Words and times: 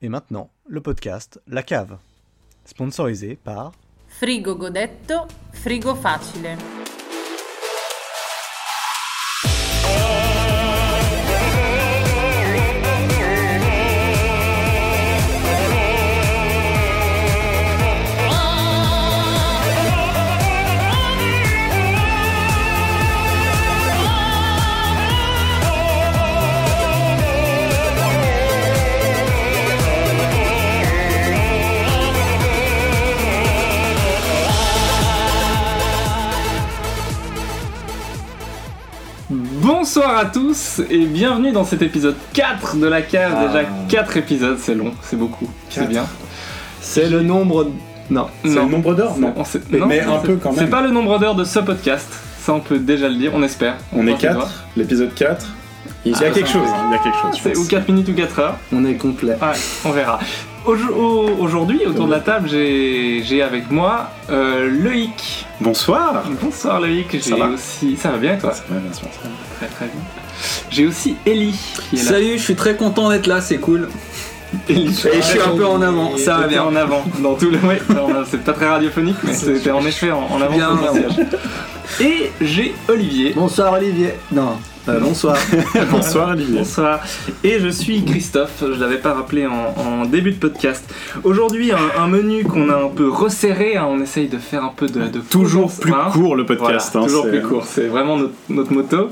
Et 0.00 0.08
maintenant, 0.08 0.48
le 0.68 0.80
podcast 0.80 1.40
La 1.48 1.64
Cave, 1.64 1.98
sponsorisé 2.64 3.34
par 3.34 3.72
Frigo 4.08 4.54
Godetto, 4.54 5.26
frigo 5.52 5.96
facile. 5.96 6.56
Bonsoir 39.90 40.18
à 40.18 40.26
tous 40.26 40.82
et 40.90 41.06
bienvenue 41.06 41.50
dans 41.50 41.64
cet 41.64 41.80
épisode 41.80 42.14
4 42.34 42.76
de 42.76 42.86
la 42.86 43.00
cave. 43.00 43.46
Déjà 43.48 43.64
4 43.88 44.18
épisodes, 44.18 44.58
c'est 44.60 44.74
long, 44.74 44.92
c'est 45.00 45.16
beaucoup, 45.16 45.48
c'est 45.70 45.88
bien. 45.88 46.04
C'est 46.82 47.08
le 47.08 47.22
nombre. 47.22 47.70
Non. 48.10 48.26
C'est 48.44 48.50
le 48.54 48.66
nombre 48.66 48.92
d'heures 48.94 49.14
c'est- 49.14 49.20
Non. 49.22 49.32
Mais- 49.70 49.78
non, 49.78 49.86
mais 49.86 50.00
c'est- 50.02 50.06
un 50.06 50.18
peu 50.18 50.36
quand 50.36 50.52
C'est 50.52 50.60
même. 50.60 50.68
pas 50.68 50.82
le 50.82 50.90
nombre 50.90 51.18
d'heures 51.18 51.34
de 51.36 51.44
ce 51.44 51.60
podcast, 51.60 52.06
ça 52.38 52.52
on 52.52 52.60
peut 52.60 52.78
déjà 52.78 53.08
le 53.08 53.14
dire, 53.14 53.32
on 53.34 53.42
espère. 53.42 53.76
On 53.94 54.06
est 54.06 54.12
croise 54.12 54.34
les 54.34 54.40
4, 54.40 54.64
l'épisode 54.76 55.14
4. 55.14 55.46
Il 56.04 56.12
y 56.12 56.14
a 56.14 56.18
Ah, 56.20 56.30
quelque 56.32 56.50
chose, 56.50 56.68
il 56.86 56.92
y 56.92 56.94
a 56.94 56.98
quelque 56.98 57.16
chose. 57.22 57.40
C'est 57.42 57.56
ou 57.56 57.66
4 57.66 57.88
minutes 57.88 58.10
ou 58.10 58.12
4 58.14 58.38
heures. 58.40 58.58
On 58.70 58.84
est 58.84 58.92
complet. 58.96 59.38
Ouais, 59.40 59.58
on 59.86 59.90
verra. 59.92 60.18
Aujo- 60.66 60.92
au- 60.94 61.42
Aujourd'hui, 61.42 61.80
autour 61.86 62.04
de 62.08 62.10
la 62.12 62.20
table, 62.20 62.46
j'ai 62.50 63.22
j'ai 63.24 63.40
avec 63.42 63.70
moi 63.70 64.10
euh, 64.28 64.68
Loïc. 64.68 65.37
Bonsoir 65.60 66.22
Bonsoir 66.42 66.80
Loïc, 66.80 67.08
j'ai 67.12 67.20
Ça 67.20 67.36
va 67.36 67.48
aussi. 67.48 67.96
Ça 67.96 68.10
va 68.10 68.18
bien 68.18 68.36
toi 68.36 68.52
Ça 68.52 68.62
va, 68.68 68.78
bien 68.78 68.92
sûr, 68.92 69.08
ça 69.12 69.28
va. 69.28 69.30
Très 69.56 69.66
très 69.74 69.86
bien. 69.86 70.00
J'ai 70.70 70.86
aussi 70.86 71.16
Ellie 71.26 71.58
qui 71.90 71.96
est 71.96 72.04
là. 72.04 72.10
Salut, 72.10 72.38
je 72.38 72.42
suis 72.42 72.54
très 72.54 72.76
content 72.76 73.10
d'être 73.10 73.26
là, 73.26 73.40
c'est 73.40 73.58
cool. 73.58 73.88
Ellie, 74.68 74.86
Et 75.12 75.16
je 75.16 75.20
suis 75.22 75.40
un 75.40 75.56
peu 75.56 75.66
en 75.66 75.82
avant, 75.82 76.16
ça 76.16 76.38
va 76.38 76.46
bien. 76.46 76.62
en 76.62 76.74
avant 76.76 77.04
dans 77.22 77.34
tout 77.34 77.50
le 77.50 77.58
ouais, 77.58 77.80
c'est 78.30 78.42
pas 78.42 78.52
très 78.52 78.66
radiophonique 78.68 79.16
mais 79.22 79.34
c'était 79.34 79.70
en 79.72 79.84
effet 79.84 80.10
en, 80.10 80.20
en 80.22 80.40
avant 80.40 80.54
Bien 80.56 80.78
sur 80.78 80.94
le 80.94 82.04
et 82.06 82.30
j'ai 82.40 82.74
Olivier 82.88 83.32
Bonsoir 83.34 83.72
Olivier. 83.74 84.14
Non. 84.32 84.56
Euh, 84.88 85.00
bonsoir. 85.00 85.36
Bonsoir 85.90 86.30
Olivier. 86.30 86.58
bonsoir 86.60 87.00
et 87.44 87.58
je 87.60 87.68
suis 87.68 88.04
Christophe 88.04 88.62
je 88.62 88.80
l'avais 88.80 88.96
pas 88.98 89.12
rappelé 89.12 89.46
en, 89.46 89.74
en 89.76 90.04
début 90.06 90.32
de 90.32 90.38
podcast 90.38 90.82
aujourd'hui 91.24 91.72
un, 91.72 91.78
un 92.02 92.06
menu 92.06 92.44
qu'on 92.44 92.70
a 92.70 92.76
un 92.76 92.88
peu 92.88 93.08
resserré 93.10 93.76
hein, 93.76 93.86
on 93.88 94.00
essaye 94.00 94.28
de 94.28 94.38
faire 94.38 94.64
un 94.64 94.72
peu 94.74 94.86
de, 94.86 95.08
de 95.08 95.20
Toujours 95.20 95.70
plus 95.72 95.92
hein. 95.92 96.08
court 96.12 96.36
le 96.36 96.46
podcast. 96.46 96.90
Voilà, 96.92 97.04
hein, 97.04 97.08
toujours 97.08 97.28
plus 97.28 97.42
court 97.42 97.64
c'est 97.66 97.86
vraiment 97.86 98.16
notre, 98.16 98.34
notre 98.48 98.72
moto 98.72 99.10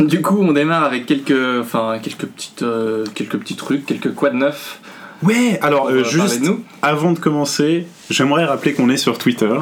du 0.00 0.22
coup 0.22 0.38
on 0.40 0.52
démarre 0.52 0.84
avec 0.84 1.04
quelques 1.04 1.60
enfin 1.60 1.98
quelques 2.02 2.26
petites 2.26 2.62
euh, 2.62 3.04
quelques 3.14 3.36
petits 3.36 3.56
trucs 3.56 3.84
quelques 3.84 4.14
quad 4.14 4.34
neufs 4.34 4.80
Ouais, 5.22 5.58
alors 5.60 5.90
euh, 5.90 6.02
juste 6.02 6.40
de 6.40 6.46
nous. 6.46 6.64
avant 6.80 7.12
de 7.12 7.18
commencer, 7.18 7.86
j'aimerais 8.08 8.46
rappeler 8.46 8.72
qu'on 8.72 8.88
est 8.88 8.96
sur 8.96 9.18
Twitter. 9.18 9.52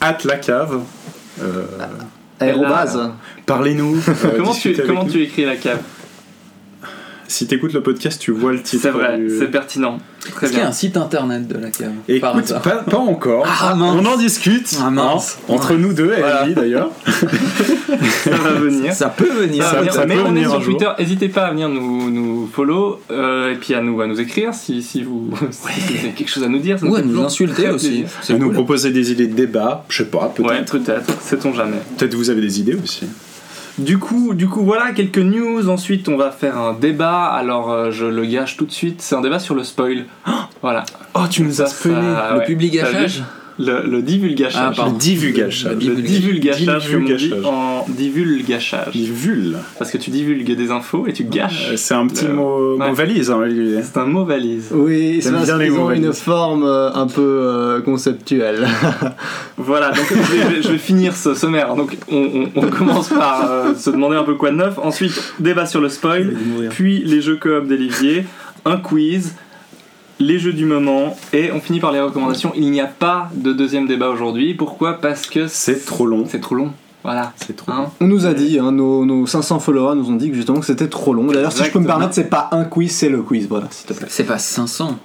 At 0.00 0.18
la 0.24 0.36
cave. 0.38 0.80
Euh, 1.40 1.62
Aérobase. 2.40 3.12
Parlez-nous. 3.46 3.96
euh, 4.08 4.12
comment 4.36 4.52
tu 4.52 4.68
discutez 4.68 4.80
avec 4.80 4.86
comment 4.86 5.04
nous. 5.04 5.12
tu 5.12 5.22
écris 5.22 5.44
la 5.44 5.56
cave 5.56 5.80
Si 7.28 7.46
t'écoutes 7.46 7.72
le 7.72 7.82
podcast, 7.82 8.20
tu 8.20 8.30
vois 8.32 8.52
le 8.52 8.62
titre. 8.62 8.82
C'est 8.82 8.90
vrai, 8.90 9.18
du- 9.18 9.38
c'est 9.38 9.50
pertinent. 9.50 9.98
Très 10.34 10.46
Est-ce 10.46 10.52
qu'il 10.54 10.62
y 10.62 10.64
a 10.64 10.68
un 10.68 10.72
site 10.72 10.96
internet 10.96 11.46
de 11.46 11.58
la 11.58 11.68
cave 11.70 11.92
Écoute, 12.08 12.54
pas, 12.62 12.76
pas 12.76 12.96
encore. 12.96 13.44
Ah, 13.46 13.74
mince. 13.74 13.96
On 14.00 14.06
en 14.06 14.16
discute. 14.16 14.74
Ah, 14.82 14.88
mince. 14.90 15.36
hein, 15.38 15.44
entre 15.52 15.74
nous 15.74 15.92
deux 15.92 16.12
et 16.14 16.20
Voilà. 16.20 16.48
D'ailleurs. 16.48 16.90
Ça 18.24 18.30
va 18.30 18.52
venir. 18.52 18.94
Ça 18.94 19.08
peut 19.10 19.28
venir. 19.30 19.62
Ça 19.64 19.84
Ça- 19.84 19.92
ça 19.92 20.06
Mais 20.06 20.14
peut 20.16 20.22
on 20.26 20.34
est 20.34 20.44
sur. 20.44 20.62
Twitter, 20.62 20.88
n'hésitez 20.98 21.28
pas 21.28 21.42
à 21.46 21.50
venir 21.50 21.68
nous, 21.68 22.10
nous 22.10 22.46
follow 22.50 23.00
euh, 23.10 23.52
et 23.52 23.56
puis 23.56 23.74
à 23.74 23.82
nous, 23.82 24.00
à 24.00 24.06
nous 24.06 24.18
écrire 24.18 24.54
si, 24.54 24.82
si, 24.82 25.02
vous, 25.02 25.30
si 25.50 25.60
vous 25.92 25.98
avez 25.98 26.10
quelque 26.12 26.30
chose 26.30 26.42
à 26.42 26.48
nous 26.48 26.58
dire. 26.58 26.78
ça 26.78 26.86
Ou 26.86 26.94
à 26.94 27.02
nous 27.02 27.20
insulter 27.22 27.68
aussi. 27.68 28.04
À 28.30 28.32
nous 28.32 28.50
proposer 28.50 28.90
des 28.92 29.12
idées 29.12 29.26
de 29.26 29.34
débat. 29.34 29.84
Je 29.90 29.98
sais 29.98 30.04
pas, 30.08 30.32
peut-être. 30.34 30.48
Ouais, 30.48 30.64
peut-être, 30.64 31.20
sait-on 31.20 31.52
jamais. 31.52 31.76
Peut-être 31.98 32.14
vous 32.14 32.30
avez 32.30 32.40
des 32.40 32.60
idées 32.60 32.78
aussi. 32.82 33.04
Du 33.78 33.98
coup, 33.98 34.34
du 34.34 34.48
coup, 34.48 34.62
voilà 34.64 34.92
quelques 34.92 35.18
news. 35.18 35.68
Ensuite, 35.68 36.08
on 36.08 36.16
va 36.16 36.30
faire 36.30 36.58
un 36.58 36.74
débat. 36.74 37.24
Alors, 37.24 37.70
euh, 37.72 37.90
je 37.90 38.04
le 38.06 38.24
gâche 38.24 38.56
tout 38.56 38.66
de 38.66 38.70
suite. 38.72 39.02
C'est 39.02 39.14
un 39.16 39.20
débat 39.20 39.38
sur 39.38 39.54
le 39.54 39.64
spoil. 39.64 40.04
Voilà. 40.62 40.84
Oh, 41.14 41.20
tu 41.30 41.42
nous 41.42 41.60
as 41.60 41.66
spoilé. 41.66 41.96
ça- 42.14 42.34
Le 42.34 42.40
T'as 42.80 42.90
vu 43.06 43.06
Le, 43.58 43.88
le 43.88 44.02
divulgachage. 44.02 44.76
Ah. 44.80 44.86
Le 44.90 44.98
divulgachage. 44.98 45.76
Le 45.76 45.94
divulgachage, 45.94 46.86
Divulgachage. 46.86 47.32
en 47.44 47.86
divulgachage. 47.88 48.92
Divul. 48.92 49.56
Parce 49.78 49.90
que 49.92 49.98
tu 49.98 50.10
divulgues 50.10 50.56
des 50.56 50.70
infos 50.72 51.06
et 51.06 51.12
tu 51.12 51.22
gâches. 51.24 51.68
Euh, 51.70 51.76
C'est 51.76 51.94
un 51.94 52.06
petit 52.08 52.26
Le- 52.26 52.32
mot, 52.34 52.76
Ouais. 52.76 52.88
mot 52.88 52.94
valise, 52.94 53.30
hein. 53.30 53.40
C'est 53.82 53.96
un 53.98 54.06
mot 54.06 54.24
valise. 54.24 54.70
Oui, 54.72 55.20
c'est 55.22 55.30
bien 55.30 55.56
les 55.58 55.66
qu'ils 55.68 55.74
ont 55.78 55.84
mots 55.84 55.90
une 55.92 56.12
forme 56.12 56.64
euh, 56.64 56.90
un 56.92 57.06
peu 57.06 57.20
euh, 57.22 57.80
conceptuelle. 57.80 58.66
Voilà, 59.56 59.90
donc 59.92 60.06
je 60.10 60.14
vais, 60.54 60.62
je 60.62 60.68
vais 60.68 60.78
finir 60.78 61.14
ce 61.14 61.34
sommaire. 61.34 61.74
Donc 61.76 61.96
on, 62.10 62.16
on- 62.16 62.50
on 62.56 62.68
commence 62.70 63.08
par 63.08 63.48
euh, 63.50 63.74
se 63.74 63.90
demander 63.90 64.16
un 64.16 64.24
peu 64.24 64.34
quoi 64.34 64.50
de 64.50 64.56
neuf. 64.56 64.78
Ensuite, 64.82 65.34
débat 65.38 65.66
sur 65.66 65.80
le 65.80 65.88
spoil. 65.88 66.34
Puis 66.70 67.02
les 67.04 67.20
jeux 67.20 67.36
coop 67.36 67.66
d'Olivier. 67.68 68.24
Un 68.64 68.78
quiz. 68.78 69.34
Les 70.20 70.38
jeux 70.38 70.52
du 70.52 70.64
moment. 70.64 71.16
Et 71.32 71.50
on 71.52 71.60
finit 71.60 71.80
par 71.80 71.92
les 71.92 72.00
recommandations. 72.00 72.52
Il 72.56 72.70
n'y 72.70 72.80
a 72.80 72.86
pas 72.86 73.30
de 73.34 73.52
deuxième 73.52 73.86
débat 73.86 74.08
aujourd'hui. 74.10 74.54
Pourquoi 74.54 75.00
Parce 75.00 75.26
que 75.26 75.46
C'est 75.48 75.84
trop 75.84 76.06
long. 76.06 76.24
c'est 76.28 76.40
trop 76.40 76.54
long. 76.54 76.70
Voilà. 77.02 77.32
C'est 77.36 77.54
trop 77.54 77.70
Hein 77.72 77.90
On 78.00 78.06
nous 78.06 78.24
a 78.24 78.32
dit, 78.32 78.58
hein, 78.58 78.72
nos, 78.72 79.04
nos 79.04 79.26
500 79.26 79.58
followers 79.58 79.94
nous 79.96 80.08
ont 80.10 80.16
dit 80.16 80.30
que 80.30 80.36
justement 80.36 80.60
que 80.60 80.66
c'était 80.66 80.88
trop 80.88 81.12
long. 81.12 81.26
D'ailleurs, 81.26 81.52
si 81.52 81.62
je 81.64 81.70
peux 81.70 81.78
me 81.80 81.86
permettre, 81.86 82.14
c'est 82.14 82.30
pas 82.30 82.48
un 82.52 82.64
quiz, 82.64 82.90
c'est 82.92 83.10
le 83.10 83.20
quiz. 83.22 83.46
Voilà, 83.48 83.66
s'il 83.70 83.86
te 83.86 83.92
plaît. 83.92 84.06
C'est 84.08 84.24
pas 84.24 84.38
500. 84.38 84.96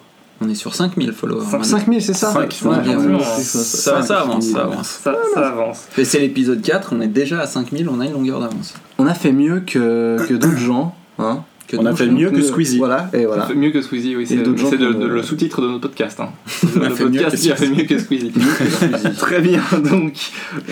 On 0.41 0.47
est 0.47 0.55
sur 0.55 0.73
5000 0.73 1.11
followers. 1.11 1.41
Cinq- 1.43 1.51
maintenant. 1.59 1.63
5000, 1.79 2.01
c'est 2.01 2.13
ça 2.13 2.31
Cinq, 2.31 2.55
Ouais, 2.63 2.69
ouais, 2.77 3.19
ça, 3.19 3.43
Ça, 3.43 3.59
ça. 3.63 4.01
ça 4.03 4.19
avance, 4.21 4.45
ça 4.45 4.61
avance. 4.61 4.99
Ça, 5.03 5.13
ça 5.33 5.47
avance. 5.49 5.87
C'est 6.01 6.19
l'épisode 6.19 6.61
4, 6.61 6.93
on 6.95 7.01
est 7.01 7.07
déjà 7.07 7.41
à 7.41 7.45
5000, 7.47 7.89
on 7.89 7.99
a 7.99 8.05
une 8.05 8.13
longueur 8.13 8.39
d'avance. 8.39 8.73
On 8.97 9.05
a 9.05 9.13
fait 9.13 9.33
mieux 9.33 9.59
que, 9.59 10.15
que 10.25 10.33
d'autres 10.35 10.55
gens. 10.57 10.95
Hein. 11.17 11.43
Que 11.69 11.77
On 11.77 11.85
a 11.85 11.95
fait 11.95 12.07
mieux 12.07 12.31
que 12.31 12.41
Squeezie. 12.41 12.79
Voilà, 12.79 13.11
et 13.13 13.27
voilà. 13.27 13.43
On 13.43 13.47
fait 13.47 13.53
Mieux 13.53 13.69
que 13.69 13.79
Squeezie, 13.83 14.15
oui. 14.15 14.25
C'est 14.25 14.37
le 14.37 15.21
sous-titre 15.21 15.61
de 15.61 15.67
notre 15.67 15.81
podcast. 15.81 16.19
Hein. 16.19 16.29
On 16.75 16.81
a 16.81 16.89
le 16.89 16.95
fait 16.95 17.05
mieux 17.05 17.21
podcast 17.21 17.35
que 17.35 17.41
qui 17.41 17.51
a 17.51 17.55
fait 17.55 17.69
mieux 17.69 17.83
que 17.83 17.99
Squeezie. 17.99 18.31
Très 19.19 19.39
bien, 19.39 19.61
donc 19.77 20.13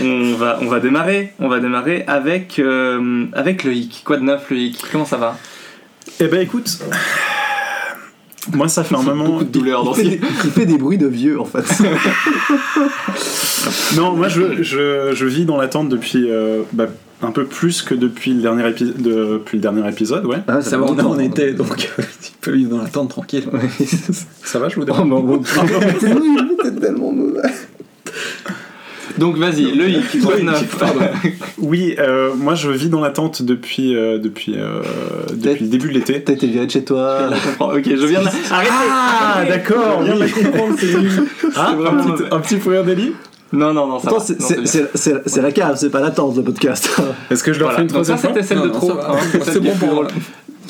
on 0.02 0.34
va, 0.34 0.58
on 0.60 0.66
va 0.66 0.80
démarrer. 0.80 1.34
On 1.40 1.50
va 1.50 1.60
démarrer 1.60 2.04
avec, 2.08 2.58
euh, 2.58 3.26
avec 3.34 3.64
Loïc. 3.64 4.02
Quoi 4.06 4.18
de 4.18 4.24
neuf, 4.24 4.50
Loïc? 4.50 4.84
Comment 4.92 5.06
ça 5.06 5.18
va? 5.18 5.38
Eh 6.20 6.28
ben 6.30 6.42
écoute, 6.42 6.80
moi 8.54 8.68
ça 8.68 8.84
fait 8.84 8.96
un 8.96 9.04
moment. 9.04 9.26
Beaucoup 9.26 9.44
de 9.44 9.52
douleur 9.52 9.84
dans 9.84 9.94
Il 9.94 9.98
fait, 9.98 10.04
ce 10.04 10.10
des, 10.10 10.22
il 10.46 10.52
fait 10.52 10.66
des 10.66 10.78
bruits 10.80 10.98
de 10.98 11.08
vieux 11.08 11.40
en 11.40 11.46
fait. 11.46 11.64
Non, 13.96 14.16
moi 14.16 14.30
je, 14.30 14.64
je, 14.64 15.12
je 15.14 15.26
vis 15.26 15.46
dans 15.46 15.58
l'attente 15.58 15.90
depuis 15.90 16.30
euh, 16.30 16.62
bah, 16.72 16.88
un 17.22 17.32
peu 17.32 17.46
plus 17.46 17.82
que 17.82 17.96
depuis 17.96 18.34
le 18.34 18.42
dernier, 18.42 18.64
épi- 18.70 18.94
depuis 18.96 19.58
le 19.58 19.62
dernier 19.62 19.88
épisode, 19.90 20.26
ouais. 20.26 20.38
Ah, 20.48 20.62
Ça 20.62 20.78
va, 20.78 20.86
on 20.86 20.94
été, 21.20 21.54
donc 21.54 21.90
euh, 22.00 22.04
tu 22.22 22.32
peux 22.42 22.52
vivre 22.52 22.78
dans 22.78 22.84
l'attente 22.84 23.10
tranquille. 23.10 23.46
Ça 24.44 24.60
va, 24.60 24.70
je 24.70 24.76
vous 24.76 24.82
Oh, 24.84 24.86
dérange 24.86 25.08
non, 25.08 25.22
bon, 25.22 25.40
tellement 26.82 27.12
mauvais. 27.12 27.42
Donc 29.18 29.36
vas-y, 29.38 29.76
Loïc, 29.76 30.22
quoi 30.24 30.36
de 30.38 30.42
neuf 30.44 30.78
Oui, 31.58 31.96
euh, 31.98 32.36
moi 32.36 32.54
je 32.54 32.70
vis 32.70 32.90
dans 32.90 33.02
l'attente 33.02 33.42
depuis, 33.42 33.96
euh, 33.96 34.20
depuis, 34.20 34.54
euh, 34.58 34.82
depuis 35.34 35.64
le 35.66 35.72
début 35.72 35.88
de 35.88 35.94
l'été. 35.94 36.22
T'as 36.24 36.34
été 36.34 36.46
viré 36.46 36.68
de 36.68 36.72
chez 36.72 36.84
toi. 36.84 37.30
Ok, 37.60 37.84
je 37.86 38.06
viens 38.06 38.20
de 38.20 38.26
la... 38.26 38.32
Arrêtez 38.52 38.72
Ah, 38.72 39.34
arrêtez. 39.38 39.50
d'accord, 39.52 40.02
Je 40.02 40.06
viens 40.06 40.16
de 40.16 40.20
la 40.20 40.30
comprendre, 40.30 40.76
c'est 40.80 41.00
nul. 41.00 41.12
Ah, 41.56 41.68
C'est 41.72 41.76
vraiment 41.78 42.04
un 42.04 42.12
petit, 42.12 42.24
un 42.32 42.40
petit 42.42 42.58
d'Eli 42.84 43.14
Non, 43.54 43.74
non, 43.74 43.88
non, 43.88 44.00
ça 44.00 44.10
Attends, 44.10 44.20
va. 44.20 44.66
c'est- 44.66 45.42
la 45.42 45.52
cave, 45.54 45.78
c'est 45.78 45.90
pas 45.90 46.02
l'attente 46.02 46.36
le 46.36 46.44
podcast. 46.44 46.90
Est-ce 47.32 47.44
que 47.44 47.54
je 47.54 47.60
leur 47.60 47.70
Voilà. 47.70 47.78
fais 47.78 47.84
une 47.84 47.90
troisième 47.90 48.18
fois 48.18 48.30
c'était 48.34 48.46
celle 48.46 48.58
Non, 48.58 48.66
de 48.66 48.70
trop. 48.72 48.92
hein, 48.92 49.18
c'est 49.44 49.60
bon 49.62 49.76
pour 49.76 49.88
drôle. 49.90 50.08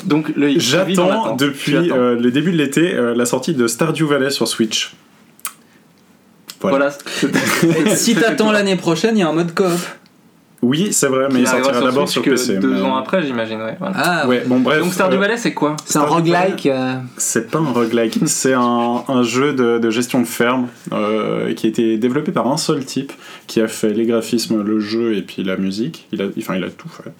Donc 0.04 0.32
J'attends 0.56 1.34
depuis 1.34 1.74
euh, 1.90 2.14
le 2.18 2.30
début 2.30 2.52
de 2.52 2.56
l'été 2.56 2.94
euh, 2.94 3.14
la 3.16 3.26
sortie 3.26 3.52
de 3.54 3.66
Stardew 3.66 4.04
Valley 4.06 4.30
sur 4.30 4.46
Switch. 4.46 4.94
Voilà. 6.60 6.90
Voilà, 7.62 7.94
si 7.96 8.14
t'attends 8.14 8.50
l'année 8.52 8.76
prochaine, 8.76 9.16
il 9.16 9.20
y 9.20 9.22
a 9.22 9.28
un 9.28 9.32
mode 9.32 9.54
coop. 9.54 9.66
Oui, 10.60 10.92
c'est 10.92 11.06
vrai, 11.06 11.28
mais 11.32 11.40
il 11.40 11.46
sortira 11.46 11.80
d'abord 11.80 12.08
sur 12.08 12.20
que 12.20 12.30
PC. 12.30 12.56
Deux 12.56 12.74
mais- 12.74 12.80
ans 12.82 12.96
après, 12.96 13.22
j'imagine, 13.22 13.62
ouais. 13.62 13.76
voilà. 13.78 13.94
Ah, 13.96 14.26
Ouais, 14.28 14.42
bon 14.44 14.58
bref. 14.58 14.80
Donc 14.82 14.92
Stardew 14.92 15.14
euh, 15.14 15.18
Valley, 15.20 15.36
c'est 15.36 15.54
quoi 15.54 15.76
C'est 15.84 15.98
un 15.98 16.02
roguelike. 16.02 16.66
euh, 16.66 16.94
C'est 17.16 17.48
pas 17.48 17.60
un 17.60 17.70
roguelike, 17.70 18.18
c'est 18.26 18.54
un, 18.54 19.04
un 19.06 19.22
jeu 19.22 19.52
de, 19.52 19.78
de 19.78 19.90
gestion 19.90 20.20
de 20.20 20.26
ferme 20.26 20.66
euh, 20.92 21.54
qui 21.54 21.66
a 21.66 21.68
été 21.68 21.96
développé 21.96 22.32
par 22.32 22.48
un 22.48 22.56
seul 22.56 22.84
type 22.84 23.12
qui 23.46 23.60
a 23.60 23.68
fait 23.68 23.92
les 23.92 24.04
graphismes, 24.04 24.62
le 24.62 24.80
jeu 24.80 25.14
et 25.14 25.22
puis 25.22 25.44
la 25.44 25.56
musique. 25.56 26.08
Il 26.10 26.22
a, 26.22 26.26
enfin, 26.38 26.56
il 26.56 26.64
a 26.64 26.70
tout 26.70 26.88
fait. 26.88 27.12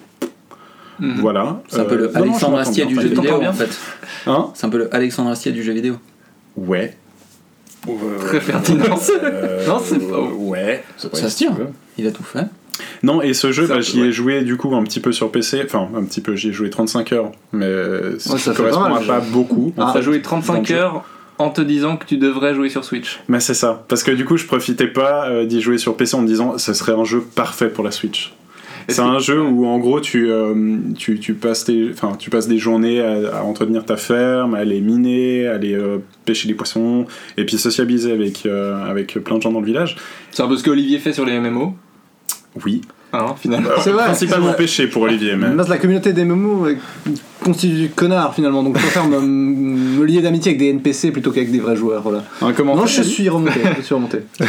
Mhm. 0.99 1.21
Voilà. 1.21 1.61
C'est 1.69 1.79
un 1.79 1.85
peu 1.85 1.95
Euh, 1.95 1.97
le 2.11 2.17
Alexandre 2.17 2.57
Astier 2.59 2.85
du 2.85 2.95
jeu 2.95 3.07
vidéo 3.07 3.41
en 3.41 3.53
fait. 3.53 3.69
Hein 4.27 4.49
C'est 4.53 4.67
un 4.67 4.69
peu 4.69 4.79
le 4.79 4.93
Alexandre 4.93 5.29
Astier 5.29 5.53
du 5.53 5.63
jeu 5.63 5.71
vidéo. 5.71 5.95
Ouais. 6.57 6.97
Très 8.19 8.41
pertinent. 8.41 8.83
Euh, 9.23 9.65
Non, 9.67 9.79
c'est 9.81 9.99
pas- 9.99 10.19
Ouais. 10.19 10.83
Ça 11.13 11.29
se 11.29 11.37
tient. 11.37 11.55
Il 11.97 12.05
a 12.05 12.11
tout 12.11 12.23
fait. 12.23 12.43
Non, 13.03 13.21
et 13.21 13.33
ce 13.33 13.51
jeu, 13.51 13.67
bah, 13.67 13.81
j'y 13.81 13.99
ai 13.99 14.03
ouais. 14.03 14.11
joué 14.11 14.41
du 14.43 14.57
coup 14.57 14.75
un 14.75 14.83
petit 14.83 14.99
peu 14.99 15.11
sur 15.11 15.31
PC. 15.31 15.61
Enfin, 15.65 15.87
un 15.95 16.03
petit 16.03 16.21
peu, 16.21 16.35
j'y 16.35 16.49
ai 16.49 16.53
joué 16.53 16.69
35 16.69 17.11
heures. 17.13 17.31
Mais 17.51 17.71
ça, 18.19 18.33
Ouais, 18.33 18.39
ça 18.39 18.53
correspond 18.53 18.83
pas 18.83 18.89
mal, 18.89 19.03
à 19.03 19.05
pas 19.05 19.19
beaucoup. 19.19 19.73
Ah. 19.77 19.91
T'as 19.93 20.01
joué 20.01 20.21
35 20.21 20.53
dans 20.53 20.59
le 20.59 20.65
jeu. 20.65 20.75
heures 20.75 21.03
en 21.37 21.49
te 21.49 21.61
disant 21.61 21.95
que 21.95 22.05
tu 22.05 22.17
devrais 22.17 22.53
jouer 22.53 22.69
sur 22.69 22.83
Switch. 22.83 23.19
Mais 23.29 23.39
c'est 23.39 23.53
ça. 23.53 23.85
Parce 23.87 24.03
que 24.03 24.11
du 24.11 24.25
coup, 24.25 24.37
je 24.37 24.45
profitais 24.45 24.87
pas 24.87 25.29
euh, 25.29 25.45
d'y 25.45 25.61
jouer 25.61 25.77
sur 25.77 25.95
PC 25.95 26.15
en 26.15 26.21
me 26.21 26.27
disant 26.27 26.57
ce 26.57 26.73
serait 26.73 26.91
un 26.91 27.05
jeu 27.05 27.21
parfait 27.21 27.69
pour 27.69 27.83
la 27.83 27.91
Switch. 27.91 28.33
C'est 28.89 29.01
un 29.01 29.19
jeu 29.19 29.41
où 29.41 29.67
en 29.67 29.77
gros 29.77 29.99
tu, 30.01 30.31
euh, 30.31 30.77
tu, 30.97 31.19
tu, 31.19 31.33
passes 31.35 31.65
tes, 31.65 31.89
enfin, 31.91 32.13
tu 32.17 32.29
passes 32.29 32.47
des 32.47 32.57
journées 32.57 33.01
à, 33.01 33.37
à 33.37 33.43
entretenir 33.43 33.85
ta 33.85 33.97
ferme, 33.97 34.55
à 34.55 34.59
aller 34.59 34.81
miner, 34.81 35.47
à 35.47 35.53
aller 35.53 35.75
euh, 35.75 35.99
pêcher 36.25 36.47
des 36.47 36.55
poissons, 36.55 37.05
et 37.37 37.45
puis 37.45 37.57
sociabiliser 37.57 38.11
avec, 38.11 38.45
euh, 38.45 38.83
avec 38.89 39.13
plein 39.23 39.37
de 39.37 39.41
gens 39.41 39.51
dans 39.51 39.59
le 39.59 39.65
village. 39.65 39.95
C'est 40.31 40.41
un 40.41 40.47
peu 40.47 40.57
ce 40.57 40.63
que 40.63 40.71
Olivier 40.71 40.97
fait 40.97 41.13
sur 41.13 41.25
les 41.25 41.39
MMO. 41.39 41.75
Oui. 42.65 42.81
Hein, 43.11 43.33
finalement. 43.39 43.69
C'est 43.81 43.89
vrai. 43.91 44.03
Principalement 44.05 44.53
pêcher 44.53 44.85
pour 44.87 45.01
Olivier. 45.01 45.35
Mais... 45.35 45.47
Parce 45.55 45.67
que 45.67 45.73
la 45.73 45.79
communauté 45.79 46.13
des 46.13 46.25
MMO 46.25 46.67
euh, 46.67 46.75
constitue 47.43 47.73
du 47.73 47.89
connard 47.89 48.35
finalement, 48.35 48.61
donc 48.61 48.77
je 48.77 48.81
préfère 48.83 49.07
me, 49.07 49.19
me 49.19 50.03
lier 50.05 50.21
d'amitié 50.21 50.51
avec 50.51 50.59
des 50.59 50.69
NPC 50.69 51.11
plutôt 51.11 51.31
qu'avec 51.31 51.51
des 51.51 51.59
vrais 51.59 51.75
joueurs. 51.75 52.03
Voilà. 52.03 52.23
Un 52.41 52.53
commentaire 52.53 52.81
Non, 52.83 52.87
je 52.87 53.01
suis 53.01 53.27
remonté. 53.27 53.61
Je 53.77 53.81
suis 53.81 53.95
remonté. 53.95 54.19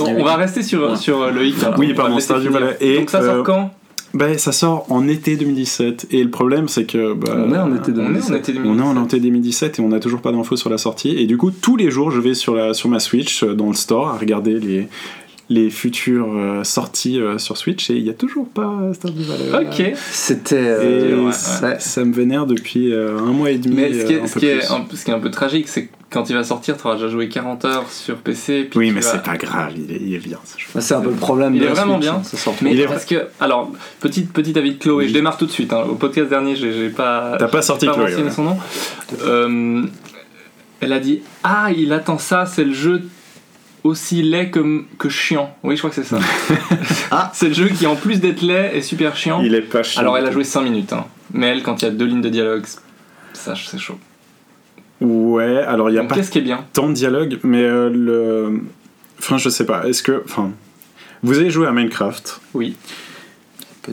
on, 0.00 0.04
on 0.04 0.22
va 0.24 0.36
rester 0.36 0.62
sur, 0.62 0.88
Ouais. 0.90 0.96
sur 0.96 1.20
euh, 1.20 1.32
Loïc. 1.32 1.60
alors. 1.64 1.78
Oui, 1.80 1.94
pardon, 1.94 2.20
Stardew. 2.20 2.48
Valley. 2.50 2.98
Donc 2.98 3.10
ça 3.10 3.22
sort 3.22 3.34
euh, 3.36 3.42
quand? 3.42 3.72
Ben, 4.14 4.38
ça 4.38 4.52
sort 4.52 4.86
en 4.88 5.08
été 5.08 5.36
2017. 5.36 6.06
Et 6.12 6.22
le 6.22 6.30
problème, 6.30 6.68
c'est 6.68 6.84
que. 6.84 7.12
bah, 7.12 7.32
On 7.36 7.52
est 7.52 7.58
en 7.58 7.74
été 7.74 7.90
On 7.90 8.14
est 8.14 8.22
2017. 8.22 8.30
en 8.30 8.34
été 8.36 8.54
On 8.64 8.78
est 8.78 8.82
en 8.82 8.92
2017. 8.94 9.14
été 9.14 9.20
2017 9.20 9.78
et 9.78 9.82
on 9.82 9.88
n'a 9.88 9.98
toujours 9.98 10.20
pas 10.20 10.30
d'infos 10.30 10.56
sur 10.56 10.70
la 10.70 10.78
sortie. 10.78 11.10
Et 11.18 11.26
du 11.26 11.36
coup, 11.36 11.50
tous 11.50 11.76
les 11.76 11.90
jours, 11.90 12.12
je 12.12 12.20
vais 12.20 12.34
sur, 12.34 12.54
la, 12.54 12.72
sur 12.72 12.88
ma 12.88 13.00
Switch, 13.00 13.42
dans 13.42 13.66
le 13.66 13.74
store, 13.74 14.10
à 14.10 14.16
regarder 14.16 14.60
les, 14.60 14.86
les 15.48 15.70
futures 15.70 16.32
euh, 16.34 16.64
sorties 16.64 17.20
euh, 17.20 17.38
sur 17.38 17.56
Switch. 17.56 17.88
Et 17.90 17.94
il 17.96 18.02
n'y 18.04 18.10
a 18.10 18.14
toujours 18.14 18.48
pas 18.48 18.72
Stardew 18.94 19.22
Valley. 19.22 19.66
Ok. 19.68 19.92
C'était. 20.10 20.56
Et 20.56 21.12
euh, 21.12 21.26
ouais, 21.26 21.32
ça, 21.32 21.68
ouais. 21.68 21.76
ça 21.78 22.04
me 22.04 22.12
vénère 22.12 22.46
depuis 22.46 22.92
euh, 22.92 23.18
un 23.18 23.32
mois 23.32 23.50
et 23.50 23.58
demi. 23.58 23.76
Mais 23.76 23.92
ce 23.92 24.04
qui 24.06 24.14
euh, 24.14 24.18
est, 24.18 24.22
un 24.22 24.26
ce 24.26 24.34
peu 24.34 24.40
qui 24.40 24.46
est 24.46 24.58
plus. 24.58 24.70
un, 24.72 24.80
peu- 24.80 24.96
ce 24.96 25.04
qui 25.04 25.10
est 25.10 25.14
un 25.14 25.20
peu 25.20 25.30
tragique, 25.30 25.68
c'est 25.68 25.84
que 25.86 25.92
quand 26.10 26.30
il 26.30 26.34
va 26.36 26.44
sortir, 26.44 26.76
tu 26.76 26.86
auras 26.86 26.96
déjà 26.96 27.08
joué 27.08 27.28
40 27.28 27.64
heures 27.64 27.90
sur 27.90 28.16
PC. 28.16 28.66
Puis 28.70 28.78
Oui, 28.78 28.90
mais 28.90 29.00
vas- 29.00 29.10
c'est 29.12 29.22
pas 29.22 29.36
grave, 29.36 29.72
il 29.76 29.92
est, 29.92 30.00
il 30.00 30.14
est 30.14 30.18
bien. 30.18 30.38
Bah, 30.74 30.80
C'est 30.80 30.94
un 30.94 31.00
peu 31.00 31.10
le 31.10 31.16
problème. 31.16 31.54
Il 31.54 31.60
de 31.60 31.64
est 31.64 31.68
la 31.68 31.74
vraiment 31.74 31.94
Switch, 31.94 32.04
bien. 32.04 32.14
hein, 32.14 32.22
Ça 32.24 32.36
sort 32.36 32.54
Mais 32.62 32.72
Il 32.72 32.80
est 32.80 32.86
parce 32.86 33.04
que, 33.04 33.26
alors, 33.40 33.70
petit, 34.00 34.22
petit 34.22 34.56
avis 34.58 34.74
de 34.74 34.78
Chloé, 34.78 35.04
Oui. 35.04 35.08
je 35.08 35.12
démarre 35.14 35.36
tout 35.36 35.46
de 35.46 35.50
suite. 35.52 35.72
hein. 35.72 35.82
Au 35.88 35.94
podcast 35.94 36.28
dernier, 36.30 36.56
j'ai 36.56 36.88
pas. 36.90 37.36
T'as 37.38 37.48
pas 37.48 37.62
sorti 37.62 37.86
pas 37.86 37.94
Chloé, 37.94 38.14
ouais. 38.16 38.30
son 38.30 38.44
nom. 38.44 38.56
Euh, 39.24 39.82
elle 40.80 40.92
a 40.92 40.98
dit 41.00 41.22
Ah, 41.44 41.70
il 41.76 41.92
attend 41.92 42.18
ça, 42.18 42.46
c'est 42.46 42.64
le 42.64 42.72
jeu 42.72 43.02
aussi 43.86 44.22
laid 44.22 44.50
que, 44.50 44.84
que 44.98 45.08
chiant. 45.08 45.56
Oui, 45.62 45.76
je 45.76 45.80
crois 45.80 45.90
que 45.90 45.96
c'est 45.96 46.04
ça. 46.04 46.18
Ah. 47.10 47.30
c'est 47.34 47.48
le 47.48 47.54
jeu 47.54 47.68
qui, 47.68 47.86
en 47.86 47.94
plus 47.96 48.20
d'être 48.20 48.42
laid, 48.42 48.76
est 48.76 48.82
super 48.82 49.16
chiant. 49.16 49.40
Il 49.42 49.54
est 49.54 49.60
pas 49.62 49.82
chiant. 49.82 50.00
Alors, 50.00 50.18
elle 50.18 50.26
a 50.26 50.30
joué 50.30 50.44
5 50.44 50.62
minutes. 50.62 50.92
hein. 50.92 51.06
Mais 51.32 51.46
elle, 51.48 51.62
quand 51.62 51.82
il 51.82 51.84
y 51.84 51.88
a 51.88 51.90
deux 51.92 52.04
lignes 52.06 52.20
de 52.20 52.28
dialogue, 52.28 52.64
ça, 53.32 53.54
c'est 53.56 53.78
chaud. 53.78 53.98
Ouais, 55.00 55.58
alors 55.58 55.90
il 55.90 55.94
y 55.94 55.98
a 55.98 56.02
Donc, 56.02 56.10
pas 56.10 56.18
est 56.18 56.40
bien 56.40 56.64
tant 56.72 56.88
de 56.88 56.94
dialogue, 56.94 57.38
mais 57.42 57.62
euh, 57.62 57.90
le. 57.90 58.60
Enfin, 59.18 59.36
je 59.36 59.48
sais 59.48 59.66
pas, 59.66 59.86
est-ce 59.86 60.02
que. 60.02 60.22
Enfin. 60.24 60.52
Vous 61.22 61.38
avez 61.38 61.50
joué 61.50 61.66
à 61.66 61.72
Minecraft? 61.72 62.40
Oui. 62.54 62.76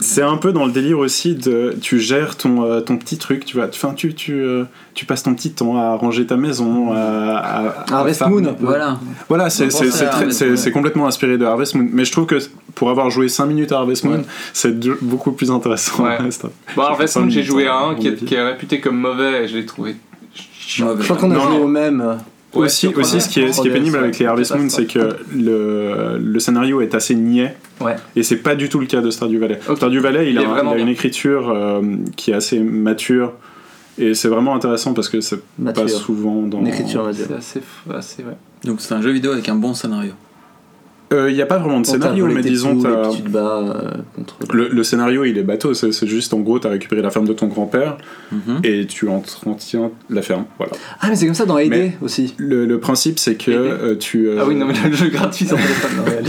C'est 0.00 0.22
un 0.22 0.36
peu 0.36 0.52
dans 0.52 0.66
le 0.66 0.72
délire 0.72 0.98
aussi 0.98 1.34
de 1.34 1.76
tu 1.80 2.00
gères 2.00 2.36
ton, 2.36 2.64
euh, 2.64 2.80
ton 2.80 2.96
petit 2.96 3.16
truc, 3.18 3.44
tu 3.44 3.56
vois, 3.56 3.66
enfin 3.68 3.94
tu, 3.94 4.14
tu, 4.14 4.32
euh, 4.34 4.64
tu 4.94 5.06
passes 5.06 5.22
ton 5.22 5.34
petit 5.34 5.52
temps 5.52 5.76
à 5.76 5.94
ranger 5.94 6.26
ta 6.26 6.36
maison, 6.36 6.92
à, 6.92 6.98
à- 6.98 7.94
Harvest 7.94 8.22
à- 8.22 8.28
Moon. 8.28 8.56
Voilà. 8.60 8.98
Voilà, 9.28 9.50
c'est 9.50 9.68
Harvest 10.04 10.70
complètement 10.72 11.06
inspiré 11.06 11.38
de 11.38 11.44
Harvest 11.44 11.74
Moon, 11.74 11.88
mais 11.92 12.04
je 12.04 12.12
trouve 12.12 12.26
que 12.26 12.38
pour 12.74 12.90
avoir 12.90 13.10
joué 13.10 13.28
5 13.28 13.46
minutes 13.46 13.72
à 13.72 13.76
Harvest 13.78 14.04
Moon, 14.04 14.14
Ouais. 14.16 14.24
c'est 14.52 14.78
beaucoup 15.02 15.32
plus 15.32 15.50
intéressant. 15.50 16.04
Ouais. 16.04 16.18
Bon, 16.76 16.94
fait 16.96 17.06
cinq 17.06 17.20
Moon, 17.22 17.30
j'ai 17.30 17.42
joué 17.44 17.66
à 17.68 17.76
un 17.76 17.94
qui 17.94 18.08
est, 18.08 18.24
qui 18.24 18.34
est 18.34 18.42
réputé 18.44 18.80
comme 18.80 18.98
mauvais 18.98 19.44
et 19.44 19.48
je 19.48 19.56
l'ai 19.56 19.66
trouvé. 19.66 19.96
Je 20.66 20.82
crois 20.84 21.16
qu'on 21.16 21.30
a 21.30 21.38
joué 21.38 21.58
au 21.58 21.68
même. 21.68 22.18
Ouais, 22.56 22.66
aussi, 22.66 22.86
aussi 22.88 23.16
3DS, 23.16 23.20
ce 23.20 23.28
qui 23.28 23.40
est, 23.40 23.52
ce 23.52 23.60
qui 23.60 23.68
est 23.68 23.70
3DS, 23.70 23.74
pénible 23.74 23.96
avec 23.98 24.18
les. 24.18 24.26
Harvest 24.26 24.54
Moon, 24.56 24.68
c'est 24.68 24.86
que 24.86 25.16
le, 25.34 26.18
le 26.18 26.38
scénario 26.38 26.80
est 26.80 26.94
assez 26.94 27.14
niais. 27.14 27.56
Ouais. 27.80 27.96
Et 28.16 28.22
c'est 28.22 28.36
pas 28.36 28.54
du 28.54 28.68
tout 28.68 28.78
le 28.80 28.86
cas 28.86 29.00
de 29.00 29.10
Stardew 29.10 29.38
Valley. 29.38 29.58
Ok. 29.68 29.76
Stardew 29.76 29.98
Valley, 30.00 30.26
il, 30.28 30.32
Il 30.32 30.38
a, 30.38 30.42
est 30.42 30.44
un- 30.44 30.48
vraiment 30.48 30.74
il 30.74 30.78
a 30.78 30.82
une 30.82 30.88
écriture 30.88 31.50
euh, 31.50 31.80
qui 32.16 32.30
est 32.30 32.34
assez 32.34 32.58
mature. 32.60 33.32
Et 33.96 34.14
c'est 34.14 34.28
vraiment 34.28 34.54
intéressant 34.56 34.92
parce 34.92 35.08
que 35.08 35.20
c'est 35.20 35.36
pas 35.38 35.42
Mature. 35.58 35.88
souvent 35.88 36.42
dans. 36.42 36.60
Une 36.60 36.66
écriture. 36.68 37.08
C'est 37.12 37.32
assez, 37.32 37.60
assez 37.92 38.22
ouais. 38.24 38.36
Donc 38.64 38.80
c'est 38.80 38.94
un 38.94 39.00
jeu 39.02 39.10
vidéo 39.10 39.32
avec 39.32 39.48
un 39.48 39.54
bon 39.54 39.72
scénario. 39.74 40.12
Euh, 41.14 41.30
Il 41.30 41.34
n'y 41.34 41.42
a 41.42 41.46
pas 41.46 41.58
vraiment 41.58 41.80
de 41.80 41.86
scénario, 41.86 42.26
mais 42.26 42.42
disons. 42.42 42.76
tu 43.14 43.22
te 43.22 43.28
bats 43.28 43.58
euh, 43.58 43.90
contre. 44.16 44.36
Le, 44.52 44.68
le 44.68 44.82
scénario, 44.84 45.24
il 45.24 45.38
est 45.38 45.42
bateau. 45.42 45.72
C'est 45.74 45.92
c'est 45.92 46.06
juste 46.06 46.34
en 46.34 46.40
gros, 46.40 46.58
t'as 46.58 46.68
récupéré 46.70 47.00
la 47.02 47.10
ferme 47.10 47.26
de 47.26 47.32
ton 47.32 47.46
grand-père 47.46 47.96
Mhm. 48.32 48.60
et 48.64 48.86
tu 48.86 49.08
entretiens 49.08 49.90
la 50.10 50.22
ferme. 50.22 50.44
Voilà. 50.58 50.72
Ah, 51.00 51.06
mais 51.08 51.16
c'est 51.16 51.26
comme 51.26 51.34
ça 51.34 51.46
dans 51.46 51.56
AD 51.56 51.68
Mais- 51.70 51.96
aussi. 52.02 52.34
Le, 52.38 52.66
le 52.66 52.80
principe, 52.80 53.18
c'est 53.18 53.36
que 53.36 53.50
euh, 53.50 53.96
tu. 53.96 54.28
euh, 54.28 54.38
Ah 54.40 54.44
oui, 54.46 54.54
non, 54.56 54.66
mais 54.66 54.74
le 54.88 54.94
jeu 54.94 55.08
gratuit 55.08 55.46
réel. 56.06 56.24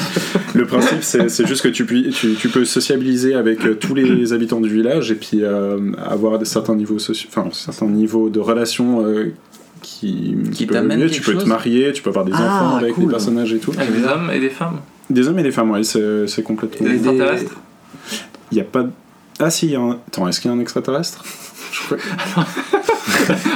Le 0.53 0.65
principe, 0.65 0.99
c'est 1.01 1.29
c'est 1.29 1.47
juste 1.47 1.63
que 1.63 1.67
tu, 1.69 1.85
tu, 2.11 2.33
tu 2.35 2.49
peux 2.49 2.65
sociabiliser 2.65 3.33
avec 3.35 3.65
euh, 3.65 3.73
tous 3.75 3.95
les 3.95 4.33
habitants 4.33 4.61
du 4.61 4.69
village 4.69 5.11
et 5.11 5.15
puis 5.15 5.39
euh, 5.43 5.79
avoir 5.97 6.37
des, 6.39 6.45
certains 6.45 6.75
niveaux 6.75 6.97
soci- 6.97 7.25
enfin 7.27 7.49
certains 7.51 7.87
niveaux 7.87 8.29
de 8.29 8.39
relations 8.39 9.05
euh, 9.05 9.33
qui, 9.81 10.35
Qui 10.51 10.67
quelque 10.67 11.07
Tu 11.09 11.21
peux 11.21 11.35
te 11.35 11.45
marier, 11.45 11.91
tu 11.93 12.01
peux 12.01 12.09
avoir 12.09 12.25
des 12.25 12.31
Ah, 12.35 12.43
enfants 12.65 12.75
avec 12.77 12.93
cool. 12.95 13.05
des 13.05 13.09
personnages 13.11 13.53
et 13.53 13.59
tout. 13.59 13.71
Avec 13.77 13.93
des 13.93 14.03
hommes 14.07 14.31
et 14.33 14.39
des 14.39 14.49
femmes. 14.49 14.79
Des 15.09 15.27
hommes 15.27 15.37
et 15.39 15.43
des 15.43 15.51
femmes, 15.51 15.71
ouais, 15.71 15.83
c'est 15.83 16.27
c'est 16.27 16.41
complètement. 16.43 16.87
Des 16.87 16.95
Et 16.95 16.97
des- 16.99 17.09
extraterrestres. 17.09 17.55
Il 18.51 18.57
y 18.57 18.61
a 18.61 18.63
pas. 18.63 18.83
de- 18.83 18.91
Ah 19.39 19.49
si, 19.49 19.67
il 19.67 19.71
y 19.73 19.75
a 19.75 19.79
un. 19.81 19.91
Attends, 20.07 20.27
est-ce 20.27 20.39
qu'il 20.41 20.49
y 20.49 20.53
a 20.53 20.57
un 20.57 20.59
extraterrestre 20.59 21.23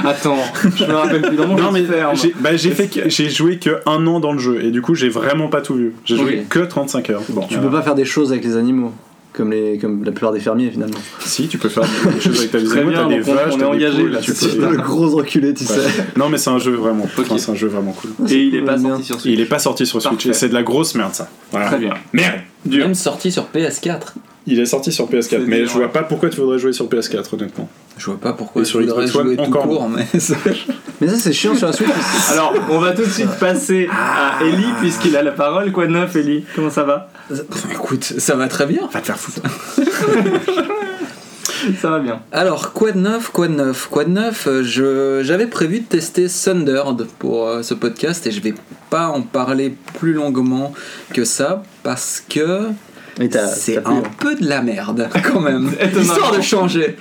Attends, 0.04 0.38
je 0.76 0.86
me 0.86 0.94
rappelle 0.94 1.22
plus 1.22 1.36
dans 1.38 1.48
mon 1.48 1.56
Non 1.56 1.72
mais 1.72 1.84
j'ai 2.16 2.34
bah, 2.40 2.56
j'ai 2.56 2.72
fait 2.72 2.88
que- 2.88 3.10
j'ai 3.10 3.30
joué 3.30 3.60
que 3.60 3.80
un 3.86 4.06
an 4.08 4.20
dans 4.20 4.34
le 4.34 4.40
jeu 4.40 4.64
et 4.64 4.72
du 4.72 4.82
coup 4.82 4.96
j'ai 4.96 5.10
vraiment 5.10 5.48
pas 5.48 5.62
tout 5.62 5.76
vu. 5.76 5.94
J'ai 6.06 6.18
joué 6.18 6.46
que 6.50 6.60
35 6.60 7.10
heures. 7.12 7.22
Bon, 7.30 7.46
Tu 7.48 7.58
peux 7.60 7.70
pas 7.70 7.82
faire 7.82 7.96
des 7.96 8.06
choses 8.06 8.32
avec 8.32 8.44
les 8.44 8.58
animaux. 8.58 8.94
Comme, 9.40 9.52
les, 9.52 9.78
comme 9.78 10.04
la 10.04 10.12
plupart 10.12 10.34
des 10.34 10.42
fermiers 10.42 10.70
finalement. 10.70 11.00
Si, 11.22 11.48
tu 11.48 11.58
peux 11.58 11.70
faire 11.70 11.84
des 12.14 12.20
choses 12.20 12.38
avec 12.40 12.52
ta 12.52 12.58
bien, 12.84 12.92
t'as 12.92 13.08
des 13.08 13.20
vaches, 13.22 13.54
t'as 13.58 13.66
engagé, 13.68 13.98
poules, 14.02 14.12
là, 14.12 14.20
tu 14.20 14.34
c'est 14.34 14.58
peux-. 14.58 14.70
Le 14.72 14.78
gros 14.82 15.18
enculé, 15.18 15.54
tu 15.54 15.64
Ouais. 15.64 15.70
sais. 15.70 16.04
Non 16.18 16.28
mais 16.28 16.38
c'est 16.38 16.50
un 16.50 16.60
jeu 16.60 16.74
vraiment, 16.74 17.06
enfin, 17.06 17.38
c'est 17.38 17.52
un 17.52 17.56
jeu 17.56 17.68
vraiment 17.70 17.94
cool. 17.94 18.12
Et 18.30 18.36
il 18.36 18.56
est 18.56 18.62
pas 18.62 18.76
Bien. 18.76 18.90
sorti 18.90 19.06
sur 19.06 19.22
Switch. 19.22 19.34
Il 19.34 19.40
est 19.40 19.46
pas 19.46 19.60
sorti 19.60 19.86
sur 19.86 20.02
Switch 20.02 20.14
Parfait. 20.16 20.30
et 20.32 20.34
c'est 20.34 20.50
de 20.50 20.54
la 20.54 20.64
grosse 20.64 20.94
merde 20.96 21.14
ça. 21.14 21.30
Voilà. 21.52 21.68
Très 21.68 21.78
bien. 21.80 21.94
Merde. 22.12 22.40
Dur. 22.66 22.84
Même 22.86 22.96
sorti 22.96 23.32
sur 23.32 23.48
PS4. 23.56 24.14
Il 24.52 24.60
est 24.60 24.66
sorti 24.66 24.92
sur 24.92 25.08
PS4, 25.08 25.28
C'est 25.30 25.40
mais 25.40 25.66
je 25.66 25.72
vois 25.72 25.84
ouais. 25.84 25.88
pas 25.90 26.02
pourquoi 26.02 26.30
tu 26.30 26.42
voudrais 26.42 26.58
jouer 26.58 26.74
sur 26.74 26.88
PS4 26.88 27.36
honnêtement. 27.36 27.70
Je 27.98 28.06
vois 28.06 28.20
pas 28.20 28.34
pourquoi 28.34 28.62
Et 28.62 28.66
je 28.66 28.70
sur 28.70 28.80
voudrais 28.80 29.06
Xbox 29.06 29.16
One, 29.16 29.28
jouer 29.28 29.38
tout 29.38 29.44
encore 29.44 29.68
court, 29.68 29.90
mais 29.90 30.20
ça, 30.20 30.36
c'est 31.18 31.34
chiant 31.34 31.56
sur 31.56 31.68
la 31.68 31.74
Switch. 31.74 31.90
Alors, 32.32 32.54
on 32.72 32.80
va 32.80 32.94
tout 32.94 33.04
de 33.04 33.10
suite 33.10 33.30
passer 33.40 33.88
à 33.92 34.44
Ellie, 34.44 34.74
puisqu'il 34.80 35.16
a 35.16 35.22
la 35.22 35.32
parole. 35.32 35.72
Quoi 35.72 35.86
de 35.86 35.92
neuf, 35.92 36.16
Ellie? 36.16 36.46
Comment 36.56 36.72
ça 36.72 36.84
va? 36.84 37.12
Écoute, 37.72 38.04
ça 38.04 38.36
va 38.36 38.48
très 38.48 38.66
bien. 38.66 38.90
Va 38.92 39.02
te 39.02 39.06
faire 39.06 39.20
foutre. 39.20 39.42
Ça 41.82 41.90
va 41.90 42.00
bien. 42.00 42.22
Alors, 42.32 42.74
quoi 42.74 42.92
de 42.92 43.00
neuf, 43.00 43.30
quoi 43.32 43.48
de 43.48 43.54
neuf, 43.54 43.88
quoi 43.92 44.06
de 44.06 44.10
neuf? 44.12 44.48
Euh, 44.48 44.64
je, 44.64 45.22
J'avais 45.24 45.48
prévu 45.48 45.82
de 45.82 45.86
tester 45.86 46.28
Thundered 46.28 47.06
pour 47.20 47.48
euh, 47.48 47.64
ce 47.64 47.74
podcast 47.74 48.26
et 48.28 48.32
je 48.32 48.42
vais 48.42 48.54
pas 48.90 49.08
en 49.08 49.22
parler 49.22 49.76
plus 50.00 50.14
longuement 50.14 50.74
que 51.14 51.26
ça 51.26 51.64
parce 51.84 52.24
que 52.28 52.70
c'est 53.32 53.78
un 53.80 53.98
hein. 53.98 54.04
peu 54.20 54.36
de 54.36 54.48
la 54.48 54.62
merde 54.62 55.10
quand 55.24 55.42
même, 55.42 55.72
histoire 56.02 56.36
de 56.36 56.42
changer. 56.42 56.96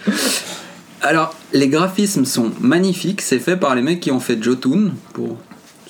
Alors, 1.00 1.34
les 1.52 1.68
graphismes 1.68 2.25
sont 2.25 2.50
magnifiques, 2.60 3.20
c'est 3.22 3.38
fait 3.38 3.56
par 3.56 3.75
les 3.75 3.82
mecs 3.82 4.00
qui 4.00 4.10
ont 4.10 4.20
fait 4.20 4.42
Jotun 4.42 4.90
pour 5.12 5.37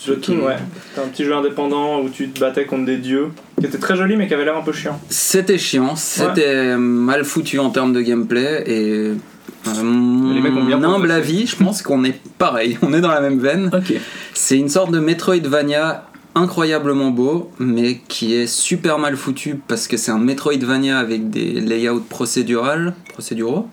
Jotun, 0.04 0.34
ouais. 0.34 0.56
C'était 0.90 1.06
un 1.06 1.08
petit 1.08 1.24
jeu 1.24 1.34
indépendant 1.34 2.00
où 2.00 2.08
tu 2.08 2.28
te 2.28 2.38
battais 2.38 2.66
contre 2.66 2.84
des 2.84 2.98
dieux, 2.98 3.30
qui 3.58 3.66
était 3.66 3.78
très 3.78 3.96
joli 3.96 4.16
mais 4.16 4.28
qui 4.28 4.34
avait 4.34 4.44
l'air 4.44 4.56
un 4.56 4.62
peu 4.62 4.72
chiant. 4.72 5.00
C'était 5.08 5.58
chiant, 5.58 5.96
c'était 5.96 6.76
mal 6.76 7.24
foutu 7.24 7.58
en 7.58 7.70
termes 7.70 7.92
de 7.92 8.00
gameplay 8.00 8.62
et. 8.66 8.92
euh, 9.66 10.34
Les 10.34 10.40
mecs 10.40 10.52
ont 10.54 10.64
bien 10.64 10.78
mon 10.78 10.94
humble 10.94 11.10
avis, 11.10 11.46
je 11.46 11.56
pense 11.56 11.82
qu'on 11.82 12.04
est 12.04 12.20
pareil, 12.38 12.78
on 12.82 12.92
est 12.92 13.00
dans 13.00 13.10
la 13.10 13.20
même 13.20 13.40
veine. 13.40 13.70
Ok. 13.72 13.94
C'est 14.34 14.56
une 14.56 14.68
sorte 14.68 14.92
de 14.92 15.00
Metroidvania 15.00 16.07
incroyablement 16.38 17.10
beau, 17.10 17.50
mais 17.58 18.00
qui 18.08 18.34
est 18.34 18.46
super 18.46 18.98
mal 18.98 19.16
foutu 19.16 19.60
parce 19.68 19.88
que 19.88 19.96
c'est 19.96 20.10
un 20.10 20.18
Metroidvania 20.18 20.98
avec 20.98 21.30
des 21.30 21.60
layouts 21.60 22.00
procédurales. 22.08 22.94
Procéduraux? 23.12 23.68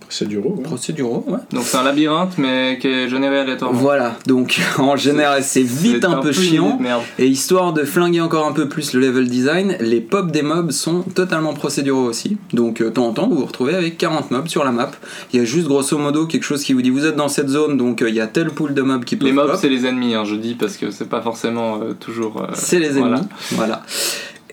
Procéduraux, 0.64 1.24
ouais. 1.28 1.38
Donc 1.52 1.64
c'est 1.66 1.78
un 1.78 1.84
labyrinthe, 1.84 2.38
mais 2.38 2.78
qui 2.82 2.88
est 2.88 3.10
généré 3.10 3.40
aléatoirement. 3.40 3.78
Voilà, 3.80 4.16
donc 4.26 4.60
en 4.80 4.96
général 4.96 5.44
c'est 5.44 5.62
vite 5.62 5.98
C'est 6.02 6.06
un, 6.06 6.16
peu 6.18 6.32
chiant. 6.32 6.78
Merde. 6.80 7.04
Et 7.20 7.28
histoire 7.28 7.74
de 7.74 7.84
flinguer 7.84 8.22
encore 8.22 8.48
un 8.48 8.54
peu 8.54 8.68
plus 8.68 8.94
le 8.94 9.00
level 9.02 9.28
design, 9.28 9.78
les 9.80 10.02
pops 10.02 10.32
des 10.32 10.42
mobs 10.42 10.72
sont 10.72 11.02
totalement 11.04 11.54
procéduraux 11.54 12.06
aussi. 12.06 12.38
Donc 12.54 12.82
euh, 12.82 12.86
de 12.86 12.90
temps 12.90 13.08
en 13.08 13.14
temps, 13.14 13.28
vous 13.30 13.36
vous 13.38 13.46
retrouvez 13.46 13.76
avec 13.76 13.98
40 13.98 14.32
mobs 14.32 14.48
sur 14.48 14.64
la 14.64 14.72
map. 14.72 14.90
Il 15.32 15.40
y 15.40 15.42
a 15.42 15.46
juste 15.46 15.68
grosso 15.68 15.98
modo 15.98 16.26
quelque 16.26 16.44
chose 16.44 16.64
qui 16.64 16.74
vous 16.74 16.82
dit 16.82 16.90
vous 16.90 17.06
êtes 17.06 17.16
dans 17.16 17.28
cette 17.30 17.50
zone, 17.50 17.78
donc 17.78 18.02
euh, 18.02 18.10
il 18.10 18.16
y 18.16 18.22
a 18.22 18.28
tel 18.28 18.50
pool 18.50 18.74
de 18.74 18.82
mobs 18.82 19.04
qui 19.06 19.16
peuvent 19.16 19.28
Les 19.28 19.34
mobs, 19.34 19.48
pop. 19.52 19.58
c'est 19.62 19.70
les 19.70 19.86
ennemis, 19.86 20.16
hein, 20.16 20.24
je 20.26 20.36
dis, 20.36 20.56
parce 20.56 20.78
que 20.78 20.90
c'est 20.92 21.08
pas 21.10 21.22
forcément 21.22 21.80
euh, 21.82 21.94
toujours. 21.94 22.42
euh, 22.42 22.48
C'est 22.56 22.80
les 22.80 22.98
ennemis. 22.98 23.02
voilà. 23.02 23.22
Voilà. 23.52 23.84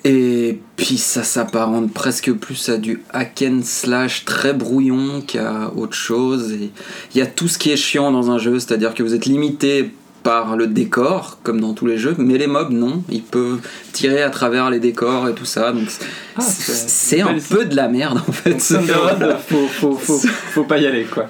Et 0.05 0.59
puis 0.77 0.99
ça 0.99 1.23
s'apparente 1.23 1.93
presque 1.93 2.33
plus 2.33 2.69
à 2.69 2.77
du 2.77 3.03
hack 3.13 3.45
and 3.47 3.61
slash 3.63 4.25
très 4.25 4.53
brouillon 4.53 5.21
qu'à 5.25 5.71
autre 5.77 5.95
chose. 5.95 6.53
Et 6.53 6.71
il 7.15 7.19
y 7.19 7.23
a 7.23 7.27
tout 7.27 7.47
ce 7.47 7.57
qui 7.57 7.71
est 7.71 7.77
chiant 7.77 8.11
dans 8.11 8.31
un 8.31 8.39
jeu, 8.39 8.59
c'est-à-dire 8.59 8.95
que 8.95 9.03
vous 9.05 9.15
êtes 9.15 9.27
limité 9.27 9.93
par 10.25 10.57
le 10.57 10.67
décor, 10.69 11.39
comme 11.45 11.61
dans 11.61 11.73
tous 11.73 11.87
les 11.87 11.99
jeux, 11.99 12.15
mais 12.19 12.39
les 12.39 12.47
mobs 12.49 12.71
non, 12.73 13.03
ils 13.11 13.23
peuvent 13.23 13.59
tirer 13.93 14.23
à 14.23 14.31
travers 14.31 14.71
les 14.71 14.79
décors 14.81 15.29
et 15.29 15.35
tout 15.35 15.45
ça. 15.45 15.73
Donc 15.73 15.89
Ah, 16.37 16.41
c'est 16.43 17.21
un 17.21 17.33
belle- 17.33 17.43
peu 17.43 17.65
de 17.65 17.75
la 17.77 17.89
merde 17.89 18.21
en 18.29 18.33
fait. 18.33 18.51
Donc, 18.73 19.37
faut, 19.49 19.67
faut, 19.69 19.95
faut, 19.97 20.19
faut 20.19 20.65
pas 20.65 20.79
y 20.79 20.87
aller, 20.87 21.05
quoi. 21.05 21.27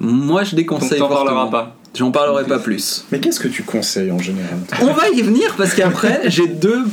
Moi 0.00 0.42
je 0.44 0.54
déconseille 0.56 0.98
t'en 0.98 1.08
parleras 1.08 1.32
fortement. 1.46 1.50
pas. 1.50 1.76
J'en 1.96 2.10
parlerai 2.10 2.44
pas 2.44 2.58
plus. 2.58 3.04
Mais 3.10 3.18
qu'est-ce 3.20 3.40
que 3.40 3.48
tu 3.48 3.62
conseilles 3.62 4.12
en 4.12 4.18
général? 4.18 4.58
On 4.82 4.92
va 4.92 5.08
y 5.08 5.22
venir 5.22 5.54
parce 5.56 5.74
qu'après 5.74 6.22
j'ai 6.26 6.46
deux 6.46 6.84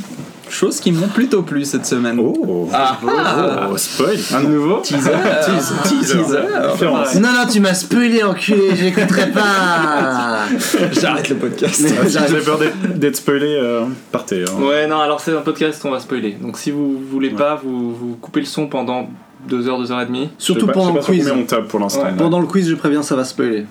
choses 0.48 0.78
qui 0.80 0.92
m'ont 0.92 1.08
plutôt 1.08 1.42
plu 1.42 1.64
cette 1.64 1.84
semaine. 1.86 2.18
Oh, 2.20 2.68
Ah, 2.72 2.98
ah. 3.08 3.68
Oh, 3.72 3.76
spoil 3.76 4.16
Un 4.34 4.40
nouveau 4.42 4.78
Teaser. 4.82 5.10
Teaser. 5.44 5.74
Teaser. 6.04 6.38
Différence. 6.72 7.14
Non, 7.16 7.28
non, 7.32 7.46
tu 7.50 7.60
m'as 7.60 7.74
spoilé, 7.74 8.22
enculé, 8.22 8.76
j'écouterai 8.76 9.30
pas 9.32 10.44
J'arrête 10.92 11.28
le 11.30 11.36
podcast. 11.36 11.84
Avez 12.16 12.40
peur 12.40 12.58
d'être- 12.94 13.16
spoilé, 13.16 13.56
euh, 13.60 13.84
partez. 14.12 14.44
hein. 14.44 14.62
Ouais, 14.62 14.86
non, 14.86 15.00
alors 15.00 15.20
c'est 15.20 15.36
un 15.36 15.40
podcast, 15.40 15.80
on 15.84 15.90
va 15.90 16.00
spoiler. 16.00 16.36
Donc 16.40 16.56
si 16.58 16.70
vous 16.70 16.98
voulez 17.10 17.30
pas, 17.30 17.60
vous, 17.62 17.94
vous 17.94 18.16
coupez 18.20 18.40
le 18.40 18.46
son 18.46 18.66
pendant 18.68 19.08
2 19.48 19.68
heures, 19.68 19.78
2 19.78 19.92
heures 19.92 20.00
et 20.02 20.06
demie. 20.06 20.30
Surtout 20.38 20.66
pas- 20.66 20.72
pendant 20.72 20.94
le 20.94 21.00
quiz. 21.00 21.30
on 21.34 21.42
tape 21.44 21.68
pour 21.68 21.80
l'instant. 21.80 22.04
Ouais. 22.04 22.12
Pendant 22.16 22.40
le 22.40 22.46
quiz, 22.46 22.68
je 22.68 22.74
préviens, 22.74 23.02
ça 23.02 23.16
va 23.16 23.24
spoiler. 23.24 23.66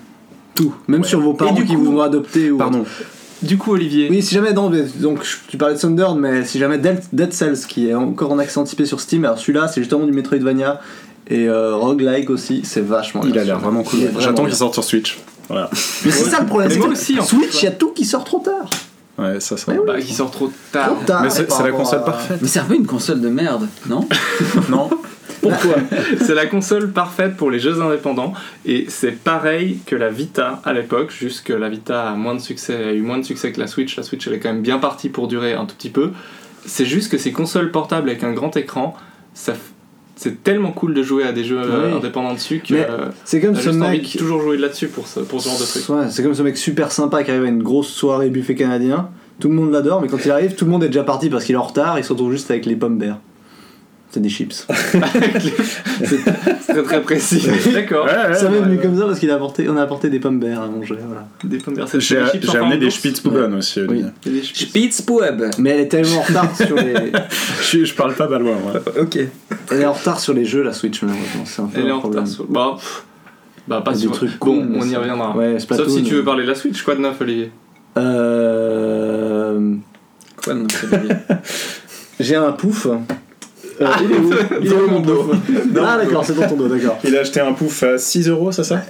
Tout. 0.54 0.74
Même 0.88 1.00
Ouais. 1.02 1.06
sur 1.06 1.20
vos 1.20 1.34
parents 1.34 1.54
qui 1.54 1.64
coup- 1.74 1.84
vous 1.84 1.92
ont 1.98 2.00
adopté 2.00 2.50
ou. 2.50 2.58
Pardon. 2.58 2.84
Du 3.42 3.58
coup, 3.58 3.72
Olivier, 3.72 4.08
Oui, 4.10 4.22
si 4.22 4.34
jamais, 4.34 4.52
non, 4.52 4.70
mais- 4.70 4.84
donc 5.00 5.20
tu 5.48 5.58
parlais 5.58 5.74
de 5.74 5.80
Thunder, 5.80 6.06
mais 6.16 6.44
si 6.44 6.58
jamais 6.58 6.78
Dead, 6.78 7.02
Dead 7.12 7.32
Cells, 7.32 7.66
qui 7.68 7.88
est 7.88 7.94
encore 7.94 8.32
en 8.32 8.38
accès 8.38 8.58
anticipé 8.58 8.86
sur 8.86 9.00
Steam, 9.00 9.24
alors 9.24 9.38
celui-là, 9.38 9.68
c'est 9.68 9.80
justement 9.82 10.06
du 10.06 10.12
Metroidvania 10.12 10.80
et 11.28 11.46
euh, 11.48 11.74
roguelike 11.76 12.30
aussi, 12.30 12.62
c'est 12.64 12.80
vachement 12.80 13.22
Il 13.26 13.38
a 13.38 13.44
l'air 13.44 13.58
vraiment 13.58 13.82
cool. 13.82 14.00
J'attends 14.18 14.44
qu'il 14.46 14.54
sorte 14.54 14.72
sur 14.74 14.84
Switch. 14.84 15.18
Voilà. 15.48 15.68
Mais 16.04 16.10
c'est 16.10 16.24
ça 16.30 16.40
le 16.40 16.46
problème, 16.46 16.70
Mais 16.70 16.74
c'est 16.76 16.86
aussi, 16.88 17.18
en 17.20 17.24
Switch, 17.24 17.60
il 17.62 17.64
y 17.64 17.68
a 17.68 17.72
tout 17.72 17.90
qui 17.92 18.06
sort 18.06 18.24
trop 18.24 18.38
tard. 18.38 18.70
Ouais, 19.18 19.38
ça, 19.40 19.56
ça. 19.58 19.72
Mais 19.72 19.78
oui. 19.78 19.84
bah, 19.86 20.00
qui 20.00 20.14
sort 20.14 20.30
trop 20.30 20.50
tard. 20.72 20.86
Trop 20.86 21.04
tard 21.04 21.22
Mais 21.22 21.28
c'est 21.30 21.46
la 21.62 21.70
console 21.72 21.98
à- 21.98 22.02
parfaite. 22.02 22.38
Mais 22.40 22.48
c'est 22.48 22.60
un 22.60 22.64
peu 22.64 22.74
une 22.76 22.86
console 22.86 23.20
de 23.20 23.28
merde, 23.28 23.68
non? 23.88 24.08
Non 24.70 24.88
Pourquoi 25.48 25.74
C'est 26.20 26.34
la 26.34 26.46
console 26.46 26.90
parfaite 26.90 27.36
pour 27.36 27.50
les 27.50 27.58
jeux 27.58 27.80
indépendants 27.80 28.32
et 28.66 28.86
c'est 28.88 29.12
pareil 29.12 29.78
que 29.86 29.94
la 29.96 30.10
Vita 30.10 30.60
à 30.64 30.72
l'époque, 30.72 31.10
juste 31.10 31.44
que 31.46 31.52
la 31.52 31.68
Vita 31.68 32.08
a 32.10 32.14
moins 32.14 32.34
de 32.34 32.40
succès, 32.40 32.74
a 32.74 32.92
eu 32.92 33.02
moins 33.02 33.18
de 33.18 33.24
succès 33.24 33.52
que 33.52 33.60
la 33.60 33.66
Switch. 33.66 33.96
La 33.96 34.02
Switch 34.02 34.26
elle 34.26 34.34
est 34.34 34.38
quand 34.40 34.52
même 34.52 34.62
bien 34.62 34.78
partie 34.78 35.08
pour 35.08 35.28
durer 35.28 35.52
un 35.54 35.66
tout 35.66 35.74
petit 35.76 35.90
peu. 35.90 36.10
C'est 36.66 36.86
juste 36.86 37.10
que 37.12 37.18
ces 37.18 37.30
consoles 37.32 37.70
portables 37.70 38.08
avec 38.08 38.24
un 38.24 38.32
grand 38.32 38.56
écran, 38.56 38.96
ça 39.34 39.52
c'est 40.16 40.44
tellement 40.44 40.70
cool 40.70 40.94
de 40.94 41.02
jouer 41.02 41.24
à 41.24 41.32
des 41.32 41.42
jeux 41.44 41.58
euh, 41.60 41.88
Oui. 41.90 41.96
indépendants 41.98 42.34
dessus 42.34 42.62
que 42.66 42.72
euh, 42.74 43.08
C'est 43.24 43.40
comme 43.40 43.56
ce 43.56 43.62
juste 43.62 43.82
envie 43.82 43.98
mec. 43.98 44.12
de 44.12 44.18
toujours 44.18 44.40
jouer 44.40 44.56
là-dessus 44.56 44.86
pour 44.86 45.08
ce, 45.08 45.20
pour 45.20 45.40
ce 45.42 45.48
genre 45.48 45.58
de 45.58 45.64
truc. 45.64 45.88
Ouais, 45.88 46.08
c'est 46.08 46.22
comme 46.22 46.34
ce 46.34 46.42
mec 46.42 46.56
super 46.56 46.92
sympa 46.92 47.24
qui 47.24 47.32
arrive 47.32 47.44
à 47.44 47.48
une 47.48 47.62
grosse 47.64 47.88
soirée 47.88 48.30
buffet 48.30 48.54
canadien. 48.54 49.08
Tout 49.40 49.48
le 49.48 49.56
monde 49.56 49.72
l'adore, 49.72 50.00
mais 50.00 50.06
quand 50.06 50.24
il 50.24 50.30
arrive, 50.30 50.54
tout 50.54 50.64
le 50.66 50.70
monde 50.70 50.84
est 50.84 50.88
déjà 50.88 51.02
parti 51.02 51.28
parce 51.28 51.44
qu'il 51.44 51.56
est 51.56 51.58
en 51.58 51.64
retard. 51.64 51.98
Il 51.98 52.04
se 52.04 52.12
retrouve 52.12 52.30
juste 52.30 52.48
avec 52.52 52.64
les 52.64 52.76
pommes 52.76 52.98
verts. 53.00 53.18
C'est 54.14 54.20
des 54.20 54.28
chips. 54.28 54.64
C'est 56.04 56.72
très 56.72 56.82
très 56.84 57.02
précis. 57.02 57.44
D'accord. 57.72 58.08
ça 58.08 58.48
m'est 58.48 58.60
venu 58.60 58.78
comme 58.78 58.96
ça 58.96 59.06
parce 59.06 59.18
qu'il 59.18 59.28
a 59.32 59.34
apporté, 59.34 59.68
on 59.68 59.76
a 59.76 59.82
apporté 59.82 60.08
des 60.08 60.20
pommes 60.20 60.38
verts 60.40 60.62
à 60.62 60.68
manger. 60.68 60.94
Voilà. 61.04 61.26
Des 61.42 61.58
pommes 61.58 61.74
vertes. 61.74 61.88
C'est 61.88 61.98
J'ai 62.00 62.20
des 62.38 62.56
amené 62.56 62.76
des. 62.76 62.90
Spitzbuben 62.90 63.54
aussi. 63.54 63.80
Olivier. 63.80 64.06
Des 64.24 64.40
chips. 64.40 64.68
Spitzpub 64.68 65.42
Mais 65.58 65.70
elle 65.70 65.80
est 65.80 65.88
tellement 65.88 66.18
en 66.18 66.22
retard 66.22 66.56
sur 66.56 66.76
les, 66.76 67.10
Je, 67.62 67.84
je 67.84 67.94
parle 67.94 68.14
pas 68.14 68.28
balois, 68.28 68.54
moi. 68.62 68.74
Ok. 69.02 69.18
elle 69.72 69.80
est 69.80 69.84
en 69.84 69.92
retard 69.94 70.20
sur 70.20 70.32
les 70.32 70.44
jeux 70.44 70.62
la 70.62 70.72
Switch 70.72 71.02
malheureusement. 71.02 71.42
C'est 71.44 71.62
un 71.62 71.66
peu 71.66 71.80
Elle 71.80 71.88
est 71.88 71.90
en 71.90 71.98
problème. 71.98 72.22
retard. 72.22 72.32
sur- 72.36 72.46
Bah, 72.46 72.76
bah 73.66 73.82
pas 73.84 73.90
a 73.90 73.94
sur. 73.96 74.12
des 74.12 74.16
trucs 74.16 74.38
Bon, 74.38 74.60
cool, 74.62 74.76
on 74.80 74.88
y 74.88 74.94
reviendra. 74.94 75.36
Ouais, 75.36 75.58
Sauf 75.58 75.88
si 75.88 76.04
tu 76.04 76.14
veux 76.14 76.22
parler 76.24 76.44
de 76.44 76.48
la 76.50 76.54
Switch, 76.54 76.82
quoi 76.82 76.94
de 76.94 77.00
neuf, 77.00 77.20
Olivier 77.20 77.50
Euh... 77.98 79.74
Quoi 80.44 80.54
non, 80.54 80.66
c'est 80.70 80.88
bien. 81.04 81.18
J'ai 82.20 82.36
un 82.36 82.52
pouf. 82.52 82.86
Euh, 83.80 83.86
il 84.02 84.12
est 84.12 84.18
où 84.18 84.30
Il 84.62 84.72
est 84.72 84.74
où 84.74 84.88
mon 84.88 85.00
dos 85.00 85.30
Ah 85.84 85.98
d'accord, 85.98 86.24
c'est 86.24 86.34
dans 86.34 86.46
ton 86.48 86.56
dos, 86.56 86.68
d'accord. 86.68 86.98
Il 87.04 87.16
a 87.16 87.20
acheté 87.20 87.40
un 87.40 87.52
pouf 87.52 87.82
à 87.82 87.98
6 87.98 88.28
euros, 88.28 88.52
c'est 88.52 88.64
ça 88.64 88.82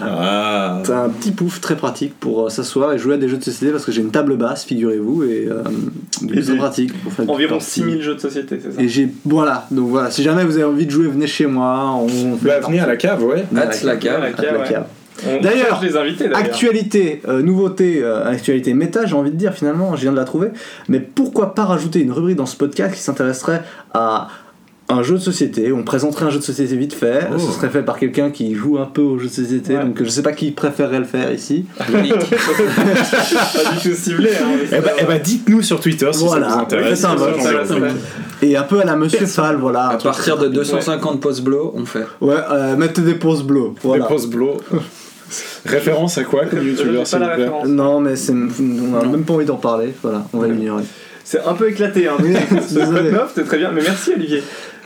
Ah. 0.00 0.80
C'est 0.84 0.92
un 0.92 1.08
petit 1.08 1.32
pouf 1.32 1.60
très 1.60 1.76
pratique 1.76 2.14
pour 2.18 2.46
euh, 2.46 2.48
s'asseoir 2.48 2.92
et 2.92 2.98
jouer 2.98 3.14
à 3.14 3.16
des 3.16 3.28
jeux 3.28 3.36
de 3.36 3.44
société 3.44 3.72
parce 3.72 3.84
que 3.84 3.92
j'ai 3.92 4.00
une 4.02 4.10
table 4.10 4.36
basse, 4.36 4.64
figurez-vous, 4.64 5.24
et 5.24 5.48
euh, 5.50 5.62
c'est 6.42 6.56
pratique 6.56 6.92
pour 7.02 7.12
faire 7.12 7.24
des 7.26 7.30
Environ 7.32 7.56
parties. 7.58 7.80
6000 7.80 8.02
jeux 8.02 8.14
de 8.14 8.20
société, 8.20 8.58
c'est 8.62 8.72
ça 8.72 8.80
Et 8.80 8.88
j'ai 8.88 9.08
voilà, 9.24 9.66
donc 9.70 9.88
voilà, 9.88 10.10
si 10.10 10.22
jamais 10.22 10.44
vous 10.44 10.54
avez 10.56 10.64
envie 10.64 10.86
de 10.86 10.90
jouer, 10.90 11.08
venez 11.08 11.26
chez 11.26 11.46
moi, 11.46 11.92
on 11.96 12.08
fait 12.36 12.46
Bah, 12.46 12.60
venez 12.66 12.80
à 12.80 12.86
la 12.86 12.96
cave, 12.96 13.22
ouais. 13.24 13.44
Hâte 13.56 13.82
la 13.82 13.96
cave. 13.96 14.20
La 14.20 14.26
Hâte 14.28 14.40
la 14.42 14.58
ouais. 14.58 14.68
cave. 14.68 14.84
On 14.86 14.97
D'ailleurs. 15.42 15.80
Actualité, 16.34 17.20
euh, 17.28 17.42
nouveauté, 17.42 18.00
euh, 18.02 18.24
actualité 18.24 18.74
méta, 18.74 19.06
j'ai 19.06 19.14
envie 19.14 19.30
de 19.30 19.36
dire 19.36 19.52
finalement, 19.54 19.96
je 19.96 20.02
viens 20.02 20.12
de 20.12 20.16
la 20.16 20.24
trouver. 20.24 20.48
Mais 20.88 21.00
pourquoi 21.00 21.54
pas 21.54 21.64
rajouter 21.64 22.00
une 22.00 22.12
rubrique 22.12 22.36
dans 22.36 22.46
ce 22.46 22.56
podcast 22.56 22.94
qui 22.94 23.00
s'intéresserait 23.00 23.62
à 23.94 24.28
un 24.90 25.02
jeu 25.02 25.14
de 25.16 25.20
société 25.20 25.70
On 25.72 25.82
présenterait 25.82 26.24
un 26.24 26.30
jeu 26.30 26.38
de 26.38 26.44
société 26.44 26.74
vite 26.76 26.94
fait. 26.94 27.28
Oh. 27.34 27.38
Ce 27.38 27.52
serait 27.52 27.68
fait 27.68 27.82
par 27.82 27.98
quelqu'un 27.98 28.30
qui 28.30 28.54
joue 28.54 28.78
un 28.78 28.86
peu 28.86 29.02
aux 29.02 29.18
jeux 29.18 29.26
de 29.28 29.32
société. 29.32 29.76
Ouais. 29.76 29.84
Donc 29.84 30.02
je 30.02 30.08
sais 30.08 30.22
pas 30.22 30.32
qui 30.32 30.50
préférerait 30.50 30.98
le 31.00 31.04
faire 31.04 31.30
ici. 31.32 31.66
pas 31.78 31.84
du 32.00 32.08
tout 32.10 33.94
ciblé. 33.94 34.30
Hein, 34.30 34.78
Eh 35.00 35.04
bah, 35.04 35.18
dites-nous 35.18 35.62
sur 35.62 35.80
Twitter 35.80 36.08
si 36.12 36.24
Voilà. 36.24 36.48
ça 36.48 36.54
vous 36.56 36.62
intéresse. 36.62 37.00
Ça, 37.00 37.16
ça 37.18 37.66
ça. 37.66 37.74
Et 38.40 38.56
un 38.56 38.62
peu 38.62 38.80
à 38.80 38.84
la 38.84 38.96
Monsieur 38.96 39.26
Fall, 39.26 39.56
voilà. 39.56 39.88
À 39.88 39.96
partir 39.96 40.36
de 40.36 40.44
rapide. 40.44 40.54
250 40.58 41.20
posts 41.20 41.42
blow, 41.42 41.72
on 41.76 41.84
fait. 41.84 42.06
Ouais, 42.20 42.36
euh, 42.50 42.76
mettez 42.76 43.02
des 43.02 43.14
pauses 43.14 43.42
bleues. 43.42 43.72
Voilà. 43.82 44.04
Des 44.04 44.08
post 44.08 44.30
blow. 44.30 44.58
Référence 45.66 46.18
à 46.18 46.24
quoi 46.24 46.46
comme 46.46 46.66
youtubeur 46.66 47.06
s'il 47.06 47.18
vous 47.18 47.24
plaît. 47.24 47.50
Non, 47.66 48.00
mais 48.00 48.16
c'est, 48.16 48.32
on 48.32 48.94
a 49.00 49.04
même 49.06 49.24
pas 49.24 49.34
envie 49.34 49.44
d'en 49.44 49.56
parler. 49.56 49.94
Voilà, 50.02 50.26
on 50.32 50.38
va 50.38 50.48
l'ignorer. 50.48 50.84
C'est 51.24 51.40
un 51.44 51.54
peu 51.54 51.68
éclaté. 51.70 52.08
Hein. 52.08 52.16
Ce 52.68 52.74
code 52.78 53.12
neuf, 53.12 53.32
c'est 53.34 53.44
très 53.44 53.58
bien. 53.58 53.70
Mais 53.72 53.82
merci 53.82 54.12
Olivier. 54.14 54.42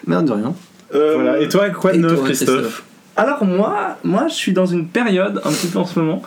Merde 0.06 0.26
de 0.26 0.32
rien. 0.32 0.54
Euh, 0.94 1.12
Voilà. 1.14 1.40
Et 1.40 1.49
toi, 1.49 1.70
quoi 1.70 1.92
de 1.92 1.99
neuf, 1.99 2.22
Christophe? 2.25 2.82
Alors 3.16 3.44
moi, 3.44 3.99
moi, 4.04 4.26
je 4.28 4.34
suis 4.34 4.52
dans 4.52 4.66
une 4.66 4.87
période 4.88 5.40
un 5.44 5.50
petit 5.50 5.66
peu 5.68 5.78
en 5.78 5.87
ce 5.87 5.99
moment 5.99 6.22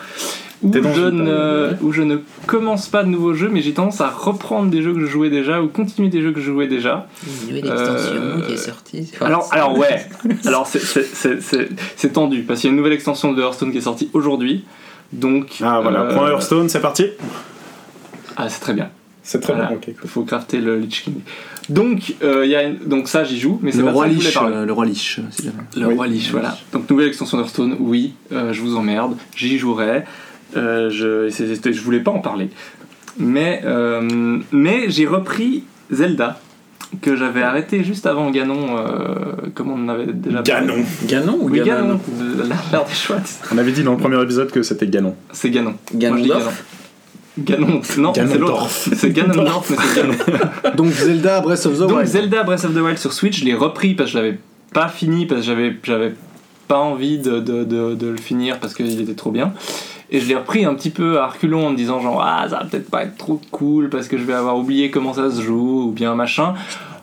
où 0.63 0.71
je, 0.73 1.09
ne, 1.09 1.73
où 1.81 1.91
je 1.91 2.01
ne 2.01 2.17
commence 2.47 2.87
pas 2.87 3.03
de 3.03 3.09
nouveaux 3.09 3.33
jeux, 3.33 3.49
mais 3.51 3.61
j'ai 3.61 3.73
tendance 3.73 4.01
à 4.01 4.09
reprendre 4.09 4.69
des 4.69 4.81
jeux 4.81 4.93
que 4.93 4.99
je 5.01 5.05
jouais 5.05 5.29
déjà 5.29 5.61
ou 5.61 5.67
continuer 5.67 6.09
des 6.09 6.21
jeux 6.21 6.31
que 6.31 6.39
je 6.39 6.51
jouais 6.51 6.67
déjà. 6.67 7.07
Une 7.25 7.55
nouvelle 7.55 7.57
extension 7.57 8.41
qui 8.47 8.53
est 8.53 8.57
sortie. 8.57 9.11
Alors, 9.21 9.47
alors 9.51 9.77
ouais, 9.77 10.05
alors 10.45 10.65
c'est- 10.67 12.13
tendu 12.13 12.43
parce 12.43 12.61
qu'il 12.61 12.69
y 12.69 12.71
a 12.71 12.71
une 12.71 12.77
nouvelle 12.77 12.93
extension 12.93 13.33
de 13.33 13.41
Hearthstone 13.41 13.71
qui 13.71 13.77
est 13.79 13.81
sortie 13.81 14.09
aujourd'hui. 14.13 14.63
Donc, 15.13 15.57
Ah 15.61 15.79
voilà, 15.81 16.01
euh, 16.01 16.13
point 16.15 16.29
Hearthstone, 16.29 16.67
c'est 16.69 16.81
parti. 16.81 17.05
Ah, 18.37 18.49
c'est 18.49 18.59
très 18.59 18.73
bien. 18.73 18.89
C'est 19.23 19.39
très 19.39 19.53
Voilà. 19.53 19.69
bien. 19.69 19.77
Ok, 19.77 19.85
cool. 19.85 19.93
Il 20.03 20.09
faut 20.09 20.23
crafter 20.23 20.59
le 20.59 20.77
Lich 20.77 21.03
King. 21.03 21.15
Donc, 21.69 22.15
euh, 22.23 22.45
il 22.45 22.51
y 22.51 22.55
a 22.55 22.63
une- 22.63 22.77
donc 22.85 23.07
ça, 23.07 23.23
j'y 23.23 23.39
joue, 23.39 23.59
mais 23.63 23.71
c'est 23.71 23.79
Le 23.79 23.85
pas 23.85 23.91
roi 23.91 24.07
Lich, 24.07 24.37
euh, 24.37 24.65
le 24.65 24.71
roi 24.73 24.85
Lich, 24.85 25.19
si 25.31 25.43
jamais. 25.43 25.55
Le 25.75 25.87
Oui. 25.87 25.93
roi 25.95 26.07
Lich, 26.07 26.29
voilà. 26.31 26.57
Donc 26.73 26.87
nouvelle 26.89 27.07
extension 27.07 27.37
d'Hearthstone, 27.37 27.75
oui, 27.79 28.13
euh, 28.31 28.53
je 28.53 28.61
vous 28.61 28.75
emmerde, 28.75 29.15
j'y 29.35 29.57
jouerai. 29.57 30.03
Euh, 30.55 30.89
je, 30.89 31.29
je 31.29 31.81
voulais 31.81 31.99
pas 31.99 32.11
en 32.11 32.19
parler. 32.19 32.49
Mais, 33.17 33.61
euh, 33.65 34.39
mais 34.51 34.89
j'ai 34.89 35.05
repris 35.07 35.63
Zelda, 35.91 36.39
que 37.01 37.15
j'avais 37.15 37.41
arrêté 37.43 37.83
juste 37.83 38.05
avant 38.05 38.29
Ganon, 38.31 38.77
euh, 38.77 39.15
comme 39.53 39.71
on 39.71 39.83
en 39.85 39.89
avait 39.89 40.07
déjà 40.13 40.41
parlé. 40.43 40.67
Ganon. 40.67 40.83
Ganon 41.07 41.37
ou 41.41 41.49
Oui, 41.49 41.61
Ganon 41.61 41.81
Ganon, 41.87 41.99
de- 42.43 42.49
l'art 42.71 42.85
des 42.85 42.93
chouettes. 42.93 43.39
On 43.53 43.57
avait 43.57 43.71
dit 43.71 43.83
dans 43.83 43.91
le 43.93 43.97
premier 43.97 44.21
épisode 44.21 44.51
que 44.51 44.63
c'était 44.63 44.87
Ganon. 44.87 45.15
C'est 45.31 45.49
Ganon. 45.49 45.75
Moi, 45.93 46.17
je 46.17 46.23
dis 46.23 46.29
Ganondorf 46.29 46.63
Ganon. 47.37 47.67
Ganon, 47.67 47.67
non, 47.67 47.81
c'est 47.83 47.97
l'autre. 47.97 48.13
Ganondorf. 48.53 48.89
C'est 48.95 49.09
Ganondorf, 49.11 49.69
mais 49.69 49.75
c'est 49.77 50.01
Ganon. 50.01 50.15
Donc 50.77 50.91
Zelda 50.91 51.41
Breath 51.41 51.65
of 51.65 51.75
the 51.75 51.79
Donc 51.79 51.91
Wild. 51.97 52.07
Zelda 52.07 52.43
Breath 52.43 52.63
of 52.65 52.73
the 52.73 52.77
Wild 52.77 52.97
sur 52.97 53.11
Switch, 53.13 53.39
je 53.41 53.45
l'ai 53.45 53.53
repris 53.55 53.93
parce 53.93 54.11
que 54.11 54.17
je 54.17 54.23
l'avais 54.23 54.39
pas 54.73 54.87
fini, 54.87 55.25
parce 55.25 55.41
que 55.41 55.47
j'avais, 55.47 55.75
j'avais 55.83 56.13
pas 56.69 56.79
envie 56.79 57.17
de, 57.19 57.39
de, 57.39 57.63
de, 57.65 57.93
de 57.95 58.07
le 58.07 58.17
finir 58.17 58.59
parce 58.59 58.73
qu'il 58.73 59.01
était 59.01 59.13
trop 59.15 59.31
bien. 59.31 59.53
Et 60.15 60.19
je 60.21 60.27
l'ai 60.27 60.35
repris 60.35 60.63
un 60.63 60.73
petit 60.75 60.91
peu 60.91 61.19
à 61.19 61.27
reculons 61.27 61.67
en 61.67 61.69
me 61.71 61.75
disant 61.75 61.99
genre 61.99 62.21
ah 62.25 62.47
ça 62.49 62.59
va 62.59 62.65
peut-être 62.65 62.89
pas 62.89 63.03
être 63.03 63.17
trop 63.17 63.41
cool 63.51 63.89
parce 63.89 64.07
que 64.07 64.17
je 64.17 64.23
vais 64.23 64.33
avoir 64.33 64.57
oublié 64.57 64.89
comment 64.89 65.13
ça 65.13 65.29
se 65.29 65.41
joue 65.41 65.87
ou 65.87 65.91
bien 65.91 66.15
machin. 66.15 66.53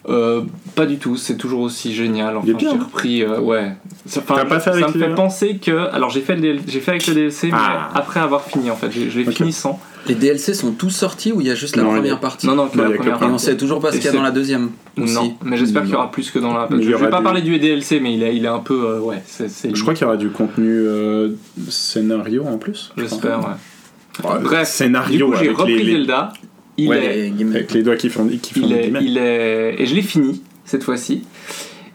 Euh, 0.08 0.42
pas 0.74 0.86
du 0.86 0.96
tout, 0.96 1.16
c'est 1.16 1.36
toujours 1.36 1.60
aussi 1.60 1.94
génial. 1.94 2.36
Enfin, 2.36 2.48
j'ai 2.58 2.66
hein. 2.66 2.78
repris, 2.80 3.22
euh, 3.22 3.38
ouais. 3.38 3.72
Ça, 4.04 4.20
enfin, 4.20 4.34
T'as 4.36 4.46
pas 4.46 4.58
fait 4.58 4.70
ça 4.72 4.76
avec 4.76 4.96
me 4.96 5.00
fait 5.00 5.14
penser 5.14 5.58
que. 5.58 5.88
Alors 5.92 6.10
j'ai 6.10 6.22
fait, 6.22 6.36
j'ai 6.66 6.80
fait 6.80 6.90
avec 6.92 7.06
le 7.06 7.14
DLC, 7.14 7.48
mais 7.48 7.56
Ah. 7.56 7.90
après 7.94 8.18
avoir 8.18 8.42
fini 8.42 8.70
en 8.70 8.74
fait. 8.76 8.90
Je, 8.90 9.10
je 9.10 9.20
l'ai 9.20 9.30
fini 9.30 9.52
sans. 9.52 9.78
Les 10.08 10.14
DLC 10.16 10.52
sont 10.54 10.72
tous 10.72 10.90
sortis 10.90 11.30
ou 11.32 11.40
il 11.40 11.46
y 11.46 11.50
a 11.50 11.54
juste 11.54 11.76
la 11.76 11.82
Non, 11.84 11.90
y 11.90 11.92
a- 11.92 11.96
première 11.98 12.20
partie 12.20 12.46
Non, 12.46 12.54
non, 12.56 12.66
que 12.68 12.76
Non, 12.76 12.82
la 12.84 12.88
il 12.88 12.92
y 12.92 12.94
a 12.94 12.96
que 12.98 13.02
première 13.02 13.20
le 13.20 13.26
Et 13.26 13.34
on 13.34 13.38
sait 13.38 13.56
toujours 13.56 13.78
pas 13.80 13.92
ce 13.92 13.96
qu'il 13.98 14.06
y 14.06 14.08
a 14.08 14.12
dans 14.12 14.22
la 14.22 14.30
deuxième 14.32 14.70
aussi. 15.00 15.14
Non, 15.14 15.36
mais 15.44 15.56
j'espère 15.56 15.82
qu'il 15.82 15.92
y 15.92 15.94
aura 15.94 16.10
plus 16.10 16.30
que 16.30 16.38
dans 16.40 16.52
la. 16.52 16.68
Je 16.70 16.76
vais 16.76 17.08
pas 17.08 17.18
du- 17.18 17.22
parler 17.24 17.42
du 17.42 17.58
DLC, 17.58 18.00
mais 18.00 18.14
il 18.14 18.22
est, 18.22 18.34
il 18.36 18.44
est 18.44 18.48
un 18.48 18.58
peu. 18.58 18.84
euh, 18.84 18.98
ouais, 19.00 19.22
c'est. 19.26 19.48
c'est- 19.48 19.74
Je 19.74 19.80
crois 19.82 19.94
qu'il 19.94 20.02
y 20.02 20.06
aura 20.06 20.16
du 20.16 20.30
contenu 20.30 20.68
euh, 20.70 21.30
scénario 21.68 22.44
en 22.44 22.58
plus. 22.58 22.92
je 22.96 23.02
J'espère, 23.02 23.40
ouais. 23.40 24.24
Ouais, 24.28 24.38
Bref, 24.42 24.68
scénario 24.68 25.26
Du 25.26 25.32
coup, 25.32 25.38
j'ai 25.38 25.46
avec 25.46 25.56
repris 25.58 25.82
les, 25.82 25.92
Zelda. 25.92 26.32
Il 26.76 26.88
Ouais. 26.88 27.28
est. 27.28 27.42
Avec 27.54 27.72
les 27.72 27.82
doigts 27.82 27.96
qui 27.96 28.08
font, 28.08 28.26
qui 28.26 28.54
font 28.54 28.60
Il 28.66 28.72
est, 28.72 28.92
il 29.02 29.18
est, 29.18 29.76
et 29.78 29.86
je 29.86 29.94
l'ai 29.94 30.02
fini 30.02 30.42
cette 30.64 30.82
fois-ci. 30.84 31.22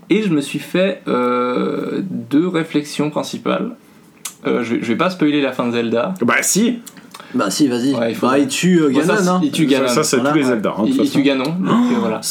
Et 0.10 0.22
je 0.24 0.30
me 0.30 0.40
suis 0.42 0.60
fait 0.60 1.02
euh, 1.08 2.02
deux 2.10 2.48
réflexions 2.48 3.10
principales. 3.10 3.76
Euh, 4.46 4.64
je, 4.64 4.76
vais, 4.76 4.80
je 4.82 4.88
vais 4.88 4.96
pas 4.96 5.10
spoiler 5.10 5.42
la 5.42 5.52
fin 5.52 5.68
de 5.68 5.74
Zelda. 5.74 6.14
Bah 6.22 6.36
si 6.42 6.80
Bah 7.34 7.50
si, 7.50 7.68
vas-y. 7.68 7.94
Ouais, 7.94 8.12
il 8.12 8.16
faut- 8.16 8.28
bah, 8.28 8.40
il 8.40 8.48
tue 8.48 8.80
euh, 8.82 8.90
Bon, 8.90 9.02
ça, 9.02 9.16
Ganon, 9.16 9.32
hein. 9.34 9.40
il 9.44 9.52
tue 9.52 9.66
Ganon. 9.66 9.88
Ça, 9.88 9.96
ça, 9.96 10.04
c'est 10.04 10.16
Voilà. 10.18 10.32
tous 10.32 10.38
les 10.38 10.44
Zelda. 10.46 10.74
hein, 10.78 10.84
de 10.84 10.88
il, 10.90 10.96
toute 10.98 11.06
il 11.06 11.12
tue. 11.12 11.22
Ganon. 11.24 11.44
donc, 11.44 11.56
euh, 11.68 12.00
voilà. 12.00 12.22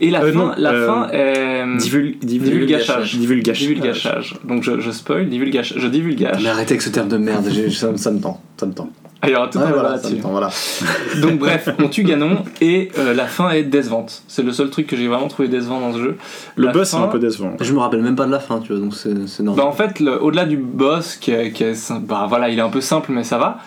Et 0.00 0.10
la 0.10 0.22
Euh, 0.24 0.32
fin, 0.32 0.38
non, 0.38 0.52
la 0.56 0.70
euh, 0.72 0.86
fin 0.86 1.08
est 1.12 1.64
Divul- 1.78 2.18
divulgachage. 2.20 3.16
Divulgachage. 3.16 3.66
Divulgachage. 3.68 4.34
Donc 4.44 4.62
je, 4.62 4.80
je 4.80 4.90
spoil, 4.90 5.28
divulgachage. 5.28 5.78
Je 5.80 5.86
divulgage. 5.86 6.42
Mais 6.42 6.48
arrêtez 6.48 6.72
avec 6.72 6.82
ce 6.82 6.90
terme 6.90 7.08
de 7.08 7.16
merde, 7.18 7.46
j'ai- 7.50 7.70
ça, 7.70 7.88
ça 7.96 8.10
me 8.10 8.20
tend. 8.20 8.40
Ça 8.56 8.66
me 8.66 8.72
tend. 8.72 8.88
Ah, 9.22 9.28
il 9.28 9.32
y 9.32 9.36
aura 9.36 9.48
tout 9.48 9.56
Ouais, 9.58 9.64
un 9.64 9.68
débat 9.68 9.80
voilà, 9.80 9.96
ça 9.96 10.02
là-dessus. 10.02 10.16
me 10.16 10.22
tend, 10.22 10.30
voilà. 10.30 10.50
Donc 11.22 11.38
bref, 11.38 11.68
on 11.82 11.88
tue 11.88 12.02
Ganon 12.02 12.44
et 12.60 12.90
euh, 12.98 13.14
la 13.14 13.24
fin 13.26 13.50
est 13.50 13.62
décevante. 13.62 14.22
C'est 14.28 14.42
le 14.42 14.52
seul 14.52 14.68
truc 14.70 14.86
que 14.86 14.96
j'ai 14.96 15.08
vraiment 15.08 15.28
trouvé 15.28 15.48
décevant 15.48 15.80
dans 15.80 15.92
ce 15.94 15.98
jeu. 15.98 16.16
Le 16.56 16.66
La 16.66 16.72
boss 16.72 16.92
est 16.92 16.96
fin- 16.96 17.04
un 17.04 17.08
peu 17.08 17.18
décevant. 17.18 17.52
Je 17.60 17.72
me 17.72 17.78
rappelle 17.78 18.02
même 18.02 18.14
pas 18.16 18.26
de 18.26 18.30
la 18.30 18.40
fin, 18.40 18.58
tu 18.60 18.72
vois, 18.72 18.80
donc 18.80 18.94
c'est 18.94 19.26
c'est 19.26 19.42
normal. 19.42 19.64
Bah 19.64 19.68
en 19.70 19.72
fait, 19.72 20.00
le- 20.00 20.22
au-delà 20.22 20.44
du 20.44 20.58
boss, 20.58 21.16
qui 21.16 21.30
est, 21.30 21.50
qui 21.52 21.64
est 21.64 21.74
sim- 21.74 22.02
bah 22.06 22.26
voilà, 22.28 22.50
il 22.50 22.58
est 22.58 22.62
un 22.62 22.68
peu 22.68 22.82
simple, 22.82 23.10
mais 23.12 23.24
ça 23.24 23.38
va. 23.38 23.58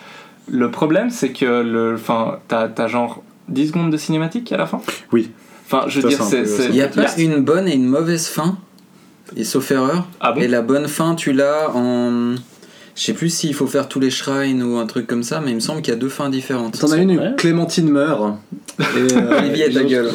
Le 0.50 0.70
problème, 0.70 1.10
c'est 1.10 1.30
que 1.30 1.44
le, 1.62 1.94
enfin, 1.94 2.38
t'as, 2.48 2.68
t'as 2.68 2.88
genre 2.88 3.22
10 3.48 3.68
secondes 3.68 3.90
de 3.92 3.96
cinématique 3.96 4.50
à 4.52 4.56
la 4.56 4.66
fin. 4.66 4.80
Oui. 5.12 5.30
Enfin, 5.66 5.84
je 5.88 6.00
veux 6.00 6.08
dire, 6.08 6.22
c'est 6.22 6.44
Il 6.68 6.74
y 6.74 6.82
a 6.82 6.88
pas 6.88 7.02
la- 7.02 7.18
une 7.20 7.36
bonne 7.40 7.68
et 7.68 7.74
une 7.74 7.86
mauvaise 7.86 8.26
fin, 8.26 8.58
et 9.36 9.44
sauf 9.44 9.70
erreur. 9.70 10.08
Ah 10.20 10.32
bon 10.32 10.40
Et 10.40 10.48
la 10.48 10.62
bonne 10.62 10.88
fin, 10.88 11.14
tu 11.14 11.32
l'as 11.32 11.70
en. 11.74 12.34
Je 12.96 13.04
sais 13.04 13.12
plus 13.14 13.30
s'il 13.32 13.54
faut 13.54 13.68
faire 13.68 13.88
tous 13.88 14.00
les 14.00 14.10
shrines 14.10 14.62
ou 14.64 14.76
un 14.76 14.86
truc 14.86 15.06
comme 15.06 15.22
ça, 15.22 15.40
mais 15.40 15.52
il 15.52 15.54
me 15.54 15.60
semble 15.60 15.80
qu'il 15.80 15.94
y 15.94 15.96
a 15.96 15.98
deux 16.00 16.08
fins 16.08 16.28
différentes. 16.28 16.78
T'en 16.80 16.90
as 16.90 16.96
une, 16.96 17.12
où 17.18 17.36
Clémentine 17.36 17.88
meurt. 17.88 18.34
Et, 18.80 18.84
euh, 19.14 19.38
Olivier, 19.38 19.68
les 19.68 19.78
autres- 19.78 19.88
gueule. 19.88 20.10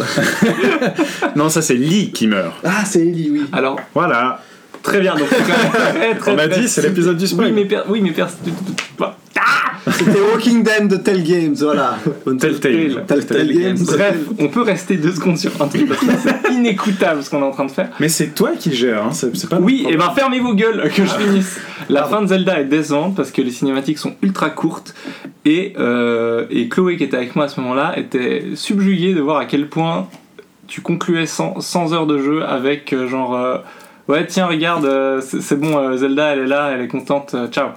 Non, 1.36 1.50
ça 1.50 1.62
c'est 1.62 1.76
Lee 1.76 2.12
qui 2.12 2.28
meurt. 2.28 2.54
Ah, 2.64 2.84
c'est 2.86 3.00
Ellie, 3.08 3.30
oui. 3.32 3.44
Alors, 3.54 3.80
Voilà. 3.94 4.42
très 4.84 5.00
bien. 5.00 5.16
Donc, 5.16 5.30
très, 5.30 6.16
très, 6.16 6.32
On 6.34 6.38
a 6.38 6.48
très- 6.48 6.60
dit, 6.62 6.68
c'est 6.68 6.82
l'épisode 6.82 7.18
du 7.18 7.28
spoil. 7.28 7.48
Oui, 7.48 7.54
mais 7.54 7.66
per- 7.66 7.84
oui, 7.90 8.02
mais 8.02 8.12
per- 8.12 8.26
bah, 9.00 9.18
C'était 9.92 10.20
Walking 10.20 10.64
Dead 10.64 10.88
de 10.88 10.96
Tell 10.98 11.24
Games, 11.24 11.56
voilà. 11.60 11.98
Telltale. 12.40 13.06
Telltale 13.08 13.54
Games. 13.54 13.78
Bref, 13.86 14.18
on 14.40 14.48
peut 14.48 14.62
rester 14.62 14.98
deux 14.98 15.12
secondes 15.12 15.38
sur 15.38 15.52
un 15.62 15.68
truc 15.68 15.88
parce 15.88 16.00
que 16.00 16.08
c'est 16.24 16.52
inécoutable 16.54 17.24
ce 17.24 17.30
qu'on 17.30 17.42
est 17.42 17.46
en 17.46 17.52
train 17.52 17.66
de 17.66 17.72
faire. 17.72 17.90
Mais 18.00 18.10
c'est 18.10 18.30
toi 18.30 18.52
qui 18.58 18.74
gères, 18.74 19.04
hein, 19.04 19.12
c'est 19.12 19.36
c'est 19.36 19.50
pas 19.50 19.60
Oui, 19.60 19.86
et 19.90 19.96
ben 19.96 20.12
fermez 20.16 20.40
vos 20.40 20.54
gueules 20.54 20.90
que 20.90 21.06
je 21.06 21.12
finisse. 21.12 21.60
La 21.90 22.06
fin 22.06 22.22
de 22.22 22.28
Zelda 22.28 22.60
est 22.60 22.66
décevante 22.66 23.16
parce 23.16 23.32
que 23.32 23.42
les 23.42 23.52
cinématiques 23.52 24.00
sont 24.00 24.16
ultra 24.22 24.50
courtes 24.50 24.96
et, 25.46 25.74
euh, 25.78 26.46
et 26.50 26.68
Chloé 26.68 26.98
qui 26.98 27.04
était 27.04 27.18
avec 27.18 27.36
moi 27.36 27.46
à 27.46 27.48
ce 27.48 27.60
moment-là 27.62 27.98
était 27.98 28.44
subjuguée 28.56 29.14
de 29.14 29.22
voir 29.22 29.38
à 29.38 29.46
quel 29.46 29.68
point 29.68 30.08
tu 30.68 30.82
concluais 30.82 31.28
100, 31.28 31.62
100 31.62 31.94
heures 31.94 32.08
de 32.08 32.18
jeu 32.18 32.44
avec 32.44 32.92
euh, 32.92 33.08
genre 33.08 33.36
euh, 33.36 33.58
ouais 34.08 34.26
tiens 34.26 34.48
regarde 34.48 34.86
euh, 34.86 35.22
c'est 35.22 35.42
c'est 35.42 35.58
bon 35.58 35.78
euh, 35.78 35.98
Zelda 35.98 36.34
elle 36.34 36.40
est 36.40 36.48
là 36.48 36.72
elle 36.74 36.82
est 36.82 36.88
contente 36.88 37.34
euh, 37.36 37.48
ciao. 37.48 37.68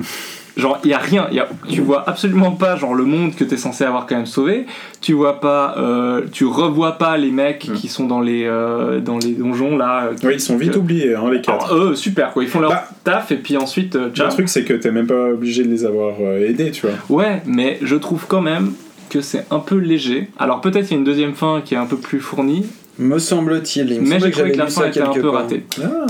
Genre, 0.58 0.78
il 0.84 0.90
y 0.90 0.92
a 0.92 0.98
rien, 0.98 1.28
y 1.30 1.38
a, 1.38 1.48
tu 1.68 1.80
vois 1.80 2.02
absolument 2.08 2.50
pas 2.50 2.74
genre 2.76 2.92
le 2.92 3.04
monde 3.04 3.34
que 3.36 3.44
t'es 3.44 3.56
censé 3.56 3.84
avoir 3.84 4.06
quand 4.06 4.16
même 4.16 4.26
sauvé. 4.26 4.66
Tu 5.00 5.12
vois 5.12 5.38
pas, 5.40 5.76
euh, 5.78 6.22
tu 6.32 6.44
revois 6.46 6.98
pas 6.98 7.16
les 7.16 7.30
mecs 7.30 7.68
Mm. 7.68 7.74
qui 7.74 7.86
sont 7.88 8.06
dans 8.08 8.20
les 8.20 8.42
euh, 8.44 8.98
dans 9.00 9.18
les 9.18 9.32
donjons 9.34 9.76
là. 9.76 10.06
euh, 10.06 10.14
Oui, 10.24 10.32
ils 10.34 10.40
sont 10.40 10.56
vite 10.56 10.72
que- 10.72 10.78
oubliés, 10.78 11.14
hein, 11.14 11.30
les 11.30 11.40
quatre. 11.40 11.72
alors, 11.72 11.90
eux, 11.90 11.94
super 11.94 12.32
quoi, 12.32 12.42
ils 12.42 12.48
font 12.48 12.58
leur 12.60 12.70
Bah, 12.72 12.88
taf 13.04 13.30
et 13.30 13.36
puis 13.36 13.56
ensuite, 13.56 13.94
euh, 13.94 14.10
ciao. 14.10 14.26
Le 14.26 14.32
truc, 14.32 14.48
c'est 14.48 14.64
que 14.64 14.74
t'es 14.74 14.90
même 14.90 15.06
pas 15.06 15.30
obligé 15.30 15.62
de 15.62 15.68
les 15.68 15.84
avoir 15.84 16.14
euh, 16.20 16.48
aidés, 16.48 16.72
tu 16.72 16.86
vois. 16.88 16.96
Ouais, 17.08 17.40
mais 17.46 17.78
je 17.82 17.94
trouve 17.94 18.26
quand 18.26 18.40
même 18.42 18.72
que 19.10 19.20
c'est 19.20 19.46
un 19.52 19.60
peu 19.60 19.76
léger. 19.76 20.28
Alors 20.40 20.60
peut-être 20.60 20.86
il 20.88 20.90
y 20.90 20.94
a 20.94 20.98
une 20.98 21.04
deuxième 21.04 21.34
fin 21.34 21.62
qui 21.64 21.74
est 21.74 21.78
un 21.78 21.86
peu 21.86 21.96
plus 21.98 22.18
fournie, 22.20 22.66
Me 22.98 23.20
semble-t-il. 23.20 23.90
Il 23.92 24.00
me 24.02 24.08
mais 24.08 24.18
j'ai 24.18 24.26
que 24.30 24.34
trouvé 24.34 24.50
que 24.52 24.58
la 24.58 24.66
fin 24.66 24.86
était 24.88 25.00
un 25.02 25.12
peu 25.12 25.28
ratée. 25.28 25.62
Ah, 25.80 26.06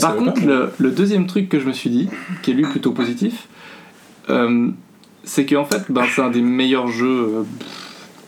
Par 0.00 0.16
contre, 0.16 0.40
le, 0.46 0.70
le 0.78 0.90
deuxième 0.90 1.26
truc 1.26 1.50
que 1.50 1.60
je 1.60 1.66
me 1.66 1.74
suis 1.74 1.90
dit, 1.90 2.08
qui 2.42 2.52
est 2.52 2.54
lui 2.54 2.64
plutôt 2.64 2.92
positif, 2.92 3.48
euh, 4.30 4.68
c'est 5.24 5.46
qu'en 5.46 5.64
fait, 5.64 5.82
ben, 5.88 6.02
c'est 6.14 6.22
un 6.22 6.30
des 6.30 6.42
meilleurs 6.42 6.88
jeux. 6.88 7.06
euh, 7.06 7.42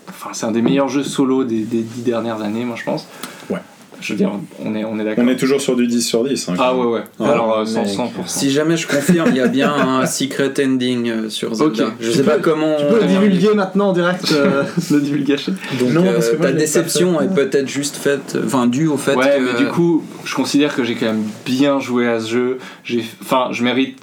Enfin, 0.09 0.30
c'est 0.33 0.46
un 0.46 0.52
des 0.52 0.62
meilleurs 0.62 0.88
jeux 0.88 1.02
solo 1.02 1.44
des, 1.44 1.61
des 1.62 1.83
dix 1.83 2.02
dernières 2.02 2.40
années, 2.42 2.64
moi 2.64 2.76
je 2.78 2.85
pense. 2.85 3.07
Ouais. 3.50 3.59
Je 4.00 4.12
veux 4.12 4.18
dire, 4.18 4.30
on 4.62 4.74
est, 4.74 4.85
on 4.85 4.98
est 4.98 5.04
d'accord. 5.04 5.24
On 5.24 5.28
est 5.28 5.37
toujours 5.37 5.61
sur 5.61 5.76
du 5.76 5.87
10 5.87 6.02
sur 6.02 6.24
10. 6.24 6.48
hein, 6.50 6.54
Ah 6.59 6.74
ouais, 6.76 6.85
ouais. 6.87 7.00
Ah, 7.20 7.30
Alors, 7.30 7.59
euh, 7.59 7.64
mec. 7.64 7.87
100%. 7.87 7.96
100%. 7.96 8.09
Si 8.26 8.50
jamais 8.50 8.76
je 8.76 8.87
confirme, 8.87 9.28
il 9.30 9.37
y 9.37 9.40
a 9.40 9.46
bien 9.48 9.72
un 9.72 10.04
secret 10.07 10.52
ending 10.62 11.09
euh, 11.11 11.28
sur 11.30 11.54
Zelda. 11.54 11.87
Ok. 11.87 11.92
Je 12.00 12.11
Tu 12.11 12.16
sais 12.18 12.22
pas 12.22 12.38
comment. 12.38 12.76
Tu 12.78 12.85
peux 12.87 12.98
le 13.00 13.04
on- 13.04 13.07
divulguer 13.20 13.54
maintenant 13.54 13.88
en 13.90 13.92
direct. 13.92 14.30
euh, 14.33 14.62
Le 14.90 15.00
divulgacher. 15.00 15.52
Donc, 15.80 15.90
Non, 15.92 16.04
euh, 16.07 16.12
parce 16.14 16.30
que 16.30 16.37
ta 16.37 16.52
déception 16.52 17.20
est 17.20 17.35
peut-être 17.35 17.68
juste 17.68 17.96
faite, 17.96 18.37
enfin 18.44 18.66
due 18.66 18.88
au 18.88 18.96
fait 18.98 19.14
Ouais, 19.14 19.37
que. 19.38 19.52
mais 19.52 19.59
du 19.59 19.66
coup, 19.70 20.02
je 20.24 20.35
considère 20.35 20.74
que 20.74 20.85
j'ai 20.85 20.94
quand 20.96 21.07
même 21.07 21.24
bien 21.46 21.80
joué 21.80 22.07
à 22.09 22.20
ce 22.20 22.28
jeu. 22.30 22.59
J'ai, 22.85 23.04
enfin, 23.22 23.48
je 23.52 23.62
mérite 23.64 23.98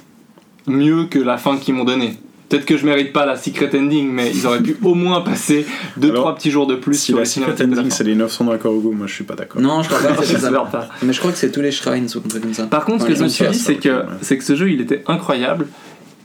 mieux 0.66 1.04
que 1.06 1.18
la 1.18 1.38
fin 1.38 1.56
qu'ils 1.56 1.74
m'ont 1.74 1.84
donnée. 1.84 2.14
Peut-être 2.48 2.66
que 2.66 2.76
je 2.76 2.84
mérite 2.84 3.14
pas 3.14 3.24
la 3.24 3.36
secret 3.36 3.70
ending, 3.74 4.10
mais 4.10 4.30
ils 4.30 4.46
auraient 4.46 4.62
pu 4.62 4.76
au 4.82 4.94
moins 4.94 5.22
passer 5.22 5.64
2-3 5.98 6.10
Alors, 6.10 6.34
petits 6.34 6.50
jours 6.50 6.66
de 6.66 6.74
plus 6.74 6.96
Si 6.96 7.06
sur 7.06 7.16
la 7.16 7.22
les 7.22 7.26
secret 7.26 7.62
ending, 7.64 7.88
c'est 7.88 8.04
les 8.04 8.14
900 8.14 8.44
dans 8.44 8.58
Korugo, 8.58 8.92
moi 8.92 9.06
je 9.06 9.14
suis 9.14 9.24
pas 9.24 9.34
d'accord. 9.34 9.62
Non, 9.62 9.82
je 9.82 9.88
crois 9.88 10.00
pas 10.06 10.16
que 10.20 10.26
c'est 10.26 10.34
ça. 10.34 10.50
J'espère 10.50 10.66
pas. 10.66 10.88
Mais 11.02 11.14
je 11.14 11.18
crois 11.18 11.32
que 11.32 11.38
c'est 11.38 11.50
tous 11.50 11.62
les 11.62 11.72
shrines 11.72 12.06
truc 12.06 12.42
comme 12.42 12.52
ça. 12.52 12.66
Par 12.66 12.84
contre, 12.84 13.04
ce 13.04 13.08
que 13.08 13.14
je 13.14 13.22
me 13.22 13.28
suis 13.28 13.46
dit, 13.46 13.58
c'est 13.58 13.76
que, 13.76 14.02
c'est 14.20 14.36
que 14.36 14.44
ce 14.44 14.54
jeu, 14.54 14.70
il 14.70 14.82
était 14.82 15.02
incroyable 15.06 15.66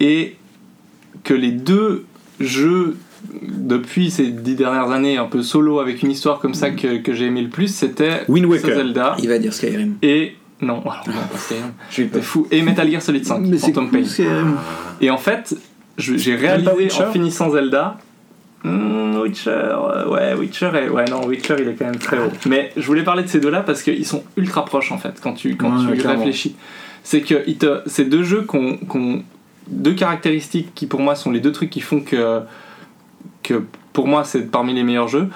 et 0.01 0.35
que 1.23 1.33
les 1.33 1.51
deux 1.51 2.05
jeux 2.41 2.97
depuis 3.31 4.11
ces 4.11 4.27
dix 4.27 4.55
dernières 4.55 4.91
années, 4.91 5.17
un 5.17 5.25
peu 5.25 5.41
solo 5.41 5.79
avec 5.79 6.03
une 6.03 6.11
histoire 6.11 6.39
comme 6.39 6.53
ça 6.53 6.69
que, 6.71 6.97
que 6.97 7.13
j'ai 7.13 7.25
aimé 7.25 7.41
le 7.41 7.49
plus, 7.49 7.67
c'était 7.73 8.23
Wind 8.27 8.45
Waker. 8.45 8.75
Zelda 8.75 9.15
Il 9.19 9.29
va 9.29 9.39
dire 9.39 9.53
Skyrim. 9.53 9.95
et 10.01 10.35
non, 10.61 10.81
alors 10.81 11.03
non, 11.07 11.13
pas 11.31 11.37
Skyrim. 11.37 11.71
Je 11.89 11.93
suis 11.93 12.07
T'es 12.09 12.21
fou. 12.21 12.47
Et 12.51 12.61
Metal 12.61 12.89
Gear 12.89 13.01
Solid 13.01 13.25
5, 13.25 13.39
Mais 13.41 13.57
Phantom 13.57 13.89
Pain. 13.91 14.03
Skyrim. 14.03 14.57
Et 15.01 15.09
en 15.11 15.17
fait, 15.17 15.55
j'ai 15.97 16.35
réalisé 16.35 16.69
en 17.01 17.11
finissant 17.11 17.49
Zelda. 17.51 17.97
Hmm, 18.63 19.15
Witcher, 19.21 19.51
euh, 19.51 20.07
ouais, 20.09 20.33
Witcher 20.33 20.71
est, 20.73 20.89
ouais, 20.89 21.05
non, 21.05 21.25
Witcher 21.27 21.55
il 21.59 21.67
est 21.67 21.75
quand 21.75 21.85
même 21.85 21.97
très 21.97 22.17
haut. 22.17 22.31
Mais 22.47 22.71
je 22.75 22.85
voulais 22.87 23.03
parler 23.03 23.21
de 23.23 23.27
ces 23.27 23.39
deux-là 23.39 23.61
parce 23.61 23.83
qu'ils 23.83 24.05
sont 24.05 24.23
ultra 24.35 24.65
proches 24.65 24.91
en 24.91 24.97
fait 24.97 25.19
quand 25.21 25.33
tu, 25.33 25.55
quand 25.55 25.69
Ouais, 25.85 25.91
tu 25.95 26.01
clairement. 26.01 26.19
réfléchis. 26.23 26.55
C'est 27.03 27.21
que 27.21 27.35
te, 27.53 27.81
ces 27.87 28.05
deux 28.05 28.23
jeux 28.23 28.45
qui 28.49 28.55
ont, 28.57 28.77
qui 28.77 28.97
ont 28.97 29.23
deux 29.67 29.93
caractéristiques 29.93 30.73
qui 30.73 30.87
pour 30.87 30.99
moi 31.01 31.13
sont 31.15 31.29
les 31.31 31.39
deux 31.39 31.51
trucs 31.51 31.69
qui 31.69 31.81
font 31.81 32.01
que, 32.01 32.41
que 33.43 33.63
pour 33.93 34.07
moi 34.07 34.23
c'est 34.23 34.49
parmi 34.51 34.73
les 34.73 34.83
meilleurs 34.83 35.07
jeux. 35.07 35.27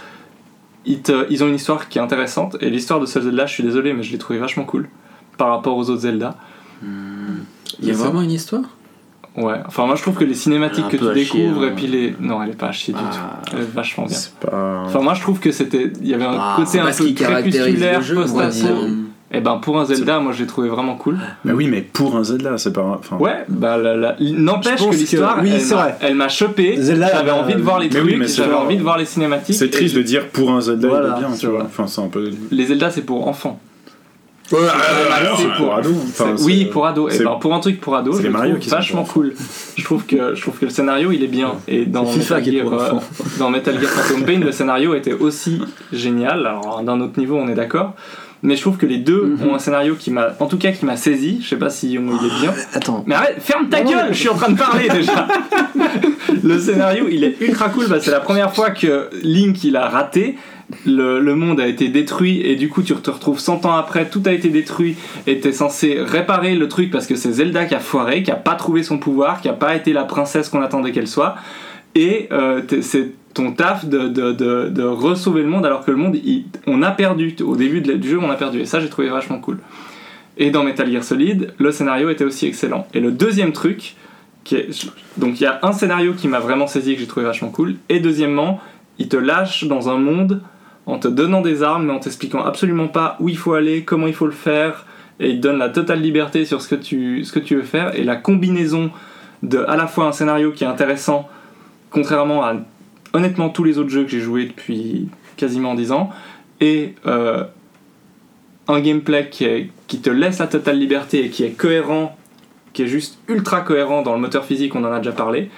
Ils, 0.86 1.02
te- 1.04 1.28
ils 1.30 1.44
ont 1.44 1.48
une 1.48 1.56
histoire 1.56 1.90
qui 1.90 2.00
est 2.00 2.02
intéressante 2.02 2.58
et 2.60 2.72
l'histoire 2.72 3.00
de 3.00 3.06
ce 3.06 3.22
Zelda, 3.22 3.46
je 3.46 3.54
suis 3.54 3.64
désolé, 3.64 3.94
mais 3.94 4.02
je 4.02 4.12
l'ai 4.12 4.18
trouvé 4.18 4.40
vachement 4.40 4.64
cool 4.64 4.90
par 5.42 5.50
rapport 5.50 5.76
aux 5.76 5.90
autres 5.90 6.02
Zelda. 6.02 6.36
Il 6.84 7.88
y 7.88 7.90
a 7.90 7.94
vraiment 7.94 8.22
une 8.22 8.30
histoire? 8.32 8.62
Ouais, 9.36 9.56
enfin 9.66 9.88
moi 9.88 9.96
je 9.96 10.02
trouve 10.04 10.16
que 10.16 10.24
les 10.26 10.36
cinématiques 10.36 10.86
est 10.94 10.98
que 10.98 11.14
tu 11.14 11.26
chier, 11.26 11.44
découvres 11.48 11.66
et 11.66 11.72
puis 11.72 11.88
les. 11.88 12.14
Non, 12.20 12.44
elle 12.44 12.50
est 12.50 12.54
pas 12.56 12.68
à 12.68 12.72
chier 12.72 12.94
du 12.94 13.00
Ah. 13.02 13.40
tout. 13.44 13.56
Elle 13.56 13.64
est 13.64 13.74
vachement 13.74 14.06
bien. 14.06 14.16
C'est 14.16 14.36
pas. 14.36 14.84
Enfin 14.86 15.00
moi 15.00 15.16
je 15.16 15.22
trouve 15.22 15.40
que 15.40 15.52
c'était. 15.52 15.92
Il 16.02 16.08
y 16.08 16.14
avait 16.14 16.26
un 16.26 16.38
Ah, 16.38 16.54
côté 16.58 16.80
un 16.80 16.86
peu 16.86 16.92
crépusculaire, 16.92 18.02
dire. 18.02 18.76
Et 19.34 19.40
ben 19.40 19.58
pour 19.60 19.80
un 19.80 19.86
Zelda, 19.86 20.20
moi 20.20 20.34
je 20.34 20.42
l'ai 20.42 20.48
trouvé 20.48 20.68
vraiment 20.70 20.96
cool. 20.96 21.18
Mais 21.46 21.54
oui, 21.54 21.68
mais 21.70 21.82
pour 21.82 22.18
un 22.18 22.24
Zelda, 22.24 22.58
c'est 22.60 22.74
pas. 22.74 22.84
Enfin, 22.84 23.18
Ouais, 23.18 23.46
bah 23.48 23.78
n'empêche 24.20 24.86
que 24.86 24.94
l'histoire, 24.94 25.38
que- 25.38 25.44
oui, 25.44 25.52
elle 25.56 25.62
c'est 25.62 25.74
m'a- 25.76 25.82
vrai. 25.84 25.96
elle 26.02 26.16
m'a 26.16 26.28
chopé. 26.28 26.76
Zelda, 26.80 27.08
J'avais 27.12 27.32
envie 27.32 27.56
de 27.56 27.62
voir 27.62 27.80
les 27.80 27.90
mais 27.90 28.02
oui, 28.02 28.16
trucs, 28.18 28.28
c'est 28.30 28.44
j'avais 28.44 28.54
envie 28.54 28.78
de 28.78 28.84
voir 28.84 28.98
les 29.00 29.06
cinématiques. 29.06 29.56
C'est 29.56 29.68
et 29.68 29.70
triste 29.72 29.96
de 29.96 30.02
dire 30.04 30.28
pour 30.28 30.52
un 30.52 30.60
Zelda, 30.62 30.88
Voilà, 30.90 31.16
il 31.18 31.24
est 31.24 31.28
bien, 31.28 31.36
tu 31.38 31.48
vois. 31.48 31.64
Enfin, 31.64 31.88
c'est 31.88 32.02
un 32.02 32.10
peu. 32.10 32.30
Les 32.52 32.66
Zelda 32.66 32.92
c'est 32.92 33.04
pour 33.04 33.26
enfants. 33.30 33.60
Ouais, 34.52 34.60
alors, 35.14 35.38
c'est 35.38 35.44
c'est 35.44 35.58
pour 35.58 35.74
ado. 35.76 35.90
Oui, 36.42 36.66
pour 36.66 36.86
ado. 36.88 37.08
Et 37.10 37.12
c'est- 37.12 37.24
ben 37.24 37.38
pour 37.40 37.54
un 37.54 37.60
truc 37.60 37.80
pour 37.80 37.96
ado, 37.96 38.12
c'est 38.14 38.24
je 38.24 38.28
les 38.28 38.34
trouve 38.34 38.60
qui 38.60 38.70
vachement 38.70 39.04
cool. 39.04 39.34
Je 39.78 39.84
trouve 39.84 40.06
que 40.06 40.36
je 40.36 40.42
trouve 40.42 40.58
que 40.58 40.66
le 40.66 40.72
scénario 40.72 41.12
il 41.12 41.24
est 41.24 41.28
bien. 41.28 41.54
Et 41.68 41.86
dans 41.86 42.04
Metal 42.04 42.42
qui 42.44 42.50
est 42.58 42.62
Gear, 42.62 42.74
euh, 42.74 42.90
dans 43.40 43.50
Metal 43.50 43.80
Gear 43.80 43.90
Phantom 43.90 44.26
Pain, 44.26 44.40
le 44.40 44.52
scénario 44.52 44.94
était 44.96 45.14
aussi 45.14 45.62
génial. 45.94 46.40
Alors 46.46 46.82
d'un 46.84 47.00
autre 47.02 47.18
niveau, 47.20 47.38
on 47.38 47.48
est 47.48 47.56
d'accord. 47.56 47.94
mais 48.44 48.56
je 48.56 48.62
trouve 48.62 48.78
que 48.78 48.88
les 48.88 48.98
deux 48.98 49.36
Mhm. 49.40 49.50
ont 49.50 49.54
un 49.54 49.60
scénario 49.60 49.94
qui 49.94 50.10
m'a, 50.10 50.30
en 50.40 50.48
tout 50.48 50.58
cas, 50.58 50.72
qui 50.72 50.84
m'a 50.84 50.98
saisi. 50.98 51.40
Je 51.44 51.48
sais 51.50 51.58
pas 51.58 51.70
si 51.70 52.00
on- 52.00 52.18
il 52.20 52.26
est 52.26 52.40
bien. 52.42 52.52
Attends. 52.74 53.04
Mais 53.06 53.14
arrête, 53.14 53.36
ferme 53.40 53.70
ta 53.70 53.84
Non, 53.84 53.92
non, 53.92 53.98
gueule, 53.98 54.08
je 54.14 54.18
suis 54.18 54.30
en 54.30 54.34
train 54.34 54.52
de 54.52 54.58
parler 54.58 54.88
déjà. 54.92 55.28
le 56.44 56.60
scénario, 56.60 57.06
il 57.12 57.24
est 57.24 57.40
ultra 57.40 57.70
cool. 57.70 57.88
Bah, 57.88 57.98
c'est 58.02 58.10
la 58.10 58.20
première 58.20 58.52
fois 58.54 58.72
que 58.72 59.10
Link 59.22 59.64
il 59.64 59.76
a 59.76 59.88
raté. 59.88 60.38
Le, 60.86 61.36
monde 61.36 61.60
a 61.60 61.68
été 61.68 61.88
détruit 61.88 62.42
et 62.42 62.56
du 62.56 62.70
coup 62.70 62.84
tu 62.84 62.94
te 62.94 63.10
retrouves 63.10 63.40
100 63.40 63.66
ans 63.66 63.74
après, 63.74 64.10
tout 64.10 64.22
a 64.26 64.32
été 64.32 64.50
détruit 64.50 64.96
et 65.28 65.40
t'es 65.40 65.52
censé 65.52 65.98
réparer 66.00 66.56
le 66.56 66.68
truc 66.68 66.92
parce 66.92 67.08
que 67.08 67.16
c'est 67.16 67.32
Zelda 67.32 67.66
qui 67.66 67.76
a 67.76 67.80
foiré, 67.80 68.24
qui 68.24 68.32
a 68.32 68.36
pas 68.36 68.56
trouvé 68.56 68.84
son 68.84 68.98
pouvoir, 68.98 69.42
qui 69.42 69.50
a 69.50 69.54
pas 69.54 69.76
été 69.76 69.94
la 69.94 70.04
princesse 70.04 70.50
qu'on 70.50 70.62
attendait 70.62 70.92
qu'elle 70.92 71.08
soit. 71.08 71.36
Et 71.96 72.30
euh, 72.32 72.62
c'est 72.82 73.12
ton 73.34 73.52
taf 73.52 73.86
de, 73.86 74.08
de, 74.08 74.84
re-sauver 74.84 75.42
le 75.42 75.50
monde 75.50 75.66
alors 75.66 75.86
que 75.86 75.92
le 75.92 75.98
monde, 75.98 76.18
on 76.68 76.82
a 76.82 76.92
perdu. 76.92 77.36
Au 77.44 77.56
début 77.56 77.82
du 77.82 78.10
jeu, 78.10 78.20
on 78.20 78.30
a 78.30 78.36
perdu. 78.36 78.62
Et 78.62 78.66
ça, 78.66 78.80
j'ai 78.80 78.90
trouvé 78.90 79.10
vachement 79.10 79.40
cool. 79.40 79.60
Et 80.38 80.52
dans 80.52 80.64
Metal 80.64 80.90
Gear 80.92 81.04
Solid, 81.04 81.54
le 81.58 81.72
scénario 81.72 82.10
était 82.10 82.24
aussi 82.24 82.48
excellent. 82.48 82.88
Et 82.94 83.00
le 83.00 83.12
deuxième 83.12 83.52
truc, 83.52 83.96
donc 85.18 85.40
il 85.40 85.44
y 85.44 85.46
a 85.46 85.60
un 85.64 85.72
scénario 85.72 86.14
qui 86.14 86.28
m'a 86.28 86.40
vraiment 86.40 86.68
saisi 86.68 86.96
que 86.96 87.00
j'ai 87.02 87.08
trouvé 87.08 87.26
vachement 87.26 87.50
cool. 87.50 87.76
Et 87.90 88.00
deuxièmement, 88.00 88.60
il 88.98 89.08
te 89.08 89.18
lâche 89.18 89.66
dans 89.66 89.90
un 89.90 89.98
monde 89.98 90.42
en 90.86 91.00
te 91.00 91.08
donnant 91.08 91.42
des 91.42 91.64
armes, 91.64 91.86
mais 91.86 91.94
en 91.94 92.00
t'expliquant 92.00 92.44
absolument 92.44 92.88
pas 92.88 93.18
où 93.20 93.30
il 93.30 93.38
faut 93.38 93.54
aller, 93.54 93.84
comment 93.84 94.08
il 94.08 94.14
faut 94.14 94.26
le 94.26 94.32
faire. 94.32 94.86
Et 95.20 95.30
il 95.30 95.38
te 95.38 95.42
donne 95.42 95.58
la 95.58 95.70
totale 95.70 96.02
liberté 96.02 96.46
sur 96.46 96.62
ce 96.62 96.68
que 96.68 96.76
tu, 96.76 97.24
ce 97.24 97.32
que 97.32 97.40
tu 97.40 97.56
veux 97.56 97.64
faire. 97.64 97.96
Et 97.96 98.04
la 98.04 98.16
combinaison 98.16 98.92
de 99.44 99.60
à 99.68 99.76
la 99.76 99.88
fois 99.88 100.08
un 100.08 100.12
scénario 100.12 100.52
qui 100.52 100.64
est 100.64 100.68
intéressant, 100.68 101.30
contrairement 101.90 102.44
à 102.44 102.56
honnêtement 103.14 103.50
tous 103.50 103.64
les 103.64 103.78
autres 103.78 103.90
jeux 103.90 104.04
que 104.04 104.10
j'ai 104.10 104.20
joués 104.20 104.46
depuis 104.46 105.10
quasiment 105.38 105.76
10 105.76 105.92
ans, 105.92 106.10
et 106.60 106.96
euh, 107.08 107.44
un 108.68 108.80
gameplay 108.80 109.30
qui, 109.30 109.70
qui 109.88 110.00
te 110.00 110.10
laisse 110.10 110.40
la 110.40 110.48
totale 110.48 110.78
liberté 110.78 111.26
et 111.26 111.30
qui 111.30 111.44
est 111.44 111.52
cohérent, 111.52 112.16
qui 112.74 112.84
est 112.84 112.88
juste 112.88 113.20
ultra 113.28 113.62
cohérent 113.62 114.02
dans 114.02 114.14
le 114.14 114.20
moteur 114.20 114.46
physique, 114.46 114.76
on 114.76 114.84
en 114.84 114.92
a 114.92 115.00
déjà 115.00 115.12
parlé, 115.12 115.50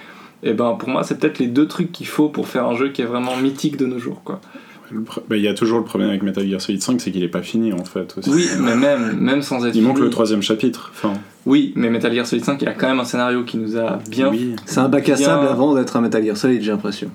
et 0.42 0.52
ben 0.52 0.72
pour 0.72 0.88
moi 0.88 1.04
c'est 1.04 1.18
peut-être 1.18 1.38
les 1.38 1.46
deux 1.46 1.68
trucs 1.68 1.92
qu'il 1.92 2.06
faut 2.06 2.28
pour 2.28 2.48
faire 2.48 2.66
un 2.66 2.74
jeu 2.74 2.90
qui 2.90 3.02
est 3.02 3.06
vraiment 3.06 3.36
mythique 3.36 3.76
de 3.76 3.86
nos 3.86 3.98
jours. 3.98 4.22
Quoi. 4.24 4.40
Bah, 5.28 5.36
Il 5.36 5.42
y 5.42 5.48
a 5.48 5.54
toujours 5.54 5.78
le 5.78 5.84
problème 5.84 6.10
avec 6.10 6.22
Metal 6.22 6.46
Gear 6.48 6.60
Solid 6.60 6.82
5, 6.82 7.00
c'est 7.00 7.10
qu'il 7.10 7.22
est 7.22 7.28
pas 7.28 7.42
fini 7.42 7.72
en 7.72 7.84
fait. 7.84 8.14
Aussi. 8.18 8.30
Oui, 8.30 8.46
mais 8.60 8.76
même, 8.76 9.18
même 9.18 9.42
sans 9.42 9.64
être 9.66 9.74
Il 9.74 9.82
manque 9.82 10.00
le 10.00 10.10
troisième 10.10 10.42
chapitre. 10.42 10.90
Enfin, 10.94 11.14
Oui, 11.46 11.72
mais 11.76 11.90
Metal 11.90 12.12
Gear 12.14 12.26
Solid 12.26 12.44
5, 12.44 12.60
il 12.62 12.68
a 12.68 12.72
quand 12.72 12.88
même 12.88 13.00
un 13.00 13.04
scénario 13.04 13.44
qui 13.44 13.56
nous 13.58 13.76
a 13.76 13.98
bien... 14.10 14.28
oui. 14.30 14.54
C'est 14.66 14.80
un 14.80 14.88
bac 14.88 15.08
à 15.08 15.14
Bien. 15.16 15.26
sable 15.26 15.46
avant 15.48 15.74
d'être 15.74 15.96
un 15.96 16.00
Metal 16.00 16.24
Gear 16.24 16.36
Solid, 16.36 16.60
j'ai 16.62 16.70
l'impression. 16.70 17.08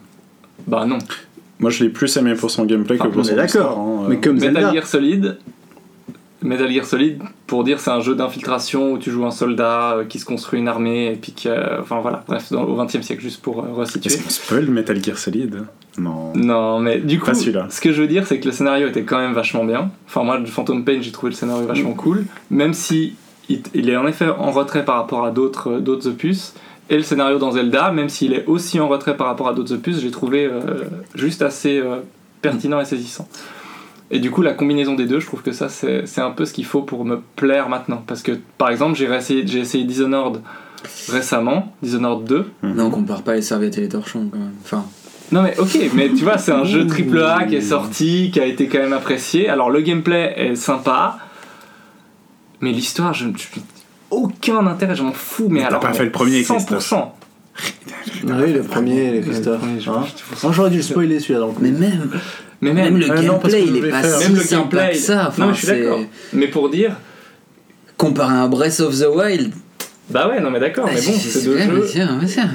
Bah 0.68 0.86
non. 0.86 0.98
Moi, 1.60 1.72
je 1.72 1.84
l'ai 1.84 1.90
plus 1.90 2.16
aimé 2.18 2.36
pour 2.36 2.50
son 2.52 2.66
gameplay 2.66 2.98
que 2.98 3.08
pour 3.08 3.18
on 3.22 3.24
son 3.24 3.34
est 3.34 3.36
d'accord. 3.36 3.46
histoire, 3.72 3.80
hein, 3.80 4.06
Mais 4.10 4.16
euh. 4.16 4.20
comme 4.22 4.36
Metal 4.36 4.54
Zelda. 4.56 4.74
Gear 4.74 4.88
Solid, 4.88 5.38
Metal 6.42 6.72
Gear 6.72 6.86
Solid, 6.86 7.22
pour 7.48 7.64
dire, 7.64 7.80
c'est 7.80 7.92
un 7.92 8.00
jeu 8.00 8.16
d'infiltration 8.16 8.94
où 8.94 8.98
tu 8.98 9.12
joues 9.12 9.26
un 9.26 9.32
soldat 9.32 9.96
euh, 9.98 10.06
qui 10.06 10.20
se 10.20 10.26
construit 10.26 10.60
une 10.60 10.68
armée 10.68 11.08
et 11.08 11.16
puis 11.16 11.34
que, 11.34 11.50
euh, 11.50 11.82
enfin 11.82 12.00
voilà, 12.00 12.24
bref, 12.28 12.52
dans, 12.52 12.64
au 12.64 12.76
20 12.76 13.02
siècle, 13.04 13.22
juste 13.22 13.42
pour 13.42 13.60
euh, 13.60 13.74
resituer. 13.74 14.14
Est-ce 14.14 14.24
qu'on 14.24 14.30
spoil 14.30 14.66
Metal 14.68 15.04
Gear 15.04 15.18
Solid? 15.18 15.64
Non. 15.98 16.32
Non, 16.36 16.80
mais 16.80 17.00
du 17.00 17.20
coup, 17.20 17.26
Pas 17.26 17.34
celui-là. 17.34 17.68
ce 17.70 17.82
que 17.82 17.92
je 17.92 18.02
veux 18.02 18.08
dire, 18.08 18.26
c'est 18.26 18.40
que 18.40 18.46
le 18.46 18.52
scénario 18.54 18.88
était 18.88 19.04
quand 19.04 19.18
même 19.18 19.34
vachement 19.34 19.66
bien. 19.66 19.92
Enfin, 20.08 20.24
moi, 20.24 20.38
de 20.38 20.46
Phantom 20.46 20.86
Pain, 20.86 21.00
j'ai 21.02 21.12
trouvé 21.12 21.32
le 21.32 21.36
scénario 21.36 21.66
vachement 21.68 21.94
cool, 21.94 22.26
même 22.50 22.74
si 22.74 23.16
il, 23.50 23.62
il 23.74 23.90
est 23.90 23.98
en 23.98 24.08
effet 24.08 24.28
en 24.30 24.52
retrait 24.52 24.86
par 24.86 24.96
rapport 24.96 25.26
à 25.26 25.32
d'autres 25.32 25.72
euh, 25.72 25.80
d'autres 25.80 26.08
opus. 26.08 26.54
Et 26.92 26.96
le 26.96 27.04
scénario 27.04 27.38
dans 27.38 27.52
Zelda, 27.52 27.92
même 27.92 28.10
s'il 28.10 28.34
est 28.34 28.46
aussi 28.48 28.80
en 28.80 28.88
retrait 28.88 29.16
par 29.18 29.28
rapport 29.28 29.48
à 29.50 29.54
d'autres 29.54 29.74
opus, 29.74 30.00
j'ai 30.00 30.10
trouvé 30.10 30.46
euh, 30.46 30.86
juste 31.14 31.42
assez 31.44 31.84
pertinent 32.42 32.80
et 32.82 32.86
saisissant. 32.86 33.28
Et 34.12 34.20
du 34.20 34.32
coup, 34.32 34.42
la 34.42 34.54
combinaison 34.54 34.96
des 34.96 35.06
deux, 35.06 35.20
je 35.20 35.28
trouve 35.28 35.44
que 35.44 35.52
ça, 35.52 35.70
c'est 35.70 36.22
un 36.22 36.32
peu 36.32 36.46
ce 36.46 36.54
qu'il 36.54 36.66
faut 36.66 36.82
pour 36.82 37.06
me 37.06 37.22
plaire 37.36 37.70
maintenant. 37.70 38.04
Parce 38.08 38.24
que, 38.24 38.32
par 38.58 38.70
exemple, 38.70 38.96
j'ai 38.98 39.06
essayé, 39.06 39.84
Dishonored 39.84 40.42
récemment, 41.10 41.74
Dishonored 41.84 42.24
2, 42.26 42.52
Non, 42.64 42.86
on 42.86 42.90
compare 42.90 43.22
pas 43.22 43.36
les 43.36 43.42
serviettes 43.42 43.78
et 43.78 43.82
les 43.82 43.90
torchons 43.90 44.28
quand 44.32 44.40
même. 44.40 44.52
Enfin, 44.64 44.86
non 45.32 45.44
mais 45.44 45.60
ok, 45.60 45.78
mais 45.94 46.10
tu 46.10 46.24
vois, 46.24 46.40
c'est 46.40 46.52
un 46.52 46.64
jeu 46.64 46.88
triple 46.88 47.22
A 47.22 47.44
qui 47.46 47.56
est 47.56 47.62
sorti, 47.62 48.32
qui 48.32 48.40
a 48.40 48.46
été 48.46 48.68
quand 48.68 48.80
même 48.80 48.94
apprécié. 48.94 49.48
Alors 49.48 49.70
le 49.70 49.82
gameplay 49.82 50.34
est 50.36 50.56
sympa, 50.56 51.20
mais 52.62 52.72
l'histoire, 52.72 53.14
je 53.14 53.26
n'ai 53.26 53.34
aucun 54.10 54.66
intérêt, 54.66 54.96
je 54.96 55.04
m'en 55.04 55.12
fous. 55.12 55.48
Mais, 55.50 55.56
Mais 55.56 55.62
t'as 55.62 55.68
alors, 55.68 55.82
pas 55.82 55.94
fait 55.94 56.06
le 56.06 56.12
premier, 56.12 56.42
100%. 56.42 57.10
Oui, 58.24 58.54
le 58.54 58.64
premier, 58.64 59.12
les 59.12 59.22
Christophe. 59.22 59.62
Hein 59.64 60.04
Moi, 60.44 60.52
j'aurais 60.52 60.70
dû 60.70 60.78
le 60.78 60.84
spoiler 60.84 61.20
celui-là 61.20 61.42
dans 61.42 61.48
le 61.48 61.54
coup. 61.54 61.62
mais 61.62 61.72
même, 61.72 62.10
Mais 62.62 62.74
même, 62.74 62.94
même, 62.94 62.98
le 62.98 63.10
euh, 63.12 63.22
gameplay, 63.22 63.64
il 63.66 63.78
est 63.78 63.90
pas 63.90 64.02
faire- 64.02 64.18
si 64.20 64.24
même 64.32 64.36
le 64.42 64.44
gameplay. 64.50 64.90
que 64.92 64.98
ça. 64.98 65.28
Enfin, 65.30 65.46
non, 65.48 65.54
je 65.54 65.58
suis 65.58 65.68
c'est- 65.68 65.82
d'accord. 65.84 66.00
Mais 66.34 66.48
pour 66.48 66.70
dire, 66.70 66.92
Comparé 67.98 68.34
à 68.34 68.38
un 68.44 68.48
Breath 68.48 68.80
of 68.80 68.98
the 68.98 69.08
Wild, 69.14 69.52
bah 70.10 70.28
ouais, 70.30 70.40
non 70.42 70.50
mais 70.52 70.60
d'accord, 70.60 70.86
mais 70.88 70.96
bon, 70.96 71.12
c'est 71.20 71.44
deux 71.44 71.58
jeux. 71.58 71.86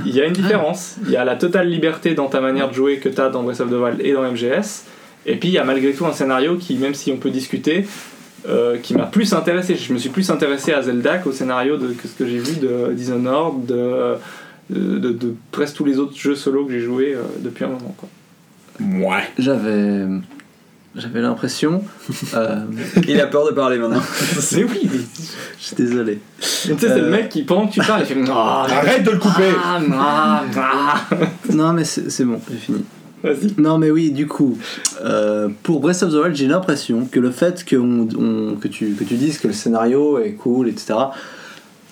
Il 0.07 0.15
y 0.15 0.21
a 0.21 0.25
une 0.27 0.33
différence. 0.33 0.97
Il 1.05 1.11
y 1.13 1.17
a 1.17 1.25
la 1.25 1.37
totale 1.37 1.69
liberté 1.69 2.15
dans 2.15 2.27
ta 2.29 2.41
manière 2.41 2.69
de 2.71 2.75
jouer 2.75 2.97
que 2.99 3.09
tu 3.09 3.21
as 3.21 3.29
dans 3.29 3.43
Breath 3.43 3.61
of 3.61 3.71
the 3.71 3.75
Wild 3.75 4.01
et 4.01 4.13
dans 4.13 4.23
MGS. 4.23 4.85
Et 5.27 5.37
puis 5.37 5.49
il 5.51 5.53
y 5.55 5.59
a 5.59 5.65
malgré 5.65 5.93
tout 5.93 6.05
un 6.07 6.13
scénario 6.13 6.57
qui, 6.57 6.75
même 6.77 6.95
si 6.95 7.13
on 7.13 7.17
peut 7.19 7.31
discuter, 7.31 7.87
euh, 8.49 8.77
qui 8.79 8.95
m'a 8.95 9.05
plus 9.07 9.33
intéressé. 9.35 9.77
Je 9.77 9.93
me 9.93 9.99
suis 9.99 10.09
plus 10.11 10.31
intéressé 10.31 10.73
à 10.73 10.83
Zelda 10.83 11.19
qu'au 11.19 11.33
scénario 11.33 11.77
de 11.77 11.89
que 11.89 12.09
ce 12.09 12.15
que 12.15 12.27
j'ai 12.27 12.39
vu 12.39 12.57
de 12.57 12.93
Dishonored, 12.93 13.65
de, 13.67 14.15
de, 14.71 14.99
de- 14.99 15.11
de 15.13 15.35
presque 15.53 15.77
tous 15.77 15.85
les 15.85 15.99
autres 15.99 16.17
jeux 16.19 16.35
solo 16.35 16.65
que 16.67 16.73
j'ai 16.73 16.81
joué 16.81 17.15
euh, 17.15 17.23
depuis 17.41 17.65
un 17.65 17.69
moment. 17.69 17.95
Quoi. 17.99 18.09
Ouais. 18.81 19.23
J'avais. 19.39 20.05
J'avais 20.97 21.21
l'impression. 21.23 21.83
euh, 22.35 22.61
Il 23.09 23.21
a 23.21 23.27
peur 23.27 23.47
de 23.47 23.53
parler 23.53 23.79
maintenant. 23.79 24.01
Mais 24.53 24.65
oui, 24.65 24.89
je 25.59 25.65
suis 25.65 25.77
désolé. 25.77 26.21
tu 26.41 26.47
sais, 26.49 26.75
c'est 26.79 26.89
le 27.01 27.05
Euh. 27.07 27.11
mec 27.11 27.29
qui, 27.31 27.43
pendant 27.43 27.67
que 27.67 27.73
tu 27.73 27.81
parles, 27.81 28.03
il 28.03 28.07
fait 28.07 28.31
Ah, 28.31 28.67
Arrête 28.71 29.03
de 29.03 29.11
le 29.11 29.19
couper 29.19 29.51
ah, 29.63 29.81
ah, 29.93 30.45
ah. 30.57 31.01
Non, 31.53 31.73
mais 31.73 31.83
c'est 31.85 32.11
c'est 32.11 32.25
bon, 32.25 32.41
j'ai 32.49 32.57
fini. 32.59 32.85
Vas-y. 33.25 33.55
Non, 33.59 33.79
mais 33.79 33.91
oui, 33.91 34.13
du 34.13 34.27
coup, 34.29 34.57
euh, 35.03 35.49
pour 35.65 35.81
Breath 35.81 36.03
of 36.05 36.13
the 36.13 36.17
Wild, 36.17 36.37
j'ai 36.37 36.47
l'impression 36.47 37.07
que 37.11 37.19
le 37.19 37.31
fait 37.33 37.65
que, 37.65 37.75
on- 37.77 38.07
on- 38.17 38.55
que, 38.57 38.69
tu, 38.69 38.91
que 38.93 39.03
tu 39.03 39.15
dises 39.15 39.39
que 39.39 39.49
le 39.49 39.55
scénario 39.55 40.19
est 40.21 40.33
cool, 40.33 40.69
etc. 40.69 40.95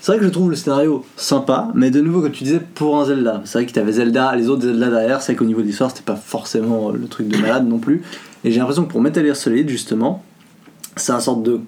C'est 0.03 0.11
vrai 0.11 0.19
que 0.19 0.25
je 0.25 0.31
trouve 0.31 0.51
le 0.51 0.57
scénario 0.57 1.05
sympa, 1.17 1.69
mais 1.75 1.93
de 1.93 2.01
nouveau, 2.01 2.23
comme 2.23 2.33
tu 2.33 2.43
disais, 2.43 2.59
pour 2.59 2.99
un 2.99 3.05
Zelda. 3.05 3.41
C'est 3.45 3.59
vrai 3.59 3.67
que 3.67 3.73
tu 3.73 3.79
avais 3.79 3.93
Zelda, 3.93 4.35
les 4.35 4.49
autres 4.49 4.63
Zelda 4.63 4.91
derrière, 4.91 5.23
c'est 5.23 5.31
vrai 5.31 5.39
qu'au 5.39 5.45
niveau 5.45 5.61
de 5.61 5.67
l'histoire, 5.67 5.91
c'était 5.91 6.03
pas 6.03 6.17
forcément 6.17 6.91
le 6.91 7.07
truc 7.07 7.29
de 7.29 7.39
malade 7.39 7.69
non 7.69 7.79
plus. 7.79 8.03
Et 8.43 8.51
j'ai 8.51 8.59
l'impression 8.59 8.85
que 8.85 8.91
pour 8.91 9.01
Metal 9.01 9.25
Gear 9.25 9.37
Solid, 9.37 9.69
justement, 9.69 10.25
c'est 10.97 11.13
un 11.13 11.21
sorte 11.21 11.45
de. 11.45 11.61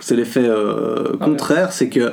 C'est 0.00 0.14
l'effet 0.14 0.44
euh, 0.44 1.16
Ah 1.20 1.24
contraire, 1.24 1.72
c'est 1.72 1.88
que 1.88 2.12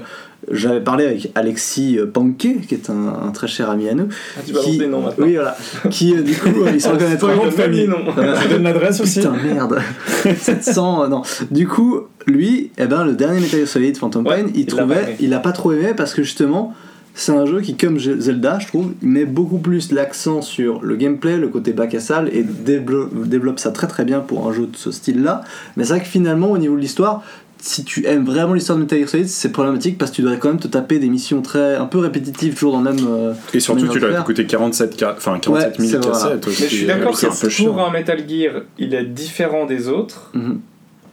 j'avais 0.49 0.81
parlé 0.81 1.05
avec 1.05 1.31
Alexis 1.35 1.99
Panquet, 2.13 2.57
qui 2.67 2.73
est 2.73 2.89
un, 2.89 3.27
un 3.27 3.31
très 3.31 3.47
cher 3.47 3.69
ami 3.69 3.87
à 3.89 3.93
nous. 3.93 4.07
Ah, 4.37 4.41
tu 4.45 4.53
qui, 4.53 4.77
des 4.77 4.87
noms 4.87 5.01
maintenant. 5.01 5.25
Oui, 5.25 5.35
voilà. 5.35 5.55
Qui, 5.89 6.15
euh, 6.15 6.21
du 6.21 6.35
coup, 6.35 6.49
euh, 6.49 6.71
il 6.73 6.81
se 6.81 6.87
reconnaîtra. 6.89 7.33
Spoil 7.33 7.55
même 7.57 7.71
les 7.71 7.87
noms. 7.87 7.97
Tu 8.41 8.47
donnes 8.49 8.63
l'adresse 8.63 9.01
aussi 9.01 9.19
Putain, 9.19 9.35
merde. 9.43 9.79
700, 10.37 11.03
euh, 11.03 11.07
non. 11.07 11.21
Du 11.51 11.67
coup, 11.67 12.01
lui, 12.25 12.71
eh 12.77 12.85
ben, 12.85 13.05
le 13.05 13.13
dernier 13.13 13.39
Metal 13.39 13.59
Gear 13.59 13.67
Solid 13.67 13.97
Phantom 13.97 14.25
Ouais, 14.25 14.43
Pain, 14.43 14.49
il, 14.53 14.61
il 14.61 14.65
pas 14.65 14.75
trouvait, 14.75 15.17
il 15.19 15.33
a 15.33 15.39
pas 15.39 15.51
trop 15.51 15.71
aimé 15.73 15.93
parce 15.95 16.13
que 16.13 16.23
justement, 16.23 16.73
c'est 17.13 17.33
un 17.33 17.45
jeu 17.45 17.61
qui, 17.61 17.75
comme 17.75 17.99
Zelda, 17.99 18.59
je 18.59 18.67
trouve, 18.67 18.93
met 19.01 19.25
beaucoup 19.25 19.57
plus 19.57 19.91
l'accent 19.91 20.41
sur 20.41 20.81
le 20.81 20.95
gameplay, 20.95 21.37
le 21.37 21.49
côté 21.49 21.73
bac 21.73 21.93
à 21.93 21.99
sable 21.99 22.29
et 22.33 22.43
développe 22.43 23.59
ça 23.59 23.71
très 23.71 23.87
très 23.87 24.05
bien 24.05 24.21
pour 24.21 24.47
un 24.47 24.53
jeu 24.53 24.67
de 24.67 24.75
ce 24.75 24.91
style-là. 24.91 25.41
Mais 25.75 25.83
c'est 25.83 25.93
vrai 25.93 26.01
que 26.01 26.07
finalement, 26.07 26.51
au 26.51 26.57
niveau 26.57 26.75
de 26.75 26.81
l'histoire, 26.81 27.23
si 27.61 27.83
tu 27.85 28.05
aimes 28.07 28.25
vraiment 28.25 28.53
l'histoire 28.53 28.77
de 28.77 28.83
Metal 28.83 28.99
Gear 28.99 29.07
Solid, 29.07 29.27
c'est 29.27 29.51
problématique 29.51 29.97
parce 29.97 30.11
que 30.11 30.17
tu 30.17 30.21
dois 30.23 30.35
quand 30.37 30.49
même 30.49 30.59
te 30.59 30.67
taper 30.67 30.99
des 30.99 31.09
missions 31.09 31.41
très 31.41 31.75
un 31.75 31.85
peu 31.85 31.99
répétitives, 31.99 32.55
toujours 32.55 32.73
dans 32.73 32.81
le 32.81 32.91
même. 32.93 33.07
euh, 33.07 33.33
Et 33.53 33.59
surtout, 33.59 33.87
tu 33.87 33.99
faire. 33.99 34.23
coûter 34.23 34.45
47, 34.45 34.99
ca- 34.99 35.13
enfin, 35.17 35.37
47 35.39 35.79
000 35.79 35.81
Ouais, 35.81 35.89
c'est 35.89 35.97
vrai. 35.97 36.11
cassettes 36.11 36.47
aussi. 36.47 36.63
Mais 36.63 36.69
je 36.69 36.75
suis 36.75 36.83
euh, 36.85 36.87
d'accord 36.87 37.15
c'est 37.17 37.27
un 37.27 37.29
peu 37.29 37.35
que 37.35 37.41
pour 37.41 37.51
chiant. 37.51 37.85
un 37.85 37.91
Metal 37.91 38.19
Gear, 38.27 38.61
il 38.77 38.93
est 38.93 39.05
différent 39.05 39.65
des 39.65 39.87
autres. 39.87 40.31
mhm. 40.33 40.59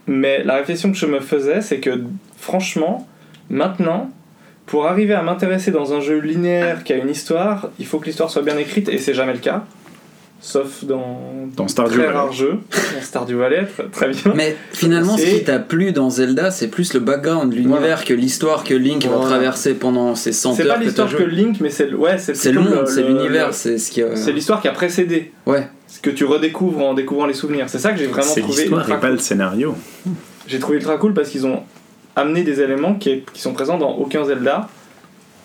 Mais 0.07 0.43
la 0.43 0.57
réflexion 0.57 0.91
que 0.91 0.97
je 0.97 1.05
me 1.07 1.21
faisais, 1.21 1.61
c'est 1.61 1.81
que 1.81 2.01
franchement, 2.39 3.07
maintenant, 3.51 4.11
pour 4.65 4.87
arriver 4.87 5.13
à 5.15 5.23
m'intéresser 5.23 5.71
dans 5.71 5.93
un 5.93 6.01
jeu 6.01 6.19
linéaire 6.19 6.83
qui 6.85 6.93
a 6.95 6.97
une 6.97 7.11
histoire, 7.11 7.69
il 7.79 7.85
faut 7.87 7.99
que 7.99 8.07
l'histoire 8.07 8.31
soit 8.31 8.43
bien 8.43 8.57
écrite 8.57 8.89
et 8.89 8.97
c'est 8.99 9.13
jamais 9.15 9.33
le 9.35 9.39
cas. 9.39 9.65
Sauf 10.41 10.85
dans, 10.85 11.49
Dans 11.57 11.67
Stardew 11.67 11.95
très 11.95 12.03
Valley. 12.07 12.17
rares 12.17 12.33
jeux. 12.33 12.59
Dans 12.95 13.03
Stardew 13.03 13.35
Valley, 13.39 13.67
très, 13.67 13.89
très 13.89 14.09
bien. 14.11 14.33
Mais 14.37 14.57
finalement, 14.73 15.17
ce 15.17 15.25
qui 15.25 15.43
t'a 15.45 15.59
plu 15.59 15.91
dans 15.93 16.11
Zelda, 16.11 16.53
c'est 16.53 16.69
plus 16.69 16.95
le 16.95 17.01
background, 17.01 17.53
l'univers, 17.53 17.79
Voilà. 17.81 17.97
que 17.97 18.15
l'histoire 18.15 18.63
que 18.63 18.73
Link 18.75 19.05
va 19.05 19.19
traverser 19.19 19.75
pendant 19.75 20.15
ces 20.15 20.31
100 20.33 20.55
C'est 20.55 20.63
heures 20.63 20.75
pas 20.75 20.81
que 20.81 20.85
l'histoire 20.85 21.11
que. 21.15 21.23
Link, 21.25 21.57
mais 21.61 21.71
c'est 21.71 21.87
le, 21.87 21.97
ouais, 21.97 22.19
c'est 22.19 22.37
C'est 22.37 22.53
le 22.53 22.61
monde, 22.61 22.87
c'est 22.87 23.03
l'univers, 23.03 23.53
c'est 23.53 23.79
ce 23.79 23.91
qui. 23.91 24.01
euh, 24.03 24.15
C'est 24.15 24.33
l'histoire 24.33 24.63
qui 24.63 24.69
a 24.69 24.73
précédé. 24.73 25.33
Ouais. 25.45 25.67
Ce 25.89 26.01
que 26.01 26.11
tu 26.11 26.25
redécouvres 26.25 26.85
en 26.87 26.95
découvrant 26.95 27.27
les 27.27 27.35
souvenirs. 27.35 27.65
C'est 27.69 27.79
ça 27.81 27.91
que 27.93 27.99
j'ai 27.99 28.07
vraiment 28.07 28.23
C'est 28.33 28.41
trouvé 28.43 28.63
l'histoire 28.63 28.81
ultra 28.83 28.97
et 28.97 29.01
pas 29.01 29.07
cool. 29.09 29.17
le 29.17 29.21
scénario. 29.23 29.75
J'ai 30.47 30.59
trouvé 30.61 30.77
ultra 30.79 30.97
cool 30.99 31.15
parce 31.15 31.31
qu'ils 31.31 31.47
ont 31.47 31.63
amené 32.15 32.43
des 32.43 32.61
éléments 32.61 32.95
qui, 32.95 33.25
qui 33.33 33.41
sont 33.41 33.53
présents 33.53 33.77
dans 33.79 33.91
aucun 33.97 34.25
Zelda. 34.25 34.69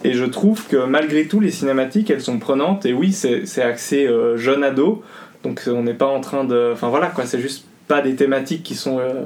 Et 0.03 0.13
je 0.13 0.25
trouve 0.25 0.67
que 0.67 0.85
malgré 0.85 1.25
tout, 1.27 1.39
les 1.39 1.51
cinématiques, 1.51 2.09
elles 2.09 2.21
sont 2.21 2.39
prenantes. 2.39 2.85
Et 2.85 2.93
oui, 2.93 3.11
c'est 3.13 3.61
axé 3.61 4.05
euh, 4.05 4.37
jeune 4.37 4.63
ado. 4.63 5.03
Donc 5.43 5.61
on 5.67 5.83
n'est 5.83 5.93
pas 5.93 6.07
en 6.07 6.21
train 6.21 6.43
de. 6.43 6.71
Enfin 6.73 6.89
voilà 6.89 7.07
quoi, 7.07 7.25
c'est 7.25 7.39
juste 7.39 7.65
pas 7.87 8.01
des 8.01 8.15
thématiques 8.15 8.63
qui 8.63 8.75
sont. 8.75 8.99
euh, 8.99 9.25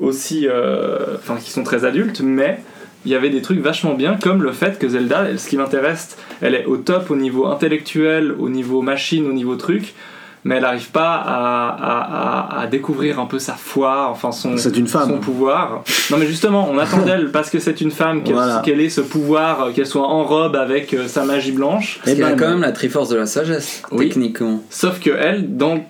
aussi, 0.00 0.46
euh, 0.48 1.16
enfin 1.16 1.36
qui 1.36 1.50
sont 1.50 1.62
très 1.62 1.84
adultes, 1.84 2.20
mais 2.20 2.60
il 3.04 3.12
y 3.12 3.14
avait 3.14 3.30
des 3.30 3.42
trucs 3.42 3.60
vachement 3.60 3.94
bien, 3.94 4.16
comme 4.20 4.42
le 4.42 4.52
fait 4.52 4.78
que 4.78 4.88
Zelda, 4.88 5.36
ce 5.38 5.48
qui 5.48 5.56
m'intéresse, 5.56 6.16
elle 6.42 6.54
est 6.54 6.64
au 6.66 6.76
top 6.76 7.10
au 7.10 7.16
niveau 7.16 7.46
intellectuel, 7.46 8.34
au 8.38 8.48
niveau 8.48 8.82
machine, 8.82 9.26
au 9.26 9.32
niveau 9.32 9.56
truc, 9.56 9.94
mais 10.46 10.56
elle 10.56 10.62
n'arrive 10.62 10.90
pas 10.90 11.14
à, 11.14 11.68
à- 11.68 12.58
à- 12.58 12.60
à 12.62 12.66
découvrir 12.68 13.18
un 13.18 13.26
peu 13.26 13.38
sa 13.40 13.54
foi, 13.54 14.08
enfin 14.10 14.30
son, 14.30 14.56
C'est 14.56 14.76
une 14.76 14.86
son 14.86 14.98
femme. 15.00 15.20
pouvoir. 15.20 15.82
Non 16.10 16.18
mais 16.18 16.26
justement, 16.26 16.68
on 16.70 16.78
attend 16.78 17.02
d'elle 17.02 17.30
parce 17.32 17.50
que 17.50 17.58
c'est 17.58 17.80
une 17.80 17.90
femme 17.90 18.22
qu'elle 18.22 18.34
Voilà. 18.34 18.62
ait 18.64 18.88
ce 18.88 19.00
pouvoir, 19.00 19.62
euh, 19.64 19.72
qu'elle 19.72 19.86
soit 19.86 20.06
en 20.06 20.22
robe 20.24 20.54
avec 20.54 20.94
euh, 20.94 21.08
sa 21.08 21.24
magie 21.24 21.50
blanche. 21.52 21.98
Parce 22.04 22.16
Eh 22.16 22.22
a 22.22 22.28
ben, 22.30 22.36
quand 22.36 22.48
même 22.48 22.60
la 22.60 22.70
Triforce 22.72 23.08
de 23.08 23.16
la 23.16 23.26
sagesse, 23.26 23.82
Oui. 23.90 24.08
techniquement. 24.08 24.62
Sauf 24.70 25.00
que 25.00 25.10
elle, 25.10 25.56
dans 25.56 25.80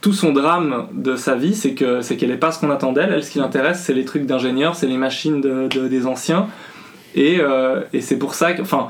tout 0.00 0.12
son 0.12 0.32
drame 0.32 0.86
de 0.92 1.16
sa 1.16 1.34
vie, 1.34 1.54
c'est 1.56 1.72
que 1.72 2.00
c'est 2.00 2.16
qu'elle 2.16 2.28
n'est 2.30 2.36
pas 2.36 2.52
ce 2.52 2.60
qu'on 2.60 2.70
attend 2.70 2.92
d'elle. 2.92 3.12
Elle, 3.12 3.24
ce 3.24 3.30
qui 3.32 3.38
l'intéresse, 3.40 3.82
c'est 3.84 3.94
les 3.94 4.04
trucs 4.04 4.24
d'ingénieur, 4.26 4.76
c'est 4.76 4.86
les 4.86 4.98
machines 4.98 5.40
de, 5.40 5.66
de- 5.68 5.88
des 5.88 6.06
anciens. 6.06 6.46
Et, 7.16 7.38
euh, 7.40 7.80
et 7.92 8.00
c'est 8.02 8.16
pour 8.18 8.34
ça 8.34 8.52
que, 8.52 8.62
enfin, 8.62 8.86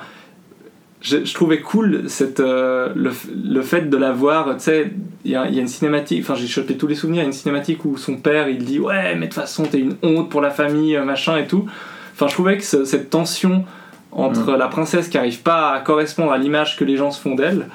je, 1.08 1.24
je 1.24 1.34
trouvais 1.34 1.60
cool 1.60 2.04
cette, 2.08 2.40
euh, 2.40 2.88
le, 2.96 3.10
le 3.48 3.62
fait 3.62 3.88
de 3.88 3.96
la 3.96 4.10
voir. 4.12 4.56
Tu 4.56 4.64
sais, 4.64 4.90
il 5.24 5.30
y 5.30 5.36
a, 5.36 5.46
il 5.48 5.54
y 5.54 5.58
a 5.58 5.60
une 5.60 5.68
cinématique. 5.68 6.22
Enfin, 6.22 6.34
j'ai 6.34 6.48
chopé 6.48 6.76
tous 6.76 6.86
les 6.88 6.94
souvenirs. 6.96 7.20
Il 7.20 7.22
y 7.22 7.26
a 7.26 7.28
une 7.28 7.32
cinématique 7.32 7.84
où 7.84 7.96
son 7.96 8.16
père, 8.16 8.48
il 8.48 8.64
dit 8.64 8.80
ouais, 8.80 9.14
mais 9.14 9.26
de 9.26 9.32
toute 9.32 9.34
façon, 9.34 9.62
t'es 9.64 9.78
une 9.78 9.96
honte 10.02 10.28
pour 10.28 10.40
la 10.40 10.50
famille, 10.50 10.96
euh, 10.96 11.04
machin 11.04 11.36
et 11.36 11.46
tout. 11.46 11.66
Enfin, 12.14 12.26
je 12.26 12.32
trouvais 12.34 12.56
que 12.56 12.64
ce- 12.64 12.84
cette 12.84 13.10
tension 13.10 13.64
entre 14.12 14.56
la 14.56 14.68
princesse 14.68 15.08
qui 15.08 15.18
arrive 15.18 15.42
pas 15.42 15.72
à 15.72 15.80
correspondre 15.80 16.32
à 16.32 16.38
l'image 16.38 16.76
que 16.76 16.84
les 16.84 16.96
gens 16.96 17.10
se 17.10 17.20
font 17.20 17.34
d'elle, 17.34 17.66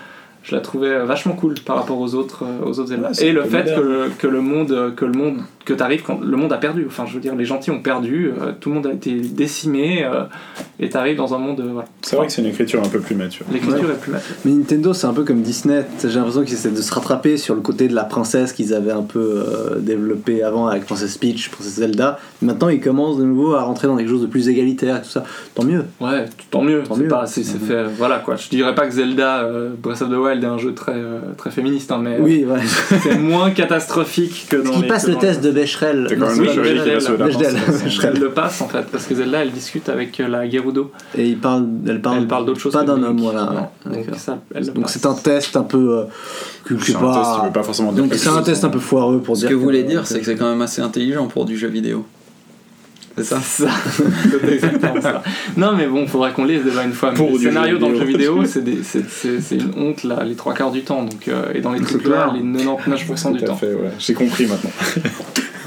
je 0.43 0.55
la 0.55 0.61
trouvais 0.61 0.97
vachement 1.05 1.33
cool 1.33 1.53
par 1.63 1.75
rapport 1.75 1.99
aux 1.99 2.15
autres, 2.15 2.43
euh, 2.43 2.65
aux 2.65 2.79
autres. 2.79 2.91
Ouais, 2.95 3.27
et 3.27 3.31
le 3.31 3.43
fait 3.43 3.63
que 3.75 3.79
le, 3.79 4.09
que 4.17 4.25
le 4.27 4.41
monde, 4.41 4.93
que 4.95 5.05
le 5.05 5.11
monde, 5.13 5.37
que 5.65 5.73
t'arrives 5.73 6.03
quand 6.03 6.19
le 6.21 6.37
monde 6.37 6.53
a 6.53 6.57
perdu. 6.57 6.85
Enfin, 6.87 7.05
je 7.07 7.13
veux 7.13 7.19
dire, 7.19 7.35
les 7.35 7.45
gentils 7.45 7.71
ont 7.71 7.81
perdu, 7.81 8.27
euh, 8.29 8.51
tout 8.59 8.69
le 8.69 8.75
monde 8.75 8.87
a 8.87 8.93
été 8.93 9.13
décimé, 9.19 10.03
euh, 10.03 10.23
et 10.79 10.89
t'arrives 10.89 11.17
dans 11.17 11.33
un 11.33 11.37
monde, 11.37 11.59
euh, 11.59 11.69
voilà. 11.71 11.87
C'est 12.01 12.15
vrai 12.15 12.27
que 12.27 12.33
c'est 12.33 12.41
une 12.41 12.47
écriture 12.47 12.81
un 12.83 12.89
peu 12.89 12.99
plus 12.99 13.15
mature. 13.15 13.45
L'écriture 13.51 13.91
est 13.91 13.99
plus 13.99 14.11
mature. 14.11 14.35
Mais 14.45 14.51
Nintendo, 14.51 14.93
c'est 14.93 15.07
un 15.07 15.13
peu 15.13 15.23
comme 15.23 15.41
Disney. 15.41 15.85
J'ai 16.01 16.09
l'impression 16.09 16.43
qu'ils 16.43 16.53
essaient 16.53 16.71
de 16.71 16.81
se 16.81 16.93
rattraper 16.93 17.37
sur 17.37 17.55
le 17.55 17.61
côté 17.61 17.87
de 17.87 17.95
la 17.95 18.03
princesse 18.03 18.53
qu'ils 18.53 18.73
avaient 18.73 18.91
un 18.91 19.03
peu 19.03 19.19
euh, 19.19 19.79
développé 19.79 20.43
avant 20.43 20.67
avec 20.67 20.85
Princess 20.85 21.17
Peach, 21.17 21.49
Princess 21.51 21.73
Zelda. 21.75 22.19
Maintenant, 22.41 22.69
ils 22.69 22.81
commencent 22.81 23.17
de 23.17 23.23
nouveau 23.23 23.53
à 23.53 23.63
rentrer 23.63 23.87
dans 23.87 23.95
quelque 23.97 24.09
chose 24.09 24.21
de 24.21 24.27
plus 24.27 24.49
égalitaire 24.49 24.97
et 24.97 25.01
tout 25.01 25.09
ça. 25.09 25.23
Tant 25.53 25.63
mieux. 25.63 25.85
Ouais, 25.99 26.25
tant 26.49 26.61
mieux. 26.61 26.83
Tant 26.83 26.95
c'est 26.95 27.01
mieux. 27.01 27.07
pas, 27.07 27.25
c'est, 27.25 27.43
c'est 27.43 27.59
fait, 27.59 27.83
voilà 27.97 28.19
quoi. 28.19 28.35
Je 28.35 28.49
dirais 28.49 28.73
pas 28.73 28.87
que 28.87 28.93
Zelda 28.93 29.43
euh, 29.43 29.69
Breath 29.77 30.01
of 30.01 30.09
the 30.09 30.13
Wild 30.13 30.43
est 30.43 30.47
un 30.47 30.57
jeu 30.57 30.73
très, 30.73 30.93
euh, 30.95 31.19
très 31.37 31.51
féministe, 31.51 31.91
hein, 31.91 31.99
mais 32.01 32.17
Oui, 32.19 32.45
ouais. 32.45 32.59
c'est 33.03 33.17
moins 33.17 33.51
catastrophique 33.51 34.47
que 34.49 34.55
dans 34.55 34.71
Qui 34.71 34.87
passe 34.87 35.07
le 35.07 35.15
test 35.15 35.43
de 35.43 35.50
Becherel. 35.51 36.07
C'est 36.09 36.17
quand 36.17 36.27
même 36.35 36.43
le 38.21 38.29
passe 38.29 38.61
en 38.61 38.67
fait, 38.67 38.83
parce 38.91 39.05
que 39.05 39.15
Zelda 39.15 39.39
elle 39.43 39.51
discute 39.51 39.89
avec 39.89 40.19
euh, 40.19 40.27
la 40.27 40.49
Gerudo. 40.49 40.91
Et 41.17 41.27
il 41.29 41.37
parle, 41.37 41.65
elle 41.87 42.01
parle, 42.01 42.17
elle 42.19 42.27
parle 42.27 42.45
d'autre 42.45 42.59
chose 42.59 42.73
Pas 42.73 42.83
d'un 42.83 43.01
homme, 43.03 43.19
voilà. 43.21 43.71
Donc 43.85 44.05
c'est 44.87 45.05
un 45.05 45.13
test 45.13 45.55
un 45.55 45.63
peu. 45.63 45.99
euh, 45.99 46.03
C'est 46.81 46.95
un 46.95 48.07
test 48.09 48.27
un 48.27 48.35
chose. 48.35 48.43
test 48.45 48.63
un 48.65 48.69
peu 48.69 48.79
foireux 48.79 49.19
pour 49.19 49.35
Ce 49.35 49.41
dire. 49.41 49.49
que 49.49 49.53
vous 49.55 49.63
voulez 49.63 49.83
dire, 49.83 50.05
c'est 50.07 50.19
que 50.19 50.25
c'est 50.25 50.35
quand 50.35 50.49
même 50.49 50.61
assez 50.61 50.81
intelligent 50.81 51.27
pour 51.27 51.45
du 51.45 51.57
jeu 51.57 51.67
vidéo. 51.67 52.05
C'est 53.17 53.25
ça 53.25 53.41
ça. 53.41 53.67
Exactement 54.49 55.01
ça. 55.01 55.21
Non, 55.57 55.73
mais 55.75 55.85
bon, 55.85 56.07
faudrait 56.07 56.31
qu'on 56.31 56.45
lise 56.45 56.63
déjà 56.63 56.85
une 56.85 56.93
fois. 56.93 57.11
Mais 57.11 57.17
Pour 57.17 57.31
le 57.31 57.37
du 57.39 57.43
scénario 57.43 57.73
jeu 57.73 57.79
dans 57.79 57.89
le 57.89 57.97
jeu 57.97 58.05
vidéo. 58.05 58.41
c'est, 58.45 59.55
une 59.55 59.73
honte 59.77 60.03
là, 60.05 60.23
les 60.23 60.35
trois 60.35 60.53
quarts 60.53 60.71
du 60.71 60.81
temps. 60.83 61.03
Donc, 61.03 61.27
euh, 61.27 61.51
et 61.53 61.59
dans 61.59 61.73
les 61.73 61.79
là, 61.79 61.85
clair. 61.85 62.33
les 62.33 62.41
99% 62.63 63.33
du 63.33 63.39
Tout 63.39 63.43
à 63.43 63.47
temps. 63.47 63.55
fait, 63.57 63.73
ouais. 63.73 63.91
J'ai 63.99 64.13
compris 64.13 64.45
maintenant. 64.47 64.69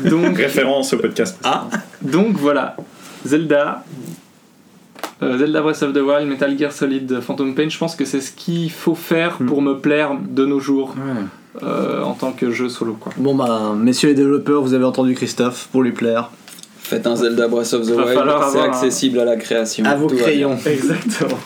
Donc, 0.05 0.37
Référence 0.37 0.93
au 0.93 0.99
podcast. 0.99 1.39
Ah, 1.45 1.69
donc 2.03 2.37
voilà, 2.37 2.77
Zelda, 3.25 3.85
euh, 5.23 5.39
Zelda 5.39 5.63
Breath 5.63 5.83
of 5.83 5.93
the 5.93 5.99
Wild, 5.99 6.29
Metal 6.29 6.57
Gear 6.59 6.73
Solid, 6.73 7.21
Phantom 7.21 7.55
Pain, 7.55 7.69
je 7.69 7.79
pense 7.79 7.95
que 7.97 8.05
c'est 8.05 8.21
ce 8.21 8.33
qu'il 8.33 8.71
faut 8.71 8.95
faire 8.95 9.39
pour 9.39 9.63
me 9.63 9.75
plaire 9.75 10.13
de 10.21 10.45
nos 10.45 10.61
jours 10.61 10.95
euh, 11.63 12.03
en 12.03 12.15
tant 12.15 12.33
que 12.33 12.51
jeu 12.51 12.69
solo. 12.69 12.95
Quoi. 12.99 13.13
Bon 13.17 13.35
bah, 13.35 13.75
messieurs 13.77 14.09
les 14.09 14.15
développeurs, 14.15 14.63
vous 14.63 14.75
avez 14.75 14.85
entendu 14.85 15.15
Christophe 15.15 15.69
pour 15.71 15.83
lui 15.83 15.93
plaire. 15.93 16.31
Faites 16.79 17.07
un 17.07 17.17
Zelda 17.17 17.49
Breath 17.49 17.73
of 17.73 17.87
the 17.87 17.91
Va 17.93 18.05
Wild, 18.07 18.31
c'est 18.53 18.59
un- 18.61 18.65
accessible 18.65 19.19
à 19.21 19.25
la 19.25 19.37
création. 19.37 19.85
À 19.87 19.95
vos 19.95 20.09
Tout 20.09 20.17
crayons. 20.17 20.59
Exactement. 20.67 21.39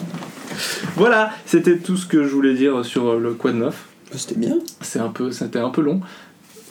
voilà, 0.96 1.30
c'était 1.46 1.76
tout 1.78 1.96
ce 1.96 2.06
que 2.06 2.24
je 2.24 2.28
voulais 2.34 2.54
dire 2.54 2.84
sur 2.84 3.18
le 3.18 3.32
Quad 3.34 3.54
9. 3.54 3.74
bien. 4.10 4.18
C'était 4.18 4.34
bien. 4.40 4.56
C'est 4.80 4.98
un 4.98 5.08
peu, 5.10 5.30
c'était 5.30 5.60
un 5.60 5.68
peu 5.70 5.82
long, 5.82 6.00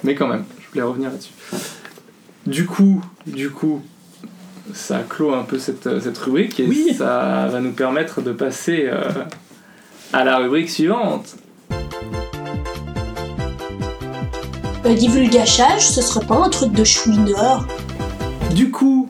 mais 0.03 0.15
quand 0.15 0.27
même, 0.27 0.43
je 0.59 0.67
voulais 0.71 0.81
revenir 0.83 1.09
là-dessus. 1.11 1.31
Du 2.45 2.65
coup, 2.65 3.03
du 3.25 3.49
coup, 3.49 3.81
ça 4.73 4.99
clôt 5.07 5.33
un 5.33 5.43
peu 5.43 5.59
cette, 5.59 5.99
cette 6.01 6.17
rubrique 6.17 6.59
et 6.59 6.65
Oui. 6.67 6.93
ça 6.97 7.47
va 7.51 7.59
nous 7.59 7.71
permettre 7.73 8.21
de 8.21 8.31
passer 8.31 8.87
euh, 8.91 9.03
à 10.13 10.23
la 10.23 10.37
rubrique 10.37 10.69
suivante. 10.69 11.35
Le 14.85 14.93
divulgachage, 14.95 15.89
ce 15.89 16.01
serait 16.01 16.25
pas 16.25 16.35
un 16.35 16.49
truc 16.49 16.71
de 16.71 16.83
chouineur 16.85 17.67
Du 18.55 18.71
coup, 18.71 19.09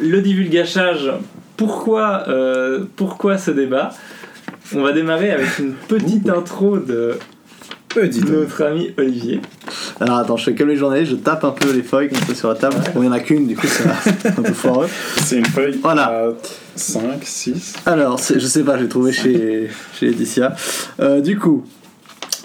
le 0.00 0.22
divulgachage, 0.22 1.12
pourquoi, 1.58 2.24
euh, 2.28 2.84
pourquoi 2.96 3.36
ce 3.36 3.50
débat? 3.50 3.90
On 4.74 4.82
va 4.82 4.92
démarrer 4.92 5.30
avec 5.30 5.58
une 5.58 5.72
petite 5.74 6.28
intro 6.30 6.78
de 6.78 7.18
notre 7.96 8.62
ami 8.64 8.90
Olivier. 8.98 9.40
Alors 10.00 10.18
attends, 10.18 10.36
je 10.36 10.44
fais 10.44 10.54
comme 10.54 10.68
les 10.68 10.76
journalistes, 10.76 11.10
je 11.12 11.16
tape 11.16 11.44
un 11.44 11.50
peu 11.50 11.72
les 11.72 11.82
feuilles 11.82 12.08
comme 12.08 12.18
ça 12.26 12.34
sur 12.34 12.48
la 12.48 12.54
table. 12.54 12.76
Bon, 12.94 13.02
il 13.02 13.06
y 13.06 13.08
en 13.08 13.12
a 13.12 13.20
qu'une, 13.20 13.46
du 13.46 13.56
coup 13.56 13.66
c'est 13.66 14.28
un 14.28 14.42
peu 14.42 14.52
foireux. 14.52 14.88
C'est 15.22 15.36
une 15.38 15.46
feuille 15.46 15.78
Voilà. 15.82 16.04
à 16.06 16.28
5, 16.76 17.02
6. 17.22 17.74
Alors, 17.86 18.18
je 18.18 18.38
sais 18.46 18.62
pas, 18.62 18.78
j'ai 18.78 18.88
trouvé 18.88 19.12
chez, 19.12 19.68
chez 19.98 20.06
Laetitia. 20.06 20.54
Euh, 21.00 21.20
du 21.20 21.38
coup, 21.38 21.64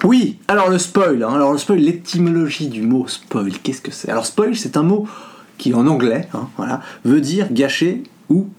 oui, 0.03 0.37
alors 0.47 0.69
le 0.69 0.77
spoil. 0.79 1.23
hein. 1.23 1.33
alors 1.33 1.51
le 1.51 1.57
spoil, 1.57 1.79
l'étymologie 1.79 2.67
du 2.67 2.81
mot 2.81 3.05
spoil, 3.07 3.51
qu'est-ce 3.61 3.81
que 3.81 3.91
c'est? 3.91 4.09
Alors 4.09 4.25
spoil, 4.25 4.55
c'est 4.55 4.75
un 4.77 4.83
mot 4.83 5.07
qui 5.57 5.73
en 5.73 5.85
anglais, 5.87 6.27
hein, 6.33 6.47
voilà, 6.57 6.81
veut 7.05 7.21
dire 7.21 7.47
gâcher 7.51 8.03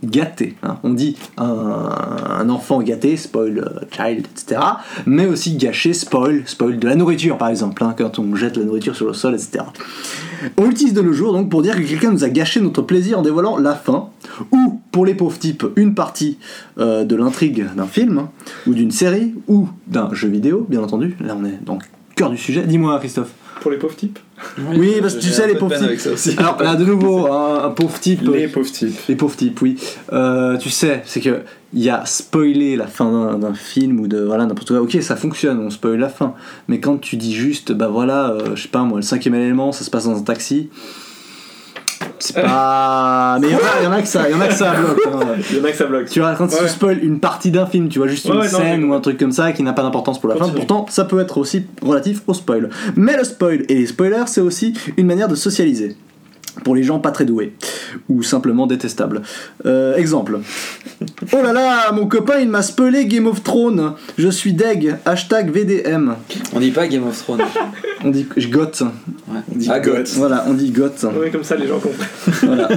gâter. 0.03 0.55
hein. 0.63 0.79
On 0.83 0.91
dit 0.91 1.17
un, 1.37 2.49
enfant 2.49 2.83
gâté, 2.83 3.17
spoil 3.17 3.59
euh, 3.59 3.87
child, 3.91 4.27
etc. 4.27 4.61
Mais 5.07 5.27
aussi 5.27 5.57
gâcher, 5.57 5.93
spoil, 5.93 6.43
spoil 6.47 6.79
de 6.79 6.87
la 6.87 6.95
nourriture 6.95 7.39
par 7.39 7.49
exemple, 7.49 7.83
hein, 7.85 7.95
quand 7.97 8.19
on 8.19 8.35
jette 8.37 8.57
la 8.57 8.65
nourriture 8.65 8.95
sur 8.95 9.07
le 9.07 9.15
sol, 9.15 9.35
etc. 9.35 9.65
On 10.57 10.65
l'utilise 10.65 10.95
de 10.95 11.03
nos 11.03 11.13
jours 11.13 11.33
donc 11.33 11.51
pour 11.51 11.63
dire 11.63 11.75
que 11.77 11.83
quelqu'un 11.83 12.11
nous 12.11 12.25
a 12.25 12.29
gâché 12.29 12.61
notre 12.61 12.83
plaisir 12.83 13.19
en 13.19 13.23
dévoilant 13.23 13.57
la 13.57 13.75
fin, 13.75 14.11
ou 14.53 14.81
pour 14.91 15.07
les 15.07 15.15
pauvres 15.15 15.39
types, 15.39 15.65
une 15.77 15.95
partie 15.95 16.39
euh, 16.79 17.05
de 17.05 17.17
l'intrigue 17.17 17.67
d'un 17.77 17.87
film, 17.87 18.19
hein, 18.19 18.31
ou 18.67 18.75
d'une 18.75 18.91
série, 18.91 19.35
ou 19.49 19.69
d'un 19.87 20.13
jeu 20.13 20.29
vidéo, 20.29 20.67
bien 20.69 20.83
entendu. 20.83 21.17
Là 21.21 21.37
on 21.39 21.45
est 21.45 21.59
dans 21.65 21.75
le 21.75 21.81
cœur 22.15 22.31
du 22.31 22.37
sujet. 22.37 22.65
Dis-moi 22.67 22.99
Christophe. 22.99 23.33
Pour 23.61 23.71
les 23.71 23.79
pauvres 23.79 23.97
types 23.97 24.19
Oui, 24.77 24.97
parce 25.01 25.15
que 25.15 25.21
tu 25.21 25.29
sais 25.31 25.47
les 25.47 25.55
pauvres 25.55 25.75
types. 25.77 26.39
Alors 26.39 26.63
là 26.63 26.75
de 26.77 26.85
nouveau, 26.85 27.27
un, 27.33 27.65
un 27.65 27.71
pauvre 27.71 27.99
type. 27.99 28.21
Les 28.33 28.49
pauvres 28.49 28.71
types. 28.71 28.99
Les 29.09 29.17
pauvres 29.17 29.37
types, 29.37 29.61
oui. 29.63 29.77
Euh, 30.13 30.57
tu 30.59 30.71
sais, 30.71 31.03
c'est 31.07 31.21
que 31.21 31.41
il 31.73 31.83
y 31.83 31.91
a 31.91 32.05
spoiler 32.05 32.77
la 32.77 32.87
fin 32.87 33.11
d'un- 33.11 33.39
d'un 33.39 33.55
film 33.55 34.01
ou 34.01 34.07
de 34.07 34.21
voilà 34.23 34.47
n'importe 34.47 34.69
quoi. 34.69 34.81
Ok, 34.81 34.97
ça 35.01 35.17
fonctionne, 35.17 35.59
on 35.61 35.71
spoil 35.71 35.99
la 35.99 36.09
fin. 36.09 36.35
Mais 36.69 36.79
quand 36.81 36.99
tu 37.01 37.17
dis 37.17 37.35
juste, 37.35 37.73
bah 37.73 37.89
voilà, 37.89 38.31
euh, 38.31 38.55
je 38.55 38.63
sais 38.63 38.69
pas 38.69 38.83
moi, 38.83 38.99
le 38.99 39.03
cinquième 39.03 39.35
élément, 39.35 39.73
ça 39.73 39.83
se 39.85 39.91
passe 39.91 40.05
dans 40.05 40.17
un 40.19 40.23
taxi. 40.23 40.69
C'est 42.27 42.41
pas. 42.41 43.39
Mais 43.41 43.49
il 43.49 43.53
y, 43.53 43.55
en 43.55 43.59
a- 43.59 43.61
il 43.81 43.85
y 43.85 43.87
en 43.87 43.93
a 43.93 44.01
que 44.03 44.09
ça, 44.09 44.29
il 44.29 44.33
y 44.33 44.35
en 44.35 44.41
a 44.41 44.47
que 44.49 44.55
ça 44.55 44.73
bloque. 44.75 45.01
hein. 45.07 45.21
Il 45.51 45.59
y 45.59 45.61
en 45.61 45.65
a 45.65 45.71
que 45.71 45.77
ça 45.77 45.85
bloque. 45.87 46.09
Tu 46.09 46.21
vois, 46.21 46.35
quand 46.35 46.47
tu 46.49 46.55
Ouais. 46.63 46.69
spoil 46.69 46.99
une 47.05 47.21
partie 47.21 47.51
d'un 47.51 47.67
film, 47.67 47.89
tu 47.89 47.99
vois 47.99 48.09
juste 48.09 48.25
Ouais, 48.27 48.35
une 48.35 48.41
ouais, 48.41 48.49
scène 48.49 48.85
ou 48.85 48.95
un 48.95 49.01
truc 49.01 49.19
comme 49.19 49.33
ça 49.33 49.53
qui 49.53 49.63
n'a 49.63 49.73
pas 49.73 49.83
d'importance 49.83 50.19
pour 50.21 50.29
la 50.31 50.37
fin. 50.37 50.49
Pourtant, 50.49 50.87
ça 50.89 51.05
peut 51.05 51.21
être 51.21 51.37
aussi 51.39 51.67
relatif 51.83 52.23
au 52.27 52.35
spoil. 52.35 52.71
Mais 52.97 53.17
le 53.17 53.25
spoil 53.25 53.65
et 53.69 53.75
les 53.75 53.87
spoilers, 53.87 54.25
c'est 54.27 54.41
aussi 54.41 54.75
une 54.97 55.07
manière 55.07 55.29
de 55.29 55.35
socialiser. 55.35 55.97
Pour 56.63 56.75
les 56.77 56.83
gens 56.83 56.99
pas 57.01 57.11
très 57.11 57.25
doués 57.25 57.55
ou 58.09 58.23
simplement 58.23 58.67
détestables. 58.67 59.23
Euh, 59.67 59.97
exemple. 59.97 60.39
Oh 61.33 61.43
là 61.43 61.53
là, 61.53 61.93
mon 61.93 62.07
copain 62.07 62.39
il 62.41 62.49
m'a 62.49 62.63
spoilé 62.63 63.07
Game 63.07 63.27
of 63.27 63.43
Thrones. 63.43 63.95
Je 64.19 64.29
suis 64.29 64.53
deg. 64.53 64.97
Hashtag 65.05 65.51
VDM. 65.51 66.15
On 66.55 66.61
dit 66.61 66.71
pas 66.71 66.87
Game 66.87 67.07
of 67.07 67.19
Thrones. 67.19 67.43
On 68.05 68.11
dit 68.11 68.27
je 68.37 68.49
goth. 68.49 68.83
Ouais. 69.29 69.41
dit 69.55 69.69
Ah, 69.71 69.81
goth. 69.81 69.97
goth. 69.97 70.09
Voilà, 70.17 70.45
on 70.47 70.55
dit 70.55 70.71
goth. 70.71 71.07
Oui, 71.19 71.31
comme 71.31 71.45
ça 71.45 71.57
les 71.57 71.67
gens 71.67 71.81
comprennent. 71.81 72.09
Voilà. 72.43 72.69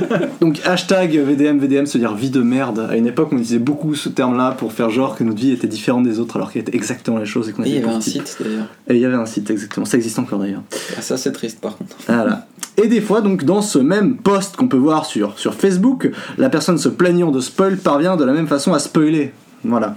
Donc 0.42 0.60
hashtag 0.66 1.18
VDM, 1.18 1.60
VDM, 1.60 1.86
se 1.86 1.98
dire 1.98 2.14
vie 2.16 2.30
de 2.30 2.42
merde. 2.42 2.88
À 2.90 2.96
une 2.96 3.08
époque, 3.08 3.30
on 3.32 3.36
utilisait 3.36 3.60
beaucoup 3.60 3.96
ce 3.96 4.10
terme-là 4.10 4.52
pour 4.52 4.74
faire 4.74 4.90
genre 4.90 5.16
que 5.16 5.24
notre 5.24 5.40
vie 5.40 5.52
était 5.52 5.68
différente 5.68 6.04
des 6.04 6.20
autres 6.20 6.38
alors 6.38 6.52
qu'elle 6.52 6.62
était 6.64 6.76
exactement 6.76 7.18
la 7.18 7.26
chose 7.26 7.50
et 7.50 7.52
qu'on 7.52 7.64
Et 7.64 7.68
il 7.68 7.74
y 7.74 7.78
était 7.78 7.88
avait 7.88 7.96
un 7.96 8.02
site 8.02 8.38
d'ailleurs. 8.40 8.68
Et 8.90 8.96
il 8.96 9.02
y 9.02 9.06
avait 9.06 9.16
un 9.16 9.26
site, 9.26 9.50
exactement. 9.50 9.86
Ça 9.86 9.98
existe 9.98 10.20
encore 10.20 10.40
d'ailleurs. 10.40 10.64
Ah, 10.98 11.02
ça 11.02 11.18
c'est 11.18 11.32
triste 11.32 11.60
par 11.60 11.78
contre. 11.78 11.96
Voilà. 12.08 12.48
Et 12.78 12.88
des 12.88 13.02
fois, 13.02 13.22
donc, 13.22 13.44
dans 13.44 13.62
ce 13.62 13.80
même 13.80 14.18
post 14.18 14.56
qu'on 14.56 14.68
peut 14.68 14.78
voir 14.78 15.06
sur, 15.06 15.38
sur 15.40 15.54
Facebook, 15.56 16.12
la 16.38 16.50
personne 16.50 16.78
se 16.78 16.90
plaignant 16.90 17.32
de 17.32 17.40
spoil 17.40 17.78
parvient 17.78 18.16
de 18.18 18.24
la 18.24 18.34
même 18.34 18.48
façon 18.48 18.74
à 18.74 18.80
spoiler. 18.80 19.32
Voilà. 19.64 19.96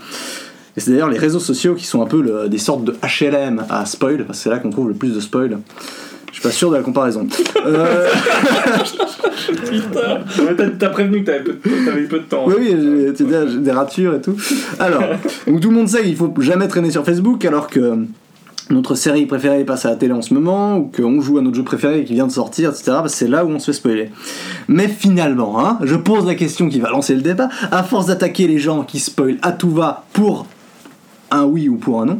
Et 0.77 0.81
c'est 0.81 0.93
d'ailleurs 0.93 1.11
les 1.11 1.19
réseaux 1.19 1.41
sociaux 1.41 1.75
qui 1.75 1.85
sont 1.85 2.01
un 2.03 2.07
peu 2.07 2.23
le- 2.23 2.49
des 2.49 2.57
sortes 2.59 2.85
de 2.85 2.95
HLM 3.03 3.65
à 3.69 3.85
spoil, 3.85 4.25
parce 4.25 4.39
que 4.39 4.45
c'est 4.45 4.51
là 4.51 4.59
qu'on 4.59 4.71
trouve 4.71 4.89
le 4.89 4.95
plus 4.95 5.15
de 5.15 5.21
spoil. 5.21 5.59
Je 6.29 6.35
suis 6.35 6.43
pas 6.43 6.51
sûr 6.53 6.71
de 6.71 6.77
la 6.77 6.83
comparaison. 6.83 7.27
Euh, 7.67 8.07
t'as- 10.57 10.71
T'as 10.79 10.89
prévenu 10.89 11.21
que 11.23 11.27
t'avais 11.27 11.43
peu, 12.05 12.19
de- 12.19 12.25
temps. 12.25 12.45
oui, 12.47 12.55
oui, 12.59 12.69
j'ai 12.71 13.13
tu 13.15 13.29
sais, 13.31 13.49
j'ai 13.51 13.59
des 13.59 13.73
ratures 13.73 14.15
et 14.15 14.21
tout. 14.21 14.37
Alors, 14.79 15.03
donc 15.47 15.61
tout 15.61 15.69
le 15.71 15.75
monde 15.77 15.89
sait 15.89 16.03
qu'il 16.03 16.17
faut 16.17 16.33
jamais 16.39 16.69
traîner 16.69 16.91
sur 16.91 17.05
Facebook 17.05 17.45
alors 17.45 17.67
que 17.67 17.97
notre 18.71 18.95
série 18.95 19.27
préférée 19.27 19.65
passe 19.65 19.85
à 19.85 19.91
la 19.91 19.97
télé 19.97 20.13
en 20.13 20.23
ce 20.23 20.33
moment 20.33 20.77
ou 20.79 20.91
qu'on 20.95 21.21
joue 21.21 21.39
à 21.39 21.43
notre 21.43 21.57
jeu 21.57 21.65
préféré 21.65 22.05
qui 22.05 22.15
vient 22.15 22.27
de 22.27 22.33
sortir, 22.33 22.71
etc. 22.71 22.93
c'est 23.07 23.29
là 23.29 23.45
où 23.45 23.49
on 23.51 23.59
se 23.59 23.67
fait 23.67 23.73
spoiler. 23.77 24.11
Mais 24.69 24.89
finalement, 24.89 25.59
hein, 25.65 25.79
je 25.83 25.97
pose 25.97 26.27
la 26.27 26.35
question 26.35 26.69
qui 26.69 26.81
va 26.81 26.91
lancer 26.91 27.15
le 27.15 27.21
débat. 27.23 27.49
À 27.73 27.83
force 27.83 28.07
d'attaquer 28.07 28.47
les 28.47 28.59
gens 28.59 28.83
qui 28.85 29.01
spoilent 29.01 29.39
à 29.43 29.53
tout 29.53 29.71
va 29.71 30.05
pour 30.13 30.47
un 31.31 31.45
oui 31.45 31.69
ou 31.69 31.77
pour 31.77 32.01
un 32.01 32.07
non, 32.07 32.19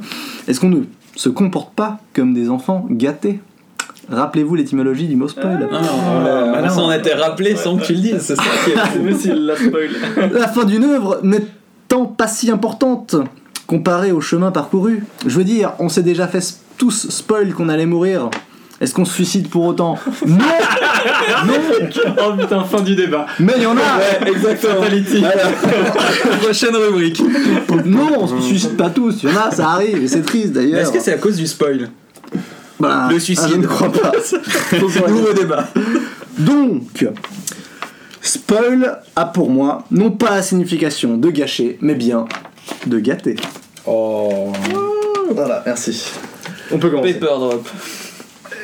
est-ce 0.49 0.61
qu'on 0.61 0.69
ne 0.69 0.83
se 1.17 1.29
comporte 1.29 1.75
pas 1.75 1.99
comme 2.15 2.35
des 2.35 2.51
enfants 2.51 2.87
gâtés? 2.91 3.41
Rappelez-vous 4.09 4.57
l'étymologie 4.57 5.07
du 5.07 5.15
mot 5.15 5.29
spoil. 5.29 5.69
Non, 5.71 5.79
on, 5.79 6.25
l'a- 6.25 6.63
on 6.65 6.69
s'en 6.69 6.91
était 6.91 7.15
rappelé 7.15 7.55
sans 7.55 7.77
que 7.77 7.85
tu 7.85 7.93
le 7.93 8.01
dises, 8.01 8.19
c'est 8.21 8.35
ça 8.35 8.43
qui 8.65 8.73
est 8.73 9.35
la 9.35 9.55
spoil. 9.57 9.91
La 10.33 10.49
fin 10.49 10.65
d'une 10.65 10.83
œuvre 10.83 11.21
n'étant 11.23 12.07
pas 12.07 12.27
si 12.27 12.51
importante 12.51 13.15
comparée 13.71 14.11
au 14.11 14.21
chemin 14.21 14.51
parcouru. 14.51 15.05
Je 15.25 15.37
veux 15.37 15.45
dire, 15.45 15.75
on 15.79 15.89
s'est 15.89 16.03
déjà 16.03 16.27
fait 16.27 16.43
tous 16.77 17.09
spoil 17.09 17.53
qu'on 17.55 17.69
allait 17.69 17.87
mourir. 17.87 18.29
Est-ce 18.81 18.93
qu'on 18.93 19.05
se 19.05 19.15
suicide 19.15 19.49
pour 19.49 19.65
autant 19.65 19.97
Non 20.27 20.39
oh 22.19 22.33
putain, 22.37 22.65
fin 22.65 22.81
du 22.81 22.97
débat. 22.97 23.27
Mais 23.39 23.53
il 23.59 23.63
y 23.63 23.67
en 23.67 23.77
a 23.77 24.27
exactement. 24.27 24.81
Prochaine 26.43 26.75
rubrique. 26.75 27.23
Non, 27.85 28.09
on 28.19 28.27
se 28.27 28.41
suicide 28.41 28.77
pas 28.77 28.91
tous, 28.91 29.23
il 29.23 29.31
y 29.31 29.33
en 29.33 29.37
a, 29.37 29.53
ça 29.53 29.69
arrive, 29.69 30.03
et 30.03 30.09
c'est 30.09 30.23
triste 30.23 30.53
d'ailleurs. 30.53 30.81
Est-ce 30.81 30.91
que 30.91 30.99
c'est 30.99 31.13
à 31.13 31.19
cause 31.19 31.37
du 31.37 31.47
spoil 31.47 31.91
Bah, 32.81 33.07
le 33.09 33.17
ah, 33.17 33.21
suicide 33.21 33.51
Je 33.53 33.57
ne 33.57 33.67
crois 33.69 33.93
pas. 33.93 34.11
Nouveau 35.09 35.33
débat. 35.33 35.69
Donc, 36.39 37.07
spoil 38.21 39.01
a 39.15 39.27
pour 39.27 39.49
moi 39.49 39.85
non 39.93 40.11
pas 40.11 40.31
la 40.31 40.43
signification 40.43 41.17
de 41.17 41.31
gâcher, 41.31 41.79
mais 41.81 41.95
bien 41.95 42.27
de 42.87 42.99
gâter. 42.99 43.37
Oh. 43.87 44.53
Voilà, 45.31 45.63
merci. 45.65 46.11
On 46.71 46.79
peut 46.79 46.91
commencer. 46.91 47.15
Paper 47.15 47.27
drop. 47.27 47.69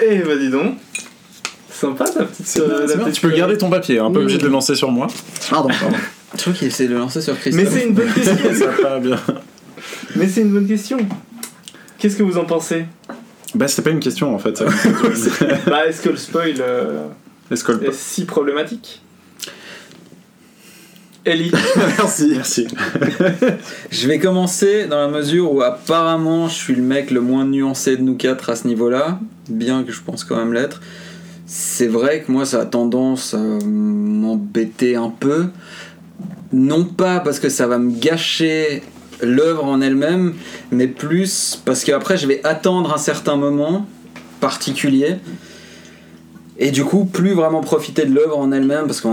Eh 0.05 0.19
bah 0.19 0.37
dis 0.37 0.51
donc. 0.51 0.77
Sympa 1.71 2.05
ta 2.07 2.25
petite. 2.25 2.57
Euh, 2.59 2.87
la 2.87 2.97
petite 2.97 3.15
Tu 3.15 3.21
peux 3.21 3.31
garder 3.37 3.59
ton 3.59 3.69
papier, 3.71 3.99
hein, 3.99 4.11
pas 4.11 4.21
obligé 4.21 4.39
de 4.39 4.45
le 4.45 4.51
lancer 4.51 4.75
sur 4.75 4.91
moi. 4.91 5.07
Pardon, 5.51 5.69
pardon. 5.81 5.97
Je 6.35 6.39
trouve 6.39 6.55
qu'il 6.55 6.69
essaie 6.69 6.87
de 6.87 6.93
le 6.95 6.99
lancer 6.99 7.21
sur 7.21 7.39
Christophe. 7.39 7.65
Mais 7.65 7.71
c'est 7.71 7.87
une 7.87 7.95
bonne 7.95 8.13
question. 8.13 8.37
Ça 8.55 8.89
va 8.89 8.99
bien. 8.99 9.19
Mais 10.17 10.29
c'est 10.29 10.41
une 10.41 10.53
bonne 10.53 10.67
question. 10.67 10.99
Qu'est-ce 11.99 12.17
que 12.17 12.23
vous 12.23 12.39
en 12.39 12.45
pensez? 12.45 12.87
Bah, 13.55 13.69
c'était 13.69 13.83
pas 13.83 13.91
une 13.91 14.01
question 14.01 14.35
en 14.35 14.39
fait. 14.39 14.57
ça. 14.57 14.67
Bah 15.67 15.87
est-ce 15.87 16.03
que 16.03 16.11
le 16.11 16.17
spoil 16.17 16.55
euh, 16.61 17.07
Est-ce 17.51 17.65
que 17.65 17.73
le- 17.73 17.89
est 17.89 17.93
si 17.93 18.25
problématique? 18.25 19.03
Ellie 21.27 21.51
Merci. 21.77 22.29
Merci. 22.31 22.67
Je 23.91 24.07
vais 24.07 24.21
commencer 24.21 24.87
dans 24.87 24.99
la 24.99 25.09
mesure 25.09 25.53
où 25.53 25.61
apparemment 25.61 26.49
je 26.49 26.55
suis 26.55 26.75
le 26.75 26.83
mec 26.83 27.11
le 27.11 27.21
moins 27.21 27.45
nuancé 27.45 27.97
de 27.97 28.03
nous 28.03 28.15
quatre 28.15 28.49
à 28.49 28.55
ce 28.55 28.69
niveau-là, 28.69 29.19
bien 29.49 29.83
que 29.83 29.91
je 29.91 30.01
pense 30.01 30.23
quand 30.23 30.37
même 30.37 30.53
l'être. 30.53 30.81
C'est 31.45 31.89
vrai 31.89 32.23
que 32.23 32.31
moi 32.31 32.47
ça 32.47 32.61
a 32.61 32.65
tendance 32.65 33.35
à 33.35 33.39
m'embêter 33.39 34.95
un 34.95 35.11
peu, 35.11 35.47
non 36.53 36.85
pas 36.85 37.19
parce 37.19 37.41
que 37.41 37.49
ça 37.49 37.67
va 37.67 37.79
me 37.79 37.91
gâcher 37.91 38.85
l'œuvre 39.21 39.65
en 39.65 39.81
elle-même, 39.81 40.35
mais 40.71 40.87
plus 40.87 41.61
parce 41.65 41.83
qu'après 41.83 42.17
je 42.17 42.29
vais 42.29 42.41
attendre 42.45 42.95
un 42.95 42.99
certain 42.99 43.35
moment 43.35 43.87
particulier 44.41 45.17
et 46.59 46.71
du 46.71 46.85
coup 46.85 47.05
plus 47.05 47.33
vraiment 47.33 47.63
profiter 47.63 48.05
de 48.05 48.15
l'œuvre 48.15 48.39
en 48.39 48.53
elle-même 48.53 48.87
parce 48.87 49.01
que 49.01 49.09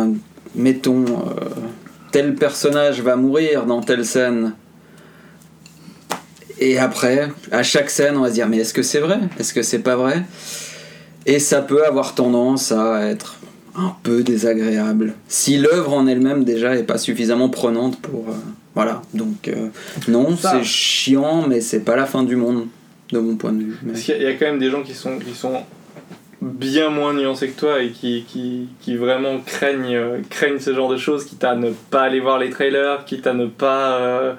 mettons 0.55 1.05
euh, 1.05 1.33
tel 2.13 2.35
personnage 2.35 3.01
va 3.01 3.17
mourir 3.17 3.65
dans 3.65 3.81
telle 3.81 4.05
scène. 4.05 4.53
Et 6.59 6.77
après, 6.77 7.29
à 7.51 7.63
chaque 7.63 7.89
scène, 7.89 8.15
on 8.15 8.21
va 8.21 8.29
se 8.29 8.35
dire 8.35 8.47
mais 8.47 8.57
est-ce 8.59 8.73
que 8.73 8.83
c'est 8.83 8.99
vrai? 8.99 9.19
Est-ce 9.39 9.53
que 9.53 9.63
c'est 9.63 9.79
pas 9.79 9.95
vrai? 9.97 10.23
Et 11.25 11.39
ça 11.39 11.61
peut 11.61 11.85
avoir 11.85 12.15
tendance 12.15 12.71
à 12.71 13.05
être 13.09 13.39
un 13.75 13.95
peu 14.03 14.21
désagréable. 14.23 15.15
Si 15.27 15.57
l'œuvre 15.57 15.93
en 15.93 16.05
elle-même 16.07 16.43
déjà 16.43 16.75
est 16.77 16.83
pas 16.83 16.99
suffisamment 16.99 17.49
prenante 17.49 17.99
pour... 17.99 18.29
euh, 18.29 18.33
voilà, 18.75 19.01
donc 19.15 19.47
euh, 19.47 19.69
non, 20.07 20.37
c'est 20.37 20.63
chiant, 20.63 21.47
mais 21.47 21.59
c'est 21.61 21.79
pas 21.79 21.95
la 21.95 22.05
fin 22.05 22.23
du 22.23 22.35
monde, 22.35 22.67
de 23.11 23.19
mon 23.19 23.35
point 23.35 23.51
de 23.53 23.63
vue. 23.63 23.77
Mais- 23.83 23.93
Parce 23.93 24.03
qu'il 24.03 24.13
y 24.13 24.17
a- 24.17 24.19
il 24.21 24.23
y 24.23 24.27
a 24.27 24.33
quand 24.35 24.45
même 24.45 24.59
des 24.59 24.69
gens 24.69 24.83
qui 24.83 24.93
sont, 24.93 25.17
qui 25.17 25.33
sont 25.33 25.53
bien 26.43 26.89
moins 26.89 27.13
nuancés 27.13 27.49
que 27.49 27.59
toi 27.59 27.81
et 27.81 27.89
qui, 27.89 28.25
qui, 28.27 28.67
qui 28.81 28.95
vraiment 28.95 29.39
craignent, 29.39 29.95
euh, 29.95 30.21
craignent 30.29 30.59
ce 30.59 30.73
genre 30.73 30.89
de 30.89 30.97
choses, 30.97 31.25
quitte 31.25 31.43
à 31.43 31.55
ne 31.55 31.71
pas 31.71 32.01
aller 32.01 32.19
voir 32.19 32.37
les 32.37 32.49
trailers, 32.49 33.05
quitte 33.05 33.27
à 33.27 33.33
ne 33.33 33.45
pas, 33.45 33.97
euh, 33.97 34.33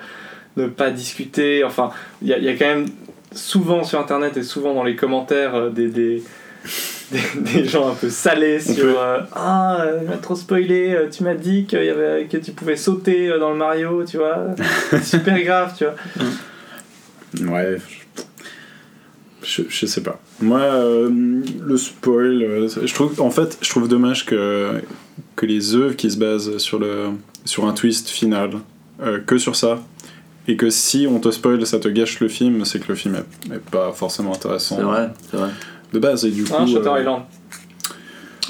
ne 0.57 0.67
pas 0.67 0.91
discuter. 0.91 1.65
Enfin, 1.65 1.91
il 2.23 2.29
y 2.29 2.35
a, 2.35 2.39
y 2.39 2.49
a 2.49 2.53
quand 2.53 2.67
même 2.67 2.87
souvent 3.33 3.83
sur 3.85 3.99
internet 3.99 4.37
et 4.37 4.43
souvent 4.43 4.75
dans 4.75 4.85
les 4.85 4.97
commentaires 4.97 5.55
euh, 5.55 5.71
des, 5.71 5.89
des, 5.89 6.23
des, 7.11 7.21
des 7.41 7.65
gens 7.65 7.91
un 7.91 7.95
peu 7.95 8.11
salés 8.11 8.61
sur 8.61 9.01
Ah, 9.33 9.79
euh, 9.81 10.01
il 10.03 10.09
m'a 10.09 10.19
trop 10.19 10.37
spoilé, 10.37 10.97
tu 11.11 11.25
m'as 11.25 11.35
dit 11.35 11.65
qu'il 11.65 11.85
y 11.85 11.89
avait, 11.89 12.27
que 12.27 12.37
tu 12.37 12.53
pouvais 12.53 12.77
sauter 12.77 13.29
dans 13.39 13.51
le 13.51 13.57
Mario, 13.57 14.05
tu 14.05 14.19
vois. 14.19 14.49
Super 15.03 15.41
grave, 15.43 15.75
tu 15.77 15.85
vois. 15.85 15.95
Ouais. 17.53 17.79
Je, 17.89 18.04
je 19.47 19.87
sais 19.87 20.03
pas. 20.03 20.19
Moi, 20.41 20.59
euh, 20.61 21.11
le 21.65 21.77
spoil, 21.77 22.43
euh, 22.43 22.69
je 22.85 22.95
trouve, 22.95 23.21
en 23.21 23.31
fait, 23.31 23.59
je 23.61 23.69
trouve 23.71 23.89
dommage 23.89 24.25
que, 24.27 24.81
que 25.37 25.47
les 25.47 25.75
œuvres 25.75 25.95
qui 25.97 26.11
se 26.11 26.17
basent 26.17 26.57
sur, 26.59 26.79
le, 26.79 27.11
sur 27.45 27.67
un 27.67 27.73
twist 27.73 28.09
final, 28.09 28.51
euh, 29.03 29.21
que 29.21 29.39
sur 29.39 29.55
ça, 29.57 29.81
et 30.49 30.57
que 30.57 30.71
si 30.71 31.07
on 31.11 31.21
te 31.21 31.31
spoil, 31.31 31.65
ça 31.67 31.79
te 31.79 31.89
gâche 31.89 32.21
le 32.21 32.29
film, 32.29 32.65
c'est 32.65 32.79
que 32.81 32.89
le 32.89 32.95
film 32.95 33.15
est, 33.17 33.55
est 33.55 33.59
pas 33.71 33.93
forcément 33.93 34.35
intéressant 34.35 34.77
C'est 34.77 34.83
vrai, 34.83 35.11
c'est 35.31 35.37
vrai. 35.39 35.49
de 35.93 35.99
base. 35.99 36.25
Et 36.27 36.31
du 36.31 36.45
coup, 36.45 36.55
Hein, 36.59 36.67
Shutter 36.67 36.89
euh, 36.89 37.01
Island. 37.01 37.23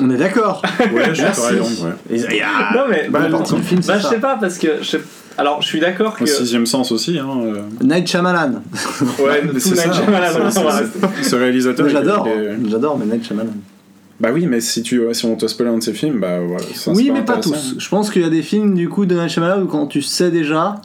On 0.01 0.11
est 0.11 0.17
d'accord. 0.17 0.61
ouais, 0.93 1.15
Shutter. 1.15 1.31
Island, 1.53 1.97
ouais. 2.11 2.17
Et- 2.19 2.43
ah, 2.43 2.73
Non 2.75 2.85
mais 2.91 3.09
Bah, 3.11 3.21
la 3.21 3.29
partie 3.31 3.55
du 3.55 3.63
film, 3.63 3.81
c'est 3.83 3.93
Bah, 3.93 3.99
je 4.01 4.07
sais 4.09 4.19
pas, 4.21 4.37
parce 4.41 4.59
que. 4.59 4.83
Je... 4.83 4.97
Alors, 5.37 5.63
je 5.63 5.67
suis 5.67 5.81
d'accord 5.81 6.17
que. 6.17 6.25
Au 6.25 6.27
sixième 6.27 6.67
sens 6.67 6.93
aussi. 6.93 7.19
Hein, 7.19 7.29
euh. 7.45 7.63
Night 7.83 8.07
Shyamalan. 8.09 8.63
Ouais, 9.19 9.43
Mais 9.45 9.53
tout 9.53 9.61
c'est 9.61 9.71
Night 9.71 9.93
ça, 9.93 9.93
Shyamalan, 9.93 10.27
c'est- 10.33 10.41
on 10.43 10.51
c'est- 10.51 10.63
va 10.63 10.71
rester. 10.77 10.99
Ce 11.23 11.37
réalisateur. 11.37 11.89
J'adore, 11.89 12.29
j'adore, 12.69 12.99
mais 12.99 13.07
Night 13.07 13.27
Shyamalan. 13.27 13.51
Bah 14.21 14.29
oui, 14.33 14.47
mais 14.47 14.61
si, 14.61 14.83
tu, 14.83 15.03
si 15.13 15.25
on 15.27 15.35
te 15.35 15.47
spoil 15.49 15.69
un 15.69 15.79
de 15.79 15.83
ses 15.83 15.93
films, 15.93 16.21
bah 16.21 16.39
voilà. 16.41 16.63
ça, 16.75 16.93
oui, 16.93 17.11
mais 17.13 17.23
pas 17.23 17.39
tous. 17.39 17.75
Je 17.79 17.89
pense 17.89 18.11
qu'il 18.11 18.23
y 18.23 18.25
a 18.25 18.31
des 18.31 18.43
films 18.43 18.75
du 18.75 18.89
coup 18.89 19.07
de 19.07 19.15
Night 19.17 19.29
Shyamalan 19.31 19.63
où 19.63 19.67
quand 19.67 19.87
tu 19.89 20.03
sais 20.03 20.31
déjà, 20.31 20.77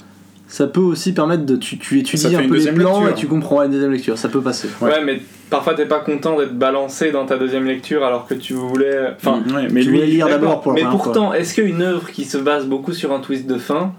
ça 0.48 0.66
peut 0.66 0.80
aussi 0.82 1.14
permettre 1.14 1.46
de 1.46 1.56
tu, 1.56 1.78
tu 1.78 2.00
étudies 2.00 2.36
un 2.36 2.48
peu 2.48 2.58
les 2.58 2.72
plans 2.72 3.02
lecture. 3.02 3.10
et 3.10 3.14
tu 3.20 3.28
comprends 3.28 3.62
la 3.62 3.68
deuxième 3.68 3.92
lecture. 3.92 4.18
Ça 4.18 4.30
peut 4.30 4.42
passer. 4.42 4.68
Ouais. 4.82 4.90
Ouais. 4.90 5.04
mais 5.06 5.22
parfois 5.52 5.76
t'es 5.76 5.86
pas 5.86 6.00
content 6.00 6.40
d'être 6.40 6.58
balancé 6.58 7.12
dans 7.12 7.28
ta 7.28 7.38
deuxième 7.38 7.66
lecture 7.66 8.04
alors 8.04 8.26
que 8.26 8.34
tu 8.34 8.54
voulais. 8.54 9.12
Enfin, 9.16 9.44
Ouais, 9.54 9.68
mais 9.72 9.82
tu 9.82 9.90
lui, 9.92 9.98
voulais 10.00 10.08
lire 10.08 10.28
d'abord 10.28 10.62
pour 10.62 10.74
la 10.74 10.84
Mais 10.84 10.90
pourtant, 10.90 11.32
est-ce 11.32 11.54
qu'une 11.54 11.84
œuvre 11.84 12.10
qui 12.10 12.26
se 12.26 12.38
base 12.40 12.66
beaucoup 12.66 12.94
sur 12.94 13.14
un 13.14 13.20
twist 13.20 13.46
de 13.46 13.60
fin 13.60 13.94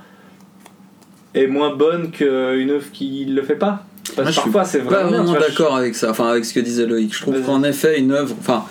est 1.34 1.46
moins 1.46 1.74
bonne 1.74 2.10
qu'une 2.10 2.70
œuvre 2.70 2.90
qui 2.92 3.24
le 3.26 3.42
fait 3.42 3.54
pas 3.56 3.84
Parce 4.16 4.16
Moi, 4.16 4.24
que 4.26 4.30
je 4.32 4.40
suis 4.40 4.50
parfois 4.50 4.64
c'est 4.64 4.78
pas 4.80 5.04
vraiment. 5.04 5.32
d'accord 5.32 5.76
avec 5.76 5.94
ça, 5.94 6.10
enfin 6.10 6.28
avec 6.28 6.44
ce 6.44 6.52
que 6.54 6.60
disait 6.60 6.86
Loïc. 6.86 7.14
Je 7.14 7.22
trouve 7.22 7.34
Vas-y. 7.34 7.44
qu'en 7.44 7.62
effet, 7.62 7.98
une 8.00 8.12
œuvre, 8.12 8.34
enfin, 8.40 8.64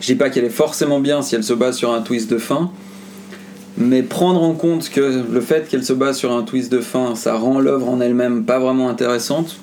je 0.00 0.06
dis 0.06 0.14
pas 0.14 0.30
qu'elle 0.30 0.44
est 0.44 0.48
forcément 0.50 1.00
bien 1.00 1.22
si 1.22 1.34
elle 1.34 1.44
se 1.44 1.52
base 1.54 1.76
sur 1.76 1.92
un 1.92 2.00
twist 2.02 2.30
de 2.30 2.38
fin, 2.38 2.70
mais 3.76 4.02
prendre 4.02 4.42
en 4.42 4.52
compte 4.54 4.88
que 4.90 5.22
le 5.32 5.40
fait 5.40 5.68
qu'elle 5.68 5.84
se 5.84 5.92
base 5.92 6.16
sur 6.16 6.30
un 6.32 6.42
twist 6.42 6.70
de 6.70 6.80
fin, 6.80 7.14
ça 7.16 7.34
rend 7.34 7.58
l'œuvre 7.60 7.88
en 7.88 8.00
elle-même 8.00 8.44
pas 8.44 8.58
vraiment 8.60 8.88
intéressante. 8.88 9.56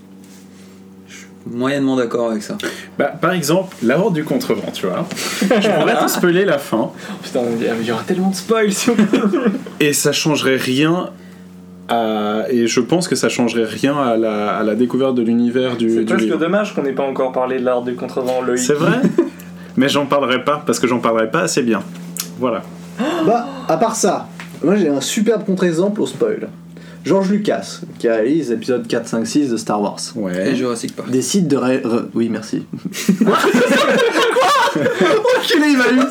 Je 1.07 1.15
suis 1.15 1.25
moyennement 1.49 1.95
d'accord 1.95 2.31
avec 2.31 2.43
ça. 2.43 2.57
Bah, 2.99 3.13
par 3.21 3.31
exemple, 3.31 3.75
la 3.83 3.97
horde 3.99 4.13
du 4.15 4.25
contrevent, 4.25 4.69
tu 4.73 4.85
vois. 4.87 5.07
Je 5.41 5.69
pourrais 5.79 5.97
te 6.03 6.09
spoiler 6.09 6.43
la 6.43 6.57
fin, 6.57 6.91
Putain, 7.23 7.39
il 7.79 7.85
y 7.87 7.91
aura 7.91 8.03
tellement 8.03 8.29
de 8.31 8.35
spoil 8.35 8.73
si 8.73 8.89
on 8.89 8.95
et 9.79 9.93
ça 9.93 10.11
changerait 10.11 10.57
rien 10.57 11.11
à... 11.91 12.45
Et 12.49 12.67
je 12.67 12.79
pense 12.79 13.07
que 13.07 13.15
ça 13.15 13.29
changerait 13.29 13.65
rien 13.65 13.95
à 13.97 14.17
la, 14.17 14.55
à 14.57 14.63
la 14.63 14.75
découverte 14.75 15.15
de 15.15 15.21
l'univers 15.21 15.77
du, 15.77 15.89
C'est 15.89 16.05
presque 16.05 16.23
livre. 16.25 16.37
dommage 16.37 16.73
qu'on 16.73 16.83
n'ait 16.83 16.93
pas 16.93 17.03
encore 17.03 17.31
parlé 17.31 17.59
de 17.59 17.65
l'art 17.65 17.81
du 17.83 17.95
contrevent, 17.95 18.41
Loïc. 18.41 18.59
C'est 18.59 18.73
vrai 18.73 18.99
Mais 19.77 19.87
j'en 19.89 20.05
parlerai 20.05 20.43
pas, 20.43 20.61
parce 20.65 20.79
que 20.79 20.87
j'en 20.87 20.99
parlerai 20.99 21.29
pas 21.31 21.41
assez 21.41 21.61
bien. 21.63 21.81
Voilà. 22.39 22.61
Bah, 23.25 23.47
à 23.67 23.77
part 23.77 23.95
ça, 23.95 24.27
moi 24.63 24.75
j'ai 24.75 24.89
un 24.89 25.01
superbe 25.01 25.43
contre-exemple 25.45 26.01
au 26.01 26.05
spoil. 26.07 26.49
George 27.03 27.31
Lucas, 27.31 27.79
qui 27.97 28.07
réalise 28.07 28.51
l'épisode 28.51 28.85
4, 28.87 29.07
5, 29.07 29.25
6 29.25 29.49
de 29.49 29.57
Star 29.57 29.81
Wars, 29.81 29.97
Et 30.15 30.19
Ouais. 30.19 30.55
Jurassic 30.55 30.95
Park. 30.95 31.09
décide 31.09 31.47
de 31.47 31.55
ré... 31.57 31.77
re- 31.79 32.05
Oui, 32.13 32.29
merci. 32.29 32.63
Quoi 33.23 33.37
Enculé, 35.39 35.67
il 35.71 35.77
m'a 35.77 35.89
eu 35.91 36.05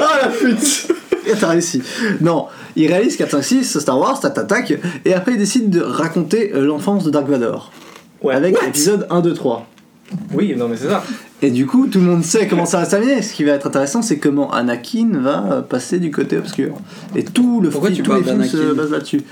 Ah 0.00 0.18
la 0.22 0.28
pute 0.28 0.88
Et 1.28 1.34
T'as 1.38 1.48
réussi. 1.48 1.82
Non, 2.20 2.46
il 2.76 2.86
réalise 2.88 3.16
4, 3.16 3.30
5, 3.30 3.42
6 3.42 3.78
Star 3.78 3.98
Wars, 3.98 4.18
ta 4.20 4.30
t'attaques, 4.30 4.74
et 5.04 5.14
après 5.14 5.32
il 5.32 5.38
décide 5.38 5.70
de 5.70 5.80
raconter 5.80 6.52
euh, 6.54 6.64
l'enfance 6.64 7.04
de 7.04 7.10
Dark 7.10 7.28
Vador. 7.28 7.70
Ouais. 8.22 8.34
Avec 8.34 8.60
l'épisode 8.62 9.06
1, 9.10 9.20
2, 9.20 9.34
3. 9.34 9.66
Oui, 10.34 10.54
non, 10.56 10.68
mais 10.68 10.76
c'est 10.76 10.88
ça. 10.88 11.04
Et 11.42 11.50
du 11.50 11.66
coup, 11.66 11.86
tout 11.86 12.00
le 12.00 12.06
monde 12.06 12.24
sait 12.24 12.48
comment 12.48 12.66
ça 12.66 12.78
va 12.78 12.84
se 12.84 12.90
terminer. 12.90 13.22
Ce 13.22 13.32
qui 13.32 13.44
va 13.44 13.52
être 13.52 13.66
intéressant, 13.66 14.02
c'est 14.02 14.18
comment 14.18 14.50
Anakin 14.52 15.10
va 15.20 15.44
euh, 15.52 15.60
passer 15.60 15.98
du 15.98 16.10
côté 16.10 16.38
obscur. 16.38 16.76
Et 17.14 17.24
tout 17.24 17.60
le 17.60 17.68
Pourquoi 17.68 17.90
film, 17.90 17.98
tu 17.98 18.02
tous 18.02 18.10
parles 18.10 18.24
les 18.24 18.30
films 18.30 18.44
se 18.44 18.72
basent 18.72 18.90
là-dessus. 18.90 19.22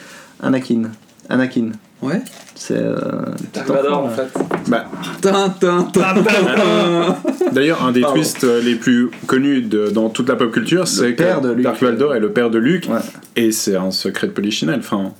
Anakin. 0.42 0.90
Anakin. 1.28 1.70
Ouais. 2.02 2.20
C'est. 2.54 2.74
Euh, 2.76 2.96
Dark 3.54 3.70
en 3.90 4.08
fait. 4.10 4.28
Bah, 4.68 4.84
Tintin, 5.22 5.88
tintin. 5.92 7.16
D'ailleurs, 7.52 7.84
un 7.84 7.92
des 7.92 8.02
Pardon. 8.02 8.16
twists 8.16 8.44
euh, 8.44 8.60
les 8.62 8.74
plus 8.74 9.10
connus 9.26 9.62
de- 9.62 9.88
dans 9.88 10.08
toute 10.10 10.28
la 10.28 10.36
pop 10.36 10.52
culture, 10.52 10.86
c'est 10.86 11.12
père 11.12 11.40
de 11.40 11.50
que 11.50 11.54
Luke. 11.54 11.64
Dark 11.64 11.82
Vador 11.82 12.14
est 12.14 12.20
le 12.20 12.32
père 12.32 12.50
de 12.50 12.58
Luke, 12.58 12.86
Ouais. 12.90 12.98
et 13.36 13.50
c'est 13.52 13.76
un 13.76 13.90
secret 13.90 14.26
de 14.26 14.32
Polichinelle. 14.32 14.80
Enfin, 14.80 15.12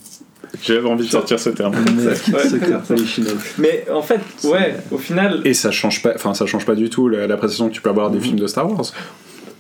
j'avais 0.63 0.87
envie 0.89 1.07
de 1.07 1.11
sortir 1.11 1.39
ce 1.41 1.51
terme. 1.51 1.75
Mais 1.97 2.07
Ouais. 2.09 2.49
secret 2.49 2.79
polichinelle. 2.87 3.37
Mais 3.59 3.85
en 3.93 4.03
fait, 4.03 4.21
ouais, 4.45 4.77
au 4.91 4.99
final. 4.99 5.41
Et 5.45 5.55
ça 5.55 5.71
change 5.71 6.03
pas, 6.03 6.13
enfin, 6.15 6.35
ça 6.35 6.47
change 6.47 6.67
pas 6.67 6.75
du 6.75 6.91
tout 6.91 7.09
la- 7.09 7.27
l'appréciation 7.27 7.69
que 7.69 7.75
tu 7.75 7.81
peux 7.81 7.91
avoir 7.91 8.11
des 8.11 8.21
films 8.21 8.39
de 8.39 8.47
Star 8.47 8.71
Wars. 8.71 8.85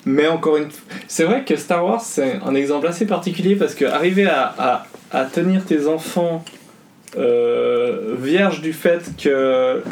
Mais 0.07 0.29
encore 0.29 0.57
une 0.57 0.69
c'est 1.09 1.25
vrai 1.25 1.45
que 1.45 1.57
Star 1.57 1.85
Wars 1.85 2.01
c'est 2.01 2.39
un 2.45 2.55
exemple 2.55 2.87
assez 2.87 3.07
particulier 3.07 3.57
parce 3.57 3.75
que 3.75 3.85
arriver 3.85 4.27
à, 4.27 4.87
tenir 5.35 5.65
tes 5.65 5.89
enfants 5.89 6.45
euh, 7.19 8.15
vierges 8.19 8.61
du 8.61 8.73
fait 8.73 9.11
que 9.21 9.83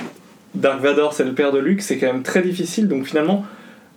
Dark 0.55 0.81
Vador 0.81 1.13
c'est 1.13 1.25
le 1.25 1.33
père 1.33 1.51
de 1.51 1.59
Luke, 1.59 1.83
c'est 1.83 1.99
quand 1.99 2.07
même 2.07 2.23
très 2.23 2.43
difficile. 2.43 2.87
Donc 2.87 3.07
finalement, 3.07 3.45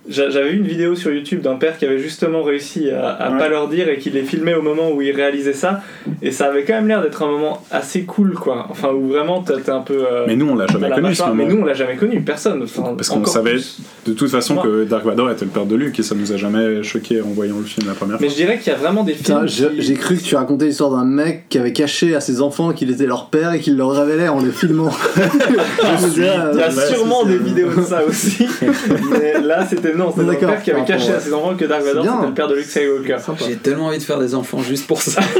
j'avais 0.09 0.49
vu 0.51 0.57
une 0.57 0.67
vidéo 0.67 0.95
sur 0.95 1.11
YouTube 1.13 1.41
d'un 1.41 1.55
père 1.55 1.77
qui 1.77 1.85
avait 1.85 1.99
justement 1.99 2.43
réussi 2.43 2.89
à, 2.89 3.09
à 3.09 3.31
Ouais. 3.31 3.37
pas 3.37 3.49
leur 3.49 3.67
dire 3.67 3.89
et 3.89 3.97
qui 3.97 4.09
les 4.09 4.23
filmait 4.23 4.53
au 4.55 4.61
moment 4.61 4.91
où 4.91 5.01
il 5.01 5.11
réalisait 5.15 5.53
ça. 5.53 5.81
Et 6.21 6.31
ça 6.31 6.45
avait 6.47 6.63
quand 6.63 6.73
même 6.73 6.87
l'air 6.87 7.01
d'être 7.01 7.21
un 7.23 7.27
moment 7.31 7.61
assez 7.71 8.03
cool 8.03 8.33
quoi. 8.33 8.67
Enfin 8.69 8.89
où 8.89 9.07
vraiment 9.09 9.41
t'es 9.43 9.69
un 9.69 9.81
peu. 9.81 10.05
euh, 10.09 10.23
Mais 10.27 10.35
nous, 10.35 10.47
on 10.49 10.55
l'a 10.55 10.67
jamais 10.67 10.89
la 10.89 10.95
connu 10.95 11.13
ce 11.15 11.21
moment. 11.23 11.33
Mais 11.35 11.45
nous 11.45 11.61
on 11.61 11.65
l'a 11.65 11.73
jamais 11.73 11.95
connu, 11.95 12.21
personne. 12.21 12.63
Enfin, 12.63 12.93
Parce 12.95 13.09
qu'on 13.09 13.23
savait 13.25 13.51
plus. 13.51 13.79
de 14.05 14.13
toute 14.13 14.29
façon 14.31 14.55
que 14.57 14.83
Dark 14.85 15.05
Vador 15.05 15.29
était 15.31 15.45
le 15.45 15.51
père 15.51 15.65
de 15.65 15.75
Luke, 15.75 15.99
et 15.99 16.03
ça 16.03 16.15
nous 16.15 16.31
a 16.31 16.37
jamais 16.37 16.83
choqué 16.83 17.21
en 17.21 17.27
voyant 17.29 17.57
le 17.57 17.65
film 17.65 17.87
la 17.87 17.93
première 17.93 18.17
Mais 18.21 18.27
fois. 18.27 18.35
je 18.37 18.41
dirais 18.41 18.57
qu'il 18.59 18.71
y 18.71 18.75
a 18.75 18.79
vraiment 18.79 19.03
des 19.03 19.13
films. 19.13 19.45
Qui- 19.45 19.81
j'ai 19.81 19.93
cru 19.95 20.15
que 20.17 20.23
tu 20.23 20.35
racontais 20.35 20.65
l'histoire 20.65 20.91
d'un 20.91 21.05
mec 21.05 21.45
qui 21.49 21.57
avait 21.59 21.73
caché 21.73 22.15
à 22.15 22.21
ses 22.21 22.41
enfants 22.41 22.71
qu'il 22.73 22.89
était 22.91 23.05
leur 23.05 23.27
père 23.29 23.53
et 23.53 23.59
qu'il 23.59 23.75
leur 23.77 23.91
révélait 23.91 24.29
en 24.29 24.41
le 24.41 24.51
filmant. 24.51 24.91
Il 26.17 26.23
y 26.23 26.27
a 26.27 26.51
Ouais, 26.51 26.71
sûrement 26.93 27.23
des 27.25 27.37
vidéos 27.37 27.69
de 27.75 27.81
ça 27.81 28.03
aussi. 28.05 28.47
mais 29.11 29.41
là, 29.41 29.65
c'était 29.65 29.93
non, 29.97 30.11
c'était 30.11 30.21
Ah, 30.21 30.23
un 30.23 30.33
d'accord, 30.33 30.49
père 30.51 30.63
qui 30.63 30.71
avait 30.71 30.85
caché 30.85 31.11
à 31.11 31.19
ses 31.19 31.33
enfants 31.33 31.55
que 31.55 31.65
Dark 31.65 31.81
C'est 31.83 31.87
Vador 31.89 32.03
bien. 32.03 32.13
c'était 32.15 32.27
le 32.27 32.33
père 32.33 32.47
de 32.47 32.55
Luke 32.55 32.65
Skywalker. 32.65 33.17
J'ai 33.47 33.55
tellement 33.57 33.87
envie 33.87 33.97
de 33.97 34.03
faire 34.03 34.19
des 34.19 34.35
enfants 34.35 34.61
juste 34.61 34.87
pour 34.87 35.01
ça. 35.01 35.21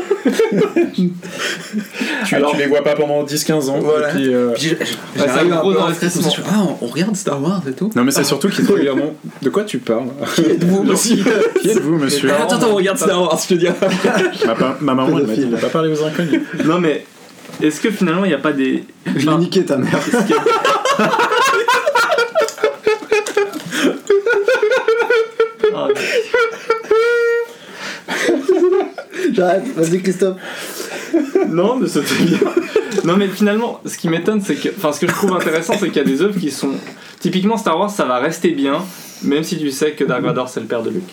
Tu, 2.25 2.35
Alors- 2.35 2.51
tu 2.51 2.57
les 2.57 2.65
vois 2.67 2.81
pas 2.83 2.95
pendant 2.95 3.23
10-15 3.23 3.69
ans. 3.69 3.79
Voilà. 3.79 4.09
et 4.09 4.13
puis, 4.15 4.33
euh, 4.33 4.51
Puis 4.53 4.63
j'ai- 4.69 4.77
c'est 5.15 5.25
J'arrive 5.27 5.53
un 5.53 5.57
gros 5.59 5.71
dit, 5.71 5.77
Ah, 6.49 6.67
on 6.81 6.85
regarde 6.87 7.15
Star 7.15 7.41
Wars 7.41 7.61
et 7.69 7.71
tout. 7.71 7.89
Non, 7.95 8.03
mais 8.03 8.11
c'est 8.11 8.23
surtout 8.25 8.49
qu'ils 8.49 8.65
te 8.65 8.71
regardent. 8.73 9.13
De 9.41 9.49
quoi 9.49 9.63
tu 9.63 9.77
parles 9.77 10.07
Êtes-vous 10.37 10.83
monsieur 10.83 11.23
Qui 11.61 11.69
êtes-vous, 11.69 11.97
monsieur 11.97 12.31
Attends, 12.33 12.55
attends, 12.57 12.67
on 12.71 12.75
regarde 12.75 12.97
Star 12.97 13.21
Wars, 13.21 13.39
je 13.41 13.47
te 13.55 13.59
dis. 13.59 13.67
ma, 14.45 14.77
maman, 14.95 15.17
elle 15.19 15.27
m'a 15.27 15.33
dit 15.35 15.45
pas 15.61 15.67
parler 15.69 15.91
aux 15.93 16.03
inconnus. 16.03 16.41
Non, 16.65 16.79
mais 16.79 17.05
est-ce 17.61 17.79
que 17.79 17.91
finalement 17.91 18.25
il 18.25 18.29
n'y 18.29 18.33
a 18.33 18.39
pas 18.39 18.51
des. 18.53 18.83
Je 19.05 19.19
l'ai 19.19 19.27
Enfin, 19.29 19.37
niqué 19.37 19.63
ta 19.63 19.77
mère. 19.77 19.99
J'arrête, 29.33 29.63
vas-y 29.75 30.01
Christophe. 30.01 30.37
non, 31.49 31.77
mais 31.77 31.87
c'était 31.87 32.23
bien. 32.23 32.39
Non, 33.03 33.15
mais 33.17 33.27
finalement, 33.27 33.79
ce 33.85 33.97
qui 33.97 34.09
m'étonne, 34.09 34.41
c'est 34.41 34.55
que. 34.55 34.69
Enfin, 34.77 34.91
ce 34.91 34.99
que 34.99 35.07
je 35.07 35.13
trouve 35.13 35.33
intéressant, 35.33 35.73
c'est 35.79 35.87
qu'il 35.87 35.97
y 35.97 35.99
a 35.99 36.03
des 36.03 36.21
œuvres 36.21 36.39
qui 36.39 36.51
sont. 36.51 36.71
Typiquement, 37.19 37.57
Star 37.57 37.79
Wars, 37.79 37.89
ça 37.89 38.05
va 38.05 38.17
rester 38.19 38.51
bien, 38.51 38.83
même 39.23 39.43
si 39.43 39.57
tu 39.57 39.71
sais 39.71 39.91
que 39.91 40.03
Dark 40.03 40.21
Vador 40.23 40.49
c'est 40.49 40.59
le 40.59 40.65
père 40.67 40.83
de 40.83 40.91
Luke. 40.91 41.03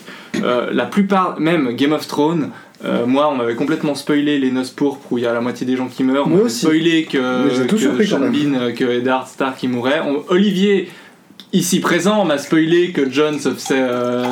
Euh, 0.42 0.68
la 0.72 0.84
plupart, 0.86 1.38
même 1.40 1.72
Game 1.74 1.92
of 1.92 2.06
Thrones. 2.06 2.50
euh, 2.84 3.06
moi, 3.06 3.28
on 3.32 3.36
m'avait 3.36 3.54
complètement 3.54 3.94
spoilé 3.94 4.38
les 4.38 4.50
noces 4.50 4.70
pourpres 4.70 5.06
où 5.10 5.18
il 5.18 5.24
y 5.24 5.26
a 5.26 5.32
la 5.32 5.40
moitié 5.40 5.66
des 5.66 5.76
gens 5.76 5.86
qui 5.88 6.02
meurent. 6.04 6.26
On 6.26 6.30
Moi 6.30 6.36
m'avait 6.38 6.46
aussi. 6.50 6.60
spoilé 6.60 7.04
que, 7.04 7.44
Mais 7.46 7.54
j'ai 7.54 7.66
tout 7.66 7.76
que 7.76 7.82
surpris 7.82 8.08
quand 8.08 8.16
Sean 8.18 8.20
même. 8.30 8.32
Bean, 8.32 8.60
euh, 8.60 8.72
que 8.72 8.84
Eddard 8.84 9.28
Stark 9.28 9.56
qui 9.58 9.68
mourait. 9.68 10.00
On- 10.06 10.24
Olivier, 10.28 10.90
ici 11.55 11.80
présent, 11.80 12.24
m'a 12.24 12.36
spoilé 12.38 12.90
que 12.92 13.11
John 13.11 13.38
se 13.38 13.50
faisait. 13.50 13.76
euh, 13.80 14.24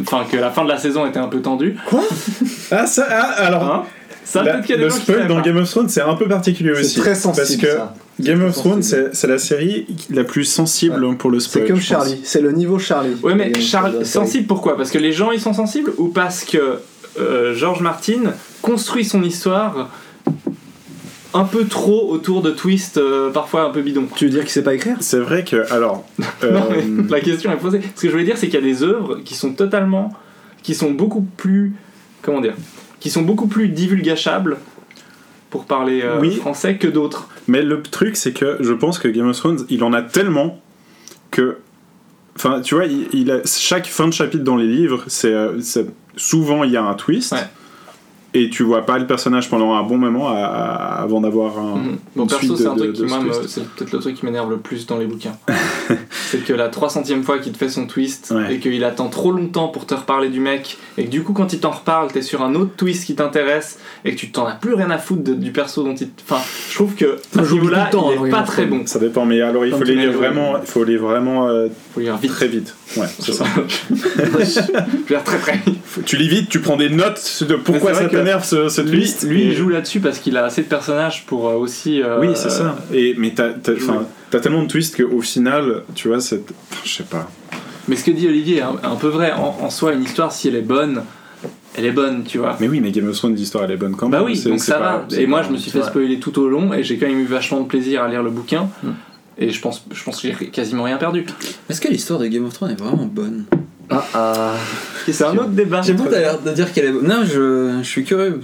Enfin, 0.00 0.24
que 0.30 0.36
la 0.36 0.50
fin 0.50 0.64
de 0.64 0.68
la 0.68 0.78
saison 0.78 1.06
était 1.06 1.18
un 1.20 1.28
peu 1.28 1.40
tendue. 1.40 1.76
Ah, 2.70 2.86
ça, 2.86 3.06
ah, 3.10 3.22
alors. 3.38 3.64
Hein 3.64 3.84
ça, 4.24 4.42
la- 4.42 4.56
y 4.56 4.72
a 4.72 4.76
des 4.76 4.76
le 4.76 4.90
spoil 4.90 5.26
dans 5.26 5.36
pas. 5.36 5.42
Game 5.42 5.56
of 5.56 5.70
Thrones, 5.70 5.88
c'est 5.88 6.02
un 6.02 6.14
peu 6.14 6.28
particulier 6.28 6.72
aussi. 6.72 6.96
C'est 6.96 7.00
très 7.00 7.14
sensible. 7.14 7.46
Parce 7.46 7.56
que 7.56 7.66
ça. 7.78 7.94
Game 8.20 8.42
of 8.44 8.52
Thrones, 8.54 8.82
sensible. 8.82 9.10
c'est 9.12 9.26
la 9.28 9.38
série 9.38 9.86
la 10.10 10.24
plus 10.24 10.44
sensible 10.44 11.16
pour 11.16 11.30
le 11.30 11.38
spoil. 11.40 11.64
C'est 11.66 11.72
comme. 11.72 11.80
Charlie, 11.80 12.20
c'est 12.24 12.40
le 12.42 12.52
niveau 12.52 12.78
Charlie. 12.78 13.14
Ouais, 13.22 13.34
mais 13.34 13.58
ça 13.60 13.88
doit- 13.88 14.04
sensible 14.04 14.46
pourquoi? 14.46 14.76
Parce 14.76 14.90
que 14.90 14.98
les 14.98 15.12
gens 15.12 15.30
ils 15.30 15.40
sont 15.40 15.54
sensibles 15.54 15.92
ou 15.98 16.08
parce 16.08 16.44
que 16.44 16.80
euh, 17.18 17.54
George 17.54 17.80
Martin 17.80 18.32
construit 18.60 19.04
son 19.04 19.22
histoire 19.22 19.88
un 21.34 21.44
peu 21.44 21.64
trop 21.66 22.10
autour 22.10 22.40
de 22.42 22.50
twists 22.50 22.96
euh, 22.98 23.30
parfois 23.30 23.64
un 23.64 23.70
peu 23.70 23.82
bidons. 23.82 24.06
Tu 24.16 24.24
veux 24.24 24.30
dire 24.30 24.40
qu'il 24.42 24.50
sait 24.50 24.62
pas 24.62 24.74
écrire? 24.74 24.96
C'est 25.00 25.18
vrai 25.20 25.44
que, 25.44 25.70
alors. 25.72 26.04
Non, 26.42 26.68
mais 26.70 26.78
euh, 26.84 27.02
la 27.10 27.20
question 27.20 27.52
est 27.52 27.56
posée. 27.56 27.80
Ce 27.96 28.02
que 28.02 28.08
je 28.08 28.12
voulais 28.12 28.24
dire, 28.24 28.36
c'est 28.38 28.46
qu'il 28.48 28.58
y 28.58 28.62
a 28.62 28.66
des 28.66 28.82
œuvres 28.82 29.18
qui 29.24 29.34
sont 29.34 29.52
totalement. 29.52 30.12
qui 30.62 30.74
sont 30.74 30.90
beaucoup 30.90 31.22
plus. 31.36 31.74
comment 32.22 32.40
dire 32.40 32.54
Qui 33.00 33.10
sont 33.10 33.22
beaucoup 33.22 33.46
plus 33.46 33.68
divulgachables, 33.68 34.56
pour 35.50 35.64
parler 35.66 36.02
euh, 36.02 36.18
Oui. 36.20 36.36
français, 36.36 36.76
que 36.76 36.88
d'autres. 36.88 37.28
Mais 37.46 37.62
le 37.62 37.82
truc, 37.82 38.16
c'est 38.16 38.32
que 38.32 38.56
je 38.60 38.72
pense 38.72 38.98
que 38.98 39.08
Game 39.08 39.28
of 39.28 39.36
Thrones, 39.36 39.64
il 39.68 39.82
en 39.84 39.92
a 39.92 40.02
tellement 40.02 40.60
que. 41.30 41.58
Enfin, 42.36 42.60
tu 42.60 42.74
vois, 42.76 42.84
il, 42.86 43.08
il 43.12 43.30
a, 43.32 43.40
chaque 43.44 43.86
fin 43.86 44.06
de 44.06 44.12
chapitre 44.12 44.44
dans 44.44 44.56
les 44.56 44.66
livres, 44.68 45.04
c'est 45.08 45.34
c'est- 45.60 45.86
souvent 46.16 46.64
il 46.64 46.70
y 46.70 46.76
a 46.76 46.82
un 46.84 46.94
twist. 46.94 47.32
Ouais. 47.32 47.38
Et 48.40 48.50
tu 48.50 48.62
vois 48.62 48.86
pas 48.86 48.98
le 48.98 49.06
personnage 49.06 49.50
pendant 49.50 49.74
un 49.74 49.82
bon 49.82 49.98
moment 49.98 50.28
à- 50.28 50.34
à- 50.36 51.02
avant 51.02 51.20
d'avoir 51.20 51.58
un. 51.58 51.76
Mhm. 51.76 51.98
Bon, 52.14 52.22
une 52.22 52.28
perso, 52.28 52.46
suite 52.46 52.56
c'est 52.58 52.64
de- 52.64 52.68
un 52.68 52.76
truc 52.76 52.88
de- 52.92 52.92
qui, 52.92 53.02
de 53.02 53.46
c'est 53.48 53.68
peut-être 53.68 53.92
le 53.92 53.98
truc 53.98 54.14
qui 54.14 54.24
m'énerve 54.26 54.48
le 54.50 54.58
plus 54.58 54.86
dans 54.86 54.96
les 54.96 55.06
bouquins. 55.06 55.36
c'est 56.10 56.44
que 56.44 56.52
la 56.52 56.68
300ème 56.68 57.22
fois 57.22 57.38
qu'il 57.38 57.52
te 57.52 57.58
fait 57.58 57.68
son 57.68 57.86
twist 57.86 58.32
Ouais. 58.34 58.54
et 58.54 58.58
qu'il 58.60 58.84
attend 58.84 59.08
trop 59.08 59.32
longtemps 59.32 59.68
pour 59.68 59.86
te 59.86 59.94
reparler 59.94 60.28
du 60.28 60.40
mec 60.40 60.76
et 60.98 61.04
que 61.06 61.10
du 61.10 61.22
coup, 61.22 61.32
quand 61.32 61.52
il 61.52 61.60
t'en 61.60 61.70
reparle, 61.70 62.12
t'es 62.12 62.22
sur 62.22 62.42
un 62.42 62.54
autre 62.54 62.72
twist 62.76 63.06
qui 63.06 63.14
t'intéresse 63.16 63.78
et 64.04 64.14
que 64.14 64.16
tu 64.20 64.30
t'en 64.30 64.46
as 64.46 64.52
plus 64.54 64.74
rien 64.74 64.90
à 64.90 64.98
foutre 64.98 65.24
de- 65.24 65.34
du 65.34 65.50
perso 65.52 65.82
dont 65.82 65.94
il. 65.94 66.08
Enfin, 66.28 66.40
je 66.70 66.74
trouve 66.74 66.94
que 66.94 67.16
à 67.38 67.44
ce 67.44 67.52
niveau-là, 67.52 67.90
il 67.92 67.96
hein, 67.98 68.02
est 68.12 68.16
Game 68.18 68.30
pas 68.30 68.42
très 68.42 68.66
bon. 68.66 68.82
Ça 68.86 68.98
dépend, 68.98 69.24
mais 69.24 69.40
alors 69.40 69.64
il 69.66 69.72
faut 69.72 69.82
les 69.82 69.94
lire 69.96 70.12
vraiment, 70.12 70.58
il 70.60 70.66
faut 70.66 70.84
les 70.84 70.96
vraiment 70.96 71.48
euh, 71.48 71.68
Faut 71.94 72.00
lire 72.00 72.16
vite. 72.18 72.30
très 72.30 72.46
vite. 72.48 72.74
Ouais, 72.96 73.06
c'est 73.18 73.32
ça. 73.32 73.44
je 73.90 75.04
dire 75.06 75.22
très 75.24 75.38
très 75.38 75.60
tu 76.06 76.16
lis 76.16 76.28
vite, 76.28 76.48
tu 76.48 76.60
prends 76.60 76.76
des 76.76 76.88
notes 76.88 77.44
de 77.48 77.56
pourquoi 77.56 77.92
ça 77.94 78.06
t'énerve 78.06 78.44
ce, 78.44 78.68
ce 78.68 78.80
Lui, 78.80 78.98
twist. 79.00 79.22
lui 79.28 79.42
il 79.44 79.54
joue 79.54 79.68
là-dessus 79.68 80.00
parce 80.00 80.18
qu'il 80.18 80.36
a 80.36 80.44
assez 80.44 80.62
de 80.62 80.68
personnages 80.68 81.24
pour 81.26 81.48
euh, 81.48 81.54
aussi. 81.54 82.02
euh, 82.02 82.18
Oui, 82.20 82.28
c'est 82.34 82.50
ça. 82.50 82.76
Et, 82.92 83.14
mais 83.18 83.34
t'as 83.34 83.50
tellement 84.40 84.62
de 84.62 84.68
twists 84.68 84.96
qu'au 85.02 85.20
final, 85.20 85.82
tu 85.94 86.08
vois, 86.08 86.20
c'est. 86.20 86.42
Je 86.84 86.90
sais 86.90 87.02
pas. 87.04 87.28
Mais 87.88 87.96
ce 87.96 88.04
que 88.04 88.10
dit 88.10 88.26
Olivier 88.28 88.58
est 88.58 88.62
un, 88.62 88.76
un 88.82 88.96
peu 88.96 89.08
vrai. 89.08 89.32
En, 89.32 89.58
en 89.62 89.70
soi, 89.70 89.92
une 89.94 90.02
histoire, 90.02 90.30
si 90.32 90.48
elle 90.48 90.56
est 90.56 90.62
bonne, 90.62 91.02
elle 91.76 91.86
est 91.86 91.90
bonne, 91.92 92.24
tu 92.24 92.38
vois. 92.38 92.56
Mais 92.60 92.68
oui, 92.68 92.80
mais 92.80 92.90
Game 92.90 93.08
of 93.08 93.16
Thrones, 93.16 93.34
l'histoire, 93.34 93.64
elle 93.64 93.70
est 93.72 93.76
bonne 93.76 93.96
quand 93.96 94.08
même. 94.08 94.20
Bah 94.20 94.24
oui, 94.26 94.38
donc 94.42 94.60
ça 94.60 94.74
pas- 94.78 95.04
va. 95.10 95.16
Et 95.20 95.26
moi, 95.26 95.42
je 95.42 95.50
me 95.50 95.56
suis 95.56 95.70
fait 95.70 95.82
spoiler 95.82 96.18
tout 96.18 96.38
au 96.40 96.48
long 96.48 96.72
et 96.72 96.82
j'ai 96.82 96.96
quand 96.98 97.06
même 97.06 97.20
eu 97.20 97.24
vachement 97.26 97.60
de 97.60 97.66
plaisir 97.66 98.02
à 98.02 98.08
lire 98.08 98.22
le 98.22 98.30
bouquin. 98.30 98.68
Mm. 98.82 98.88
Et 99.38 99.50
je 99.50 99.60
pense, 99.60 99.84
je 99.92 100.02
pense 100.04 100.20
que 100.20 100.28
j'ai 100.28 100.46
quasiment 100.48 100.82
rien 100.84 100.96
perdu. 100.96 101.24
Est-ce 101.70 101.80
que 101.80 101.88
l'histoire 101.88 102.18
de 102.18 102.26
Game 102.26 102.44
of 102.44 102.52
Thrones 102.54 102.72
est 102.72 102.80
vraiment 102.80 103.04
bonne 103.06 103.44
Ah 103.88 104.04
ah. 104.14 104.54
C'est 105.06 105.22
un 105.24 105.36
autre 105.36 105.48
débat. 105.50 105.80
J'ai 105.82 105.94
pas 105.94 106.08
l'air 106.10 106.40
de 106.40 106.50
dire 106.52 106.72
qu'elle 106.72 106.86
est 106.86 106.92
bonne. 106.92 107.06
Non, 107.06 107.24
je, 107.24 107.78
je 107.80 107.88
suis 107.88 108.04
curieux. 108.04 108.40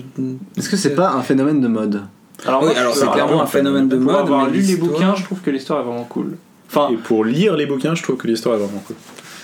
Est-ce 0.56 0.68
que 0.68 0.76
c'est 0.76 0.94
pas 0.94 1.10
un 1.10 1.22
phénomène 1.22 1.60
de 1.60 1.66
mode 1.68 2.02
Alors, 2.46 2.62
Oui, 2.62 2.68
moi, 2.68 2.78
alors 2.78 2.94
je- 2.94 3.00
c'est 3.00 3.10
clairement 3.10 3.42
un 3.42 3.46
phénomène 3.46 3.88
de 3.88 3.96
Pour 3.96 4.04
mode. 4.12 4.16
avoir 4.20 4.46
mais 4.46 4.52
lu 4.52 4.60
les 4.60 4.76
bouquins, 4.76 5.14
je 5.16 5.24
trouve 5.24 5.40
que 5.40 5.50
l'histoire 5.50 5.80
est 5.80 5.84
vraiment 5.84 6.04
cool. 6.04 6.36
Enfin, 6.70 6.88
Et 6.92 6.96
pour 6.96 7.24
lire 7.24 7.56
les 7.56 7.66
bouquins, 7.66 7.94
je 7.94 8.02
trouve 8.02 8.16
que 8.16 8.26
l'histoire 8.28 8.54
est 8.54 8.58
vraiment 8.58 8.82
cool. 8.86 8.96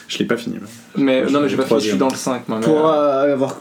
Je 0.09 0.19
l'ai 0.19 0.25
pas 0.25 0.37
fini. 0.37 0.57
mais- 0.97 1.25
non, 1.27 1.41
mais 1.41 1.49
j'ai 1.49 1.57
pas 1.57 1.65
fini, 1.65 1.81
je 1.81 1.89
suis 1.89 1.99
dans 1.99 2.09
le 2.09 2.17
5 2.17 2.49
moi. 2.49 2.61
Pour 2.61 2.89
euh, 2.89 2.93
euh, 3.27 3.33
avoir 3.35 3.61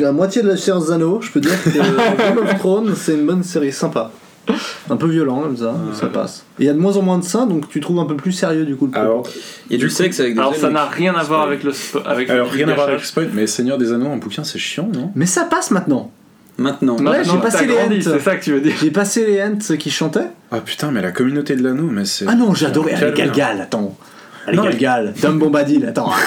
la 0.00 0.10
moitié 0.12 0.42
de 0.42 0.48
la 0.48 0.56
séance 0.56 0.88
d'anneaux, 0.88 1.20
je 1.22 1.30
peux 1.30 1.40
dire 1.40 1.52
que 1.62 1.70
Game 2.18 2.38
of 2.38 2.58
Thrones, 2.58 2.94
c'est 2.96 3.14
une 3.14 3.26
bonne 3.26 3.42
série 3.44 3.72
sympa. 3.72 4.10
Un 4.90 4.96
peu 4.96 5.08
violent 5.08 5.40
comme 5.40 5.56
ça, 5.56 5.74
ça 5.94 6.06
passe. 6.06 6.44
Et 6.58 6.64
il 6.64 6.66
y 6.66 6.68
a 6.68 6.72
de 6.72 6.78
moins 6.78 6.96
en 6.96 7.02
moins 7.02 7.18
de 7.18 7.24
ça, 7.24 7.46
donc 7.46 7.68
tu 7.68 7.80
trouves 7.80 7.98
un 7.98 8.04
peu 8.04 8.16
plus 8.16 8.32
sérieux 8.32 8.64
du 8.64 8.76
coup 8.76 8.86
le. 8.86 8.98
Alors, 8.98 9.26
Il 9.68 9.76
y 9.76 9.80
a 9.80 9.84
du 9.84 9.90
sexe 9.90 10.20
avec 10.20 10.34
des 10.34 10.40
Alors, 10.40 10.54
ça 10.54 10.70
n'a 10.70 10.86
rien 10.86 11.14
à 11.14 11.22
voir 11.22 11.42
avec 11.42 11.62
le. 11.62 11.72
Avec 12.06 12.30
alors 12.30 12.48
rien 12.48 12.68
à 12.68 12.74
voir 12.74 12.88
avec 12.88 13.04
spoil, 13.04 13.30
mais 13.32 13.46
Seigneur 13.46 13.78
des 13.78 13.92
Anneaux 13.92 14.08
en 14.08 14.16
bouquin, 14.16 14.44
c'est 14.44 14.58
chiant, 14.58 14.88
non? 14.92 15.12
Mais 15.14 15.26
ça 15.26 15.44
passe 15.44 15.70
maintenant. 15.70 16.10
Maintenant. 16.56 16.96
Ouais, 16.98 17.22
j'ai 17.22 17.38
passé 17.38 17.66
les 17.66 17.74
grandi, 17.74 17.98
Ents. 17.98 18.12
C'est 18.12 18.18
ça 18.18 18.36
que 18.36 18.42
tu 18.42 18.52
veux 18.52 18.60
dire. 18.60 18.74
J'ai 18.80 18.90
passé 18.90 19.24
les 19.24 19.40
Ents 19.42 19.76
qui 19.78 19.90
chantaient. 19.90 20.28
Ah 20.50 20.60
putain, 20.60 20.90
mais 20.90 21.00
la 21.00 21.12
communauté 21.12 21.54
de 21.54 21.62
l'anneau, 21.62 21.88
mais 21.90 22.04
c'est. 22.04 22.24
Ah 22.26 22.34
non, 22.34 22.52
j'ai 22.54 22.66
adoré 22.66 22.94
avec. 22.94 23.14
Galgal, 23.14 23.60
attends. 23.60 23.96
Allez, 24.48 24.56
Non, 24.56 24.62
Gal 24.64 24.72
mais- 24.72 24.78
Gal, 24.78 25.14
Tom 25.20 25.38
Bombadil, 25.38 25.84
attends. 25.86 26.12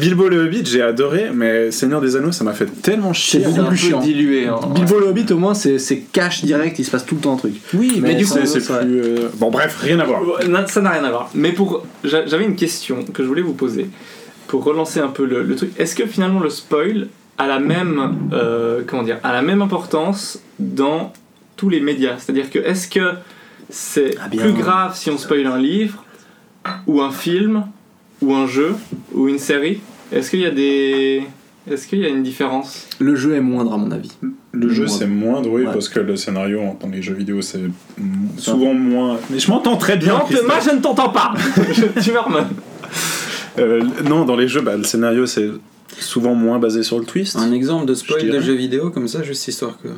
Bilbo 0.00 0.28
le 0.28 0.44
Hobbit, 0.44 0.64
j'ai 0.66 0.82
adoré, 0.82 1.30
mais 1.34 1.70
Seigneur 1.70 2.00
des 2.00 2.14
Anneaux, 2.16 2.30
ça 2.32 2.44
m'a 2.44 2.52
fait 2.52 2.66
tellement 2.82 3.12
chier. 3.12 3.40
C'est 3.42 3.48
beaucoup 3.48 3.60
un 3.62 3.64
plus 3.70 3.94
dilué. 4.02 4.46
hein. 4.46 4.60
Bilbo 4.74 5.00
le 5.00 5.06
Hobbit, 5.08 5.32
au 5.32 5.36
moins, 5.38 5.54
c'est 5.54 5.78
cash 6.12 6.44
direct, 6.44 6.78
il 6.78 6.84
se 6.84 6.90
passe 6.90 7.04
tout 7.06 7.14
le 7.16 7.20
temps 7.20 7.34
un 7.34 7.36
truc. 7.36 7.54
Oui, 7.74 7.98
Mais 8.02 8.14
du 8.14 8.24
coup, 8.26 8.34
C'est 8.44 8.58
plus. 8.64 9.00
euh, 9.00 9.28
Bon, 9.36 9.50
bref, 9.50 9.78
rien 9.80 9.98
à 10.00 10.04
voir. 10.04 10.22
Ouais, 10.22 10.46
non, 10.48 10.60
Ça 10.66 10.80
n'a 10.80 10.90
rien 10.90 11.04
à 11.04 11.10
voir. 11.10 11.30
Mais 11.34 11.52
pour, 11.52 11.84
j'a- 12.04 12.26
j'avais 12.26 12.44
une 12.44 12.56
question 12.56 13.04
que 13.12 13.22
je 13.22 13.28
voulais 13.28 13.42
vous 13.42 13.54
poser 13.54 13.88
pour 14.46 14.62
relancer 14.64 15.00
un 15.00 15.08
peu 15.08 15.24
le, 15.24 15.42
le 15.42 15.56
truc. 15.56 15.70
Est-ce 15.78 15.96
que 15.96 16.06
finalement 16.06 16.40
le 16.40 16.50
spoil 16.50 17.08
a 17.38 17.46
la 17.48 17.58
même, 17.58 18.28
euh, 18.32 18.82
comment 18.86 19.02
dire, 19.02 19.18
a 19.24 19.32
la 19.32 19.42
même 19.42 19.62
importance 19.62 20.40
dans 20.60 21.12
tous 21.56 21.68
les 21.68 21.80
médias? 21.80 22.14
C'est-à-dire 22.18 22.50
que 22.50 22.58
est-ce 22.58 22.86
que 22.88 23.00
c'est 23.70 24.14
Ah, 24.22 24.28
plus 24.28 24.52
grave 24.52 24.94
si 24.96 25.10
on 25.10 25.18
spoil 25.18 25.46
un 25.46 25.58
livre 25.58 26.03
ou 26.86 27.00
un 27.00 27.10
film 27.10 27.66
ou 28.22 28.34
un 28.34 28.46
jeu 28.46 28.74
ou 29.12 29.28
une 29.28 29.38
série 29.38 29.80
Est-ce 30.12 30.30
qu'il 30.30 30.40
y 30.40 30.46
a 30.46 30.50
des, 30.50 31.22
est-ce 31.70 31.86
qu'il 31.86 31.98
y 32.00 32.04
a 32.04 32.08
une 32.08 32.22
différence? 32.22 32.86
Le 32.98 33.16
jeu 33.16 33.34
est 33.34 33.40
moindre, 33.40 33.72
à 33.74 33.76
mon 33.76 33.90
avis. 33.90 34.12
Le 34.52 34.68
jeu, 34.68 34.86
c'est 34.86 35.06
moindre, 35.06 35.50
oui, 35.50 35.66
Ouais. 35.66 35.72
parce 35.72 35.88
que 35.88 35.98
le 36.00 36.16
scénario 36.16 36.60
dans 36.80 36.88
les 36.88 37.02
jeux 37.02 37.14
vidéo, 37.14 37.42
c'est 37.42 37.62
souvent 38.38 38.72
moins. 38.74 39.18
Mais 39.30 39.38
je 39.38 39.50
m'entends 39.50 39.76
très 39.76 39.96
bien. 39.96 40.14
Non. 40.18 40.24
Thomas, 40.36 40.60
je 40.64 40.70
ne 40.74 40.80
t'entends 40.80 41.08
pas. 41.10 41.34
Je- 41.72 42.00
tu 42.02 42.12
man. 42.12 42.46
Euh, 43.58 43.82
non, 44.08 44.24
dans 44.24 44.36
les 44.36 44.48
jeux, 44.48 44.60
bah, 44.60 44.76
le 44.76 44.84
scénario, 44.84 45.26
c'est 45.26 45.48
souvent 45.98 46.34
moins 46.34 46.58
basé 46.58 46.82
sur 46.82 46.98
le 46.98 47.04
twist. 47.04 47.36
Un 47.36 47.52
exemple 47.52 47.86
de 47.86 47.94
spoil 47.94 48.20
Je 48.26 48.30
de 48.30 48.40
jeu 48.40 48.54
vidéo 48.54 48.90
comme 48.90 49.08
ça, 49.08 49.22
juste 49.22 49.46
histoire 49.48 49.78
que. 49.82 49.88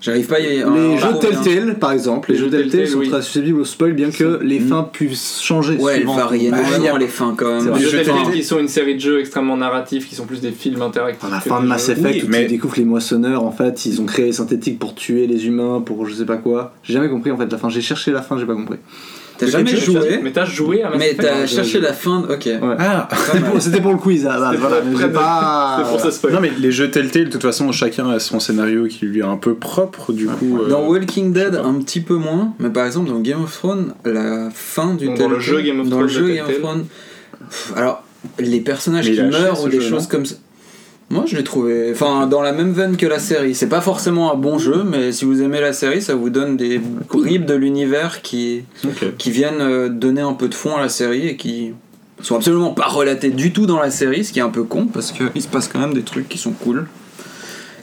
J'arrive 0.00 0.26
pas 0.26 0.36
à 0.36 0.40
y 0.40 0.44
les 0.44 0.98
jeux 0.98 1.18
Telltale, 1.20 1.78
par 1.78 1.90
exemple, 1.92 2.30
les, 2.30 2.36
Les 2.38 2.44
jeux 2.44 2.50
Telltale 2.50 2.70
Telltale, 2.70 2.88
sont 2.88 2.98
oui. 2.98 3.08
très 3.10 3.20
susceptibles 3.22 3.60
au 3.60 3.64
spoil, 3.64 3.92
bien 3.94 4.10
que 4.10 4.38
les 4.42 4.60
fins 4.60 4.88
puissent 4.92 5.40
changer. 5.42 5.74
Ouais, 5.76 5.96
elles 5.96 6.06
varient 6.06 6.46
énormément 6.46 6.76
il 6.78 6.84
y 6.84 6.88
a- 6.88 6.98
les 6.98 7.06
fins 7.08 7.34
quand 7.36 7.50
même. 7.62 7.74
Les 7.74 7.80
Je 7.82 7.88
jeux 7.88 7.98
Telltale 8.04 8.32
qui 8.32 8.44
sont 8.44 8.60
une 8.60 8.68
série 8.68 8.94
de 8.94 9.00
jeux 9.00 9.18
extrêmement 9.20 9.56
narratifs, 9.56 10.08
qui 10.08 10.14
sont 10.14 10.24
plus 10.26 10.40
des 10.40 10.52
films 10.52 10.82
interactifs. 10.82 11.24
À 11.24 11.30
la 11.34 11.40
fin 11.40 11.60
de 11.60 11.66
Mass. 11.66 11.88
Effect, 11.88 12.04
Oui, 12.04 12.22
où 12.26 12.30
mais- 12.30 12.42
tu 12.44 12.50
découvres 12.52 12.74
les 12.76 12.84
moissonneurs, 12.84 13.42
en 13.44 13.50
fait, 13.52 13.86
ils 13.86 14.00
ont 14.00 14.06
créé 14.06 14.26
les 14.26 14.32
synthétiques 14.32 14.78
pour 14.78 14.94
tuer 14.94 15.26
les 15.26 15.46
humains, 15.46 15.80
pour 15.84 16.06
je 16.06 16.14
sais 16.14 16.26
pas 16.26 16.36
quoi. 16.36 16.74
J'ai 16.84 16.92
jamais 16.92 17.08
compris 17.08 17.30
en 17.32 17.36
fait 17.36 17.50
la 17.50 17.58
fin, 17.58 17.68
j'ai 17.68 17.80
cherché 17.80 18.12
la 18.12 18.22
fin, 18.22 18.38
j'ai 18.38 18.46
pas 18.46 18.54
compris. 18.54 18.78
T'as 19.38 19.46
Mais 19.46 19.52
jamais 19.52 19.76
joué, 19.76 20.20
Mais 20.22 20.32
t'as 20.32 20.44
joué 20.44 20.82
à 20.82 20.90
Mass 20.90 20.98
mais 20.98 21.14
t'as 21.14 21.46
cherché 21.46 21.80
la 21.80 21.92
fin. 21.92 22.24
Ok. 22.28 22.46
Ouais. 22.46 22.58
Ah 22.78 23.08
C'était 23.60 23.80
pour, 23.80 23.92
le 23.92 23.98
quiz, 23.98 24.26
ah, 24.28 24.36
bah, 24.38 24.52
voilà, 24.58 24.76
mais 24.84 24.96
j'ai 24.96 25.04
de- 25.04 25.12
pas. 25.12 25.84
Pour 25.88 26.00
ce 26.00 26.10
spoil. 26.10 26.32
Non, 26.34 26.40
mais 26.40 26.50
les 26.58 26.72
jeux 26.72 26.90
Telltale, 26.90 27.26
de 27.26 27.30
toute 27.30 27.42
façon, 27.42 27.70
chacun 27.72 28.10
a 28.10 28.18
son 28.18 28.40
scénario 28.40 28.86
qui 28.86 29.06
lui 29.06 29.20
est 29.20 29.24
un 29.24 29.36
peu 29.36 29.54
propre, 29.54 30.12
du 30.12 30.26
coup. 30.26 30.58
euh, 30.60 30.68
Dans 30.68 30.86
Walking 30.88 31.32
Dead, 31.32 31.54
un 31.54 31.74
petit 31.74 32.00
peu 32.00 32.14
moins, 32.16 32.52
mais 32.58 32.70
par 32.70 32.84
exemple 32.86 33.10
dans 33.10 33.20
Game 33.20 33.42
of 33.44 33.52
Thrones, 33.56 33.94
la 34.04 34.48
fin 34.52 34.94
du 34.94 35.06
Donc, 35.06 35.18
dans 35.18 35.28
le 35.28 35.36
Telltale- 35.36 35.40
jeu 35.54 35.60
Game 35.62 35.80
of 35.80 35.88
dans 35.88 35.96
Thrones 35.98 36.02
le 36.02 36.08
jeu 36.12 36.28
Game 36.28 36.44
of 36.44 36.46
Telltale. 36.46 36.62
Thrones, 36.62 36.84
alors 37.76 38.04
les 38.40 38.60
personnages 38.60 39.10
qui 39.10 39.22
meurent 39.22 39.62
ou 39.64 39.68
des 39.68 39.80
choses 39.80 40.06
comme 40.08 40.26
ça. 40.26 40.34
Moi 41.10 41.24
je 41.26 41.36
l'ai 41.36 41.44
trouvé, 41.44 41.90
enfin 41.90 42.26
dans 42.26 42.42
la 42.42 42.52
même 42.52 42.72
veine 42.72 42.98
que 42.98 43.06
la 43.06 43.18
série. 43.18 43.54
C'est 43.54 43.68
pas 43.68 43.80
forcément 43.80 44.32
un 44.32 44.36
bon 44.36 44.58
jeu, 44.58 44.84
mais 44.84 45.10
si 45.10 45.24
vous 45.24 45.40
aimez 45.40 45.60
la 45.60 45.72
série, 45.72 46.02
ça 46.02 46.14
vous 46.14 46.28
donne 46.28 46.56
des 46.58 46.78
bribes 46.78 47.46
de 47.46 47.54
l'univers 47.54 48.20
qui, 48.20 48.64
qui 49.16 49.30
viennent 49.30 49.60
euh, 49.60 49.88
donner 49.88 50.20
un 50.20 50.34
peu 50.34 50.48
de 50.48 50.54
fond 50.54 50.76
à 50.76 50.80
la 50.80 50.90
série 50.90 51.28
et 51.28 51.36
qui 51.36 51.72
sont 52.20 52.36
absolument 52.36 52.72
pas 52.72 52.88
relatés 52.88 53.30
du 53.30 53.52
tout 53.52 53.64
dans 53.64 53.80
la 53.80 53.90
série, 53.90 54.22
ce 54.24 54.32
qui 54.32 54.38
est 54.38 54.42
un 54.42 54.50
peu 54.50 54.64
con 54.64 54.86
parce 54.86 55.12
qu'il 55.12 55.40
se 55.40 55.48
passe 55.48 55.68
quand 55.68 55.78
même 55.78 55.94
des 55.94 56.02
trucs 56.02 56.28
qui 56.28 56.36
sont 56.36 56.52
cool. 56.52 56.86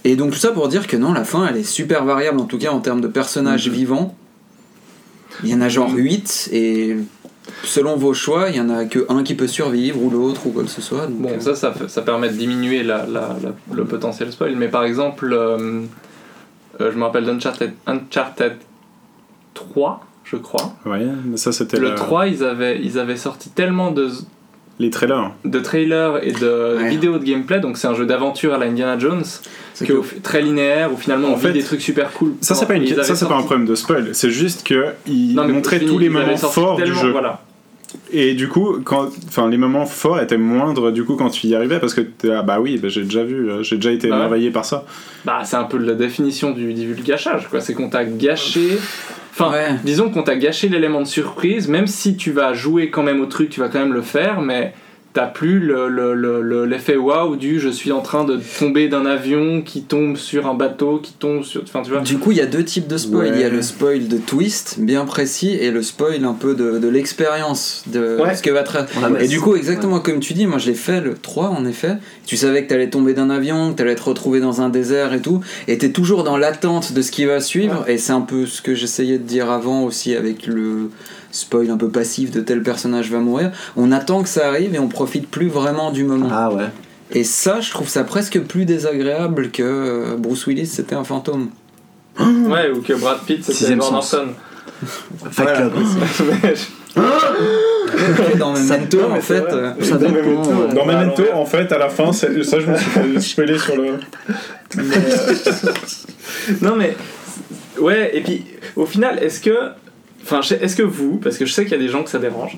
Et 0.04 0.16
donc 0.16 0.32
tout 0.32 0.38
ça 0.38 0.52
pour 0.52 0.68
dire 0.68 0.86
que 0.86 0.96
non, 0.96 1.12
la 1.12 1.24
fin 1.24 1.48
elle 1.48 1.58
est 1.58 1.64
super 1.64 2.06
variable 2.06 2.40
en 2.40 2.46
tout 2.46 2.60
cas 2.60 2.72
en 2.72 2.80
termes 2.80 3.02
de 3.02 3.08
personnages 3.08 3.70
vivants. 3.70 4.16
Il 5.44 5.50
y 5.50 5.56
en 5.56 5.62
a 5.62 5.68
genre 5.68 5.92
8 5.92 6.50
et 6.54 6.96
selon 7.64 7.96
vos 7.96 8.14
choix, 8.14 8.50
il 8.50 8.56
y 8.56 8.62
en 8.62 8.70
a 8.70 8.86
que 8.86 9.06
un 9.10 9.24
qui 9.24 9.36
peut 9.36 9.48
survivre 9.48 10.02
ou 10.02 10.10
l'autre 10.10 10.48
ou 10.48 10.52
quoi 10.52 10.64
que 10.64 10.70
ce 10.70 10.82
soit. 10.82 11.08
donc, 11.08 11.18
Bon, 11.22 11.30
euh, 11.30 11.54
ça, 11.54 11.74
ça, 11.88 12.02
permet 12.02 12.30
de 12.30 12.34
diminuer 12.36 12.84
la, 12.84 13.06
la- 13.06 13.36
la- 13.44 13.76
le 13.76 13.86
potentiel 13.86 14.32
spoil. 14.32 14.56
Mais 14.56 14.68
par 14.68 14.84
exemple, 14.84 15.32
euh, 15.32 15.82
euh, 16.82 16.92
je 16.92 16.98
me 16.98 17.04
rappelle 17.04 17.26
d'Uncharted 17.26 17.74
Uncharted 17.88 18.54
3, 19.54 20.06
je 20.24 20.36
crois. 20.38 20.74
Ouais, 20.86 21.06
mais 21.26 21.38
ça, 21.38 21.52
c'était 21.52 21.78
Le 21.80 21.90
la- 21.90 21.96
3, 21.96 22.28
ils 22.28 22.44
avaient, 22.44 22.80
ils 22.82 23.00
avaient 23.00 23.18
sorti 23.18 23.50
tellement 23.50 23.92
de, 23.92 24.10
les 24.80 24.90
trailers. 24.90 25.32
de 25.46 25.60
trailers 25.60 26.20
et 26.24 26.32
de 26.34 26.78
Ouais. 26.78 26.90
vidéos 26.90 27.18
de 27.18 27.24
gameplay. 27.24 27.60
Donc, 27.60 27.78
c'est 27.78 27.88
un 27.88 27.96
jeu 27.96 28.06
d'aventure 28.06 28.54
à 28.54 28.58
la 28.58 28.66
Indiana 28.66 28.98
Jones, 29.00 29.24
c'est 29.76 29.86
que, 29.86 29.94
que- 29.94 30.20
très 30.24 30.42
linéaire, 30.42 30.92
où 30.92 30.98
finalement 30.98 31.28
En 31.28 31.34
on 31.34 31.38
fait, 31.38 31.50
vit 31.52 31.60
des 31.60 31.64
trucs 31.64 31.82
super 31.82 32.12
cool. 32.14 32.34
Ça, 32.42 32.56
c'est 32.56 32.66
pas, 32.66 32.74
une... 32.76 32.88
Ça, 33.04 33.16
c'est 33.16 33.28
pas 33.28 33.36
un 33.36 33.44
problème 33.44 33.68
de 33.68 33.76
spoil, 33.76 34.10
c'est 34.14 34.32
juste 34.32 34.64
mais 35.46 35.54
montraient 35.54 35.78
fini, 35.78 35.92
tous 35.92 36.00
les 36.00 36.10
moments 36.10 36.36
forts 36.38 36.78
du 36.82 36.94
jeu. 36.96 37.12
Voilà. 37.12 37.42
Et 38.12 38.34
du 38.34 38.50
coup, 38.50 38.78
quand, 38.84 39.08
enfin, 39.28 39.48
les 39.50 39.58
moments 39.58 39.86
forts 39.86 40.20
étaient 40.20 40.38
moindres 40.38 40.92
du 40.92 41.06
coup 41.06 41.16
quand 41.16 41.30
tu 41.30 41.48
y 41.48 41.56
arrivais 41.56 41.80
parce 41.80 41.94
que 41.94 42.02
t'es 42.02 42.28
là, 42.28 42.42
bah 42.42 42.60
oui, 42.60 42.78
bah, 42.78 42.90
j'ai 42.90 43.04
déjà 43.04 43.24
vu, 43.24 43.50
euh, 43.50 43.64
j'ai 43.64 43.78
déjà 43.78 43.92
été 43.92 44.08
Bah 44.10 44.16
ouais. 44.16 44.20
émerveillé 44.22 44.50
par 44.52 44.66
ça. 44.66 44.84
Bah, 45.24 45.42
c'est 45.46 45.56
un 45.56 45.64
peu 45.64 45.78
la 45.78 45.94
définition 45.94 46.52
du 46.52 46.74
divulgachage, 46.74 47.48
quoi. 47.50 47.62
C'est 47.62 47.74
qu'on 47.74 47.90
t'a 47.90 48.04
gâché. 48.04 48.78
Enfin, 49.32 49.52
Ouais. 49.52 49.76
disons 49.84 50.10
qu'on 50.10 50.24
t'a 50.24 50.36
gâché 50.36 50.68
l'élément 50.70 51.02
de 51.02 51.08
surprise, 51.08 51.68
même 51.68 51.88
si 51.88 52.16
tu 52.18 52.32
vas 52.32 52.54
jouer 52.54 52.90
quand 52.90 53.04
même 53.04 53.22
au 53.22 53.26
truc, 53.28 53.50
tu 53.50 53.60
vas 53.60 53.70
quand 53.70 53.80
même 53.80 53.94
le 53.94 54.02
faire, 54.02 54.42
mais 54.42 54.74
t'as 55.16 55.26
plus 55.28 55.60
le- 55.60 55.88
le- 55.88 56.14
le- 56.14 56.42
le- 56.42 56.66
l'effet 56.66 56.98
waouh 56.98 57.38
du 57.38 57.60
je 57.60 57.70
suis 57.70 57.92
en 57.92 58.02
train 58.02 58.24
de 58.26 58.38
tomber 58.60 58.90
d'un 58.90 59.06
avion 59.08 59.62
qui 59.64 59.82
tombe 59.82 60.18
sur 60.18 60.46
un 60.46 60.54
bateau, 60.54 61.00
qui 61.02 61.14
tombe 61.14 61.44
sur. 61.44 61.64
Enfin, 61.64 61.82
tu 61.82 61.90
vois. 61.92 62.02
Du 62.02 62.18
coup, 62.20 62.32
il 62.32 62.38
y 62.38 62.42
a 62.42 62.46
deux 62.46 62.64
types 62.64 62.88
de 62.88 62.98
spoil. 62.98 63.30
Ouais. 63.30 63.32
Il 63.34 63.40
y 63.42 63.44
a 63.46 63.50
le 63.50 63.62
spoil 63.62 64.08
de 64.08 64.18
twist, 64.18 64.76
bien 64.80 65.06
précis, 65.06 65.52
et 65.60 65.72
le 65.72 65.82
spoil 65.82 66.24
un 66.26 66.34
peu 66.34 66.54
de, 66.54 66.80
de 66.80 66.88
l'expérience 66.90 67.84
de 67.88 68.20
Ouais. 68.22 68.36
ce 68.36 68.44
que 68.44 68.50
va 68.52 68.64
tra- 68.64 68.86
On 68.98 69.10
la 69.14 69.24
Et 69.24 69.28
du 69.28 69.40
coup, 69.40 69.56
exactement 69.56 70.00
comme 70.00 70.20
tu 70.20 70.34
dis, 70.34 70.46
moi 70.48 70.58
je 70.60 70.68
l'ai 70.68 70.76
fait 70.76 71.00
le 71.02 71.14
3 71.16 71.48
en 71.50 71.66
effet. 71.66 71.94
Tu 72.26 72.36
savais 72.38 72.64
que 72.66 72.70
t'allais 72.70 72.90
tomber 72.90 73.14
d'un 73.14 73.30
avion, 73.30 73.72
que 73.72 73.78
t'allais 73.78 73.96
te 73.96 74.04
retrouver 74.04 74.42
dans 74.42 74.62
un 74.62 74.70
désert 74.70 75.14
et 75.14 75.22
tout, 75.22 75.40
et 75.70 75.78
t'es 75.78 75.90
toujours 75.92 76.24
dans 76.26 76.38
l'attente 76.38 76.92
de 76.94 77.02
ce 77.02 77.12
qui 77.12 77.24
va 77.26 77.40
suivre. 77.40 77.86
Et 77.88 77.98
c'est 77.98 78.12
un 78.14 78.22
peu 78.22 78.46
ce 78.46 78.62
que 78.62 78.76
j'essayais 78.76 79.18
de 79.18 79.24
dire 79.24 79.50
avant 79.50 79.84
aussi 79.84 80.14
avec 80.14 80.46
le 80.46 80.90
spoil 81.36 81.70
un 81.70 81.78
peu 81.78 81.90
passif 81.90 82.32
de 82.32 82.40
tel 82.42 82.64
personnage 82.64 83.12
va 83.12 83.20
mourir. 83.20 83.52
On 83.76 83.92
attend 83.92 84.24
que 84.24 84.30
ça 84.30 84.48
arrive 84.48 84.74
et 84.74 84.80
on 84.80 84.88
profite 84.88 85.28
plus 85.30 85.48
vraiment 85.50 85.92
du 85.92 86.04
moment. 86.04 86.30
Ah 86.32 86.50
ouais. 86.52 86.66
Et 87.12 87.24
ça, 87.24 87.62
je 87.62 87.70
trouve 87.70 87.88
ça 87.88 88.04
presque 88.04 88.40
plus 88.42 88.66
désagréable 88.66 89.52
que 89.52 89.64
euh, 89.64 90.16
Bruce 90.18 90.48
Willis 90.48 90.68
c'était 90.68 90.96
un 90.96 91.04
fantôme. 91.04 91.50
Ouais, 92.20 92.70
ou 92.72 92.82
que 92.82 92.94
Brad 92.94 93.20
Pitt 93.26 93.44
c'était 93.44 93.76
sens. 93.80 93.92
Norton. 93.92 94.28
Fight 95.32 95.50
Club. 95.56 95.74
Mais 96.98 98.36
dans 98.38 98.54
Memento, 98.54 99.00
en 99.12 99.20
fait, 99.20 99.44
euh, 99.52 99.74
Ça 99.82 99.96
Dans 99.96 100.00
dépend, 100.00 100.14
Memento, 100.14 100.50
ouais. 100.50 100.74
dans 100.74 100.86
Memento, 100.86 101.24
non. 101.24 101.42
en 101.42 101.46
fait, 101.46 101.70
à 101.72 101.78
la 101.78 101.90
fin, 101.90 102.14
ça 102.14 102.28
je 102.32 102.38
me 102.38 102.44
suis 102.78 102.90
fait 102.90 103.20
spoiler 103.20 103.58
sur 103.60 103.76
le. 103.76 104.00
non 106.62 106.76
mais 106.76 106.96
ouais 107.80 108.12
et 108.18 108.22
puis 108.22 108.44
au 108.76 108.86
final 108.86 109.20
est-ce 109.24 109.40
que 109.40 109.56
enfin 110.26 110.42
est-ce 110.42 110.76
que 110.76 110.84
vous 110.84 111.18
parce 111.18 111.38
que 111.38 111.46
je 111.46 111.54
sais 111.54 111.64
qu'il 111.64 111.74
y 111.74 111.76
a 111.76 111.84
des 111.84 111.88
gens 111.88 112.04
que 112.04 112.10
ça 112.10 112.20
dérange 112.20 112.58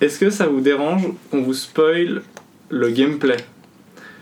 est-ce 0.00 0.18
que 0.18 0.30
ça 0.30 0.46
vous 0.46 0.60
dérange 0.60 1.02
qu'on 1.30 1.42
vous 1.42 1.54
spoil 1.54 2.22
le 2.70 2.88
gameplay 2.88 3.36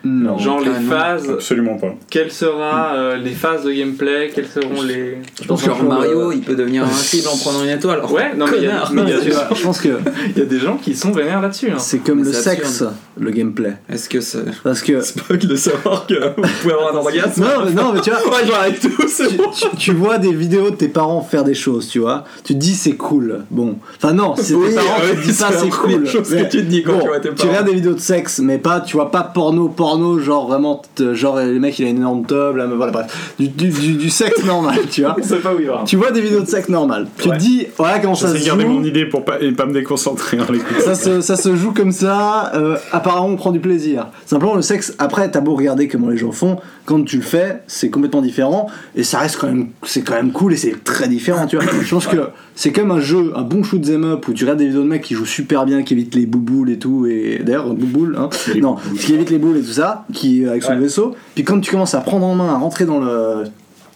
Non. 0.02 0.38
genre 0.38 0.60
les 0.60 0.70
Ah, 0.74 0.80
non. 0.80 0.90
phases 0.90 1.30
Absolument 1.30 1.76
pas. 1.76 1.94
quelles 2.08 2.30
seront 2.32 2.58
euh, 2.94 3.16
les 3.18 3.32
phases 3.32 3.64
de 3.64 3.72
gameplay 3.72 4.30
quelles 4.34 4.46
seront 4.48 4.80
les 4.82 5.18
je 5.42 5.46
pense 5.46 5.64
genre 5.64 5.82
Mario, 5.82 6.32
il 6.32 6.40
peut 6.40 6.54
devenir 6.54 6.84
invincible 6.84 7.28
en 7.28 7.36
prenant 7.36 7.62
une 7.64 7.70
étoile. 7.70 8.00
Oh, 8.08 8.12
ouais 8.12 8.34
non 8.36 8.46
mais 8.50 8.56
il 8.58 8.62
y 8.64 8.66
a- 8.66 8.70
connard. 8.70 8.92
mais 8.94 9.02
il 9.02 9.08
y 9.10 9.12
a 9.12 9.18
Tu 9.18 9.24
des- 9.26 9.30
vois, 9.32 9.48
je 9.54 9.62
pense 9.62 9.80
que 9.80 9.88
il 10.34 10.38
y 10.38 10.42
a 10.42 10.46
des 10.46 10.58
gens 10.58 10.76
qui 10.78 10.94
sont 10.96 11.12
vénères 11.12 11.40
là-dessus 11.42 11.70
hein. 11.70 11.78
c'est 11.78 11.98
comme 11.98 12.20
Mais 12.20 12.24
le 12.26 12.32
c'est 12.32 12.42
sexe, 12.42 12.84
le 13.18 13.30
gameplay. 13.30 13.74
Est-ce 13.90 14.08
que 14.08 14.20
c'est 14.20 14.44
Parce 14.62 14.80
que. 14.82 15.00
spoil 15.02 15.38
de 15.38 15.54
savoir 15.56 16.06
que 16.06 16.14
vous 16.14 16.42
pouvez 16.62 16.72
avoir 16.74 16.94
un 16.94 16.96
orgasme 16.98 17.42
Non, 17.42 17.64
mais- 17.66 17.72
non, 17.72 17.92
mais 17.92 18.00
tu 18.00 18.10
vois, 18.10 18.20
Ouais, 18.26 18.46
j'arrête 18.46 18.80
tout, 18.80 19.06
c'est 19.08 19.28
tu, 19.28 19.36
bon. 19.36 19.50
tu- 19.50 19.76
tu 19.76 19.92
vois 19.92 20.16
des 20.18 20.32
vidéos 20.32 20.70
de 20.70 20.76
tes 20.76 20.88
parents 20.88 21.20
faire 21.20 21.44
des 21.44 21.54
choses, 21.54 21.88
tu 21.88 21.98
vois. 21.98 22.24
Tu 22.44 22.54
te 22.54 22.58
dis 22.58 22.74
c'est 22.74 22.92
cool. 22.96 23.40
Bon. 23.50 23.76
Enfin, 23.96 24.14
non, 24.14 24.34
c'est 24.36 24.54
Oui, 24.54 24.68
tes 24.70 24.74
parents 24.76 25.00
ouais, 25.02 25.10
qui 25.10 25.16
te 25.16 25.22
disent 25.24 25.36
c'est 25.36 25.44
pas 25.44 25.52
c'est 25.58 25.68
cool. 25.68 26.04
que 26.04 26.42
tu 26.48 26.48
te 26.48 26.56
dis 26.62 26.82
quand 26.82 26.92
bon, 26.94 27.00
tu 27.00 27.06
vois 27.08 27.20
tes 27.20 27.28
Tu 27.28 27.34
parents. 27.34 27.48
regardes 27.50 27.66
des 27.66 27.74
vidéos 27.74 27.92
de 27.94 28.00
sexe, 28.00 28.38
mais 28.38 28.56
pas, 28.58 28.80
tu 28.80 28.94
vois 28.96 29.10
pas 29.10 29.22
porno, 29.24 29.68
porno, 29.68 29.89
genre 30.20 30.46
vraiment, 30.48 30.82
genre 31.12 31.36
le 31.38 31.58
mec 31.58 31.78
il 31.78 31.86
a 31.86 31.88
une 31.90 31.96
énorme 31.98 32.24
tub, 32.26 32.56
là, 32.56 32.66
voilà, 32.66 32.92
bref. 32.92 33.34
Du, 33.38 33.48
du, 33.48 33.68
du- 33.70 33.94
du 33.94 34.10
sexe 34.10 34.44
normal, 34.44 34.78
tu 34.90 35.02
vois. 35.02 35.16
on 35.20 35.22
sait 35.22 35.36
pas 35.38 35.54
où 35.54 35.60
il 35.60 35.66
va 35.66 35.82
Tu 35.86 35.96
vois 35.96 36.10
des 36.10 36.20
vidéos 36.20 36.40
de 36.40 36.46
sexe 36.46 36.68
normal. 36.68 37.06
Tu 37.18 37.28
Ouais. 37.28 37.36
te 37.36 37.40
dis, 37.42 37.66
voilà 37.76 37.98
comment 37.98 38.14
ça 38.14 38.28
se 38.28 38.38
de 38.38 38.44
garder 38.44 38.64
joue. 38.64 38.70
mon 38.70 38.82
idée 38.84 39.04
pour 39.06 39.24
pas, 39.24 39.40
et 39.40 39.52
pas 39.52 39.66
me 39.66 39.72
déconcentrer 39.72 40.38
en 40.40 40.44
ça 40.80 40.94
se, 40.94 41.20
ça 41.20 41.36
se 41.36 41.54
joue 41.56 41.72
comme 41.72 41.92
ça, 41.92 42.52
euh, 42.54 42.76
apparemment 42.92 43.28
on 43.28 43.36
prend 43.36 43.52
du 43.52 43.60
plaisir. 43.60 44.06
Simplement 44.26 44.54
le 44.54 44.62
sexe, 44.62 44.94
après 44.98 45.30
t'as 45.30 45.40
beau 45.40 45.54
regarder 45.54 45.88
comment 45.88 46.08
les 46.08 46.16
gens 46.16 46.32
font, 46.32 46.56
quand 46.84 47.04
tu 47.04 47.16
le 47.16 47.22
fais, 47.22 47.60
c'est 47.66 47.90
complètement 47.90 48.22
différent, 48.22 48.66
et 48.96 49.02
ça 49.02 49.18
reste 49.18 49.36
quand 49.40 49.46
même, 49.46 49.68
c'est 49.84 50.02
quand 50.02 50.14
même 50.14 50.32
cool 50.32 50.52
et 50.54 50.56
c'est 50.56 50.82
très 50.82 51.08
différent, 51.08 51.46
tu 51.46 51.56
vois. 51.56 51.64
Je 51.82 51.90
pense 51.94 52.06
que 52.06 52.16
c'est 52.54 52.72
comme 52.72 52.90
un 52.90 53.00
jeu, 53.00 53.32
un 53.36 53.42
bon 53.42 53.62
shoot 53.62 53.82
'em 53.88 54.04
up 54.04 54.26
où 54.28 54.32
tu 54.32 54.44
regardes 54.44 54.58
des 54.58 54.66
vidéos 54.66 54.82
de 54.82 54.88
mecs 54.88 55.02
qui 55.02 55.14
jouent 55.14 55.24
super 55.26 55.64
bien, 55.66 55.82
qui 55.82 55.94
évitent 55.94 56.14
les 56.14 56.26
bouboules 56.26 56.70
et 56.70 56.78
tout, 56.78 57.06
et 57.06 57.40
d'ailleurs, 57.44 57.72
bouboules, 57.74 58.16
hein, 58.18 58.28
non, 58.60 58.76
qui 58.98 59.14
évite 59.14 59.30
les 59.30 59.38
boules 59.38 59.56
et 59.58 59.62
tout 59.62 59.72
ça, 59.72 59.79
qui 60.12 60.46
avec 60.46 60.62
son 60.62 60.72
Ouais. 60.72 60.78
vaisseau, 60.78 61.14
puis 61.34 61.44
quand 61.44 61.60
tu 61.60 61.70
commences 61.70 61.94
à 61.94 62.00
prendre 62.00 62.26
en 62.26 62.34
main, 62.34 62.48
à 62.48 62.56
rentrer 62.58 62.84
dans 62.84 63.00
le, 63.00 63.44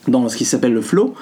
dans 0.07 0.27
ce 0.29 0.37
qui 0.37 0.45
s'appelle 0.45 0.73
le 0.73 0.81
flow, 0.81 1.13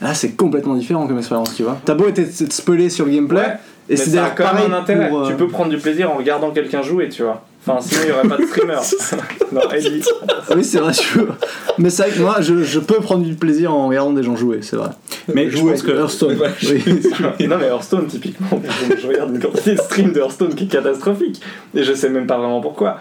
Là, 0.00 0.14
c'est 0.14 0.32
complètement 0.32 0.74
différent 0.74 1.06
comme 1.06 1.18
expérience, 1.18 1.54
tu 1.54 1.62
vois. 1.62 1.78
T'as 1.84 1.94
beau 1.94 2.08
être 2.08 2.18
être 2.18 2.52
spoilé 2.52 2.90
sur 2.90 3.04
le 3.06 3.12
gameplay, 3.12 3.38
Ouais. 3.38 3.56
Et 3.88 3.96
c'est 3.96 4.10
d'ailleurs 4.10 4.34
quand 4.34 4.42
pareil 4.44 4.64
même 4.64 4.74
un 4.74 4.78
intérêt. 4.80 5.08
pour, 5.08 5.20
euh, 5.20 5.28
Tu 5.30 5.34
peux 5.36 5.46
prendre 5.48 5.70
du 5.70 5.76
plaisir 5.76 6.10
en 6.10 6.16
regardant 6.16 6.50
quelqu'un 6.50 6.82
jouer, 6.82 7.08
tu 7.08 7.22
vois. 7.22 7.42
Enfin, 7.64 7.80
sinon 7.80 8.00
il 8.02 8.06
n'y 8.06 8.12
aurait 8.12 8.28
pas 8.28 8.36
de 8.36 8.46
streamer. 8.46 8.78
non, 9.52 9.60
Ellie. 9.72 10.02
Oui, 10.56 10.64
c'est 10.64 10.78
vrai, 10.78 10.92
je... 10.92 11.20
mais 11.78 11.88
c'est 11.90 12.02
vrai 12.02 12.10
que 12.12 12.20
moi, 12.20 12.36
je, 12.40 12.64
je 12.64 12.80
peux 12.80 12.96
prendre 12.96 13.22
du 13.24 13.34
plaisir 13.34 13.72
en 13.72 13.86
regardant 13.86 14.12
des 14.12 14.24
gens 14.24 14.34
jouer, 14.34 14.58
c'est 14.62 14.74
vrai. 14.76 14.90
Mais 15.32 15.48
je 15.50 15.56
jouer 15.56 15.72
pense 15.72 15.82
que. 15.82 15.92
Hearthstone. 15.92 16.36
Ouais. 16.38 16.50
Oui. 16.64 17.00
non 17.46 17.56
mais 17.58 17.66
Hearthstone 17.66 18.06
typiquement, 18.06 18.60
je, 18.90 18.96
je 19.00 19.06
regarde 19.06 19.34
une 19.34 19.40
quantité 19.40 19.74
de 19.76 19.80
stream 19.80 20.12
de 20.12 20.18
Hearthstone 20.20 20.54
qui 20.56 20.64
est 20.64 20.68
catastrophique 20.68 21.40
et 21.76 21.84
je 21.84 21.92
sais 21.92 22.08
même 22.08 22.26
pas 22.26 22.38
vraiment 22.38 22.60
pourquoi. 22.60 22.98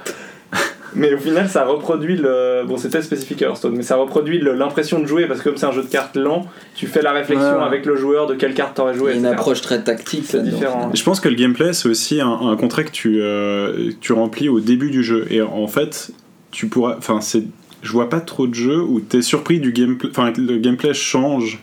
Mais 0.95 1.13
au 1.13 1.17
final 1.17 1.47
ça 1.49 1.63
reproduit 1.65 2.17
le... 2.17 2.63
Bon 2.67 2.77
c'était 2.77 3.01
spécifique 3.01 3.41
à 3.41 3.45
Hearthstone, 3.47 3.73
mais 3.75 3.83
ça 3.83 3.95
reproduit 3.95 4.39
l'impression 4.41 4.99
de 4.99 5.05
jouer 5.05 5.25
parce 5.27 5.39
que 5.41 5.49
comme 5.49 5.57
c'est 5.57 5.65
un 5.65 5.71
jeu 5.71 5.83
de 5.83 5.87
cartes 5.87 6.15
lent, 6.17 6.45
tu 6.75 6.87
fais 6.87 7.01
la 7.01 7.11
réflexion 7.11 7.57
Ouais. 7.57 7.63
avec 7.63 7.85
le 7.85 7.95
joueur 7.95 8.27
de 8.27 8.35
quelle 8.35 8.53
carte 8.53 8.75
t'aurais 8.75 8.93
Il 8.93 8.95
y 8.95 8.99
joué. 8.99 9.11
a 9.11 9.13
une 9.15 9.19
etc. 9.21 9.33
approche 9.33 9.61
très 9.61 9.81
tactique 9.83 10.23
C'est 10.27 10.43
différent. 10.43 10.91
Je 10.93 11.03
pense 11.03 11.19
que 11.19 11.29
le 11.29 11.35
gameplay, 11.35 11.73
c'est 11.73 11.87
aussi 11.89 12.19
un, 12.21 12.27
un 12.29 12.55
contrat 12.57 12.83
que 12.83 12.91
tu, 12.91 13.19
euh, 13.21 13.91
tu 14.01 14.13
remplis 14.13 14.49
au 14.49 14.59
début 14.59 14.89
du 14.91 15.03
jeu. 15.03 15.25
Et 15.29 15.41
en 15.41 15.67
fait, 15.67 16.11
tu 16.51 16.67
pourras. 16.67 16.95
Enfin, 16.97 17.21
c'est. 17.21 17.43
Je 17.81 17.91
vois 17.93 18.09
pas 18.09 18.19
trop 18.19 18.45
de 18.45 18.53
jeux 18.53 18.79
où 18.81 18.99
t'es 18.99 19.21
surpris 19.21 19.59
du 19.59 19.71
gameplay. 19.71 20.09
Enfin, 20.11 20.31
que 20.31 20.41
le 20.41 20.57
gameplay 20.57 20.93
change 20.93 21.59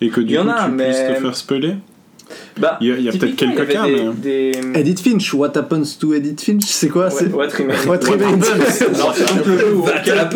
et 0.00 0.08
que 0.08 0.20
du 0.20 0.36
coup 0.36 0.48
a, 0.48 0.64
tu 0.66 0.72
puisses 0.76 0.86
mais- 0.98 1.14
te 1.14 1.20
faire 1.20 1.36
spoiler. 1.36 1.74
Bah, 2.58 2.78
Il 2.80 2.88
y 3.00 3.08
a, 3.08 3.12
peut-être 3.12 3.36
quelques 3.36 3.68
cas, 3.68 3.84
mais. 3.86 4.10
des. 4.16 4.52
Edith 4.74 5.00
Finch, 5.00 5.32
What 5.34 5.56
Happens 5.56 5.96
to 5.98 6.14
Edith 6.14 6.40
Finch, 6.42 6.64
c'est 6.64 6.88
quoi 6.88 7.10
c'est 7.10 7.26
What 7.32 7.48
Remains. 7.58 7.74
What 7.86 7.98
Remains. 8.10 8.40
Jeu 9.54 9.76
auquel- 9.76 10.28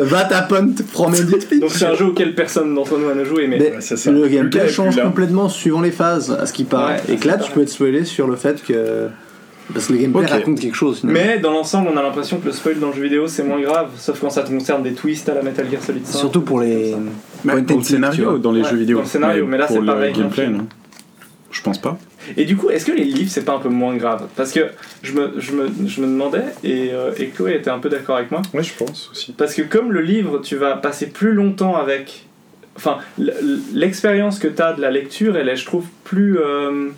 What 0.10 0.32
happened 0.32 0.82
from 0.92 1.14
Edith 1.14 1.44
Finch 1.44 1.60
donc 1.60 1.70
c'est 1.70 1.84
un 1.86 1.94
jeu 1.94 2.06
auquel 2.06 2.34
personne 2.34 2.74
d'entre 2.74 2.96
nous 2.98 3.12
n'a 3.14 3.24
joué, 3.24 3.46
mais 3.46 3.58
Mais 3.58 3.70
Ouais, 3.72 3.76
c'est 3.80 3.96
ça. 3.96 4.10
le 4.10 4.26
gameplay 4.28 4.68
change 4.68 5.00
complètement 5.00 5.48
suivant 5.48 5.80
les 5.80 5.90
phases, 5.90 6.30
à 6.30 6.46
ce 6.46 6.52
qui 6.52 6.64
paraît. 6.64 7.00
Ouais, 7.08 7.14
et 7.14 7.16
que 7.16 7.28
là, 7.28 7.36
tu 7.38 7.50
peux 7.52 7.62
être 7.62 7.68
spoilé 7.68 8.04
sur 8.04 8.26
le 8.26 8.36
fait 8.36 8.62
que. 8.64 9.08
Parce 9.72 9.86
que 9.86 9.92
le 9.92 9.98
gameplay 9.98 10.22
Ok. 10.24 10.30
raconte 10.30 10.60
quelque 10.60 10.74
chose. 10.76 11.00
finalement. 11.00 11.20
Mais 11.20 11.38
dans 11.38 11.52
l'ensemble, 11.52 11.88
on 11.92 11.96
a 11.96 12.02
l'impression 12.02 12.38
que 12.38 12.46
le 12.46 12.52
spoil 12.52 12.78
dans 12.78 12.88
le 12.88 12.94
jeu 12.94 13.02
vidéo 13.02 13.26
c'est 13.28 13.42
moins 13.42 13.60
grave, 13.60 13.90
sauf 13.96 14.18
quand 14.20 14.30
ça 14.30 14.42
te 14.42 14.50
concerne 14.50 14.82
des 14.82 14.92
twists 14.94 15.28
à 15.28 15.34
la 15.34 15.42
Metal 15.42 15.66
Gear 15.70 15.82
Solid 15.82 16.06
5. 16.06 16.18
Surtout 16.18 16.42
pour 16.42 16.60
les. 16.60 16.94
Dans 17.44 17.54
le 17.76 17.82
scénario, 17.82 18.38
dans 18.38 18.52
les 18.52 18.62
Ouais, 18.62 18.70
jeux 18.70 18.76
vidéo. 18.76 18.96
dans 18.98 19.02
le 19.04 19.08
scénario, 19.08 19.46
mais 19.46 19.58
là, 19.58 19.66
pour 19.66 19.76
c'est 19.76 19.84
pareil 19.86 20.12
qu'un 20.12 20.22
gameplay, 20.22 20.44
film. 20.44 20.56
non 20.58 20.66
Je 21.50 21.62
pense 21.62 21.78
pas. 21.80 21.98
Et 22.36 22.44
du 22.44 22.56
coup, 22.56 22.68
est-ce 22.70 22.84
que 22.86 22.92
les 22.92 23.04
livres 23.04 23.30
c'est 23.30 23.44
pas 23.44 23.54
un 23.54 23.58
peu 23.58 23.68
moins 23.70 23.96
grave? 23.96 24.26
Parce 24.36 24.52
que 24.52 24.66
je 25.02 25.12
me, 25.14 25.32
je 25.38 25.52
me, 25.52 25.68
je 25.86 26.00
me 26.00 26.06
demandais, 26.06 26.44
et, 26.62 26.90
euh, 26.92 27.12
et 27.18 27.26
Chloé 27.28 27.54
était 27.56 27.70
un 27.70 27.78
peu 27.78 27.88
d'accord 27.88 28.16
avec 28.16 28.30
moi, 28.30 28.42
Ouais, 28.54 28.62
je 28.62 28.74
pense 28.74 29.08
aussi. 29.10 29.32
parce 29.32 29.54
que 29.54 29.62
comme 29.62 29.90
le 29.90 30.00
livre, 30.02 30.38
tu 30.42 30.56
vas 30.56 30.76
passer 30.76 31.06
plus 31.06 31.32
longtemps 31.32 31.76
avec. 31.76 32.26
Enfin, 32.76 32.98
l'expérience 33.72 34.38
que 34.38 34.48
tu 34.48 34.62
as 34.62 34.72
de 34.72 34.80
la 34.80 34.90
lecture, 34.90 35.36
elle 35.36 35.48
est, 35.48 35.56
je 35.56 35.64
trouve, 35.66 35.84
plus. 36.04 36.38
euh, 36.38 36.88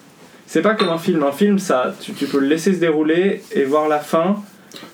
C'est 0.52 0.60
pas 0.60 0.74
comme 0.74 0.90
un 0.90 0.98
film. 0.98 1.22
Un 1.22 1.32
film, 1.32 1.58
ça, 1.58 1.94
tu, 1.98 2.12
tu 2.12 2.26
peux 2.26 2.38
le 2.38 2.46
laisser 2.46 2.74
se 2.74 2.78
dérouler 2.78 3.40
et 3.52 3.64
voir 3.64 3.88
la 3.88 4.00
fin. 4.00 4.36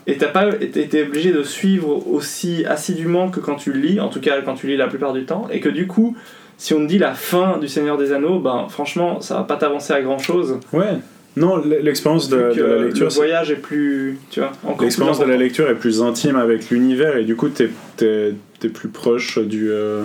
Et 0.06 0.16
t'as 0.16 0.28
pas 0.28 0.50
été 0.60 1.02
obligé 1.02 1.32
de 1.32 1.42
suivre 1.42 2.06
aussi 2.06 2.64
assidûment 2.64 3.28
que 3.28 3.40
quand 3.40 3.56
tu 3.56 3.72
lis, 3.72 3.98
en 3.98 4.08
tout 4.08 4.20
cas 4.20 4.40
quand 4.42 4.54
tu 4.54 4.68
lis 4.68 4.76
la 4.76 4.86
plupart 4.86 5.12
du 5.12 5.24
temps, 5.24 5.48
et 5.50 5.58
que 5.58 5.68
du 5.68 5.88
coup, 5.88 6.16
si 6.58 6.74
on 6.74 6.78
te 6.78 6.86
dit 6.86 6.98
la 6.98 7.12
fin 7.12 7.58
du 7.58 7.66
Seigneur 7.66 7.98
des 7.98 8.12
Anneaux, 8.12 8.38
ben 8.38 8.68
franchement, 8.68 9.20
ça 9.20 9.34
va 9.34 9.42
pas 9.42 9.56
t'avancer 9.56 9.92
à 9.92 10.00
grand 10.00 10.18
chose. 10.18 10.60
Ouais. 10.72 10.98
Non, 11.36 11.56
l'expérience 11.56 12.28
de, 12.28 12.36
de 12.36 12.62
la 12.62 12.84
lecture, 12.84 13.06
le 13.06 13.12
voyage 13.12 13.50
est 13.50 13.56
plus, 13.56 14.16
tu 14.30 14.38
vois, 14.38 14.52
L'expérience 14.80 15.18
de 15.18 15.24
la 15.24 15.36
lecture 15.36 15.68
est 15.68 15.74
plus 15.74 16.02
intime 16.02 16.36
avec 16.36 16.70
l'univers 16.70 17.16
et 17.16 17.24
du 17.24 17.34
coup 17.34 17.48
t'es 17.48 17.70
es, 18.00 18.68
plus 18.68 18.88
proche 18.88 19.40
du, 19.40 19.70
euh. 19.72 20.04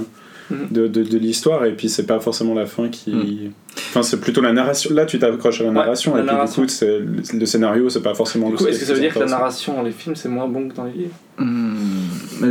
De, 0.72 0.88
de, 0.88 1.04
de 1.04 1.18
l'histoire 1.18 1.66
et 1.66 1.74
puis 1.74 1.90
c'est 1.90 2.06
pas 2.06 2.20
forcément 2.20 2.54
la 2.54 2.66
fin 2.66 2.90
qui... 2.90 3.52
Enfin 3.90 4.04
c'est 4.04 4.20
plutôt 4.20 4.42
la 4.42 4.54
narration. 4.54 4.94
Là 4.94 5.06
tu 5.06 5.20
t'accroches 5.20 5.62
à 5.62 5.64
la 5.64 5.70
Ouais, 5.70 5.76
narration 5.76 6.14
la 6.16 6.22
et 6.22 6.24
puis 6.26 6.32
narration. 6.34 6.62
du 6.62 6.68
coup 6.68 6.74
c'est- 6.74 7.00
le, 7.00 7.40
le 7.40 7.46
scénario 7.46 7.90
c'est 7.90 8.02
pas 8.04 8.14
forcément 8.14 8.50
Du 8.50 8.56
coup, 8.56 8.64
ce 8.66 8.70
est-ce 8.70 8.80
que 8.80 8.86
ça 8.86 8.94
veut 8.94 9.00
dire 9.00 9.14
que 9.14 9.20
la 9.20 9.26
narration 9.26 9.74
dans 9.76 9.84
les 9.84 9.92
films 9.92 10.16
c'est 10.16 10.30
moins 10.30 10.48
bon 10.48 10.70
que 10.70 10.76
dans 10.76 10.86
les 10.86 10.94
livres 10.94 11.14
Hmm, 11.40 11.74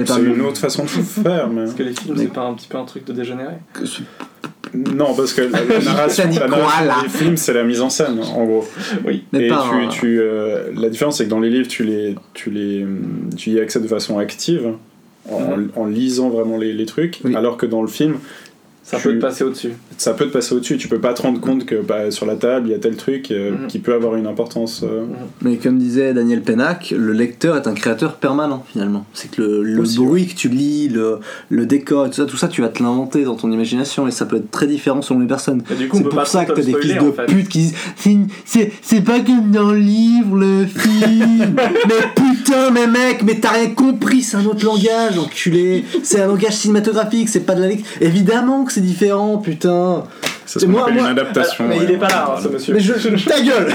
C'est 0.06 0.20
une 0.22 0.40
autre 0.40 0.58
façon 0.58 0.82
de 0.84 0.88
faire 1.22 1.48
mais... 1.48 1.62
Parce 1.62 1.74
que 1.74 1.82
les 1.84 1.92
films 1.92 2.14
Mais- 2.16 2.22
c'est 2.24 2.32
pas 2.32 2.42
un 2.42 2.54
petit 2.54 2.66
peu 2.68 2.78
un 2.78 2.84
truc 2.84 3.04
de 3.06 3.12
dégénéré 3.12 3.54
Non 4.74 5.14
parce 5.14 5.32
que 5.34 5.42
la, 5.42 5.48
narration, 5.84 6.24
la 6.40 6.48
narration 6.48 7.02
des 7.02 7.08
films 7.08 7.36
c'est 7.36 7.52
la 7.52 7.62
mise 7.64 7.80
en 7.80 7.90
scène 7.90 8.18
en 8.20 8.44
gros. 8.44 8.64
Oui. 9.06 9.24
Mais 9.32 9.46
et 9.46 9.48
pas 9.48 9.64
tu, 9.70 9.84
un- 9.84 9.88
tu, 9.88 10.18
euh, 10.20 10.70
la 10.74 10.88
différence 10.88 11.18
c'est 11.18 11.24
que 11.26 11.30
dans 11.30 11.40
les 11.40 11.50
livres 11.50 11.68
tu 11.68 11.84
les 11.84 12.16
tu 12.34 12.50
les 12.50 12.86
tu 13.36 13.50
y 13.50 13.60
accèdes 13.60 13.82
de 13.82 13.88
façon 13.88 14.18
active 14.18 14.72
en, 15.30 15.80
en 15.80 15.86
lisant 15.86 16.28
vraiment 16.30 16.56
les, 16.58 16.72
les 16.72 16.86
trucs 16.86 17.20
Oui. 17.24 17.34
alors 17.36 17.56
que 17.56 17.66
dans 17.66 17.82
le 17.82 17.88
film 17.88 18.16
Ça 18.84 18.96
Tu- 18.96 19.04
peut 19.04 19.14
te 19.14 19.20
passer 19.20 19.44
au-dessus. 19.44 19.72
ça 19.96 20.12
peut 20.12 20.26
te 20.26 20.32
passer 20.32 20.54
au-dessus 20.56 20.76
tu 20.76 20.88
peux 20.88 20.98
pas 20.98 21.14
te 21.14 21.22
rendre 21.22 21.40
compte 21.40 21.64
que 21.64 21.76
bah, 21.80 22.10
sur 22.10 22.26
la 22.26 22.34
table 22.34 22.66
il 22.68 22.72
y 22.72 22.74
a 22.74 22.78
tel 22.78 22.96
truc 22.96 23.30
euh, 23.30 23.52
Mhm. 23.52 23.66
qui 23.68 23.78
peut 23.78 23.94
avoir 23.94 24.16
une 24.16 24.26
importance 24.26 24.82
euh, 24.82 25.04
Mais 25.40 25.56
comme 25.56 25.78
disait 25.78 26.12
Daniel 26.12 26.42
Pennac, 26.42 26.92
le 26.96 27.12
lecteur 27.12 27.56
est 27.56 27.68
un 27.68 27.74
créateur 27.74 28.14
permanent 28.16 28.64
finalement. 28.72 29.06
C'est 29.14 29.30
que 29.30 29.40
le, 29.40 29.62
le 29.62 29.80
Aussi, 29.80 29.98
bruit 29.98 30.26
que 30.26 30.34
tu 30.34 30.48
lis, 30.48 30.88
le, 30.88 31.20
le 31.48 31.64
décor, 31.66 32.06
et 32.06 32.10
tout 32.10 32.16
ça, 32.16 32.24
tout 32.26 32.36
ça, 32.36 32.48
tu 32.48 32.60
vas 32.60 32.68
te 32.68 32.82
l'inventer 32.82 33.22
dans 33.24 33.36
ton 33.36 33.52
imagination 33.52 34.08
et 34.08 34.10
ça 34.10 34.26
peut 34.26 34.36
être 34.36 34.50
très 34.50 34.66
différent 34.66 35.00
selon 35.00 35.20
les 35.20 35.26
personnes. 35.28 35.62
C'est 35.68 35.86
pour 36.02 36.08
pas 36.08 36.24
ça 36.24 36.44
que 36.44 36.52
t'as 36.52 36.62
des 36.62 36.74
fils 36.74 36.94
de 36.94 37.00
en 37.00 37.12
fait. 37.12 37.26
pute 37.26 37.48
qui 37.48 37.58
disent 37.58 37.74
C'est- 37.96 38.16
c'est 38.44 38.72
c'est 38.82 39.00
pas 39.02 39.20
comme 39.20 39.50
dans 39.52 39.70
le 39.70 39.78
livre, 39.78 40.36
le 40.36 40.66
film. 40.66 41.54
mais 41.88 41.94
putain, 42.16 42.70
mais 42.72 42.86
mec, 42.88 43.22
mais 43.22 43.38
t'as 43.38 43.50
rien 43.52 43.70
compris, 43.70 44.22
c'est 44.22 44.36
un 44.38 44.44
autre 44.46 44.64
langage, 44.64 45.18
enculé. 45.18 45.84
C'est 46.02 46.20
un 46.20 46.26
langage 46.26 46.54
cinématographique, 46.56 47.28
c'est 47.28 47.46
pas 47.46 47.54
de 47.54 47.60
la 47.60 47.68
lecture. 47.68 47.86
Évidemment 48.00 48.64
que 48.64 48.71
c'est 48.74 48.80
différent, 48.80 49.38
putain. 49.38 50.04
c'est 50.46 50.60
ce 50.60 50.66
moi- 50.66 50.88
moi- 50.90 51.02
une 51.02 51.06
adaptation 51.18 51.66
Mais 51.68 51.78
ouais, 51.78 51.84
il 51.84 51.90
est 51.92 51.98
pas 51.98 52.08
là, 52.08 52.34
hein, 52.36 52.40
ce 52.42 52.48
monsieur. 52.48 52.74
Mais 52.74 52.80
je. 52.80 52.92
Ta 53.28 53.40
gueule 53.40 53.72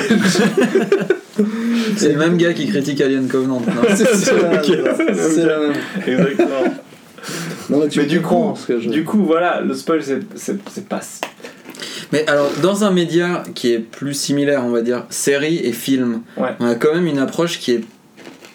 C'est 1.95 2.13
le 2.13 2.17
même 2.17 2.37
gars 2.37 2.53
qui 2.53 2.67
critique 2.67 2.99
Alien 3.01 3.27
Covenant. 3.27 3.61
non 3.61 3.81
C'est 3.95 4.05
ça, 4.15 4.31
c'est 4.63 5.45
la 5.45 5.59
même. 5.59 5.73
Exactement. 6.05 6.47
Non, 7.69 7.79
mais 7.79 7.89
tu 7.89 7.99
Mais 7.99 8.05
du 8.05 8.21
coup, 8.21 8.53
ce 8.55 8.65
que 8.67 8.79
je. 8.79 8.89
du 8.89 9.03
coup, 9.03 9.23
voilà, 9.25 9.61
le 9.61 9.73
spoil, 9.73 10.01
c'est- 10.03 10.87
pas. 10.87 11.01
Mais 12.13 12.25
alors, 12.29 12.49
dans 12.61 12.85
un 12.85 12.91
média 12.91 13.43
qui 13.53 13.73
est 13.73 13.79
plus 13.79 14.13
similaire, 14.13 14.63
on 14.65 14.69
va 14.69 14.81
dire, 14.81 15.03
série 15.09 15.57
et 15.57 15.73
film, 15.73 16.21
Ouais. 16.37 16.49
on 16.59 16.65
a 16.67 16.75
quand 16.75 16.93
même 16.93 17.05
une 17.07 17.19
approche 17.19 17.59
qui 17.59 17.73
est 17.73 17.81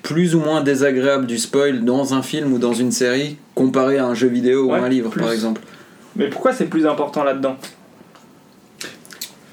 plus 0.02 0.34
ou 0.34 0.40
moins 0.40 0.62
désagréable 0.62 1.26
du 1.26 1.36
spoil 1.38 1.84
dans 1.84 2.14
un 2.14 2.22
film 2.22 2.52
ou 2.54 2.58
dans 2.58 2.72
une 2.72 2.90
série 2.90 3.36
comparé 3.54 3.98
à 3.98 4.06
un 4.06 4.14
jeu 4.14 4.28
vidéo 4.28 4.70
Ouais, 4.72 4.80
ou 4.80 4.82
un 4.82 4.88
livre, 4.88 5.10
plus. 5.10 5.20
par 5.22 5.32
exemple. 5.32 5.60
Mais 6.16 6.28
pourquoi 6.28 6.52
c'est 6.52 6.66
plus 6.66 6.86
important 6.86 7.24
là-dedans? 7.24 7.56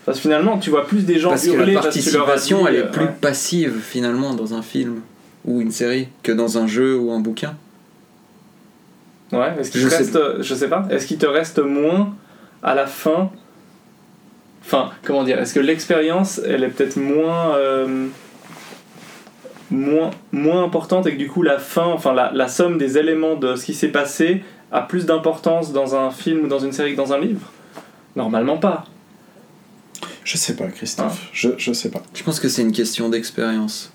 Parce 0.06 0.18
que 0.18 0.22
finalement, 0.24 0.58
tu 0.58 0.70
vois 0.70 0.88
plus 0.88 1.06
des 1.06 1.20
gens 1.20 1.30
Parce 1.30 1.46
que 1.46 1.52
hurler 1.52 1.74
la 1.74 1.82
parce 1.82 1.96
que 1.96 2.12
leur 2.12 2.26
participation, 2.26 2.68
elle 2.68 2.76
est 2.76 2.84
euh, 2.84 2.92
plus 2.92 3.06
ouais. 3.06 3.12
passive 3.22 3.80
finalement 3.82 4.34
dans 4.34 4.54
un 4.54 4.62
film 4.62 5.02
ou 5.46 5.62
une 5.62 5.72
série 5.72 6.08
que 6.24 6.32
dans 6.32 6.58
un 6.58 6.68
jeu 6.68 6.98
ou 6.98 7.12
un 7.12 7.20
bouquin. 7.20 7.56
Ouais, 9.32 9.54
est-ce 9.60 9.72
qu'il 9.72 9.82
Je 9.82 9.86
te 9.86 9.92
sais 9.92 9.98
reste. 9.98 10.42
Je 10.42 10.56
sais 10.56 10.68
pas. 10.68 10.88
Est-ce 10.90 11.06
qu'il 11.06 11.18
te 11.18 11.28
reste 11.28 11.60
moins 11.60 12.16
à 12.64 12.74
la 12.74 12.88
fin? 12.88 13.30
Enfin, 14.66 14.90
comment 15.04 15.24
dire 15.24 15.40
Est-ce 15.40 15.54
que 15.54 15.60
l'expérience, 15.60 16.42
elle 16.46 16.64
est 16.64 16.70
peut-être 16.70 16.98
moins. 16.98 17.56
euh, 17.56 18.08
moins, 19.72 20.10
moins 20.32 20.64
importante 20.64 21.06
et 21.06 21.12
que 21.14 21.18
du 21.18 21.28
coup 21.28 21.44
la 21.44 21.60
fin, 21.60 21.86
enfin 21.86 22.14
la, 22.14 22.32
la 22.34 22.48
somme 22.48 22.80
des 22.80 22.98
éléments 22.98 23.36
de 23.36 23.56
ce 23.56 23.66
qui 23.66 23.76
s'est 23.76 23.90
passé 23.90 24.44
a 24.72 24.82
plus 24.82 25.06
d'importance 25.06 25.72
dans 25.72 25.96
un 25.96 26.12
film 26.12 26.46
ou 26.46 26.48
dans 26.48 26.60
une 26.60 26.72
série 26.72 26.92
que 26.94 26.98
dans 26.98 27.14
un 27.14 27.20
livre 27.20 27.42
Normalement 28.16 28.58
pas. 28.58 28.86
je 30.24 30.38
sais 30.38 30.56
pas 30.56 30.68
Christophe 30.68 31.20
Ah. 31.24 31.30
je, 31.34 31.50
je 31.58 31.74
sais 31.74 31.90
pas 31.90 32.02
Je 32.14 32.24
pense 32.24 32.40
que 32.40 32.50
c'est 32.50 32.62
une 32.62 32.72
question 32.72 33.10
d'expérience. 33.10 33.92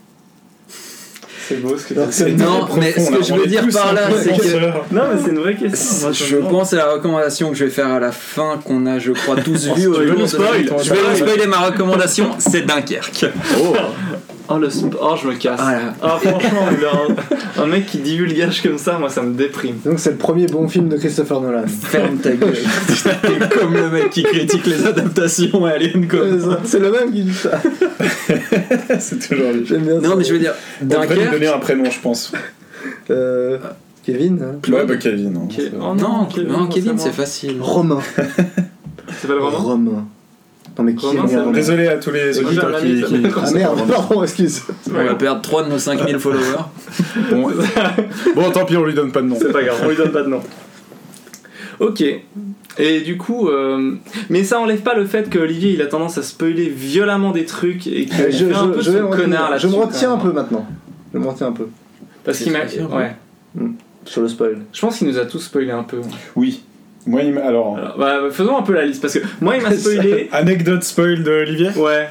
C'est 1.47 1.57
beau 1.61 1.77
ce 1.77 1.93
que 1.93 2.25
tu. 2.25 2.33
Non, 2.37 2.67
mais 2.79 2.93
ce 2.93 3.11
que 3.11 3.23
je 3.23 3.35
veux 3.35 3.47
dire 3.47 3.69
par 3.71 3.93
là, 3.93 4.09
c'est 4.19 4.31
que 4.33 4.95
Non, 4.95 5.03
mais 5.13 5.23
c'est 5.23 5.31
une 5.31 5.39
vraie 5.41 5.55
question. 5.55 6.11
Je 6.11 6.37
pense 6.37 6.73
à 6.73 6.77
la 6.77 6.93
recommandation 6.93 7.51
que 7.51 7.55
je 7.55 7.67
vais 7.67 7.71
faire 7.71 7.89
à 7.89 8.01
la 8.01 8.13
fin 8.13 8.59
qu'on 8.65 8.87
a, 8.87 8.99
je 8.99 9.13
crois, 9.13 9.37
tous 9.37 9.69
Oh, 9.71 9.75
vu 9.75 9.87
au 9.89 9.99
de 9.99 10.05
Je 10.27 10.95
vais 10.95 11.03
vous 11.03 11.17
spoiler 11.17 11.47
ma 11.47 11.59
recommandation, 11.67 12.31
c'est 12.39 12.63
Dunkerque. 12.63 13.27
Oh, 13.61 13.75
le 14.59 14.69
sp- 14.69 14.95
oh, 15.01 15.15
je 15.21 15.29
me 15.29 15.35
casse. 15.35 15.61
Ah, 15.63 16.19
franchement, 16.21 16.67
a 16.67 17.61
un, 17.61 17.63
un 17.63 17.67
mec 17.67 17.87
qui 17.87 17.99
divulgage 17.99 18.63
comme 18.63 18.79
ça, 18.79 18.99
moi 18.99 19.09
ça 19.09 19.23
me 19.23 19.35
déprime. 19.35 19.77
Donc 19.85 19.99
c'est 19.99 20.11
le 20.11 20.17
premier 20.17 20.47
bon 20.47 20.69
film 20.69 20.89
de 20.89 20.97
Christopher 20.97 21.41
Nolan. 21.41 21.65
Ferme 21.67 22.19
ta 22.19 22.31
gueule. 22.33 22.55
T'es 23.23 23.49
comme 23.59 23.75
le 23.75 23.89
mec 23.91 24.11
qui 24.11 24.23
critique 24.23 24.67
les 24.67 24.87
adaptations 24.87 25.65
à 25.65 25.71
Alien. 25.71 26.07
C'est 26.65 26.79
le 26.79 26.91
même 26.93 27.11
qui 27.13 27.23
dit 27.23 27.33
ça. 27.35 27.61
c'est 29.01 29.29
toujours 29.29 29.53
lui 29.53 29.65
J'aime 29.67 29.83
bien 29.83 29.95
Non, 30.01 30.11
ça. 30.11 30.17
mais 30.17 30.25
je 30.25 30.33
veux 30.35 30.39
dire, 30.39 30.53
on 30.83 30.87
devrait 30.87 31.07
lui 31.07 31.15
Dunkerque. 31.17 31.33
donner 31.33 31.47
un 31.49 31.59
prénom 31.59 31.91
je 31.91 32.01
pense 32.01 32.33
Euh, 33.11 33.59
Kevin 34.05 34.43
hein. 34.43 34.71
ouais 34.73 34.85
bah 34.85 34.97
Kevin 34.97 35.37
hein, 35.37 35.49
Oh 35.81 35.95
Non, 35.95 36.29
non, 36.47 36.67
Kevin, 36.67 36.99
c'est 36.99 37.05
c'est 37.05 37.13
facile. 37.13 37.57
Romain. 37.61 38.01
C'est 38.17 39.27
pas 39.29 39.35
le 39.35 39.41
roman 39.43 39.59
Romain. 39.59 40.07
Non 40.77 40.83
mais 40.85 40.95
qui 40.97 41.07
désolé 41.53 41.87
à 41.87 41.97
tous 41.99 42.11
les 42.11 42.25
Moi, 42.25 42.33
j'ai 42.33 42.41
un 42.41 42.45
auditeurs 42.47 42.75
ami 42.77 43.03
qui, 43.05 43.27
Ah 43.37 43.51
merde, 43.53 43.79
pardon, 43.89 44.23
excuse. 44.25 44.63
On 44.91 45.05
va 45.05 45.15
perdre 45.15 45.41
3 45.41 45.65
de 45.65 45.71
nos 45.71 45.79
5000 45.79 46.19
followers. 46.19 46.43
Bon, 47.31 47.49
bon 48.35 48.51
tant 48.51 48.65
pis 48.65 48.77
on 48.77 48.85
lui 48.85 48.95
donne 48.95 49.13
pas 49.13 49.23
de 49.23 49.29
nom 49.29 49.37
C'est 49.39 49.53
pas 49.53 49.63
grave, 49.63 49.81
on 49.85 49.89
lui 49.89 49.97
donne 49.97 50.11
pas 50.13 50.23
de 50.23 50.29
nom. 50.29 50.41
Ok. 51.81 52.03
Et 52.77 53.01
du 53.03 53.17
coup, 53.17 53.49
euh, 53.49 53.95
mais 54.31 54.43
ça 54.43 54.59
enlève 54.59 54.81
pas 54.81 54.95
le 54.95 55.05
fait 55.07 55.31
que 55.31 55.39
Olivier 55.39 55.75
il 55.75 55.83
a 55.83 55.87
tendance 55.87 56.19
à 56.19 56.23
spoiler 56.25 56.69
violemment 56.69 57.31
des 57.31 57.45
trucs 57.45 57.87
et 57.87 58.07
qu'il 58.07 58.21
Euh, 58.21 58.31
je, 58.33 58.45
fait 58.47 58.55
un 58.55 58.67
peu 58.69 58.79
je- 58.81 58.85
je 58.87 58.91
vais 58.91 58.99
son 58.99 59.05
me 59.05 59.09
retenir. 59.11 59.25
connard 59.27 59.51
là 59.51 59.59
Je 59.59 59.69
me 59.69 59.75
retiens 59.75 60.13
un 60.15 60.19
peu 60.19 60.33
maintenant. 60.33 60.67
Je 61.13 61.19
me 61.21 61.27
retiens 61.29 61.47
un 61.49 61.53
peu. 61.53 61.69
Parce 62.25 62.39
qu'il 62.39 62.51
m'a. 62.53 62.67
C'est 62.67 62.79
sûr, 62.79 62.93
Ouais. 62.93 63.15
Sur 64.07 64.23
le 64.23 64.29
spoil. 64.29 64.59
Je 64.73 64.81
pense 64.81 64.99
qu'il 64.99 65.07
nous 65.07 65.19
a 65.19 65.25
tous 65.25 65.39
spoilé 65.39 65.71
un 65.71 65.85
peu. 65.85 65.99
Oui. 66.35 66.63
Moi, 67.07 67.23
il 67.23 67.37
alors, 67.39 67.77
Alors, 67.77 67.97
bah, 67.99 68.15
faisons 68.31 68.57
un 68.57 68.63
peu 68.63 68.73
la 68.73 68.85
liste 68.87 69.03
parce 69.03 69.15
que 69.15 69.21
moi 69.41 69.57
il 69.57 69.63
m'a 69.63 69.73
spoilé. 69.77 70.29
anecdote 70.33 70.83
spoil 70.85 71.23
de 71.23 71.31
Olivier. 71.31 71.71
Ouais. 71.77 72.09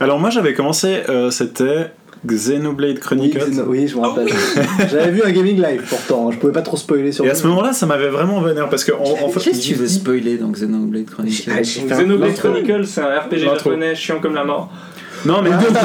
Alors 0.00 0.18
moi, 0.18 0.28
j'avais 0.30 0.54
commencé, 0.54 0.98
euh, 1.08 1.30
c'était 1.30 1.90
Xenoblade 2.26 2.94
Oui, 2.96 3.00
Chronicles. 3.00 3.38
Xeno- 3.38 3.64
oui, 3.66 3.86
je 3.86 3.96
me 3.96 4.00
rappelle. 4.02 4.28
J'avais 4.90 5.10
vu 5.10 5.22
un 5.22 5.30
gaming 5.30 5.56
live 5.62 5.82
pourtant, 5.88 6.28
hein. 6.28 6.30
je 6.32 6.38
pouvais 6.38 6.52
pas 6.54 6.62
trop 6.62 6.76
spoiler 6.76 7.12
sur 7.12 7.24
Et 7.24 7.30
à 7.30 7.34
ce 7.34 7.46
moment-là, 7.46 7.72
ça 7.74 7.84
m'avait 7.86 8.08
vraiment 8.08 8.40
vénère 8.40 8.68
parce 8.70 8.82
que 8.84 8.92
en, 8.92 9.02
en 9.24 9.28
fait, 9.28 9.40
Qu'est-ce 9.40 9.60
que 9.60 9.64
tu 9.64 9.74
veux 9.74 9.86
spoiler 9.86 10.36
dans 10.38 10.48
Xenoblade 10.48 11.04
Chronicles 11.06 11.50
Ah, 11.54 11.60
Xenoblade. 11.60 12.34
Chronicles 12.34 12.86
c'est 12.86 13.02
un 13.02 13.18
RPG 13.20 13.38
japonais 13.38 13.94
chiant 13.94 14.20
comme 14.20 14.34
la 14.34 14.44
mort. 14.44 14.70
non 15.26 15.42
mais 15.42 15.50
Voilà. 15.50 15.80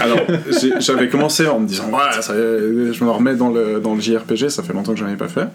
Alors 0.00 0.18
j'avais 0.78 1.08
commencé 1.08 1.46
en 1.46 1.60
me 1.60 1.66
disant 1.66 1.90
ouais, 1.90 2.20
ça 2.22 2.34
je 2.34 3.04
me 3.04 3.10
remets 3.10 3.34
dans 3.34 3.50
le 3.50 3.80
dans 3.80 3.94
le 3.94 4.00
JRPG, 4.00 4.48
ça 4.48 4.62
fait 4.62 4.72
longtemps 4.72 4.92
que 4.92 4.98
j'en 4.98 5.08
ai 5.08 5.16
pas 5.16 5.28
fait. 5.28 5.48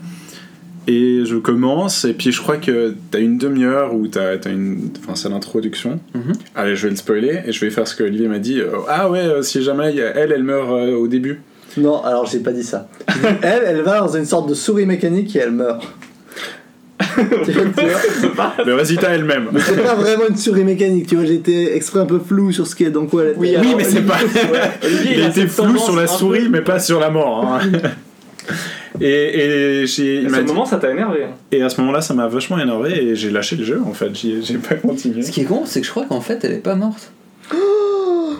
Et 0.86 1.24
je 1.24 1.38
commence 1.38 2.04
et 2.04 2.14
puis 2.14 2.34
je 2.34 2.42
crois 2.42 2.58
que 2.58 2.94
t'as 3.10 3.20
une 3.20 3.38
demi-heure 3.38 3.94
où 3.94 4.08
t'as 4.08 4.32
as 4.44 4.50
une, 4.50 4.90
enfin 5.02 5.16
c'est 5.16 5.30
l'introduction. 5.30 6.02
Mhm. 6.14 6.34
Allez, 6.56 6.76
je 6.76 6.84
vais 6.84 6.90
le 6.90 6.98
spoiler 6.98 7.40
et 7.46 7.54
je 7.54 7.64
vais 7.64 7.72
faire 7.72 7.88
ce 7.88 7.96
que 7.96 8.04
Olivier 8.04 8.28
m'a 8.28 8.40
dit. 8.40 8.60
euh, 8.60 8.72
ah 8.90 9.10
ouais, 9.10 9.20
euh, 9.20 9.42
si 9.44 9.64
jamais 9.64 9.96
elle, 9.96 10.34
elle 10.34 10.44
meurt 10.44 10.70
euh, 10.72 10.96
au 10.96 11.08
début. 11.08 11.42
Non, 11.78 12.04
alors 12.04 12.26
j'ai 12.26 12.40
pas 12.40 12.52
dit 12.52 12.64
ça. 12.64 12.90
Elle, 13.42 13.64
elle 13.66 13.82
va 13.82 14.00
dans 14.00 14.16
une 14.16 14.26
sorte 14.26 14.50
de 14.50 14.54
souris 14.54 14.86
mécanique 14.86 15.34
et 15.36 15.40
elle 15.40 15.52
meurt. 15.52 15.84
Tu 17.46 17.52
vois, 17.52 17.64
tu 17.76 18.28
vois 18.36 18.54
Le 18.66 18.76
résultat 18.76 19.10
elle-même. 19.10 19.50
Mais 19.52 19.60
c'est 19.60 19.82
pas 19.84 19.96
vraiment 19.96 20.24
une 20.30 20.38
souris 20.38 20.64
mécanique, 20.64 21.08
tu 21.08 21.16
vois, 21.16 21.26
j'ai 21.26 21.36
été 21.36 21.76
exprès 21.76 22.00
un 22.00 22.06
peu 22.06 22.20
flou 22.20 22.52
sur 22.52 22.66
ce 22.68 22.76
qui 22.76 22.84
est 22.84 22.90
dans 22.92 23.06
quoi 23.06 23.24
elle 23.24 23.30
était. 23.32 23.40
Oui, 23.40 23.50
Oui, 23.52 23.56
alors, 23.68 23.78
mais 23.78 23.84
c'est 23.84 24.02
pas. 24.02 24.18
Olivier, 24.84 25.12
Il 25.18 25.20
été 25.26 25.42
cette 25.42 25.50
flou 25.52 25.78
sur 25.78 25.96
la 25.96 26.08
souris, 26.08 26.44
peu- 26.46 26.50
mais 26.50 26.62
pas 26.62 26.80
sur 26.80 27.00
la 27.00 27.10
mort. 27.10 27.46
hein. 27.46 27.60
Et, 29.02 29.08
et, 29.82 29.88
j'ai, 29.88 30.18
il 30.22 30.28
À 30.28 30.38
ce 30.38 30.42
moment 30.44 30.66
ça 30.66 30.78
t'a 30.78 30.92
énervé. 30.92 31.24
hein. 31.24 31.34
et 31.52 31.62
à 31.64 31.70
ce 31.70 31.80
moment-là, 31.82 32.02
ça 32.02 32.14
m'a 32.14 32.28
vachement 32.28 32.60
énervé 32.60 33.04
et 33.04 33.16
j'ai 33.16 33.32
lâché 33.32 33.56
le 33.56 33.64
jeu 33.64 33.82
en 33.86 33.94
fait. 33.94 34.10
J'ai, 34.14 34.42
j'ai 34.42 34.58
pas 34.58 34.76
continué. 34.76 35.22
Ce 35.24 35.32
qui 35.32 35.42
est 35.42 35.46
con, 35.46 35.64
c'est 35.66 35.80
que 35.82 35.86
je 35.88 35.92
crois 35.92 36.06
qu'en 36.06 36.22
fait, 36.22 36.44
elle 36.44 36.54
est 36.54 36.58
pas 36.58 36.76
morte. 36.76 37.12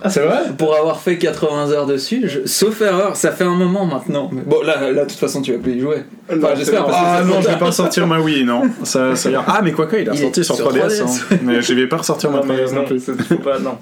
Ah, 0.04 0.10
c'est 0.10 0.20
vrai 0.20 0.40
Pour 0.58 0.76
avoir 0.76 1.00
fait 1.00 1.18
80 1.18 1.72
heures 1.72 1.86
dessus, 1.86 2.24
je- 2.28 2.46
sauf 2.46 2.82
erreur, 2.82 3.16
ça 3.16 3.32
fait 3.32 3.46
un 3.46 3.56
moment 3.56 3.86
maintenant. 3.86 4.30
Mais 4.34 4.42
bon, 4.46 4.62
là, 4.62 4.92
là, 4.92 5.04
de 5.06 5.10
toute 5.10 5.18
façon, 5.20 5.42
tu 5.42 5.54
vas 5.54 5.60
plus 5.60 5.74
y 5.74 5.80
jouer. 5.80 6.04
Enfin, 6.28 6.38
Non, 6.38 6.48
j'espère 6.58 6.86
Ah 6.92 7.22
non, 7.26 7.42
je 7.42 7.48
vais 7.48 7.58
pas 7.58 7.66
ressortir 7.68 8.06
ma 8.06 8.20
Wii, 8.20 8.44
non. 8.44 8.64
Ça, 8.84 9.16
ça 9.16 9.30
ira. 9.32 9.46
Ah, 9.48 9.62
mais 9.64 9.72
quoi 9.72 9.86
que, 9.88 9.96
il 9.96 10.10
ressorti 10.10 10.42
est 10.42 10.44
sur 10.44 10.56
sur 10.56 10.68
3DS. 10.70 11.00
3DS. 11.00 11.02
hein. 11.34 11.38
Mais 11.44 11.62
je 11.62 11.74
vais 11.74 11.88
pas 11.88 11.98
ressortir 11.98 12.32
ma 12.32 12.40
Non, 12.40 12.46
mais 12.48 12.56
3DS 12.66 12.74
non 12.74 12.82
non, 12.82 12.88
plus. 12.88 13.00
c'est- 13.00 13.22
faut 13.24 13.36
pas, 13.38 13.60
non. 13.60 13.78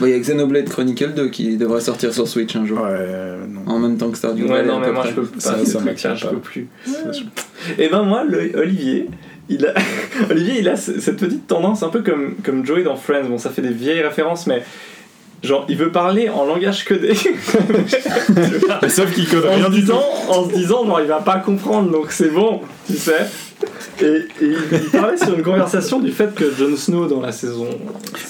Bon, 0.00 0.06
Il 0.06 0.10
y 0.10 0.14
a 0.14 0.18
Xenoblade 0.18 0.68
Chronicle 0.68 1.14
2 1.14 1.28
qui 1.28 1.56
devrait 1.56 1.80
sortir 1.80 2.12
sur 2.12 2.26
Switch 2.28 2.54
un 2.56 2.64
jour. 2.66 2.78
Ouais, 2.80 2.88
euh, 2.90 3.44
non. 3.48 3.60
En 3.72 3.78
même 3.78 3.96
temps 3.96 4.10
que 4.10 4.16
Stardew 4.18 4.42
Ouais, 4.42 4.48
Valley, 4.48 4.68
non, 4.68 4.78
à 4.78 4.86
mais 4.86 4.92
moi 4.92 5.04
je 5.08 5.14
peux 5.14 5.22
pas. 5.24 5.40
Ça- 5.40 5.56
ces 5.58 5.66
ça 5.66 5.78
trucs-là, 5.78 5.84
m'attire 5.92 6.16
je 6.16 6.24
pas. 6.26 6.30
peux 6.32 6.38
plus. 6.38 6.68
Et 7.78 7.88
ben 7.88 8.02
moi, 8.02 8.24
le, 8.24 8.50
Olivier, 8.58 9.08
il 9.48 9.66
a, 9.66 9.74
Olivier, 10.30 10.54
il 10.60 10.68
a 10.68 10.76
ce- 10.76 11.00
cette 11.00 11.16
petite 11.16 11.46
tendance 11.46 11.82
un 11.82 11.88
peu 11.88 12.00
comme, 12.02 12.34
comme 12.44 12.64
Joey 12.64 12.82
dans 12.82 12.96
Friends. 12.96 13.24
Bon, 13.28 13.38
ça 13.38 13.50
fait 13.50 13.62
des 13.62 13.70
vieilles 13.72 14.02
références, 14.02 14.46
mais 14.46 14.62
genre, 15.44 15.64
il 15.68 15.76
veut 15.76 15.92
parler 15.92 16.28
en 16.28 16.44
langage 16.44 16.84
codé. 16.84 17.12
Mais 18.82 18.88
sauf 18.88 19.12
qu'il 19.12 19.28
code 19.28 19.46
en, 19.46 19.54
rien 19.54 19.70
du 19.70 19.84
tout. 19.84 19.92
en 19.92 20.48
se 20.48 20.54
disant, 20.54 20.84
genre, 20.86 21.00
il 21.00 21.06
va 21.06 21.18
pas 21.20 21.38
comprendre, 21.38 21.90
donc 21.90 22.06
c'est 22.10 22.30
bon, 22.30 22.60
tu 22.86 22.96
sais. 22.96 23.26
Et, 24.02 24.04
et 24.04 24.26
il, 24.72 24.90
parlait 24.90 25.16
sur 25.16 25.32
une 25.34 25.42
conversation 25.42 26.00
du 26.00 26.10
fait 26.10 26.34
que 26.34 26.44
Jon 26.58 26.76
Snow 26.76 27.06
dans 27.06 27.20
la 27.20 27.32
saison. 27.32 27.68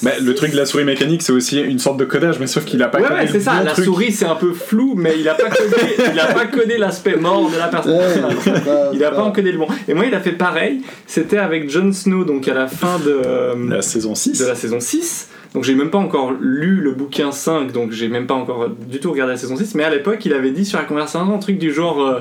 Bah, 0.03 0.11
le 0.21 0.35
truc 0.35 0.51
de 0.51 0.57
la 0.57 0.65
souris 0.65 0.85
mécanique, 0.85 1.23
c'est 1.23 1.31
aussi 1.33 1.59
une 1.59 1.79
sorte 1.79 1.97
de 1.97 2.05
codage, 2.05 2.37
mais 2.39 2.47
sauf 2.47 2.63
qu'il 2.63 2.81
a 2.83 2.87
pas 2.87 2.99
Ouais, 2.99 3.07
codé 3.07 3.19
ouais, 3.21 3.27
c'est 3.31 3.39
ça. 3.41 3.55
bon 3.55 3.63
La 3.65 3.71
truc. 3.71 3.85
souris, 3.85 4.11
c'est 4.11 4.25
un 4.25 4.35
peu 4.35 4.53
flou, 4.53 4.93
mais 4.95 5.15
il 5.19 5.27
a 5.27 5.33
pas 5.33 5.49
codé, 5.49 5.75
il 6.13 6.19
a 6.19 6.27
pas 6.27 6.45
codé 6.45 6.77
l'aspect 6.77 7.15
mort 7.15 7.49
de 7.49 7.57
la 7.57 7.67
personne. 7.67 7.95
Ouais, 7.97 8.61
Il 8.93 9.03
a 9.03 9.11
pas 9.11 9.23
encodé 9.23 9.51
le 9.51 9.57
bon. 9.57 9.67
Et 9.87 9.93
moi, 9.93 10.05
il 10.05 10.13
a 10.13 10.19
fait 10.19 10.33
pareil. 10.33 10.81
C'était 11.07 11.39
avec 11.39 11.69
Jon 11.69 11.91
Snow, 11.91 12.23
donc 12.23 12.47
à 12.47 12.53
la 12.53 12.67
fin 12.67 12.99
de, 12.99 13.19
euh, 13.25 13.55
La 13.67 13.81
saison 13.81 14.13
6. 14.15 14.39
de 14.39 14.45
la 14.45 14.55
saison 14.55 14.79
6. 14.79 15.27
Donc 15.55 15.63
j'ai 15.63 15.73
même 15.73 15.89
pas 15.89 15.97
encore 15.97 16.33
lu 16.37 16.81
le 16.81 16.91
bouquin 16.91 17.31
5, 17.31 17.71
donc 17.71 17.91
j'ai 17.91 18.09
même 18.09 18.27
pas 18.27 18.33
encore 18.33 18.67
du 18.67 18.99
tout 18.99 19.11
regardé 19.11 19.31
la 19.31 19.37
saison 19.37 19.55
6. 19.55 19.75
Mais 19.75 19.85
à 19.85 19.89
l'époque, 19.89 20.25
il 20.25 20.33
avait 20.33 20.51
dit 20.51 20.65
sur 20.65 20.77
la 20.77 20.83
conversation 20.83 21.33
un 21.33 21.37
truc 21.37 21.57
du 21.57 21.71
genre 21.71 22.01
euh, 22.01 22.19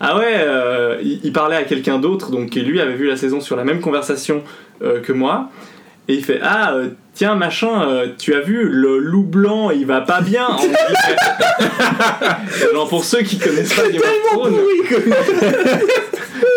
Ah 0.00 0.16
ouais, 0.16 0.36
euh, 0.38 0.96
il, 1.02 1.32
parlait 1.34 1.56
à 1.56 1.64
quelqu'un 1.64 1.98
d'autre, 1.98 2.30
donc 2.30 2.48
qui 2.48 2.62
lui 2.62 2.80
avait 2.80 2.94
vu 2.94 3.06
la 3.06 3.16
saison 3.16 3.40
sur 3.40 3.56
la 3.56 3.64
même 3.64 3.82
conversation 3.82 4.42
euh, 4.80 5.00
que 5.00 5.12
moi. 5.12 5.50
Et 6.08 6.14
il 6.14 6.24
fait 6.24 6.40
Ah, 6.42 6.74
tiens, 7.14 7.34
machin, 7.34 7.88
euh, 7.88 8.06
tu 8.18 8.34
as 8.34 8.40
vu 8.40 8.68
le 8.68 8.98
loup 8.98 9.24
blanc, 9.24 9.70
il 9.70 9.86
va 9.86 10.00
pas 10.00 10.20
bien. 10.20 10.46
en. 10.46 10.58
Genre 12.72 12.88
pour 12.88 13.04
ceux 13.04 13.22
qui 13.22 13.38
connaissent 13.38 13.74
pas 13.74 13.88
Game 13.88 14.02
of 14.02 14.32
Thrones. 14.32 14.56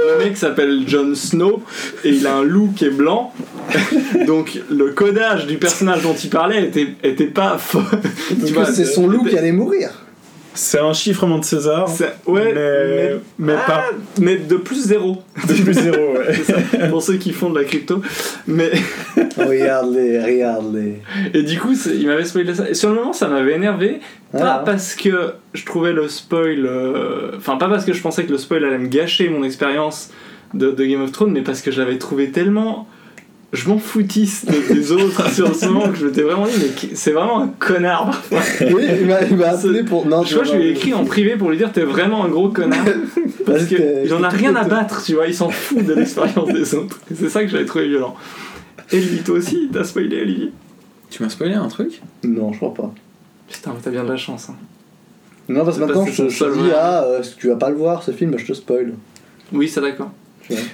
Le 0.08 0.24
mec 0.24 0.38
s'appelle 0.38 0.84
Jon 0.88 1.16
Snow 1.16 1.64
et 2.04 2.10
il 2.10 2.28
a 2.28 2.36
un 2.36 2.44
loup 2.44 2.72
qui 2.76 2.86
est 2.86 2.92
blanc. 2.92 3.34
Donc 4.28 4.60
le 4.70 4.92
codage 4.92 5.48
du 5.48 5.58
personnage 5.58 6.04
dont 6.04 6.14
il 6.14 6.30
parlait 6.30 6.64
était, 6.64 6.90
était 7.04 7.26
pas 7.26 7.58
Tu 8.46 8.54
vois, 8.54 8.66
c'est 8.66 8.86
son 8.86 9.08
loup 9.08 9.26
qui 9.26 9.36
allait 9.38 9.52
mourir. 9.52 10.05
C'est 10.56 10.80
un 10.80 10.94
chiffrement 10.94 11.38
de 11.38 11.44
César. 11.46 11.88
Ouais, 12.26 12.54
Mais- 12.54 12.54
mais, 12.54 13.16
mais 13.38 13.54
ah, 13.58 13.66
pas. 13.72 13.84
mais 14.20 14.38
de 14.38 14.56
plus 14.56 14.88
zéro. 14.88 15.22
De 15.48 15.54
plus 15.54 15.74
zéro, 15.74 15.98
ouais. 16.18 16.34
Ça, 16.44 16.54
pour 16.90 17.04
ceux 17.04 17.18
qui 17.18 17.32
font 17.34 17.50
de 17.50 17.60
la 17.60 17.66
crypto. 17.66 18.02
Mais 18.48 18.72
regarde-les, 19.38 20.24
regarde-les. 20.24 21.02
et 21.34 21.44
du 21.44 21.60
coup, 21.60 21.74
il 21.94 22.08
m'avait 22.08 22.26
spoilé 22.26 22.54
ça. 22.56 22.70
Et 22.70 22.74
sur 22.74 22.90
le 22.90 22.96
moment, 22.96 23.14
ça 23.14 23.28
m'avait 23.28 23.54
énervé. 23.54 24.00
Pas 24.32 24.60
Ah. 24.60 24.64
parce 24.66 24.96
que 24.96 25.34
je 25.54 25.66
trouvais 25.66 25.94
le 25.94 26.08
spoil. 26.08 26.66
euh, 26.66 27.32
Enfin, 27.38 27.58
pas 27.58 27.68
parce 27.70 27.86
que 27.86 27.94
je 27.94 28.02
pensais 28.02 28.24
que 28.26 28.32
le 28.32 28.38
spoil 28.38 28.64
allait 28.66 28.78
me 28.78 28.88
gâcher 28.88 29.30
mon 29.30 29.44
expérience 29.44 30.10
de, 30.54 30.72
de 30.72 30.86
Game 30.86 31.02
of 31.02 31.12
Thrones, 31.12 31.32
mais 31.32 31.42
parce 31.42 31.62
que 31.62 31.72
je 31.72 31.80
l'avais 31.82 31.98
trouvé 31.98 32.32
tellement. 32.32 32.88
Je 33.54 33.70
m'en 33.70 33.78
foutisse 33.78 34.46
de- 34.46 34.74
des 34.74 34.92
autres 34.92 35.30
sur 35.32 35.56
ce 35.56 35.66
moment 35.68 35.90
que 35.90 35.96
je 35.96 36.08
m'étais 36.08 36.24
vraiment 36.24 36.46
dit, 36.48 36.54
mais 36.60 36.90
c'est 36.96 37.12
vraiment 37.12 37.42
un 37.42 37.48
connard 37.48 38.06
parfois. 38.30 38.68
Oui, 38.74 38.84
il 39.00 39.06
m'a 39.08 39.22
il 39.24 39.38
m'a 39.38 39.50
appelé 39.50 39.84
pour. 39.84 40.06
Non, 40.06 40.24
Je 40.24 40.34
crois 40.34 40.44
que 40.46 40.52
je 40.52 40.56
lui 40.58 40.68
ai 40.68 40.72
écrit 40.72 40.94
en 40.94 41.06
privé 41.06 41.36
pour 41.38 41.50
lui 41.52 41.58
dire 41.58 41.72
t'es 41.72 41.84
vraiment 41.84 42.26
un 42.26 42.28
gros 42.30 42.50
connard. 42.50 42.84
Parce 43.46 43.66
que 43.66 44.04
qu'il 44.04 44.14
en 44.14 44.24
a 44.24 44.30
rien 44.30 44.56
à 44.56 44.64
battre, 44.64 45.04
tu 45.06 45.14
vois, 45.14 45.28
il 45.28 45.34
s'en 45.36 45.50
fout 45.50 45.86
de 45.86 45.94
l'expérience 45.94 46.50
des 46.52 46.76
autres. 46.76 47.00
Et 47.12 47.16
c'est 47.16 47.30
ça 47.30 47.44
que 47.44 47.50
j'avais 47.50 47.66
trouvé 47.66 47.88
violent. 47.88 48.16
Et 48.92 49.00
lui, 49.00 49.20
toi 49.20 49.38
aussi, 49.38 49.70
t'as 49.72 49.84
spoilé 49.84 50.22
Olivier? 50.22 50.52
Tu 51.10 51.24
m'as 51.24 51.30
spoilé 51.30 51.54
un 51.54 51.68
truc? 51.68 52.02
Non, 52.24 52.52
je 52.52 52.58
crois 52.58 52.74
pas. 52.74 52.94
Putain, 53.50 53.72
mais 53.74 53.80
t'as 53.82 53.92
bien 53.92 54.04
de 54.04 54.10
la 54.10 54.18
chance. 54.18 54.48
Hein. 54.50 54.56
Non, 55.48 55.64
parce 55.64 55.78
que 55.78 55.84
C'est 55.84 55.88
maintenant, 55.88 56.06
je, 56.08 56.22
te 56.24 56.54
dis, 56.58 56.72
ah, 56.76 57.04
euh, 57.06 57.24
si 57.24 57.36
tu 57.38 57.48
vas 57.48 57.56
pas 57.56 57.70
le 57.70 57.76
voir 57.76 58.02
ce 58.04 58.12
film, 58.12 58.36
je 58.38 58.46
te 58.48 58.54
spoil. 58.54 58.94
Oui, 59.54 59.70
c'est 59.70 59.82
d'accord. 59.82 60.12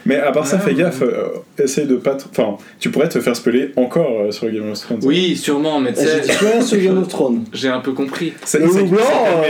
Mais 0.06 0.18
à 0.18 0.32
part 0.32 0.46
ça, 0.46 0.60
fais 0.60 0.72
ouais. 0.72 0.76
gaffe, 0.78 1.02
euh, 1.02 1.28
essaye 1.58 1.86
de 1.88 1.96
pas. 1.96 2.18
Enfin, 2.30 2.58
tu 2.80 2.90
pourrais 2.92 3.08
te 3.10 3.20
faire 3.20 3.36
spoiler 3.36 3.72
encore 3.78 4.22
euh, 4.28 4.32
sur 4.32 4.46
le 4.48 4.52
Game 4.52 4.70
of 4.72 4.80
Thrones. 4.80 5.00
Oui, 5.04 5.36
sûrement, 5.36 5.80
mais 5.80 5.94
tu 5.94 6.02
J'ai 6.02 6.24
sais, 6.24 6.34
rien 6.46 6.62
sur 6.62 6.78
Game 6.80 6.98
of 6.98 7.08
Thrones? 7.08 7.44
j'ai 7.54 7.70
un 7.70 7.80
peu 7.80 7.94
compris. 7.94 8.34
Ça, 8.44 8.60
Le 8.60 8.68
ça- 8.68 8.80
loup 8.80 8.88
blanc, 8.88 9.00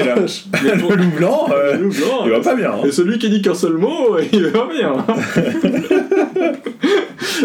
là. 0.05 0.15
euh, 0.17 0.27
Le 0.63 0.95
loup 0.95 1.11
blanc, 1.17 1.47
Le 1.79 1.87
blanc, 1.89 2.21
il 2.25 2.31
va 2.31 2.39
pas 2.39 2.55
bien. 2.55 2.71
hein. 2.71 2.81
Et 2.85 2.91
celui 2.91 3.17
qui 3.17 3.29
dit 3.29 3.41
qu'un 3.41 3.55
seul 3.55 3.73
mot, 3.73 4.17
il 4.31 4.45
va 4.47 4.67
bien. 4.71 4.93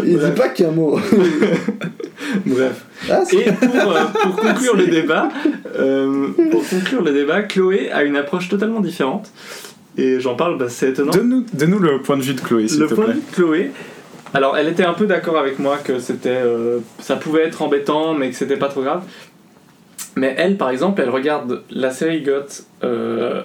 il 0.05 0.19
dit 0.19 0.31
pas 0.37 0.49
qu'un 0.49 0.71
mot. 0.71 0.99
Bref. 2.45 2.85
Ah, 3.11 3.23
c'est- 3.25 3.37
Et 3.37 3.53
pour, 3.53 3.93
euh, 3.93 4.01
pour 4.23 4.37
conclure 4.37 4.77
le 4.77 4.87
débat, 4.87 5.29
euh, 5.79 6.29
pour 6.51 6.67
conclure 6.69 7.03
le 7.03 7.13
débat, 7.13 7.43
Chloé 7.43 7.91
a 7.93 8.03
une 8.05 8.17
approche 8.17 8.49
totalement 8.49 8.81
différente. 8.81 9.31
Et 9.99 10.21
j'en 10.21 10.35
parle, 10.35 10.59
bah, 10.59 10.67
c'est 10.69 10.91
étonnant. 10.91 11.11
Donne-nous 11.13 11.47
donne-nous 11.53 11.79
le 11.79 12.01
point 12.01 12.17
de 12.17 12.23
vue 12.23 12.35
de 12.35 12.41
Chloé, 12.41 12.69
s'il 12.69 12.81
le 12.81 12.87
te 12.89 12.95
point 12.95 13.05
de 13.07 13.11
plaît. 13.13 13.21
vue 13.21 13.27
de 13.31 13.35
Chloé. 13.35 13.71
Alors, 14.35 14.57
elle 14.59 14.69
était 14.69 14.85
un 14.85 14.93
peu 14.93 15.07
d'accord 15.07 15.39
avec 15.39 15.59
moi 15.59 15.79
que 15.79 15.99
c'était, 16.01 16.29
euh, 16.31 16.81
ça 16.99 17.17
pouvait 17.17 17.45
être 17.45 17.63
embêtant, 17.63 18.13
mais 18.13 18.29
que 18.31 18.37
c'était 18.37 18.57
pas 18.59 18.69
trop 18.69 18.83
grave. 18.83 19.03
Mais 20.17 20.35
elle, 20.37 20.57
par 20.57 20.71
exemple, 20.71 21.01
elle 21.01 21.11
regarde 21.11 21.63
la 21.71 21.91
série 21.91 22.23
GOT. 22.23 22.65
euh, 22.85 23.43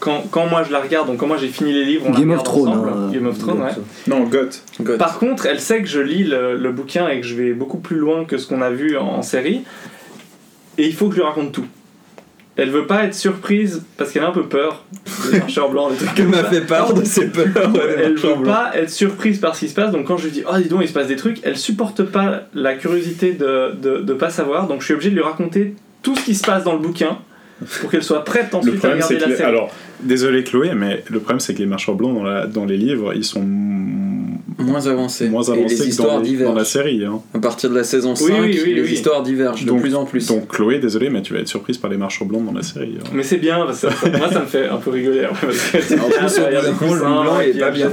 quand, 0.00 0.24
quand 0.32 0.46
moi 0.46 0.64
je 0.64 0.72
la 0.72 0.80
regarde, 0.80 1.06
donc 1.06 1.18
quand 1.18 1.28
moi 1.28 1.36
j'ai 1.36 1.46
fini 1.48 1.72
les 1.72 1.84
livres, 1.84 2.06
on 2.08 2.10
Game 2.10 2.30
la 2.30 2.34
of 2.36 2.40
regarde 2.40 2.44
Thrones. 2.44 2.68
ensemble. 2.70 2.88
hein, 2.88 3.10
Game 3.12 3.26
of 3.28 3.38
Thrones, 3.38 3.60
ouais. 3.62 3.70
Non, 4.08 4.24
Goth. 4.24 4.64
God. 4.80 4.98
Par 4.98 5.18
contre, 5.20 5.46
elle 5.46 5.60
sait 5.60 5.80
que 5.80 5.88
je 5.88 6.00
lis 6.00 6.24
le, 6.24 6.56
le 6.56 6.72
bouquin 6.72 7.06
et 7.08 7.20
que 7.20 7.26
je 7.26 7.36
vais 7.36 7.52
beaucoup 7.52 7.78
plus 7.78 7.96
loin 7.98 8.24
que 8.24 8.36
ce 8.36 8.48
qu'on 8.48 8.62
a 8.62 8.70
vu 8.70 8.96
en, 8.96 9.06
en 9.06 9.22
série. 9.22 9.62
Et 10.78 10.86
il 10.86 10.94
faut 10.94 11.06
que 11.06 11.14
je 11.14 11.20
lui 11.20 11.26
raconte 11.26 11.52
tout. 11.52 11.66
Elle 12.60 12.70
veut 12.70 12.86
pas 12.86 13.04
être 13.04 13.14
surprise 13.14 13.82
parce 13.96 14.12
qu'elle 14.12 14.22
a 14.22 14.28
un 14.28 14.32
peu 14.32 14.44
peur 14.44 14.84
des 15.32 15.38
marcheurs 15.40 15.70
blancs, 15.70 15.90
des 15.92 15.96
trucs 16.04 16.10
Elle 16.18 16.24
comme 16.26 16.34
m'a 16.34 16.44
fait 16.44 16.60
peur 16.60 16.94
de 16.94 17.04
ses 17.04 17.26
peurs. 17.28 17.46
Elle 17.98 18.14
veut 18.16 18.42
pas 18.44 18.70
être 18.74 18.90
surprise 18.90 19.38
par 19.38 19.54
ce 19.56 19.60
qui 19.60 19.68
se 19.68 19.74
passe, 19.74 19.90
donc 19.92 20.06
quand 20.06 20.16
je 20.16 20.24
lui 20.24 20.30
dis 20.32 20.42
Oh, 20.48 20.56
dis 20.58 20.68
donc, 20.68 20.80
il 20.82 20.88
se 20.88 20.92
passe 20.92 21.08
des 21.08 21.16
trucs, 21.16 21.38
elle 21.42 21.56
supporte 21.56 22.02
pas 22.04 22.42
la 22.54 22.74
curiosité 22.74 23.32
de, 23.32 23.72
de, 23.80 23.98
de 24.02 24.12
pas 24.14 24.30
savoir, 24.30 24.66
donc 24.68 24.80
je 24.80 24.84
suis 24.86 24.94
obligé 24.94 25.10
de 25.10 25.14
lui 25.16 25.22
raconter 25.22 25.74
tout 26.02 26.14
ce 26.16 26.24
qui 26.24 26.34
se 26.34 26.44
passe 26.44 26.64
dans 26.64 26.72
le 26.74 26.78
bouquin 26.80 27.18
pour 27.80 27.90
qu'elle 27.90 28.02
soit 28.02 28.24
prête 28.24 28.54
ensuite 28.54 28.76
à 28.76 28.78
problème, 28.78 28.98
c'est 29.00 29.14
regarder 29.14 29.20
la 29.20 29.26
les- 29.32 29.36
série. 29.36 29.48
Alors, 29.48 29.70
désolé 30.02 30.44
Chloé, 30.44 30.72
mais 30.74 31.02
le 31.10 31.18
problème, 31.20 31.40
c'est 31.40 31.52
que 31.54 31.58
les 31.58 31.66
marchands 31.66 31.94
blancs 31.94 32.14
dans, 32.14 32.22
la- 32.24 32.46
dans 32.46 32.64
les 32.64 32.76
livres, 32.78 33.12
ils 33.14 33.24
sont 33.24 33.46
Moins 34.58 34.86
avancé. 34.86 35.28
moins 35.28 35.42
Et 35.44 35.52
avancés 35.52 35.74
les 35.76 35.80
que 35.80 35.84
histoires 35.88 36.16
dans, 36.18 36.22
les- 36.22 36.36
dans 36.36 36.54
la 36.54 36.64
série. 36.64 37.04
hein. 37.04 37.20
À 37.34 37.38
partir 37.38 37.70
de 37.70 37.76
la 37.76 37.84
saison 37.84 38.14
5, 38.14 38.24
Oui, 38.26 38.32
oui, 38.42 38.60
oui, 38.64 38.74
les 38.74 38.82
oui. 38.82 38.92
histoires 38.92 39.22
divergent 39.22 39.64
de 39.64 39.72
plus 39.72 39.94
en 39.94 40.04
plus. 40.04 40.26
Donc, 40.26 40.48
Chloé, 40.48 40.78
désolé, 40.78 41.08
mais 41.10 41.22
tu 41.22 41.32
vas 41.32 41.40
être 41.40 41.48
surprise 41.48 41.78
par 41.78 41.90
les 41.90 41.96
marchands 41.96 42.24
blancs 42.26 42.44
dans 42.44 42.52
la 42.52 42.62
série. 42.62 42.96
hein. 43.00 43.04
Mais 43.12 43.22
c'est 43.22 43.36
bien, 43.38 43.64
parce 43.66 43.80
que 43.82 43.88
ça- 43.90 44.08
moi 44.18 44.30
ça 44.32 44.40
me 44.40 44.46
fait 44.46 44.68
un 44.68 44.76
peu 44.78 44.90
rigoler 44.90 45.24
après. 45.24 45.46
Parce 45.46 45.58
que 45.70 45.82
c'est 45.82 46.00
En 46.00 46.08
bien, 46.08 46.26
plus, 46.72 46.86
le 46.94 46.98
blanc, 47.00 47.40
il 47.40 47.56
est 47.56 47.60
pas 47.60 47.70
bien. 47.70 47.90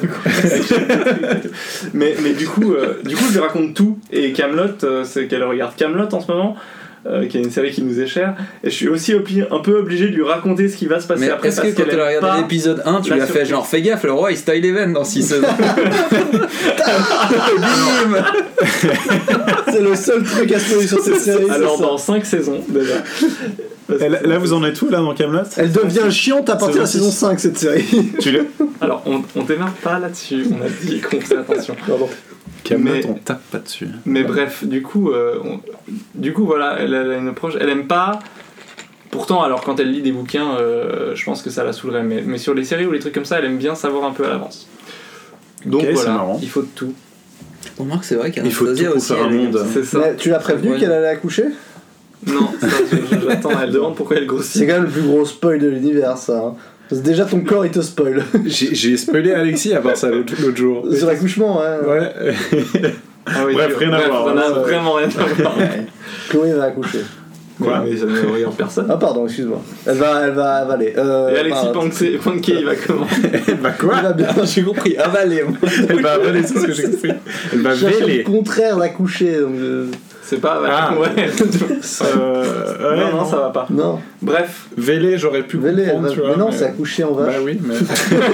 mais, 1.93 2.15
mais 2.23 2.33
du 2.33 2.47
coup, 2.47 2.73
euh, 2.73 2.99
du 3.03 3.15
coup, 3.15 3.25
je 3.27 3.33
lui 3.33 3.39
raconte 3.39 3.73
tout. 3.73 3.97
Et 4.11 4.31
Camelot, 4.33 5.03
c'est 5.03 5.27
qu'elle 5.27 5.43
regarde 5.43 5.75
Camelot 5.75 6.07
en 6.13 6.19
ce 6.19 6.31
moment, 6.31 6.55
euh, 7.09 7.25
qui 7.27 7.37
est 7.37 7.41
une 7.41 7.51
série 7.51 7.71
qui 7.71 7.81
nous 7.83 7.99
est 7.99 8.07
chère. 8.07 8.35
Et 8.63 8.69
je 8.69 8.75
suis 8.75 8.89
aussi 8.89 9.13
un 9.13 9.59
peu 9.59 9.77
obligé 9.79 10.09
de 10.09 10.15
lui 10.15 10.23
raconter 10.23 10.67
ce 10.67 10.75
qui 10.77 10.87
va 10.87 10.99
se 10.99 11.07
passer 11.07 11.21
Mais 11.21 11.29
après. 11.29 11.47
est-ce 11.47 11.57
parce 11.61 11.69
que 11.69 11.75
quand 11.75 11.83
qu'elle 11.85 11.93
elle 11.93 11.99
a 12.01 12.07
regardé 12.19 12.41
l'épisode 12.41 12.81
1, 12.85 13.01
tu 13.01 13.13
lui 13.13 13.21
as 13.21 13.25
fait 13.27 13.45
genre 13.45 13.65
fais 13.65 13.81
gaffe, 13.81 14.03
le 14.03 14.11
roi 14.13 14.31
il 14.31 14.37
style 14.37 14.65
even 14.65 14.93
dans 14.93 15.03
6 15.03 15.23
saisons 15.27 15.47
C'est 19.71 19.81
le 19.81 19.95
seul 19.95 20.23
truc 20.23 20.51
à 20.51 20.59
spoiler 20.59 20.87
sur 20.87 20.99
cette 21.01 21.19
série. 21.19 21.49
Alors 21.49 21.79
dans 21.79 21.97
5 21.97 22.25
saisons 22.25 22.61
déjà. 22.67 22.95
Là, 23.89 24.37
vous 24.37 24.51
en 24.53 24.63
êtes 24.65 24.81
où 24.81 24.89
là 24.89 24.97
dans 24.97 25.13
Camelot? 25.13 25.43
Elle 25.55 25.71
devient 25.71 26.11
chiante 26.11 26.49
à 26.49 26.57
partir 26.57 26.75
de 26.75 26.79
la 26.81 26.85
saison 26.85 27.05
gentil. 27.05 27.17
5 27.17 27.39
cette 27.39 27.57
série. 27.57 27.85
Tu 28.19 28.31
l'as 28.31 28.41
Alors 28.81 29.01
on, 29.05 29.21
on 29.35 29.43
démarre 29.43 29.71
pas 29.81 29.99
là-dessus, 29.99 30.45
on 30.51 30.65
a 30.65 30.69
dit 30.83 30.99
qu'on 30.99 31.19
faisait 31.21 31.37
attention. 31.37 31.75
Pardon. 31.87 32.09
Camelot, 32.67 32.93
Mais- 32.93 33.05
on 33.07 33.13
tape 33.15 33.41
pas 33.51 33.59
dessus. 33.59 33.87
Mais 34.05 34.23
bref, 34.23 34.63
du 34.63 34.81
coup, 34.81 35.11
euh, 35.11 35.35
on- 35.43 35.59
du 36.15 36.33
coup 36.33 36.45
voilà, 36.45 36.77
elle, 36.79 36.93
elle 36.93 37.11
a 37.11 37.17
une 37.17 37.27
approche, 37.29 37.53
elle 37.59 37.69
aime 37.69 37.87
pas. 37.87 38.19
Pourtant, 39.11 39.41
alors 39.41 39.61
quand 39.61 39.79
elle 39.79 39.91
lit 39.91 40.01
des 40.01 40.11
bouquins, 40.11 40.55
euh, 40.57 41.15
je 41.15 41.23
pense 41.25 41.41
que 41.41 41.49
ça 41.49 41.63
la 41.63 41.71
saoulerait. 41.73 42.03
Mais, 42.03 42.21
mais 42.25 42.37
sur 42.37 42.53
les 42.53 42.63
séries 42.65 42.85
ou 42.85 42.91
les 42.91 42.99
trucs 42.99 43.13
comme 43.13 43.25
ça, 43.25 43.39
elle 43.39 43.45
aime 43.45 43.57
bien 43.57 43.73
savoir 43.75 44.03
un 44.03 44.11
peu 44.11 44.25
à 44.25 44.29
l'avance. 44.29 44.67
Donc 45.65 45.81
c'est 45.81 45.93
voilà, 45.93 46.25
il 46.41 46.49
faut 46.49 46.61
de 46.61 46.67
tout. 46.75 46.93
On 47.79 47.83
remarque 47.83 48.03
c'est 48.05 48.15
vrai 48.15 48.31
Il 48.35 48.51
faut 48.51 48.65
tout 48.65 48.75
qu'Anastasia 48.75 48.87
pour 48.89 48.97
aussi 48.97 49.13
faire 49.13 49.23
un 49.25 49.29
monde. 49.29 49.57
ça. 49.57 49.81
C'est. 49.83 49.97
Mais 49.97 50.15
tu 50.17 50.29
l'as 50.29 50.39
prévenu 50.39 50.71
Ouais. 50.73 50.79
qu'elle 50.79 50.91
allait 50.91 51.07
accoucher? 51.07 51.45
Non, 52.25 52.49
ça, 52.59 52.67
je- 52.91 53.15
je- 53.15 53.27
j'attends. 53.27 53.49
Elle 53.61 53.71
demande 53.71 53.95
pourquoi 53.95 54.17
elle 54.17 54.23
C'est 54.23 54.27
grossit. 54.27 54.61
quand 54.67 54.73
même 54.73 54.83
le 54.83 54.89
plus 54.89 55.01
gros 55.03 55.25
spoil 55.25 55.59
de 55.59 55.67
l'univers 55.67 56.17
ça. 56.17 56.53
Parce 56.89 57.01
que 57.01 57.05
déjà 57.05 57.25
ton 57.25 57.41
corps 57.41 57.65
il 57.65 57.71
te 57.71 57.81
spoil. 57.81 58.23
J'ai 58.45 58.97
spoilé 58.97 59.31
Alexis 59.33 59.73
à 59.73 59.81
part 59.81 59.97
ça 59.97 60.09
l'autre 60.09 60.33
jour. 60.55 60.85
Sur 60.93 61.07
l'accouchement, 61.07 61.61
hein. 61.61 61.77
Ouais. 61.85 62.33
Ah 63.25 63.43
oui, 63.45 63.53
Bref, 63.53 63.75
rien 63.77 63.91
à 63.91 64.07
voir, 64.07 64.27
Ça 64.27 64.33
n'a 64.33 64.47
hein. 64.47 64.59
vraiment 64.61 64.93
rien 64.93 65.09
à 65.09 65.41
voir. 65.41 65.57
Chloé 66.29 66.53
va 66.53 66.63
accoucher. 66.65 66.99
Quoi 67.61 67.83
Mais 67.85 67.97
ça 67.97 68.05
ne 68.05 68.33
regarde 68.33 68.55
personne. 68.55 68.85
Ah 68.89 68.97
pardon, 68.97 69.25
excuse-moi. 69.25 69.61
Elle 69.85 69.97
va, 69.97 70.27
elle 70.27 70.33
va 70.33 70.55
avaler. 70.57 70.93
Euh, 70.95 71.33
Et 71.33 71.39
Alexis 71.39 72.17
Pankey, 72.23 72.53
il 72.59 72.65
va 72.65 72.75
comment 72.75 73.07
bah 73.61 73.71
Il 73.79 73.85
quoi 73.85 74.01
va 74.01 74.13
bien, 74.13 74.27
j'ai 74.45 74.63
compris. 74.63 74.95
Avaler. 74.95 75.43
moi. 75.43 75.57
Elle 75.89 76.01
va 76.01 76.13
avaler, 76.13 76.43
c'est 76.43 76.59
ce 76.59 76.65
que 76.65 76.71
j'ai 76.71 76.83
compris. 76.83 77.11
Elle 77.51 77.61
va 77.61 77.73
véler. 77.73 78.19
le 78.19 78.23
contraire 78.23 78.77
d'accoucher. 78.77 79.39
Donc 79.39 79.53
C'est 80.29 80.41
pas. 80.41 80.61
Ah. 80.67 80.93
ouais. 80.99 81.07
Euh, 82.17 82.91
ouais, 82.91 82.97
non, 83.11 83.17
non, 83.17 83.25
ça 83.25 83.37
va 83.37 83.49
pas. 83.49 83.65
Non, 83.69 83.99
Bref, 84.21 84.65
Véler, 84.77 85.17
j'aurais 85.17 85.43
pu 85.43 85.57
elle 85.65 85.75
comprendre, 85.75 86.07
va- 86.07 86.13
tu 86.13 86.19
vois. 86.19 86.29
mais 86.31 86.35
non, 86.35 86.49
mais- 86.51 86.57
c'est 86.57 86.65
accoucher 86.65 87.03
en 87.05 87.13
vache. 87.13 87.33
Bah 87.35 87.41
oui, 87.43 87.59
mais. 87.63 87.75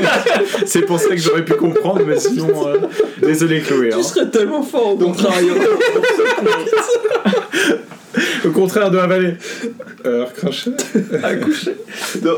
c'est 0.66 0.82
pour 0.82 1.00
ça 1.00 1.10
que 1.10 1.18
j'aurais 1.18 1.46
pu 1.46 1.54
comprendre, 1.54 2.02
mais 2.06 2.18
sinon. 2.18 2.68
euh, 2.68 2.78
Désolé, 3.22 3.62
Chloé. 3.62 3.94
hein. 3.94 3.98
Tu 3.98 4.04
serais 4.04 4.28
tellement 4.30 4.64
fort 4.64 4.94
au 4.94 4.98
contrario 4.98 5.54
Au 8.46 8.50
contraire 8.50 8.91
de 8.91 8.98
avaler. 8.98 9.36
Euh, 10.06 10.26
recracher. 10.26 10.72
accoucher. 11.24 11.76
Donc, 12.22 12.38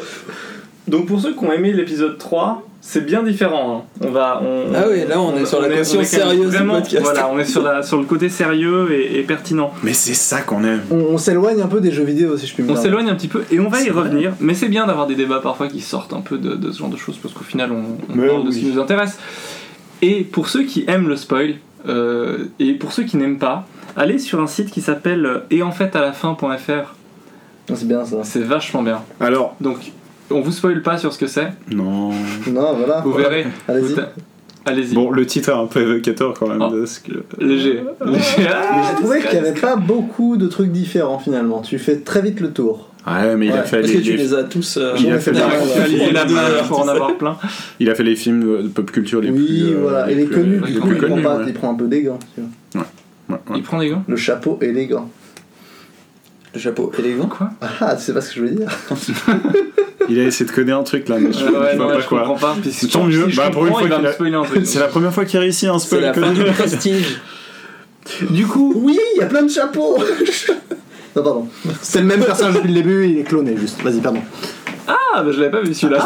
donc 0.88 1.08
pour 1.08 1.20
ceux 1.20 1.34
qui 1.34 1.44
ont 1.44 1.52
aimé 1.52 1.74
l'épisode 1.74 2.18
3, 2.18 2.64
c'est 2.88 3.04
bien 3.04 3.24
différent. 3.24 3.78
hein. 4.02 4.06
On 4.08 4.12
va, 4.12 4.42
on, 4.44 4.66
Ah 4.76 4.84
oui, 4.90 5.06
là, 5.10 5.20
on 5.20 5.36
est 5.36 5.46
sur 5.46 5.60
la 5.60 5.68
on 5.68 5.72
est 5.72 5.84
quand 5.84 5.94
même 5.96 6.04
sérieuse 6.06 6.52
du 6.52 6.56
vraiment, 6.58 6.76
podcast. 6.82 7.04
Voilà, 7.04 7.30
on 7.32 7.40
est 7.40 7.46
sur, 7.46 7.64
la, 7.64 7.82
sur 7.82 7.98
le 7.98 8.06
côté 8.06 8.30
sérieux 8.30 8.92
et, 8.92 9.18
et 9.20 9.24
pertinent. 9.24 9.72
Mais 9.82 9.94
c'est 9.94 10.14
ça 10.14 10.42
qu'on 10.42 10.64
aime. 10.64 10.82
On, 10.92 10.96
on 10.98 11.18
s'éloigne 11.18 11.62
un 11.62 11.68
peu 11.68 11.82
des 11.82 11.92
jeux 11.92 12.04
vidéo 12.04 12.38
si 12.38 12.46
je 12.46 12.54
puis 12.54 12.62
me 12.62 12.70
On 12.70 12.74
permettre. 12.74 12.84
s'éloigne 12.88 13.10
un 13.10 13.16
petit 13.16 13.28
peu 13.28 13.44
et 13.52 13.60
on 13.60 13.70
va 13.70 13.82
y 13.82 13.90
revenir, 13.90 14.34
mais 14.40 14.54
c'est 14.54 14.68
bien 14.70 14.86
d'avoir 14.86 15.08
des 15.08 15.16
débats 15.16 15.40
parfois 15.42 15.68
qui 15.68 15.82
sortent 15.82 16.14
un 16.14 16.22
peu 16.22 16.38
de, 16.38 16.56
de 16.56 16.72
ce 16.72 16.78
genre 16.80 16.90
de 16.90 16.98
choses 16.98 17.18
parce 17.18 17.34
qu'au 17.34 17.44
final 17.44 17.72
on, 17.72 17.98
on 18.14 18.28
parle 18.28 18.46
de 18.46 18.52
ce 18.52 18.60
qui 18.60 18.66
nous 18.66 18.80
intéresse. 18.80 19.18
Et 20.04 20.22
pour 20.24 20.48
ceux 20.50 20.64
qui 20.64 20.86
aiment 20.88 21.08
le 21.08 21.16
spoil 21.16 21.56
euh, 21.88 22.46
et 22.60 22.74
pour 22.74 22.92
ceux 22.94 23.04
qui 23.04 23.18
n'aiment 23.18 23.40
pas, 23.40 23.66
allez 23.98 24.20
sur 24.20 24.40
un 24.42 24.48
site 24.48 24.70
qui 24.70 24.82
s'appelle 24.82 25.42
et 25.50 25.64
en 25.64 25.72
fait 25.72 25.96
à 25.96 26.02
la 26.02 26.12
fin.fr. 26.14 26.94
Non, 27.68 27.76
C'est 27.76 27.88
bien 27.88 28.06
ça. 28.06 28.18
C'est 28.24 28.44
vachement 28.44 28.84
bien. 28.84 29.02
Alors, 29.20 29.56
Donc 29.60 29.78
on 30.32 30.42
vous 30.42 30.52
spoil 30.52 30.82
pas 30.82 30.98
sur 30.98 31.14
ce 31.14 31.18
que 31.20 31.28
c'est, 31.28 31.50
non. 31.72 32.10
Non, 32.48 32.74
voilà. 32.78 33.02
vous 33.02 33.14
verrez. 33.14 33.46
Allez-y. 33.68 33.94
Vous- 33.94 34.02
Allez-y. 34.68 34.96
Bon, 34.96 35.12
le 35.12 35.28
titre 35.28 35.50
est 35.50 35.54
un 35.54 35.68
peu 35.68 35.82
évocateur 35.82 36.34
quand 36.34 36.48
même 36.48 36.60
Oh. 36.60 36.74
de 36.74 36.88
ce 36.88 37.00
que. 37.00 37.12
Léger. 37.40 37.84
Léger. 38.06 38.48
Ah, 38.50 38.72
Mais 38.76 38.82
j'ai 38.90 38.96
trouvé 38.96 39.20
qu'il 39.22 39.40
n'y 39.40 39.48
avait 39.48 39.60
pas 39.60 39.76
beaucoup 39.76 40.38
de 40.38 40.48
trucs 40.48 40.72
différents 40.72 41.20
finalement. 41.20 41.62
Tu 41.62 41.78
fais 41.78 41.98
très 41.98 42.22
vite 42.24 42.40
le 42.40 42.50
tour. 42.52 42.90
Ouais, 43.06 43.36
mais 43.36 43.46
il 43.46 43.52
a 43.52 43.58
Ouais, 43.58 43.62
fait 43.64 43.82
Parce 43.82 43.92
les, 43.92 44.00
que 44.00 44.04
tu 44.04 44.12
les- 44.14 44.18
les 44.18 44.34
as 44.34 44.44
tous. 44.46 44.78
euh, 44.78 44.96
Il 44.98 45.12
a 45.12 45.20
fait 45.20 45.32
pas 45.34 45.42
la- 45.42 46.26
Deux 46.26 46.34
page 46.34 46.52
heures, 46.54 46.64
pour 46.68 46.80
en 46.80 46.88
avoir 46.88 47.16
plein. 47.16 47.38
il 47.80 47.88
a 47.92 47.94
fait 47.94 48.02
les 48.02 48.16
films 48.16 48.64
de 48.64 48.68
pop 48.68 48.90
culture 48.92 49.22
les 49.22 49.30
Oui, 49.30 49.46
plus. 49.46 49.74
euh, 49.76 49.80
voilà. 49.84 50.10
Et 50.10 50.16
les 50.16 50.26
connus, 50.26 50.60
les 50.66 50.72
du 50.74 50.80
coup, 50.80 50.88
plus 50.88 50.96
il 50.96 51.02
prend, 51.04 51.10
connus, 51.10 51.22
pas, 51.24 51.38
ouais. 51.38 51.44
il 51.46 51.54
prend 51.54 51.72
un 51.72 51.76
peu 51.76 51.86
des 51.86 52.02
gants. 52.02 52.18
tu 52.34 52.42
vois. 52.42 52.82
Ouais, 53.30 53.36
ouais. 53.52 53.58
Il 53.58 53.62
prend 53.62 53.78
des 53.78 53.90
gants 53.90 54.04
Le 54.08 54.16
chapeau 54.16 54.58
et 54.64 54.72
les 54.72 54.88
gants. 54.88 55.08
Le 56.56 56.60
chapeau 56.60 56.92
élégant. 56.98 57.28
Quoi? 57.28 57.52
Ah, 57.82 57.96
tu 57.96 58.02
sais 58.02 58.14
pas 58.14 58.22
ce 58.22 58.30
que 58.30 58.36
je 58.38 58.42
veux 58.46 58.50
dire 58.50 58.70
Il 60.10 60.20
a 60.20 60.24
essayé 60.24 60.50
de 60.50 60.56
coder 60.56 60.72
un 60.72 60.84
truc 60.84 61.08
là, 61.10 61.18
mais 61.20 61.32
je, 61.34 61.40
Ah 61.40 61.60
ouais, 61.60 61.70
je 61.74 61.78
non, 61.78 61.86
vois 61.86 61.94
pas 61.96 62.00
je 62.02 62.08
quoi. 62.08 62.20
comprends 62.20 62.36
pas. 62.36 62.56
Puis 62.62 62.88
Tant 62.90 63.04
mieux. 63.06 63.30
si 63.30 63.36
Bah, 63.38 63.50
pour 63.52 63.66
une 63.66 63.74
fois 63.74 63.82
il 63.84 63.90
va 63.90 63.96
qu'il 63.96 64.04
me 64.04 64.10
a- 64.10 64.14
spoiler 64.14 64.36
un 64.36 64.44
truc. 64.44 64.66
C'est 64.66 64.80
la 64.80 64.88
première 64.88 65.14
fois 65.14 65.26
qu'il 65.26 65.40
réussit 65.40 65.70
un 65.70 65.80
C'est 65.80 65.88
spoil 65.88 66.02
la 66.02 66.14
fin 66.14 66.22
connu. 66.22 66.44
du 66.44 66.52
prestige. 66.52 67.20
Du 68.30 68.46
coup, 68.46 68.74
Oui, 68.76 69.00
il 69.16 69.20
y 69.20 69.24
a 69.24 69.26
plein 69.26 69.42
de 69.44 69.50
chapeaux 69.50 69.98
Non, 71.16 71.24
pardon. 71.24 71.48
C'est 71.82 72.00
le 72.02 72.06
même 72.06 72.24
personnage 72.24 72.56
depuis 72.56 72.68
le 72.68 72.74
début, 72.76 73.08
il 73.08 73.18
est 73.20 73.24
cloné 73.24 73.56
juste. 73.58 73.82
Vas-y, 73.82 74.00
pardon. 74.02 74.20
ah, 74.88 75.24
bah, 75.24 75.32
je 75.32 75.40
l'avais 75.40 75.52
pas 75.52 75.62
vu 75.62 75.74
celui-là. 75.74 76.06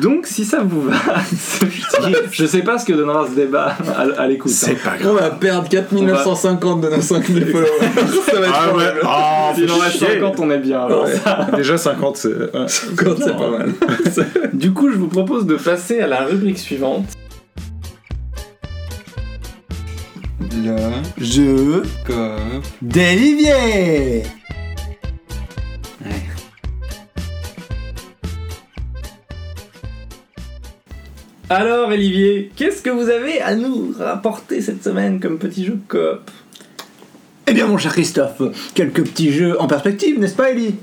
Donc, 0.00 0.26
si 0.26 0.44
ça 0.44 0.60
vous 0.62 0.82
va, 0.82 0.96
je 2.32 2.46
sais 2.46 2.62
pas 2.62 2.78
ce 2.78 2.84
que 2.84 2.92
donnera 2.92 3.26
ce 3.28 3.34
débat 3.34 3.76
à, 3.96 4.22
à 4.22 4.26
l'écoute. 4.26 4.50
C'est 4.50 4.72
hein. 4.72 4.76
pas 4.84 4.92
On 5.00 5.14
grave. 5.14 5.20
va 5.20 5.30
perdre 5.30 5.68
4950 5.68 6.80
de 6.80 6.88
nos 6.88 7.00
5000 7.00 7.46
followers. 7.52 7.68
Ça 8.26 8.40
va 8.40 8.46
être 8.46 8.54
Ah 8.54 8.74
ouais, 8.76 8.84
oh, 9.04 9.54
S'il 9.54 9.70
en 9.70 9.74
faut 9.74 9.80
reste 9.80 9.98
chier. 9.98 10.06
50, 10.20 10.40
on 10.40 10.50
est 10.50 10.58
bien. 10.58 10.80
alors. 10.84 11.04
Ouais. 11.04 11.12
Déjà 11.56 11.78
50, 11.78 12.16
c'est. 12.16 12.28
ouais. 12.28 12.48
50, 12.66 13.18
c'est 13.22 13.36
pas 13.36 13.50
mal. 13.50 13.72
Du 14.52 14.72
coup, 14.72 14.90
je 14.90 14.96
vous 14.96 15.08
propose 15.08 15.46
de 15.46 15.54
passer 15.56 16.00
à 16.00 16.06
la 16.08 16.24
rubrique 16.24 16.58
suivante. 16.58 17.06
Le 20.40 20.76
Je. 21.20 21.80
cop. 22.06 22.64
D'Olivier 22.82 24.24
Alors, 31.50 31.88
Olivier, 31.88 32.50
qu'est-ce 32.56 32.82
que 32.82 32.90
vous 32.90 33.08
avez 33.08 33.40
à 33.40 33.54
nous 33.54 33.94
rapporter 33.98 34.60
cette 34.60 34.84
semaine 34.84 35.18
comme 35.18 35.38
petit 35.38 35.64
jeu 35.64 35.78
coop 35.88 36.30
Eh 37.46 37.52
bien, 37.54 37.66
mon 37.66 37.78
cher 37.78 37.92
Christophe, 37.92 38.42
quelques 38.74 39.02
petits 39.04 39.32
jeux 39.32 39.58
en 39.60 39.66
perspective, 39.66 40.18
n'est-ce 40.18 40.34
pas, 40.34 40.50
Ellie? 40.50 40.74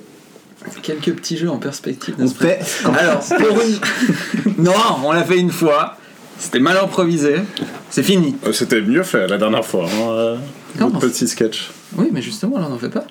Quelques 0.82 1.14
petits 1.14 1.38
jeux 1.38 1.50
en 1.52 1.58
perspective. 1.58 2.16
N'est-ce 2.18 2.34
pas? 2.34 2.48
fait. 2.48 2.88
Alors, 2.98 3.20
pour 3.20 3.62
une. 3.62 4.54
non, 4.64 4.74
on 5.04 5.12
l'a 5.12 5.24
fait 5.24 5.38
une 5.38 5.52
fois. 5.52 5.98
C'était 6.40 6.60
mal 6.60 6.78
improvisé. 6.78 7.36
C'est 7.92 8.02
fini. 8.04 8.36
Euh, 8.46 8.52
C'était 8.52 8.82
mieux 8.82 9.04
fait 9.04 9.28
la 9.28 9.38
dernière 9.38 9.64
fois. 9.64 9.86
hein, 9.86 10.10
euh, 10.10 10.38
Comment 10.80 10.98
Votre 10.98 11.14
petit 11.14 11.28
sketch. 11.28 11.70
Oui, 11.96 12.10
mais 12.12 12.22
justement, 12.24 12.58
là, 12.58 12.66
on 12.68 12.72
n'en 12.72 12.80
fait 12.80 12.90
pas. 12.90 13.06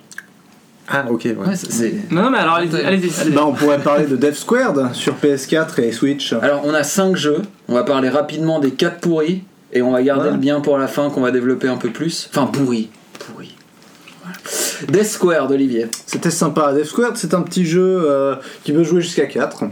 Ah, 0.88 1.06
ok, 1.10 1.24
ouais. 1.24 1.34
Ouais, 1.48 1.56
c'est-. 1.56 1.94
Non, 2.10 2.22
non, 2.24 2.30
mais 2.30 2.38
alors, 2.38 2.54
allez-y, 2.56 2.76
allez-y. 2.84 3.10
allez-y. 3.20 3.30
Bah, 3.34 3.44
on 3.46 3.52
pourrait 3.52 3.78
parler 3.80 4.06
de 4.06 4.16
Death 4.16 4.34
Squared 4.34 4.92
sur 4.94 5.14
PS4 5.14 5.80
et 5.80 5.92
Switch. 5.92 6.32
Alors, 6.34 6.62
on 6.64 6.74
a 6.74 6.82
5 6.82 7.16
jeux. 7.16 7.42
On 7.68 7.74
va 7.74 7.84
parler 7.84 8.08
rapidement 8.10 8.58
des 8.60 8.72
4 8.72 9.00
pourris. 9.00 9.42
Et 9.72 9.82
on 9.82 9.90
va 9.92 10.02
garder 10.02 10.26
Ouais. 10.26 10.32
le 10.32 10.38
bien 10.38 10.60
pour 10.60 10.78
la 10.78 10.86
fin 10.86 11.10
qu'on 11.10 11.20
va 11.22 11.30
développer 11.32 11.66
un 11.68 11.76
peu 11.78 11.90
plus. 11.90 12.28
Enfin, 12.30 12.46
pourri. 12.46 12.90
Pourri. 13.18 13.54
Voilà. 14.22 14.36
Death 14.88 15.06
Square 15.10 15.48
d'Olivier. 15.48 15.86
C'était 16.06 16.30
sympa. 16.30 16.72
Death 16.74 16.84
Squared, 16.86 17.16
c'est 17.16 17.34
un 17.34 17.42
petit 17.42 17.64
jeu 17.64 18.02
euh, 18.04 18.36
qui 18.62 18.72
peut 18.72 18.84
jouer 18.84 19.00
jusqu'à 19.00 19.26
4. 19.26 19.64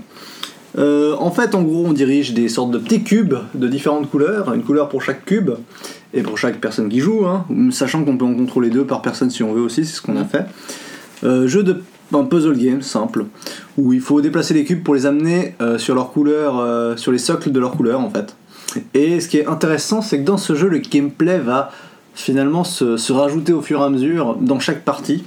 Euh, 0.78 1.14
en 1.18 1.30
fait, 1.30 1.54
en 1.54 1.62
gros, 1.62 1.84
on 1.86 1.92
dirige 1.92 2.32
des 2.32 2.48
sortes 2.48 2.70
de 2.70 2.78
petits 2.78 3.04
cubes 3.04 3.34
de 3.54 3.68
différentes 3.68 4.10
couleurs, 4.10 4.52
une 4.54 4.62
couleur 4.62 4.88
pour 4.88 5.02
chaque 5.02 5.24
cube 5.26 5.50
et 6.14 6.22
pour 6.22 6.38
chaque 6.38 6.60
personne 6.60 6.88
qui 6.88 7.00
joue, 7.00 7.26
hein, 7.26 7.44
sachant 7.70 8.04
qu'on 8.04 8.16
peut 8.16 8.24
en 8.24 8.34
contrôler 8.34 8.70
deux 8.70 8.84
par 8.86 9.02
personne 9.02 9.30
si 9.30 9.42
on 9.42 9.52
veut 9.52 9.60
aussi, 9.60 9.84
c'est 9.84 9.94
ce 9.96 10.02
qu'on 10.02 10.16
a 10.16 10.24
fait. 10.24 10.46
Euh, 11.24 11.46
jeu 11.46 11.62
de 11.62 11.82
un 12.14 12.24
puzzle 12.24 12.56
game 12.56 12.82
simple 12.82 13.24
où 13.78 13.92
il 13.92 14.00
faut 14.00 14.20
déplacer 14.20 14.54
les 14.54 14.64
cubes 14.64 14.82
pour 14.82 14.94
les 14.94 15.06
amener 15.06 15.54
euh, 15.60 15.78
sur 15.78 15.94
leur 15.94 16.12
couleur, 16.12 16.58
euh, 16.58 16.96
sur 16.96 17.12
les 17.12 17.18
socles 17.18 17.50
de 17.52 17.60
leur 17.60 17.72
couleur 17.72 18.00
en 18.00 18.10
fait. 18.10 18.36
Et 18.94 19.20
ce 19.20 19.28
qui 19.28 19.38
est 19.38 19.46
intéressant, 19.46 20.02
c'est 20.02 20.18
que 20.18 20.24
dans 20.24 20.38
ce 20.38 20.54
jeu, 20.54 20.68
le 20.68 20.78
gameplay 20.78 21.38
va 21.38 21.70
finalement 22.14 22.64
se, 22.64 22.96
se 22.96 23.12
rajouter 23.12 23.52
au 23.52 23.62
fur 23.62 23.80
et 23.80 23.84
à 23.84 23.88
mesure 23.88 24.36
dans 24.40 24.60
chaque 24.60 24.84
partie. 24.84 25.24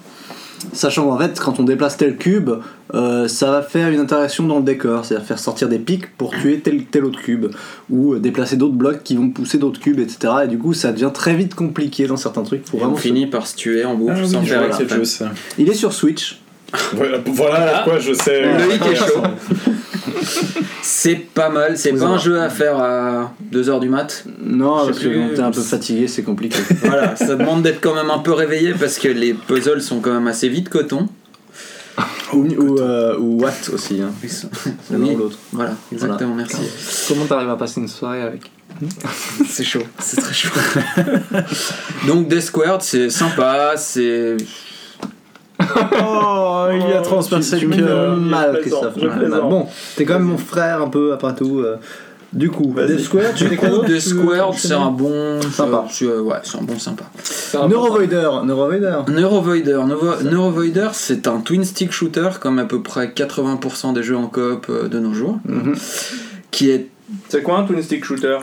Sachant 0.74 1.06
qu'en 1.10 1.18
fait, 1.18 1.40
quand 1.40 1.60
on 1.60 1.64
déplace 1.64 1.98
tel 1.98 2.18
cube, 2.18 2.50
euh, 2.94 3.28
ça 3.28 3.52
va 3.52 3.62
faire 3.62 3.90
une 3.90 4.00
interaction 4.00 4.46
dans 4.46 4.58
le 4.58 4.64
décor, 4.64 5.06
c'est-à-dire 5.06 5.26
faire 5.26 5.40
sortir 5.40 5.68
des 5.70 5.80
pics 5.80 6.16
pour 6.18 6.32
tuer 6.32 6.60
tel, 6.60 6.84
tel 6.86 7.06
autre 7.06 7.20
cube, 7.22 7.48
ou 7.90 8.14
euh, 8.14 8.20
déplacer 8.20 8.56
d'autres 8.58 8.76
blocs 8.76 9.04
qui 9.04 9.16
vont 9.16 9.30
pousser 9.30 9.58
d'autres 9.58 9.80
cubes, 9.80 10.00
etc. 10.00 10.34
Et 10.46 10.48
du 10.48 10.58
coup, 10.58 10.74
ça 10.74 10.92
devient 10.92 11.12
très 11.14 11.36
vite 11.36 11.56
compliqué 11.56 12.08
dans 12.08 12.18
certains 12.18 12.44
trucs. 12.44 12.64
Et 12.74 12.78
vraiment 12.78 12.94
on 12.94 12.98
se- 12.98 13.02
finit 13.02 13.28
par 13.28 13.48
se 13.48 13.56
tuer 13.56 13.86
en 13.86 13.96
boucle 13.96 14.14
Ah 14.16 14.20
oui, 14.22 14.30
sans 14.30 14.42
faire. 14.44 14.62
Il 15.58 15.70
est 15.70 15.74
sur 15.74 15.94
Switch. 15.94 16.42
Voilà, 16.94 17.18
voilà 17.26 17.74
pourquoi 17.84 18.00
je 18.00 18.14
sais. 18.14 18.44
Loïc 18.58 18.82
est 18.86 18.96
chaud. 18.96 19.24
C'est 20.82 21.16
pas 21.16 21.50
mal, 21.50 21.78
c'est 21.78 21.94
pas 21.94 22.06
un 22.06 22.18
jeu 22.18 22.40
à 22.40 22.50
faire 22.50 22.78
à 22.78 23.34
2h 23.52 23.80
du 23.80 23.90
mat. 23.90 24.24
Non, 24.44 24.86
parce 24.86 25.00
que 25.00 25.08
quand 25.08 25.36
t'es 25.36 25.42
un 25.42 25.52
peu 25.52 25.62
fatigué, 25.62 26.08
c'est 26.08 26.24
compliqué. 26.24 26.58
Voilà, 26.84 27.16
ça 27.16 27.36
demande 27.36 27.64
d'être 27.64 27.82
quand 27.82 27.96
même 27.96 28.10
un 28.10 28.20
peu 28.20 28.34
réveillé 28.34 28.74
parce 28.74 28.98
que 28.98 29.08
les 29.08 29.34
puzzles 29.34 29.82
sont 29.82 30.00
quand 30.00 30.14
même 30.14 30.28
assez 30.28 30.50
vite 30.50 30.70
coton. 30.70 31.08
ou, 32.34 32.46
ou, 32.48 32.80
euh, 32.80 33.18
ou 33.18 33.42
Watt 33.42 33.70
aussi, 33.74 34.02
hein. 34.02 34.12
l'un 34.92 35.00
Oui. 35.00 35.12
ou 35.16 35.18
l'autre. 35.18 35.38
Voilà, 35.52 35.74
exactement, 35.92 36.36
merci. 36.36 36.58
Comment 37.08 37.26
t'arrives 37.26 37.50
à 37.50 37.56
passer 37.56 37.82
une 37.82 37.88
soirée 37.88 38.22
avec 38.22 38.52
C'est 39.48 39.64
chaud, 39.64 39.84
c'est 40.00 40.18
très 40.18 40.34
chaud. 40.34 40.50
Donc 42.08 42.28
Death 42.28 42.42
Squared, 42.42 42.82
c'est 42.82 43.10
sympa, 43.10 43.74
c'est. 43.78 44.36
Oh, 46.04 46.68
il 46.74 46.94
a 46.96 47.02
transpercé 47.02 47.58
tu 47.58 47.68
le 47.68 47.76
cœur. 47.78 48.16
mal, 48.18 48.60
Christophe. 48.62 48.98
Bon, 48.98 49.68
t'es 49.96 50.06
quand 50.06 50.16
même 50.16 50.24
mon 50.24 50.38
frère 50.38 50.82
un 50.82 50.90
peu, 50.90 51.14
après 51.14 51.36
tout. 51.36 51.60
euh. 51.60 51.78
Du 52.34 52.50
coup, 52.50 52.76
Death 52.86 53.00
Square, 53.00 53.34
tu 53.34 53.46
Du 53.46 53.52
fais 53.52 53.56
coup, 53.56 53.66
enchaîner 53.68 54.00
c'est 54.58 54.74
un 54.74 54.92
bon. 54.92 55.40
Sympa. 55.42 55.86
euh, 56.02 56.22
ouais, 56.22 56.36
c'est 56.44 56.58
un 56.58 56.64
bon 56.64 56.78
sympa. 56.78 57.06
Neurovoider, 57.70 58.30
Neurovoider. 58.44 58.98
Neurovoider, 59.08 59.80
Neurovoider, 60.26 60.90
c'est 60.92 61.28
un 61.28 61.40
twin 61.40 61.64
stick 61.64 61.94
shooter 61.94 62.28
comme 62.42 62.60
à 62.60 62.66
peu 62.66 62.82
près 62.82 63.08
80% 63.08 63.94
des 63.94 64.04
jeux 64.04 64.18
en 64.18 64.28
coop 64.28 64.66
euh, 64.70 64.90
de 64.90 65.00
nos 65.00 65.14
jours, 65.14 65.38
Mhm. 65.46 65.76
qui 66.52 66.72
est 66.72 66.90
C'est 67.30 67.42
quoi 67.42 67.60
un 67.60 67.64
twin 67.64 67.82
stick 67.82 68.04
shooter? 68.04 68.40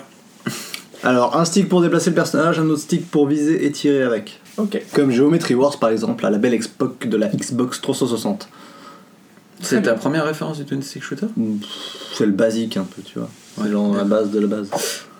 Alors, 1.05 1.37
un 1.37 1.45
stick 1.45 1.69
pour 1.69 1.83
déplacer 1.83 2.11
le 2.11 2.17
personnage, 2.17 2.59
un 2.61 2.69
autre 2.71 2.81
stick 2.81 3.11
pour 3.11 3.27
viser 3.27 3.67
et 3.67 3.73
tirer 3.73 4.03
avec. 4.05 4.41
Ok. 4.59 4.81
Comme 4.95 5.11
Geometry 5.11 5.55
Wars 5.55 5.79
par 5.79 5.91
exemple, 5.91 6.25
à 6.27 6.31
la 6.31 6.39
belle 6.39 6.57
Xbox 6.59 7.07
de 7.07 7.17
la 7.17 7.29
Xbox 7.29 7.81
360. 7.81 8.49
c'est 9.61 9.83
ta 9.83 9.95
première 9.95 10.25
référence 10.27 10.59
du 10.59 10.65
twin 10.65 10.83
stick 10.83 11.03
shooter? 11.03 11.27
C'est 12.15 12.27
le 12.27 12.33
basique 12.33 12.77
un 12.77 12.85
peu, 12.85 13.01
tu 13.03 13.19
vois. 13.19 13.29
C'est 13.57 13.65
Ouais. 13.65 13.71
genre 13.71 13.95
la 13.97 14.05
base 14.05 14.31
de 14.31 14.41
la 14.41 14.47
base. 14.47 14.69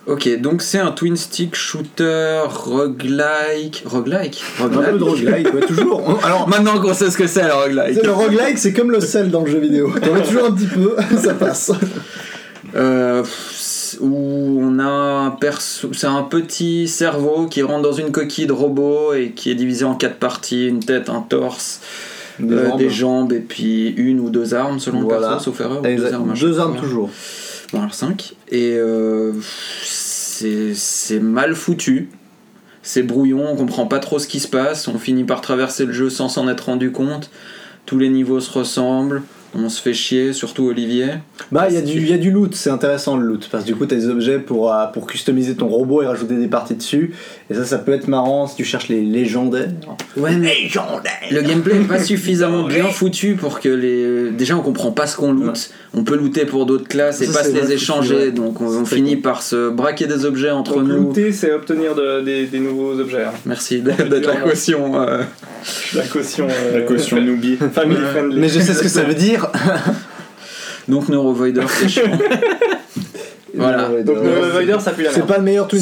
Ok, 0.05 0.27
donc 0.41 0.61
c'est 0.61 0.79
un 0.79 0.91
twin 0.91 1.15
stick 1.15 1.55
shooter 1.55 2.41
roguelike. 2.49 3.83
Roguelike? 3.85 4.43
Un 4.61 4.67
peu 4.67 4.97
de 4.99 5.03
roguelike, 5.03 5.53
ouais, 5.53 5.61
toujours. 5.65 6.03
On- 6.05 6.15
Alors, 6.25 6.47
Maintenant 6.49 6.79
qu'on 6.81 6.93
sait 6.93 7.09
ce 7.09 7.17
que 7.17 7.25
c'est 7.25 7.43
le 7.43 7.53
roguelike. 7.53 7.95
c'est 7.95 8.03
le 8.05 8.11
roguelike, 8.11 8.57
c'est 8.57 8.73
comme 8.73 8.91
le 8.91 8.99
sel 8.99 9.31
dans 9.31 9.41
le 9.45 9.49
jeu 9.51 9.59
vidéo. 9.59 9.93
T'en 10.03 10.13
mets 10.13 10.21
toujours 10.23 10.45
un 10.45 10.51
petit 10.51 10.67
peu, 10.67 10.95
ça 11.17 11.33
passe. 11.35 11.71
Euh, 12.75 13.21
pff, 13.21 13.31
où 14.01 14.59
on 14.61 14.79
a 14.79 14.83
un 14.85 15.31
perso, 15.31 15.89
c'est 15.93 16.07
un 16.07 16.23
petit 16.23 16.87
cerveau 16.87 17.47
qui 17.47 17.61
rentre 17.61 17.81
dans 17.81 17.93
une 17.93 18.11
coquille 18.11 18.47
de 18.47 18.51
robot 18.53 19.13
et 19.13 19.31
qui 19.31 19.51
est 19.51 19.55
divisé 19.55 19.85
en 19.85 19.95
quatre 19.95 20.17
parties, 20.17 20.67
une 20.67 20.79
tête, 20.79 21.09
un 21.09 21.21
torse, 21.21 21.81
Des 22.39 22.53
euh, 22.53 22.69
jambes. 22.69 22.77
des 22.79 22.89
jambes 22.89 23.33
et 23.33 23.39
puis 23.39 23.89
une 23.89 24.19
ou 24.19 24.29
deux 24.29 24.53
armes 24.53 24.79
selon 24.79 25.01
le 25.01 25.07
perso, 25.07 25.39
sauf 25.39 25.61
erreur. 25.61 25.85
Exact. 25.85 26.09
deux 26.09 26.13
armes, 26.13 26.33
Deux 26.39 26.59
armes 26.59 26.77
toujours. 26.77 27.09
Bon 27.71 27.79
alors 27.79 27.93
5 27.93 28.33
et 28.51 28.73
euh, 28.77 29.33
c'est 29.81 31.19
mal 31.19 31.55
foutu. 31.55 32.09
C'est 32.85 33.03
brouillon, 33.03 33.45
on 33.49 33.55
comprend 33.55 33.85
pas 33.85 33.99
trop 33.99 34.19
ce 34.19 34.27
qui 34.27 34.41
se 34.41 34.47
passe, 34.47 34.89
on 34.89 34.99
finit 34.99 35.23
par 35.23 35.39
traverser 35.39 35.85
le 35.85 35.93
jeu 35.93 36.09
sans 36.09 36.27
s'en 36.27 36.49
être 36.49 36.65
rendu 36.65 36.91
compte. 36.91 37.31
Tous 37.85 37.97
les 37.97 38.09
niveaux 38.09 38.41
se 38.41 38.51
ressemblent, 38.51 39.23
on 39.55 39.69
se 39.69 39.81
fait 39.81 39.93
chier, 39.93 40.33
surtout 40.33 40.65
Olivier. 40.67 41.07
Bah, 41.51 41.67
il 41.69 41.75
y, 41.75 41.77
a 41.77 41.81
du- 41.81 41.97
il 41.99 42.09
y 42.09 42.13
a 42.13 42.17
du 42.17 42.31
loot, 42.31 42.55
c'est 42.55 42.69
intéressant 42.71 43.17
le 43.17 43.25
loot. 43.25 43.47
Parce 43.51 43.63
que 43.63 43.69
du 43.69 43.75
coup, 43.75 43.85
t'as 43.85 43.95
des 43.95 44.07
objets 44.07 44.39
pour, 44.39 44.73
euh, 44.73 44.85
pour 44.87 45.05
customiser 45.05 45.55
ton 45.55 45.67
robot 45.67 46.01
et 46.01 46.07
rajouter 46.07 46.35
des 46.37 46.47
parties 46.47 46.75
dessus. 46.75 47.13
Et 47.49 47.55
ça, 47.55 47.65
ça 47.65 47.77
peut 47.77 47.91
être 47.91 48.07
marrant 48.07 48.47
si 48.47 48.55
tu 48.55 48.63
cherches 48.63 48.87
les 48.87 49.01
légendaires. 49.01 49.67
Ouais, 50.15 50.35
mais 50.35 50.53
le 51.29 51.41
gameplay 51.41 51.75
est 51.75 51.87
pas 51.87 51.99
suffisamment 52.03 52.63
bien 52.63 52.85
foutu 52.87 53.35
pour 53.35 53.59
que 53.59 53.67
les. 53.69 54.31
Déjà, 54.31 54.55
on 54.55 54.61
comprend 54.61 54.91
pas 54.91 55.07
ce 55.07 55.17
qu'on 55.17 55.33
loot. 55.33 55.69
On 55.93 56.03
peut 56.03 56.15
looter 56.15 56.45
pour 56.45 56.65
d'autres 56.65 56.87
classes 56.87 57.21
et 57.21 57.25
Ça, 57.25 57.39
pas 57.39 57.45
se 57.45 57.51
les 57.51 57.73
échanger, 57.73 58.15
ouais. 58.15 58.31
donc 58.31 58.61
on, 58.61 58.85
finit 58.85 59.17
par 59.17 59.41
se 59.43 59.69
braquer 59.69 60.07
des 60.07 60.23
objets 60.25 60.51
entre 60.51 60.75
Donc 60.79 60.87
nous. 60.87 60.95
looter, 61.07 61.31
c'est 61.33 61.51
obtenir 61.53 61.95
de- 61.95 62.21
des, 62.21 62.45
des 62.47 62.59
nouveaux 62.59 62.97
objets. 62.99 63.23
hein. 63.25 63.33
Merci 63.45 63.81
d'être 63.81 64.07
d'être 64.07 64.27
la 64.27 64.37
caution. 64.37 65.01
euh. 65.01 65.21
La 65.95 66.03
caution. 66.07 66.47
euh, 66.49 66.79
La 66.79 66.81
caution 66.85 67.19
noobie. 67.21 67.57
Family 67.73 67.99
friendly. 68.11 68.39
Mais 68.39 68.49
je 68.49 68.59
sais 68.59 68.73
ce 68.73 68.81
que 68.81 68.87
ça 68.89 69.03
veut 69.03 69.13
dire. 69.15 69.51
Donc 70.87 71.09
Neurovoider, 71.09 71.61
c'est 71.69 71.87
chiant. 71.89 72.03
Voilà. 73.55 73.89
Donc 74.03 74.17
le 74.23 74.49
Voider, 74.51 74.77
ça 74.79 74.91
pue 74.91 75.03
la 75.03 75.11
C'est 75.11 75.25
pas 75.27 75.37
le 75.37 75.43
meilleur 75.43 75.67
twin 75.67 75.79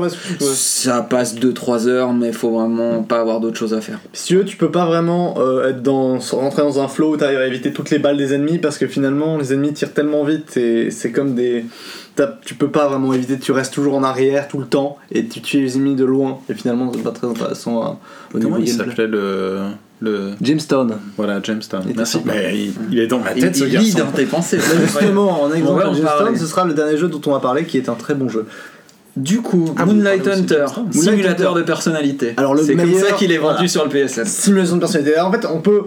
mais- 0.00 0.08
Ça 0.40 1.02
passe 1.02 1.34
2-3 1.36 1.86
heures, 1.86 2.12
mais 2.12 2.32
faut 2.32 2.50
vraiment 2.50 3.02
pas 3.02 3.20
avoir 3.20 3.40
d'autre 3.40 3.56
chose 3.56 3.74
à 3.74 3.80
faire. 3.80 3.98
Si 4.12 4.28
tu 4.28 4.36
veux, 4.36 4.44
tu 4.44 4.56
peux 4.56 4.70
pas 4.70 4.86
vraiment 4.86 5.34
euh, 5.38 5.68
être 5.70 5.82
dans, 5.82 6.18
rentrer 6.32 6.62
dans 6.62 6.80
un 6.80 6.88
flow 6.88 7.14
où 7.14 7.16
t'arrives 7.16 7.38
à 7.38 7.46
éviter 7.46 7.72
toutes 7.72 7.90
les 7.90 7.98
balles 7.98 8.16
des 8.16 8.34
ennemis 8.34 8.58
parce 8.58 8.76
que 8.78 8.86
finalement 8.86 9.38
les 9.38 9.52
ennemis 9.52 9.72
tirent 9.72 9.92
tellement 9.92 10.24
vite 10.24 10.56
et 10.56 10.90
c'est 10.90 11.12
comme 11.12 11.34
des. 11.34 11.64
Tu 12.44 12.54
peux 12.54 12.68
pas 12.70 12.88
vraiment 12.88 13.14
éviter, 13.14 13.38
tu 13.38 13.52
restes 13.52 13.72
toujours 13.72 13.94
en 13.94 14.02
arrière 14.02 14.46
tout 14.48 14.58
le 14.58 14.66
temps 14.66 14.98
et 15.10 15.24
tu 15.26 15.40
tues 15.40 15.60
les 15.62 15.76
ennemis 15.76 15.94
de 15.94 16.04
loin 16.04 16.40
et 16.50 16.54
finalement 16.54 16.90
c'est 16.94 17.02
pas 17.02 17.10
très 17.12 17.26
intéressant 17.26 17.82
hein, 17.82 17.96
au 18.34 18.38
Comment 18.38 18.56
niveau 18.56 18.58
il 18.58 18.66
gameplay. 18.66 18.86
s'appelait 18.90 19.06
le. 19.06 19.60
Le... 20.02 20.32
Jamestown. 20.42 20.96
Voilà, 21.16 21.40
Jamestown. 21.42 21.82
Était 21.84 21.94
Merci. 21.96 22.18
Mais 22.24 22.52
il, 22.58 22.72
il 22.90 22.98
est 22.98 23.06
dans 23.06 23.18
ma 23.20 23.32
Il, 23.34 23.42
tête 23.42 23.56
ce 23.56 23.64
il 23.64 23.70
garçon. 23.72 23.98
dans 23.98 24.10
tes 24.12 24.26
pensées. 24.26 24.58
Bah, 24.58 24.64
justement, 24.86 25.42
en 25.42 25.52
exemple, 25.52 25.82
en 25.86 25.94
Jamestown, 25.94 26.36
ce 26.36 26.46
sera 26.46 26.64
le 26.64 26.74
dernier 26.74 26.96
jeu 26.96 27.08
dont 27.08 27.20
on 27.26 27.30
va 27.32 27.40
parler 27.40 27.64
qui 27.64 27.78
est 27.78 27.88
un 27.88 27.94
très 27.94 28.14
bon 28.14 28.28
jeu. 28.28 28.46
Du 29.16 29.42
coup, 29.42 29.74
Ah, 29.76 29.84
Moonlight 29.84 30.26
Hunter, 30.26 30.64
simulateur 30.90 31.54
de 31.54 31.62
personnalité. 31.62 32.32
Alors, 32.38 32.54
le 32.54 32.62
c'est 32.62 32.74
comme 32.74 32.94
ça 32.94 33.12
qu'il 33.12 33.30
est 33.30 33.36
vendu 33.38 33.54
voilà. 33.54 33.68
sur 33.68 33.84
le 33.84 33.90
PSN. 33.90 34.24
Simulation 34.24 34.76
de 34.76 34.80
personnalité. 34.80 35.14
Alors, 35.16 35.28
en 35.28 35.32
fait, 35.32 35.46
on 35.46 35.60
peut. 35.60 35.82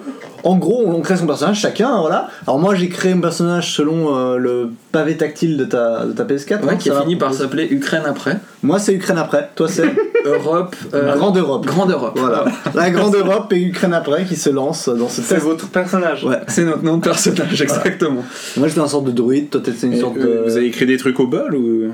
En 0.46 0.58
gros, 0.58 0.84
on 0.86 1.02
crée 1.02 1.18
son 1.18 1.26
personnage 1.26 1.60
chacun, 1.60 2.00
voilà. 2.00 2.30
Alors, 2.46 2.60
moi, 2.60 2.76
j'ai 2.76 2.88
créé 2.88 3.14
mon 3.16 3.22
personnage 3.22 3.74
selon 3.74 4.16
euh, 4.16 4.38
le 4.38 4.70
pavé 4.92 5.18
tactile 5.18 5.58
de 5.58 5.66
ta, 5.66 6.06
de 6.06 6.12
ta 6.14 6.24
PS4. 6.24 6.62
Ouais, 6.62 6.74
hein, 6.74 6.76
qui 6.78 6.92
a 6.92 6.94
va 6.94 7.02
fini 7.02 7.16
par 7.16 7.34
s'appeler 7.34 7.68
Ukraine 7.72 8.04
après. 8.06 8.38
Moi, 8.62 8.78
c'est 8.78 8.94
Ukraine 8.94 9.18
après. 9.18 9.50
Toi, 9.56 9.68
c'est 9.68 9.86
Europe. 10.26 10.76
euh, 10.94 11.16
Grande 11.16 11.38
Europe. 11.38 11.66
Grande 11.66 11.90
Europe. 11.92 12.18
Voilà. 12.20 12.46
La 12.76 12.92
Grande 12.92 13.16
Europe 13.16 13.52
et 13.54 13.60
Ukraine 13.60 13.94
après 13.94 14.24
qui 14.26 14.36
se 14.36 14.52
lance 14.52 14.88
dans 14.88 15.10
ce 15.10 15.24
C'est 15.24 15.40
votre 15.40 15.68
personnage. 15.68 16.24
Ouais. 16.24 16.40
C'est 16.48 16.64
notre 16.64 16.84
nom 16.84 16.98
de 16.98 17.04
personnage, 17.04 17.60
exactement. 17.62 18.24
Moi, 18.58 18.68
j'étais 18.68 18.80
une 18.82 18.88
sorte 18.88 19.06
de 19.06 19.12
druide. 19.12 19.50
Toi, 19.50 19.62
t'étais 19.64 19.88
une 19.88 19.94
Et, 19.94 20.00
sorte 20.00 20.18
euh, 20.18 20.44
de. 20.44 20.50
Vous 20.50 20.58
avez 20.58 20.68
écrit 20.68 20.86
des 20.86 20.98
trucs 20.98 21.20
au 21.20 21.26
bol 21.26 21.56
ou? 21.56 21.92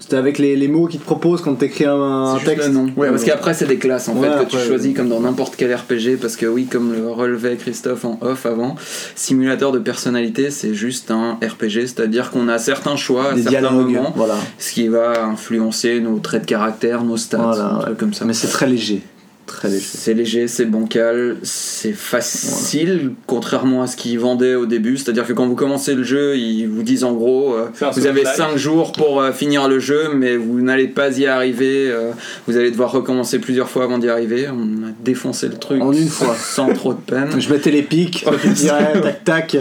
C'était 0.00 0.16
avec 0.16 0.38
les, 0.38 0.56
les 0.56 0.66
mots 0.66 0.86
qu'ils 0.86 0.98
te 1.00 1.04
proposent 1.04 1.40
quand 1.42 1.54
t'écris 1.54 1.84
un, 1.84 1.94
un 2.34 2.38
texte. 2.38 2.70
nom. 2.72 2.86
Ouais, 2.96 3.08
parce 3.10 3.22
qu'après 3.22 3.54
c'est 3.54 3.66
des 3.66 3.76
classes 3.76 4.08
en 4.08 4.16
Ouais, 4.16 4.28
fait 4.28 4.44
que 4.46 4.50
tu 4.50 4.56
choisis 4.58 4.88
ouais. 4.88 4.92
comme 4.94 5.08
dans 5.08 5.20
n'importe 5.20 5.54
quel 5.56 5.72
RPG 5.74 6.16
parce 6.20 6.36
que 6.36 6.46
oui 6.46 6.64
comme 6.66 6.92
le 6.92 7.08
relevait 7.10 7.56
Christophe 7.56 8.04
en 8.04 8.18
off 8.22 8.46
avant, 8.46 8.74
simulateur 9.14 9.72
de 9.72 9.78
personnalité 9.78 10.50
c'est 10.50 10.74
juste 10.74 11.10
un 11.10 11.34
RPG, 11.34 11.86
c'est-à-dire 11.86 12.30
qu'on 12.30 12.48
a 12.48 12.58
certains 12.58 12.96
choix 12.96 13.30
à 13.30 13.34
Des 13.34 13.42
certains 13.42 13.60
dialogues. 13.60 13.90
moments, 13.92 14.12
Voilà. 14.16 14.36
ce 14.58 14.72
qui 14.72 14.88
va 14.88 15.24
influencer 15.24 16.00
nos 16.00 16.18
traits 16.18 16.42
de 16.42 16.46
caractère, 16.46 17.04
nos 17.04 17.16
stats, 17.16 17.36
Voilà, 17.38 17.64
un 17.66 17.76
ouais. 17.78 17.84
truc 17.84 17.98
comme 17.98 18.14
ça. 18.14 18.24
Mais 18.24 18.32
c'est 18.32 18.48
très 18.48 18.66
léger. 18.66 19.02
Très 19.50 19.68
léger. 19.68 19.84
C'est 19.92 20.14
léger, 20.14 20.46
c'est 20.48 20.64
bancal, 20.64 21.36
c'est 21.42 21.92
facile, 21.92 23.12
contrairement 23.26 23.82
à 23.82 23.88
ce 23.88 23.96
qu'ils 23.96 24.18
vendaient 24.18 24.54
au 24.54 24.64
début. 24.64 24.96
C'est-à-dire 24.96 25.26
que 25.26 25.32
quand 25.32 25.46
vous 25.46 25.56
commencez 25.56 25.94
le 25.94 26.04
jeu, 26.04 26.36
ils 26.36 26.66
vous 26.66 26.82
disent 26.84 27.02
en 27.02 27.12
gros, 27.12 27.54
euh, 27.54 27.66
vous 27.92 28.06
avez 28.06 28.20
Souls-like. 28.20 28.36
5 28.52 28.56
jours 28.56 28.92
pour 28.92 29.20
euh, 29.20 29.32
finir 29.32 29.68
le 29.68 29.80
jeu, 29.80 30.10
mais 30.14 30.36
vous 30.36 30.60
n'allez 30.60 30.86
pas 30.86 31.18
y 31.18 31.26
arriver. 31.26 31.90
euh, 31.90 32.12
vous 32.46 32.56
allez 32.56 32.70
devoir 32.70 32.92
recommencer 32.92 33.40
plusieurs 33.40 33.68
fois 33.68 33.84
avant 33.84 33.98
d'y 33.98 34.08
arriver. 34.08 34.48
On 34.48 34.86
a 34.86 34.92
défoncé 35.04 35.48
le 35.48 35.54
truc 35.56 35.82
En 35.82 35.92
une 35.92 36.08
fois. 36.08 36.34
sans 36.38 36.72
trop 36.72 36.94
de 36.94 37.00
peine. 37.00 37.40
Je 37.40 37.52
mettais 37.52 37.72
les 37.72 37.82
pics, 37.82 38.24
tu 38.42 38.52
tirais, 38.54 39.00
tac 39.02 39.24
tac. 39.24 39.56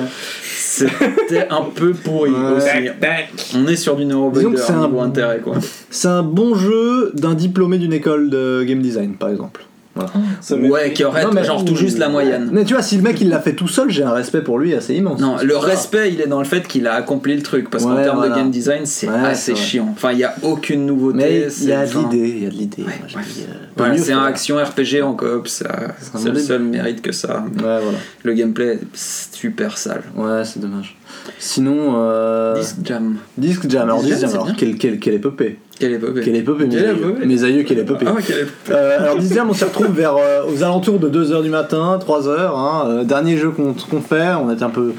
C'était 0.55 1.47
un 1.49 1.63
peu 1.75 1.91
pourri 1.93 2.29
Ouais. 2.31 2.57
aussi. 2.57 3.55
On 3.55 3.67
est 3.67 3.75
sur 3.75 3.95
du 3.95 4.05
Disons 4.05 4.17
neurobuilder 4.19 4.55
que 4.55 4.61
c'est 4.61 4.71
un- 4.71 4.85
niveau 4.87 4.99
intérêt 5.01 5.39
quoi. 5.43 5.55
C'est 5.89 6.07
un 6.07 6.23
bon 6.23 6.53
jeu 6.55 7.11
d'un 7.15 7.33
diplômé 7.33 7.77
d'une 7.79 7.93
école 7.93 8.29
de 8.29 8.63
game 8.67 8.81
design, 8.81 9.15
par 9.15 9.29
exemple. 9.29 9.65
Ouais, 10.51 10.93
qui 10.93 11.03
aurait 11.03 11.23
Non, 11.23 11.31
mais- 11.33 11.43
genre 11.43 11.63
tout 11.65 11.75
juste 11.75 11.97
la 11.97 12.09
moyenne. 12.09 12.49
Mais 12.51 12.63
tu 12.65 12.73
vois, 12.73 12.81
si 12.83 12.95
le 12.97 13.01
mec 13.03 13.19
il 13.21 13.29
l'a 13.29 13.39
fait 13.39 13.53
tout 13.53 13.67
seul, 13.67 13.89
j'ai 13.89 14.03
un 14.03 14.11
respect 14.11 14.41
pour 14.41 14.59
lui 14.59 14.73
assez 14.73 14.95
immense. 14.95 15.19
Non, 15.19 15.37
le 15.43 15.57
respect, 15.57 16.11
il 16.13 16.21
est 16.21 16.27
dans 16.27 16.39
le 16.39 16.45
fait 16.45 16.67
qu'il 16.67 16.87
a 16.87 16.93
accompli 16.93 17.35
le 17.35 17.41
truc. 17.43 17.69
Parce 17.69 17.83
qu'en 17.85 17.95
termes 17.95 18.17
voilà. 18.17 18.35
de 18.35 18.39
game 18.39 18.51
design, 18.51 18.85
c'est 18.85 19.07
Ouais, 19.07 19.15
assez 19.25 19.55
chiant. 19.55 19.87
Enfin, 19.91 20.11
il 20.11 20.17
n'y 20.17 20.23
a 20.23 20.35
aucune 20.43 20.85
nouveauté. 20.85 21.17
Mais 21.17 21.41
il 21.45 21.51
c'est- 21.51 21.65
y 21.65 21.73
a 21.73 21.85
de 21.85 21.93
l'idée, 21.97 22.29
il 22.37 22.43
y 22.43 22.47
a 22.47 22.49
de 22.49 22.55
l'idée. 22.55 22.83
Ouais, 22.83 22.91
euh, 23.89 23.97
c'est 23.97 24.11
un 24.13 24.23
action 24.23 24.57
RPG 24.57 25.01
en 25.01 25.13
coop, 25.13 25.47
ça, 25.47 25.67
C'est 26.15 26.29
le 26.29 26.39
seul 26.39 26.61
mérite 26.63 27.01
que 27.01 27.11
ça. 27.11 27.43
Ouais, 27.45 27.61
voilà. 27.61 27.97
Le 28.23 28.33
gameplay 28.33 28.73
est 28.73 28.79
super 28.95 29.77
sale. 29.77 30.03
Ouais, 30.15 30.43
c'est 30.43 30.59
dommage. 30.59 30.97
Sinon, 31.39 31.93
euh... 31.95 32.55
Disc 32.60 32.78
Jam. 32.84 33.16
Disc 33.38 33.70
Jam. 33.70 33.84
Alors, 33.84 34.01
Disc 34.01 34.10
Disc 34.10 34.22
Jam, 34.22 34.30
Jam, 34.32 34.41
alors, 34.41 34.55
quelle, 34.55 34.78
quelle, 34.78 34.99
quelle 34.99 35.14
épopée. 35.16 35.60
Quelle 35.80 35.93
épopée 35.93 36.22
Quelle 36.22 36.36
épopée, 36.36 36.66
mes 36.66 36.76
Quelle 36.76 36.86
aïeux. 36.86 36.97
épopée 36.97 37.26
Mes 37.26 37.43
aïeux, 37.43 37.64
quelle 37.64 37.80
épopée. 37.80 38.05
Ah 38.07 38.14
ouais, 38.14 38.22
quelle 38.26 38.39
épopée 38.39 38.72
Euh, 38.72 38.99
alors 38.99 39.18
dixième, 39.18 39.49
on 39.49 39.53
s'y 39.53 39.64
retrouve 39.64 39.91
vers 39.95 40.16
euh, 40.18 40.43
aux 40.53 40.64
alentours 40.64 40.99
de 40.99 41.10
2h 41.10 41.41
du 41.41 41.49
matin, 41.49 41.99
3h. 42.05 42.51
Hein, 42.55 43.03
dernier 43.05 43.38
jeu 43.38 43.51
qu'on 43.51 43.74
fait, 44.01 44.34
on 44.34 44.51
était 44.51 44.64
un 44.64 44.70
peu. 44.70 44.93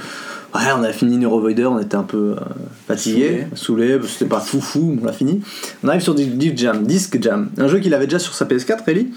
Ouais, 0.55 0.63
on 0.77 0.83
a 0.83 0.93
fini 0.93 1.17
Neurovoider, 1.17 1.67
on 1.67 1.79
était 1.79 1.95
un 1.95 2.03
peu 2.03 2.35
euh, 2.37 2.41
fatigué, 2.89 3.47
saoulé, 3.55 3.99
parce 3.99 4.07
que 4.07 4.13
c'était 4.19 4.29
pas 4.29 4.41
foufou, 4.41 4.99
on 5.01 5.05
l'a 5.05 5.13
fini. 5.13 5.43
On 5.85 5.89
arrive 5.89 6.01
sur 6.01 6.15
Disc 6.15 6.57
Jam, 6.57 6.83
Disc 6.83 7.17
Jam, 7.23 7.51
un 7.57 7.69
jeu 7.69 7.79
qu'il 7.79 7.95
avait 7.95 8.07
déjà 8.07 8.19
sur 8.19 8.35
sa 8.35 8.47
PS4, 8.47 8.79
Ellie. 8.89 9.11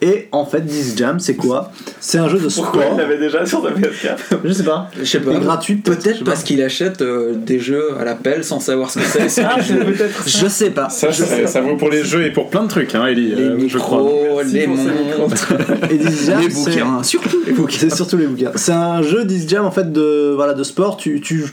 Et 0.00 0.28
en 0.30 0.46
fait, 0.46 0.60
Disc 0.64 0.96
Jam, 0.96 1.18
c'est 1.18 1.34
quoi 1.34 1.72
C'est 1.98 2.18
un 2.18 2.28
jeu 2.28 2.38
de 2.38 2.48
sport. 2.48 2.66
Pourquoi 2.70 2.84
il 2.92 2.98
l'avait 2.98 3.18
déjà 3.18 3.44
sur 3.44 3.62
sa 3.62 3.70
PS4 3.70 4.16
Je 4.44 4.52
sais 4.52 4.62
pas. 4.62 4.88
Je 4.96 5.04
sais 5.04 5.18
est 5.18 5.40
gratuit, 5.40 5.74
peut-être. 5.76 6.18
je 6.18 6.24
pas. 6.24 6.30
parce 6.30 6.44
qu'il 6.44 6.62
achète 6.62 7.02
euh, 7.02 7.32
des 7.34 7.58
jeux 7.58 7.90
à 7.98 8.04
la 8.04 8.14
pelle 8.14 8.44
sans 8.44 8.60
savoir 8.60 8.90
ce 8.90 9.00
que 9.00 9.04
c'est. 9.28 9.42
Ah, 9.42 9.56
peut-être 9.58 10.22
Je 10.28 10.46
sais 10.46 10.70
pas. 10.70 10.88
Ça, 10.88 11.10
ça, 11.12 11.46
ça 11.48 11.60
vaut 11.60 11.74
pour 11.76 11.90
les 11.90 12.04
jeux 12.04 12.24
et 12.24 12.30
pour 12.30 12.48
plein 12.48 12.62
de 12.62 12.68
trucs, 12.68 12.94
hein, 12.94 13.06
Ellie, 13.06 13.34
Les 13.34 13.42
euh, 13.42 13.68
je 13.68 13.78
crois. 13.78 14.02
micros, 14.02 14.36
Merci 14.36 14.54
les 14.54 14.66
montres, 14.68 15.52
Et 15.90 15.98
Jam, 16.26 16.40
les 16.42 16.50
c'est- 16.50 16.70
bouquins, 16.70 17.02
surtout 17.02 17.38
les 17.44 17.52
bouquins. 17.52 17.76
C'est 17.80 17.94
surtout 17.94 18.16
les 18.18 18.26
bouquins. 18.28 18.52
C'est 18.54 18.72
un 18.72 19.02
jeu 19.02 19.24
Disc 19.24 19.48
Jam 19.48 19.64
en 19.66 19.72
fait 19.72 19.92
de 19.92 20.32
voilà 20.36 20.54
de 20.54 20.62
sport. 20.62 20.96
Tu, 20.96 21.20
tu 21.20 21.44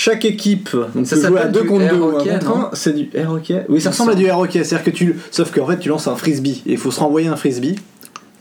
chaque 0.00 0.24
équipe 0.24 0.70
donc 0.94 1.06
Ça 1.06 1.16
peut 1.16 1.22
jouer 1.26 1.38
à 1.38 1.42
s'appelle 1.42 1.52
2 1.52 1.60
du 1.62 1.66
contre 1.68 1.80
2 1.80 1.84
air 1.86 2.00
ou 2.00 2.04
un 2.04 2.12
hockey, 2.14 2.30
contre 2.30 2.48
non 2.48 2.56
un. 2.64 2.70
C'est 2.72 2.94
du 2.94 3.10
air 3.14 3.30
hockey. 3.32 3.64
Oui, 3.68 3.80
ça 3.80 3.90
ressemble 3.90 4.12
à 4.12 4.14
du 4.14 4.24
air 4.24 4.38
hockey. 4.38 4.64
C'est-à-dire 4.64 4.84
que 4.84 4.90
tu 4.96 5.16
sauf 5.30 5.50
qu'en 5.52 5.66
fait 5.66 5.78
tu 5.78 5.88
lances 5.90 6.06
un 6.08 6.16
frisbee 6.16 6.62
et 6.66 6.72
il 6.72 6.78
faut 6.78 6.90
se 6.90 7.00
renvoyer 7.00 7.28
un 7.28 7.36
frisbee. 7.36 7.76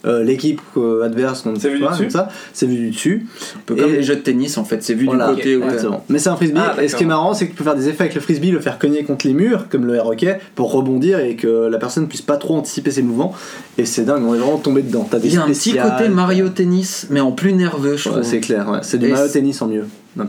Euh, 0.06 0.24
L'équipe 0.24 0.62
euh, 0.78 1.04
adverse, 1.04 1.44
on 1.46 1.50
ne 1.52 1.56
C'est 1.56 1.64
sait 1.64 1.70
vu 1.72 1.80
du 1.80 1.84
pas, 1.84 1.90
dessus 1.92 2.04
comme 2.04 2.10
ça, 2.12 2.30
c'est 2.54 2.66
vu 2.66 2.78
du 2.78 2.90
dessus. 2.92 3.28
Un 3.58 3.60
peu 3.66 3.76
comme 3.76 3.90
Et- 3.90 3.98
les 3.98 4.04
jeux 4.04 4.16
de 4.16 4.22
tennis 4.22 4.58
en 4.58 4.64
fait, 4.64 4.82
c'est 4.82 4.94
vu 4.94 5.04
Voilà, 5.04 5.28
du 5.28 5.36
côté 5.36 5.60
t'as- 5.60 5.66
exactement. 5.66 6.06
Mais 6.08 6.20
c'est 6.20 6.30
un 6.30 6.38
frisbee. 6.38 6.58
Ah, 6.58 6.82
et 6.82 6.88
ce 6.88 6.96
qui 6.96 7.04
est 7.04 7.06
marrant, 7.06 7.34
c'est 7.34 7.48
que 7.48 7.52
tu 7.52 7.58
peux 7.58 7.66
faire 7.66 7.76
des 7.76 7.90
effets 7.90 8.04
avec 8.04 8.16
le 8.16 8.22
frisbee, 8.22 8.50
le 8.52 8.62
faire 8.62 8.80
cogner 8.80 9.04
contre 9.04 9.28
les 9.28 9.34
murs, 9.34 9.68
comme 9.70 9.86
le 9.86 9.96
air 9.96 10.06
hockey, 10.08 10.40
pour 10.56 10.72
rebondir 10.72 11.20
et 11.20 11.36
que 11.36 11.68
la 11.70 11.78
personne 11.80 12.08
puisse 12.08 12.22
pas 12.22 12.38
trop 12.38 12.56
anticiper 12.56 12.92
ses 12.92 13.02
mouvements. 13.02 13.36
Et 13.78 13.84
c'est 13.84 14.04
dingue, 14.06 14.24
on 14.26 14.34
est 14.34 14.38
vraiment 14.38 14.58
tombé 14.58 14.84
dedans. 14.84 15.06
T'as 15.12 15.20
des 15.20 15.28
Il 15.28 15.34
y 15.34 15.38
a 15.38 15.44
un 15.44 15.48
petit 15.48 15.74
côté 15.74 16.08
Mario 16.08 16.48
Tennis, 16.48 17.08
mais 17.10 17.20
en 17.20 17.34
plus 17.34 17.52
nerveux, 17.52 17.98
je 17.98 18.08
Ouais, 18.08 18.16
trouve. 18.16 18.24
c'est 18.26 18.40
clair, 18.40 18.70
ouais. 18.70 18.80
c'est 18.84 19.00
du 19.00 19.08
Et 19.08 19.12
Mario 19.12 19.28
tennis 19.28 19.62
en 19.62 19.68
mieux. 19.68 19.84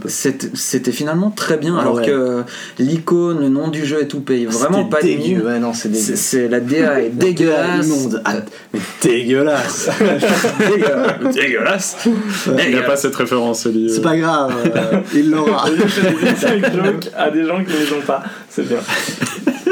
C'était 0.06 0.92
finalement 0.92 1.30
très 1.30 1.56
bien, 1.56 1.74
Ah 1.76 1.80
alors 1.80 1.94
ouais. 1.96 2.06
que 2.06 2.42
l'icône, 2.78 3.40
le 3.40 3.48
nom 3.48 3.68
du 3.68 3.84
jeu 3.84 4.02
et 4.02 4.06
tout 4.08 4.20
paye 4.20 4.44
vraiment 4.46 4.84
pas 4.84 4.98
de 5.00 5.06
dégueu. 5.06 5.22
mine. 5.38 5.42
Ouais, 5.42 5.58
non, 5.58 5.72
c'est 5.72 5.92
C'est 5.94 6.06
dégueu. 6.12 6.16
c'est- 6.16 6.48
la 6.48 6.60
DA 6.60 7.00
est 7.02 7.08
Dégueulasse. 7.14 7.86
dégueulasse. 7.86 7.86
Immonde. 7.86 8.22
Ah, 8.24 8.32
mais 8.72 8.80
dégueulasse. 9.02 9.88
dégueulasse. 10.58 11.34
dégueulasse. 11.34 11.96
Il 12.06 12.12
n'y 12.52 12.60
a 12.60 12.64
Dégueulasse. 12.64 12.86
pas 12.86 12.96
cette 12.96 13.16
référence, 13.16 13.66
Ellie. 13.66 13.90
C'est 13.92 14.02
pas 14.02 14.16
grave, 14.16 14.54
euh, 14.76 15.00
il 15.14 15.30
l'aura. 15.30 15.64
À 17.16 17.30
des 17.30 17.44
gens 17.44 17.64
qui 17.64 17.72
ne 17.72 17.78
les 17.78 17.92
ont 17.92 18.00
pas. 18.06 18.22
C'est 18.48 18.66
bien. 18.68 18.78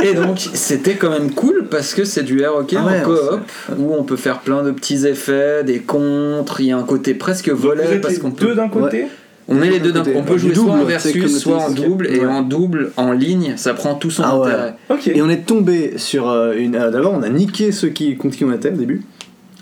Et 0.02 0.14
donc 0.14 0.38
c'était 0.54 0.94
quand 0.94 1.10
même 1.10 1.32
cool 1.32 1.66
parce 1.70 1.92
que 1.94 2.04
c'est 2.04 2.22
du 2.22 2.40
air 2.40 2.54
hockey 2.54 2.76
Ah 2.78 2.86
ouais, 2.86 3.00
en 3.00 3.04
coop 3.04 3.40
où 3.78 3.94
on 3.94 4.04
peut 4.04 4.16
faire 4.16 4.38
plein 4.40 4.62
de 4.62 4.70
petits 4.70 5.06
effets, 5.06 5.64
des 5.64 5.80
contres, 5.80 6.60
il 6.60 6.66
y 6.66 6.72
a 6.72 6.76
un 6.78 6.82
côté 6.84 7.14
presque 7.14 7.48
volet 7.48 7.98
parce 8.00 8.18
qu'on 8.18 8.30
peut 8.30 8.46
deux 8.46 8.54
d'un 8.54 8.68
côté 8.68 9.06
on 9.48 9.62
est 9.62 9.70
les 9.70 9.80
deux 9.80 9.92
d'un 9.92 10.02
on 10.14 10.22
peut 10.22 10.36
jouer 10.38 10.54
soit 10.54 10.72
en 10.72 10.84
versus 10.84 11.38
soit 11.38 11.56
en 11.56 11.70
double 11.70 12.06
et 12.08 12.20
Ouais. 12.20 12.26
en 12.26 12.42
double 12.42 12.92
en 12.96 13.12
ligne 13.12 13.54
ça 13.56 13.72
prend 13.74 13.94
tout 13.94 14.10
son 14.10 14.22
Ah 14.24 14.38
ouais. 14.38 14.50
intérêt. 14.90 15.16
Et 15.16 15.22
on 15.22 15.28
est 15.30 15.46
tombé 15.46 15.94
sur 15.96 16.28
euh, 16.28 16.52
une. 16.56 16.76
euh, 16.76 16.90
D'abord, 16.90 17.14
on 17.14 17.22
a 17.22 17.28
niqué 17.28 17.72
ceux 17.72 17.88
qui, 17.88 18.16
contre 18.16 18.36
qui 18.36 18.44
on 18.44 18.52
était 18.52 18.70
au 18.70 18.76
début. 18.76 19.02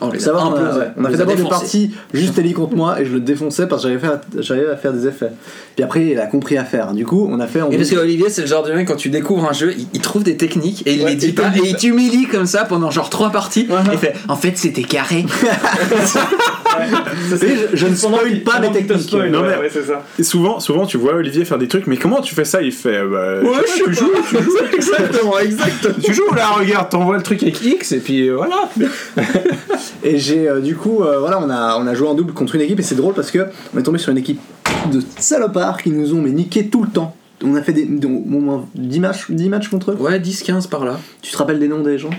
Oh, 0.01 0.11
les 0.13 0.21
Ça 0.21 0.33
va, 0.33 0.41
a 0.41 0.45
on 0.45 0.55
a, 0.55 0.79
ouais. 0.79 0.85
on 0.99 1.05
a 1.07 1.11
fait 1.11 1.17
d'abord 1.17 1.35
des 1.37 1.43
défoncés. 1.43 1.49
parties 1.61 1.91
juste 2.13 2.39
Ellie 2.39 2.53
contre 2.53 2.77
moi 2.77 3.01
et 3.01 3.07
je 3.07 3.15
le 3.15 3.21
défonçais 3.21 3.67
parce 3.67 3.83
que 3.83 3.89
j'arrivais 3.89 4.07
à, 4.09 4.11
faire- 4.11 4.43
j'arrivais 4.43 4.69
à 4.71 4.77
faire 4.77 4.93
des 4.93 5.07
effets. 5.07 5.31
Puis 5.75 5.83
après, 5.85 6.07
il 6.09 6.19
a 6.21 6.27
compris 6.27 6.59
à 6.59 6.65
faire. 6.65 6.93
Du 6.93 7.07
coup, 7.07 7.27
on 7.31 7.41
a 7.41 7.47
fait. 7.47 7.63
en 7.63 7.71
Et 7.71 7.79
parce 7.79 7.89
que 7.89 7.97
Olivier, 7.97 8.29
c'est 8.29 8.43
le 8.43 8.47
genre 8.47 8.63
de 8.63 8.73
mec, 8.73 8.87
quand 8.89 8.97
tu 8.97 9.09
découvres 9.09 9.49
un 9.49 9.55
jeu, 9.55 9.73
il, 9.79 9.87
il 9.95 10.01
trouve 10.03 10.23
des 10.23 10.37
techniques 10.37 10.83
et 10.87 10.93
il 10.97 11.03
Ouais, 11.03 11.11
les 11.11 11.17
dit 11.17 11.33
pas, 11.33 11.45
et 11.57 11.61
il 11.69 11.77
t'humilie 11.77 12.27
comme 12.27 12.45
ça 12.45 12.65
pendant 12.67 12.91
genre 12.91 13.09
trois 13.09 13.31
parties. 13.31 13.67
Ouais. 13.71 13.95
Et 13.95 13.97
fait 13.97 14.15
En 14.29 14.37
fait, 14.37 14.59
c'était 14.59 14.83
carré. 14.83 15.25
Et 16.79 17.57
je- 17.73 17.77
je 17.77 17.87
ne 17.87 17.95
spoil 17.95 18.41
pas 18.45 18.61
te 18.61 18.73
techniques. 18.75 19.01
spoil, 19.09 19.31
Non, 19.31 19.41
mais- 19.43 19.57
ouais, 19.57 19.71
c'est 19.73 19.85
ça. 19.87 20.03
Et 20.19 20.23
souvent, 20.23 20.61
souvent, 20.61 20.85
tu 20.85 20.99
vois 20.99 21.15
Olivier 21.15 21.47
faire 21.47 21.57
des 21.57 21.69
trucs, 21.69 21.87
mais 21.87 21.97
comment 21.97 22.21
tu 22.21 22.35
fais 22.35 22.45
ça? 22.45 22.61
Il 22.61 22.71
fait. 22.73 23.03
Bah, 23.03 23.41
Ouais, 23.43 23.65
je 23.67 23.93
joues, 23.95 24.11
tu 24.29 24.37
joues. 24.37 24.51
exactement, 24.75 25.39
exactement. 25.39 25.95
tu 26.05 26.13
joues 26.15 26.35
là, 26.35 26.49
regarde, 26.51 26.91
t'envoies 26.91 27.17
le 27.17 27.23
truc 27.23 27.43
avec 27.43 27.63
X 27.65 27.93
et 27.93 27.99
puis 28.01 28.29
euh, 28.29 28.37
voilà. 28.37 28.69
Et 30.03 30.19
j'ai 30.19 30.49
euh, 30.49 30.61
du 30.61 30.77
coup, 30.77 31.03
euh, 31.03 31.19
voilà, 31.19 31.41
on 31.43 31.51
a, 31.51 31.79
on 31.81 31.87
a 31.87 31.95
joué 31.95 32.09
en 32.09 32.15
double 32.15 32.33
contre 32.33 32.55
une 32.55 32.61
équipe 32.63 32.79
et 32.81 32.83
c'est 32.83 32.95
drôle 32.95 33.15
parce 33.15 33.31
que 33.31 33.47
on 33.75 33.79
est 33.79 33.83
tombé 33.83 33.99
sur 33.99 34.13
une 34.13 34.19
équipe 34.19 34.41
de 34.93 35.01
salopards 35.19 35.83
qui 35.83 35.91
nous 35.91 36.15
ont 36.15 36.21
mais 36.23 36.31
niqué 36.31 36.69
tout 36.69 36.83
le 36.83 36.89
temps. 36.91 37.15
On 37.45 37.55
a 37.55 37.63
fait 37.63 37.73
des, 37.73 37.85
des- 37.85 38.07
au 38.07 38.11
moins 38.11 38.65
10 38.75 39.01
matchs, 39.01 39.31
10 39.31 39.49
matchs 39.49 39.69
contre 39.69 39.93
eux. 39.93 39.97
Ouais, 40.01 40.19
10-15 40.19 40.69
par 40.69 40.85
là. 40.85 40.99
Tu 41.23 41.31
te 41.33 41.37
rappelles 41.37 41.59
des 41.59 41.69
noms 41.69 41.83
des 41.83 41.99
gens 41.99 42.11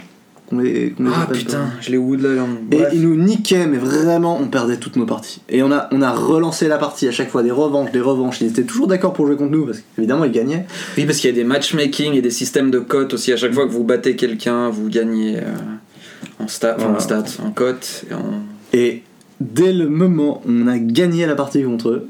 qu'on 0.47 0.59
les, 0.59 0.91
qu'on 0.91 1.03
les 1.05 1.09
Ah 1.13 1.23
appelle, 1.23 1.37
putain, 1.39 1.65
je 1.81 1.89
l'ai 1.91 1.97
Woodland. 1.97 2.47
Et 2.71 2.77
Bref. 2.77 2.89
ils 2.93 3.01
nous 3.01 3.15
niquaient, 3.17 3.65
mais 3.67 3.77
vraiment, 3.79 4.37
on 4.39 4.47
perdait 4.47 4.77
toutes 4.77 4.95
nos 4.95 5.05
parties. 5.05 5.41
Et 5.49 5.61
on 5.63 5.71
a, 5.73 5.89
on 5.91 6.01
a 6.01 6.11
relancé 6.11 6.67
la 6.69 6.77
partie 6.77 7.05
à 7.07 7.11
chaque 7.11 7.29
fois, 7.29 7.43
des 7.43 7.51
revanches, 7.51 7.91
des 7.91 7.99
revanches. 7.99 8.39
Ils 8.41 8.47
étaient 8.47 8.63
toujours 8.63 8.87
d'accord 8.87 9.11
pour 9.11 9.25
jouer 9.27 9.35
contre 9.35 9.51
nous, 9.51 9.65
parce 9.65 9.79
qu'évidemment, 9.95 10.23
ils 10.23 10.31
gagnaient. 10.31 10.65
Oui, 10.97 11.05
parce 11.05 11.17
qu'il 11.17 11.29
y 11.29 11.33
a 11.33 11.35
des 11.35 11.43
matchmaking 11.43 12.13
et 12.13 12.21
des 12.21 12.29
systèmes 12.29 12.71
de 12.71 12.79
cotes 12.79 13.13
aussi. 13.13 13.33
À 13.33 13.37
chaque 13.37 13.53
fois 13.53 13.65
que 13.67 13.71
vous 13.73 13.83
battez 13.83 14.15
quelqu'un, 14.15 14.69
vous 14.69 14.87
gagnez 14.87 15.37
euh, 15.37 15.41
en 16.39 16.47
stats, 16.47 16.75
enfin, 16.77 16.93
en 16.95 16.99
stats, 16.99 17.23
en 17.45 17.51
cotes. 17.51 18.05
et 18.09 18.13
en- 18.13 18.41
Et 18.73 19.03
dès 19.39 19.73
le 19.73 19.87
moment 19.89 20.41
où 20.45 20.51
on 20.51 20.67
a 20.67 20.77
gagné 20.77 21.25
la 21.25 21.35
partie 21.35 21.63
contre 21.63 21.89
eux, 21.89 22.07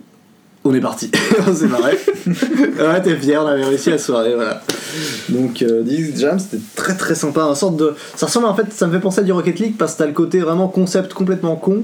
on 0.64 0.74
est 0.74 0.82
parti. 0.82 1.10
on 1.48 1.54
s'est 1.54 1.68
barré. 1.68 1.98
ouais, 2.28 3.02
t'es 3.02 3.16
fier, 3.16 3.42
on 3.42 3.48
avait 3.48 3.64
réussi 3.64 3.90
la 3.90 3.98
soirée, 3.98 4.36
voilà. 4.36 4.62
Donc, 5.30 5.62
euh, 5.62 5.84
Jam, 6.16 6.40
c'était 6.40 6.62
très 6.76 6.96
très 6.98 7.16
sympa. 7.16 7.44
Un 7.44 7.56
sorte 7.56 7.78
de... 7.78 7.94
Ça 8.16 8.26
ressemble 8.26 8.48
en 8.48 8.56
fait, 8.56 8.66
ça 8.74 8.88
me 8.88 8.92
fait 8.94 9.00
penser 9.00 9.20
à 9.22 9.24
du 9.24 9.32
Rocket 9.32 9.60
League 9.60 9.76
parce 9.78 9.94
que 9.94 10.00
t'as 10.00 10.08
le 10.08 10.14
côté 10.14 10.40
vraiment 10.40 10.68
concept 10.68 11.14
complètement 11.14 11.56
con, 11.56 11.84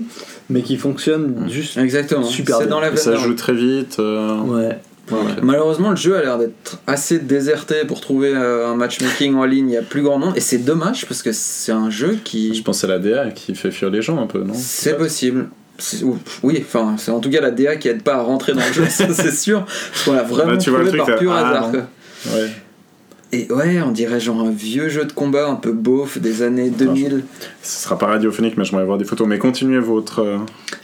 mais 0.50 0.62
qui 0.64 0.76
fonctionne 0.78 1.48
juste. 1.50 1.78
Exactement. 1.78 2.24
Super 2.24 2.60
bien. 2.60 2.68
dans 2.68 2.80
la 2.82 2.92
Et 2.92 2.98
ça 2.98 3.16
joue 3.16 3.36
très 3.36 3.54
vite. 3.54 3.98
euh, 4.00 4.74
Ouais. 5.12 5.18
ouais. 5.18 5.24
Malheureusement, 5.42 5.90
le 5.90 5.96
jeu 5.96 6.16
a 6.16 6.22
l'air 6.22 6.38
d'être 6.38 6.80
assez 6.88 7.20
déserté 7.20 7.86
pour 7.86 8.02
trouver 8.02 8.34
euh, 8.34 8.70
un 8.70 8.76
matchmaking 8.76 9.36
en 9.36 9.46
ligne. 9.46 9.70
Il 9.70 9.74
y 9.74 9.78
a 9.78 9.82
plus 9.82 10.02
grand 10.02 10.18
monde. 10.18 10.34
Et 10.36 10.40
c'est 10.40 10.60
dommage 10.60 11.06
parce 11.08 11.22
que 11.22 11.32
c'est 11.32 11.72
un 11.72 11.90
jeu 11.90 12.14
Je 12.14 12.18
qui. 12.24 12.62
pense 12.64 12.84
à 12.84 12.88
la 12.88 13.00
DA 13.00 13.32
qui 13.32 13.54
fait 13.56 13.72
fuir 13.72 13.90
les 13.90 14.02
gens 14.02 14.22
un 14.22 14.28
peu, 14.28 14.44
non? 14.44 14.54
C'est 14.56 14.98
possible. 14.98 15.50
Oui, 16.44 16.64
enfin, 16.66 16.96
c'est 16.98 17.12
en 17.12 17.20
tout 17.20 17.30
cas 17.30 17.42
la 17.42 17.52
DA 17.52 17.76
qui 17.76 17.88
aide 17.88 18.04
pas 18.04 18.16
à 18.16 18.22
rentrer 18.22 18.54
dans 18.54 18.66
le 18.66 18.74
jeu, 18.74 18.86
ça 18.90 19.12
c'est 19.14 19.32
sûr. 19.34 19.66
Parce 19.66 20.06
qu'on 20.06 20.14
l'a 20.14 20.24
vraiment 20.24 20.52
Bah, 20.54 20.58
tu 20.58 20.70
vois 20.70 20.84
le 20.84 20.88
truc, 20.90 21.04
par 21.06 21.16
pur 21.18 21.32
ah, 21.34 21.50
hasard. 21.50 21.72
Ouais. 21.72 22.50
Et 23.34 23.52
ouais, 23.52 23.82
on 23.82 23.90
dirait 23.90 24.20
genre 24.20 24.42
un 24.42 24.52
vieux 24.52 24.90
jeu 24.90 25.06
de 25.06 25.12
combat 25.12 25.48
un 25.48 25.56
peu 25.56 25.72
beauf 25.72 26.20
des 26.20 26.44
années 26.44 26.70
2000. 26.70 27.24
Ce 27.64 27.84
sera 27.84 27.98
pas 27.98 28.06
radiophonique, 28.06 28.58
mais 28.58 28.64
j'aimerais 28.64 28.86
voir 28.86 29.00
des 29.00 29.06
photos. 29.06 29.28
Mais 29.28 29.40
continuez 29.40 29.80
votre. 29.80 30.20
euh, 30.20 30.38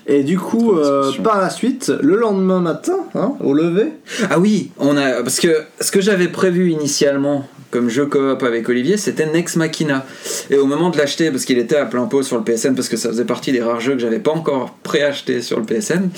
Et 0.07 0.23
du 0.23 0.39
coup, 0.39 0.73
euh, 0.75 1.11
par 1.23 1.39
la 1.39 1.51
suite, 1.51 1.91
le 2.01 2.15
lendemain 2.15 2.59
matin, 2.59 2.97
hein, 3.13 3.33
au 3.43 3.53
lever, 3.53 3.93
Ah 4.31 4.39
oui, 4.39 4.71
on 4.79 4.97
a 4.97 5.21
parce 5.21 5.39
que 5.39 5.61
ce 5.79 5.91
que 5.91 6.01
j'avais 6.01 6.27
prévu 6.27 6.71
initialement 6.71 7.47
comme 7.69 7.87
jeu 7.87 8.07
coop 8.07 8.41
avec 8.41 8.67
Olivier, 8.67 8.97
c'était 8.97 9.27
Nex 9.31 9.55
Machina. 9.55 10.03
Et 10.49 10.57
au 10.57 10.65
moment 10.65 10.89
de 10.89 10.97
l'acheter, 10.97 11.29
parce 11.29 11.45
qu'il 11.45 11.59
était 11.59 11.75
à 11.75 11.85
plein 11.85 12.05
pot 12.05 12.23
sur 12.23 12.35
le 12.37 12.43
PSN, 12.43 12.73
parce 12.73 12.89
que 12.89 12.97
ça 12.97 13.09
faisait 13.09 13.25
partie 13.25 13.51
des 13.51 13.61
rares 13.61 13.79
jeux 13.79 13.93
que 13.93 13.99
j'avais 13.99 14.17
pas 14.17 14.31
encore 14.31 14.71
préacheté 14.81 15.43
sur 15.43 15.59
le 15.59 15.65
PSN, 15.65 16.09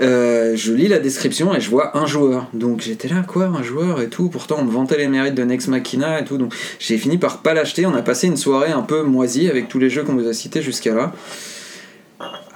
euh, 0.00 0.54
je 0.56 0.72
lis 0.72 0.88
la 0.88 0.98
description 0.98 1.54
et 1.54 1.60
je 1.60 1.70
vois 1.70 1.96
un 1.96 2.06
joueur. 2.06 2.46
Donc 2.52 2.80
j'étais 2.80 3.08
là, 3.08 3.24
quoi, 3.26 3.46
un 3.46 3.62
joueur 3.62 4.00
et 4.00 4.08
tout. 4.08 4.28
Pourtant, 4.28 4.56
on 4.60 4.64
me 4.64 4.70
vantait 4.70 4.98
les 4.98 5.08
mérites 5.08 5.34
de 5.34 5.42
Nex 5.42 5.68
Machina 5.68 6.20
et 6.20 6.24
tout. 6.24 6.38
Donc 6.38 6.54
j'ai 6.78 6.98
fini 6.98 7.18
par 7.18 7.38
pas 7.38 7.54
l'acheter. 7.54 7.86
On 7.86 7.94
a 7.94 8.02
passé 8.02 8.26
une 8.26 8.36
soirée 8.36 8.70
un 8.70 8.82
peu 8.82 9.02
moisie 9.02 9.48
avec 9.48 9.68
tous 9.68 9.78
les 9.78 9.90
jeux 9.90 10.04
qu'on 10.04 10.14
vous 10.14 10.28
a 10.28 10.32
cités 10.32 10.62
jusqu'à 10.62 10.94
là. 10.94 11.12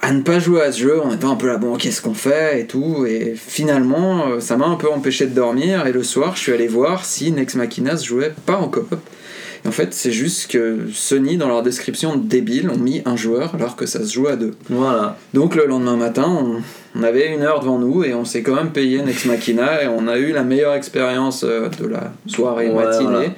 À 0.05 0.13
ne 0.13 0.23
pas 0.23 0.41
jouer 0.41 0.63
à 0.63 0.73
ce 0.73 0.81
jeu, 0.81 1.01
on 1.03 1.15
était 1.15 1.27
un 1.27 1.37
peu 1.37 1.47
là, 1.47 1.59
bon, 1.59 1.77
qu'est-ce 1.77 2.03
qu'on 2.03 2.15
fait 2.15 2.61
et 2.61 2.67
tout. 2.67 3.07
Et 3.07 3.35
finalement, 3.37 4.27
euh, 4.27 4.41
ça 4.41 4.57
m'a 4.57 4.67
un 4.67 4.75
peu 4.75 4.91
empêché 4.91 5.27
de 5.27 5.35
dormir. 5.35 5.87
Et 5.87 5.93
le 5.93 6.03
soir, 6.03 6.35
je 6.35 6.41
suis 6.41 6.53
allé 6.53 6.67
voir 6.67 7.05
si 7.05 7.31
Nex 7.31 7.55
Machina 7.55 7.97
se 7.97 8.05
jouait 8.05 8.35
pas 8.45 8.57
en 8.57 8.69
coop. 8.69 8.95
Et 9.65 9.69
en 9.69 9.73
fait, 9.73 9.95
c'est 9.95 10.11
juste 10.11 10.51
que 10.51 10.81
Sony, 10.93 11.37
dans 11.37 11.47
leur 11.49 11.63
description 11.63 12.17
débile, 12.17 12.69
ont 12.71 12.79
mis 12.79 13.01
un 13.05 13.17
joueur 13.17 13.55
alors 13.55 13.77
que 13.77 13.87
ça 13.87 14.05
se 14.05 14.13
joue 14.13 14.27
à 14.27 14.37
deux. 14.37 14.53
voilà. 14.69 15.17
Donc 15.35 15.55
le 15.55 15.67
lendemain 15.67 15.97
matin, 15.97 16.27
on, 16.29 16.63
on 16.99 17.03
avait 17.05 17.33
une 17.33 17.43
heure 17.43 17.61
devant 17.61 17.79
nous 17.79 18.03
et 18.03 18.13
on 18.13 18.25
s'est 18.25 18.43
quand 18.43 18.55
même 18.57 18.71
payé 18.71 19.01
Nex 19.03 19.25
Machina 19.27 19.85
et 19.85 19.87
on 19.89 20.09
a 20.09 20.19
eu 20.19 20.33
la 20.33 20.43
meilleure 20.43 20.75
expérience 20.75 21.45
euh, 21.45 21.69
de 21.81 21.87
la 21.87 22.13
soirée 22.27 22.69
Ouais, 22.71 22.85
matinée. 22.85 23.05
voilà. 23.11 23.29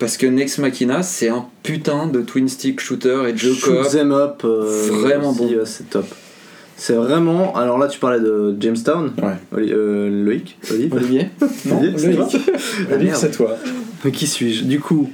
Parce 0.00 0.16
que 0.16 0.26
Nex 0.26 0.58
Machina, 0.58 1.04
c'est 1.04 1.28
un 1.28 1.46
putain 1.62 2.08
de 2.08 2.22
twin 2.22 2.48
stick 2.48 2.80
shooter 2.80 3.20
et 3.28 3.32
de 3.32 3.38
jeu 3.38 3.54
Shoot 3.54 3.82
coop. 3.82 3.88
them 3.92 4.10
up. 4.10 4.42
euh, 4.44 4.88
Vraiment 4.90 5.30
aussi, 5.30 5.38
bon. 5.38 5.46
ouais, 5.48 5.64
c'est 5.64 5.88
top. 5.88 6.06
C'est 6.76 6.94
vraiment. 6.94 7.54
Alors 7.54 7.78
là, 7.78 7.86
tu 7.86 8.00
parlais 8.00 8.18
de 8.18 8.56
Jamestown. 8.58 9.12
Ouais. 9.22 9.34
Oli- 9.56 9.72
euh, 9.72 10.24
Loïc. 10.24 10.58
Olivier 10.72 10.90
Olivier, 10.98 11.30
c'est 11.96 12.10
toi 12.16 12.28
Ah, 12.90 12.96
merde. 12.96 13.30
toi. 13.30 13.56
Mais 14.04 14.10
qui 14.10 14.26
suis-je? 14.26 14.64
Du 14.64 14.80
coup, 14.80 15.08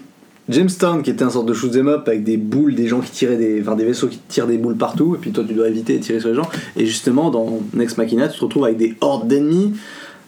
Jamestown, 0.49 1.03
qui 1.03 1.11
était 1.11 1.25
un 1.25 1.31
sorte 1.31 1.47
de 1.47 1.53
shoot 1.55 1.75
'em 1.77 1.89
up 1.89 2.09
avec 2.09 2.25
des 2.25 2.37
boules, 2.37 2.75
des 2.75 2.87
gens 2.89 3.01
qui 3.01 3.11
tiraient 3.11 3.37
des, 3.37 3.61
enfin 3.61 3.77
des 3.77 3.85
vaisseaux 3.85 4.09
qui 4.09 4.19
tirent 4.29 4.47
des 4.47 4.59
boules 4.59 4.77
partout, 4.77 5.15
et 5.15 5.19
puis 5.19 5.31
toi 5.31 5.45
tu 5.47 5.55
dois 5.55 5.69
éviter 5.69 5.95
et 5.95 6.01
tirer 6.01 6.21
sur 6.21 6.31
les 6.31 6.35
gens. 6.35 6.49
Et 6.77 6.87
justement, 6.87 7.31
dans 7.31 7.61
Next 7.75 7.99
Machina, 7.99 8.29
tu 8.29 8.39
te 8.39 8.45
retrouves 8.45 8.65
avec 8.65 8.77
des 8.79 8.95
hordes 9.01 9.29
d'ennemis. 9.29 9.75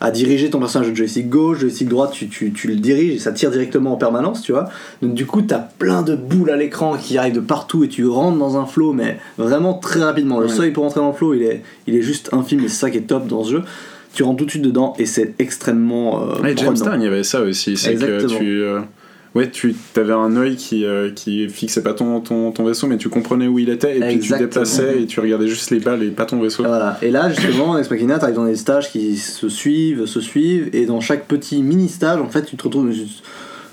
à 0.02 0.10
diriger 0.10 0.48
ton 0.48 0.58
personnage 0.60 0.88
de 0.88 0.94
joystick 0.94 1.28
gauche, 1.28 1.58
joystick 1.58 1.86
droite, 1.86 2.12
tu, 2.12 2.26
tu, 2.30 2.52
tu 2.52 2.68
le 2.68 2.76
diriges 2.76 3.16
et 3.16 3.18
ça 3.18 3.32
tire 3.32 3.50
directement 3.50 3.92
en 3.92 3.96
permanence, 3.96 4.40
tu 4.40 4.50
vois. 4.52 4.70
Donc 5.02 5.12
du 5.12 5.26
coup, 5.26 5.42
t'as 5.42 5.58
plein 5.58 6.00
de 6.00 6.16
boules 6.16 6.48
à 6.48 6.56
l'écran 6.56 6.96
qui 6.96 7.18
arrivent 7.18 7.34
de 7.34 7.40
partout 7.40 7.84
et 7.84 7.88
tu 7.88 8.06
rentres 8.06 8.38
dans 8.38 8.56
un 8.56 8.64
flow, 8.64 8.94
mais 8.94 9.18
vraiment 9.36 9.74
très 9.74 10.00
rapidement. 10.02 10.40
Le 10.40 10.46
Ouais. 10.46 10.52
seuil 10.52 10.70
pour 10.70 10.84
rentrer 10.84 11.00
dans 11.00 11.08
le 11.08 11.12
flow, 11.12 11.34
il 11.34 11.42
est, 11.42 11.62
il 11.86 11.94
est 11.96 12.00
juste 12.00 12.30
infime 12.32 12.60
et 12.60 12.68
c'est 12.68 12.76
ça 12.80 12.90
qui 12.90 12.96
est 12.96 13.02
top 13.02 13.26
dans 13.26 13.44
ce 13.44 13.50
jeu. 13.50 13.62
Tu 14.14 14.22
rentres 14.22 14.38
tout 14.38 14.46
de 14.46 14.50
suite 14.50 14.62
dedans 14.62 14.94
et 14.98 15.04
c'est 15.04 15.34
extrêmement 15.38 16.22
euh, 16.22 16.32
prenant. 16.36 16.56
Jamestown, 16.56 16.98
il 17.02 17.04
y 17.04 17.06
avait 17.06 17.22
ça 17.22 17.42
aussi. 17.42 17.76
C'est 17.76 17.96
que 17.96 18.26
tu. 18.38 18.62
euh, 18.62 18.80
Ouais, 19.36 19.48
tu 19.48 19.76
avais 19.96 20.12
un 20.12 20.34
œil 20.36 20.56
qui, 20.56 20.84
euh, 20.84 21.10
qui 21.12 21.48
fixait 21.48 21.82
pas 21.84 21.94
ton, 21.94 22.18
ton, 22.20 22.50
ton 22.50 22.64
vaisseau, 22.64 22.88
mais 22.88 22.96
tu 22.96 23.08
comprenais 23.08 23.46
où 23.46 23.60
il 23.60 23.68
était, 23.70 23.96
et 23.96 24.00
puis 24.00 24.08
tu 24.08 24.14
Exactement. 24.16 24.48
déplaçais 24.48 25.02
et 25.02 25.06
tu 25.06 25.20
regardais 25.20 25.46
juste 25.46 25.70
les 25.70 25.78
balles 25.78 26.02
et 26.02 26.08
pas 26.10 26.26
ton 26.26 26.40
vaisseau. 26.40 26.64
Et 26.64 26.66
Voilà. 26.66 26.98
Et 27.00 27.12
là, 27.12 27.30
justement, 27.30 27.70
en 27.70 27.78
Ex 27.78 27.88
Machina, 27.90 28.18
t'arrives 28.18 28.34
dans 28.34 28.44
des 28.46 28.56
stages 28.56 28.90
qui 28.90 29.16
se 29.16 29.48
suivent, 29.48 30.06
se 30.06 30.20
suivent, 30.20 30.70
et 30.72 30.84
dans 30.84 31.00
chaque 31.00 31.26
petit 31.28 31.62
mini 31.62 31.88
stage, 31.88 32.20
en 32.20 32.28
fait, 32.28 32.42
tu 32.42 32.56
te 32.56 32.64
retrouves. 32.64 32.92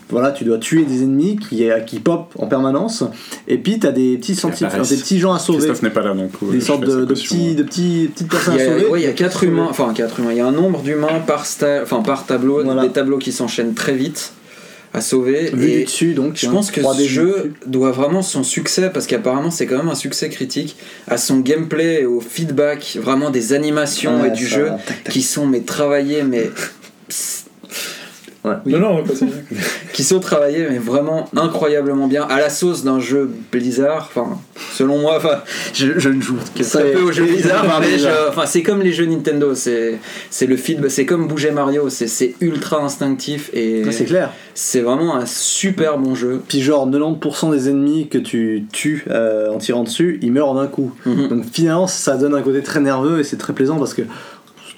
Voilà, 0.10 0.32
tu 0.32 0.46
dois 0.46 0.58
tuer 0.60 0.86
des 0.86 1.02
ennemis 1.04 1.38
qui, 1.38 1.68
qui 1.86 2.00
pop 2.00 2.32
en 2.40 2.46
permanence, 2.48 3.04
et 3.48 3.58
puis 3.58 3.78
t'as 3.80 3.92
des 3.92 4.16
petits 4.18 4.36
scientifiques, 4.36 4.68
apparaissent. 4.68 4.90
des 4.90 4.96
petits 4.98 5.20
gens 5.20 5.34
à 5.34 5.40
sauver, 5.40 5.58
Christophe 5.58 5.82
n'est 5.82 5.90
pas 5.90 6.02
là, 6.04 6.14
donc. 6.14 6.32
euh, 6.44 6.52
des 6.52 6.62
sortes 6.62 6.86
de, 6.86 7.04
de 7.04 7.14
petits, 7.14 7.56
de 7.56 7.64
petits, 7.64 8.10
petites 8.14 8.30
personnes 8.30 8.54
à 8.58 8.62
a, 8.62 8.66
sauver. 8.80 8.86
ouais, 8.86 9.02
il 9.02 9.04
y 9.04 9.10
a 9.10 9.12
quatre 9.14 9.44
humains, 9.44 9.68
enfin 9.70 9.92
quatre 9.94 10.20
humains. 10.22 10.32
Il 10.32 10.38
y 10.38 10.40
a 10.40 10.46
un 10.48 10.52
nombre 10.54 10.82
d'humains 10.82 11.20
par 11.26 11.44
sta- 11.46 11.82
enfin 11.84 12.02
par 12.04 12.26
tableau, 12.26 12.64
Voilà. 12.64 12.84
des 12.84 12.90
tableaux 12.90 13.18
qui 13.18 13.34
s'enchaînent 13.34 13.74
très 13.74 13.96
vite 13.96 14.32
à 14.94 15.02
sauver. 15.02 15.52
Vu 15.54 15.70
et 15.70 15.78
du 15.80 15.84
dessus, 15.86 16.14
donc. 16.14 16.36
je 16.36 16.48
hein, 16.48 16.52
pense 16.52 16.72
que 16.72 16.82
3D 16.82 17.04
ce 17.04 17.08
jeu 17.08 17.54
doit 17.66 17.92
vraiment 17.92 18.22
son 18.22 18.44
succès, 18.44 18.90
parce 18.94 19.08
qu'apparemment 19.08 19.52
c'est 19.52 19.66
quand 19.66 19.78
même 19.78 19.90
un 19.90 19.96
succès 19.96 20.30
critique, 20.30 20.78
à 21.08 21.18
son 21.18 21.40
gameplay 21.40 22.02
et 22.02 22.06
au 22.06 22.22
feedback, 22.22 22.98
vraiment 23.02 23.30
des 23.30 23.54
animations 23.54 24.22
Ouais, 24.22 24.30
et 24.30 24.32
du 24.32 24.46
jeu 24.46 24.68
tac, 24.86 25.04
tac. 25.04 25.14
qui 25.14 25.22
sont 25.22 25.46
mais 25.46 25.62
travaillés, 25.62 26.24
mais 26.24 26.50
Non, 28.66 28.80
non, 28.80 28.90
on 28.90 29.02
va 29.02 29.04
passer. 29.04 29.26
qui 29.94 30.04
sont 30.04 30.20
travaillés 30.20 30.68
mais 30.70 30.78
vraiment 30.78 31.28
incroyablement 31.36 32.08
bien 32.08 32.24
à 32.24 32.40
la 32.40 32.50
sauce 32.50 32.84
d'un 32.84 33.00
jeu 33.00 33.30
Blizzard 33.52 34.10
enfin 34.16 34.38
selon 34.74 35.00
moi 35.00 35.16
enfin 35.18 35.42
je, 35.74 35.98
je 35.98 36.10
ne 36.10 36.22
joue 36.22 36.36
que 36.56 36.64
Ça 36.64 36.80
très 36.80 36.90
est- 36.90 36.94
peu 36.94 37.02
aux 37.02 37.12
jeux 37.12 37.24
Blizzard 37.26 37.66
mais 37.82 37.98
je- 37.98 38.30
enfin 38.30 38.46
c'est 38.46 38.62
comme 38.64 38.82
les 38.82 38.94
jeux 38.94 39.06
Nintendo 39.06 39.56
c'est 39.56 39.98
c'est 40.30 40.46
le 40.46 40.56
feedback 40.58 40.92
c'est 40.92 41.06
comme 41.06 41.28
bouger 41.28 41.52
Mario 41.52 41.90
c'est 41.90 42.08
c'est 42.08 42.36
ultra 42.42 42.82
instinctif 42.84 43.50
et 43.54 43.84
Ouais, 43.86 43.92
c'est 43.92 44.06
clair. 44.06 44.32
c'est 44.54 44.82
vraiment 44.82 45.16
un 45.16 45.26
super 45.26 45.98
bon 45.98 46.14
jeu 46.16 46.42
Puis 46.48 46.62
genre 46.62 46.88
90% 46.90 47.52
des 47.52 47.70
ennemis 47.70 48.08
que 48.08 48.18
tu 48.18 48.66
tues 48.72 49.06
euh, 49.10 49.50
en 49.52 49.58
tirant 49.58 49.84
dessus, 49.84 50.20
ils 50.22 50.32
meurent 50.32 50.50
en 50.50 50.58
un 50.60 50.68
coup. 50.68 50.92
Mhm. 51.06 51.28
Donc 51.28 51.44
finalement, 51.52 51.88
ça 51.88 52.16
donne 52.18 52.34
un 52.36 52.42
côté 52.42 52.62
très 52.62 52.80
nerveux 52.80 53.20
et 53.20 53.24
c'est 53.24 53.38
très 53.38 53.54
plaisant 53.54 53.78
parce 53.78 53.94
que 53.94 54.02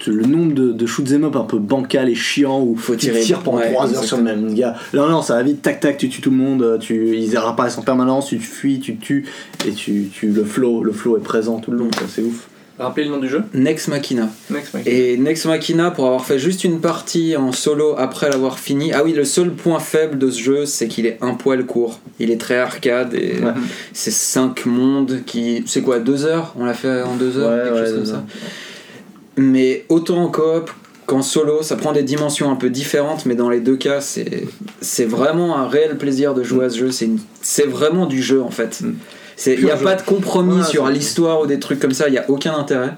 le 0.06 0.24
nombre 0.24 0.54
de, 0.54 0.72
de 0.72 0.86
shoot'em 0.86 1.24
up 1.24 1.36
un 1.36 1.44
peu 1.44 1.58
bancal 1.58 2.08
et 2.08 2.14
chiant 2.14 2.60
où 2.62 2.76
Faut 2.76 2.94
tu 2.94 3.06
tirer- 3.08 3.20
tires 3.20 3.40
pendant 3.40 3.58
ouais, 3.58 3.72
3 3.72 3.94
heures 3.94 4.04
sur 4.04 4.16
le 4.16 4.22
même 4.22 4.54
gars. 4.54 4.74
Là 4.92 5.08
non, 5.08 5.22
ça 5.22 5.34
va 5.36 5.42
vite, 5.42 5.62
tac 5.62 5.80
tac, 5.80 5.96
tu 5.98 6.08
tues 6.08 6.20
tout 6.20 6.30
le 6.30 6.36
monde, 6.36 6.78
tu, 6.80 7.16
ils 7.16 7.36
réapparaissent 7.36 7.78
en 7.78 7.82
permanence, 7.82 8.26
tu 8.28 8.38
te 8.38 8.44
fuis, 8.44 8.80
tu 8.80 8.96
te 8.96 9.04
tues 9.04 9.26
et 9.66 9.72
tu, 9.72 10.08
tu 10.12 10.28
le 10.28 10.44
flow, 10.44 10.82
le 10.82 10.92
flow 10.92 11.16
est 11.16 11.22
présent 11.22 11.58
tout 11.58 11.70
le 11.70 11.78
long, 11.78 11.90
c'est 12.08 12.22
ouf. 12.22 12.48
Rappelez 12.78 13.04
le 13.04 13.10
nom 13.10 13.18
du 13.18 13.28
jeu 13.28 13.42
Next 13.52 13.88
Machina 13.88 14.30
Next 14.48 14.72
Mike. 14.72 14.86
et 14.86 15.18
Next 15.18 15.44
Machina 15.44 15.90
pour 15.90 16.06
avoir 16.06 16.24
fait 16.24 16.38
juste 16.38 16.64
une 16.64 16.80
partie 16.80 17.36
en 17.36 17.52
solo 17.52 17.94
après 17.98 18.30
l'avoir 18.30 18.58
fini 18.58 18.90
ah 18.94 19.04
oui 19.04 19.12
le 19.12 19.24
seul 19.26 19.50
point 19.52 19.78
faible 19.80 20.16
de 20.16 20.30
ce 20.30 20.40
jeu 20.40 20.64
c'est 20.64 20.88
qu'il 20.88 21.04
est 21.04 21.18
un 21.20 21.34
poil 21.34 21.66
court 21.66 22.00
il 22.18 22.30
est 22.30 22.40
très 22.40 22.56
arcade 22.56 23.12
et 23.12 23.34
Ouais. 23.44 23.52
c'est 23.92 24.10
5 24.10 24.64
mondes 24.64 25.20
qui 25.26 25.62
c'est 25.66 25.82
quoi 25.82 25.98
2 25.98 26.24
heures? 26.24 26.54
On 26.58 26.64
l'a 26.64 26.72
fait 26.72 27.02
en 27.02 27.16
2 27.16 27.36
heures 27.36 27.50
Ouais, 27.50 27.64
quelque 27.64 27.74
ouais, 27.74 27.80
chose 27.84 27.90
comme 27.92 28.00
deux 28.00 28.06
ça 28.06 28.14
heures. 28.14 28.24
Mais 29.40 29.84
autant 29.88 30.22
en 30.24 30.28
coop 30.28 30.70
qu'en 31.06 31.22
solo 31.22 31.62
ça 31.62 31.76
prend 31.76 31.92
des 31.92 32.02
dimensions 32.02 32.50
un 32.52 32.56
peu 32.56 32.70
différentes 32.70 33.26
mais 33.26 33.34
dans 33.34 33.48
les 33.50 33.60
deux 33.60 33.76
cas 33.76 34.00
c'est 34.00 35.04
vraiment 35.04 35.56
un 35.56 35.66
réel 35.66 35.96
plaisir 35.98 36.34
de 36.34 36.42
jouer 36.42 36.66
à 36.66 36.70
ce 36.70 36.78
jeu 36.78 36.90
c'est 37.40 37.66
vraiment 37.66 38.06
du 38.06 38.22
jeu 38.22 38.42
en 38.42 38.50
fait 38.50 38.82
Mm. 38.82 38.92
il 39.46 39.64
n'y 39.64 39.70
a 39.70 39.76
jeu. 39.76 39.84
pas 39.84 39.94
de 39.94 40.02
compromis 40.02 40.62
sur 40.64 40.86
l'histoire 40.88 41.40
ou 41.40 41.46
des 41.46 41.58
trucs 41.58 41.80
comme 41.80 41.94
ça 41.94 42.08
il 42.08 42.12
n'y 42.12 42.18
a 42.18 42.28
aucun 42.28 42.54
intérêt 42.54 42.92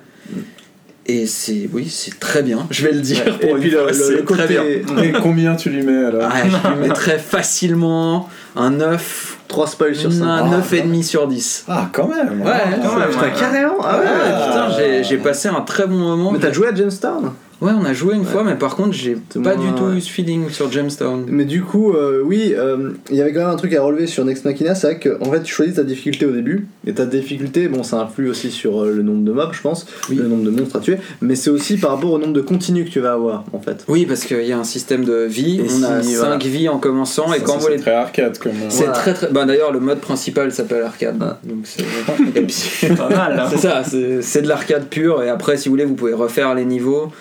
et 1.07 1.27
c'est 1.27 1.69
oui 1.73 1.89
c'est 1.91 2.19
très 2.21 2.43
bien. 2.43 2.67
Je 2.71 2.87
vais 2.87 2.93
le 2.93 3.01
dire 3.01 3.23
Et 3.41 3.47
pour 3.49 3.59
puis 3.59 3.69
une 3.71 3.75
le, 3.75 3.89
fois, 3.93 4.09
le- 4.11 4.17
le 4.17 4.25
très 4.25 4.47
bien. 4.47 4.63
Et 4.65 5.13
combien 5.23 5.57
tu 5.57 5.71
lui 5.71 5.83
mets 5.83 6.05
alors 6.07 6.29
ah, 6.33 6.43
je 6.49 6.69
lui 6.81 6.89
mettrais 6.89 7.19
facilement 7.19 8.29
un 8.57 8.71
9 8.71 9.39
3 9.49 9.67
spoils 9.67 9.95
sur 9.97 10.13
ça. 10.13 10.25
un 10.25 10.61
9,5 10.61 11.03
sur 11.03 11.27
10 11.29 11.65
Ah, 11.69 11.89
quand 11.93 12.09
même. 12.09 12.41
Ouais, 12.41 12.53
quand 12.83 12.99
même, 12.99 13.09
Putain, 13.11 13.23
ouais. 13.23 13.33
carrément. 13.39 13.77
Ah 13.83 13.99
ouais, 13.99 14.05
Ouais, 14.05 14.47
putain, 14.47 14.71
j'ai- 14.79 15.05
j'ai 15.05 15.19
passé 15.19 15.49
un 15.49 15.61
très 15.61 15.87
bon 15.87 15.99
moment. 15.99 16.31
Mais 16.33 16.39
t'as 16.39 16.53
joué 16.53 16.69
à 16.69 16.75
Jamestown 16.75 17.33
Ouais, 17.63 17.71
on 17.81 17.85
a 17.85 17.93
joué 17.93 18.15
une 18.17 18.25
fois, 18.25 18.43
mais 18.45 18.57
par 18.57 18.75
contre, 18.77 18.93
j'ai 18.93 19.17
C'est 19.31 19.41
pas 19.43 19.55
moins, 19.57 19.65
du 19.71 19.73
tout 19.79 19.85
ouais. 19.85 19.97
eu 19.97 20.01
ce 20.01 20.11
feeling 20.11 20.51
sur 20.51 20.71
Jamestown. 20.71 21.25
Mais 21.29 21.45
du 21.45 21.63
coup, 21.63 21.93
euh, 21.93 22.21
oui, 22.25 22.53
euh, 22.57 22.91
il 23.11 23.17
y 23.17 23.21
avait 23.23 23.33
quand 23.33 23.41
même 23.41 23.49
un 23.51 23.57
truc 23.57 23.73
à 23.75 23.83
relever 23.83 24.07
sur 24.07 24.25
Next 24.25 24.45
Machina, 24.45 24.75
c'est 24.75 24.87
vrai 24.89 24.99
que 24.99 25.17
en 25.23 25.31
fait, 25.31 25.43
tu 25.45 25.55
choisis 25.55 25.77
ta 25.77 25.85
difficulté 25.85 26.27
au 26.27 26.33
début, 26.33 26.67
et 26.87 26.93
ta 26.93 27.07
difficulté, 27.07 27.69
bon, 27.69 27.83
ça 27.85 28.01
influe 28.01 28.29
aussi 28.29 28.51
sur 28.51 28.83
euh, 28.83 28.93
le 28.93 29.03
nombre 29.03 29.23
de 29.25 29.33
mobs, 29.33 29.53
je 29.53 29.61
pense, 29.63 29.87
Oui. 30.11 30.17
le 30.17 30.27
nombre 30.29 30.43
de 30.45 30.51
monstres 30.51 30.77
à 30.77 30.81
tuer, 30.81 30.99
mais 31.21 31.37
c'est 31.37 31.51
aussi 31.51 31.77
par 31.77 31.93
rapport 31.93 32.11
au 32.11 32.19
nombre 32.19 32.33
de 32.33 32.41
continues 32.41 32.85
que 32.85 32.91
tu 32.91 33.01
vas 33.01 33.13
avoir, 33.13 33.45
en 33.53 33.61
fait. 33.61 33.85
Oui, 33.89 34.07
parce 34.07 34.25
qu'il 34.25 34.43
y 34.45 34.53
a 34.53 34.59
un 34.59 34.65
système 34.65 35.05
de 35.05 35.23
vie. 35.25 35.61
Et 35.61 35.67
on 35.71 35.83
a 35.85 36.03
si, 36.03 36.15
5 36.15 36.19
voilà. 36.19 36.39
vies 36.39 36.69
en 36.69 36.79
commençant, 36.79 37.33
et 37.33 37.39
Ça, 37.39 37.45
quand 37.45 37.53
ça, 37.53 37.59
vous 37.59 37.65
c'est 37.67 37.77
les. 37.77 37.81
très 37.81 37.93
arcade 37.95 38.39
comme. 38.39 38.53
C'est 38.71 38.79
Voilà. 38.79 38.93
très 38.93 39.15
très. 39.15 39.29
Bah, 39.31 39.45
D'ailleurs, 39.45 39.71
le 39.73 39.79
mode 39.81 40.01
principal 40.01 40.51
s'appelle 40.51 40.83
arcade. 40.83 41.17
Ah. 41.21 41.39
Donc 41.45 41.59
c'est. 41.65 41.83
et 42.35 42.43
puis. 42.43 42.95
Pas 42.97 43.09
mal. 43.09 43.39
hein. 43.39 43.47
C'est 43.51 43.59
ça, 43.59 43.83
c'est 43.89 44.21
c'est 44.23 44.43
de 44.43 44.49
l'arcade 44.49 44.87
pur 44.89 45.23
et 45.23 45.29
après 45.29 45.57
si 45.57 45.69
vous 45.69 45.75
voulez 45.75 45.85
vous 45.85 45.95
pouvez 45.95 46.13
refaire 46.13 46.55
les 46.55 46.65
niveaux. 46.65 47.13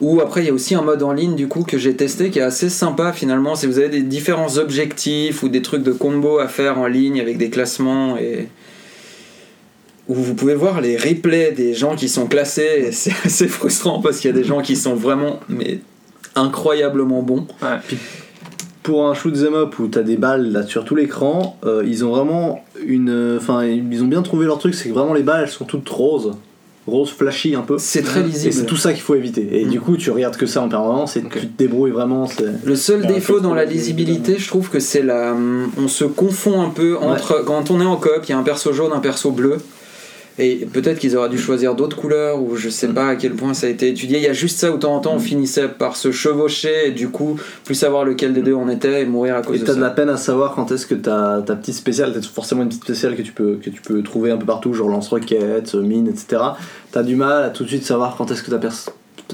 Ou 0.00 0.20
après 0.20 0.42
il 0.42 0.46
y 0.46 0.50
a 0.50 0.52
aussi 0.52 0.74
un 0.74 0.82
mode 0.82 1.02
en 1.02 1.12
ligne 1.12 1.34
du 1.34 1.48
coup 1.48 1.64
que 1.64 1.76
j'ai 1.76 1.94
testé 1.94 2.30
qui 2.30 2.38
est 2.38 2.42
assez 2.42 2.68
sympa 2.68 3.12
finalement 3.12 3.56
si 3.56 3.66
vous 3.66 3.78
avez 3.78 3.88
des 3.88 4.02
différents 4.02 4.56
objectifs 4.56 5.42
ou 5.42 5.48
des 5.48 5.60
trucs 5.60 5.82
de 5.82 5.90
combo 5.92 6.38
à 6.38 6.46
faire 6.46 6.78
en 6.78 6.86
ligne 6.86 7.20
avec 7.20 7.36
des 7.36 7.50
classements 7.50 8.16
et 8.16 8.48
où 10.06 10.14
vous 10.14 10.34
pouvez 10.34 10.54
voir 10.54 10.80
les 10.80 10.96
replays 10.96 11.50
des 11.50 11.74
gens 11.74 11.96
qui 11.96 12.08
sont 12.08 12.26
classés 12.26 12.90
c'est 12.92 13.12
assez 13.24 13.48
frustrant 13.48 14.00
parce 14.00 14.20
qu'il 14.20 14.30
y 14.30 14.34
a 14.34 14.36
des 14.36 14.44
gens 14.44 14.62
qui 14.62 14.76
sont 14.76 14.94
vraiment 14.94 15.40
mais 15.48 15.80
incroyablement 16.38 17.22
bons. 17.22 17.46
Pour 18.82 19.06
un 19.06 19.14
shoot 19.14 19.34
'em 19.36 19.54
up 19.54 19.78
où 19.78 19.88
t'as 19.88 20.02
des 20.02 20.16
balles 20.16 20.50
là 20.50 20.62
sur 20.62 20.84
tout 20.84 20.94
l'écran, 20.94 21.58
euh, 21.64 21.84
ils 21.86 22.04
ont 22.04 22.10
vraiment 22.10 22.64
une. 22.86 23.36
Enfin, 23.38 23.64
ils 23.66 24.02
ont 24.02 24.06
bien 24.06 24.22
trouvé 24.22 24.46
leur 24.46 24.58
truc, 24.58 24.74
c'est 24.74 24.88
que 24.88 24.94
vraiment 24.94 25.12
les 25.12 25.22
balles 25.22 25.42
elles 25.42 25.50
sont 25.50 25.66
toutes 25.66 25.88
roses. 25.88 26.32
Rose 26.88 27.10
flashy 27.10 27.54
un 27.54 27.62
peu. 27.62 27.76
C'est 27.78 28.02
très 28.02 28.20
Et 28.20 28.24
lisible. 28.24 28.52
c'est 28.52 28.66
tout 28.66 28.76
ça 28.76 28.92
qu'il 28.92 29.02
faut 29.02 29.14
éviter. 29.14 29.46
Et 29.60 29.64
Mm. 29.64 29.68
du 29.70 29.80
coup, 29.80 29.96
tu 29.96 30.10
regardes 30.10 30.36
que 30.36 30.46
ça 30.46 30.62
en 30.62 30.68
permanence 30.68 31.16
et 31.16 31.22
tu 31.22 31.28
te 31.46 31.58
débrouilles 31.58 31.90
vraiment. 31.92 32.26
c'est- 32.26 32.44
Le 32.64 32.76
seul 32.76 33.02
Ouais, 33.02 33.06
défaut 33.14 33.34
faut 33.34 33.40
dans 33.40 33.54
la 33.54 33.64
lisibilité, 33.64 34.38
je 34.38 34.48
trouve 34.48 34.68
que 34.70 34.80
c'est 34.80 35.02
la. 35.02 35.34
On 35.78 35.88
se 35.88 36.04
confond 36.04 36.60
un 36.62 36.70
peu 36.70 36.96
entre. 36.96 37.42
Quand 37.44 37.70
on 37.70 37.80
est 37.80 37.84
en 37.84 37.96
coop, 37.96 38.20
il 38.24 38.30
y 38.30 38.32
a 38.32 38.38
un 38.38 38.42
perso 38.42 38.72
jaune, 38.72 38.92
un 38.92 39.00
perso 39.00 39.30
bleu. 39.30 39.58
Et 40.40 40.66
peut-être 40.72 40.98
qu'ils 41.00 41.16
auraient 41.16 41.28
dû 41.28 41.38
choisir 41.38 41.74
d'autres 41.74 41.96
couleurs, 41.96 42.40
ou 42.40 42.54
je 42.54 42.68
sais 42.68 42.88
pas 42.88 43.08
à 43.08 43.16
quel 43.16 43.32
point 43.34 43.54
ça 43.54 43.66
a 43.66 43.70
été 43.70 43.88
étudié. 43.88 44.18
Il 44.18 44.22
y 44.22 44.28
a 44.28 44.32
juste 44.32 44.58
ça 44.60 44.70
où 44.70 44.74
de 44.74 44.78
temps 44.80 44.94
en 44.94 45.00
temps 45.00 45.14
on 45.14 45.18
finissait 45.18 45.66
par 45.68 45.96
se 45.96 46.12
chevaucher, 46.12 46.88
et 46.88 46.90
du 46.92 47.08
coup, 47.08 47.38
plus 47.64 47.74
savoir 47.74 48.04
lequel 48.04 48.32
des 48.32 48.42
deux 48.42 48.54
on 48.54 48.68
était 48.68 49.02
et 49.02 49.04
mourir 49.04 49.34
à 49.36 49.42
cause 49.42 49.56
Et 49.56 49.58
de 49.60 49.64
t'as 49.64 49.72
ça. 49.72 49.78
de 49.78 49.82
la 49.82 49.90
peine 49.90 50.08
à 50.08 50.16
savoir 50.16 50.54
quand 50.54 50.70
est-ce 50.70 50.86
que 50.86 50.94
ta, 50.94 51.42
ta 51.44 51.56
petite 51.56 51.74
spéciale, 51.74 52.12
t'as 52.14 52.22
forcément 52.22 52.62
une 52.62 52.68
petite 52.68 52.84
spéciale 52.84 53.16
que 53.16 53.22
tu 53.22 53.32
peux, 53.32 53.58
que 53.62 53.68
tu 53.70 53.82
peux 53.82 54.02
trouver 54.02 54.30
un 54.30 54.36
peu 54.36 54.46
partout, 54.46 54.72
genre 54.74 54.88
lance-roquettes, 54.88 55.74
mine, 55.74 56.06
etc. 56.08 56.40
T'as 56.92 57.02
du 57.02 57.16
mal 57.16 57.42
à 57.42 57.50
tout 57.50 57.64
de 57.64 57.68
suite 57.68 57.84
savoir 57.84 58.14
quand 58.16 58.30
est-ce 58.30 58.42
que 58.44 58.50
ta 58.50 58.60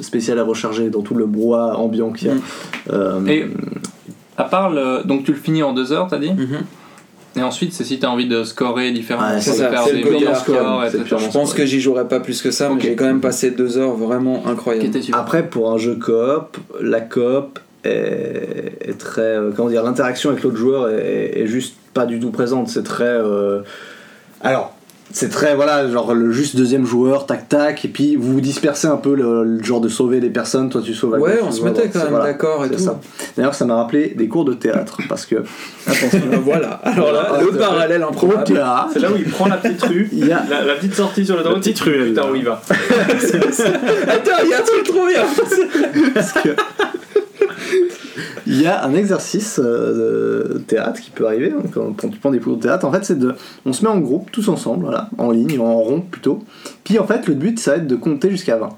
spéciale 0.01 0.39
est 0.39 0.43
rechargée 0.43 0.91
dans 0.91 1.03
tout 1.03 1.15
le 1.15 1.27
brouhaha 1.27 1.77
ambiant 1.77 2.11
qu'il 2.13 2.29
y 2.29 2.31
a. 2.31 2.35
Mm. 2.35 2.41
Euh, 2.93 3.27
Et 3.27 3.47
à 4.37 4.45
part 4.45 4.71
le. 4.71 5.03
Donc 5.05 5.25
tu 5.25 5.33
le 5.33 5.39
finis 5.39 5.63
en 5.63 5.73
deux 5.73 5.93
heures, 5.93 6.09
t'as 6.11 6.19
dit? 6.19 6.33
Mhm. 6.33 6.65
Et 7.37 7.43
ensuite, 7.43 7.73
c'est 7.73 7.85
si 7.85 7.99
t'as 7.99 8.09
envie 8.09 8.29
de 8.29 8.45
scorer 8.45 8.93
différemment. 8.93 9.35
Ouais, 9.35 9.41
c'est 9.41 9.55
faire 9.55 9.85
des 9.87 10.05
meilleurs 10.05 10.37
scores, 10.37 10.85
Je 11.19 11.33
pense 11.33 11.53
que 11.53 11.67
j'y 11.67 11.81
jouerai 11.81 12.07
pas 12.07 12.21
plus 12.21 12.41
que 12.43 12.51
ça, 12.51 12.71
mais 12.71 12.81
j'ai 12.81 12.95
quand 12.95 13.07
même 13.07 13.21
passé 13.21 13.51
deux 13.51 13.77
heures 13.79 13.95
vraiment 13.95 14.47
incroyables. 14.47 14.89
Après, 15.13 15.47
pour 15.49 15.73
un 15.73 15.79
jeu 15.79 15.97
coop, 15.97 16.57
la 16.81 17.01
coop 17.01 17.59
est, 17.85 18.79
est 18.81 18.99
très. 18.99 19.21
euh, 19.23 19.51
comment 19.55 19.69
dire, 19.69 19.83
l'interaction 19.83 20.31
avec 20.31 20.43
l'autre 20.43 20.57
joueur 20.57 20.89
est, 20.91 21.33
est 21.41 21.47
juste 21.47 21.75
pas 21.93 22.07
du 22.07 22.21
tout 22.21 22.31
présente. 22.31 22.69
C'est 22.69 22.85
très. 22.85 23.05
euh, 23.05 23.63
alors. 24.41 24.75
C'est 25.13 25.29
très, 25.29 25.55
voilà, 25.55 25.89
genre 25.89 26.13
le 26.15 26.33
juste 26.33 26.57
deuxième 26.57 26.85
joueur, 26.87 27.27
tac 27.27 27.49
tac, 27.49 27.85
et 27.85 27.89
puis 27.89 28.17
vous 28.17 28.33
vous 28.33 28.41
dispersez 28.41 28.89
un 28.89 28.97
peu 28.97 29.15
le, 29.15 29.45
le 29.45 29.63
genre 29.63 29.81
de 29.81 29.89
sauver 29.89 30.19
les 30.19 30.31
personnes, 30.31 30.71
toi 30.71 30.81
tu 30.85 30.93
sauves 30.95 31.15
à 31.15 31.19
Ouais, 31.19 31.33
gauche, 31.35 31.41
on 31.47 31.53
se 31.53 31.63
mettait 31.63 31.89
quand 31.89 32.01
même 32.01 32.09
voilà, 32.09 32.25
d'accord 32.25 32.65
et 32.65 32.71
tout. 32.71 32.79
ça. 32.79 32.99
D'ailleurs, 33.37 33.55
ça 33.55 33.65
m'a 33.65 33.77
rappelé 33.77 34.15
des 34.17 34.27
cours 34.29 34.45
de 34.45 34.55
théâtre, 34.55 34.99
parce 35.09 35.25
que. 35.27 35.37
Attention, 35.87 36.21
voilà, 36.45 36.81
alors 36.83 37.13
là, 37.13 37.29
Ah, 37.33 37.41
le 37.41 37.53
c'est- 37.53 37.59
parallèle 37.59 38.03
improbable. 38.03 38.45
théâtre, 38.45 38.89
C'est 38.93 38.99
là 38.99 39.13
où 39.13 39.17
il 39.17 39.25
prend 39.29 39.47
la 39.47 39.59
petite 39.59 39.83
rue, 39.83 40.09
il 40.11 40.27
y 40.27 40.33
a 40.33 40.43
la, 40.51 40.65
la 40.65 40.75
petite 40.75 40.95
sortie 40.95 41.25
sur 41.25 41.37
le 41.37 41.43
droit. 41.45 41.55
petite 41.57 41.79
ruelle. 41.81 42.09
Putain, 42.09 42.31
où 42.31 42.35
il 42.35 42.45
va 42.45 42.61
Attends, 42.71 44.31
il 44.43 44.51
y 44.51 44.55
a 44.55 44.59
un 44.59 44.63
truc 44.63 44.85
trop 44.85 45.07
bien 45.07 45.23
Il 48.55 48.63
y 48.63 48.67
a 48.67 48.85
un 48.85 48.95
exercice 48.95 49.61
euh, 49.63 50.55
de 50.55 50.59
théâtre 50.59 51.01
qui 51.01 51.11
peut 51.11 51.27
arriver 51.27 51.53
hein, 51.57 51.63
quand, 51.73 51.93
quand 51.97 52.09
tu 52.09 52.19
prends 52.19 52.31
des 52.31 52.39
cours 52.39 52.57
de 52.57 52.63
théâtre. 52.63 52.87
En 52.87 52.93
fait, 52.93 53.05
c'est 53.05 53.19
de, 53.19 53.35
on 53.67 53.73
se 53.73 53.83
met 53.83 53.91
en 53.91 53.99
groupe 53.99 54.31
tous 54.31 54.49
ensemble, 54.49 54.85
voilà, 54.85 55.11
en 55.19 55.33
ligne, 55.33 55.59
en 55.59 55.75
rond 55.75 56.01
plutôt. 56.01 56.39
Puis 56.85 57.01
en 57.01 57.07
fait, 57.07 57.27
le 57.27 57.35
but, 57.35 57.59
ça 57.59 57.73
va 57.73 57.77
être 57.79 57.89
de 57.89 57.97
compter 57.97 58.31
jusqu'à 58.31 58.57
20. 58.57 58.69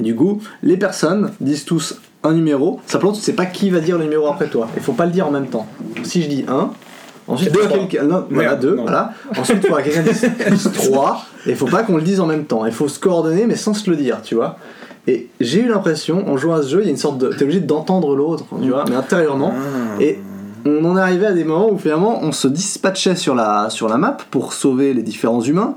Du 0.00 0.14
coup, 0.14 0.40
les 0.62 0.76
personnes 0.76 1.32
disent 1.40 1.64
tous 1.64 1.96
un 2.22 2.32
numéro. 2.32 2.80
Simplement, 2.86 3.12
tu 3.12 3.20
sais 3.20 3.32
pas 3.32 3.46
qui 3.46 3.70
va 3.70 3.80
dire 3.80 3.98
le 3.98 4.04
numéro 4.04 4.28
après 4.28 4.46
toi. 4.46 4.68
Il 4.76 4.82
faut 4.82 4.92
pas 4.92 5.06
le 5.06 5.12
dire 5.12 5.26
en 5.26 5.32
même 5.32 5.46
temps. 5.46 5.66
Si 6.04 6.22
je 6.22 6.28
dis 6.28 6.44
1, 6.46 6.70
ensuite 7.26 7.52
quelqu'un. 7.68 8.04
Non, 8.04 8.24
voilà, 8.30 8.54
2, 8.54 8.76
non. 8.76 8.82
voilà. 8.82 9.12
Ensuite, 9.36 9.58
il 9.62 9.66
faudra 9.66 9.82
que 9.82 9.90
quelqu'un 9.90 10.12
dise, 10.12 10.30
dise 10.50 10.70
3. 10.72 11.26
Et 11.46 11.50
il 11.50 11.56
faut 11.56 11.66
pas 11.66 11.82
qu'on 11.82 11.96
le 11.96 12.02
dise 12.02 12.20
en 12.20 12.26
même 12.26 12.44
temps. 12.44 12.64
Il 12.66 12.72
faut 12.72 12.88
se 12.88 13.00
coordonner, 13.00 13.46
mais 13.46 13.56
sans 13.56 13.74
se 13.74 13.90
le 13.90 13.96
dire, 13.96 14.22
tu 14.22 14.36
vois. 14.36 14.58
Et 15.06 15.28
j'ai 15.40 15.60
eu 15.60 15.68
l'impression, 15.68 16.28
en 16.28 16.36
jouant 16.36 16.54
à 16.54 16.62
ce 16.62 16.68
jeu, 16.68 16.80
il 16.80 16.84
y 16.84 16.88
a 16.88 16.90
une 16.90 16.96
sorte 16.96 17.18
de. 17.18 17.28
T'es 17.28 17.44
obligé 17.44 17.60
d'entendre 17.60 18.16
l'autre, 18.16 18.44
tu 18.62 18.70
vois, 18.70 18.84
mais 18.88 18.96
intérieurement. 18.96 19.54
Et 20.00 20.18
on 20.64 20.84
en 20.84 20.96
est 20.96 21.00
arrivé 21.00 21.26
à 21.26 21.32
des 21.32 21.44
moments 21.44 21.70
où 21.70 21.78
finalement 21.78 22.20
on 22.22 22.32
se 22.32 22.48
dispatchait 22.48 23.14
sur 23.14 23.34
la, 23.34 23.70
sur 23.70 23.88
la 23.88 23.98
map 23.98 24.16
pour 24.30 24.52
sauver 24.52 24.94
les 24.94 25.02
différents 25.02 25.40
humains 25.40 25.76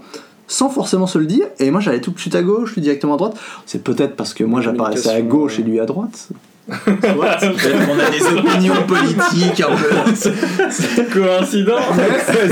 sans 0.50 0.70
forcément 0.70 1.08
se 1.08 1.18
le 1.18 1.26
dire. 1.26 1.46
Et 1.60 1.72
moi 1.72 1.80
j'allais 1.80 2.02
tout 2.02 2.12
de 2.12 2.20
suite 2.20 2.36
à 2.36 2.42
gauche, 2.42 2.74
lui 2.74 2.82
directement 2.82 3.14
à 3.14 3.18
droite. 3.18 3.38
C'est 3.66 3.84
peut-être 3.84 4.16
parce 4.16 4.34
que 4.34 4.44
moi 4.44 4.60
j'apparaissais 4.62 5.10
à 5.10 5.22
gauche 5.22 5.60
et 5.60 5.62
lui 5.62 5.80
à 5.80 5.86
droite. 5.86 6.30
Soit. 6.70 7.38
Qu'on 7.40 8.00
a 8.00 8.10
des 8.10 8.38
opinions 8.38 8.84
politiques 8.88 9.62
un 9.62 9.76
peu. 9.76 9.90
Coïncidence 11.14 11.84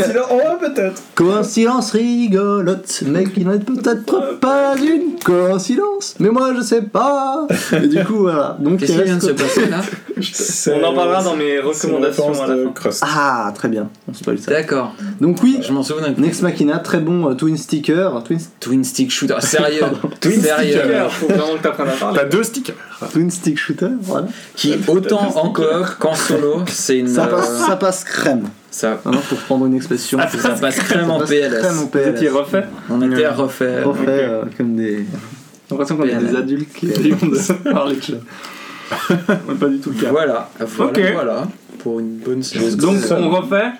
Sinon, 0.05 0.21
oh, 0.31 0.57
peut-être. 0.59 1.01
Coïncidence 1.15 1.91
rigolote, 1.91 3.03
mais 3.05 3.25
qui 3.25 3.45
n'est 3.45 3.59
peut-être 3.59 4.39
pas 4.39 4.75
une 4.77 5.19
coïncidence. 5.23 6.15
Mais 6.19 6.29
moi 6.29 6.53
je 6.55 6.61
sais 6.61 6.81
pas. 6.81 7.47
Et 7.73 7.87
du 7.87 8.03
coup 8.03 8.19
voilà. 8.19 8.57
Donc 8.59 8.79
Qu'est-ce 8.79 8.93
qui 8.93 9.03
vient 9.03 9.17
de 9.17 9.21
se 9.21 9.31
passer 9.31 9.67
là 9.67 9.81
On 10.75 10.83
en 10.83 10.93
parlera 10.93 11.23
dans 11.23 11.35
mes 11.35 11.59
recommandations 11.59 12.29
à 12.43 12.47
la 12.47 12.55
fin. 12.55 12.71
Crust. 12.73 13.03
Ah 13.05 13.51
très 13.55 13.67
bien. 13.69 13.89
On 14.09 14.13
spoil 14.13 14.39
ça. 14.39 14.51
D'accord, 14.51 14.93
Donc 15.21 15.41
oui. 15.43 15.59
je 15.61 15.71
m'en 15.71 15.83
souviens. 15.83 16.13
Next 16.17 16.41
Machina, 16.41 16.79
très 16.79 16.99
bon 16.99 17.29
euh, 17.29 17.33
twin 17.33 17.57
sticker, 17.57 18.23
twin, 18.23 18.39
Twin 18.59 18.83
stick 18.83 19.11
shooter, 19.11 19.35
sérieux, 19.39 19.81
Twin 20.21 20.41
sérieux, 20.41 20.79
Sticker, 20.79 21.11
faut 21.11 21.27
vraiment 21.27 21.57
que 21.57 21.63
t'apprennes 21.63 21.89
à 21.89 21.91
parler. 21.91 22.19
T'as 22.19 22.25
deux 22.25 22.43
stickers. 22.43 22.75
Twin 23.11 23.29
stick 23.29 23.57
shooter, 23.57 23.89
voilà. 24.01 24.27
qui 24.55 24.73
autant 24.87 25.35
en 25.37 25.51
coop 25.51 25.65
qu'en 25.99 26.15
solo, 26.15 26.63
c'est 26.67 26.99
une. 26.99 27.07
Ça 27.07 27.25
euh, 27.25 27.31
passe, 27.31 27.65
ça 27.67 27.75
passe 27.75 28.03
crème. 28.03 28.43
ça, 28.71 28.99
Hein, 29.05 29.11
pour 29.29 29.37
prendre 29.39 29.65
une 29.65 29.75
expression. 29.75 30.17
Ah, 30.21 30.27
ça 30.27 30.49
passe 30.49 30.77
crème 30.77 31.09
en 31.09 31.19
Ça 31.19 31.25
passe 31.25 31.29
crème 31.59 31.79
en 31.79 31.87
PLS. 31.87 32.11
Vous 32.13 32.27
PLS. 32.27 32.29
refait 32.31 32.65
On 32.89 33.01
était 33.01 33.25
à 33.25 33.33
refaire. 33.33 33.87
Refait 33.87 34.05
euh, 34.07 34.43
comme 34.57 34.75
des. 34.75 34.97
J'ai 34.97 35.05
l'impression 35.71 35.97
qu'on 35.97 36.03
est 36.03 36.15
PLS. 36.15 36.29
des 36.31 36.35
adultes 36.35 36.73
qui 36.73 36.87
essayent 36.87 37.11
de 37.11 37.71
parler 37.71 37.95
de 37.95 39.53
pas 39.53 39.67
du 39.67 39.79
tout 39.79 39.91
le 39.91 40.01
cas. 40.01 40.11
Voilà, 40.11 40.49
voilà, 40.59 40.91
Ok. 40.91 41.01
voilà. 41.13 41.47
Pour 41.79 41.99
une 41.99 42.17
bonne 42.17 42.41
séance. 42.41 42.77
Donc 42.77 42.97
on 43.11 43.29
refait. 43.29 43.71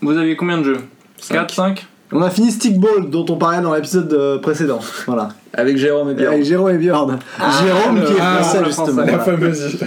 Vous 0.00 0.16
aviez 0.16 0.36
combien 0.36 0.58
de 0.58 0.64
jeux? 0.64 0.80
4, 1.28 1.54
5 1.54 1.86
On 2.12 2.22
a 2.22 2.30
fini 2.30 2.52
Stickball 2.52 3.10
dont 3.10 3.26
on 3.28 3.36
parlait 3.36 3.60
dans 3.60 3.74
l'épisode 3.74 4.12
euh, 4.12 4.38
précédent. 4.38 4.78
Voilà. 5.06 5.30
Avec 5.52 5.76
Jérôme 5.76 6.10
et 6.10 6.14
Björn. 6.14 6.34
Avec 6.34 6.44
Jérôme 6.44 6.70
et 6.70 6.78
Björn. 6.78 7.18
Jérôme 7.64 8.04
qui 8.04 8.12
est 8.12 8.20
ah, 8.20 8.42
français 8.42 8.64
justement. 8.64 9.02
La 9.02 9.16
voilà. 9.16 9.24
fameuse. 9.24 9.78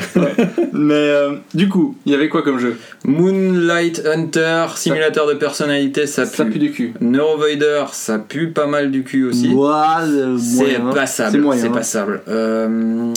Mais 0.74 0.94
euh, 0.94 1.36
du 1.54 1.70
coup, 1.70 1.96
il 2.06 2.12
y 2.12 2.16
avait 2.16 2.28
quoi 2.28 2.42
comme 2.42 2.60
jeu? 2.60 2.78
Moonlight 3.06 4.06
Hunter, 4.06 4.66
simulateur 4.76 5.28
de 5.28 5.36
personnalité, 5.36 6.08
ça 6.08 6.24
pue. 6.24 6.36
Ça 6.36 6.46
pue 6.46 6.60
du 6.60 6.72
cul. 6.72 6.94
Neurovoider, 7.00 7.86
ça 7.94 8.20
pue 8.20 8.50
pas 8.52 8.68
mal 8.68 8.92
du 8.92 9.04
cul 9.04 9.26
aussi. 9.26 9.50
C'est 9.50 9.54
moyen. 9.54 10.92
passable. 10.94 11.32
C'est 11.32 11.38
moyen. 11.38 11.62
C'est 11.62 11.70
passable. 11.70 12.22
Euh, 12.28 13.14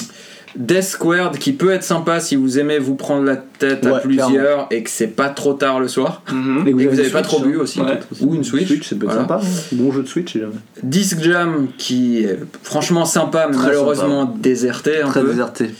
Death 0.57 0.83
Squared 0.85 1.39
qui 1.39 1.53
peut 1.53 1.71
être 1.71 1.83
sympa 1.85 2.21
si 2.21 2.37
vous 2.37 2.59
aimez 2.59 2.79
vous 2.79 2.95
prendre 2.95 3.25
la 3.25 3.37
tête 3.37 3.87
à 3.87 3.99
plusieurs 4.01 4.67
et 4.71 4.83
que 4.83 4.91
c'est 4.91 5.07
pas 5.07 5.29
trop 5.31 5.55
tard 5.55 5.81
le 5.81 5.89
soir. 5.89 6.23
Mhm. 6.33 6.65
Et 6.67 6.71
que 6.73 6.77
vous 6.77 6.81
avez 6.83 6.93
avez 6.99 7.07
une 7.07 7.13
pas 7.13 7.23
trop 7.23 7.39
Switch, 7.39 7.49
bu 7.51 7.57
hein. 7.59 7.63
aussi. 7.63 7.81
Ouais. 7.81 8.01
Ou 8.21 8.35
une 8.35 8.45
Switch. 8.45 8.67
Switch, 8.67 8.89
c'est 8.89 8.99
peut 8.99 9.07
être 9.07 9.13
Voilà. 9.13 9.29
sympa. 9.29 9.41
hein. 9.43 9.61
Bon 9.73 9.93
jeu 9.93 10.03
de 10.03 10.09
Switch, 10.09 10.35
jamais. 10.37 10.53
Disc 10.83 11.19
Jam 11.23 11.69
qui 11.79 12.19
est 12.25 12.39
franchement 12.63 13.05
sympa 13.05 13.47
mais 13.49 13.55
Très 13.57 13.67
malheureusement 13.67 14.25
déserté 14.25 15.01
un 15.03 15.09
Très 15.09 15.23
peu. 15.23 15.29
déserté. 15.29 15.71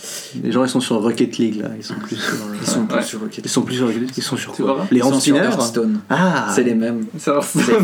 Les 0.43 0.53
gens 0.53 0.65
ils 0.65 0.71
sont 0.71 0.81
sur 0.81 1.03
Rocket 1.03 1.39
League 1.39 1.61
là. 1.61 1.69
Ils 1.77 1.85
sont 1.85 1.95
plus 1.95 2.17
sur. 2.17 2.35
euh, 2.35 2.55
Ils 2.61 2.67
sont 2.67 2.87
plus 2.87 2.97
Ouais. 2.97 3.03
sur 3.03 3.21
Rocket 3.21 3.45
Ils 3.45 3.51
sont 3.51 3.63
plus 3.63 3.75
sur 3.77 3.87
Rocket 3.87 4.01
League. 4.01 4.11
Ils 4.17 4.23
sont 4.23 4.37
sur 4.37 4.55
C'est 4.55 4.63
quoi 4.63 4.87
Les 4.91 5.01
Ils 5.01 5.21
sur 5.21 5.37
Hearthstone. 5.37 6.01
Ah 6.09 6.49
C'est 6.55 6.63
les 6.65 6.75
mêmes. 6.75 7.05
C'est 7.19 7.31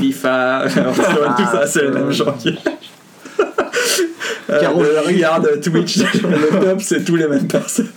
FIFA, 0.00 0.64
Hearthstone, 0.66 1.34
tout 1.36 1.42
ça, 1.44 1.66
c'est 1.66 1.82
le 1.82 1.90
même 1.92 2.12
chantier. 2.12 2.54
Euh, 4.50 4.60
Caro- 4.60 4.82
le- 4.82 5.00
regarde 5.06 5.60
Twitch, 5.60 5.98
le 6.14 6.60
top 6.60 6.80
c'est 6.80 7.04
tous 7.04 7.16
les 7.16 7.28
mêmes 7.28 7.46
personnes. 7.48 7.88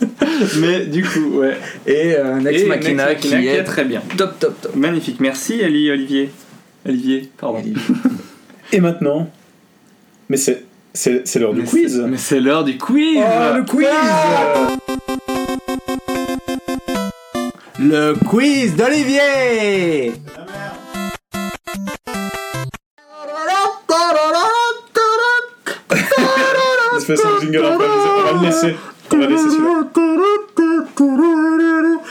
Mais 0.60 0.84
du 0.86 1.02
coup, 1.02 1.38
ouais. 1.40 1.56
Et 1.86 2.14
euh, 2.16 2.40
Next 2.40 2.64
Et 2.64 2.66
Machina, 2.68 3.06
Next 3.08 3.22
qui, 3.26 3.34
est 3.48 3.64
très 3.64 3.84
bien. 3.84 4.02
top 4.18 4.38
top 4.38 4.60
top. 4.60 4.76
Magnifique. 4.76 5.18
Merci 5.20 5.62
Ali 5.64 5.90
Olivier. 5.90 6.30
Olivier, 6.86 7.30
pardon. 7.38 7.62
Et 8.72 8.80
maintenant 8.80 9.30
Mais 10.28 10.36
c'est 10.36 10.64
c'est 10.92 11.26
c'est 11.26 11.38
l'heure 11.38 11.54
du 11.54 11.62
quiz. 11.62 11.96
c'est- 12.02 12.08
Mais 12.08 12.18
c'est 12.18 12.40
l'heure 12.40 12.64
du 12.64 12.76
quiz. 12.76 13.18
Oh, 13.18 13.56
le 13.56 13.62
quiz 13.64 13.88
Le 17.78 18.14
quiz 18.28 18.76
d'Olivier 18.76 20.12
Se 27.02 27.06
fait 27.06 27.16
son 27.16 27.40
jingle. 27.40 27.64
On 27.64 27.78
va 27.78 28.32
le 28.32 28.46
laisser. 28.46 28.76
On 29.12 29.18
va 29.18 29.26
laisser. 29.26 29.48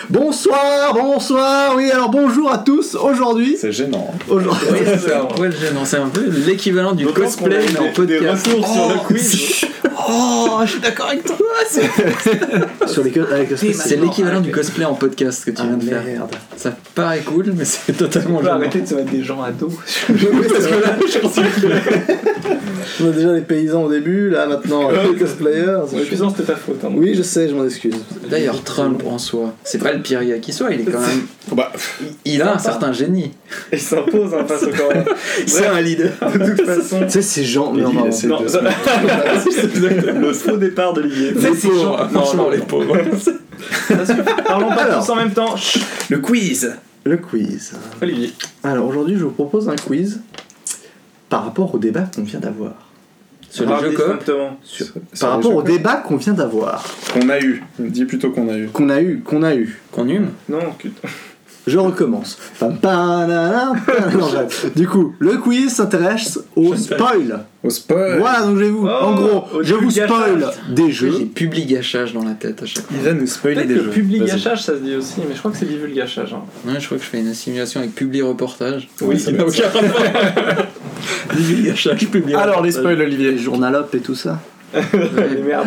Bonsoir, 0.09 0.93
bonsoir, 0.93 1.73
oui 1.75 1.89
alors 1.91 2.09
bonjour 2.09 2.51
à 2.51 2.57
tous, 2.59 2.95
aujourd'hui, 2.95 3.55
C'est 3.59 3.71
gênant. 3.71 4.13
aujourd'hui, 4.29 4.67
c'est 4.99 5.13
un 5.13 5.25
peu 5.25 5.49
gênant, 5.51 5.85
c'est 5.85 5.97
un 5.97 6.07
peu 6.07 6.23
l'équivalent 6.45 6.93
du 6.93 7.03
D'autant 7.05 7.21
cosplay 7.21 7.59
mais 7.73 7.79
en 7.79 7.83
des- 7.83 7.89
podcast. 7.91 8.21
Des 8.21 8.29
ressources 8.29 8.71
sur 8.73 8.89
le 8.89 8.95
quiz. 9.07 9.65
oh, 10.09 10.59
je 10.65 10.71
suis 10.71 10.79
d'accord 10.81 11.07
avec 11.07 11.23
toi, 11.25 11.37
sur 12.87 13.03
les 13.03 13.11
co- 13.11 13.19
avec 13.31 13.49
le 13.51 13.57
C'est 13.57 13.95
l'équivalent 13.97 14.41
du 14.41 14.51
cosplay 14.51 14.85
en 14.85 14.93
podcast 14.95 15.45
que 15.45 15.51
tu 15.51 15.61
viens 15.63 15.77
de 15.77 15.83
faire. 15.83 16.27
Ça 16.55 16.73
paraît 16.95 17.19
cool, 17.21 17.53
mais 17.55 17.65
c'est 17.65 17.93
totalement 17.93 18.35
On 18.35 18.39
peut 18.39 18.45
gênant. 18.45 18.55
arrêter 18.57 18.81
de 18.81 18.87
se 18.87 18.95
mettre 18.95 19.11
des 19.11 19.23
gens 19.23 19.41
à 19.41 19.51
dos. 19.51 19.69
On 23.03 23.07
a 23.07 23.11
déjà 23.11 23.33
les 23.33 23.41
paysans 23.41 23.83
au 23.83 23.89
début, 23.89 24.29
là 24.29 24.45
maintenant 24.47 24.89
les 24.91 25.15
cosplayers. 25.17 25.81
Je 25.95 26.03
suis 26.03 26.17
sûr 26.17 26.27
que 26.27 26.37
c'était 26.37 26.51
ta 26.53 26.57
faute. 26.57 26.83
hein. 26.83 26.89
Oui, 26.95 27.13
je 27.15 27.21
sais, 27.23 27.47
je 27.47 27.55
m'en 27.55 27.65
excuse. 27.65 27.95
D'ailleurs, 28.29 28.60
Trump 28.63 29.03
en 29.05 29.17
soi, 29.17 29.53
c'est 29.63 29.77
pas 29.81 29.91
le 29.93 30.01
pire 30.01 30.23
gars 30.23 30.39
qui 30.39 30.53
soit, 30.53 30.71
il 30.71 30.81
est 30.81 30.85
quand 30.91 30.99
même. 31.01 31.21
Bah, 31.55 31.71
Il 32.23 32.41
a 32.41 32.53
un 32.55 32.57
certain 32.59 32.93
génie. 32.93 33.31
Il 33.73 33.79
s'impose 33.79 34.33
hein, 34.33 34.45
face 34.47 34.63
au 34.63 34.69
corps. 34.77 34.93
C'est 35.45 35.65
un 35.67 35.81
leader. 35.81 36.11
De 36.33 36.55
toute 36.55 36.65
façon. 36.65 36.99
Tu 37.03 37.09
sais, 37.11 37.21
ces 37.21 37.43
gens. 37.43 37.73
Non, 37.73 37.91
non, 37.91 38.05
de 38.05 38.11
se- 38.11 38.27
le 40.13 40.33
faux 40.33 40.57
départ 40.57 40.93
d'Olivier. 40.93 41.31
Les 41.31 41.49
pauvres, 41.49 42.07
franchement, 42.11 42.49
les 42.49 42.59
pauvres. 42.59 42.95
Parlons 44.45 44.69
pas 44.69 44.85
tous 44.85 45.09
en 45.09 45.15
même 45.15 45.31
temps. 45.31 45.55
Le 46.09 46.19
quiz. 46.19 46.73
le 47.03 47.17
quiz. 47.17 47.73
Olivier. 48.01 48.31
Alors 48.63 48.87
aujourd'hui, 48.87 49.17
je 49.17 49.23
vous 49.25 49.31
propose 49.31 49.67
un 49.69 49.75
quiz 49.75 50.21
par 51.29 51.45
rapport 51.45 51.73
au 51.73 51.77
débat 51.77 52.05
qu'on 52.15 52.23
vient 52.23 52.39
d'avoir. 52.39 52.73
Sur 53.51 53.65
les 53.69 53.81
jeux 53.81 53.91
coop. 53.91 54.05
Distinctement. 54.17 54.57
sur 54.63 54.85
Par 55.19 55.31
rapport 55.31 55.55
au 55.55 55.61
débat 55.61 55.95
qu'on 55.97 56.15
vient 56.15 56.33
d'avoir, 56.33 56.83
qu'on 57.13 57.27
a 57.29 57.39
eu. 57.39 57.61
Dis 57.79 58.05
plutôt 58.05 58.31
qu'on 58.31 58.47
a 58.49 58.57
eu. 58.57 58.67
qu'on 58.67 58.89
a 58.89 59.01
eu, 59.01 59.19
qu'on 59.19 59.43
a 59.43 59.53
eu. 59.53 59.79
Qu'on 59.91 60.07
hume. 60.07 60.29
Non, 60.49 60.59
que- 60.79 60.87
Je 61.67 61.77
recommence. 61.77 62.37
Du 64.75 64.87
coup, 64.87 65.13
le 65.19 65.37
quiz 65.37 65.73
s'intéresse 65.73 66.39
au 66.55 66.75
spoil. 66.75 67.45
Au 67.63 67.69
spoil. 67.69 68.17
Voilà, 68.19 68.41
donc 68.41 68.57
je 68.57 68.63
vais 68.63 68.69
vous, 68.69 68.87
en 68.87 69.13
gros, 69.15 69.61
je 69.61 69.75
vous 69.75 69.87
divulgachage. 69.89 70.09
spoil 70.09 70.51
des 70.75 70.91
J'ai 70.91 71.11
jeux. 71.11 71.25
public 71.33 71.67
gâchage 71.67 72.13
dans 72.13 72.23
la 72.23 72.33
tête 72.33 72.63
à 72.63 72.65
chaque 72.65 72.85
fois. 72.85 72.95
Il 72.99 73.05
va 73.05 73.13
nous 73.13 73.27
spoiler 73.27 73.65
des 73.65 73.75
que 73.75 73.83
jeux. 73.83 73.89
public 73.91 74.23
gâchage 74.25 74.63
ça 74.63 74.73
se 74.73 74.79
dit 74.79 74.95
aussi, 74.95 75.21
mais 75.27 75.35
je 75.35 75.39
crois 75.39 75.51
que 75.51 75.57
c'est 75.57 75.67
divulgachage. 75.67 76.33
Hein. 76.33 76.41
Ouais, 76.65 76.79
je 76.79 76.85
crois 76.85 76.97
que 76.97 77.03
je 77.03 77.09
fais 77.09 77.19
une 77.19 77.27
assimilation 77.27 77.79
avec 77.81 77.93
public 77.93 78.23
reportage. 78.23 78.89
Oui, 79.01 79.19
ça 79.19 79.31
ça. 79.31 79.69
Public 81.29 81.65
gâchage, 81.65 82.07
public 82.07 82.35
Alors 82.35 82.63
les 82.63 82.71
spoils, 82.71 82.99
Olivier. 83.01 83.31
Les 83.31 83.37
journalopes 83.37 83.93
et 83.95 83.99
tout 83.99 84.15
ça. 84.15 84.39
Ah, 84.73 85.63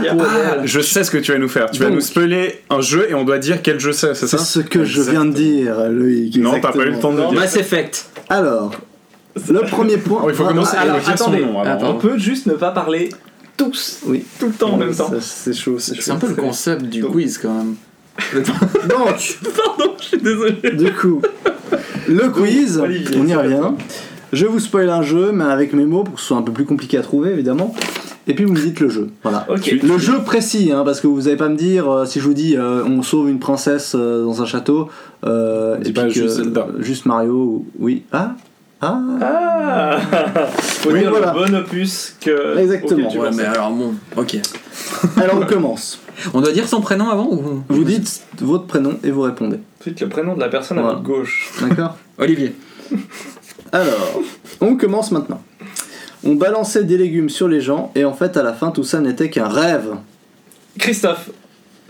je 0.65 0.81
sais 0.81 1.05
ce 1.05 1.11
que 1.11 1.19
tu 1.19 1.33
vas 1.33 1.39
nous 1.39 1.49
faire. 1.49 1.71
Tu 1.71 1.83
vas 1.83 1.91
nous 1.91 2.01
spoiler 2.01 2.61
un 2.71 2.81
jeu 2.81 3.07
et 3.11 3.15
on 3.15 3.25
doit 3.25 3.39
dire 3.39 3.61
quel 3.63 3.79
jeu 3.81 3.93
c'est, 3.93 4.15
c'est 4.15 4.27
C'est 4.27 4.39
ça 4.39 4.45
ce 4.45 4.61
que 4.61 4.85
je 4.85 5.03
viens 5.03 5.25
de 5.25 5.33
dire, 5.33 5.89
Loïc. 5.91 6.37
Non, 6.39 6.59
t'as 6.61 6.73
pas 6.73 6.85
eu 6.85 6.91
le 6.91 6.99
temps 6.99 7.13
de 7.13 7.19
le 7.19 7.23
Non. 7.25 7.31
dire. 7.31 7.41
Mass 7.41 7.57
Effect. 7.57 8.07
Alors, 8.29 8.73
le 9.51 9.61
premier 9.61 9.97
point. 9.99 10.23
Oh, 10.25 10.31
il 10.31 10.35
faut 10.35 10.45
commencer 10.45 10.77
alors, 10.77 10.97
à 10.97 11.01
dire 11.01 11.19
son 11.19 11.31
nom 11.31 11.61
Ah, 11.61 11.77
pardon. 11.77 11.87
On 11.89 11.95
peut 11.99 12.19
juste 12.19 12.47
ne 12.47 12.55
pas 12.55 12.71
parler 12.71 13.11
tous, 13.57 14.01
Oui. 14.07 14.25
tout 14.41 14.47
le 14.47 14.53
temps 14.53 14.73
en 14.73 14.77
même 14.77 14.95
temps. 14.95 15.09
Ça, 15.11 15.17
C'est 15.21 15.53
chaud, 15.55 15.77
c'est 15.79 15.95
C'est 15.97 16.01
chaud. 16.03 16.13
un 16.13 16.17
peu 16.17 16.29
le 16.29 16.35
concept 16.35 16.83
du 16.85 17.05
quiz 17.05 17.39
quand 17.39 17.53
même. 17.55 17.75
Donc, 18.35 18.45
Pardon, 18.89 19.93
je 19.99 20.05
suis 20.05 20.19
désolé. 20.19 20.53
du 20.73 20.93
coup, 20.93 21.21
le 22.09 22.29
quiz, 22.31 22.79
Olivier, 22.79 23.17
on 23.19 23.25
y 23.27 23.31
c'est 23.31 23.35
revient. 23.37 23.71
Je 24.33 24.47
vous 24.47 24.59
spoil 24.61 24.89
un 24.91 25.03
jeu, 25.03 25.31
mais 25.33 25.45
avec 25.45 25.73
mes 25.73 25.85
mots 25.85 26.05
pour 26.05 26.15
que 26.15 26.21
ce 26.21 26.27
soit 26.29 26.37
un 26.37 26.43
peu 26.43 26.53
plus 26.53 26.65
compliqué 26.65 26.97
à 26.99 27.03
trouver, 27.03 27.31
évidemment. 27.31 27.75
Et 28.27 28.35
puis 28.35 28.45
vous 28.47 28.53
me 28.55 28.59
dites 28.61 28.81
le 28.81 28.89
jeu. 28.89 29.11
Voilà. 29.23 29.47
Le 29.49 29.99
jeu 29.99 30.19
précis, 30.25 30.73
hein, 30.73 30.83
parce 30.85 31.01
que 31.01 31.07
vous 31.07 31.23
n'allez 31.23 31.37
pas 31.37 31.49
me 31.51 31.57
dire 31.57 31.91
euh, 31.91 32.07
si 32.07 32.21
je 32.21 32.25
vous 32.27 32.33
dis 32.35 32.57
euh, 32.57 32.83
on 32.85 33.03
sauve 33.03 33.29
une 33.29 33.39
princesse 33.39 33.95
euh, 33.95 34.25
dans 34.25 34.41
un 34.41 34.47
château. 34.47 34.89
Euh, 35.25 35.77
Dis 35.79 35.91
et 35.91 35.93
pas 35.93 36.05
puis 36.05 36.15
que- 36.15 36.21
juste 36.23 36.37
Zelda. 36.37 36.67
Juste 36.79 37.05
Mario. 37.07 37.33
ou- 37.35 37.67
Oui. 37.79 38.03
Ah 38.13 38.33
Ah 38.81 38.99
Ah 39.21 39.99
Faut 40.59 40.91
Oui, 40.91 41.01
dire 41.01 41.11
voilà. 41.11 41.35
le 41.37 41.47
bon 41.47 41.55
opus 41.57 42.17
que. 42.21 42.59
Exactement. 42.59 43.09
tu 43.09 43.19
Ouais, 43.19 43.31
mais 43.35 43.45
alors 43.45 43.71
bon, 43.71 43.95
ok. 44.17 44.37
Alors 45.19 45.39
on 45.43 45.47
commence. 45.47 46.01
On 46.33 46.41
doit 46.41 46.53
dire 46.53 46.67
son 46.69 46.81
prénom 46.81 47.09
avant 47.11 47.29
ou 47.31 47.63
Vous 47.69 47.85
dites 47.85 48.23
votre 48.41 48.65
prénom 48.67 48.95
et 49.05 49.11
vous 49.11 49.23
répondez. 49.23 49.59
Ensuite, 49.81 50.01
le 50.01 50.09
prénom 50.09 50.35
de 50.35 50.41
la 50.41 50.49
personne 50.49 50.79
à 50.79 50.83
votre 50.83 51.03
gauche. 51.03 51.53
D'accord 51.61 51.97
Olivier. 52.19 52.55
Alors, 53.73 54.21
on 54.61 54.77
commence 54.77 55.11
maintenant. 55.11 55.43
On 56.27 56.35
balançait 56.35 56.85
des 56.85 56.97
légumes 56.97 57.29
sur 57.29 57.49
les 57.49 57.61
gens 57.61 57.93
et 57.95 58.05
en 58.05 58.15
fait 58.15 58.37
à 58.37 58.43
la 58.43 58.53
fin 58.53 58.71
tout 58.71 58.85
ça 58.85 59.01
n'était 59.01 59.31
qu'un 59.31 59.49
rêve. 59.49 59.97
Christophe, 60.79 61.31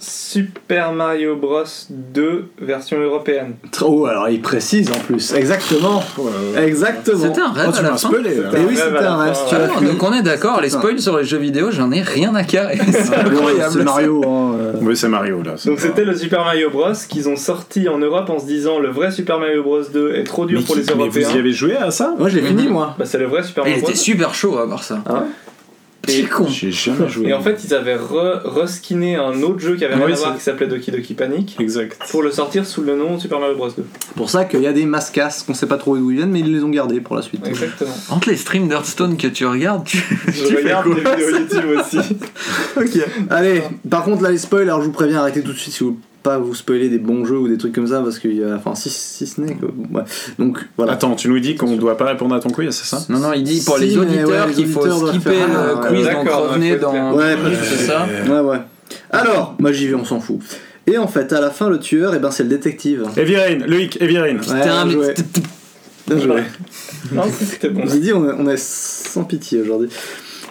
Super 0.07 0.93
Mario 0.93 1.37
Bros 1.37 1.65
2 1.91 2.47
version 2.61 2.99
européenne. 3.01 3.55
Oh 3.81 4.07
alors 4.07 4.29
il 4.29 4.41
précise 4.43 4.91
en 4.91 4.99
plus. 5.01 5.33
Exactement. 5.35 6.03
Exactement. 6.57 7.19
C'était 7.23 7.41
un 7.41 7.53
rêve 7.53 7.67
Oh, 7.69 7.75
à 7.75 7.77
tu 7.79 7.83
la 7.83 7.91
m'as 7.91 7.97
fin. 7.97 8.09
spoilé 8.09 8.35
là. 8.37 8.49
Et 8.59 8.65
oui 8.69 8.77
c'était 8.77 8.99
un 9.05 9.17
rêve. 9.17 9.35
fait. 9.49 9.85
donc 9.87 10.03
on 10.03 10.13
est 10.13 10.23
d'accord, 10.23 10.61
les 10.61 10.71
spoils 10.71 11.01
sur 11.01 11.17
les 11.19 11.25
jeux 11.25 11.39
vidéo, 11.39 11.71
j'en 11.71 11.91
ai 11.93 12.01
rien 12.03 12.35
à 12.35 12.45
carrer. 12.45 12.79
C'est 12.91 13.15
incroyable. 13.15 13.73
C'est 13.73 13.85
Mario. 13.85 14.23
Hein, 14.27 14.57
euh. 14.61 14.73
Oui, 14.83 14.97
c'est 14.97 15.09
Mario 15.09 15.43
là. 15.43 15.55
c'est 15.57 15.69
Donc 15.69 15.79
pas- 15.79 15.85
c'était 15.87 16.05
le 16.05 16.15
Super 16.17 16.45
Mario 16.45 16.71
Bros 16.71 16.93
qu'ils 17.09 17.29
ont 17.29 17.37
sorti 17.37 17.89
en 17.89 17.99
Europe 17.99 18.29
en 18.31 18.39
se 18.39 18.47
disant 18.47 18.79
le 18.79 18.89
vrai 18.91 19.11
Super 19.11 19.39
Mario 19.39 19.63
Bros 19.63 19.83
2 19.83 20.15
est 20.15 20.25
trop 20.25 20.47
dur 20.47 20.59
Mais, 20.61 20.65
pour 20.67 20.75
qui- 20.75 20.81
les 20.83 20.87
mais 20.95 21.03
Européens. 21.05 21.29
vous 21.31 21.37
y 21.37 21.39
avez 21.39 21.53
joué 21.53 21.77
à 21.77 21.91
ça? 21.91 22.15
Moi 22.19 22.29
je 22.29 22.37
l'ai 22.39 22.43
fini 22.47 22.65
Mhm. 22.65 22.73
moi. 22.73 22.95
Bah 22.99 23.05
c'est 23.07 23.19
le 23.19 23.27
vrai 23.27 23.43
Super 23.43 23.65
Il 23.65 23.71
Mario 23.71 23.83
Bros. 23.83 23.91
était 23.91 23.99
super 23.99 24.35
chaud 24.35 24.59
à 24.59 24.65
voir 24.67 24.83
ça. 24.83 24.99
Ah 25.07 25.15
ouais 25.15 25.19
C'est 26.09 26.23
con. 26.25 26.47
J'ai 26.49 26.71
jamais 26.73 27.09
joué. 27.09 27.29
Et 27.29 27.33
en 27.33 27.41
fait 27.43 27.61
ils 27.65 27.75
avaient 27.75 27.97
re- 27.97 28.41
reskiné 28.45 29.17
un 29.17 29.43
autre 29.43 29.61
jeu 29.61 29.77
qui 29.77 29.85
avait 29.85 29.95
Oui, 29.95 30.05
rien 30.05 30.15
à 30.15 30.19
voir 30.19 30.37
qui 30.37 30.43
s'appelait 30.43 30.67
Doki 30.67 30.91
Doki 30.91 31.15
Panic 31.15 31.57
Exact. 31.61 31.99
pour 32.11 32.23
le 32.23 32.31
sortir 32.31 32.67
sous 32.67 32.83
le 32.83 32.97
nom 32.97 33.19
Super 33.19 33.41
Mario 33.41 33.57
Bros 33.57 33.69
2. 33.69 33.75
C'est 33.77 34.15
pour 34.17 34.31
ça 34.31 34.45
qu'il 34.45 34.61
y 34.63 34.67
a 34.67 34.73
des 34.73 34.87
mascasses 34.87 35.43
qu'on 35.43 35.55
sait 35.55 35.67
pas 35.67 35.77
trop 35.79 35.97
d'où 35.97 36.11
ils 36.11 36.17
viennent 36.17 36.31
mais 36.31 36.41
ils 36.41 36.53
les 36.55 36.63
ont 36.63 36.69
gardés 36.71 37.01
pour 37.01 37.17
la 37.17 37.23
suite. 37.23 37.47
Exactement. 37.47 37.95
Entre 38.11 38.29
les 38.31 38.37
streams 38.37 38.69
d'Hearthstone 38.69 39.17
que 39.17 39.29
tu 39.29 39.47
regardes, 39.47 39.85
tu. 39.85 39.99
Je 40.29 40.57
regarde 40.57 40.89
des 40.95 41.01
vidéos 41.01 41.39
YouTube 41.39 41.65
aussi. 41.79 41.99
Ok. 42.77 42.99
Allez, 43.31 43.63
par 43.89 44.05
contre 44.05 44.23
là 44.23 44.31
les 44.31 44.39
spoils, 44.39 44.63
alors 44.63 44.81
je 44.81 44.87
vous 44.87 44.93
préviens, 44.93 45.21
arrêtez 45.21 45.43
tout 45.43 45.53
de 45.53 45.59
suite 45.59 45.73
si 45.75 45.85
vous 45.85 45.99
pas 46.25 46.39
vous 46.39 46.55
spoiler 46.55 46.89
des 46.89 46.99
bons 46.99 47.25
jeux 47.25 47.39
ou 47.39 47.47
des 47.49 47.57
trucs 47.59 47.75
comme 47.75 47.87
ça 47.87 48.01
parce 48.01 48.19
qu'il 48.19 48.35
y 48.35 48.43
a. 48.43 48.57
Enfin, 48.57 48.75
si, 48.75 48.91
si 48.91 49.27
ce 49.27 49.41
n'est 49.41 49.55
que. 49.55 49.67
Ouais. 49.67 50.03
Donc 50.41 50.59
voilà. 50.77 50.95
Attends, 50.95 51.15
tu 51.15 51.29
nous 51.29 51.39
dis 51.39 51.55
qu'on 51.55 51.77
doit 51.77 51.97
pas 51.97 52.07
répondre 52.07 52.35
à 52.35 52.41
ton 52.41 52.49
quiz, 52.51 52.71
c'est 52.75 52.87
ça? 52.97 53.05
Non, 53.11 53.19
non, 53.21 53.33
il 53.35 53.45
dit 53.45 53.63
pour 53.65 53.77
Si, 53.79 53.85
les 53.85 53.97
auditeurs 53.99 54.29
ouais, 54.29 54.49
les 54.49 54.55
qu'il 54.55 54.67
faut 54.67 55.07
skipper 55.07 55.31
le 55.31 55.87
quiz, 55.89 56.05
d'accord, 56.05 56.25
donc 56.25 56.49
revenez 56.51 56.77
dans. 56.77 57.13
Ouais, 57.15 57.37
c'est 57.63 57.85
ça? 57.87 58.09
Ouais, 58.27 58.41
ouais. 58.41 58.59
Alors, 59.11 59.55
moi 59.61 59.71
j'y 59.71 59.87
vais, 59.87 59.95
on 59.95 60.05
s'en 60.05 60.19
fout. 60.19 60.41
Et 60.87 60.99
en 60.99 61.07
fait, 61.07 61.33
à 61.33 61.41
la 61.41 61.51
fin, 61.51 61.69
le 61.71 61.79
tueur, 61.79 62.15
et 62.15 62.19
ben, 62.19 62.31
c'est 62.31 62.43
le 62.43 62.49
détective. 62.49 63.07
Evirine, 63.17 63.65
Loïc, 63.67 64.01
Evirine. 64.03 64.37
Ouais, 64.39 64.43
Putain, 64.43 64.61
bien 64.63 64.85
mais 64.87 64.93
joué. 64.93 65.15
Bien 66.09 66.19
joué. 66.19 66.43
Non, 67.13 67.25
c'était 67.39 67.69
bon. 67.69 67.83
J'ai 67.87 67.99
dit, 67.99 68.13
on 68.15 68.27
est, 68.29 68.33
on 68.39 68.49
est 68.49 68.59
sans 68.59 69.25
pitié 69.25 69.61
aujourd'hui. 69.61 69.91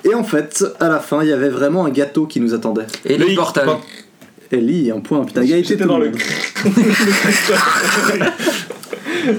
Et 0.05 0.13
en 0.13 0.23
fait, 0.23 0.63
à 0.79 0.87
la 0.87 0.99
fin, 0.99 1.23
il 1.23 1.29
y 1.29 1.33
avait 1.33 1.49
vraiment 1.49 1.85
un 1.85 1.89
gâteau 1.89 2.27
qui 2.27 2.39
nous 2.39 2.53
attendait. 2.53 2.85
Et 3.05 3.17
portails. 3.35 3.65
pas- 3.65 3.81
Ellie, 4.53 4.91
un 4.91 4.99
point, 4.99 5.23
putain, 5.25 5.41
égalité 5.41 5.69
J'étais 5.69 5.84
tout 5.84 5.89
dans 5.89 5.97
le 5.99 6.11
monde. 6.11 6.19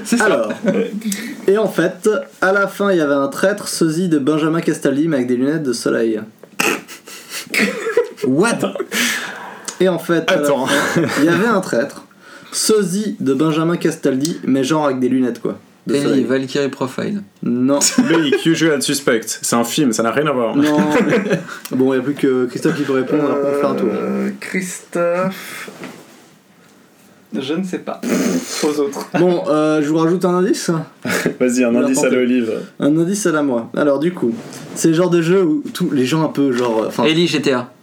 C'est 0.03 0.17
ça. 0.17 0.25
Alors, 0.25 0.51
et 1.47 1.57
en 1.57 1.67
fait, 1.67 2.09
à 2.41 2.51
la 2.51 2.67
fin, 2.67 2.91
il 2.91 2.97
y 2.97 3.01
avait 3.01 3.13
un 3.13 3.27
traître 3.27 3.67
sosie 3.67 4.09
de 4.09 4.17
Benjamin 4.17 4.61
Castaldi, 4.61 5.07
mais 5.07 5.17
avec 5.17 5.27
des 5.27 5.35
lunettes 5.35 5.63
de 5.63 5.73
soleil. 5.73 6.19
What? 8.25 8.73
Et 9.79 9.87
en 9.89 9.99
fait, 9.99 10.29
Attends. 10.31 10.65
fin, 10.65 11.01
il 11.19 11.25
y 11.25 11.29
avait 11.29 11.47
un 11.47 11.61
traître 11.61 12.05
sosie 12.51 13.15
de 13.19 13.33
Benjamin 13.33 13.77
Castaldi, 13.77 14.39
mais 14.43 14.63
genre 14.63 14.85
avec 14.85 14.99
des 14.99 15.09
lunettes, 15.09 15.41
quoi. 15.41 15.59
De 15.87 15.95
Ellie. 15.95 16.23
Valkyrie 16.23 16.69
Profile. 16.69 17.21
Non, 17.43 17.79
Loïc, 18.09 18.43
Usual 18.45 18.81
Suspect. 18.81 19.21
C'est 19.41 19.55
un 19.55 19.63
film, 19.63 19.91
ça 19.93 20.01
n'a 20.03 20.11
rien 20.11 20.25
à 20.27 20.31
voir. 20.31 20.55
non. 20.55 20.77
mais- 21.07 21.39
Bon, 21.77 21.93
il 21.93 21.97
n'y 21.97 22.01
a 22.01 22.03
plus 22.03 22.15
que 22.15 22.45
Christophe 22.45 22.75
qui 22.77 22.83
peut 22.83 22.93
répondre, 22.93 23.23
alors 23.25 23.37
on 23.39 23.51
va 23.51 23.53
faire 23.59 23.69
un 23.69 23.75
tour. 23.75 23.89
Euh, 23.91 24.29
Christophe. 24.39 25.69
Je 27.37 27.53
ne 27.53 27.63
sais 27.63 27.79
pas. 27.79 27.99
Aux 28.63 28.79
autres. 28.79 29.09
Bon, 29.19 29.43
euh, 29.49 29.81
je 29.81 29.89
vous 29.89 29.97
rajoute 29.97 30.23
un 30.23 30.35
indice 30.35 30.71
Vas-y, 31.39 31.63
un 31.65 31.75
indice 31.75 32.01
à 32.03 32.09
l'olive. 32.09 32.51
Un 32.79 32.97
indice 32.97 33.25
à 33.25 33.31
la 33.33 33.43
moi. 33.43 33.69
Alors, 33.75 33.99
du 33.99 34.13
coup, 34.13 34.33
c'est 34.75 34.87
le 34.87 34.93
genre 34.93 35.09
de 35.09 35.21
jeu 35.21 35.43
où 35.43 35.61
tous 35.73 35.91
les 35.91 36.05
gens 36.05 36.23
un 36.23 36.29
peu 36.29 36.51
genre. 36.53 36.89
euh, 36.99 37.03
Ellie, 37.03 37.27
GTA. 37.27 37.73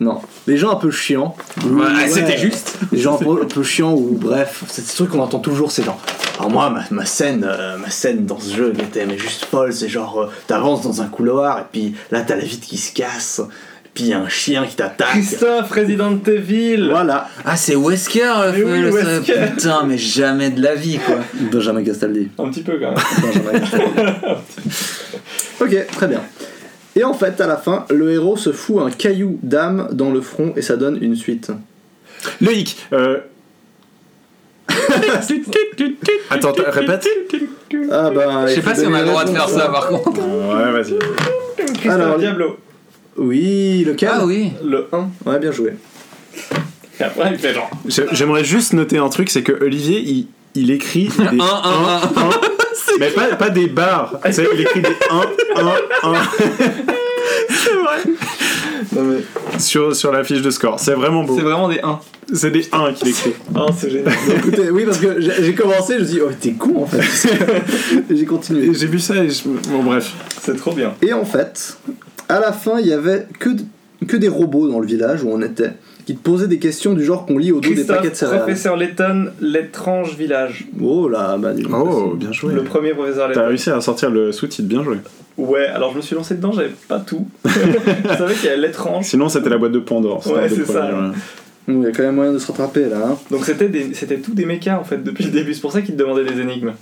Non. 0.00 0.20
Les 0.46 0.56
gens 0.56 0.70
un 0.70 0.76
peu 0.76 0.90
chiants. 0.90 1.34
Ouais, 1.64 1.70
ouais, 1.72 2.08
c'était 2.08 2.38
juste. 2.38 2.78
Les 2.92 2.98
gens 3.00 3.16
un 3.16 3.18
peu, 3.24 3.42
un 3.42 3.46
peu 3.46 3.62
chiants 3.62 3.94
ou 3.94 4.16
bref, 4.20 4.62
c'est 4.68 4.82
ce 4.86 4.94
truc 4.96 5.10
qu'on 5.10 5.20
entend 5.20 5.40
toujours, 5.40 5.72
c'est 5.72 5.82
genre. 5.84 6.00
Alors 6.38 6.50
moi, 6.50 6.70
ma, 6.70 6.84
ma 6.90 7.04
scène, 7.04 7.44
euh, 7.48 7.76
ma 7.78 7.90
scène 7.90 8.24
dans 8.24 8.38
ce 8.38 8.54
jeu 8.54 8.72
elle 8.74 8.84
était 8.84 9.06
mais 9.06 9.18
juste 9.18 9.44
folle. 9.46 9.72
C'est 9.72 9.88
genre, 9.88 10.20
euh, 10.22 10.26
t'avances 10.46 10.82
dans 10.82 11.02
un 11.02 11.06
couloir 11.06 11.58
et 11.58 11.64
puis 11.72 11.94
là 12.12 12.20
t'as 12.22 12.36
la 12.36 12.44
vitre 12.44 12.66
qui 12.66 12.76
se 12.78 12.92
casse, 12.92 13.40
puis 13.92 14.04
y 14.04 14.12
a 14.12 14.20
un 14.20 14.28
chien 14.28 14.64
qui 14.64 14.76
t'attaque. 14.76 15.08
Christophe, 15.10 15.72
Resident 15.72 16.16
Evil. 16.28 16.88
Voilà, 16.90 17.28
Ah, 17.44 17.56
c'est 17.56 17.74
Wesker 17.74 18.52
le 18.54 18.64
Mais 18.64 18.72
oui, 18.72 18.80
le- 18.82 18.90
Wesker. 18.92 19.32
Putain, 19.56 19.82
mais 19.84 19.98
jamais 19.98 20.50
de 20.50 20.62
la 20.62 20.76
vie, 20.76 20.98
quoi. 21.04 21.16
Benjamin 21.50 21.82
Castaldi. 21.82 22.28
Un 22.38 22.48
petit 22.50 22.62
peu 22.62 22.78
quand 22.78 22.92
même. 22.92 23.32
Benjamin 23.34 23.58
Castaldi. 23.58 24.02
ok, 25.60 25.86
très 25.96 26.06
bien. 26.06 26.20
Et 26.98 27.04
en 27.04 27.14
fait, 27.14 27.40
à 27.40 27.46
la 27.46 27.56
fin, 27.56 27.84
le 27.90 28.10
héros 28.10 28.36
se 28.36 28.50
fout 28.50 28.82
un 28.82 28.90
caillou 28.90 29.38
d'âme 29.44 29.88
dans 29.92 30.10
le 30.10 30.20
front 30.20 30.52
et 30.56 30.62
ça 30.62 30.76
donne 30.76 30.98
une 31.00 31.14
suite. 31.14 31.52
Loïc, 32.40 32.76
euh... 32.92 33.18
Attends, 36.30 36.52
répète. 36.66 37.06
Ah 37.92 38.10
bah. 38.10 38.46
Je 38.48 38.54
sais 38.54 38.60
pas 38.62 38.74
si 38.74 38.84
on 38.84 38.92
a 38.94 39.00
le 39.02 39.06
droit 39.06 39.24
de 39.24 39.30
faire 39.30 39.48
ça 39.48 39.68
par 39.68 39.86
contre. 39.88 40.18
Ouais, 40.20 40.72
vas-y. 40.72 40.98
Christophe 41.56 41.86
Alors, 41.92 42.18
Diablo. 42.18 42.58
Oui, 43.16 43.84
lequel 43.84 44.10
Ah 44.12 44.26
oui. 44.26 44.50
Le 44.64 44.88
1. 44.92 45.08
Ouais, 45.30 45.38
bien 45.38 45.52
joué. 45.52 45.74
Et 47.00 47.04
après, 47.04 47.30
il 47.32 47.38
fait 47.38 47.54
genre. 47.54 47.70
J'ai- 47.86 48.06
J'aimerais 48.10 48.42
juste 48.44 48.72
noter 48.72 48.98
un 48.98 49.08
truc, 49.08 49.30
c'est 49.30 49.42
que 49.44 49.52
Olivier, 49.64 50.00
il, 50.00 50.26
il 50.56 50.70
écrit 50.72 51.08
des 51.18 51.24
1, 51.24 51.28
1, 51.28 51.40
1. 51.40 52.00
Mais 52.98 53.10
pas, 53.10 53.36
pas 53.36 53.50
des 53.50 53.66
barres. 53.66 54.18
Tu 54.24 54.32
sais, 54.32 54.46
il 54.54 54.60
écrit 54.60 54.80
des 54.82 54.96
1, 55.10 55.20
1, 55.60 55.66
1 56.02 56.12
Non 58.94 59.02
mais. 59.02 59.58
sur, 59.58 59.94
sur 59.94 60.12
la 60.12 60.24
fiche 60.24 60.42
de 60.42 60.50
score. 60.50 60.80
C'est 60.80 60.94
vraiment 60.94 61.24
beau. 61.24 61.36
C'est 61.36 61.42
vraiment 61.42 61.68
des 61.68 61.80
1. 61.80 62.00
C'est 62.32 62.50
des 62.50 62.68
1 62.72 62.92
qu'il 62.92 63.08
écrit. 63.08 63.32
Oh, 63.54 63.66
c'est 63.76 63.90
génial. 63.90 64.12
Écoutez, 64.36 64.70
oui, 64.70 64.84
parce 64.84 64.98
que 64.98 65.20
j'ai 65.20 65.54
commencé, 65.54 65.94
je 65.94 66.00
me 66.00 66.04
suis 66.04 66.14
dit, 66.16 66.20
oh, 66.24 66.30
t'es 66.38 66.52
con 66.52 66.82
en 66.82 66.86
fait. 66.86 67.02
J'ai 68.10 68.24
continué. 68.24 68.72
J'ai 68.74 68.86
vu 68.86 68.98
ça 68.98 69.16
et 69.16 69.30
je... 69.30 69.42
Bon, 69.44 69.82
bref. 69.82 70.12
C'est 70.40 70.56
trop 70.56 70.72
bien. 70.72 70.94
Et 71.02 71.12
en 71.12 71.24
fait, 71.24 71.78
à 72.28 72.40
la 72.40 72.52
fin, 72.52 72.78
il 72.78 72.86
y 72.86 72.92
avait 72.92 73.26
que 73.40 74.16
des 74.16 74.28
robots 74.28 74.68
dans 74.68 74.80
le 74.80 74.86
village 74.86 75.22
où 75.22 75.30
on 75.30 75.42
était, 75.42 75.72
qui 76.08 76.16
te 76.16 76.22
posaient 76.22 76.48
des 76.48 76.58
questions 76.58 76.94
du 76.94 77.04
genre 77.04 77.26
qu'on 77.26 77.36
lit 77.36 77.52
au 77.52 77.60
dos 77.60 77.68
des 77.74 77.84
paquets 77.84 78.08
de 78.08 78.14
céréales. 78.14 78.38
professeur 78.40 78.78
Letton, 78.78 79.26
l'étrange 79.42 80.16
village. 80.16 80.66
Oh 80.82 81.06
là, 81.06 81.36
bah 81.36 81.52
donc. 81.52 81.66
Oh, 81.70 82.14
bien 82.16 82.32
joué. 82.32 82.54
Le 82.54 82.62
premier 82.64 82.94
professeur 82.94 83.24
T'as 83.26 83.40
Letton. 83.40 83.48
réussi 83.48 83.68
à 83.68 83.78
sortir 83.82 84.08
le 84.08 84.32
sous-titre, 84.32 84.66
bien 84.66 84.82
joué. 84.82 84.96
Ouais, 85.36 85.66
alors 85.66 85.92
je 85.92 85.98
me 85.98 86.00
suis 86.00 86.14
lancé 86.16 86.36
dedans, 86.36 86.50
j'avais 86.52 86.70
pas 86.88 86.98
tout. 86.98 87.28
je 87.44 87.50
savais 88.16 88.32
qu'il 88.36 88.46
y 88.46 88.48
avait 88.48 88.56
l'étrange. 88.56 89.04
Sinon, 89.04 89.28
c'était 89.28 89.50
la 89.50 89.58
boîte 89.58 89.72
de 89.72 89.80
Pandore. 89.80 90.24
c'était 90.24 90.34
Ouais, 90.36 90.48
c'est 90.48 90.64
ça. 90.64 90.86
ouais. 90.86 91.12
Il 91.70 91.82
y 91.82 91.86
a 91.86 91.90
quand 91.92 92.04
même 92.04 92.14
moyen 92.14 92.32
de 92.32 92.38
se 92.38 92.46
rattraper 92.46 92.86
là. 92.88 92.96
hein. 93.10 93.18
Donc 93.30 93.44
c'était 93.44 94.16
tout 94.16 94.32
des 94.32 94.46
mechas 94.46 94.78
en 94.78 94.84
fait 94.84 95.04
depuis 95.04 95.24
le 95.24 95.30
début, 95.30 95.52
c'est 95.52 95.60
pour 95.60 95.72
ça 95.72 95.82
qu'ils 95.82 95.94
te 95.94 95.98
demandaient 96.00 96.24
des 96.24 96.40
énigmes. 96.40 96.72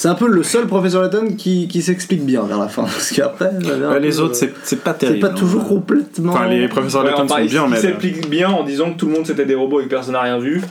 C'est 0.00 0.06
un 0.06 0.14
peu 0.14 0.28
le 0.28 0.44
seul 0.44 0.68
professeur 0.68 1.02
Letton 1.02 1.34
qui, 1.36 1.66
qui 1.66 1.82
s'explique 1.82 2.24
bien 2.24 2.42
vers 2.42 2.58
la 2.60 2.68
fin. 2.68 2.82
Parce 2.84 3.10
qu'après, 3.10 3.46
Ouais, 3.46 3.98
les 3.98 4.10
peu, 4.10 4.18
autres, 4.20 4.30
euh, 4.34 4.34
c'est 4.34 4.54
c'est 4.62 4.80
pas 4.84 4.92
c'est 4.92 5.06
terrible. 5.06 5.20
pas 5.26 5.32
hein. 5.32 5.36
toujours 5.36 5.66
complètement. 5.66 6.34
Enfin, 6.34 6.46
les 6.46 6.68
professeurs 6.68 7.02
Ouais, 7.04 7.10
enfin, 7.16 7.26
sont 7.26 7.44
bien, 7.44 7.64
ils 7.66 7.70
mais. 7.72 7.80
s'expliquent 7.80 8.30
bien 8.30 8.48
en 8.48 8.62
disant 8.62 8.92
que 8.92 8.96
tout 8.96 9.06
le 9.06 9.12
monde 9.14 9.26
c'était 9.26 9.44
des 9.44 9.56
robots 9.56 9.80
et 9.80 9.84
que 9.84 9.88
personne 9.88 10.12
n'a 10.12 10.20
rien 10.22 10.38
vu. 10.38 10.62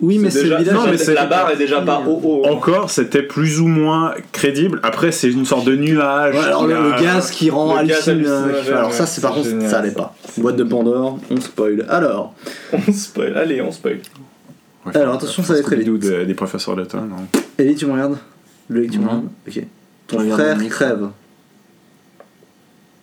Oui, 0.00 0.18
mais 0.18 0.30
c'est 0.30 0.44
déjà, 0.44 0.58
le 0.58 0.62
village. 0.64 0.76
non, 0.78 0.86
mais 0.90 0.96
c'est- 0.96 1.12
la 1.12 1.26
barre 1.26 1.50
est 1.50 1.56
déjà 1.56 1.80
pas 1.80 2.02
haut 2.06 2.20
haut. 2.24 2.46
Encore, 2.46 2.88
c'était 2.88 3.22
plus 3.24 3.60
ou 3.60 3.66
moins 3.66 4.14
crédible. 4.32 4.78
Après, 4.84 5.10
c'est 5.10 5.28
une 5.28 5.44
sorte 5.44 5.66
de 5.66 5.74
nuage. 5.74 6.36
Ouais, 6.36 6.40
alors 6.44 6.66
le, 6.68 6.76
a- 6.76 6.80
le 6.80 7.02
gaz 7.02 7.32
qui 7.32 7.50
rend 7.50 7.74
hallucinogène, 7.76 8.24
Alors 8.72 8.90
ouais, 8.90 8.94
ça, 8.94 9.06
c'est 9.06 9.20
par 9.20 9.34
c'est 9.42 9.50
contre, 9.56 9.68
ça 9.68 9.80
allait 9.80 9.90
pas. 9.90 10.14
Boîte 10.38 10.56
de 10.56 10.64
Pandore, 10.64 11.18
on 11.32 11.40
spoil. 11.40 11.84
Alors, 11.88 12.32
On 12.72 12.92
spoil, 12.92 13.36
allez, 13.36 13.60
on 13.60 13.72
spoil. 13.72 13.98
Ouais, 14.86 14.96
Alors, 14.96 15.14
attention, 15.16 15.42
ça 15.42 15.52
va 15.52 15.58
être 15.58 15.66
très 15.66 15.76
vite. 15.76 15.88
De- 15.88 16.24
des 16.24 16.34
professeurs 16.34 16.74
Letton. 16.76 17.02
non. 17.02 17.16
Ellie, 17.58 17.74
tu 17.74 17.86
me 17.86 17.92
regardes? 17.92 18.18
Loïc, 18.70 18.90
tu 18.92 18.98
me 18.98 19.04
regardes? 19.04 19.28
Ok. 19.46 19.62
Ton 20.06 20.30
frère 20.30 20.58
crève. 20.68 21.08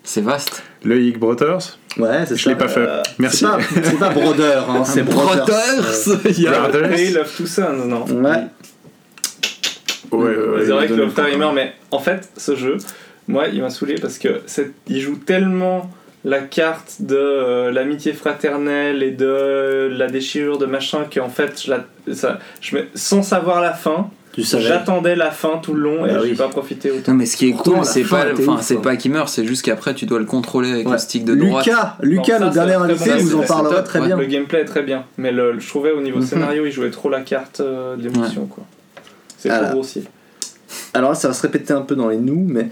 C'est 0.03 0.21
vaste. 0.21 0.63
Loïc 0.83 1.19
Brothers? 1.19 1.77
Ouais, 1.97 2.19
c'est 2.25 2.29
ça. 2.29 2.35
Je 2.35 2.49
l'ai 2.49 2.55
pas 2.55 2.67
fait. 2.67 2.79
Euh, 2.79 3.01
Merci. 3.19 3.39
C'est 3.39 3.45
pas, 3.45 3.59
c'est 3.83 3.99
pas 3.99 4.09
Brother, 4.09 4.69
hein, 4.69 4.83
c'est 4.85 5.03
Brothers. 5.03 5.45
Brothers 5.45 6.19
Il 6.37 6.41
y 6.41 6.47
a- 6.47 6.67
Brothers 6.69 7.27
Two 7.35 7.45
Sons, 7.45 7.85
non 7.85 8.05
Euh, 8.09 8.21
Ouais. 8.23 8.47
Ouais, 10.11 10.19
ouais, 10.35 10.65
C'est 10.65 10.71
vrai 10.71 10.87
que 10.87 10.93
le 10.93 11.09
timer, 11.11 11.37
temps. 11.39 11.53
mais 11.53 11.73
en 11.91 11.99
fait, 11.99 12.29
ce 12.37 12.55
jeu, 12.55 12.77
moi, 13.27 13.47
il 13.49 13.61
m'a 13.61 13.69
saoulé 13.69 13.95
parce 13.95 14.17
que 14.17 14.41
il 14.87 15.01
joue 15.01 15.17
tellement 15.17 15.91
la 16.27 16.39
carte 16.41 16.97
de 17.01 17.15
euh, 17.15 17.71
l'amitié 17.71 18.11
fraternelle 18.13 19.01
et 19.01 19.11
de 19.11 19.87
la 19.91 20.07
déchirure 20.07 20.57
de 20.57 20.65
machin 20.65 21.05
qu'en 21.13 21.29
fait, 21.29 21.63
je 21.65 21.71
la, 21.71 21.85
ça, 22.13 22.39
je 22.61 22.75
me- 22.75 22.85
sans 22.95 23.23
savoir 23.23 23.61
la 23.61 23.71
fin, 23.73 24.09
Tu 24.33 24.43
savais. 24.43 24.63
J'attendais 24.65 25.15
la 25.15 25.31
fin 25.31 25.57
tout 25.63 25.73
le 25.73 25.81
long 25.81 26.05
et 26.05 26.11
j'ai 26.11 26.19
oui. 26.31 26.35
pas 26.35 26.47
profité 26.49 26.91
autant. 26.91 27.11
Non 27.13 27.17
mais 27.17 27.25
ce 27.25 27.37
qui 27.37 27.47
est 27.49 27.51
Pourtant, 27.53 27.75
cool, 27.77 27.85
c'est 27.85 28.03
pas, 28.03 28.25
enfin 28.37 28.59
c'est 28.61 28.77
hein. 28.77 28.81
pas 28.83 28.95
qu'il 28.97 29.11
meurt, 29.11 29.29
c'est 29.29 29.45
juste 29.45 29.63
qu'après 29.65 29.95
tu 29.95 30.05
dois 30.05 30.19
le 30.19 30.25
contrôler 30.25 30.71
avec 30.71 30.85
Ouais. 30.85 30.91
le 30.93 30.97
stick 30.99 31.23
de 31.25 31.33
droite. 31.33 31.65
Lucas, 31.65 31.95
Lucas, 32.01 32.37
ça, 32.39 32.45
le 32.45 32.51
dernier 32.51 32.73
invité, 32.75 33.19
c'est- 33.19 33.33
en 33.33 33.41
parlera 33.43 33.75
top, 33.77 33.85
très 33.85 33.99
ouais. 34.01 34.05
bien. 34.07 34.17
Le 34.17 34.25
gameplay 34.25 34.59
est 34.61 34.65
très 34.65 34.83
bien, 34.83 35.05
mais 35.17 35.31
le, 35.31 35.59
je 35.59 35.67
trouvais 35.67 35.91
au 35.91 36.01
niveau 36.01 36.19
Mhm. 36.19 36.25
scénario, 36.25 36.65
il 36.65 36.71
jouait 36.71 36.91
trop 36.91 37.09
la 37.09 37.21
carte 37.21 37.61
euh, 37.61 37.95
de 37.95 38.03
l'émotion. 38.03 38.45
quoi. 38.45 38.63
C'est 39.39 39.49
trop 39.49 39.71
grossier. 39.71 40.03
Alors 40.93 41.11
là, 41.11 41.15
ça 41.15 41.29
va 41.29 41.33
se 41.33 41.41
répéter 41.41 41.71
un 41.73 41.81
peu 41.81 41.95
dans 41.95 42.09
les 42.09 42.17
nous, 42.17 42.45
mais. 42.47 42.67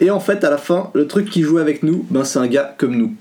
Et 0.00 0.10
en 0.10 0.20
fait, 0.20 0.42
à 0.44 0.50
la 0.50 0.58
fin, 0.58 0.90
le 0.94 1.06
truc 1.06 1.30
qui 1.30 1.42
jouait 1.42 1.60
avec 1.60 1.82
nous, 1.82 2.04
ben 2.10 2.24
c'est 2.24 2.38
un 2.38 2.46
gars 2.46 2.74
comme 2.78 2.96
nous. 2.96 3.14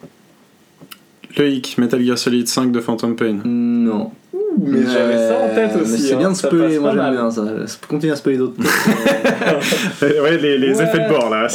Loïc, 1.38 1.78
Metal 1.78 2.04
Gear 2.04 2.18
Solid 2.18 2.48
5 2.48 2.72
de 2.72 2.80
Phantom 2.80 3.16
Pain. 3.16 3.38
Non. 3.44 4.12
mais 4.60 4.82
j'avais 4.84 5.18
ça 5.18 5.38
en 5.40 5.56
tête 5.56 5.76
aussi, 5.82 5.98
c'est 6.00 6.14
hein, 6.14 6.18
bien 6.18 6.30
de 6.32 6.36
spoiler, 6.36 6.78
moi 6.80 6.91
j'aime 6.94 7.12
bien 7.12 7.32
ça. 7.32 7.44
Continue 7.88 8.12
à 8.12 8.16
spoiler 8.16 8.38
d'autres. 8.38 8.56
ouais, 10.02 10.38
les, 10.38 10.58
les 10.60 10.76
Ouais. 10.78 10.84
effets 10.84 11.00
de 11.00 11.10
bord 11.10 11.30
là. 11.30 11.48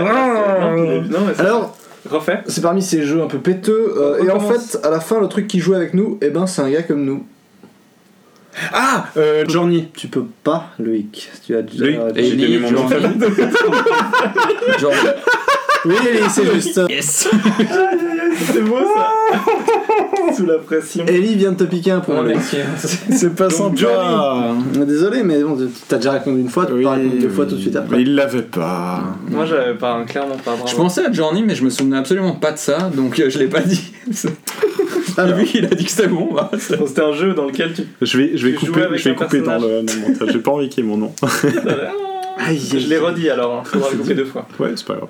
non, 0.00 1.02
non, 1.02 1.18
mais 1.26 1.34
c'est- 1.34 1.40
Alors, 1.42 1.76
refais. 2.08 2.40
c'est 2.46 2.60
parmi 2.62 2.80
ces 2.82 3.02
jeux 3.02 3.22
un 3.22 3.26
peu 3.26 3.38
péteux, 3.38 3.94
euh, 3.96 4.22
et 4.24 4.30
en 4.30 4.38
fait, 4.40 4.78
à 4.84 4.90
la 4.90 5.00
fin, 5.00 5.20
le 5.20 5.26
truc 5.28 5.46
qui 5.48 5.58
jouait 5.58 5.76
avec 5.76 5.94
nous, 5.94 6.18
et 6.22 6.30
ben 6.30 6.46
c'est 6.46 6.62
un 6.62 6.70
gars 6.70 6.82
comme 6.82 7.04
nous. 7.04 7.24
Ah 8.72 9.06
euh, 9.16 9.44
Journey. 9.48 9.88
Tu 9.96 10.08
peux 10.08 10.24
pas, 10.42 10.70
Loïc. 10.78 11.30
Tu 11.46 11.56
as 11.56 11.62
déjà. 11.62 11.84
Loïc, 11.84 12.16
Et 12.16 12.38
j'ai 12.38 12.58
mon 12.58 12.70
nom 12.70 12.84
de 12.86 12.94
Journey. 14.78 14.96
famille. 14.96 15.14
Oui, 15.86 15.94
Ellie, 16.08 16.20
c'est 16.30 16.50
juste. 16.54 16.80
yes 16.88 17.28
C'est 18.46 18.62
beau 18.62 18.78
ça. 18.78 20.32
Sous 20.34 20.46
la 20.46 20.56
pression. 20.56 21.04
Ellie 21.06 21.34
vient 21.34 21.52
de 21.52 21.58
te 21.58 21.64
piquer 21.64 21.90
un 21.90 22.00
point. 22.00 22.14
Non, 22.14 22.22
mais 22.22 22.32
Loïc. 22.34 22.42
C'est 23.10 23.36
pas 23.36 23.48
Donc, 23.48 23.78
sympa. 23.78 24.54
Désolé, 24.86 25.22
mais 25.22 25.42
bon, 25.42 25.58
t'as 25.86 25.96
déjà 25.96 26.12
répondu 26.12 26.40
une 26.40 26.48
fois, 26.48 26.64
tu 26.64 26.72
peux 26.72 26.82
pas 26.82 26.92
répondre 26.92 27.20
deux 27.20 27.28
fois 27.28 27.44
tout 27.44 27.56
de 27.56 27.60
suite 27.60 27.76
après. 27.76 27.96
Mais 27.96 28.02
il 28.02 28.14
l'avait 28.14 28.40
pas. 28.42 29.02
Moi 29.28 29.44
j'avais 29.44 29.74
pas, 29.74 29.92
hein, 29.96 30.04
clairement 30.06 30.36
pas. 30.36 30.52
Bravo. 30.52 30.66
Je 30.66 30.74
pensais 30.74 31.04
à 31.04 31.12
Journey 31.12 31.42
mais 31.46 31.54
je 31.54 31.62
me 31.64 31.68
souvenais 31.70 31.98
absolument 31.98 32.32
pas 32.32 32.52
de 32.52 32.58
ça 32.58 32.90
donc 32.94 33.20
euh, 33.20 33.28
je 33.28 33.38
l'ai 33.38 33.48
pas 33.48 33.60
dit. 33.60 33.92
Alors, 35.16 35.38
Et 35.38 35.42
lui 35.42 35.50
il 35.54 35.64
a 35.66 35.68
dit 35.68 35.84
que 35.84 35.90
c'était 35.90 36.08
bon. 36.08 36.32
bah, 36.32 36.50
C'était 36.58 37.02
un 37.02 37.12
jeu 37.12 37.34
dans 37.34 37.46
lequel 37.46 37.72
tu. 37.72 37.82
Je 38.02 38.18
vais, 38.18 38.36
je 38.36 38.46
vais 38.48 38.54
couper, 38.54 38.86
je 38.94 39.08
vais 39.08 39.14
couper 39.14 39.40
dans 39.40 39.58
le, 39.58 39.82
montage. 40.00 40.28
J'ai 40.32 40.38
pas 40.38 40.50
envie 40.52 40.68
qu'il 40.68 40.84
y 40.84 40.86
ait 40.86 40.90
mon 40.90 40.96
nom. 40.96 41.12
aïe, 42.38 42.58
Je 42.58 42.88
l'ai 42.88 42.98
redit 42.98 43.30
alors, 43.30 43.54
hein. 43.58 43.62
faudra 43.64 43.90
le 43.90 43.98
couper 43.98 44.14
deux 44.14 44.24
fois. 44.24 44.46
Ouais, 44.58 44.72
c'est 44.76 44.86
pas 44.86 44.94
grave. 44.94 45.08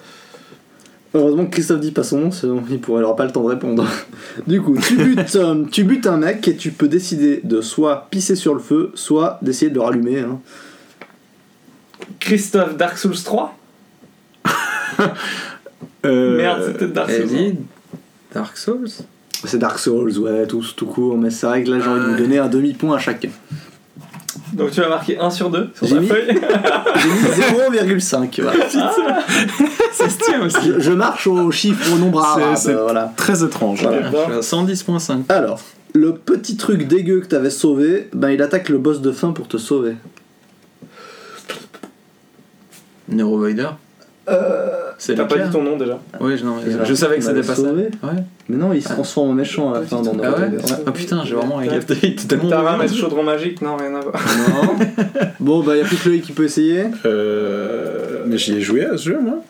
Heureusement 1.17 1.47
que 1.47 1.51
Christophe 1.53 1.79
dit 1.79 1.93
pas 1.93 2.03
son 2.03 2.19
nom, 2.19 2.31
sinon 2.33 2.63
il 2.69 2.81
pourrait 2.81 3.01
il 3.03 3.05
aura 3.05 3.15
pas 3.15 3.25
le 3.25 3.31
temps 3.31 3.45
de 3.45 3.49
répondre. 3.49 3.87
Du 4.49 4.61
coup, 4.61 4.77
tu 4.77 4.97
butes, 4.97 5.37
euh, 5.37 5.65
tu 5.71 5.85
butes 5.85 6.07
un 6.09 6.17
mec 6.17 6.49
et 6.49 6.57
tu 6.57 6.73
peux 6.73 6.89
décider 6.89 7.41
de 7.45 7.61
soit 7.61 8.09
pisser 8.11 8.35
sur 8.35 8.53
le 8.53 8.59
feu, 8.61 8.91
soit 8.95 9.39
d'essayer 9.41 9.71
de 9.71 9.77
le 9.77 9.83
rallumer. 9.83 10.21
hein. 10.21 10.41
Christophe 12.19 12.77
Dark 12.77 12.99
Souls 12.99 13.15
3 13.25 13.57
Euh, 16.05 16.37
Merde, 16.37 16.63
c'était 16.67 16.89
Dark 16.89 17.11
Souls. 17.11 17.21
Ellie, 17.23 17.55
Dark 18.35 18.57
Souls? 18.57 18.89
C'est 19.47 19.59
Dark 19.59 19.79
Souls, 19.79 20.17
ouais, 20.19 20.47
tout, 20.47 20.65
tout 20.77 20.87
court, 20.87 21.17
mais 21.19 21.31
c'est 21.31 21.47
vrai 21.47 21.63
que 21.63 21.71
là 21.71 21.81
j'ai 21.81 21.89
envie 21.89 22.01
de 22.01 22.07
vous 22.07 22.17
donner 22.17 22.39
un 22.39 22.49
demi-point 22.49 22.97
à 22.97 22.99
chacun. 22.99 23.29
Donc 24.53 24.71
tu 24.71 24.81
vas 24.81 24.89
marquer 24.89 25.19
1 25.19 25.31
sur 25.31 25.51
2 25.51 25.71
sur 25.75 25.87
J'ai 25.87 25.95
ta 25.97 26.01
mis- 26.01 26.07
feuille. 26.07 26.27
J'ai 26.97 27.09
mis 27.09 27.95
0,5. 27.99 28.41
voilà. 28.43 28.69
Ça 29.93 30.09
se 30.09 30.19
tient 30.19 30.45
aussi. 30.45 30.57
Je, 30.75 30.81
je 30.81 30.93
marche 30.93 31.27
au 31.27 31.51
chiffre, 31.51 31.93
au 31.93 31.99
nombre 31.99 32.21
C'est- 32.37 32.43
arabe. 32.43 32.57
c'est- 32.57 32.71
euh, 32.75 32.83
voilà. 32.83 33.13
Très 33.17 33.43
étrange. 33.45 33.83
Voilà. 33.83 34.03
Je 34.11 34.43
suis 34.43 34.55
à 34.57 34.63
110.5. 34.63 35.25
Alors, 35.29 35.61
le 35.93 36.15
petit 36.15 36.57
truc 36.57 36.87
dégueu 36.87 37.21
que 37.21 37.27
t'avais 37.27 37.51
sauvé, 37.51 38.09
ben 38.13 38.31
il 38.31 38.43
attaque 38.43 38.69
le 38.69 38.79
boss 38.79 39.01
de 39.01 39.13
fin 39.13 39.33
pour 39.33 39.49
te 39.49 39.57
sauver. 39.57 39.97
Neurovoider 43.09 43.69
C'est 44.99 45.17
T'as 45.17 45.25
pas 45.25 45.39
dit 45.39 45.51
ton 45.51 45.63
nom 45.63 45.77
déjà. 45.77 45.99
Oui, 46.21 46.39
je, 46.39 46.45
non, 46.45 46.57
savais 46.95 47.19
que 47.19 47.25
c'était 47.25 47.43
pas 47.43 47.55
ça. 47.55 47.63
Ouais. 47.63 47.91
Mais 48.49 48.57
non, 48.57 48.73
il 48.73 48.83
se 48.83 48.89
transforme 48.89 49.31
en 49.31 49.35
méchant 49.35 49.73
à 49.73 49.81
la 49.81 49.87
fin 49.87 50.01
dans 50.03 50.17
Ah 50.23 50.31
ouais. 50.39 50.51
Ah 50.87 50.93
putain, 50.93 51.25
j'ai 51.25 51.35
vraiment 51.35 51.61
capté. 51.61 51.97
Il 52.03 52.09
était 52.11 52.25
tellement 52.27 52.49
Tara, 52.49 52.73
mauvais. 52.73 52.85
mettre 52.85 52.97
chaudron 52.97 53.23
magique 53.23 53.61
Non, 53.61 53.77
rien 53.77 53.95
à 53.95 54.01
voir. 54.01 54.15
Non. 54.15 54.77
bon, 55.41 55.63
bah, 55.63 55.77
y 55.77 55.81
a 55.81 55.85
plus 55.85 55.97
que 55.97 56.09
Loïc 56.09 56.23
qui 56.23 56.33
peut 56.33 56.45
essayer. 56.45 56.85
Euh, 57.05 58.25
mais 58.27 58.39
j'y 58.39 58.55
ai 58.55 58.61
joué 58.61 58.85
à 58.85 58.97
ce 58.97 59.11
jeu, 59.11 59.21
moi. 59.21 59.43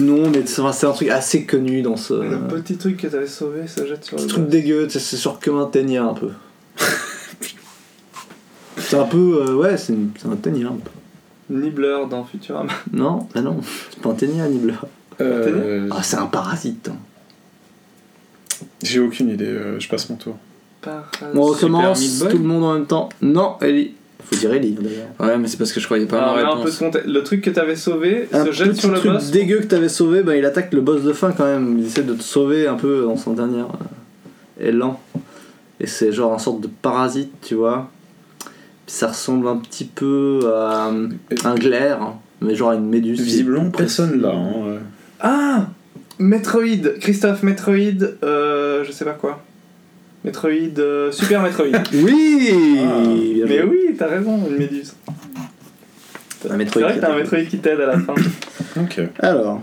Non, 0.00 0.30
mais 0.30 0.44
c'est 0.46 0.86
un 0.86 0.92
truc 0.92 1.08
assez 1.08 1.44
connu 1.44 1.82
dans 1.82 1.96
ce. 1.96 2.14
Le 2.14 2.38
petit 2.48 2.76
truc 2.76 2.96
que 2.96 3.06
t'avais 3.06 3.26
sauvé 3.26 3.66
se 3.66 3.86
jette 3.86 4.04
sur 4.04 4.16
petit 4.16 4.24
le 4.24 4.30
truc 4.30 4.44
boss. 4.44 4.50
dégueu, 4.50 4.88
c'est 4.88 4.98
sur 4.98 5.38
comme 5.38 5.58
un 5.58 5.66
ténia 5.66 6.04
un 6.04 6.14
peu. 6.14 6.30
c'est 8.78 8.96
un 8.96 9.04
peu. 9.04 9.44
euh, 9.46 9.54
ouais, 9.54 9.76
c'est 9.76 9.92
un 9.92 10.36
ténia 10.36 10.68
un 10.68 10.78
peu. 10.82 10.90
Nibbler 11.50 11.98
dans 12.10 12.24
Futurama. 12.24 12.72
Non, 12.92 13.26
bah 13.34 13.40
non, 13.42 13.58
c'est 13.90 14.00
pas 14.00 14.10
un 14.10 14.14
ténia, 14.14 14.48
Nibbler. 14.48 14.74
Euh, 15.20 15.88
Ah, 15.90 16.02
c'est 16.02 16.16
un 16.16 16.26
parasite. 16.26 16.88
hein. 16.90 16.96
J'ai 18.82 19.00
aucune 19.00 19.28
idée, 19.30 19.46
euh, 19.46 19.78
je 19.80 19.88
passe 19.88 20.08
mon 20.08 20.16
tour. 20.16 20.36
Par... 20.80 21.10
On 21.34 21.42
recommence, 21.42 22.18
tout 22.30 22.38
le 22.38 22.44
monde 22.44 22.64
en 22.64 22.74
même 22.74 22.86
temps. 22.86 23.08
Non, 23.20 23.56
Ellie. 23.60 23.92
Faut 24.24 24.36
dire 24.36 24.52
Ellie 24.52 24.72
d'ailleurs. 24.72 25.08
Ouais, 25.18 25.36
mais 25.36 25.48
c'est 25.48 25.56
parce 25.56 25.72
que 25.72 25.80
je 25.80 25.84
croyais 25.86 26.06
pas 26.06 26.20
Alors, 26.22 26.58
un 26.58 26.62
peu 26.62 26.70
de 26.70 26.76
contexte. 26.76 27.08
Le 27.08 27.22
truc 27.24 27.40
que 27.42 27.50
t'avais 27.50 27.74
sauvé 27.76 28.28
Un 28.32 28.44
se 28.46 28.52
jette 28.52 28.76
sur 28.76 28.90
le 28.90 28.98
truc 28.98 29.12
boss. 29.12 29.30
dégueu 29.32 29.58
que 29.58 29.64
t'avais 29.66 29.88
sauvé, 29.88 30.22
bah, 30.22 30.36
il 30.36 30.44
attaque 30.44 30.72
le 30.72 30.80
boss 30.80 31.02
de 31.02 31.12
fin 31.12 31.32
quand 31.32 31.44
même. 31.44 31.76
Il 31.78 31.86
essaie 31.86 32.04
de 32.04 32.14
te 32.14 32.22
sauver 32.22 32.68
un 32.68 32.76
peu 32.76 33.02
dans 33.04 33.16
son 33.16 33.32
dernier 33.32 33.60
euh, 33.62 34.68
élan. 34.68 35.00
Et 35.80 35.86
c'est 35.88 36.12
genre 36.12 36.32
un 36.32 36.38
sorte 36.38 36.60
de 36.60 36.68
parasite, 36.68 37.32
tu 37.42 37.56
vois. 37.56 37.90
Ça 38.86 39.08
ressemble 39.08 39.48
un 39.48 39.56
petit 39.56 39.84
peu 39.84 40.40
à 40.54 40.88
euh, 40.88 41.08
un 41.44 41.54
glaire, 41.54 42.02
hein, 42.02 42.14
mais 42.40 42.54
genre 42.54 42.70
à 42.70 42.74
une 42.74 42.88
méduse. 42.88 43.20
Visiblement, 43.20 43.70
personne 43.70 44.20
là. 44.20 44.30
hein, 44.30 44.52
ouais. 44.66 44.78
Ah 45.20 45.66
Metroid 46.18 46.98
Christophe 47.00 47.42
Metroid, 47.42 48.04
euh, 48.22 48.84
je 48.84 48.92
sais 48.92 49.04
pas 49.04 49.12
quoi. 49.12 49.42
Metroid, 50.24 50.78
euh, 50.78 51.10
Super 51.10 51.42
Metroid. 51.42 51.66
Oui 51.94 52.50
Ah. 52.80 53.02
Mais 53.48 53.62
oui, 53.62 53.94
t'as 53.98 54.06
raison, 54.08 54.38
une 54.48 54.56
méduse. 54.56 54.94
Un 56.48 56.58
C'est 56.58 56.80
vrai 56.80 56.94
que 56.96 57.00
t'as 57.00 57.12
un. 57.12 57.16
Metroid 57.16 57.44
qui 57.48 57.58
t'aide 57.58 57.80
à 57.80 57.86
la 57.86 57.98
fin. 57.98 58.14
Ok. 58.80 59.00
Alors, 59.18 59.60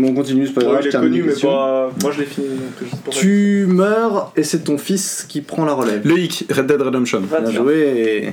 bon, 0.00 0.08
on 0.08 0.14
continue, 0.14 0.46
c'est 0.46 0.52
pas 0.54 0.62
grave, 0.62 0.74
Ouais, 0.76 0.82
je 0.82 0.86
il 0.86 0.88
est 0.88 0.90
termine 0.92 1.10
connu, 1.10 1.22
mais 1.24 1.40
pas. 1.40 1.90
Moi 2.02 2.12
je 2.12 2.20
l'ai 2.20 2.26
fini. 2.26 2.48
Donc. 2.48 3.10
Tu 3.10 3.66
meurs 3.68 4.32
et 4.36 4.42
c'est 4.42 4.60
ton 4.64 4.78
fils 4.78 5.24
qui 5.28 5.40
prend 5.40 5.64
la 5.64 5.72
relève. 5.74 6.06
Loïc, 6.06 6.46
Red 6.50 6.66
Dead 6.66 6.80
Redemption. 6.80 7.20
Bien 7.20 7.38
faire. 7.40 7.50
joué. 7.62 8.32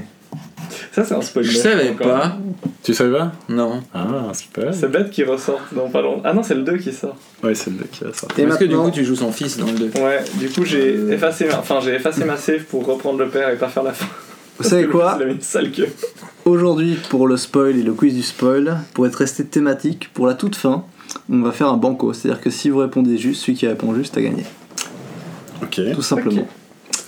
Ça, 0.92 1.04
c'est 1.06 1.14
un 1.14 1.22
spoiler. 1.22 1.48
Je 1.48 1.58
savais 1.58 1.90
encore. 1.92 2.08
pas. 2.08 2.38
Tu 2.84 2.94
savais 2.94 3.16
pas? 3.16 3.32
Non. 3.50 3.82
Ah, 3.94 4.32
super. 4.34 4.74
C'est 4.74 4.92
bête 4.92 5.12
qu'il 5.12 5.26
ressorte 5.26 5.74
dans 5.74 5.88
pas 5.90 6.02
longtemps. 6.02 6.22
Ah 6.26 6.34
non, 6.34 6.42
c'est 6.44 6.56
le 6.56 6.64
2 6.64 6.78
qui 6.78 6.92
sort. 6.92 7.16
Ouais, 7.44 7.54
c'est 7.54 7.70
le 7.70 7.84
qui 7.86 8.04
a 8.04 8.08
ça. 8.14 8.28
Et 8.38 8.44
Parce 8.46 8.58
que 8.58 8.66
du 8.66 8.76
coup, 8.76 8.90
tu 8.92 9.06
joues 9.06 9.16
son 9.16 9.32
fils 9.32 9.58
dans 9.58 9.68
le 9.68 9.74
2. 9.74 9.86
Ouais, 10.02 10.24
du 10.36 10.50
coup 10.50 10.66
j'ai 10.66 10.96
Euh. 10.98 11.12
effacé 11.12 11.46
ma... 11.46 11.60
Enfin, 11.60 11.80
j'ai 11.84 11.94
effacé 11.94 12.26
ma 12.26 12.36
save 12.36 12.64
pour 12.64 12.86
reprendre 12.86 13.20
le 13.20 13.28
père 13.30 13.50
et 13.50 13.56
pas 13.58 13.68
faire 13.70 13.84
la 13.84 13.94
fin. 13.94 14.08
vous 14.58 14.64
savez 14.68 14.88
quoi 14.88 15.14
Il 15.20 15.24
avait 15.24 15.32
une 15.34 15.42
sale 15.42 15.72
queue. 15.72 15.88
Aujourd'hui, 16.46 16.98
pour 17.10 17.28
le 17.28 17.38
spoil 17.38 17.78
et 17.78 17.84
le 17.84 17.94
quiz 17.94 18.16
du 18.16 18.24
spoil, 18.24 18.80
pour 18.94 19.06
être 19.06 19.16
resté 19.16 19.46
thématique, 19.46 20.10
pour 20.14 20.26
la 20.26 20.34
toute 20.34 20.56
fin, 20.56 20.84
on 21.30 21.42
va 21.42 21.52
faire 21.52 21.70
un 21.70 21.78
banco. 21.78 22.14
C'est-à-dire 22.14 22.42
que 22.42 22.50
si 22.50 22.70
vous 22.70 22.80
répondez 22.80 23.18
juste, 23.18 23.42
celui 23.42 23.58
qui 23.58 23.68
répond 23.68 23.94
juste 23.96 24.18
a 24.18 24.22
gagné. 24.22 24.44
Ok. 25.64 25.80
Tout 25.94 26.02
simplement. 26.02 26.48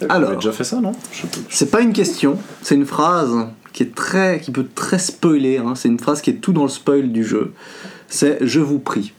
On 0.02 0.06
Alors, 0.08 0.30
avait 0.30 0.38
déjà 0.38 0.52
fait 0.52 0.64
ça, 0.64 0.80
non? 0.80 0.94
Je 1.12 1.22
sais 1.22 1.28
plus. 1.28 1.42
c'est 1.50 1.70
pas 1.72 1.82
une 1.82 1.92
question, 1.94 2.38
c'est 2.62 2.76
une 2.76 2.86
phrase 2.86 3.36
qui 3.74 3.84
est 3.84 3.94
très, 3.94 4.40
qui 4.40 4.52
peut 4.52 4.66
très 4.74 4.98
spoiler. 4.98 5.58
hein. 5.58 5.76
C'est 5.76 5.90
une 5.90 6.00
phrase 6.00 6.22
qui 6.22 6.30
est 6.30 6.36
tout 6.36 6.54
dans 6.54 6.64
le 6.64 6.70
spoil 6.70 7.12
du 7.12 7.24
jeu. 7.26 7.54
C'est 8.08 8.38
je 8.42 8.60
vous 8.62 8.80
prie. 8.80 9.12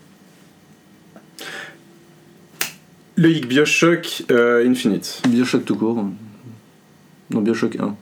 Loïc, 3.17 3.47
Bioshock 3.47 4.25
euh, 4.31 4.67
Infinite. 4.69 5.21
Bioshock 5.29 5.65
tout 5.65 5.77
court. 5.77 6.03
Non, 7.31 7.41
Bioshock 7.43 7.77
1. 7.77 7.95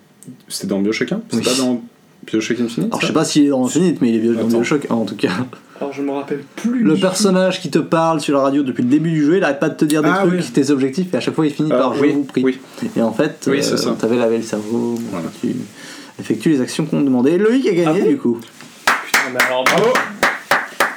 C'était 0.49 0.69
dans 0.69 0.81
Bioshock 0.81 1.11
1 1.13 1.21
C'est 1.31 1.37
Oui. 1.39 1.43
pas 1.43 1.55
dans 1.57 1.83
Bioshock 2.27 2.61
Infinite 2.61 2.89
Alors 2.93 3.01
je 3.01 3.07
sais 3.09 3.13
pas 3.13 3.25
s'il 3.25 3.47
est 3.47 3.49
dans 3.49 3.67
Infinite, 3.67 4.01
mais 4.01 4.11
il 4.15 4.25
est 4.25 4.29
dans 4.35 4.41
Attends. 4.41 4.49
Bioshock 4.49 4.87
1 4.91 4.95
en 4.95 5.05
tout 5.05 5.17
cas. 5.17 5.33
Alors 5.81 5.93
je 5.93 6.03
me 6.03 6.11
rappelle 6.11 6.43
plus. 6.57 6.83
Le 6.83 6.97
personnage 6.97 7.61
qui 7.61 7.71
te 7.71 7.79
parle 7.79 8.21
sur 8.21 8.37
la 8.37 8.43
radio 8.43 8.63
depuis 8.63 8.83
le 8.83 8.89
début 8.89 9.11
du 9.11 9.25
jeu, 9.25 9.37
il 9.37 9.45
arrête 9.45 9.61
pas 9.61 9.69
de 9.69 9.75
te 9.77 9.85
dire 9.85 10.03
des 10.03 10.09
Ah, 10.13 10.19
trucs, 10.27 10.41
oui. 10.41 10.51
tes 10.53 10.71
objectifs, 10.71 11.15
et 11.15 11.17
à 11.17 11.21
chaque 11.21 11.35
fois 11.35 11.47
il 11.47 11.53
finit 11.53 11.71
Ah, 11.73 11.79
par 11.79 11.95
je 11.95 12.01
oui, 12.01 12.13
vous 12.13 12.25
prie. 12.25 12.43
oui. 12.45 12.59
Et 12.97 13.03
en 13.03 13.13
fait, 13.13 13.47
Oui, 13.49 13.63
ça. 13.63 13.77
t'avais 13.99 14.17
lavé 14.17 14.39
le 14.39 14.43
cerveau, 14.43 14.97
Voilà. 15.11 15.29
tu 15.41 15.55
effectues 16.19 16.51
les 16.51 16.61
actions 16.61 16.85
qu'on 16.85 16.99
te 17.01 17.05
demandait. 17.05 17.33
Et 17.35 17.39
Loïc 17.39 17.67
a 17.69 17.71
gagné 17.73 17.85
Ah 17.87 17.93
bon 18.05 18.09
du 18.11 18.17
coup. 18.17 18.41
Putain, 19.07 19.19
mais 19.33 19.43
alors 19.45 19.65
bravo. 19.65 19.93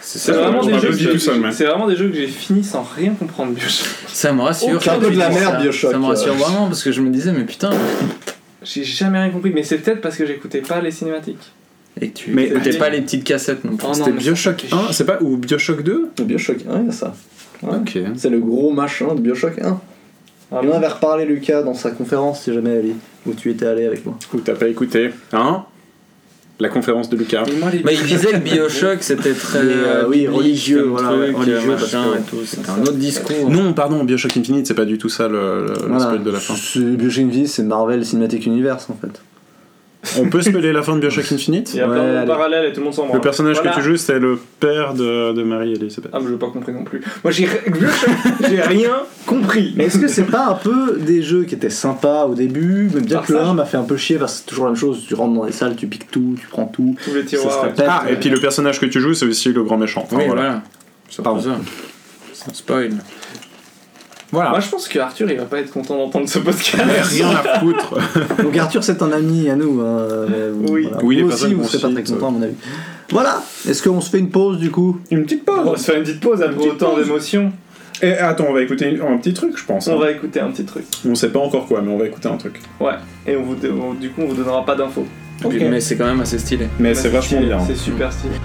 C'est 0.04 0.32
vraiment, 0.34 0.66
des 0.66 0.74
jeux 0.80 0.90
que 0.90 0.98
j'ai- 0.98 1.20
c'est 1.52 1.66
vraiment 1.66 1.88
des 1.88 1.96
jeux 1.96 2.10
que 2.10 2.16
j'ai 2.16 2.28
fini 2.28 2.64
sans 2.64 2.82
rien 2.84 3.14
comprendre 3.14 3.54
Bioshock. 3.54 3.88
Ça 4.08 4.34
me 4.34 4.42
rassure. 4.42 4.76
Aucun 4.76 4.98
de 4.98 5.08
la 5.08 5.30
merde, 5.30 5.62
Bioshock, 5.62 5.92
Ça 5.92 6.00
me 6.00 6.06
rassure 6.06 6.34
euh. 6.34 6.38
vraiment 6.38 6.68
parce 6.68 6.84
que 6.84 6.92
je 6.92 7.02
me 7.02 7.10
disais, 7.12 7.32
mais 7.32 7.44
putain. 7.46 7.70
J'ai 8.64 8.84
jamais 8.84 9.20
rien 9.20 9.30
compris, 9.30 9.52
mais 9.54 9.64
c'est 9.64 9.78
peut-être 9.78 10.02
parce 10.02 10.18
que 10.18 10.26
j'écoutais 10.26 10.62
pas 10.62 10.82
les 10.82 10.92
cinématiques. 10.92 11.52
Et 12.00 12.10
que 12.10 12.14
tu 12.18 12.32
Mais- 12.32 12.46
écoutais 12.48 12.78
pas 12.78 12.90
les 12.90 13.02
petites 13.02 13.24
cassettes 13.24 13.64
non 13.66 13.76
plus. 13.76 13.88
Oh 13.90 13.94
C'était 13.94 14.12
Bioshock 14.12 14.64
me 14.64 14.70
fait 14.70 14.76
1, 14.76 14.92
c'est 14.94 15.06
pas 15.06 15.18
Ou 15.22 15.38
Bioshock 15.38 15.84
2 15.84 16.10
Bioshock 16.24 16.58
1, 16.70 16.80
il 16.82 16.86
y 16.86 16.90
a 16.90 16.92
ça. 16.92 17.14
Ouais. 17.64 17.76
Ok. 17.76 17.98
C'est 18.16 18.30
le 18.30 18.40
gros 18.40 18.72
machin 18.72 19.14
de 19.14 19.20
Bioshock 19.22 19.60
1. 19.62 19.80
Ah 20.54 20.60
il 20.64 20.70
en 20.70 20.74
avait 20.74 20.88
reparlé 20.88 21.26
Lucas 21.26 21.64
dans 21.64 21.74
sa 21.74 21.92
conférence, 21.92 22.44
si 22.44 22.54
jamais 22.54 22.72
elle 22.72 22.86
est, 22.88 22.96
où 23.26 23.34
tu 23.34 23.50
étais 23.52 23.66
allé 23.66 23.86
avec 23.86 24.06
moi. 24.06 24.18
Ou 24.34 24.40
t'as 24.40 24.56
pas 24.56 24.68
écouté 24.68 25.12
Hein? 25.34 25.64
La 26.60 26.70
conférence 26.70 27.10
de 27.10 27.18
Lucas. 27.18 27.44
Mais 27.84 27.96
il 27.96 28.04
disait 28.04 28.32
que 28.34 28.38
Bioshock 28.44 28.98
c'était 29.02 29.34
très 29.34 29.64
Mais, 29.64 29.72
euh, 29.74 30.08
oui, 30.08 30.28
religieux, 30.28 30.84
voilà, 30.84 31.08
truc, 31.10 31.36
religieux, 31.38 31.72
machin 31.72 31.78
parce 31.78 31.92
que- 31.92 32.20
et 32.20 32.22
tout. 32.42 32.46
C'était 32.46 32.70
un 32.70 32.82
autre 32.82 32.94
discours. 32.94 33.50
Non, 33.50 33.74
pardon, 33.74 34.04
Bioshock 34.04 34.38
Infinite, 34.38 34.68
c'est 34.68 34.74
pas 34.76 34.86
du 34.86 34.98
tout 35.00 35.10
ça 35.10 35.28
le, 35.28 35.66
le- 35.68 35.74
Voilà. 35.88 36.00
spoil 36.00 36.24
de 36.24 36.30
la 36.32 36.40
fin. 36.40 36.54
Bioshock 36.80 37.24
Infinite, 37.26 37.48
c'est 37.48 37.64
Marvel 37.64 38.06
Cinematic 38.06 38.46
Universe 38.46 38.88
en 38.90 38.96
fait. 38.96 39.22
On 40.20 40.30
peut 40.30 40.42
spoiler 40.42 40.74
la 40.74 40.82
fin 40.82 40.96
de 40.96 41.00
Bioshock 41.00 41.32
Infinite 41.32 41.72
Il 41.74 41.78
y 41.78 41.82
a 41.82 41.88
Ouais, 41.88 41.94
plein 41.96 42.12
de 42.12 42.18
allez. 42.18 42.28
parallèles 42.28 42.66
et 42.66 42.74
tout 42.74 42.80
le 42.80 42.86
monde 42.86 42.94
s'en 42.94 43.04
branle. 43.06 43.18
Le 43.18 43.22
personnage 43.22 43.58
Voilà. 43.58 43.72
que 43.72 43.76
tu 43.78 43.84
joues, 43.84 43.98
c'est 43.98 44.18
le 44.18 44.40
père 44.60 44.94
de, 44.96 45.32
de 45.32 45.44
Marie-Elisabeth. 45.44 46.10
Ah, 46.12 46.20
mais 46.22 46.30
j'ai 46.30 46.38
pas 46.38 46.48
compris 46.50 46.72
non 46.74 46.84
plus. 46.84 47.02
Moi, 47.24 47.32
j'ai 47.32 47.48
j'ai 48.50 48.62
rien 48.62 49.04
compris. 49.28 49.74
Mais 49.78 49.86
est-ce 49.86 50.00
que 50.00 50.08
c'est 50.08 50.24
pas 50.24 50.48
un 50.48 50.54
peu 50.56 50.98
des 51.00 51.22
jeux 51.22 51.44
qui 51.44 51.54
étaient 51.56 51.70
sympas 51.70 52.26
au 52.26 52.34
début, 52.34 52.90
même 52.94 53.06
bien 53.06 53.18
Par 53.18 53.28
que 53.28 53.34
le 53.34 53.40
ça, 53.40 53.46
1 53.46 53.54
m'a 53.54 53.66
fait 53.66 53.78
un 53.78 53.84
peu 53.84 53.96
chier 53.98 54.18
parce 54.18 54.34
que 54.34 54.40
c'est 54.40 54.46
toujours 54.48 54.66
la 54.66 54.72
même 54.72 54.80
chose, 54.80 55.06
tu 55.08 55.14
rentres 55.14 55.36
dans 55.36 55.46
les 55.46 55.52
salles, 55.52 55.76
tu 55.76 55.86
piques 55.88 56.10
tout, 56.10 56.36
tu 56.40 56.48
prends 56.48 56.66
tout. 56.66 56.96
Tous 57.06 57.14
les 57.14 57.24
tiroirs. 57.24 57.68
Ah, 57.88 58.06
et 58.10 58.16
puis 58.16 58.30
le 58.30 58.40
personnage 58.40 58.80
que 58.80 58.88
tu 58.88 59.00
joues, 59.00 59.14
c'est 59.14 59.26
aussi 59.28 59.54
le 59.54 59.64
grand 59.64 59.78
méchant. 59.78 60.02
Enfin, 60.06 60.18
Oui, 60.18 60.24
voilà. 60.26 60.42
voilà. 60.42 60.62
C'est 61.10 61.22
Pardon. 61.22 61.42
pour 61.42 61.52
ça. 61.52 61.58
C'est 62.34 62.50
un 62.50 62.54
spoil. 62.54 62.92
Voilà. 64.32 64.52
Moi, 64.52 64.60
je 64.62 64.70
pense 64.70 64.88
que 64.88 64.98
Arthur, 65.00 65.30
il 65.30 65.38
va 65.38 65.44
pas 65.46 65.60
être 65.60 65.72
content 65.72 65.98
d'entendre 65.98 66.28
ce 66.30 66.40
podcast. 66.40 66.82
Rien 67.12 67.30
à 67.32 67.60
foutre. 67.60 67.96
Donc 68.44 68.56
Arthur, 68.58 68.84
c'est 68.84 69.02
un 69.02 69.12
ami 69.12 69.50
à 69.50 69.56
nous. 69.56 69.82
hein, 69.82 70.08
mais 70.30 70.50
vous- 70.50 70.74
Oui. 70.74 70.88
voilà. 70.90 71.04
Oui, 71.06 71.16
les 71.18 71.22
Vous 71.24 71.28
aussi, 71.30 71.40
personnes 71.42 71.58
vous 71.58 71.68
serez 71.68 71.82
pas 71.94 72.02
très 72.02 72.14
content 72.14 72.28
à 72.28 72.32
mon 72.32 72.42
avis. 72.42 72.54
Voilà. 73.12 73.44
Est-ce 73.68 73.84
qu'on 73.84 74.00
se 74.00 74.10
fait 74.10 74.20
une 74.20 74.30
pause 74.30 74.58
du 74.60 74.72
coup? 74.72 75.00
Une 75.12 75.24
petite 75.24 75.44
On 75.50 75.56
va 75.64 75.72
pause. 75.72 75.80
se 75.80 75.86
faire 75.86 75.96
une 75.98 76.04
petite 76.04 76.22
pause 76.22 76.42
après 76.42 76.56
petite 76.56 76.72
autant 76.72 76.96
pause. 76.96 77.06
d'émotions. 77.06 77.52
Et 78.02 78.14
attends, 78.14 78.46
on 78.50 78.54
va 78.54 78.62
écouter 78.62 78.98
un 79.06 79.18
petit 79.18 79.34
truc, 79.34 79.58
je 79.58 79.66
pense. 79.66 79.88
On 79.88 79.96
hein. 79.98 80.00
va 80.00 80.12
écouter 80.12 80.40
un 80.40 80.50
petit 80.50 80.64
truc. 80.64 80.86
On 81.08 81.14
sait 81.14 81.30
pas 81.30 81.40
encore 81.40 81.68
quoi, 81.68 81.82
mais 81.82 81.92
on 81.92 81.98
va 81.98 82.06
écouter 82.08 82.30
un 82.30 82.38
truc. 82.38 82.60
Ouais. 82.80 82.94
Et 83.28 83.36
on 83.36 83.44
vous, 83.44 83.56
on- 83.80 83.94
du 83.94 84.10
coup, 84.12 84.22
on 84.22 84.28
vous 84.28 84.36
donnera 84.36 84.66
pas 84.66 84.76
d'infos. 84.76 85.06
Mais 85.44 85.80
c'est 85.82 85.98
quand 85.98 86.06
même 86.06 86.22
assez 86.22 86.40
stylé. 86.40 86.68
Mais 86.80 86.94
c'est 86.94 87.10
vachement 87.10 87.40
stylé, 87.40 87.46
bien. 87.48 87.60
C'est 87.68 87.76
super 87.76 88.14
stylé. 88.14 88.36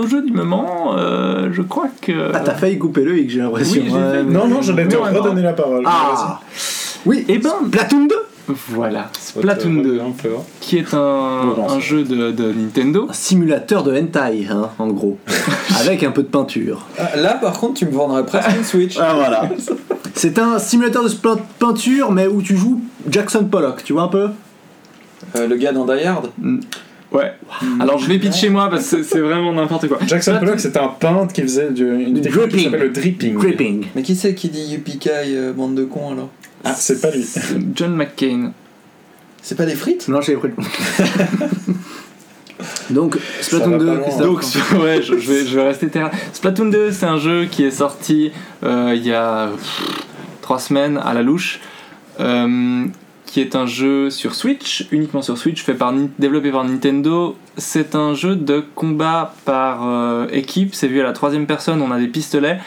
Nos 0.00 0.06
jeux 0.06 0.22
du 0.22 0.32
moment, 0.32 0.94
euh, 0.96 1.48
je 1.52 1.62
crois 1.62 1.88
que. 2.00 2.30
Ah, 2.34 2.40
t'as 2.40 2.54
failli 2.54 2.78
couper 2.78 3.02
le 3.04 3.18
X, 3.18 3.32
j'ai 3.34 3.40
l'impression. 3.40 3.82
Oui, 3.84 3.90
Ouais, 3.92 4.22
mais- 4.24 4.32
Non, 4.32 4.46
non, 4.46 4.62
je 4.62 4.72
vais 4.72 4.86
te 4.86 4.96
redonner 4.96 5.42
la 5.42 5.52
parole. 5.52 5.82
Ah 5.86 6.40
Oui, 7.06 7.24
Eh 7.28 7.38
ben, 7.38 7.52
Platoon 7.70 8.06
2 8.06 8.14
voilà. 8.70 9.10
Splatoon 9.18 9.82
2, 9.82 10.00
Un 10.00 10.10
peu, 10.12 10.28
hein. 10.38 10.42
qui 10.60 10.78
est 10.78 10.94
un, 10.94 10.98
un 11.68 11.80
jeu 11.80 12.02
de, 12.02 12.30
de 12.30 12.50
Nintendo. 12.50 13.06
Un 13.10 13.12
simulateur 13.12 13.82
de 13.82 13.92
hentai, 13.94 14.46
hein, 14.50 14.70
en 14.78 14.88
gros. 14.88 15.18
Avec 15.80 16.02
un 16.02 16.12
peu 16.12 16.22
de 16.22 16.28
peinture. 16.28 16.86
Ah, 16.98 17.14
Là, 17.16 17.34
par 17.34 17.52
contre, 17.58 17.74
tu 17.74 17.84
me 17.86 17.90
vendrais 17.90 18.24
presque 18.24 18.48
une 18.56 18.64
Switch. 18.64 18.96
Ah 18.98 19.12
voilà. 19.14 19.50
C'est 20.14 20.38
un 20.38 20.58
simulateur 20.58 21.04
de 21.04 21.10
peinture, 21.58 22.10
mais 22.10 22.26
où 22.26 22.40
tu 22.40 22.56
joues 22.56 22.80
Jackson 23.10 23.44
Pollock, 23.44 23.84
tu 23.84 23.92
vois 23.92 24.02
un 24.04 24.08
peu? 24.08 24.28
Euh, 25.36 25.46
le 25.46 25.56
gars 25.56 25.72
dans 25.72 25.84
Die 25.84 26.02
Hard? 26.04 26.28
Ouais. 27.10 27.32
Alors, 27.80 27.98
je 27.98 28.06
vais 28.06 28.18
pitcher 28.18 28.50
moi 28.50 28.68
parce 28.68 28.90
que 28.90 29.02
c'est- 29.02 29.20
vraiment 29.20 29.52
n'importe 29.52 29.88
quoi. 29.88 29.98
Jackson 30.06 30.32
Splatoon- 30.32 30.38
Pollock, 30.40 30.60
c'était 30.60 30.78
un 30.78 30.88
peintre 30.88 31.32
qui 31.32 31.40
faisait 31.42 31.70
du, 31.70 31.84
une 31.86 32.20
technique 32.20 32.32
Dripping. 32.34 32.58
qui 32.58 32.64
s'appelle 32.64 32.80
le 32.82 32.90
dripping. 32.90 33.34
Gripping. 33.34 33.86
Mais 33.94 34.02
qui 34.02 34.14
c'est 34.14 34.34
qui 34.34 34.50
dit 34.50 34.72
Yuppie 34.72 35.00
euh, 35.08 35.52
bande 35.54 35.74
de 35.74 35.84
cons 35.84 36.12
alors 36.12 36.28
Ah, 36.64 36.74
c'est 36.74 37.00
pas 37.00 37.10
lui. 37.10 37.26
John 37.74 37.94
McCain. 37.96 38.52
C'est 39.40 39.54
pas 39.56 39.64
des 39.64 39.74
frites? 39.74 40.08
Non, 40.08 40.20
j'ai 40.20 40.34
pris 40.34 40.50
Donc, 42.90 43.16
Splatoon 43.40 43.70
va 43.70 43.78
2, 43.78 43.86
pas 43.86 43.94
loin. 43.94 44.02
Christophe. 44.02 44.72
Donc, 44.72 44.72
ouais, 44.82 45.02
je, 45.02 45.18
je 45.18 45.32
vais, 45.32 45.46
je 45.46 45.54
vais 45.54 45.68
rester 45.68 45.88
terrain. 45.88 46.10
Splatoon 46.32 46.66
2, 46.70 46.90
c'est 46.92 47.06
un 47.06 47.18
jeu 47.18 47.46
qui 47.50 47.64
est 47.64 47.70
sorti 47.70 48.32
euh, 48.64 48.92
il 48.96 49.06
y 49.06 49.12
a 49.12 49.48
pff, 49.48 49.82
trois 50.42 50.58
semaines 50.58 50.98
à 51.02 51.14
la 51.14 51.22
louche, 51.22 51.60
euh, 52.20 52.84
qui 53.28 53.40
est 53.42 53.54
un 53.54 53.66
jeu 53.66 54.08
sur 54.08 54.34
Switch, 54.34 54.88
uniquement 54.90 55.20
sur 55.20 55.36
Switch, 55.36 55.62
fait 55.62 55.74
par, 55.74 55.92
développé 56.18 56.50
par 56.50 56.64
Nintendo. 56.64 57.36
C'est 57.58 57.94
un 57.94 58.14
jeu 58.14 58.36
de 58.36 58.64
combat 58.74 59.34
par 59.44 59.86
euh, 59.86 60.26
équipe, 60.32 60.74
c'est 60.74 60.88
vu 60.88 61.00
à 61.00 61.04
la 61.04 61.12
troisième 61.12 61.46
personne, 61.46 61.82
on 61.82 61.90
a 61.90 61.98
des 61.98 62.08
pistolets. 62.08 62.58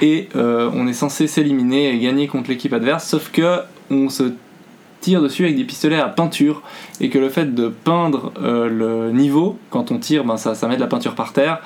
Et 0.00 0.30
euh, 0.34 0.70
on 0.72 0.86
est 0.86 0.94
censé 0.94 1.26
s'éliminer 1.26 1.94
et 1.94 1.98
gagner 1.98 2.26
contre 2.26 2.48
l'équipe 2.48 2.72
adverse, 2.72 3.06
sauf 3.06 3.30
que 3.30 3.58
on 3.90 4.08
se 4.08 4.32
tire 5.02 5.20
dessus 5.20 5.44
avec 5.44 5.56
des 5.56 5.64
pistolets 5.64 6.00
à 6.00 6.08
peinture. 6.08 6.62
Et 7.02 7.10
que 7.10 7.18
le 7.18 7.28
fait 7.28 7.54
de 7.54 7.68
peindre 7.68 8.32
euh, 8.42 8.70
le 8.70 9.12
niveau 9.12 9.58
quand 9.68 9.90
on 9.90 9.98
tire 9.98 10.24
ben 10.24 10.38
ça 10.38 10.54
met 10.68 10.76
de 10.76 10.80
la 10.80 10.86
peinture 10.86 11.14
par 11.14 11.34
terre 11.34 11.60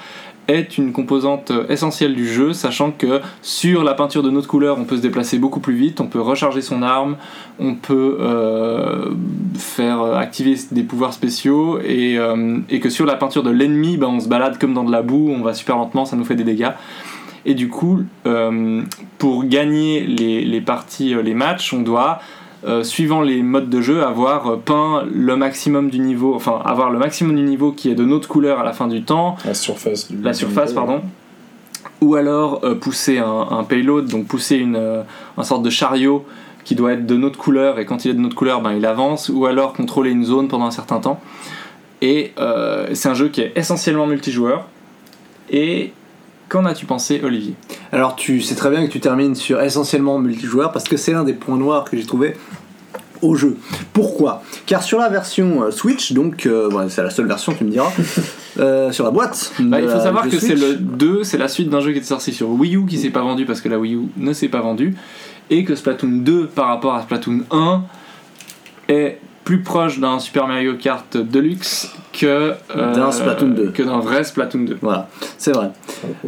est 0.48 0.78
une 0.78 0.92
composante 0.92 1.50
euh, 1.50 1.66
essentielle 1.68 2.14
du 2.14 2.26
jeu 2.26 2.52
sachant 2.52 2.90
que 2.92 3.20
sur 3.42 3.82
la 3.82 3.94
peinture 3.94 4.22
de 4.22 4.30
notre 4.30 4.48
couleur 4.48 4.78
on 4.78 4.84
peut 4.84 4.96
se 4.96 5.02
déplacer 5.02 5.38
beaucoup 5.38 5.60
plus 5.60 5.74
vite 5.74 6.00
on 6.00 6.06
peut 6.06 6.20
recharger 6.20 6.60
son 6.60 6.82
arme 6.82 7.16
on 7.58 7.74
peut 7.74 8.18
euh, 8.20 9.10
faire 9.56 10.00
euh, 10.00 10.16
activer 10.16 10.56
des 10.70 10.82
pouvoirs 10.82 11.12
spéciaux 11.12 11.80
et, 11.80 12.18
que 12.80 12.90
sur 12.90 13.06
la 13.06 13.16
peinture 13.16 13.42
de 13.42 13.50
l'ennemi 13.50 13.96
ben, 13.96 14.08
on 14.08 14.20
se 14.20 14.28
balade 14.28 14.58
comme 14.58 14.74
dans 14.74 14.84
de 14.84 14.92
la 14.92 15.02
boue 15.02 15.30
on 15.30 15.42
va 15.42 15.54
super 15.54 15.76
lentement 15.76 16.04
ça 16.04 16.16
nous 16.16 16.24
fait 16.24 16.36
des 16.36 16.44
dégâts. 16.44 16.70
Et 17.44 17.54
du 17.54 17.68
coup 17.68 18.02
pour 19.18 19.44
gagner 19.44 20.00
les, 20.04 20.60
parties 20.60 21.14
les 21.22 21.34
matchs 21.34 21.72
on 21.72 21.80
doit 21.80 22.20
euh, 22.66 22.82
suivant 22.82 23.22
les 23.22 23.42
modes 23.42 23.70
de 23.70 23.80
jeu, 23.80 24.02
avoir 24.02 24.58
peint 24.58 25.04
le 25.12 25.36
maximum 25.36 25.90
du 25.90 26.00
niveau, 26.00 26.34
enfin 26.34 26.60
avoir 26.64 26.90
le 26.90 26.98
maximum 26.98 27.36
du 27.36 27.42
niveau 27.42 27.72
qui 27.72 27.90
est 27.90 27.94
de 27.94 28.04
notre 28.04 28.28
couleur 28.28 28.58
à 28.60 28.64
la 28.64 28.72
fin 28.72 28.88
du 28.88 29.02
temps, 29.02 29.36
La 29.44 29.54
surface 29.54 30.10
du. 30.10 30.20
la 30.20 30.34
surface, 30.34 30.72
pardon, 30.72 31.02
ou 32.00 32.16
alors 32.16 32.60
euh, 32.64 32.74
pousser 32.74 33.18
un, 33.18 33.46
un 33.50 33.64
payload, 33.64 34.08
donc 34.08 34.26
pousser 34.26 34.56
une, 34.56 34.76
euh, 34.76 35.02
un 35.38 35.42
sorte 35.44 35.62
de 35.62 35.70
chariot 35.70 36.24
qui 36.64 36.74
doit 36.74 36.92
être 36.94 37.06
de 37.06 37.16
notre 37.16 37.38
couleur, 37.38 37.78
et 37.78 37.86
quand 37.86 38.04
il 38.04 38.10
est 38.10 38.14
de 38.14 38.20
notre 38.20 38.34
couleur, 38.34 38.60
ben, 38.60 38.72
il 38.72 38.84
avance, 38.84 39.28
ou 39.28 39.46
alors 39.46 39.72
contrôler 39.72 40.10
une 40.10 40.24
zone 40.24 40.48
pendant 40.48 40.66
un 40.66 40.72
certain 40.72 40.98
temps. 40.98 41.20
Et 42.02 42.32
c'est 42.92 43.08
un 43.08 43.14
jeu 43.14 43.28
qui 43.28 43.40
est 43.40 43.52
essentiellement 43.56 44.06
multijoueur. 44.06 44.66
Et 45.50 45.92
qu'en 46.48 46.64
as-tu 46.64 46.86
pensé, 46.86 47.20
Olivier? 47.22 47.54
Alors, 47.92 48.16
tu 48.16 48.40
sais 48.40 48.54
très 48.54 48.70
bien 48.70 48.86
que 48.86 48.92
tu 48.92 49.00
termines 49.00 49.34
sur 49.34 49.60
essentiellement 49.60 50.18
multijoueur 50.18 50.72
parce 50.72 50.84
que 50.84 50.96
c'est 50.96 51.12
l'un 51.12 51.24
des 51.24 51.32
points 51.32 51.56
noirs 51.56 51.84
que 51.84 51.96
j'ai 51.96 52.06
trouvé 52.06 52.36
au 53.22 53.34
jeu. 53.34 53.56
Pourquoi? 53.92 54.42
Car 54.66 54.82
sur 54.82 54.98
la 54.98 55.08
version 55.08 55.64
euh, 55.64 55.70
Switch, 55.70 56.12
donc 56.12 56.46
euh, 56.46 56.70
ouais, 56.70 56.88
c'est 56.88 57.02
la 57.02 57.10
seule 57.10 57.26
version, 57.26 57.54
tu 57.54 57.64
me 57.64 57.70
diras, 57.70 57.90
euh, 58.58 58.92
sur 58.92 59.04
la 59.04 59.10
boîte. 59.10 59.52
Bah, 59.58 59.80
il 59.80 59.88
faut 59.88 60.00
savoir 60.00 60.28
que 60.28 60.38
c'est 60.38 60.54
le 60.54 60.74
2, 60.74 61.24
c'est 61.24 61.38
la 61.38 61.48
suite 61.48 61.70
d'un 61.70 61.80
jeu 61.80 61.92
qui 61.92 61.98
était 61.98 62.06
sorti 62.06 62.32
sur 62.32 62.50
Wii 62.50 62.76
U 62.76 62.86
qui 62.86 62.98
s'est 62.98 63.10
pas 63.10 63.22
vendu 63.22 63.44
parce 63.46 63.60
que 63.60 63.68
la 63.68 63.78
Wii 63.78 63.94
U 63.94 64.00
ne 64.16 64.32
s'est 64.32 64.48
pas 64.48 64.60
vendue 64.60 64.94
et 65.50 65.64
que 65.64 65.74
Splatoon 65.74 66.22
2 66.22 66.46
par 66.48 66.68
rapport 66.68 66.94
à 66.94 67.02
Splatoon 67.02 67.40
1 67.50 67.82
est 68.88 69.18
plus 69.46 69.62
proche 69.62 70.00
d'un 70.00 70.18
Super 70.18 70.48
Mario 70.48 70.74
Kart 70.74 71.16
Deluxe 71.16 71.94
que 72.12 72.26
euh, 72.76 72.94
D'un 72.94 73.12
Splatoon 73.12 73.50
2. 73.50 73.70
que 73.70 73.84
d'un 73.84 74.00
vrai 74.00 74.24
Splatoon 74.24 74.64
2. 74.64 74.78
Voilà, 74.82 75.08
c'est 75.38 75.52
vrai. 75.52 75.70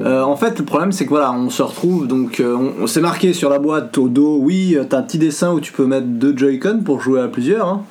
Euh, 0.01 0.23
en 0.23 0.37
fait, 0.37 0.57
le 0.57 0.65
problème, 0.65 0.93
c'est 0.93 1.05
que 1.05 1.11
voilà, 1.11 1.33
on 1.33 1.51
se 1.51 1.61
retrouve 1.63 2.07
donc, 2.07 2.39
euh, 2.39 2.55
on, 2.55 2.85
on 2.85 2.87
s'est 2.87 3.01
marqué 3.01 3.33
sur 3.33 3.51
la 3.51 3.59
boîte 3.59 3.99
au 3.99 4.09
dos. 4.09 4.39
Oui, 4.41 4.77
euh, 4.77 4.85
t'as 4.89 4.99
un 4.99 5.03
petit 5.03 5.19
dessin 5.19 5.53
où 5.53 5.59
tu 5.59 5.73
peux 5.73 5.85
mettre 5.85 6.07
deux 6.07 6.33
Joy-Con 6.37 6.83
pour 6.85 7.01
jouer 7.01 7.21
à 7.21 7.27
plusieurs. 7.27 7.67
Hein. 7.67 7.83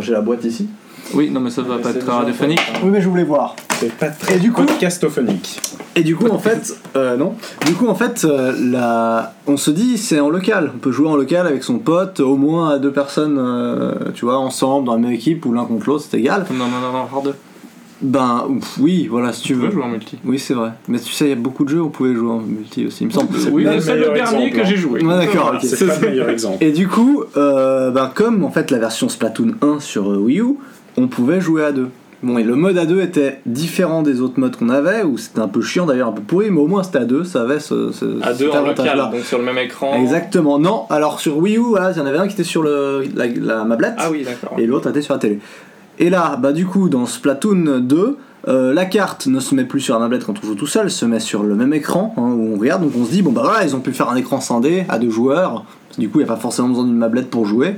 J'ai 0.00 0.12
la 0.12 0.20
boîte 0.20 0.44
ici. 0.44 0.68
Oui, 1.14 1.30
non 1.30 1.40
mais 1.40 1.50
ça 1.50 1.62
va 1.62 1.76
pas 1.78 1.90
c'est 1.90 1.98
être 1.98 2.00
déjà 2.06 2.12
radiophonique. 2.18 2.60
Oui, 2.82 2.90
mais 2.90 3.00
je 3.00 3.08
voulais 3.08 3.24
voir. 3.24 3.54
C'est 3.78 3.92
pas 3.92 4.08
très 4.08 4.36
Et 4.36 4.38
du 4.38 4.52
coup- 4.52 4.62
podcastophonique. 4.64 5.60
Et 5.94 6.02
du 6.02 6.16
coup, 6.16 6.28
en 6.28 6.38
fait, 6.38 6.74
euh, 6.96 7.16
non. 7.16 7.34
Du 7.66 7.74
coup, 7.74 7.86
en 7.86 7.94
fait, 7.94 8.24
euh, 8.24 8.54
la... 8.58 9.34
on 9.46 9.58
se 9.58 9.70
dit, 9.70 9.98
c'est 9.98 10.20
en 10.20 10.30
local. 10.30 10.70
On 10.74 10.78
peut 10.78 10.90
jouer 10.92 11.08
en 11.08 11.16
local 11.16 11.46
avec 11.46 11.62
son 11.64 11.78
pote, 11.78 12.20
au 12.20 12.36
moins 12.36 12.70
à 12.70 12.78
deux 12.78 12.92
personnes, 12.92 13.36
euh, 13.38 13.92
tu 14.14 14.24
vois, 14.24 14.38
ensemble, 14.38 14.86
dans 14.86 14.94
la 14.94 15.00
même 15.00 15.12
équipe 15.12 15.44
ou 15.44 15.52
l'un 15.52 15.64
contre 15.66 15.86
l'autre, 15.88 16.04
c'est 16.10 16.18
égal. 16.18 16.46
Dans 16.48 16.54
Non, 16.56 16.64
non, 16.66 16.92
non, 16.92 16.98
Hard 17.12 17.24
2. 17.24 17.34
Ben, 18.00 18.46
ouf, 18.48 18.78
oui, 18.80 19.06
voilà, 19.08 19.32
si 19.32 19.42
tu 19.42 19.48
Tu 19.48 19.54
veux 19.54 19.70
jouer 19.70 19.82
en 19.84 19.88
multi 19.88 20.18
Oui, 20.24 20.38
c'est 20.38 20.54
vrai. 20.54 20.70
Mais 20.88 20.98
tu 20.98 21.12
sais, 21.12 21.26
il 21.26 21.28
y 21.28 21.32
a 21.32 21.36
beaucoup 21.36 21.64
de 21.64 21.68
jeux 21.68 21.80
où 21.82 21.86
on 21.86 21.90
pouvait 21.90 22.14
jouer 22.14 22.30
en 22.30 22.38
multi 22.40 22.86
aussi, 22.86 23.04
il 23.04 23.08
me 23.08 23.12
semble. 23.12 23.28
Oui, 23.52 23.64
pas 23.64 23.74
le 23.74 23.80
c'est 23.80 23.94
le 23.94 24.00
dernier 24.06 24.20
exemple, 24.20 24.50
que 24.50 24.60
hein. 24.60 24.64
j'ai 24.64 24.76
joué. 24.76 25.04
Ouais, 25.04 25.16
d'accord, 25.18 25.44
Voilà, 25.52 25.60
c'est 25.60 25.86
pas 25.86 25.98
le 26.00 26.08
meilleur 26.08 26.28
exemple. 26.30 26.56
Et 26.64 26.72
du 26.72 26.88
coup, 26.88 27.22
euh, 27.36 27.90
ben, 27.92 28.10
comme 28.12 28.42
en 28.44 28.50
fait 28.50 28.70
la 28.72 28.78
version 28.78 29.08
Splatoon 29.08 29.52
1 29.62 29.78
sur 29.80 30.10
euh, 30.10 30.16
Wii 30.16 30.40
U, 30.40 30.54
on 30.96 31.08
pouvait 31.08 31.40
jouer 31.40 31.64
à 31.64 31.72
deux. 31.72 31.88
Bon, 32.22 32.38
et 32.38 32.44
le 32.44 32.54
mode 32.54 32.78
à 32.78 32.86
deux 32.86 33.00
était 33.00 33.40
différent 33.46 34.02
des 34.02 34.20
autres 34.20 34.38
modes 34.38 34.54
qu'on 34.56 34.68
avait, 34.68 35.02
où 35.02 35.18
c'était 35.18 35.40
un 35.40 35.48
peu 35.48 35.60
chiant 35.60 35.86
d'ailleurs, 35.86 36.06
un 36.08 36.12
peu 36.12 36.22
pourri, 36.22 36.50
mais 36.50 36.60
au 36.60 36.68
moins 36.68 36.84
c'était 36.84 36.98
à 36.98 37.04
deux, 37.04 37.24
ça 37.24 37.42
avait 37.42 37.58
ce, 37.58 37.90
ce- 37.90 38.22
À 38.22 38.32
deux 38.32 38.44
en 38.48 38.60
local, 38.62 38.64
avantage-là. 38.70 39.10
donc 39.12 39.22
sur 39.24 39.38
le 39.38 39.44
même 39.44 39.58
écran. 39.58 39.94
Exactement, 40.00 40.60
non, 40.60 40.84
alors 40.88 41.18
sur 41.18 41.36
Wii 41.38 41.56
U, 41.56 41.62
voilà, 41.70 41.90
il 41.90 41.98
y 41.98 42.00
en 42.00 42.06
avait 42.06 42.18
un 42.18 42.28
qui 42.28 42.34
était 42.34 42.44
sur 42.44 42.62
le, 42.62 43.02
la, 43.16 43.26
la 43.26 43.64
mablette, 43.64 43.94
Ah 43.98 44.08
oui, 44.12 44.22
d'accord. 44.24 44.56
et 44.56 44.66
l'autre 44.66 44.88
était 44.90 45.02
sur 45.02 45.14
la 45.14 45.18
télé. 45.18 45.40
Et 45.98 46.10
là, 46.10 46.36
bah 46.40 46.52
du 46.52 46.64
coup, 46.64 46.88
dans 46.88 47.06
Splatoon 47.06 47.80
2, 47.80 48.16
euh, 48.48 48.72
la 48.72 48.84
carte 48.84 49.26
ne 49.26 49.40
se 49.40 49.54
met 49.56 49.64
plus 49.64 49.80
sur 49.80 49.94
la 49.94 50.00
mablette 50.00 50.24
quand 50.24 50.34
on 50.42 50.46
joue 50.46 50.54
tout 50.54 50.66
seul, 50.68 50.90
se 50.92 51.04
met 51.04 51.20
sur 51.20 51.42
le 51.42 51.56
même 51.56 51.72
écran 51.74 52.14
hein, 52.16 52.22
où 52.22 52.54
on 52.54 52.58
regarde. 52.58 52.82
Donc 52.82 52.92
on 53.00 53.04
se 53.04 53.10
dit, 53.10 53.22
bon 53.22 53.32
bah 53.32 53.42
voilà, 53.44 53.64
ils 53.64 53.74
ont 53.74 53.80
pu 53.80 53.92
faire 53.92 54.08
un 54.08 54.16
écran 54.16 54.40
scindé 54.40 54.84
à 54.88 54.98
deux 55.00 55.10
joueurs. 55.10 55.64
Du 55.98 56.08
coup, 56.08 56.20
il 56.20 56.24
n'y 56.24 56.30
a 56.30 56.32
pas 56.32 56.40
forcément 56.40 56.68
besoin 56.68 56.84
d'une 56.84 56.96
mablette 56.96 57.28
pour 57.30 57.46
jouer. 57.46 57.74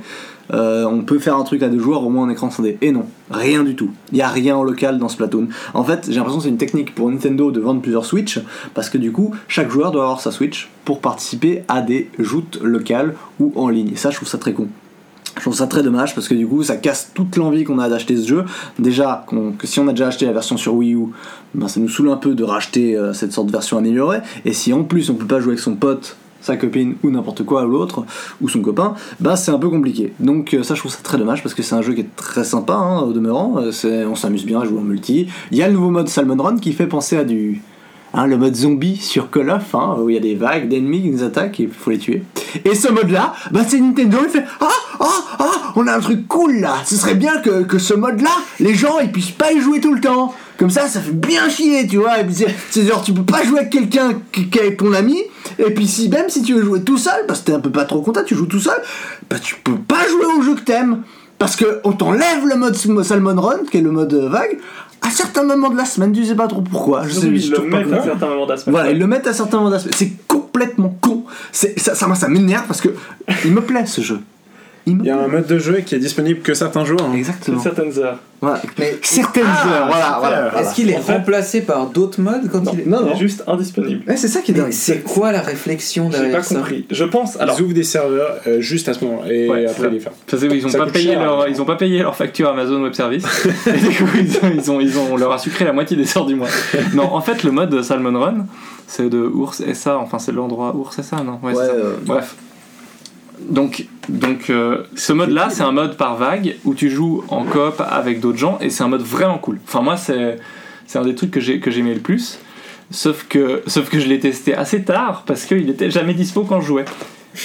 Euh, 0.53 0.85
on 0.85 1.03
peut 1.03 1.19
faire 1.19 1.37
un 1.37 1.45
truc 1.45 1.63
à 1.63 1.69
deux 1.69 1.79
joueurs 1.79 2.05
au 2.05 2.11
moins 2.11 2.25
en 2.25 2.31
écran 2.31 2.51
scindé. 2.51 2.79
Et 2.83 2.93
non, 2.93 3.07
rien 3.31 3.65
du 3.65 3.77
tout. 3.77 3.91
Il 4.13 4.17
n'y 4.17 4.23
a 4.23 4.29
rien 4.29 4.57
en 4.57 4.63
local 4.63 4.99
dans 4.99 5.09
Splatoon. 5.09 5.49
En 5.73 5.85
fait, 5.85 6.07
j'ai 6.09 6.17
l'impression 6.17 6.39
que 6.39 6.45
c'est 6.45 6.51
une 6.51 6.59
technique 6.59 6.95
pour 6.95 7.11
Nintendo 7.11 7.51
de 7.51 7.61
vendre 7.61 7.81
plusieurs 7.81 8.05
Switch 8.05 8.41
parce 8.75 8.91
que 8.91 8.99
du 8.99 9.13
coup, 9.13 9.35
chaque 9.49 9.71
joueur 9.71 9.93
doit 9.93 10.03
avoir 10.03 10.21
sa 10.21 10.31
Switch 10.31 10.71
pour 10.85 11.01
participer 11.01 11.63
à 11.69 11.81
des 11.81 12.11
joutes 12.19 12.61
locales 12.63 13.15
ou 13.41 13.53
en 13.57 13.69
ligne. 13.69 13.93
Et 13.93 13.97
ça, 13.97 14.11
je 14.11 14.17
trouve 14.17 14.29
ça 14.29 14.39
très 14.39 14.53
con. 14.53 14.69
Je 15.37 15.41
trouve 15.41 15.55
ça 15.55 15.67
très 15.67 15.83
dommage 15.83 16.15
parce 16.15 16.29
que 16.29 16.35
du 16.35 16.47
coup 16.47 16.63
ça 16.63 16.77
casse 16.77 17.11
toute 17.13 17.37
l'envie 17.37 17.65
qu'on 17.65 17.81
a 17.81 17.89
d'acheter 17.89 18.17
ce 18.17 18.29
jeu. 18.29 18.45
Déjà 18.79 19.27
que 19.59 19.67
si 19.67 19.81
on 19.81 19.89
a 19.89 19.91
déjà 19.91 20.07
acheté 20.07 20.27
la 20.27 20.33
version 20.33 20.57
sur 20.57 20.75
Wii 20.75 20.95
U, 20.95 21.07
ben, 21.55 21.67
ça 21.67 21.81
nous 21.81 21.89
saoule 21.89 22.11
un 22.11 22.17
peu 22.17 22.35
de 22.35 22.45
racheter 22.45 22.97
euh, 22.97 23.13
cette 23.13 23.33
sorte 23.33 23.49
de 23.49 23.53
version 23.53 23.77
améliorée. 23.77 24.21
Et 24.45 24.53
si 24.53 24.73
en 24.73 24.85
plus 24.85 25.11
on 25.11 25.15
peut 25.15 25.27
pas 25.27 25.41
jouer 25.41 25.53
avec 25.53 25.61
son 25.61 25.75
pote, 25.75 26.17
sa 26.45 26.57
copine 26.57 26.97
ou 27.03 27.11
n'importe 27.11 27.43
quoi 27.43 27.65
ou 27.65 27.71
l'autre, 27.71 28.05
ou 28.43 28.49
son 28.49 28.61
copain, 28.61 28.95
ben 29.19 29.35
c'est 29.35 29.51
un 29.51 29.59
peu 29.59 29.71
compliqué. 29.71 30.13
Donc 30.21 30.53
euh, 30.53 30.63
ça 30.63 30.75
je 30.75 30.81
trouve 30.81 30.93
ça 30.93 30.99
très 31.03 31.17
dommage 31.17 31.43
parce 31.43 31.55
que 31.55 31.63
c'est 31.63 31.75
un 31.75 31.83
jeu 31.83 31.95
qui 31.95 32.03
est 32.03 32.17
très 32.17 32.45
sympa 32.45 32.75
hein, 32.75 33.01
au 33.01 33.13
demeurant. 33.13 33.57
Euh, 33.59 34.07
on 34.07 34.15
s'amuse 34.15 34.45
bien 34.45 34.61
à 34.61 34.65
jouer 34.65 34.79
en 34.79 34.83
multi. 34.83 35.29
Il 35.51 35.59
y 35.59 35.63
a 35.63 35.69
le 35.69 35.73
nouveau 35.73 35.91
mode 35.91 36.09
Salmon 36.09 36.43
Run 36.43 36.59
qui 36.59 36.73
fait 36.73 36.87
penser 36.87 37.17
à 37.17 37.25
du... 37.25 37.63
hein, 38.13 38.27
le 38.27 38.37
mode 38.37 38.55
zombie 38.55 38.97
sur 38.97 39.31
Call 39.31 39.49
of, 39.49 39.75
hein, 39.75 39.97
où 40.01 40.11
il 40.11 40.15
y 40.15 40.19
a 40.19 40.21
des 40.21 40.35
vagues 40.35 40.69
d'ennemis 40.69 41.03
qui 41.03 41.11
nous 41.11 41.23
attaquent 41.23 41.61
et 41.61 41.65
il 41.65 41.71
faut 41.71 41.91
les 41.91 41.99
tuer. 41.99 42.23
Et 42.65 42.75
ce 42.75 42.93
mode-là, 42.93 43.35
bah 43.51 43.61
c'est 43.67 43.81
Nintendo, 43.81 44.19
il 44.23 44.31
fait 44.31 44.45
Ah, 44.61 44.69
ah, 45.01 45.07
ah, 45.39 45.73
on 45.77 45.87
a 45.87 45.97
un 45.97 46.01
truc 46.01 46.29
cool 46.29 46.61
là. 46.61 46.77
Ce 46.85 46.97
serait 46.97 47.15
bien 47.15 47.39
que, 47.41 47.63
que 47.63 47.79
ce 47.79 47.95
mode-là, 47.95 48.31
les 48.61 48.75
gens 48.75 48.99
ils 49.01 49.11
puissent 49.11 49.31
pas 49.31 49.53
y 49.53 49.61
jouer 49.61 49.81
tout 49.81 49.95
le 49.95 50.01
temps. 50.01 50.35
Comme 50.59 50.71
ça, 50.71 50.87
ça 50.87 51.01
fait 51.01 51.13
bien 51.13 51.49
chier, 51.49 51.87
tu 51.87 51.97
vois. 51.97 52.21
Et 52.21 52.25
puis 52.25 52.35
c'est- 52.71 52.87
genre, 52.87 53.03
tu 53.03 53.13
peux 53.13 53.25
pas 53.25 53.43
jouer 53.43 53.59
avec 53.61 53.71
quelqu'un 53.71 54.13
qui, 54.33 54.49
qui 54.49 54.59
est 54.59 54.77
ton 54.77 54.93
ami. 54.93 55.19
Et 55.59 55.71
puis 55.75 55.87
si 55.87 56.09
même 56.09 56.29
si 56.29 56.43
tu 56.43 56.55
veux 56.55 56.63
jouer 56.63 56.83
tout 56.83 56.99
seul, 56.99 57.27
parce 57.27 57.41
que 57.41 57.47
t'es 57.47 57.53
un 57.55 57.61
peu 57.61 57.71
pas 57.71 57.85
trop 57.85 58.01
content, 58.03 58.23
tu 58.25 58.35
joues 58.37 58.47
tout 58.47 58.61
seul, 58.61 58.81
bah 59.29 59.37
tu 59.43 59.57
peux 59.65 59.77
pas 59.77 60.07
jouer 60.09 60.27
au 60.39 60.43
jeu 60.43 60.55
que 60.55 60.61
t'aimes. 60.63 61.03
Parce 61.39 61.57
que 61.57 61.81
on 61.83 61.93
t'enlève 61.93 62.47
le 62.47 62.55
mode 62.55 62.77
Salmon 62.77 63.41
Run, 63.41 63.65
qui 63.71 63.79
est 63.79 63.81
le 63.81 63.91
mode 63.91 64.15
euh, 64.15 64.29
vague, 64.29 64.57
à 65.03 65.11
certains 65.11 65.43
moments 65.43 65.69
de 65.71 65.77
la 65.77 65.85
semaine, 65.85 66.13
tu 66.13 66.25
sais 66.25 66.37
pas 66.37 66.47
trop 66.47 66.63
pourquoi. 66.63 67.03
Je 67.07 67.13
sais, 67.15 67.37
je 67.37 67.53
trouve 67.53 67.69
pas 67.69 67.81
pourquoi. 67.83 68.03
certains 68.05 68.29
moments 68.29 68.47
d'aspect. 68.47 68.71
Voilà, 68.71 68.91
ils 68.93 68.99
le 68.99 69.07
mettent 69.09 69.27
à 69.27 69.33
certains 69.33 69.57
moments 69.59 69.71
d'aspect. 69.71 69.91
C'est 69.97 70.13
complètement 70.29 70.97
con. 71.01 71.25
Ça, 71.53 71.67
ça, 71.77 71.95
ça 72.15 72.29
m'énerve 72.29 72.67
parce 72.69 72.81
que 72.81 72.89
il 73.45 73.53
me 73.53 73.61
plaît 73.61 73.85
ce 73.87 74.01
jeu. 74.01 74.21
Il 74.87 75.03
y 75.03 75.11
a 75.11 75.19
un 75.19 75.29
mode 75.29 75.47
de 75.47 75.59
jeu 75.59 75.77
qui 75.81 75.95
est 75.95 75.99
disponible 75.99 76.41
que 76.41 76.53
certains 76.53 76.85
jours. 76.85 77.01
hein. 77.03 77.15
Exactement. 77.17 77.59
certaines 77.61 77.99
heures. 77.99 78.19
Voilà. 78.43 78.61
Mais 78.79 78.99
Certaines 79.01 79.45
heures, 79.45 79.87
voilà, 79.89 80.19
voilà. 80.21 80.49
voilà. 80.51 80.61
est-ce 80.61 80.75
qu'il 80.75 80.91
est 80.91 80.97
En 80.99 81.01
fait- 81.01 81.15
remplacé 81.15 81.63
par 81.63 81.87
d'autres 81.87 82.21
modes 82.21 82.51
quand 82.53 82.63
il 82.75 82.81
est. 82.81 82.87
Non, 82.87 82.99
Il 83.01 83.07
non. 83.07 83.13
est 83.15 83.19
juste 83.19 83.43
indisponible. 83.47 84.03
Ouais, 84.07 84.19
c'est 84.19 84.29
ça 84.29 84.43
qui 84.43 84.51
est 84.51 84.55
Mais 84.55 84.61
dingue. 84.61 84.73
c'est 84.73 84.99
quoi 85.03 85.33
la 85.33 85.41
réflexion 85.41 86.11
J'ai 86.11 86.19
derrière 86.19 86.37
pas 86.37 86.43
ça 86.43 86.57
compris. 86.57 86.85
Je 86.91 87.05
pense. 87.05 87.41
Alors, 87.41 87.57
Ils 87.59 87.63
ouvrent 87.65 87.73
des 87.73 87.83
serveurs 87.85 88.37
euh, 88.47 88.61
juste 88.61 88.87
à 88.91 88.93
ce 88.93 89.03
moment 89.03 89.23
et 89.25 89.49
Ouais, 89.49 89.65
après 89.67 89.85
ça. 89.85 89.89
les 89.89 90.01
ferment. 90.01 90.17
parce 90.31 90.43
qu'ils 90.47 90.67
ont 90.67 90.69
Ça 90.69 90.79
pas 90.79 90.87
payé 90.87 91.13
cher, 91.13 91.23
leur, 91.23 91.41
hein. 91.41 91.47
ils 91.49 91.63
ont 91.63 91.65
pas 91.65 91.77
payé 91.77 92.03
leur 92.03 92.15
facture 92.15 92.51
Amazon 92.51 92.83
Web 92.83 92.93
Service. 92.93 93.25
et 93.67 93.73
du 93.79 93.89
coup, 93.89 94.05
ils 94.19 94.37
ont, 94.37 94.51
ils 94.55 94.71
ont, 94.71 94.81
ils 94.81 94.99
ont- 94.99 95.09
on 95.13 95.17
leur 95.17 95.33
a 95.33 95.39
sucré 95.39 95.65
la 95.65 95.73
moitié 95.73 95.97
des 95.97 96.19
heures 96.19 96.27
du 96.27 96.35
mois. 96.35 96.49
Non, 96.93 97.05
en 97.15 97.23
fait, 97.23 97.43
le 97.45 97.51
mode 97.51 97.81
Salmon 97.83 98.21
Run, 98.21 98.45
c'est 98.87 99.09
de 99.09 99.21
Ours 99.21 99.63
SA. 99.73 99.97
Enfin, 99.97 100.19
c'est 100.19 100.33
l'endroit 100.33 100.77
Ours 100.77 101.01
SA, 101.01 101.23
non? 101.23 101.39
Ouais, 101.43 101.55
c'est 101.55 101.61
Ouais, 101.61 101.67
ça. 101.67 101.73
euh, 101.73 101.95
Bref. 102.05 102.35
Donc, 103.41 103.87
donc 104.09 104.51
euh, 104.51 104.85
ce 104.97 105.13
mode-là, 105.13 105.49
c'est 105.51 105.63
un 105.63 105.73
mode 105.73 105.97
par 105.97 106.17
vague 106.17 106.57
où 106.65 106.75
tu 106.75 106.91
joues 106.91 107.25
en 107.29 107.45
coop 107.45 107.83
avec 107.87 108.21
d'autres 108.21 108.39
gens 108.39 108.59
et 108.61 108.71
c'est 108.71 108.83
un 108.85 108.89
mode 108.89 109.03
vraiment 109.03 109.39
cool. 109.39 109.59
Enfin, 109.67 109.83
moi, 109.83 109.97
c'est 109.97 110.39
un 110.95 111.03
des 111.03 111.15
trucs 111.15 111.31
que 111.31 111.41
j'ai 111.41 111.61
que 111.61 111.71
j'aimais 111.71 111.95
le 111.95 112.01
plus. 112.01 112.39
Sauf 112.91 113.27
que, 113.29 113.63
sauf 113.67 113.89
que 113.89 113.99
je 113.99 114.07
l'ai 114.07 114.21
testé 114.21 114.55
assez 114.55 114.85
tard 114.85 115.25
parce 115.27 115.47
qu'il 115.47 115.69
était 115.69 115.91
jamais 115.91 116.15
dispo 116.15 116.45
quand 116.45 116.61
je 116.61 116.67
jouais. 116.67 116.85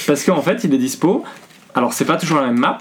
Parce 0.06 0.24
qu'en 0.24 0.42
fait, 0.42 0.62
il 0.64 0.72
est 0.74 0.78
dispo. 0.78 1.24
Alors, 1.74 1.92
c'est 1.92 2.04
pas 2.04 2.16
toujours 2.16 2.40
la 2.40 2.46
même 2.46 2.58
map, 2.58 2.78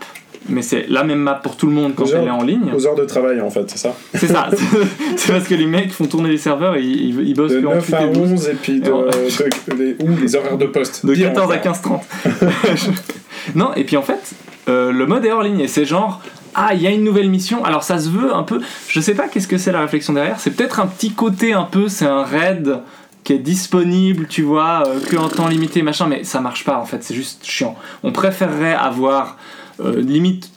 mais 0.48 0.62
c'est 0.62 0.86
la 0.90 1.04
même 1.04 1.20
map 1.20 1.36
pour 1.36 1.58
tout 1.58 1.66
le 1.68 1.74
monde 1.74 1.94
quand 1.96 2.06
Genre- 2.06 2.20
elle 2.22 2.28
est 2.28 2.32
en 2.32 2.44
ligne. 2.44 2.72
Aux 2.76 2.88
heures 2.88 2.96
de 2.96 3.06
travail 3.06 3.42
en 3.42 3.50
fait, 3.50 3.70
c'est 3.70 3.78
ça 3.78 3.96
C'est 4.14 4.28
ça. 4.28 4.50
c'est 5.18 5.32
parce 5.34 5.48
que 5.48 5.56
les 5.56 5.66
mecs 5.66 5.92
font 5.92 6.06
tourner 6.06 6.30
les 6.30 6.38
serveurs 6.38 6.76
et 6.76 6.82
ils, 6.84 7.20
ils- 7.28 7.34
bossent 7.36 7.52
De 7.52 7.60
que 7.62 7.66
en 7.68 7.76
9 7.76 7.94
à 7.94 8.04
8 8.06 8.10
et 8.10 8.14
12. 8.14 8.32
11 8.32 8.48
et 8.48 8.54
puis 8.54 8.80
de, 8.80 8.92
on- 8.92 9.02
de- 9.06 9.76
les, 9.78 9.96
ou 10.00 10.16
les 10.20 10.36
horaires 10.36 10.58
de 10.58 10.66
poste. 10.66 11.06
De 11.06 11.14
Pire 11.14 11.34
14 11.34 11.52
à 11.52 11.58
encore. 11.58 12.04
15h30. 12.26 12.90
non, 13.56 13.74
et 13.76 13.84
puis 13.84 13.98
en 13.98 14.02
fait, 14.02 14.34
euh, 14.68 14.92
le 14.92 15.06
mode 15.06 15.26
est 15.26 15.32
hors 15.32 15.44
ligne 15.44 15.60
et 15.60 15.68
c'est 15.68 15.86
genre. 15.86 16.22
Ah, 16.56 16.72
il 16.74 16.82
y 16.82 16.88
a 16.88 16.90
une 16.90 17.04
nouvelle 17.04 17.30
mission. 17.30 17.64
Alors 17.64 17.84
ça 17.84 18.00
se 18.00 18.10
veut 18.10 18.34
un 18.34 18.42
peu. 18.44 18.60
Je 18.88 19.00
sais 19.00 19.14
pas 19.14 19.28
qu'est-ce 19.28 19.48
que 19.48 19.60
c'est 19.60 19.72
la 19.72 19.82
réflexion 19.82 20.14
derrière. 20.14 20.40
C'est 20.40 20.50
peut-être 20.52 20.80
un 20.80 20.88
petit 20.88 21.12
côté 21.12 21.54
un 21.54 21.64
peu. 21.64 21.88
C'est 21.90 22.08
un 22.08 22.24
raid 22.24 22.80
qui 23.24 23.34
est 23.34 23.38
disponible, 23.38 24.26
tu 24.28 24.42
vois, 24.42 24.84
euh, 24.88 25.00
que 25.00 25.16
en 25.16 25.30
temps 25.30 25.48
limité, 25.48 25.84
machin. 25.84 26.08
Mais 26.08 26.24
ça 26.24 26.42
marche 26.42 26.66
pas 26.66 26.80
en 26.80 26.86
fait. 26.86 27.04
C'est 27.04 27.14
juste 27.14 27.46
chiant. 27.46 27.76
On 28.04 28.12
préférerait 28.12 28.74
avoir 28.74 29.38
euh, 29.38 29.59
limite. 29.80 30.52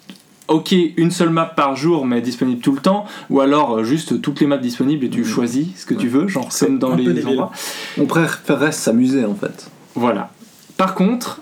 Ok, 0.49 0.75
une 0.97 1.11
seule 1.11 1.31
map 1.31 1.47
par 1.47 1.77
jour, 1.77 2.05
mais 2.05 2.21
disponible 2.21 2.61
tout 2.61 2.73
le 2.73 2.81
temps, 2.81 3.07
ou 3.31 3.41
alors 3.41 3.79
euh, 3.79 3.85
juste 3.85 4.21
toutes 4.21 4.41
les 4.41 4.47
maps 4.47 4.59
disponibles 4.59 5.05
et 5.05 5.09
tu 5.09 5.25
choisis 5.25 5.69
ce 5.77 5.87
que 5.87 5.95
tu 5.95 6.09
veux, 6.09 6.29
genre 6.29 6.51
comme 6.59 6.79
dans 6.79 6.95
les 6.95 7.25
endroits. 7.25 7.53
On 7.99 8.07
préférerait 8.07 8.73
s'amuser 8.73 9.25
en 9.25 9.35
fait. 9.35 9.71
Voilà. 9.95 10.31
Par 10.77 10.95
contre, 10.95 11.41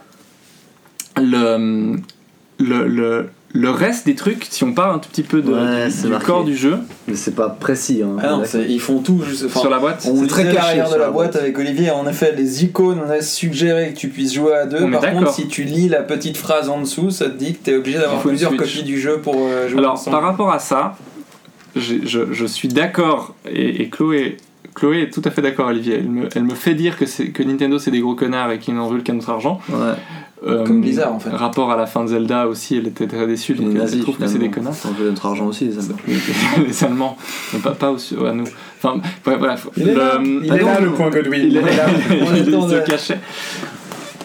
le, 1.16 1.96
le, 2.58 2.86
le, 2.86 3.30
le 3.52 3.70
reste 3.70 4.06
des 4.06 4.14
trucs, 4.14 4.46
si 4.48 4.62
on 4.62 4.72
parle 4.72 4.94
un 4.94 4.98
tout 5.00 5.08
petit 5.08 5.24
peu 5.24 5.42
de, 5.42 5.52
Ouais, 5.52 5.86
du, 5.86 5.90
c'est 5.90 6.06
du 6.08 6.14
corps 6.24 6.44
du 6.44 6.56
jeu, 6.56 6.78
Mais 7.08 7.14
c'est 7.16 7.34
pas 7.34 7.48
précis. 7.48 8.00
Hein, 8.04 8.16
Ah 8.22 8.30
non, 8.30 8.42
ils 8.68 8.80
font 8.80 9.00
tout 9.00 9.20
juste. 9.26 9.48
sur 9.48 9.68
la 9.70 9.78
boîte, 9.80 10.02
On 10.08 10.14
C'est 10.14 10.22
lisait 10.22 10.26
très 10.28 10.44
caché 10.54 10.80
de 10.80 10.86
sur 10.86 10.92
la 10.92 11.06
la 11.06 11.10
boîte 11.10 11.32
boîte. 11.32 11.36
avec 11.42 11.58
Olivier. 11.58 11.90
En 11.90 12.06
effet, 12.06 12.32
les 12.36 12.64
icônes, 12.64 13.00
on 13.04 13.10
a 13.10 13.20
suggéré 13.22 13.92
que 13.92 13.98
tu 13.98 14.08
puisses 14.08 14.34
jouer 14.34 14.54
à 14.54 14.66
deux. 14.66 14.78
On 14.80 14.88
est 14.88 14.92
Par 14.92 15.00
contre, 15.00 15.14
d'accord. 15.14 15.34
si 15.34 15.48
tu 15.48 15.64
lis 15.64 15.88
la 15.88 16.02
petite 16.02 16.36
phrase 16.36 16.68
en 16.68 16.80
dessous, 16.80 17.10
ça 17.10 17.24
te 17.26 17.36
dit 17.36 17.54
que 17.54 17.64
tu 17.64 17.70
es 17.72 17.76
obligé 17.76 17.98
d'avoir 17.98 18.20
plusieurs 18.20 18.54
copies 18.54 18.84
du 18.84 19.00
jeu 19.00 19.18
pour 19.18 19.34
euh, 19.36 19.68
jouer 19.68 19.78
Alors, 19.80 19.94
ensemble. 19.94 20.16
par 20.16 20.22
rapport 20.24 20.52
à 20.52 20.60
ça, 20.60 20.96
j'ai- 21.74 22.06
je, 22.06 22.32
je 22.32 22.46
suis 22.46 22.68
d'accord, 22.68 23.34
et, 23.50 23.82
et 23.82 23.88
Chloé, 23.88 24.36
Chloé 24.74 25.02
est 25.02 25.10
tout 25.12 25.22
à 25.24 25.30
fait 25.32 25.42
d'accord, 25.42 25.66
Olivier. 25.68 25.96
Elle 25.96 26.08
me, 26.08 26.28
elle 26.36 26.44
me 26.44 26.54
fait 26.54 26.74
dire 26.74 26.96
que, 26.96 27.04
que 27.04 27.42
Nintendo 27.42 27.78
c'est 27.80 27.90
des 27.90 27.98
gros 28.00 28.14
connards 28.14 28.52
et 28.52 28.58
qu'ils 28.60 28.74
n'en 28.74 28.86
veulent 28.88 29.02
qu'à 29.02 29.12
notre 29.12 29.30
argent. 29.30 29.60
Ouais. 29.68 29.94
Euh, 30.46 30.64
Comme 30.64 30.80
Blizzard, 30.80 31.12
en 31.12 31.20
fait. 31.20 31.28
Rapport 31.30 31.70
à 31.70 31.76
la 31.76 31.86
fin 31.86 32.02
de 32.02 32.08
Zelda 32.08 32.46
aussi, 32.46 32.76
elle 32.78 32.86
était 32.86 33.06
très 33.06 33.26
déçue, 33.26 33.52
donc 33.54 33.66
Les 33.66 33.72
elle 33.72 33.78
nazis, 33.78 34.00
trouve 34.02 34.16
que 34.16 34.26
c'est 34.26 34.38
des 34.38 34.48
connards. 34.50 34.72
On 34.86 34.92
veut 34.92 35.10
notre 35.10 35.26
argent 35.26 35.46
aussi, 35.46 35.66
les 35.66 35.78
Allemands. 35.78 35.96
les 36.66 36.84
Allemands, 36.84 37.16
mais 37.52 37.58
pas, 37.58 37.72
pas 37.72 37.90
aussi, 37.90 38.14
à 38.26 38.32
nous. 38.32 38.44
Enfin, 38.82 39.00
bref, 39.24 39.38
bref. 39.38 39.68
Il 39.76 39.88
est 39.88 39.94
là, 39.94 40.16
Le- 40.18 40.40
il 40.44 40.52
est 40.54 40.62
là 40.62 40.80
le 40.80 40.92
point 40.92 41.10
Godwin. 41.10 41.40
il, 41.44 41.56
est- 41.58 41.60
là. 41.76 41.86
On 42.22 42.34
il 42.34 42.44
se 42.70 42.86
cachait. 42.90 43.18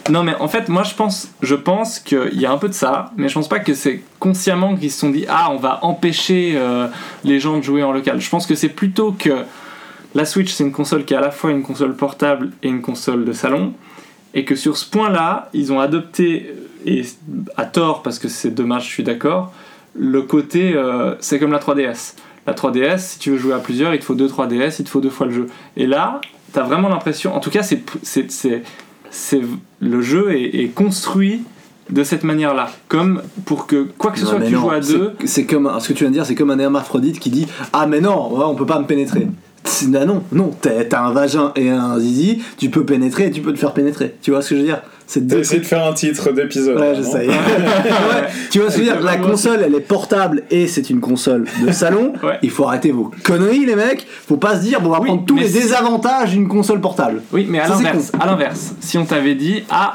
Non 0.08 0.24
mais 0.24 0.36
en 0.40 0.48
fait 0.48 0.70
moi 0.70 0.84
je 0.84 0.94
pense 0.94 1.30
je 1.42 1.56
pense 1.56 1.98
qu'il 1.98 2.40
y 2.40 2.46
a 2.46 2.52
un 2.52 2.60
peu 2.60 2.68
de 2.68 2.76
ça 2.76 3.12
mais 3.18 3.28
je 3.28 3.34
pense 3.34 3.48
pas 3.50 3.58
que 3.58 3.74
c'est 3.74 4.04
consciemment 4.20 4.76
qu'ils 4.76 4.92
se 4.92 5.00
sont 5.00 5.10
dit 5.10 5.26
ah 5.28 5.50
on 5.52 5.58
va 5.58 5.80
empêcher 5.84 6.54
euh, 6.58 6.86
les 7.24 7.40
gens 7.40 7.58
de 7.58 7.64
jouer 7.64 7.82
en 7.82 7.92
local. 7.92 8.22
Je 8.22 8.30
pense 8.30 8.46
que 8.46 8.54
c'est 8.54 8.70
plutôt 8.70 9.14
que 9.18 9.32
la 10.14 10.26
Switch 10.26 10.54
c'est 10.54 10.64
une 10.64 10.72
console 10.72 11.06
qui 11.06 11.16
est 11.16 11.18
à 11.18 11.22
la 11.22 11.32
fois 11.32 11.50
une 11.50 11.64
console 11.64 11.96
portable 11.96 12.52
et 12.62 12.68
une 12.68 12.82
console 12.82 13.26
de 13.26 13.34
salon 13.34 13.74
et 14.36 14.46
que 14.46 14.56
sur 14.56 14.78
ce 14.78 14.88
point-là 14.90 15.50
ils 15.54 15.74
ont 15.74 15.80
adopté 15.80 16.54
et 16.86 17.04
à 17.58 17.66
tort 17.66 18.04
parce 18.04 18.20
que 18.20 18.28
c'est 18.28 18.52
dommage 18.52 18.84
je 18.86 18.90
suis 18.90 19.04
d'accord 19.04 19.54
le 19.96 20.22
côté 20.22 20.74
euh, 20.76 21.16
c'est 21.20 21.40
comme 21.40 21.52
la 21.52 21.60
3DS. 21.60 22.16
La 22.46 22.54
3DS 22.54 23.00
si 23.00 23.20
tu 23.20 23.32
veux 23.32 23.38
jouer 23.38 23.54
à 23.54 23.60
plusieurs 23.60 23.94
il 23.96 24.00
te 24.00 24.06
faut 24.06 24.16
deux 24.16 24.28
3DS 24.28 24.76
il 24.80 24.86
te 24.86 24.90
faut 24.90 25.02
deux 25.02 25.10
fois 25.10 25.26
le 25.26 25.34
jeu 25.34 25.48
et 25.78 25.88
là 25.88 26.22
t'as 26.54 26.64
vraiment 26.64 26.90
l'impression 26.90 27.36
en 27.36 27.40
tout 27.40 27.50
cas 27.50 27.64
c'est 27.64 27.82
c'est 28.04 28.32
c'est 28.32 28.62
c'est 29.10 29.42
le 29.80 30.02
jeu 30.02 30.36
est, 30.36 30.64
est 30.64 30.68
construit 30.68 31.44
de 31.90 32.04
cette 32.04 32.24
manière-là, 32.24 32.70
comme 32.88 33.22
pour 33.46 33.68
que 33.68 33.88
quoi 33.98 34.12
que 34.12 34.20
ce 34.20 34.26
soit 34.26 34.40
que 34.40 34.46
tu 34.48 34.54
non, 34.54 34.62
joues 34.62 34.72
à 34.72 34.80
deux, 34.80 35.14
C'est 35.26 35.46
comme 35.46 35.72
ce 35.80 35.88
que 35.88 35.94
tu 35.94 36.04
viens 36.04 36.10
de 36.10 36.16
dire, 36.16 36.26
c'est 36.26 36.36
comme 36.36 36.52
un 36.52 36.60
hermaphrodite 36.60 37.20
qui 37.20 37.30
dit 37.30 37.48
Ah, 37.74 37.86
mais 37.86 38.02
non, 38.02 38.32
on 38.34 38.56
peut 38.56 38.66
pas 38.66 38.80
me 38.80 38.86
pénétrer. 38.86 39.28
Bah 39.88 40.06
non, 40.06 40.24
non, 40.32 40.52
t'as 40.62 41.02
un 41.02 41.12
vagin 41.12 41.52
et 41.56 41.70
un 41.70 42.00
zizi, 42.00 42.42
tu 42.58 42.70
peux 42.70 42.86
pénétrer 42.86 43.28
et 43.28 43.32
tu 43.32 43.42
peux 43.42 43.54
te 43.54 43.60
faire 43.60 43.74
pénétrer. 43.74 44.16
Tu 44.22 44.32
vois 44.32 44.42
ce 44.42 44.50
que 44.50 44.56
je 44.56 44.62
veux 44.62 44.66
dire? 44.66 44.82
C'est 45.08 45.28
T'as 45.28 45.36
deux 45.36 45.42
essayé 45.42 45.60
de 45.60 45.66
faire 45.66 45.86
un 45.86 45.94
titre 45.94 46.32
d'épisode. 46.32 46.80
Ouais, 46.80 46.94
là, 46.94 46.94
je 46.96 47.04
sais. 47.04 47.28
Ouais, 47.28 47.34
tu 48.50 48.60
vois 48.60 48.72
ce 48.72 48.78
que 48.78 48.84
je 48.84 48.90
veux 48.90 48.96
dire? 48.96 49.04
La 49.04 49.18
console, 49.18 49.60
elle 49.64 49.76
est 49.76 49.80
portable 49.80 50.44
et 50.50 50.68
c'est 50.68 50.90
une 50.90 51.00
console 51.00 51.46
de 51.66 51.72
salon. 51.72 52.14
Ouais. 52.24 52.40
Il 52.42 52.50
faut 52.50 52.66
arrêter 52.66 52.92
vos 52.92 53.12
conneries, 53.24 53.66
les 53.66 53.76
mecs. 53.76 54.08
Faut 54.28 54.38
pas 54.38 54.56
se 54.56 54.62
dire, 54.62 54.82
bon, 54.82 54.90
on 54.90 54.94
va 54.94 55.00
Oui, 55.00 55.08
prendre 55.08 55.26
tous 55.26 55.36
les 55.36 55.50
désavantages 55.50 56.32
d'une 56.32 56.48
console 56.48 56.82
portable. 56.82 57.22
Oui, 57.32 57.46
mais 57.48 57.60
à 57.60 57.68
l'inverse, 57.68 58.12
à 58.20 58.26
l'inverse, 58.26 58.74
si 58.80 58.98
on 58.98 59.06
t'avait 59.06 59.36
dit 59.36 59.64
ah 59.70 59.94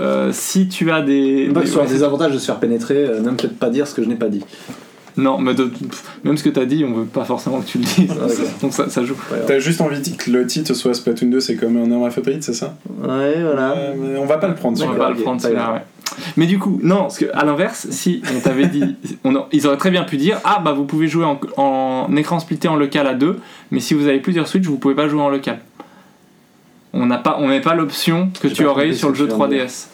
euh, 0.00 0.30
si 0.32 0.68
tu 0.68 0.90
as 0.90 1.02
des, 1.02 1.50
Pas 1.52 1.60
que 1.60 1.66
ce 1.66 1.72
soit 1.72 1.82
un 1.82 1.86
désavantage 1.86 2.32
de 2.32 2.38
se 2.38 2.46
faire 2.46 2.60
pénétrer, 2.60 3.04
euh, 3.04 3.20
n'aime 3.20 3.36
peut-être 3.36 3.58
pas 3.58 3.68
dire 3.68 3.86
ce 3.86 3.94
que 3.94 4.02
je 4.02 4.08
n'ai 4.08 4.14
pas 4.14 4.28
dit. 4.28 4.44
Non, 5.16 5.38
mais 5.38 5.54
de- 5.54 5.70
même 6.24 6.36
ce 6.36 6.42
que 6.42 6.48
t'as 6.48 6.64
dit, 6.64 6.84
on 6.88 6.92
veut 6.94 7.04
pas 7.04 7.24
forcément 7.24 7.60
que 7.60 7.66
tu 7.66 7.78
le 7.78 7.84
dises, 7.84 8.10
Ah, 8.10 8.26
donc 8.62 8.72
ça, 8.72 8.88
ça 8.88 9.04
joue. 9.04 9.16
T'as 9.46 9.58
juste 9.58 9.80
envie 9.80 10.00
que 10.16 10.30
le 10.30 10.46
titre 10.46 10.72
soit 10.74 10.94
Splatoon 10.94 11.26
2, 11.28 11.40
c'est 11.40 11.56
comme 11.56 11.76
un 11.76 11.90
hermaphrodite, 11.90 12.42
c'est 12.44 12.54
ça 12.54 12.76
Ouais, 13.00 13.40
voilà. 13.42 13.72
Euh, 13.72 13.94
mais 13.98 14.18
On 14.18 14.26
va 14.26 14.38
pas 14.38 14.48
le 14.48 14.54
prendre 14.54 14.76
On 14.78 14.80
celui-là. 14.80 14.98
va 14.98 15.04
pas 15.06 15.10
le 15.14 15.22
prendre 15.22 15.40
celui-là, 15.40 15.72
ouais. 15.74 15.82
Mais 16.36 16.46
du 16.46 16.58
coup, 16.58 16.78
non, 16.82 17.02
parce 17.02 17.18
que 17.18 17.24
à 17.32 17.44
l'inverse, 17.44 17.86
si 17.90 18.22
on 18.36 18.40
t'avait 18.40 18.66
dit, 18.66 18.96
on 19.24 19.34
a- 19.34 19.48
ils 19.52 19.66
auraient 19.66 19.78
très 19.78 19.90
bien 19.90 20.04
pu 20.04 20.16
dire 20.18 20.38
ah 20.44 20.60
bah 20.62 20.72
vous 20.72 20.84
pouvez 20.84 21.08
jouer 21.08 21.24
en, 21.24 21.40
en 21.56 22.14
écran 22.16 22.38
splitté 22.38 22.68
en 22.68 22.76
local 22.76 23.06
à 23.06 23.14
deux, 23.14 23.38
mais 23.70 23.80
si 23.80 23.94
vous 23.94 24.06
avez 24.06 24.20
plusieurs 24.20 24.46
Switch, 24.46 24.64
vous 24.66 24.76
pouvez 24.78 24.94
pas 24.94 25.08
jouer 25.08 25.22
en 25.22 25.30
local. 25.30 25.60
On 26.92 27.06
n'a 27.06 27.16
pas, 27.18 27.38
on 27.40 27.48
met 27.48 27.60
pas 27.62 27.74
l'option 27.74 28.30
que 28.40 28.48
tu 28.48 28.64
aurais 28.66 28.88
eu 28.88 28.94
sur 28.94 29.08
le 29.08 29.14
jeu 29.14 29.26
que 29.26 29.30
tu 29.32 29.36
viens 29.38 29.48
de 29.48 29.54
3DS. 29.54 29.86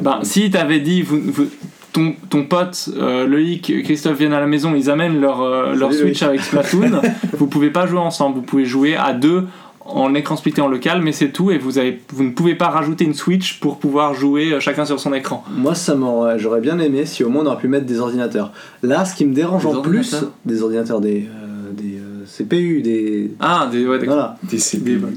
Ben, 0.00 0.18
si 0.22 0.50
t'avais 0.50 0.80
dit 0.80 1.02
vous, 1.02 1.20
vous- 1.24 1.46
ton, 1.92 2.14
ton 2.28 2.44
pote 2.44 2.88
euh, 2.96 3.26
Loïc, 3.26 3.72
Christophe 3.84 4.18
viennent 4.18 4.32
à 4.32 4.40
la 4.40 4.46
maison, 4.46 4.74
ils 4.74 4.90
amènent 4.90 5.20
leur, 5.20 5.40
euh, 5.42 5.74
leur 5.74 5.92
Switch 5.92 6.22
avec 6.22 6.40
Splatoon, 6.40 7.00
vous 7.38 7.46
pouvez 7.46 7.70
pas 7.70 7.86
jouer 7.86 7.98
ensemble, 7.98 8.36
vous 8.36 8.42
pouvez 8.42 8.64
jouer 8.64 8.96
à 8.96 9.12
deux 9.12 9.46
en 9.84 10.14
écran 10.14 10.36
splitté 10.36 10.60
en 10.60 10.68
local, 10.68 11.00
mais 11.02 11.10
c'est 11.10 11.30
tout, 11.30 11.50
et 11.50 11.58
vous, 11.58 11.78
avez, 11.78 12.00
vous 12.12 12.22
ne 12.22 12.30
pouvez 12.30 12.54
pas 12.54 12.68
rajouter 12.68 13.04
une 13.04 13.14
Switch 13.14 13.58
pour 13.58 13.78
pouvoir 13.78 14.14
jouer 14.14 14.52
euh, 14.52 14.60
chacun 14.60 14.84
sur 14.84 15.00
son 15.00 15.12
écran. 15.12 15.42
Moi, 15.50 15.74
ça 15.74 15.96
m'aurait- 15.96 16.38
j'aurais 16.38 16.60
bien 16.60 16.78
aimé 16.78 17.06
si 17.06 17.24
au 17.24 17.28
moins 17.28 17.42
on 17.42 17.46
aurait 17.46 17.58
pu 17.58 17.66
mettre 17.68 17.86
des 17.86 17.98
ordinateurs. 17.98 18.52
Là, 18.84 19.04
ce 19.04 19.16
qui 19.16 19.26
me 19.26 19.34
dérange 19.34 19.62
Des 19.66 19.74
en 19.74 19.80
plus, 19.82 20.14
des 20.44 20.62
ordinateurs, 20.62 21.00
des, 21.00 21.26
euh, 21.28 21.72
des 21.72 21.98
CPU, 22.26 22.82
des. 22.82 23.32
Ah, 23.40 23.68
des, 23.72 23.84
ouais. 23.84 23.98
Voilà. 24.04 24.36
Des 24.44 24.50
Des, 24.50 24.58
CD. 24.58 24.92
ouais. 24.96 25.08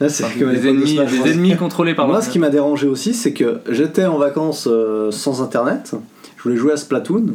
Là, 0.00 0.08
c'est 0.08 0.24
comme 0.38 0.48
à 0.48 0.52
des, 0.54 0.60
de 0.60 0.68
ennemis, 0.68 0.98
des 1.24 1.30
ennemis 1.32 1.56
contrôlés 1.56 1.94
par 1.94 2.06
Moi, 2.08 2.22
ce 2.22 2.30
qui 2.30 2.38
m'a 2.38 2.48
dérangé 2.48 2.86
aussi, 2.86 3.12
c'est 3.12 3.34
que 3.34 3.58
j'étais 3.70 4.06
en 4.06 4.16
vacances 4.16 4.66
euh, 4.70 5.10
sans 5.10 5.42
internet. 5.42 5.94
Je 6.42 6.48
voulais 6.48 6.56
jouer 6.60 6.72
à 6.72 6.76
Splatoon, 6.76 7.26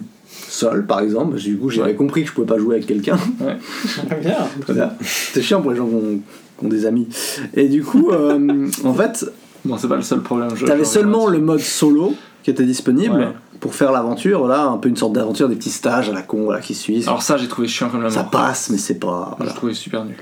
seul 0.50 0.86
par 0.86 1.00
exemple. 1.00 1.38
Du 1.38 1.58
coup, 1.58 1.70
j'avais 1.70 1.92
Ouais. 1.92 1.96
compris 1.96 2.24
que 2.24 2.28
je 2.30 2.34
pouvais 2.34 2.48
pas 2.48 2.58
jouer 2.58 2.76
avec 2.76 2.88
quelqu'un. 2.88 3.18
Bien. 4.22 4.38
Très 4.62 4.74
bien. 4.74 4.92
C'est 5.02 5.42
chiant 5.42 5.62
pour 5.62 5.72
les 5.72 5.78
gens 5.78 5.88
qui 5.88 5.96
ont, 5.96 6.20
qui 6.60 6.66
ont 6.66 6.70
des 6.70 6.86
amis. 6.86 7.08
Et 7.56 7.70
du 7.70 7.84
coup, 7.84 8.10
euh, 8.12 8.68
en 8.84 8.94
fait, 8.94 9.26
Bon, 9.66 9.78
c'est 9.78 9.88
pas 9.88 9.96
le 9.96 10.02
seul 10.02 10.22
problème. 10.22 10.50
T'avais 10.66 10.86
seulement 10.86 11.28
le 11.28 11.40
mode 11.40 11.60
solo 11.60 12.14
qui 12.44 12.52
était 12.52 12.64
disponible 12.66 13.16
Ouais. 13.16 13.28
Pour 13.60 13.76
faire 13.76 13.92
l'aventure, 13.92 14.48
là, 14.48 14.64
un 14.66 14.78
peu 14.78 14.90
une 14.90 14.96
sorte 14.98 15.14
d'aventure, 15.14 15.50
des 15.50 15.56
petits 15.56 15.70
stages 15.72 16.10
à 16.10 16.14
la 16.14 16.22
con 16.22 16.44
voilà, 16.46 16.62
qui 16.62 16.74
suivent. 16.76 17.08
Alors, 17.08 17.22
ça, 17.22 17.38
j'ai 17.38 17.48
trouvé 17.48 17.68
chiant 17.68 17.90
comme 17.90 18.04
la 18.04 18.10
ça 18.10 18.22
mort. 18.24 18.32
passe, 18.32 18.70
mais 18.70 18.78
c'est 18.78 19.00
pas. 19.00 19.30
J'ai 19.32 19.38
voilà. 19.38 19.54
trouvé 19.54 19.74
super 19.74 20.06
nul. 20.06 20.16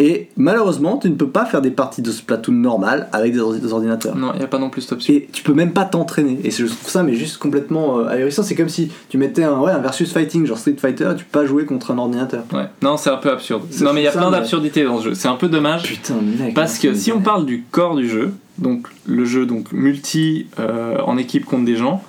Et 0.00 0.28
malheureusement, 0.36 0.96
tu 0.96 1.10
ne 1.10 1.16
peux 1.16 1.26
pas 1.28 1.44
faire 1.44 1.60
des 1.60 1.72
parties 1.72 2.02
de 2.02 2.12
Splatoon 2.12 2.52
normales 2.54 3.08
avec 3.12 3.32
des, 3.32 3.40
ordi- 3.40 3.58
des 3.60 3.72
ordinateurs. 3.72 4.14
Non, 4.14 4.30
il 4.34 4.38
n'y 4.38 4.44
a 4.44 4.48
pas 4.48 4.60
non 4.60 4.70
plus 4.70 4.82
cette 4.82 4.92
option. 4.92 5.12
Et 5.12 5.28
tu 5.32 5.42
peux 5.42 5.54
même 5.54 5.72
pas 5.72 5.84
t'entraîner. 5.84 6.38
Et 6.44 6.52
je 6.52 6.66
trouve 6.66 6.88
ça, 6.88 7.02
mais 7.02 7.14
juste 7.14 7.38
complètement 7.38 7.98
euh, 7.98 8.06
ahurissant. 8.08 8.44
C'est 8.44 8.54
comme 8.54 8.68
si 8.68 8.92
tu 9.08 9.18
mettais 9.18 9.42
un, 9.42 9.58
ouais, 9.58 9.72
un 9.72 9.78
versus 9.80 10.12
fighting, 10.12 10.46
genre 10.46 10.56
Street 10.58 10.76
Fighter, 10.78 11.10
tu 11.16 11.24
peux 11.24 11.40
pas 11.40 11.46
jouer 11.46 11.64
contre 11.64 11.90
un 11.90 11.98
ordinateur. 11.98 12.44
Ouais. 12.52 12.66
Non, 12.80 12.96
c'est 12.96 13.10
un 13.10 13.16
peu 13.16 13.30
absurde. 13.32 13.62
Non, 13.80 13.92
mais 13.92 14.02
il 14.02 14.04
y 14.04 14.06
a 14.06 14.12
ça, 14.12 14.20
plein 14.20 14.30
mais- 14.30 14.36
d'absurdités 14.36 14.84
dans 14.84 14.98
ce 15.00 15.06
jeu. 15.06 15.14
C'est 15.14 15.26
un 15.28 15.34
peu 15.34 15.48
dommage. 15.48 15.82
Putain, 15.82 16.14
mec. 16.38 16.54
Parce 16.54 16.78
que 16.78 16.94
si 16.94 17.10
on 17.10 17.20
parle 17.20 17.44
du 17.44 17.64
corps 17.72 17.96
du 17.96 18.08
jeu, 18.08 18.32
donc 18.58 18.86
le 19.04 19.24
jeu 19.24 19.46
donc 19.46 19.72
multi 19.72 20.46
euh, 20.60 20.98
en 21.04 21.16
équipe 21.18 21.44
contre 21.44 21.64
des 21.64 21.74
gens, 21.76 22.04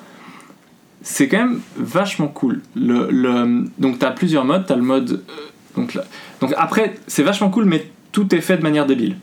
c'est 1.01 1.27
quand 1.27 1.37
même 1.37 1.59
vachement 1.77 2.27
cool. 2.27 2.61
Le, 2.75 3.07
le, 3.11 3.65
donc 3.77 3.99
t'as 3.99 4.11
plusieurs 4.11 4.45
modes, 4.45 4.65
t'as 4.67 4.75
le 4.75 4.81
mode... 4.81 5.11
euh, 5.11 5.17
donc, 5.75 5.93
là- 5.93 6.03
donc 6.41 6.53
après, 6.57 6.95
c'est 7.07 7.23
vachement 7.23 7.49
cool, 7.49 7.65
mais 7.65 7.85
tout 8.11 8.33
est 8.35 8.41
fait 8.41 8.57
de 8.57 8.63
manière 8.63 8.85
débile. 8.85 9.15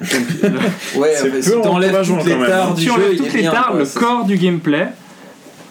Donc, 0.00 0.10
le- 0.42 0.50
Ouais, 1.00 1.12
C'est 1.16 1.30
mais 1.30 1.42
si 1.42 1.50
peu 1.50 1.60
t'enlèves 1.62 2.06
toutes 2.06 2.24
les 2.24 2.38
tares 2.46 2.70
hein. 2.70 2.74
du 2.74 2.82
si 2.82 2.86
jeu, 2.88 3.16
toutes 3.16 3.32
les 3.32 3.42
tares, 3.44 3.70
quoi. 3.70 3.78
le 3.80 3.98
corps 3.98 4.24
du 4.24 4.36
gameplay, 4.36 4.88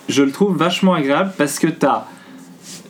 je 0.10 0.24
le 0.24 0.32
trouve 0.32 0.58
vachement 0.58 0.94
agréable 0.94 1.32
parce 1.38 1.60
que 1.60 1.68
t'as 1.68 2.06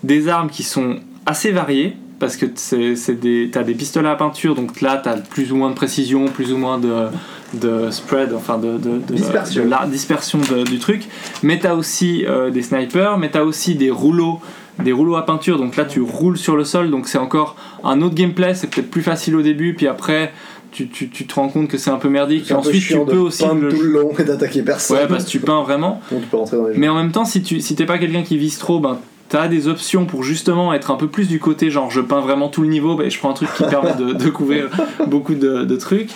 des 0.04 0.28
armes 0.28 0.50
qui 0.50 0.64
sont 0.64 0.98
assez 1.26 1.52
variées. 1.52 1.96
Parce 2.20 2.36
que 2.36 2.48
c'est 2.56 2.96
c'est 2.96 3.14
des, 3.14 3.50
t'as 3.54 3.62
des 3.62 3.76
pistolets 3.76 4.10
à 4.10 4.16
peinture, 4.16 4.56
donc 4.56 4.82
là 4.82 5.00
t'as 5.04 5.18
plus 5.18 5.52
ou 5.52 5.56
moins 5.56 5.70
de 5.70 5.76
précision, 5.76 6.26
plus 6.26 6.52
ou 6.52 6.58
moins 6.58 6.80
de, 6.80 7.10
de 7.54 7.90
spread, 7.92 8.34
enfin 8.34 8.58
de, 8.58 8.78
de, 8.78 9.00
de- 9.08 9.14
Dispersion. 9.14 9.64
de 9.66 9.70
la 9.70 9.86
dispersion 9.88 10.40
du 10.66 10.80
truc. 10.80 11.08
Mais 11.44 11.60
t'as 11.60 11.74
aussi 11.76 12.26
euh, 12.26 12.50
des 12.50 12.62
snipers, 12.62 13.18
mais 13.18 13.30
t'as 13.30 13.44
aussi 13.44 13.76
des 13.76 13.90
rouleaux, 13.90 14.40
des 14.84 14.92
rouleaux 14.92 15.16
à 15.16 15.26
peinture. 15.26 15.58
Donc 15.58 15.76
là 15.78 15.86
tu 15.86 16.02
roules 16.02 16.38
sur 16.38 16.56
le 16.58 16.64
sol, 16.66 16.90
donc 16.92 17.08
c'est 17.08 17.18
encore 17.18 17.56
un 17.84 18.02
autre 18.02 18.16
gameplay. 18.16 18.54
C'est 18.54 18.68
peut-être 18.70 18.92
plus 18.92 19.02
facile 19.04 19.36
au 19.36 19.42
début, 19.42 19.74
puis 19.76 19.88
après 19.88 20.34
tu, 20.72 20.90
tu, 20.90 21.10
tu 21.10 21.26
te 21.26 21.34
rends 21.36 21.48
compte 21.48 21.70
que 21.70 21.78
c'est 21.78 21.90
un 21.90 21.98
peu 21.98 22.10
merdique. 22.10 22.52
Et 22.52 22.54
ensuite 22.54 22.84
tu 22.86 23.00
peux 23.06 23.18
aussi 23.18 23.46
le- 23.56 23.70
tout 23.70 23.82
le 23.82 23.90
long 23.92 24.12
et 24.20 24.24
d'attaquer 24.26 24.62
personne. 24.62 24.98
Ouais, 24.98 25.08
parce 25.08 25.24
que 25.24 25.30
tu 25.30 25.40
peins 25.40 25.64
vraiment. 25.64 26.02
Donc 26.12 26.22
tu 26.22 26.28
peux 26.28 26.38
rentrer 26.38 26.58
dans 26.58 26.68
les 26.68 26.74
jeux. 26.74 26.80
Mais 26.80 26.90
en 26.90 26.96
même 26.96 27.12
temps, 27.12 27.26
si 27.26 27.42
tu 27.42 27.62
si 27.62 27.76
t'es 27.76 27.86
pas 27.86 27.98
quelqu'un 27.98 28.24
qui 28.24 28.38
vise 28.38 28.58
trop, 28.58 28.80
ben 28.80 29.00
t'as 29.30 29.48
des 29.48 29.68
options 29.70 30.06
pour 30.06 30.24
justement 30.24 30.74
être 30.74 30.92
un 30.92 30.96
peu 30.96 31.08
plus 31.08 31.28
du 31.28 31.40
côté 31.40 31.70
genre 31.70 31.90
je 31.92 32.02
peins 32.02 32.20
vraiment 32.22 32.50
tout 32.50 32.62
le 32.62 32.68
niveau, 32.70 32.96
ben, 32.96 33.10
je 33.10 33.18
prends 33.20 33.32
un 33.32 33.34
truc 33.34 33.50
qui 33.56 33.64
permet 33.64 33.94
de, 33.96 34.12
de 34.14 34.30
couvrir 34.30 34.70
beaucoup 35.08 35.34
de, 35.36 35.64
de 35.64 35.76
trucs. 35.78 36.10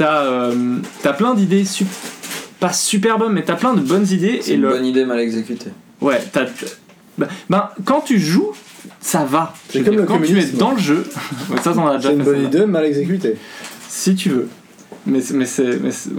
T'as 0.00 0.22
euh, 0.22 0.76
t'as 1.02 1.12
plein 1.12 1.34
d'idées 1.34 1.66
sup- 1.66 1.86
pas 2.58 2.72
super 2.72 3.18
bonnes, 3.18 3.34
mais 3.34 3.42
t'as 3.44 3.54
plein 3.56 3.74
de 3.74 3.80
bonnes 3.82 4.06
idées 4.10 4.40
C'est 4.42 4.52
et 4.52 4.54
une 4.54 4.62
le 4.62 4.68
bonne 4.70 4.86
idée 4.86 5.04
mal 5.04 5.20
exécutée. 5.20 5.68
ouais 6.00 6.18
t'as 6.32 6.46
ben, 7.18 7.28
ben, 7.50 7.68
quand 7.84 8.00
tu 8.00 8.18
joues 8.18 8.52
ça 8.98 9.26
va. 9.26 9.52
C'est 9.68 9.80
Je 9.80 9.84
comme 9.84 9.92
dire, 9.96 10.00
le 10.00 10.06
quand 10.06 10.18
tu 10.22 10.38
es 10.38 10.44
dans 10.56 10.70
le 10.72 10.78
jeu, 10.78 11.04
ça 11.62 11.74
on 11.76 11.86
a 11.86 11.96
déjà 11.98 12.08
C'est 12.08 12.14
une 12.14 12.22
bonne 12.22 12.42
idée 12.44 12.64
mal 12.64 12.86
exécutée. 12.86 13.36
Si 13.90 14.14
tu 14.14 14.30
veux. 14.30 14.48
Mais, 15.06 15.20
c'est- 15.20 15.34
mais 15.34 15.44
c'est 15.44 15.64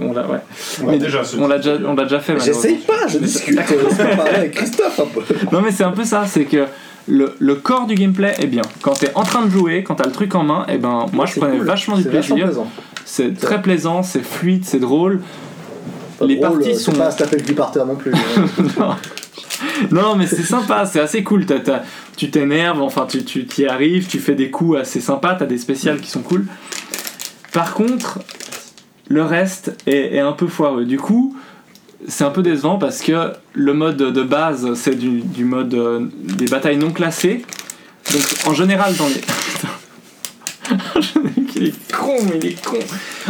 on 0.00 0.12
l'a 0.12 0.28
ouais. 0.28 0.38
Mais 0.86 0.98
déjà, 0.98 1.22
on 1.40 1.48
l'a 1.48 1.56
déjà 1.56 1.76
on 1.84 1.94
l'a 1.94 2.04
déjà 2.04 2.20
fait. 2.20 2.38
J'essaye 2.38 2.76
pas, 2.76 3.08
je 3.08 3.18
discute. 3.18 3.56
Laisse-moi 3.58 4.06
parler 4.16 4.30
avec 4.30 4.52
Christophe 4.54 5.00
un 5.00 5.06
peu. 5.06 5.22
Non 5.50 5.60
mais 5.60 5.72
c'est 5.72 5.82
un 5.84 5.90
peu 5.90 6.04
ça, 6.04 6.24
c'est 6.28 6.44
que 6.44 6.66
le, 7.08 7.34
le 7.38 7.54
corps 7.56 7.86
du 7.86 7.94
gameplay 7.94 8.34
est 8.38 8.46
bien. 8.46 8.62
Quand 8.80 8.92
t'es 8.92 9.10
en 9.14 9.22
train 9.22 9.44
de 9.44 9.50
jouer, 9.50 9.82
quand 9.82 9.96
t'as 9.96 10.06
le 10.06 10.12
truc 10.12 10.34
en 10.34 10.44
main, 10.44 10.64
et 10.68 10.78
ben 10.78 11.06
moi 11.12 11.26
je 11.26 11.34
C'est 11.34 11.40
prenais 11.40 11.58
cool. 11.58 11.66
vachement 11.66 11.96
du 11.96 12.04
plaisir. 12.04 12.48
C'est 13.04 13.34
très 13.38 13.60
plaisant, 13.60 14.02
c'est 14.02 14.22
fluide, 14.24 14.64
c'est 14.64 14.78
drôle. 14.78 15.20
Pas 16.18 16.26
Les 16.26 16.36
drôle, 16.36 16.58
parties 16.58 16.70
euh, 16.70 16.74
sont- 16.78 16.92
pas 16.92 17.06
à 17.06 17.10
se 17.10 17.18
taper 17.18 17.36
le 17.38 17.42
cul 17.42 17.54
par 17.54 17.72
terre 17.72 17.86
non 17.86 17.96
plus. 17.96 18.12
Non 19.90 20.16
mais 20.16 20.26
c'est 20.26 20.42
sympa, 20.42 20.86
c'est 20.86 21.00
assez 21.00 21.22
cool. 21.22 21.44
Tu 22.16 22.30
t'énerves, 22.30 22.82
enfin 22.82 23.06
tu 23.08 23.24
tu 23.24 23.46
t'y 23.46 23.66
arrives, 23.66 24.06
tu 24.06 24.18
fais 24.18 24.34
des 24.34 24.50
coups 24.50 24.78
assez 24.78 25.00
sympas, 25.00 25.34
t'as 25.34 25.46
des 25.46 25.58
spéciales 25.58 26.00
qui 26.00 26.10
sont 26.10 26.22
cool. 26.22 26.46
Par 27.52 27.74
contre, 27.74 28.18
le 29.08 29.22
reste 29.22 29.74
est, 29.86 30.14
est 30.16 30.20
un 30.20 30.32
peu 30.32 30.46
foireux. 30.46 30.84
Du 30.84 30.98
coup, 30.98 31.36
c'est 32.08 32.24
un 32.24 32.30
peu 32.30 32.42
décevant 32.42 32.78
parce 32.78 33.00
que 33.00 33.32
le 33.54 33.74
mode 33.74 33.96
de 33.96 34.22
base, 34.22 34.74
c'est 34.74 34.96
du, 34.96 35.44
mode 35.44 35.74
euh, 35.74 36.00
des 36.22 36.46
batailles 36.46 36.76
non 36.76 36.90
classées. 36.90 37.44
Donc 38.12 38.22
en 38.46 38.54
général 38.54 38.94
dans 38.96 39.08
les... 39.08 39.20
il 41.56 41.68
est 41.68 41.92
con, 41.92 42.16
mais 42.24 42.38
il 42.42 42.46
est 42.46 42.64
con. 42.64 42.78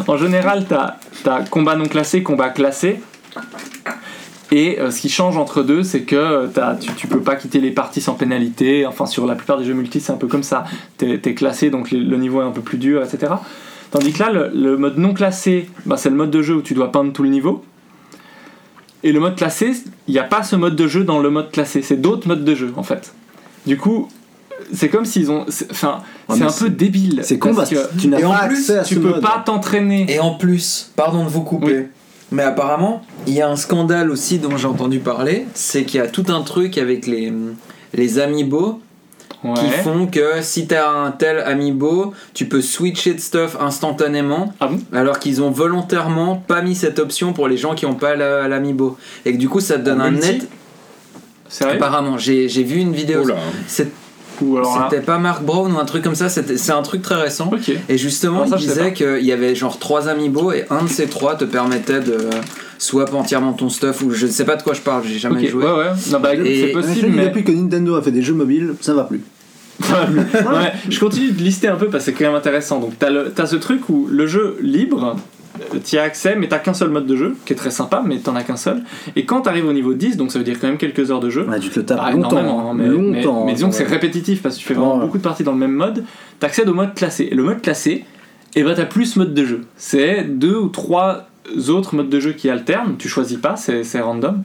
En 0.07 0.17
général, 0.17 0.67
t'as 0.69 0.97
as 1.31 1.43
combat 1.45 1.77
non 1.77 1.87
classé, 1.87 2.23
combat 2.23 2.51
classé. 2.51 3.01
Et 4.51 4.79
euh, 4.79 4.91
ce 4.91 5.01
qui 5.01 5.09
change 5.09 5.39
entre 5.39 5.63
deux, 5.63 5.83
c'est 5.83 6.03
que 6.03 6.17
euh, 6.17 6.47
t'as- 6.47 6.77
tu, 6.97 7.07
peux 7.07 7.21
pas 7.21 7.37
quitter 7.37 7.59
les 7.59 7.71
parties 7.71 8.03
sans 8.03 8.15
pénalité. 8.15 8.85
Enfin, 8.87 9.07
sur 9.07 9.27
la 9.27 9.35
plupart 9.35 9.59
des 9.59 9.65
jeux 9.65 9.73
multi, 9.73 10.01
c'est 10.01 10.13
un 10.13 10.17
peu 10.19 10.27
comme 10.27 10.43
ça. 10.43 10.65
T'es 10.99 11.21
es 11.25 11.35
classé, 11.35 11.71
donc 11.71 11.91
le, 11.91 12.17
niveau 12.17 12.43
est 12.43 12.45
un 12.45 12.51
peu 12.51 12.61
plus 12.61 12.77
dur, 12.77 13.03
etc. 13.03 13.33
Tandis 13.91 14.13
que 14.13 14.19
là, 14.19 14.31
le, 14.31 14.51
le 14.55 14.77
mode 14.77 14.99
non 14.99 15.15
classé, 15.15 15.71
bah, 15.87 15.97
c'est 15.97 16.11
le 16.11 16.17
mode 16.17 16.31
de 16.31 16.43
jeu 16.43 16.57
où 16.57 16.63
tu 16.63 16.75
dois 16.75 16.93
peindre 16.93 17.13
tout 17.13 17.23
le 17.23 17.31
niveau. 17.31 17.65
Et 19.05 19.13
le 19.13 19.21
mode 19.21 19.37
classé, 19.37 19.73
il 20.07 20.13
n'y 20.15 20.21
a 20.21 20.25
pas 20.25 20.43
ce 20.43 20.55
mode 20.57 20.77
de 20.77 20.87
jeu 20.87 21.05
dans 21.05 21.19
le 21.19 21.31
mode 21.31 21.51
classé. 21.51 21.83
C'est 21.83 21.97
d'autres 22.01 22.29
modes 22.29 22.45
de 22.45 22.55
jeu, 22.55 22.73
en 22.77 22.83
fait. 22.83 23.13
Du 23.67 23.77
coup, 23.77 24.09
c'est 24.73 24.89
comme 24.89 25.05
s'ils 25.05 25.31
ont. 25.31 25.45
c'est- 25.49 25.71
Enfin, 25.71 26.03
c'est 26.31 26.43
un 26.43 26.53
peu 26.53 26.71
débile. 26.71 27.21
C'est 27.25 27.39
con 27.39 27.55
parce 27.55 27.71
que 27.71 27.99
tu 27.99 28.09
n'as 28.09 28.19
Et 28.21 28.25
en 28.25 28.33
pas 28.33 28.47
plus, 28.47 28.59
accès 28.59 28.79
à 28.79 28.83
tu 28.85 28.95
ce 28.95 29.01
peux 29.01 29.09
mode. 29.11 29.21
pas 29.21 29.43
t'entraîner. 29.45 30.07
Et 30.09 30.21
en 30.21 30.35
plus, 30.35 30.91
pardon 30.95 31.25
de 31.25 31.29
vous 31.29 31.43
couper, 31.43 31.89
mais 32.31 32.43
apparemment, 32.45 33.03
il 33.27 33.35
y 33.35 33.41
a 33.43 33.49
un 33.49 33.57
scandale 33.57 34.11
aussi 34.11 34.39
dont 34.39 34.57
j'ai 34.57 34.67
entendu 34.69 35.01
parler, 35.01 35.47
c'est 35.55 35.85
qu'il 35.85 35.99
y 35.99 36.03
a 36.03 36.07
tout 36.09 36.27
un 36.29 36.43
truc 36.43 36.79
avec 36.79 37.07
les, 37.09 37.33
les 37.95 38.19
amiibo 38.21 38.81
Ouais. 39.45 39.55
qui 39.55 39.69
font 39.83 40.07
que 40.07 40.41
si 40.41 40.67
t'as 40.69 40.89
un 40.89 41.11
tel 41.11 41.39
amiibo, 41.41 42.15
tu 42.33 42.47
peux 42.47 42.61
switcher 42.63 43.15
de 43.15 43.21
stuff 43.21 43.57
instantanément, 43.61 44.55
Ah 44.61 44.69
bon? 44.69 44.79
alors 44.93 45.19
qu'ils 45.19 45.43
ont 45.43 45.51
volontairement 45.51 46.37
pas 46.37 46.63
mis 46.63 46.77
cette 46.77 46.99
option 47.01 47.33
pour 47.33 47.49
les 47.49 47.57
gens 47.57 47.75
qui 47.75 47.85
ont 47.87 47.95
pas 47.95 48.15
la- 48.15 48.47
l'amiibo. 48.47 48.97
Et 49.25 49.33
que 49.33 49.39
du 49.39 49.49
coup, 49.49 49.59
ça 49.61 49.79
te 49.79 49.83
donne 49.85 50.01
En 50.01 50.05
un 50.05 50.11
net. 50.13 50.47
Apparemment, 51.61 52.19
j'ai 52.19 52.47
vu 52.47 52.77
une 52.79 52.93
vidéo. 52.95 53.25
Oula. 53.25 53.35
C'est- 53.67 53.91
C'était 54.91 55.03
pas 55.03 55.19
Mark 55.19 55.43
Brown 55.43 55.73
ou 55.73 55.79
un 55.79 55.85
truc 55.85 56.03
comme 56.03 56.15
ça, 56.15 56.29
c'était- 56.29 56.57
c'est 56.57 56.73
un 56.73 56.83
truc 56.83 57.03
très 57.03 57.15
récent. 57.17 57.49
Et 57.89 57.99
justement, 57.99 58.41
ça, 58.47 58.57
il 58.59 58.67
disait 58.69 58.93
qu'il 58.93 59.25
y 59.27 59.33
avait 59.33 59.55
genre 59.55 59.79
trois 59.79 60.09
amiibo 60.09 60.53
et 60.53 60.65
un 60.71 60.83
de 60.85 60.89
ces 60.89 61.07
trois 61.07 61.35
te 61.37 61.45
permettait 61.45 62.01
de 62.01 62.19
swap 62.79 63.15
entièrement 63.15 63.53
ton 63.53 63.69
stuff 63.69 64.03
ou 64.03 64.11
je 64.11 64.27
sais 64.27 64.45
pas 64.45 64.57
de 64.57 64.63
quoi 64.63 64.75
je 64.75 64.81
parle, 64.81 65.03
j'ai 65.07 65.19
jamais 65.19 65.41
joué. 65.51 65.65
Ouais, 65.65 65.71
ouais. 65.71 65.91
Non, 66.11 66.21
bah, 66.21 66.31
c'est 66.45 66.73
possible, 66.73 67.09
mais. 67.15 67.25
Depuis 67.27 67.45
que 67.45 67.53
Nintendo 67.53 67.95
a 67.97 68.03
fait 68.03 68.11
des 68.13 68.23
jeux 68.23 68.35
mobiles, 68.35 68.75
ça 68.81 68.95
va 68.95 69.05
plus. 69.05 69.21
Ouais, 69.81 70.73
je 70.89 71.01
continue 71.01 71.33
de 71.33 71.43
lister 71.43 71.69
un 71.69 71.77
peu 71.77 71.87
parce 71.89 72.05
que 72.05 72.11
c'est 72.13 72.17
quand 72.17 72.25
même 72.27 72.35
intéressant. 72.35 72.81
Donc, 72.81 72.93
t'as, 72.99 73.11
le, 73.11 73.31
t'as 73.35 73.47
ce 73.47 73.57
truc 73.57 73.89
où 73.89 74.07
le 74.11 74.27
jeu 74.27 74.57
libre, 74.61 75.17
tu 75.85 75.99
as 75.99 76.03
accès, 76.03 76.37
mais 76.37 76.49
t'as 76.49 76.59
qu'un 76.59 76.75
seul 76.75 76.91
mode 76.91 77.07
de 77.07 77.17
jeu, 77.17 77.37
qui 77.45 77.53
est 77.53 77.57
très 77.57 77.71
sympa, 77.71 78.03
mais 78.05 78.19
t'en 78.19 78.35
as 78.37 78.43
qu'un 78.43 78.57
seul. 78.57 78.83
Et 79.17 79.25
quand 79.25 79.43
t'arrives 79.43 79.67
au 79.67 79.73
niveau 79.73 79.95
10, 79.95 80.17
donc 80.17 80.31
ça 80.33 80.39
veut 80.39 80.45
dire 80.45 80.59
quand 80.61 80.67
même 80.69 80.79
quelques 80.79 81.11
heures 81.11 81.21
de 81.21 81.31
jeu. 81.31 81.47
Ouais, 81.49 81.59
tu 81.61 81.69
te 81.71 81.81
le 81.81 81.87
tapes 81.87 81.99
pas 81.99 82.11
longtemps. 82.11 82.37
hein, 82.71 82.75
mais, 82.75 82.89
mais- 82.89 83.23
longtemps. 83.23 83.45
mais 83.47 83.55
disons 83.55 83.69
que 83.71 83.75
c'est 83.75 83.85
répétitif 83.85 84.43
parce 84.43 84.55
que 84.57 84.61
tu 84.61 84.67
fais 84.67 84.75
vraiment 84.75 84.97
Ouais. 84.97 85.01
beaucoup 85.05 85.19
de 85.19 85.23
parties 85.23 85.45
dans 85.45 85.53
le 85.53 85.59
même 85.59 85.73
mode. 85.73 86.05
T'accèdes 86.41 86.69
au 86.69 86.75
mode 86.75 86.95
classé. 86.95 87.29
Et 87.31 87.35
le 87.35 87.43
mode 87.43 87.61
classé, 87.63 88.05
et 88.55 88.63
ben 88.63 88.75
t'as 88.75 88.85
plus 88.85 89.17
mode 89.17 89.35
de 89.35 89.45
jeu. 89.45 89.61
C'est 89.77 90.25
deux 90.25 90.57
ou 90.57 90.69
trois 90.69 91.29
autres 91.69 91.95
modes 91.97 92.09
de 92.11 92.21
jeu 92.21 92.33
qui 92.33 92.49
alternent. 92.51 92.97
Tu 92.99 93.09
choisis 93.09 93.39
pas, 93.39 93.57
c'est, 93.57 93.85
c'est 93.85 94.01
random. 94.01 94.43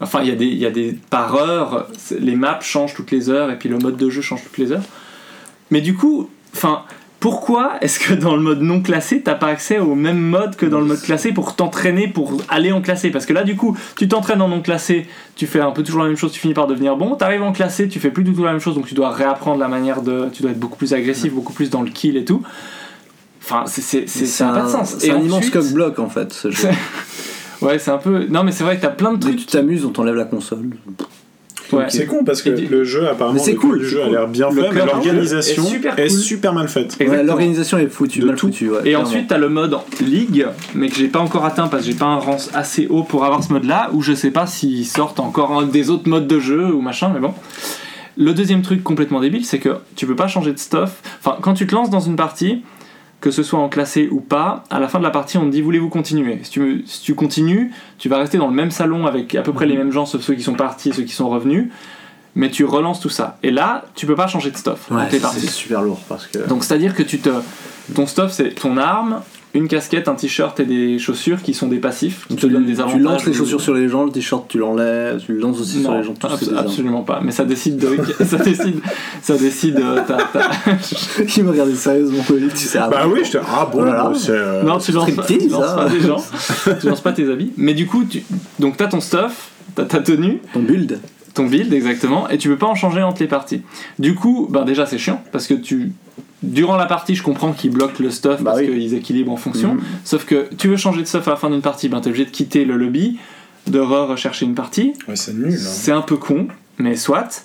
Enfin, 0.00 0.20
il 0.22 0.28
y, 0.28 0.32
a 0.32 0.34
des- 0.34 0.44
il 0.46 0.58
y 0.58 0.66
a 0.66 0.70
des 0.70 0.94
par 1.10 1.34
heure, 1.36 1.86
les 2.18 2.36
maps 2.36 2.60
changent 2.60 2.94
toutes 2.94 3.10
les 3.10 3.30
heures 3.30 3.50
et 3.50 3.58
puis 3.58 3.68
le 3.68 3.78
mode 3.78 3.96
de 3.96 4.10
jeu 4.10 4.20
change 4.22 4.42
toutes 4.44 4.58
les 4.58 4.72
heures. 4.72 4.82
Mais 5.70 5.80
du 5.80 5.94
coup, 5.94 6.28
enfin, 6.54 6.82
pourquoi 7.18 7.72
est-ce 7.80 7.98
que 7.98 8.12
dans 8.12 8.36
le 8.36 8.42
mode 8.42 8.60
non 8.60 8.82
classé, 8.82 9.22
t'as 9.22 9.34
pas 9.34 9.46
accès 9.46 9.78
au 9.78 9.94
même 9.94 10.20
mode 10.20 10.54
que 10.56 10.66
dans 10.66 10.80
le 10.80 10.84
mode 10.84 11.00
classé 11.00 11.32
pour 11.32 11.56
t'entraîner 11.56 12.08
pour 12.08 12.36
aller 12.50 12.72
en 12.72 12.82
classé? 12.82 13.10
Parce 13.10 13.24
que 13.24 13.32
là, 13.32 13.42
du 13.42 13.56
coup, 13.56 13.74
tu 13.96 14.06
t'entraînes 14.06 14.42
en 14.42 14.48
non 14.48 14.60
classé, 14.60 15.06
tu 15.34 15.46
fais 15.46 15.60
un 15.60 15.70
peu 15.70 15.82
toujours 15.82 16.02
la 16.02 16.08
même 16.08 16.16
chose, 16.18 16.30
tu 16.30 16.40
finis 16.40 16.52
par 16.54 16.66
devenir 16.66 16.96
bon. 16.96 17.16
T'arrives 17.16 17.42
en 17.42 17.52
classé, 17.52 17.88
tu 17.88 17.98
fais 17.98 18.10
plus 18.10 18.22
du 18.22 18.34
tout 18.34 18.44
la 18.44 18.52
même 18.52 18.60
chose, 18.60 18.74
donc 18.74 18.86
tu 18.86 18.94
dois 18.94 19.10
réapprendre 19.10 19.58
la 19.58 19.68
manière 19.68 20.02
de. 20.02 20.28
Tu 20.30 20.42
dois 20.42 20.50
être 20.50 20.60
beaucoup 20.60 20.76
plus 20.76 20.92
agressif, 20.92 21.32
beaucoup 21.32 21.54
plus 21.54 21.70
dans 21.70 21.80
le 21.82 21.88
kill 21.90 22.18
et 22.18 22.24
tout. 22.26 22.42
Enfin, 23.42 23.64
c'est, 23.66 23.80
c'est, 23.80 24.06
c'est, 24.08 24.26
ça 24.26 24.46
n'a 24.48 24.52
pas 24.60 24.62
de 24.66 24.68
sens. 24.68 24.96
C'est 24.98 25.06
Et 25.06 25.10
un 25.10 25.18
immense 25.20 25.38
ensuite- 25.38 25.52
coq 25.54 25.72
bloc 25.72 25.98
en 25.98 26.10
fait. 26.10 26.32
Ce 26.34 26.50
jeu. 26.50 26.68
Ouais, 27.62 27.78
c'est 27.78 27.90
un 27.90 27.98
peu. 27.98 28.26
Non, 28.28 28.42
mais 28.44 28.52
c'est 28.52 28.64
vrai 28.64 28.76
que 28.76 28.82
t'as 28.82 28.88
plein 28.90 29.12
de 29.12 29.16
Dès 29.18 29.30
que 29.32 29.36
trucs. 29.36 29.46
tu 29.46 29.52
t'amuses, 29.52 29.84
on 29.84 29.90
t'enlève 29.90 30.14
la 30.14 30.24
console. 30.24 30.70
Ouais. 31.72 31.86
C'est 31.88 32.06
con 32.06 32.22
parce 32.24 32.42
que 32.42 32.50
Et 32.50 32.66
le 32.66 32.84
jeu 32.84 33.08
apparemment 33.08 33.34
Mais 33.38 33.44
c'est 33.44 33.54
le 33.54 33.58
cool, 33.58 33.82
jeu 33.82 34.00
a 34.00 34.08
l'air 34.08 34.28
bien 34.28 34.48
Le 34.50 34.62
fait, 34.62 34.70
mais 34.72 34.86
l'organisation 34.86 35.64
est 35.64 35.66
super 35.66 35.98
est 35.98 36.06
cool. 36.08 36.16
super 36.18 36.52
mal 36.54 36.68
faite. 36.68 36.96
Ouais. 37.00 37.24
L'organisation 37.24 37.76
est 37.78 37.88
foutue, 37.88 38.20
De 38.20 38.26
mal 38.26 38.36
tout. 38.36 38.46
foutue. 38.46 38.70
ouais, 38.70 38.78
Et 38.80 38.82
clairement. 38.82 39.04
ensuite, 39.06 39.26
t'as 39.26 39.38
le 39.38 39.48
mode 39.48 39.76
ligue, 40.00 40.46
mais 40.76 40.88
que 40.88 40.94
j'ai 40.94 41.08
pas 41.08 41.18
encore 41.18 41.44
atteint 41.44 41.66
parce 41.66 41.82
que 41.84 41.90
j'ai 41.90 41.96
pas 41.98 42.04
un 42.04 42.18
rang 42.18 42.36
assez 42.54 42.86
haut 42.86 43.02
pour 43.02 43.24
avoir 43.24 43.42
ce 43.42 43.52
mode-là, 43.52 43.90
où 43.92 44.00
je 44.00 44.12
sais 44.12 44.30
pas 44.30 44.46
s'ils 44.46 44.86
sortent 44.86 45.18
encore 45.18 45.58
un 45.58 45.66
des 45.66 45.90
autres 45.90 46.08
modes 46.08 46.28
de 46.28 46.38
jeu 46.38 46.66
ou 46.72 46.80
machin, 46.82 47.10
mais 47.12 47.18
bon. 47.20 47.34
Le 48.16 48.32
deuxième 48.32 48.62
truc 48.62 48.84
complètement 48.84 49.20
débile, 49.20 49.44
c'est 49.44 49.58
que 49.58 49.70
tu 49.96 50.06
peux 50.06 50.14
pas 50.16 50.28
changer 50.28 50.52
de 50.52 50.58
stuff. 50.60 51.02
Enfin, 51.18 51.36
quand 51.42 51.54
tu 51.54 51.66
te 51.66 51.74
lances 51.74 51.90
dans 51.90 51.98
une 52.00 52.14
partie, 52.16 52.62
que 53.20 53.30
ce 53.30 53.42
soit 53.42 53.58
en 53.58 53.68
classé 53.68 54.08
ou 54.10 54.20
pas, 54.20 54.64
à 54.70 54.78
la 54.78 54.88
fin 54.88 54.98
de 54.98 55.04
la 55.04 55.10
partie, 55.10 55.38
on 55.38 55.46
te 55.46 55.50
dit 55.50 55.62
voulez-vous 55.62 55.88
continuer? 55.88 56.38
Si 56.42 56.50
tu, 56.50 56.84
si 56.86 57.02
tu 57.02 57.14
continues, 57.14 57.72
tu 57.98 58.08
vas 58.08 58.18
rester 58.18 58.38
dans 58.38 58.48
le 58.48 58.54
même 58.54 58.70
salon 58.70 59.06
avec 59.06 59.34
à 59.34 59.42
peu 59.42 59.52
près 59.52 59.66
les 59.66 59.76
mêmes 59.76 59.92
gens, 59.92 60.06
sauf 60.06 60.22
ceux 60.22 60.34
qui 60.34 60.42
sont 60.42 60.54
partis 60.54 60.90
et 60.90 60.92
ceux 60.92 61.02
qui 61.02 61.14
sont 61.14 61.28
revenus, 61.28 61.68
mais 62.34 62.50
tu 62.50 62.64
relances 62.64 63.00
tout 63.00 63.08
ça. 63.08 63.38
Et 63.42 63.50
là, 63.50 63.84
tu 63.94 64.06
peux 64.06 64.14
pas 64.14 64.26
changer 64.26 64.50
de 64.50 64.56
stuff. 64.56 64.90
Ouais, 64.90 65.08
c'est 65.10 65.48
super 65.48 65.82
lourd 65.82 66.00
parce 66.08 66.26
que. 66.26 66.46
Donc 66.46 66.64
c'est 66.64 66.74
à 66.74 66.78
dire 66.78 66.94
que 66.94 67.02
tu 67.02 67.18
te, 67.18 67.30
ton 67.94 68.06
stuff 68.06 68.32
c'est 68.32 68.50
ton 68.50 68.76
arme, 68.76 69.22
une 69.58 69.68
casquette, 69.68 70.08
un 70.08 70.14
t-shirt 70.14 70.58
et 70.60 70.64
des 70.64 70.98
chaussures 70.98 71.42
qui 71.42 71.54
sont 71.54 71.66
des 71.68 71.78
passifs, 71.78 72.26
qui 72.28 72.36
te 72.36 72.46
tu, 72.46 72.52
donnent 72.52 72.66
des 72.66 72.74
tu 72.74 72.80
avantages. 72.80 73.00
lances 73.00 73.26
les 73.26 73.32
chaussures 73.32 73.60
sur 73.60 73.74
les 73.74 73.88
gens, 73.88 74.04
le 74.04 74.10
t-shirt 74.12 74.46
tu 74.48 74.58
l'enlèves, 74.58 75.20
tu 75.24 75.32
le 75.32 75.38
lances 75.40 75.60
aussi 75.60 75.82
sur 75.82 75.94
les 75.94 76.02
gens. 76.02 76.14
Tout 76.14 76.26
absolument 76.56 77.02
pas. 77.02 77.20
Mais 77.22 77.32
ça 77.32 77.44
décide 77.44 77.76
de, 77.78 77.88
ça 78.24 78.36
décide, 78.38 78.80
ça 79.22 79.36
décide. 79.36 79.78
euh, 79.78 80.00
t'as- 80.06 80.18
t'as- 80.32 81.24
Qui 81.26 81.42
me 81.42 81.50
regardait 81.50 81.74
sérieusement, 81.74 82.22
tu 82.26 82.56
sais. 82.56 82.78
ah, 82.78 82.88
Bah 82.88 83.06
oui, 83.10 83.20
j'étais 83.24 83.38
ah 83.46 83.68
bon, 83.70 83.78
Voilà. 83.78 84.04
bah, 84.04 84.12
c'est 84.16 84.30
euh, 84.32 84.62
non, 84.62 84.78
tu 84.78 84.92
lances, 84.92 85.10
pas, 85.12 85.22
tu 85.24 85.48
lances 85.48 85.62
hein. 85.70 85.76
pas 85.76 85.88
des 85.88 86.00
gens, 86.00 86.24
tu 86.80 86.88
lances 86.88 87.00
pas 87.00 87.12
tes 87.12 87.30
habits. 87.30 87.52
Mais 87.56 87.74
du 87.74 87.86
coup, 87.86 88.04
tu, 88.04 88.22
donc 88.58 88.76
t'as 88.76 88.86
ton 88.86 89.00
stuff, 89.00 89.50
t'as 89.74 89.84
ta 89.84 90.00
tenue, 90.00 90.40
Ton 90.52 90.60
build. 90.60 91.00
ton 91.34 91.46
build 91.46 91.72
exactement 91.72 92.28
et 92.28 92.38
tu 92.38 92.48
peux 92.48 92.56
pas 92.56 92.66
en 92.66 92.74
changer 92.74 93.02
entre 93.02 93.20
les 93.22 93.28
parties. 93.28 93.62
Du 93.98 94.14
coup, 94.14 94.48
ben 94.50 94.64
déjà 94.64 94.86
c'est 94.86 94.98
chiant 94.98 95.22
parce 95.32 95.46
que 95.46 95.54
tu 95.54 95.92
durant 96.42 96.76
la 96.76 96.86
partie, 96.86 97.14
je 97.14 97.22
comprends 97.22 97.52
qu'ils 97.52 97.70
bloquent 97.70 98.02
le 98.02 98.10
stuff 98.10 98.42
Bah 98.42 98.52
parce 98.52 98.60
oui. 98.60 98.66
qu'ils 98.66 98.94
équilibrent 98.94 99.32
en 99.32 99.36
fonction. 99.36 99.74
Mhm. 99.74 99.80
Sauf 100.04 100.24
que 100.24 100.48
tu 100.56 100.68
veux 100.68 100.76
changer 100.76 101.00
de 101.02 101.06
stuff 101.06 101.26
à 101.28 101.32
la 101.32 101.36
fin 101.36 101.50
d'une 101.50 101.62
partie, 101.62 101.88
ben 101.88 102.00
t'es 102.00 102.08
obligé 102.08 102.24
de 102.26 102.30
quitter 102.30 102.64
le 102.64 102.76
lobby, 102.76 103.18
de 103.66 103.78
re-rechercher 103.80 104.46
une 104.46 104.54
partie. 104.54 104.92
Ouais, 105.08 105.16
c'est 105.16 105.34
nul. 105.34 105.52
hein. 105.52 105.56
C'est 105.56 105.92
un 105.92 106.02
peu 106.02 106.16
con, 106.16 106.48
mais 106.78 106.96
soit. 106.96 107.44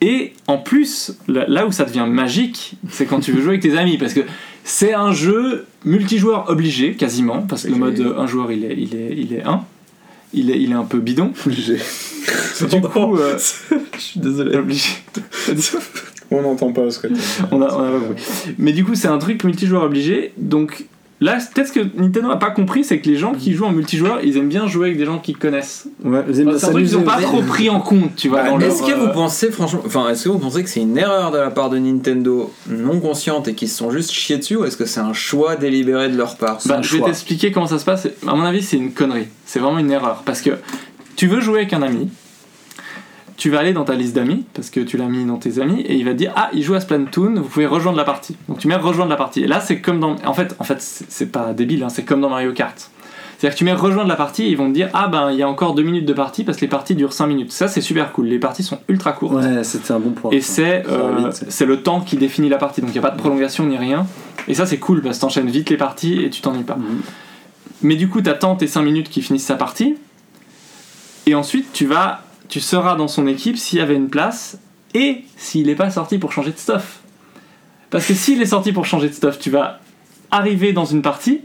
Et 0.00 0.32
en 0.46 0.58
plus, 0.58 1.16
là 1.26 1.66
où 1.66 1.72
ça 1.72 1.84
devient 1.84 2.06
magique, 2.08 2.74
c'est 2.88 3.04
quand 3.06 3.20
tu 3.20 3.32
veux 3.32 3.40
jouer 3.42 3.50
avec 3.50 3.62
tes 3.62 3.76
amis, 3.76 3.98
parce 3.98 4.14
que 4.14 4.20
c'est 4.64 4.94
un 4.94 5.12
jeu 5.12 5.66
multijoueur 5.84 6.48
obligé, 6.50 6.94
quasiment, 6.94 7.42
parce 7.42 7.64
que 7.64 7.68
le 7.70 7.76
mode 7.76 8.14
un 8.16 8.26
joueur 8.26 8.52
il 8.52 8.64
est, 8.64 8.76
il 8.78 8.94
est, 8.94 9.14
il 9.16 9.32
est 9.34 9.42
un. 9.44 9.64
Il 10.34 10.50
est, 10.50 10.60
il 10.60 10.70
est 10.72 10.74
un 10.74 10.84
peu 10.84 10.98
bidon. 10.98 11.32
Obligé. 11.46 11.78
Du 12.70 12.80
coup, 12.82 13.16
euh, 13.16 13.38
Je 13.96 14.00
suis 14.00 14.20
désolé. 14.20 14.56
obligé. 14.56 14.90
On 16.30 16.42
n'entend 16.42 16.72
pas 16.72 16.90
ce 16.90 16.98
que 16.98 17.08
on 17.50 17.62
a, 17.62 17.66
on 17.74 17.84
a 17.84 17.90
pas 17.90 17.98
compris. 18.00 18.22
Mais 18.58 18.72
du 18.72 18.84
coup, 18.84 18.94
c'est 18.94 19.08
un 19.08 19.18
truc 19.18 19.44
multijoueur 19.44 19.84
obligé. 19.84 20.32
Donc 20.36 20.84
là, 21.20 21.38
peut-être 21.54 21.72
que 21.72 21.80
Nintendo 21.80 22.28
n'a 22.28 22.36
pas 22.36 22.50
compris, 22.50 22.84
c'est 22.84 23.00
que 23.00 23.08
les 23.08 23.16
gens 23.16 23.32
qui 23.32 23.54
jouent 23.54 23.64
en 23.64 23.72
multijoueur, 23.72 24.20
ils 24.22 24.36
aiment 24.36 24.48
bien 24.48 24.66
jouer 24.66 24.88
avec 24.88 24.98
des 24.98 25.06
gens 25.06 25.18
qu'ils 25.18 25.38
connaissent. 25.38 25.88
Ouais, 26.04 26.22
ils 26.28 26.40
aiment 26.40 26.48
Enfin, 26.48 26.58
c'est 26.58 26.66
un 26.66 26.70
truc 26.70 26.84
qu'ils 26.84 26.90
s'amuser 26.90 26.96
n'ont 26.96 27.02
pas 27.02 27.20
trop 27.20 27.42
pris 27.42 27.70
en 27.70 27.80
compte, 27.80 28.14
tu 28.16 28.28
vois. 28.28 28.42
Bah, 28.42 28.66
est-ce 28.66 28.80
leur, 28.80 28.88
que 28.88 29.00
vous 29.00 29.06
euh, 29.06 29.12
pensez 29.12 29.50
franchement, 29.50 29.82
enfin, 29.86 30.08
est-ce 30.10 30.24
que 30.24 30.28
vous 30.28 30.38
pensez 30.38 30.62
que 30.62 30.68
c'est 30.68 30.80
une 30.80 30.98
erreur 30.98 31.30
de 31.30 31.38
la 31.38 31.50
part 31.50 31.70
de 31.70 31.78
Nintendo 31.78 32.52
non 32.68 33.00
consciente 33.00 33.48
et 33.48 33.54
qu'ils 33.54 33.68
se 33.68 33.76
sont 33.76 33.90
juste 33.90 34.10
chiés 34.10 34.36
dessus, 34.36 34.56
ou 34.56 34.64
est-ce 34.64 34.76
que 34.76 34.86
c'est 34.86 35.00
un 35.00 35.14
choix 35.14 35.56
délibéré 35.56 36.08
de 36.08 36.16
leur 36.16 36.36
part? 36.36 36.58
Bah, 36.66 36.80
je 36.82 36.96
vais 36.96 37.02
t'expliquer 37.02 37.52
comment 37.52 37.66
ça 37.66 37.78
se 37.78 37.84
passe. 37.84 38.06
À 38.26 38.34
mon 38.34 38.44
avis, 38.44 38.62
c'est 38.62 38.76
une 38.76 38.92
connerie. 38.92 39.28
C'est 39.46 39.60
vraiment 39.60 39.78
une 39.78 39.90
erreur. 39.90 40.22
Parce 40.24 40.42
que 40.42 40.50
tu 41.16 41.26
veux 41.26 41.40
jouer 41.40 41.60
avec 41.60 41.72
un 41.72 41.82
ami, 41.82 42.10
tu 43.38 43.50
vas 43.50 43.60
aller 43.60 43.72
dans 43.72 43.84
ta 43.84 43.94
liste 43.94 44.14
d'amis, 44.14 44.44
parce 44.52 44.68
que 44.68 44.80
tu 44.80 44.96
l'as 44.96 45.06
mis 45.06 45.24
dans 45.24 45.36
tes 45.36 45.60
amis, 45.60 45.80
et 45.82 45.94
il 45.94 46.04
va 46.04 46.10
te 46.10 46.16
dire 46.16 46.32
Ah, 46.36 46.50
il 46.52 46.62
joue 46.62 46.74
à 46.74 46.80
Splatoon, 46.80 47.36
vous 47.36 47.48
pouvez 47.48 47.66
rejoindre 47.66 47.96
la 47.96 48.04
partie. 48.04 48.36
Donc 48.48 48.58
tu 48.58 48.68
mets 48.68 48.74
rejoindre 48.74 49.10
la 49.10 49.16
partie. 49.16 49.42
Et 49.42 49.46
là, 49.46 49.60
c'est 49.60 49.80
comme 49.80 50.00
dans. 50.00 50.16
En 50.26 50.34
fait, 50.34 50.54
en 50.58 50.64
fait 50.64 50.82
c'est 50.82 51.30
pas 51.30 51.54
débile, 51.54 51.82
hein, 51.84 51.88
c'est 51.88 52.04
comme 52.04 52.20
dans 52.20 52.28
Mario 52.28 52.52
Kart. 52.52 52.90
C'est-à-dire 53.38 53.54
que 53.54 53.58
tu 53.58 53.64
mets 53.64 53.72
rejoindre 53.72 54.08
la 54.08 54.16
partie 54.16 54.42
et 54.42 54.48
ils 54.48 54.56
vont 54.56 54.68
te 54.68 54.74
dire 54.74 54.90
Ah, 54.92 55.06
ben 55.06 55.30
il 55.30 55.38
y 55.38 55.44
a 55.44 55.48
encore 55.48 55.74
2 55.74 55.82
minutes 55.84 56.04
de 56.04 56.12
partie 56.12 56.42
parce 56.42 56.58
que 56.58 56.62
les 56.62 56.68
parties 56.68 56.96
durent 56.96 57.12
5 57.12 57.28
minutes. 57.28 57.52
Ça, 57.52 57.68
c'est 57.68 57.80
super 57.80 58.10
cool. 58.12 58.26
Les 58.26 58.40
parties 58.40 58.64
sont 58.64 58.80
ultra 58.88 59.12
courtes. 59.12 59.34
Ouais, 59.34 59.62
c'était 59.62 59.92
un 59.92 60.00
bon 60.00 60.10
point. 60.10 60.32
Et 60.32 60.40
c'est 60.40 60.84
euh, 60.88 61.30
le 61.64 61.82
temps 61.82 62.00
qui 62.00 62.16
définit 62.16 62.48
la 62.48 62.58
partie, 62.58 62.80
donc 62.80 62.90
il 62.90 62.94
n'y 62.94 62.98
a 62.98 63.02
pas 63.02 63.10
de 63.10 63.18
prolongation 63.18 63.64
ni 63.64 63.76
rien. 63.76 64.04
Et 64.48 64.54
ça 64.54 64.66
c'est 64.66 64.78
cool 64.78 65.00
parce 65.00 65.18
que 65.18 65.20
t'enchaînes 65.20 65.48
vite 65.48 65.70
les 65.70 65.76
parties 65.76 66.24
et 66.24 66.30
tu 66.30 66.40
t'ennuies 66.40 66.64
pas. 66.64 66.74
Mhm. 66.74 67.02
Mais 67.82 67.94
du 67.94 68.08
coup 68.08 68.20
t'attends 68.20 68.56
tes 68.56 68.66
5 68.66 68.82
minutes 68.82 69.08
qui 69.08 69.22
finissent 69.22 69.46
sa 69.46 69.54
partie, 69.54 69.96
et 71.26 71.36
ensuite 71.36 71.72
tu 71.72 71.86
vas, 71.86 72.22
tu 72.48 72.60
seras 72.60 72.96
dans 72.96 73.08
son 73.08 73.26
équipe 73.26 73.56
s'il 73.56 73.78
y 73.78 73.82
avait 73.82 73.96
une 73.96 74.08
place, 74.08 74.58
et 74.94 75.24
s'il 75.36 75.66
n'est 75.66 75.74
pas 75.74 75.90
sorti 75.90 76.18
pour 76.18 76.32
changer 76.32 76.52
de 76.52 76.58
stuff. 76.58 77.00
Parce 77.90 78.06
que 78.06 78.14
s'il 78.14 78.40
est 78.42 78.46
sorti 78.46 78.72
pour 78.72 78.86
changer 78.86 79.08
de 79.08 79.14
stuff, 79.14 79.38
tu 79.38 79.50
vas 79.50 79.80
arriver 80.30 80.72
dans 80.72 80.84
une 80.84 81.02
partie, 81.02 81.42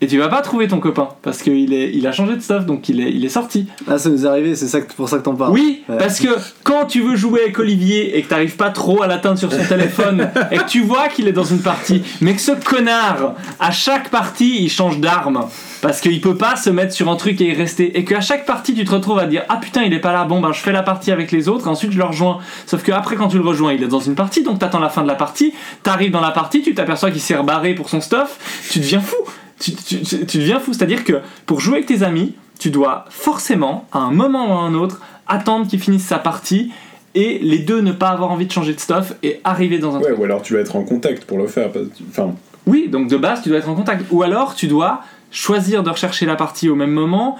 et 0.00 0.06
tu 0.06 0.18
vas 0.18 0.28
pas 0.28 0.40
trouver 0.40 0.66
ton 0.68 0.78
copain, 0.80 1.08
parce 1.22 1.42
qu'il 1.42 1.72
est, 1.74 1.90
il 1.92 2.06
a 2.06 2.12
changé 2.12 2.34
de 2.36 2.40
stuff, 2.40 2.64
donc 2.66 2.88
il 2.88 3.00
est, 3.00 3.10
il 3.12 3.24
est 3.24 3.28
sorti. 3.30 3.66
Ah, 3.88 3.98
ça 3.98 4.08
nous 4.08 4.24
est 4.24 4.28
arrivé, 4.28 4.54
c'est 4.54 4.68
ça 4.68 4.80
que- 4.80 4.92
pour 4.94 5.08
ça 5.08 5.18
que 5.18 5.22
t'en 5.24 5.34
parles. 5.34 5.52
Oui, 5.52 5.82
Ouais. 5.88 5.98
parce 5.98 6.20
que 6.20 6.28
quand 6.62 6.86
tu 6.86 7.00
veux 7.02 7.16
jouer 7.16 7.42
avec 7.42 7.58
Olivier 7.58 8.16
et 8.16 8.22
que 8.22 8.28
t'arrives 8.28 8.56
pas 8.56 8.70
trop 8.70 9.02
à 9.02 9.06
l'atteindre 9.06 9.38
sur 9.38 9.52
son 9.52 9.64
téléphone 9.64 10.28
et 10.50 10.56
que 10.58 10.68
tu 10.68 10.80
vois 10.82 11.08
qu'il 11.08 11.28
est 11.28 11.32
dans 11.32 11.44
une 11.44 11.60
partie, 11.60 12.02
mais 12.20 12.34
que 12.34 12.40
ce 12.40 12.52
connard, 12.52 13.34
à 13.58 13.70
chaque 13.70 14.08
partie, 14.10 14.62
il 14.64 14.70
change 14.70 14.98
d'arme. 15.00 15.46
Parce 15.82 16.00
qu'il 16.02 16.20
peut 16.20 16.36
pas 16.36 16.56
se 16.56 16.68
mettre 16.68 16.92
sur 16.92 17.08
un 17.10 17.16
truc 17.16 17.40
et 17.40 17.46
y 17.46 17.54
rester. 17.54 17.98
Et 17.98 18.04
qu'à 18.04 18.20
chaque 18.20 18.44
partie 18.44 18.74
tu 18.74 18.84
te 18.84 18.90
retrouves 18.90 19.18
à 19.18 19.24
dire 19.26 19.44
ah 19.48 19.56
putain 19.56 19.82
il 19.82 19.94
est 19.94 19.98
pas 19.98 20.12
là. 20.12 20.24
Bon 20.24 20.38
ben 20.38 20.52
je 20.52 20.60
fais 20.60 20.72
la 20.72 20.82
partie 20.82 21.10
avec 21.10 21.32
les 21.32 21.48
autres 21.48 21.66
et 21.66 21.70
ensuite 21.70 21.92
je 21.92 21.96
le 21.96 22.04
rejoins. 22.04 22.38
Sauf 22.66 22.82
que 22.82 22.92
après 22.92 23.16
quand 23.16 23.28
tu 23.28 23.38
le 23.38 23.42
rejoins 23.44 23.72
il 23.72 23.82
est 23.82 23.88
dans 23.88 23.98
une 23.98 24.14
partie 24.14 24.42
donc 24.42 24.58
t'attends 24.58 24.78
la 24.78 24.90
fin 24.90 25.00
de 25.00 25.08
la 25.08 25.14
partie. 25.14 25.54
T'arrives 25.82 26.10
dans 26.10 26.20
la 26.20 26.32
partie 26.32 26.60
tu 26.60 26.74
t'aperçois 26.74 27.10
qu'il 27.10 27.22
s'est 27.22 27.34
rebarré 27.34 27.74
pour 27.74 27.88
son 27.88 28.02
stuff. 28.02 28.36
Tu 28.70 28.80
deviens 28.80 29.00
fou 29.00 29.16
tu, 29.60 29.72
tu- 29.74 30.00
tu- 30.02 30.26
tu 30.26 30.38
deviens 30.38 30.58
fou 30.58 30.72
c'est 30.72 30.82
à 30.82 30.86
dire 30.86 31.04
que 31.04 31.20
pour 31.46 31.60
jouer 31.60 31.74
avec 31.76 31.86
tes 31.86 32.02
amis 32.02 32.34
tu 32.58 32.70
dois 32.70 33.04
forcément 33.10 33.86
à 33.92 33.98
un 34.00 34.10
moment 34.10 34.48
ou 34.48 34.58
à 34.58 34.62
un 34.62 34.74
autre 34.74 35.00
attendre 35.28 35.66
qu'il 35.68 35.78
finisse 35.80 36.04
sa 36.04 36.18
partie 36.18 36.72
et 37.14 37.38
les 37.40 37.58
deux 37.58 37.80
ne 37.80 37.92
pas 37.92 38.08
avoir 38.10 38.30
envie 38.32 38.46
de 38.46 38.52
changer 38.52 38.74
de 38.74 38.80
stuff 38.80 39.14
et 39.22 39.40
arriver 39.44 39.78
dans 39.78 39.94
un 39.94 39.98
Ouais, 39.98 40.06
truc. 40.06 40.18
ou 40.18 40.24
alors 40.24 40.42
tu 40.42 40.54
vas 40.54 40.60
être 40.60 40.76
en 40.76 40.82
contact 40.84 41.24
pour 41.24 41.38
le 41.38 41.46
faire. 41.46 41.70
Enfin, 42.10 42.34
Oui, 42.66 42.88
donc 42.88 43.08
de 43.08 43.16
base, 43.16 43.42
tu 43.42 43.48
dois 43.48 43.58
être 43.58 43.68
en 43.68 43.74
contact. 43.74 44.04
Ou 44.12 44.22
alors, 44.22 44.54
tu 44.54 44.66
dois 44.68 45.02
choisir 45.32 45.82
de 45.82 45.90
rechercher 45.90 46.24
la 46.26 46.36
partie 46.36 46.68
au 46.68 46.76
même 46.76 46.92
moment. 46.92 47.36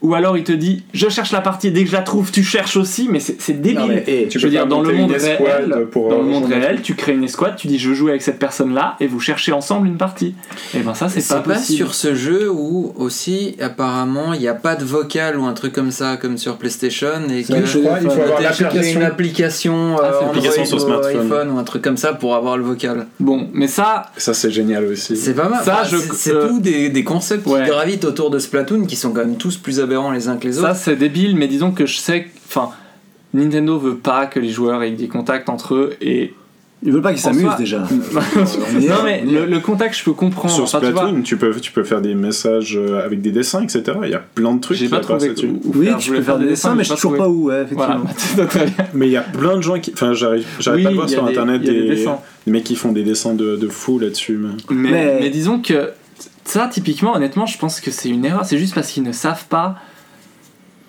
Ou 0.00 0.14
alors, 0.14 0.36
il 0.38 0.44
te 0.44 0.52
dit, 0.52 0.84
je 0.94 1.08
cherche 1.08 1.32
la 1.32 1.40
partie, 1.40 1.68
et 1.68 1.70
dès 1.70 1.82
que 1.82 1.88
je 1.90 1.94
la 1.96 2.02
trouve, 2.02 2.30
tu 2.30 2.44
cherches 2.44 2.76
aussi, 2.76 3.08
mais 3.10 3.18
c'est 3.20 3.36
c'est 3.40 3.54
débile. 3.60 3.78
Non, 3.80 3.88
mais, 3.88 4.04
eh, 4.06 4.28
tu 4.28 4.38
je 4.38 4.46
veux 4.46 4.50
peux 4.50 4.56
dire, 4.56 4.66
dans 4.66 4.80
le 4.80 4.92
monde 4.92 5.10
réel, 5.12 5.86
pour, 5.90 6.08
dans 6.08 6.18
le 6.18 6.24
monde 6.28 6.44
réel, 6.46 6.82
tu 6.82 6.94
crées 6.94 7.14
une 7.14 7.24
escouade, 7.24 7.56
tu 7.56 7.66
dis, 7.66 7.78
je 7.78 7.92
joue 7.94 8.08
avec 8.08 8.22
cette 8.22 8.38
personne-là, 8.38 8.96
et 9.00 9.06
vous 9.08 9.18
cherchez 9.20 9.52
ensemble 9.52 9.88
une 9.88 9.96
partie. 9.96 10.34
Et 10.74 10.80
ben 10.80 10.94
ça, 10.94 11.08
c'est 11.08 11.26
pas 11.26 11.40
pas, 11.40 11.54
possible. 11.54 11.76
sur 11.78 11.94
ce 11.94 12.14
jeu 12.14 12.48
où 12.50 12.92
aussi 12.96 13.56
apparemment 13.60 14.32
il 14.32 14.40
n'y 14.40 14.48
a 14.48 14.54
pas 14.54 14.76
de 14.76 14.84
vocal 14.84 15.38
ou 15.38 15.44
un 15.44 15.52
truc 15.52 15.72
comme 15.72 15.90
ça 15.90 16.16
comme 16.16 16.38
sur 16.38 16.56
PlayStation 16.56 17.28
et 17.30 17.42
que 17.42 17.64
je 17.66 17.78
crois, 17.78 17.98
il 18.00 18.08
faut 18.10 18.20
avoir 18.20 18.40
l'application. 18.40 19.00
une 19.00 19.06
application 19.06 19.96
Ah, 20.00 20.12
euh, 20.34 20.64
sur 20.64 20.80
smartphone. 20.80 21.20
iPhone 21.26 21.50
ou 21.50 21.58
un 21.58 21.64
truc 21.64 21.82
comme 21.82 21.96
ça 21.96 22.12
pour 22.12 22.34
avoir 22.34 22.56
le 22.56 22.64
vocal. 22.64 23.06
Bon, 23.20 23.48
mais 23.52 23.66
ça, 23.68 24.06
Ça, 24.16 24.34
c'est 24.34 24.50
génial 24.50 24.84
aussi. 24.86 25.16
C'est 25.16 25.34
pas 25.34 25.48
mal. 25.48 25.64
Ça, 25.64 25.80
Enfin, 25.82 25.96
c'est 25.98 26.12
c'est 26.14 26.32
euh, 26.34 26.48
tout 26.48 26.60
des, 26.60 26.88
des 26.88 27.04
concepts 27.04 27.46
ouais. 27.46 27.62
qui 27.64 27.68
gravitent 27.70 28.04
autour 28.04 28.30
de 28.30 28.38
Splatoon 28.38 28.86
qui 28.86 28.96
sont 28.96 29.10
quand 29.12 29.20
même 29.20 29.36
tous 29.36 29.56
plus 29.56 29.80
aberrants 29.88 30.10
les 30.12 30.28
uns 30.28 30.36
que 30.36 30.46
les 30.46 30.52
ça 30.54 30.70
autres. 30.70 30.76
c'est 30.76 30.96
débile, 30.96 31.36
mais 31.36 31.48
disons 31.48 31.72
que 31.72 31.86
je 31.86 31.96
sais 31.98 32.24
que. 32.24 32.28
Enfin, 32.48 32.70
Nintendo 33.34 33.78
veut 33.78 33.96
pas 33.96 34.26
que 34.26 34.40
les 34.40 34.48
joueurs 34.50 34.82
aient 34.82 34.90
des 34.92 35.08
contacts 35.08 35.48
entre 35.48 35.74
eux 35.74 35.96
et. 36.00 36.32
Ils 36.84 36.92
veulent 36.92 37.02
pas 37.02 37.12
qu'ils 37.12 37.26
En 37.28 37.32
s'amusent 37.32 37.56
déjà. 37.58 37.78
non, 38.36 39.02
mais 39.04 39.24
le, 39.24 39.46
le 39.46 39.58
contact, 39.60 39.96
je 39.98 40.04
peux 40.04 40.12
comprendre. 40.12 40.54
Sur 40.54 40.62
Enfin, 40.62 40.78
tu 40.78 40.92
vois, 40.92 41.02
Splatoon, 41.02 41.22
tu, 41.22 41.36
peux, 41.36 41.52
tu 41.56 41.72
peux 41.72 41.82
faire 41.82 42.00
des 42.00 42.14
messages 42.14 42.76
euh, 42.76 43.04
avec 43.04 43.20
des 43.20 43.32
dessins, 43.32 43.62
etc. 43.62 43.82
Il 44.04 44.10
y 44.10 44.14
a 44.14 44.20
plein 44.20 44.54
de 44.54 44.60
trucs 44.60 44.76
J'ai 44.76 44.84
qui 44.84 44.90
pas 44.92 45.00
trouvé. 45.00 45.26
là-dessus. 45.26 45.48
où 45.64 45.72
Oui, 45.74 45.86
faire. 45.86 45.98
Je 45.98 46.04
tu 46.04 46.12
peux 46.12 46.22
faire 46.22 46.38
des 46.38 46.46
dessins, 46.46 46.76
mais 46.76 46.84
je 46.84 46.90
j'ai 46.90 46.94
sais 46.94 47.00
toujours 47.00 47.16
trouvé. 47.16 47.18
pas 47.18 47.28
où, 47.28 47.44
ouais, 47.48 47.62
effectivement. 47.62 48.04
Voilà. 48.36 48.70
Mais 48.94 49.08
il 49.08 49.12
y 49.12 49.16
a 49.16 49.22
plein 49.22 49.56
de 49.56 49.62
gens 49.62 49.80
qui. 49.80 49.92
Enfin, 49.92 50.12
j'arrive 50.12 50.46
j'arrive 50.60 50.78
Oui, 50.78 50.84
pas 50.84 50.90
à 50.90 50.94
voir 50.94 51.08
sur 51.08 51.24
des- 51.24 51.30
internet 51.30 51.62
des 51.62 51.72
des, 51.88 52.04
des 52.46 52.52
mecs 52.52 52.62
qui 52.64 52.76
font 52.76 52.92
des 52.92 53.02
dessins 53.02 53.34
de, 53.34 53.56
de 53.56 53.68
fou 53.68 53.98
là-dessus. 53.98 54.38
mais- 54.38 54.48
Mais, 54.70 54.90
Mais- 54.92 55.18
mais 55.22 55.30
disons 55.30 55.58
que 55.60 55.90
ça, 56.48 56.68
typiquement, 56.68 57.14
honnêtement, 57.14 57.46
je 57.46 57.58
pense 57.58 57.80
que 57.80 57.90
c'est 57.90 58.08
une 58.08 58.24
erreur. 58.24 58.44
C'est 58.44 58.58
juste 58.58 58.74
parce 58.74 58.88
qu'ils 58.90 59.02
ne 59.02 59.12
savent 59.12 59.44
pas 59.46 59.76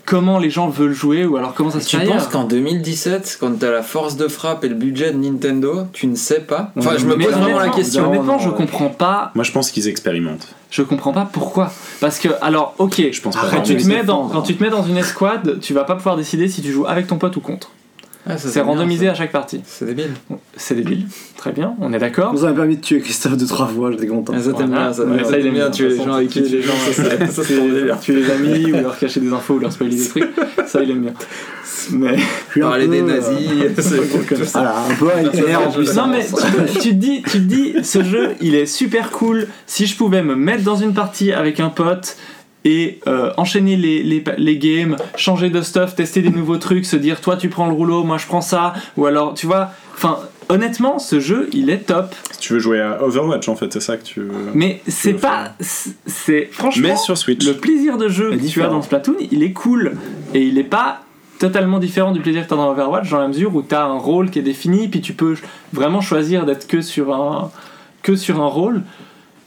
comment 0.05 0.39
les 0.39 0.49
gens 0.49 0.69
veulent 0.69 0.93
jouer 0.93 1.25
ou 1.27 1.37
alors 1.37 1.53
comment 1.53 1.69
ça 1.69 1.79
se 1.79 1.87
Tu 1.87 1.95
fait 1.97 2.03
penses 2.05 2.15
ailleurs. 2.15 2.29
qu'en 2.31 2.43
2017, 2.45 3.37
quand 3.39 3.59
t'as 3.59 3.69
la 3.69 3.83
force 3.83 4.17
de 4.17 4.27
frappe 4.27 4.63
et 4.63 4.67
le 4.67 4.73
budget 4.73 5.11
de 5.11 5.17
Nintendo, 5.17 5.83
tu 5.93 6.07
ne 6.07 6.15
sais 6.15 6.39
pas? 6.39 6.71
Enfin, 6.75 6.97
je 6.97 7.05
me 7.05 7.15
Mais 7.15 7.25
pose 7.25 7.35
vraiment 7.35 7.59
la 7.59 7.69
question. 7.69 8.07
Honnêtement, 8.09 8.33
Non, 8.33 8.39
je 8.39 8.49
comprends 8.49 8.89
pas. 8.89 9.31
Moi, 9.35 9.43
je 9.43 9.51
pense 9.51 9.69
qu'ils 9.69 9.87
expérimentent. 9.87 10.47
Je 10.71 10.81
comprends 10.81 11.13
pas 11.13 11.29
pourquoi. 11.31 11.71
Parce 11.99 12.17
que, 12.17 12.29
alors, 12.41 12.73
ok. 12.79 13.11
Je 13.11 13.21
pense 13.21 13.35
pas 13.35 13.41
Quand 13.41 13.47
vraiment. 13.47 13.63
tu, 13.63 13.77
te 13.77 13.87
mets 13.87 14.03
dans, 14.03 14.27
quand 14.29 14.39
hein. 14.39 14.43
tu 14.43 14.55
te 14.55 14.63
mets 14.63 14.71
dans 14.71 14.83
une 14.83 14.97
escouade, 14.97 15.59
tu 15.61 15.73
vas 15.75 15.83
pas 15.83 15.95
pouvoir 15.95 16.17
décider 16.17 16.47
si 16.47 16.61
tu 16.63 16.71
joues 16.71 16.87
avec 16.87 17.05
ton 17.05 17.17
pote 17.17 17.35
ou 17.37 17.41
contre. 17.41 17.69
Ah, 18.27 18.37
C'est 18.37 18.61
randomisé 18.61 19.05
ça. 19.05 19.11
à 19.13 19.15
chaque 19.15 19.31
partie. 19.31 19.61
C'est 19.65 19.85
débile. 19.85 20.11
C'est 20.55 20.75
débile. 20.75 21.05
Très 21.37 21.51
bien, 21.51 21.73
on 21.79 21.93
est 21.93 21.99
d'accord. 21.99 22.33
Vous 22.33 22.43
avez 22.43 22.55
permis 22.55 22.75
de 22.77 22.81
tuer 22.81 22.99
Christophe 22.99 23.37
deux 23.37 23.45
trois 23.45 23.67
fois, 23.67 23.91
j'étais 23.91 24.07
content. 24.07 24.33
Ah, 24.35 24.41
ça 24.41 24.53
t'aime 24.53 24.67
Voilà. 24.67 24.83
bien, 24.87 24.93
ça, 24.93 25.03
Ouais, 25.05 25.23
ça, 25.23 25.29
ça, 25.31 25.39
il 25.39 25.47
aime 25.47 25.53
bien 25.53 25.69
tuer 25.71 25.89
les 25.89 25.95
gens 25.95 26.13
avec 26.13 26.29
qui 26.29 26.43
Tuer 26.43 26.57
les 26.57 26.61
gens, 26.61 26.73
ça, 26.91 27.43
tuer 28.01 28.15
les 28.15 28.29
amis 28.31 28.71
ou 28.73 28.81
leur 28.81 28.97
cacher 28.99 29.21
des 29.21 29.31
infos 29.31 29.55
ou 29.55 29.59
leur 29.59 29.71
spoiler 29.71 29.95
des 29.95 30.07
trucs. 30.07 30.29
Ça, 30.67 30.83
il 30.83 30.91
aime 30.91 31.01
bien. 31.01 31.13
Mais. 31.91 32.17
Parler 32.59 32.87
des 32.87 33.01
euh, 33.01 33.05
nazis, 33.05 33.49
c'est 33.79 34.35
tout 34.35 34.43
ça. 34.45 34.59
Voilà, 34.59 34.75
un 34.89 34.95
peu 34.95 35.11
ASMR 35.11 35.55
en 35.67 35.71
plus. 35.71 35.95
Non 35.95 36.07
mais 36.07 36.25
tu, 36.73 36.79
tu 36.81 36.89
te 36.89 36.93
dis, 36.95 37.21
tu 37.23 37.31
te 37.31 37.37
dis, 37.37 37.73
ce 37.83 38.03
jeu, 38.03 38.31
il 38.41 38.53
est 38.55 38.65
super 38.65 39.11
cool. 39.11 39.47
Si 39.65 39.85
je 39.85 39.95
pouvais 39.95 40.21
me 40.21 40.35
mettre 40.35 40.63
dans 40.63 40.75
une 40.75 40.93
partie 40.93 41.31
avec 41.31 41.59
un 41.59 41.69
pote 41.69 42.17
et 42.65 42.99
euh, 43.07 43.31
enchaîner 43.37 43.77
les, 43.77 44.03
les, 44.03 44.23
les 44.37 44.57
games, 44.57 44.97
changer 45.15 45.49
de 45.49 45.61
stuff, 45.61 45.95
tester 45.95 46.21
des 46.21 46.29
nouveaux 46.29 46.57
trucs, 46.57 46.85
se 46.85 46.95
dire 46.97 47.21
toi 47.21 47.37
tu 47.37 47.49
prends 47.49 47.67
le 47.67 47.73
rouleau, 47.73 48.03
moi 48.03 48.17
je 48.17 48.27
prends 48.27 48.41
ça, 48.41 48.73
ou 48.97 49.05
alors 49.05 49.33
tu 49.33 49.45
vois, 49.47 49.71
enfin 49.95 50.19
honnêtement 50.49 50.99
ce 50.99 51.19
jeu 51.19 51.47
il 51.53 51.69
est 51.69 51.85
top, 51.87 52.13
Si 52.31 52.39
tu 52.39 52.53
veux 52.53 52.59
jouer 52.59 52.81
à 52.81 53.01
Overwatch, 53.03 53.47
en 53.47 53.55
fait, 53.55 53.71
c'est 53.71 53.79
ça 53.79 53.95
que 53.97 54.03
tu 54.03 54.19
veux. 54.21 54.31
mais 54.53 54.81
c'est 54.87 55.13
pas, 55.13 55.53
c'est- 55.61 56.49
franchement 56.51 56.89
Mais 56.89 56.95
sur 56.97 57.17
Switch. 57.17 57.45
le 57.45 57.53
plaisir 57.53 57.97
de 57.97 58.09
jeu 58.09 58.31
que 58.35 58.45
tu 58.47 58.61
as 58.61 58.67
dans 58.67 58.81
Splatoon, 58.81 59.15
il 59.31 59.41
est 59.43 59.53
cool. 59.53 59.93
Et 60.33 60.41
il 60.43 60.57
est 60.57 60.63
pas 60.63 61.01
totalement 61.39 61.79
différent 61.79 62.11
du 62.11 62.19
plaisir 62.19 62.43
que 62.43 62.47
tu 62.49 62.53
as 62.53 62.57
dans 62.57 62.69
Overwatch 62.71 63.09
dans 63.09 63.19
la 63.19 63.29
mesure 63.29 63.55
où 63.55 63.61
tu 63.61 63.73
as 63.73 63.85
un 63.85 63.97
rôle 63.97 64.29
qui 64.29 64.39
est 64.39 64.41
défini 64.41 64.89
puis 64.89 64.99
tu 64.99 65.13
peux 65.13 65.35
vraiment 65.71 66.01
choisir 66.01 66.45
d'être 66.45 66.67
que 66.67 66.81
sur 66.81 67.13
un 67.15 67.49
que 68.03 68.17
sur 68.17 68.41
un 68.41 68.47
rôle 68.47 68.81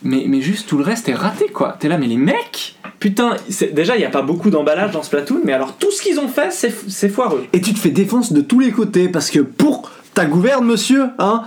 mais, 0.04 0.24
mais 0.28 0.40
juste 0.40 0.68
tout 0.68 0.78
le 0.78 0.84
reste 0.84 1.08
est 1.08 1.14
raté 1.14 1.46
quoi. 1.46 1.76
T'es 1.78 1.88
là 1.88 1.98
mais 1.98 2.06
les 2.06 2.16
mecs 2.16 2.76
putain, 2.98 3.36
c'est- 3.48 3.74
déjà 3.74 3.96
il 3.96 4.02
y 4.02 4.04
a 4.04 4.10
pas 4.10 4.22
beaucoup 4.22 4.50
d'emballage 4.50 4.92
dans 4.92 5.02
Splatoon 5.02 5.40
mais 5.44 5.52
alors 5.52 5.76
tout 5.76 5.90
ce 5.90 6.02
qu'ils 6.02 6.18
ont 6.20 6.28
fait 6.28 6.52
c'est 6.52 6.72
c'est 6.88 7.08
foireux. 7.08 7.44
Et 7.52 7.60
tu 7.60 7.72
te 7.74 7.78
fais 7.78 7.90
défense 7.90 8.32
de 8.32 8.40
tous 8.40 8.60
les 8.60 8.70
côtés 8.70 9.08
parce 9.08 9.30
que 9.30 9.40
pour 9.40 9.90
ta 10.14 10.26
gouverne, 10.26 10.66
monsieur, 10.66 11.04
hein 11.18 11.42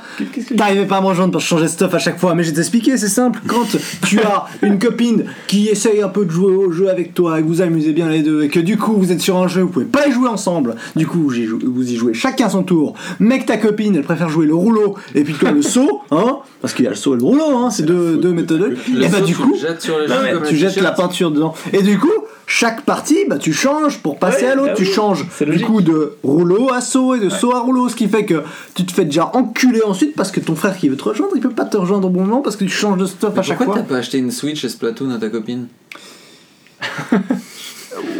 T'arrivais 0.57 0.85
pas 0.85 0.97
à 0.97 1.01
me 1.01 1.07
rejoindre 1.07 1.31
pour 1.31 1.41
changer 1.41 1.65
de 1.65 1.69
stuff 1.69 1.93
à 1.93 1.99
chaque 1.99 2.19
fois, 2.19 2.33
mais 2.33 2.43
je 2.43 2.49
vais 2.49 2.55
t'expliquer, 2.55 2.97
c'est 2.97 3.09
simple. 3.09 3.39
Quand 3.47 3.65
tu 4.07 4.19
as 4.21 4.45
une 4.61 4.79
copine 4.79 5.25
qui 5.47 5.67
essaye 5.67 6.01
un 6.01 6.09
peu 6.09 6.25
de 6.25 6.31
jouer 6.31 6.53
au 6.53 6.71
jeu 6.71 6.89
avec 6.89 7.13
toi 7.13 7.39
et 7.39 7.43
que 7.43 7.47
vous 7.47 7.61
amusez 7.61 7.93
bien 7.93 8.09
les 8.09 8.23
deux, 8.23 8.43
et 8.43 8.49
que 8.49 8.59
du 8.59 8.77
coup 8.77 8.93
vous 8.93 9.11
êtes 9.11 9.21
sur 9.21 9.37
un 9.37 9.47
jeu, 9.47 9.61
vous 9.61 9.69
pouvez 9.69 9.85
pas 9.85 10.07
y 10.07 10.11
jouer 10.11 10.29
ensemble, 10.29 10.75
du 10.95 11.05
coup 11.05 11.29
vous 11.29 11.91
y 11.91 11.95
jouez 11.95 12.13
chacun 12.13 12.49
son 12.49 12.63
tour, 12.63 12.95
mais 13.19 13.39
que 13.39 13.45
ta 13.45 13.57
copine 13.57 13.95
elle 13.95 14.03
préfère 14.03 14.29
jouer 14.29 14.47
le 14.47 14.55
rouleau 14.55 14.95
et 15.13 15.23
puis 15.23 15.33
toi 15.33 15.51
le 15.51 15.61
saut, 15.61 16.01
hein 16.11 16.39
Parce 16.61 16.73
qu'il 16.73 16.85
y 16.85 16.87
a 16.87 16.91
le 16.91 16.95
saut 16.95 17.15
et 17.15 17.17
le 17.17 17.23
rouleau, 17.23 17.57
hein, 17.57 17.69
c'est 17.69 17.83
deux, 17.83 18.17
deux 18.17 18.31
méthodes. 18.31 18.75
Et 18.99 19.07
bah 19.07 19.21
du 19.21 19.35
coup, 19.35 19.55
jettes 19.59 19.87
tu 20.47 20.55
jettes 20.55 20.77
la 20.77 20.91
peinture 20.91 21.31
dedans. 21.31 21.53
Et 21.71 21.81
du 21.81 21.99
coup, 21.99 22.11
chaque 22.47 22.81
partie, 22.85 23.25
bah, 23.27 23.37
tu 23.37 23.53
changes 23.53 23.99
pour 23.99 24.17
passer 24.19 24.45
Ouais, 24.45 24.51
à 24.51 24.55
l'autre. 24.55 24.69
bah 24.69 24.75
tu 24.77 24.83
oui, 24.83 24.91
changes 24.93 25.25
c'est 25.31 25.45
du 25.49 25.63
coup 25.63 25.81
de 25.81 26.13
rouleau 26.23 26.71
à 26.71 26.79
saut 26.81 27.15
et 27.15 27.19
de 27.19 27.29
saut 27.29 27.55
à 27.55 27.59
rouleau. 27.59 27.89
Ce 27.89 27.95
qui 27.95 28.07
fait 28.07 28.25
que 28.25 28.43
tu 28.75 28.85
te 28.85 28.91
fais 28.93 29.05
déjà 29.05 29.31
enculer 29.33 29.81
ensuite 29.83 30.15
parce 30.15 30.31
que 30.31 30.39
ton 30.39 30.55
frère 30.55 30.77
qui 30.77 30.87
veut 30.89 30.97
te 30.97 31.03
rejoindre, 31.03 31.33
il 31.35 31.41
peut 31.41 31.49
pas 31.49 31.65
te 31.65 31.77
rejoindre 31.77 32.07
au 32.07 32.11
bon 32.11 32.21
moment 32.21 32.41
parce 32.41 32.55
que 32.55 32.63
tu 32.65 32.69
changes 32.71 32.97
de 32.99 33.05
stuff 33.05 33.31
Mais 33.33 33.39
à 33.39 33.41
chaque 33.43 33.57
Pourquoi 33.57 33.75
fois. 33.75 33.83
t'as 33.83 33.89
pas 33.89 33.97
acheté 33.97 34.17
une 34.19 34.31
Switch 34.31 34.63
et 34.63 34.69
Splatoon 34.69 35.11
à 35.11 35.17
ta 35.17 35.29
copine? 35.29 35.67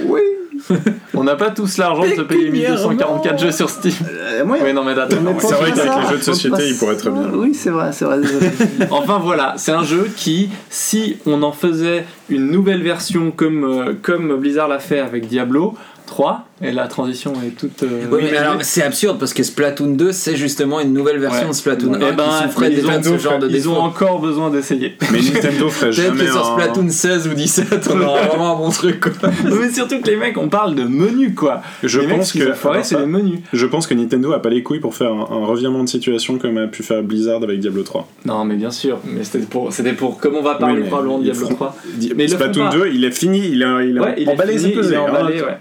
Oui. 0.08 0.22
On 1.14 1.24
n'a 1.24 1.36
pas 1.36 1.52
tous 1.52 1.78
l'argent 1.78 2.04
de 2.04 2.16
se 2.16 2.22
payer 2.22 2.50
1244 2.50 3.40
jeux 3.40 3.52
sur 3.52 3.70
Steam. 3.70 3.94
Euh, 4.10 4.46
moi, 4.46 4.58
Oui, 4.64 4.74
non, 4.74 4.84
mais 4.84 4.98
attends. 4.98 5.18
C'est 5.40 5.54
vrai 5.54 5.72
qu'avec 5.72 6.04
les 6.04 6.10
jeux 6.10 6.18
de 6.18 6.24
société, 6.24 6.70
il 6.70 6.78
pourrait 6.78 6.98
très 6.98 7.10
bien. 7.10 7.30
Oui, 7.34 7.54
c'est 7.54 7.70
vrai, 7.70 7.92
c'est 7.92 8.06
vrai. 8.06 8.18
Enfin 8.92 9.20
voilà, 9.20 9.54
c'est 9.58 9.72
un 9.72 9.84
jeu 9.84 10.10
qui, 10.16 10.50
si 10.70 11.18
on 11.26 11.44
en 11.44 11.52
faisait 11.52 12.06
une 12.30 12.50
nouvelle 12.50 12.84
version 12.84 13.32
comme, 13.32 13.64
euh, 13.64 13.94
comme 14.02 14.36
Blizzard 14.38 14.68
l'a 14.68 14.80
fait 14.80 15.00
avec 15.00 15.28
Diablo 15.28 15.76
3, 16.06 16.48
et 16.62 16.72
la 16.72 16.88
transition 16.88 17.34
est 17.46 17.50
toute. 17.50 17.84
euh, 17.84 18.08
Ouais, 18.10 18.30
mais 18.32 18.38
alors 18.38 18.56
c'est 18.62 18.82
absurde 18.82 19.18
parce 19.20 19.34
que 19.34 19.44
Splatoon 19.44 19.88
2 19.96 20.12
c'est 20.14 20.38
justement 20.38 20.80
une 20.80 20.94
nouvelle 20.94 21.20
version 21.20 21.44
Ouais. 21.44 21.50
de 21.50 21.54
Splatoon 21.56 21.94
1 21.96 21.98
Eh 21.98 22.00
ben, 22.14 22.24
qui 22.24 22.44
souffrait 22.44 22.70
ils 22.72 22.76
déjà 22.78 22.98
de 22.98 23.10
ont- 23.10 23.18
ce 23.18 23.24
genre 23.24 23.40
de 23.40 23.50
ils 23.50 23.68
ont 23.68 23.74
défaut. 23.74 23.82
encore 23.84 24.20
besoin 24.20 24.50
d'essayer. 24.50 24.96
Mais 25.12 25.20
Nintendo 25.20 25.70
ferait 25.70 25.90
Peut-être 25.92 26.02
jamais 26.08 26.26
que 26.26 26.32
sur 26.32 26.48
un- 26.50 26.54
Splatoon 26.60 26.90
16 26.90 27.28
ou 27.28 27.34
17 27.34 27.90
on 27.94 28.00
aura 28.02 28.22
vraiment 28.28 28.54
un 28.56 28.58
bon 28.58 28.70
truc 28.70 29.02
quoi. 29.02 29.30
mais 29.44 29.72
surtout 29.74 30.00
que 30.00 30.10
les 30.10 30.16
mecs, 30.16 30.38
on 30.38 30.48
parle 30.48 30.76
de 30.76 30.84
menus 30.84 31.34
quoi. 31.36 31.62
Je 31.84 32.00
les 32.00 32.08
mecs, 32.08 32.18
pense 32.18 32.32
qu'ils 32.32 32.46
que 32.46 32.52
ont 32.52 32.56
foiré, 32.56 32.76
alors 32.78 32.86
c'est 32.86 33.00
les 33.00 33.06
menus. 33.06 33.40
je 33.52 33.66
pense 33.66 33.86
que 33.86 33.94
Nintendo 33.94 34.32
a 34.32 34.42
pas 34.42 34.50
les 34.50 34.64
couilles 34.64 34.80
pour 34.80 34.96
faire 34.96 35.12
un, 35.12 35.28
un 35.30 35.46
revirement 35.46 35.84
de 35.84 35.90
situation 35.90 36.38
comme 36.38 36.58
a 36.58 36.68
pu 36.68 36.84
faire 36.84 37.04
Blizzard 37.04 37.44
avec 37.44 37.60
Diablo 37.60 37.84
3. 37.84 38.08
Non, 38.26 38.46
mais 38.46 38.56
bien 38.56 38.72
sûr, 38.72 39.00
mais 39.06 39.24
c'était 39.26 39.40
pour, 39.46 39.74
c'était 39.74 39.92
pour 39.94 40.20
comme 40.20 40.36
on 40.36 40.42
va 40.42 40.56
parler 40.56 40.76
Oui, 40.76 40.82
mais 40.84 40.88
probablement 40.88 41.18
de 41.20 41.24
Diablo 41.26 41.42
feront- 41.48 41.56
3. 41.56 41.76
Di- 41.96 42.14
Mais 42.16 42.28
Splatoon 42.30 42.70
pas. 42.70 42.76
2, 42.78 42.88
il 42.94 43.04
est 43.04 43.12
fini, 43.12 43.46
il 43.52 43.62
a, 43.64 43.84
il 43.84 43.98
a 43.98 44.02
Ouais, 44.02 44.16
il 44.18 44.30
est 44.30 44.32
emballé 44.32 44.54
il 44.64 44.94
est 44.94 44.98
emballé, 44.98 45.42
ouais. 45.42 45.58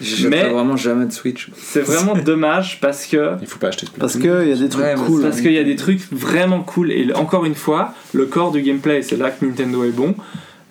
Je 0.00 0.28
Mais- 0.42 0.48
vraiment 0.50 0.76
jamais 0.76 1.06
de 1.06 1.12
Switch. 1.12 1.48
C'est 1.56 1.80
vraiment 1.80 2.14
dommage 2.24 2.78
parce 2.80 3.06
que 3.06 3.32
Il 3.40 3.46
faut 3.46 3.58
pas 3.58 3.68
acheter 3.68 3.86
Splatoon. 3.86 4.00
Parce 4.00 4.16
qu'il 4.16 4.48
y 4.48 4.52
a 4.52 4.56
des 4.56 4.68
trucs 4.68 4.84
Ouais, 4.84 4.94
cool. 5.06 5.22
Parce 5.22 5.40
qu'il 5.40 5.52
y 5.52 5.58
a 5.58 5.64
des 5.64 5.76
trucs 5.76 6.00
vraiment 6.12 6.60
cool 6.60 6.90
et 6.92 7.12
encore 7.14 7.44
une 7.44 7.54
fois, 7.54 7.94
le 8.12 8.26
corps 8.26 8.50
du 8.52 8.62
gameplay, 8.62 9.02
c'est 9.02 9.16
là 9.16 9.30
que 9.30 9.44
Nintendo 9.44 9.84
est 9.84 9.90
bon. 9.90 10.14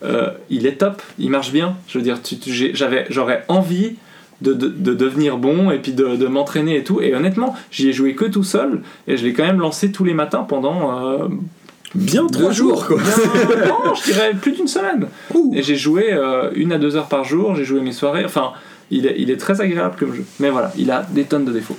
euh, 0.04 0.30
il 0.50 0.66
est 0.68 0.74
top, 0.80 1.02
il 1.18 1.30
marche 1.30 1.52
bien. 1.54 1.76
Je 1.88 1.98
veux 1.98 2.04
dire, 2.04 2.22
tu- 2.22 2.38
tu- 2.38 2.52
j'ai- 2.52 2.76
j'avais, 2.76 3.06
j'aurais 3.10 3.46
envie 3.48 3.96
de, 4.42 4.52
de- 4.52 4.68
de 4.68 4.94
devenir 4.94 5.38
bon 5.38 5.72
et 5.72 5.80
puis 5.80 5.94
de, 5.94 6.18
de 6.18 6.28
m'entraîner 6.28 6.76
et 6.78 6.84
tout. 6.84 7.00
Et 7.02 7.16
honnêtement, 7.16 7.56
j'y 7.72 7.88
ai 7.88 7.94
joué 7.94 8.14
que 8.14 8.26
tout 8.26 8.44
seul 8.44 8.82
et 9.08 9.16
je 9.16 9.24
l'ai 9.24 9.32
quand 9.32 9.46
même 9.46 9.60
lancé 9.62 9.92
tous 9.94 10.04
les 10.04 10.14
matins 10.14 10.46
pendant 10.46 11.00
euh, 11.16 11.28
bien 11.96 12.26
Deux 12.26 12.52
jours 12.52 12.86
quoi. 12.86 12.98
bien- 12.98 13.66
non, 13.68 13.94
je 14.06 14.12
dirais 14.12 14.32
plus 14.34 14.52
d'une 14.52 14.68
semaine. 14.68 15.08
Et 15.54 15.64
j'ai 15.64 15.78
joué 15.78 16.12
euh, 16.12 16.50
une 16.56 16.74
à 16.74 16.78
deux 16.80 16.98
heures 16.98 17.08
par 17.08 17.24
jour. 17.24 17.56
J'ai 17.56 17.64
joué 17.64 17.80
mes 17.80 17.94
soirées. 17.94 18.26
Enfin, 18.26 18.52
il 18.92 19.06
est, 19.06 19.16
il 19.18 19.30
est 19.32 19.38
très 19.38 19.60
agréable 19.62 19.96
comme 19.98 20.14
jeu. 20.14 20.26
Mais 20.40 20.50
voilà, 20.50 20.72
il 20.78 20.92
a 20.92 21.06
des 21.12 21.24
tonnes 21.24 21.46
de 21.46 21.52
défauts. 21.52 21.78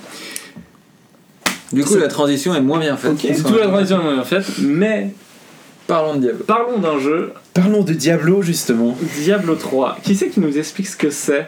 Du 1.72 1.82
coup 1.84 1.96
la 1.96 2.08
transition 2.08 2.54
est 2.54 2.60
moins 2.60 2.78
bien 2.78 2.96
faite. 2.96 3.12
C'est 3.18 3.42
tout 3.42 3.56
la 3.56 3.66
transition 3.66 3.98
en 4.18 4.24
fait, 4.24 4.44
mais 4.60 5.10
Parlons 5.86 6.14
de 6.14 6.20
Diablo. 6.20 6.44
parlons 6.44 6.78
d'un 6.78 6.98
jeu 6.98 7.32
Parlons 7.52 7.82
de 7.82 7.92
Diablo 7.92 8.40
justement. 8.42 8.96
Diablo 9.22 9.54
3. 9.54 9.98
Qui 10.02 10.14
c'est 10.14 10.28
qui 10.30 10.40
nous 10.40 10.56
explique 10.56 10.86
ce 10.86 10.96
que 10.96 11.10
c'est 11.10 11.46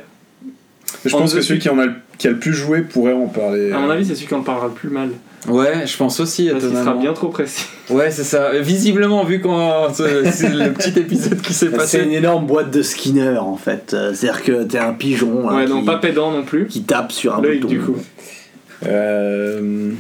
Je 1.07 1.15
En 1.15 1.21
pense 1.21 1.35
que 1.35 1.41
celui 1.41 1.59
qui, 1.61 1.69
en 1.71 1.79
a, 1.79 1.87
le- 1.87 1.95
qui 2.19 2.27
a 2.27 2.31
le 2.31 2.39
plus 2.39 2.53
joué 2.53 2.83
pourrait 2.83 3.13
en 3.15 3.27
parler. 3.29 3.73
À 3.73 3.79
mon 3.79 3.89
avis, 3.89 4.05
c'est 4.05 4.15
celui 4.15 4.27
qui 4.27 4.35
en 4.35 4.43
parlera 4.43 4.67
le 4.67 4.73
plus 4.75 4.91
mal. 4.91 5.11
Ouais, 5.49 5.87
je 5.87 5.97
pense 5.97 6.19
aussi 6.21 6.49
Parce 6.51 6.65
qu'il 6.65 6.77
sera 6.77 6.95
bien 6.95 7.13
trop 7.13 7.29
précis. 7.29 7.67
Ouais, 7.91 8.11
c'est 8.11 8.25
ça. 8.25 8.59
Visiblement, 8.61 9.25
vu 9.25 9.41
qu'on 9.41 9.89
c'est 9.95 10.31
c'est 10.33 10.49
le 10.49 10.73
petit 10.73 10.99
épisode 10.99 11.41
qui 11.41 11.53
s'est 11.55 11.67
C'est 11.71 11.77
passé. 11.77 12.03
une 12.03 12.13
énorme 12.13 12.47
boîte 12.47 12.71
de 12.71 12.83
Skinner 12.83 13.39
en 13.39 13.57
fait. 13.57 13.93
Euh, 13.95 14.13
C'est-à-dire 14.15 14.43
que 14.43 14.63
t'es 14.65 14.79
un 14.79 14.93
pigeon 14.93 15.49
hein, 15.49 15.57
Ouais, 15.57 15.65
qui, 15.65 15.71
donc 15.71 15.87
pas 15.87 15.99
pédant 15.99 16.31
non 16.33 16.43
plus. 16.43 16.67
qui 16.67 16.83
tape 16.83 17.13
sur 17.13 17.35
un 17.37 17.41
bouton. 17.43 17.69
du 17.69 17.81
coup. 17.81 17.97
Euh, 18.87 19.91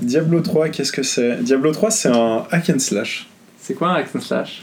Diablo 0.00 0.40
3, 0.40 0.68
qu'est-ce 0.68 0.92
que 0.92 1.02
c'est? 1.02 1.42
Diablo 1.42 1.72
3, 1.72 1.90
c'est 1.90 2.08
un 2.08 2.44
hack 2.50 2.70
and 2.70 2.78
slash. 2.78 3.28
C'est 3.60 3.74
quoi 3.74 3.88
un 3.90 3.94
hack 3.94 4.08
and 4.14 4.20
slash? 4.20 4.62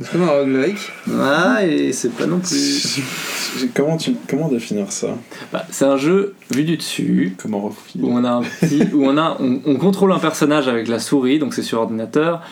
C'est 0.00 0.12
comme 0.12 0.22
un 0.22 0.30
roguelike. 0.30 0.92
Ah, 1.18 1.64
et 1.64 1.92
c'est 1.92 2.12
pas 2.12 2.26
non 2.26 2.38
plus. 2.38 3.00
comment, 3.74 3.96
tu, 3.96 4.14
comment 4.28 4.48
définir 4.48 4.92
ça? 4.92 5.16
Bah, 5.52 5.64
C'est 5.70 5.86
un 5.86 5.96
jeu 5.96 6.34
vu 6.50 6.64
du 6.64 6.76
dessus. 6.76 7.34
Comment 7.40 7.64
Où 7.64 7.68
refiler 7.68 8.04
on 8.06 8.24
a 8.24 8.30
un 8.30 8.42
petit, 8.42 8.82
où 8.92 9.04
on 9.04 9.16
a, 9.16 9.36
on, 9.40 9.60
on 9.64 9.76
contrôle 9.76 10.12
un 10.12 10.18
personnage 10.18 10.68
avec 10.68 10.88
la 10.88 10.98
souris, 10.98 11.38
donc 11.38 11.54
c'est 11.54 11.62
sur 11.62 11.80
ordinateur. 11.80 12.42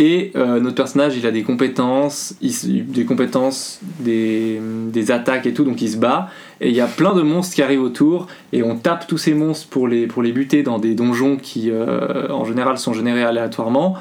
Et 0.00 0.32
euh, 0.34 0.58
notre 0.58 0.74
personnage, 0.74 1.16
il 1.16 1.24
a 1.24 1.30
des 1.30 1.44
compétences, 1.44 2.34
il 2.40 2.90
des 2.90 3.04
compétences, 3.04 3.78
des, 4.00 4.60
des 4.88 5.10
attaques 5.12 5.46
et 5.46 5.54
tout, 5.54 5.62
donc 5.62 5.80
il 5.80 5.88
se 5.88 5.96
bat. 5.96 6.28
Et 6.60 6.68
il 6.68 6.74
y 6.74 6.80
a 6.80 6.88
plein 6.88 7.14
de 7.14 7.22
monstres 7.22 7.54
qui 7.54 7.62
arrivent 7.62 7.82
autour, 7.82 8.26
et 8.52 8.64
on 8.64 8.76
tape 8.76 9.06
tous 9.06 9.18
ces 9.18 9.34
monstres 9.34 9.68
pour 9.68 9.86
les, 9.86 10.08
pour 10.08 10.22
les 10.22 10.32
buter 10.32 10.64
dans 10.64 10.80
des 10.80 10.96
donjons 10.96 11.36
qui, 11.36 11.70
euh, 11.70 12.28
en 12.30 12.44
général, 12.44 12.76
sont 12.76 12.92
générés 12.92 13.22
aléatoirement. 13.22 13.94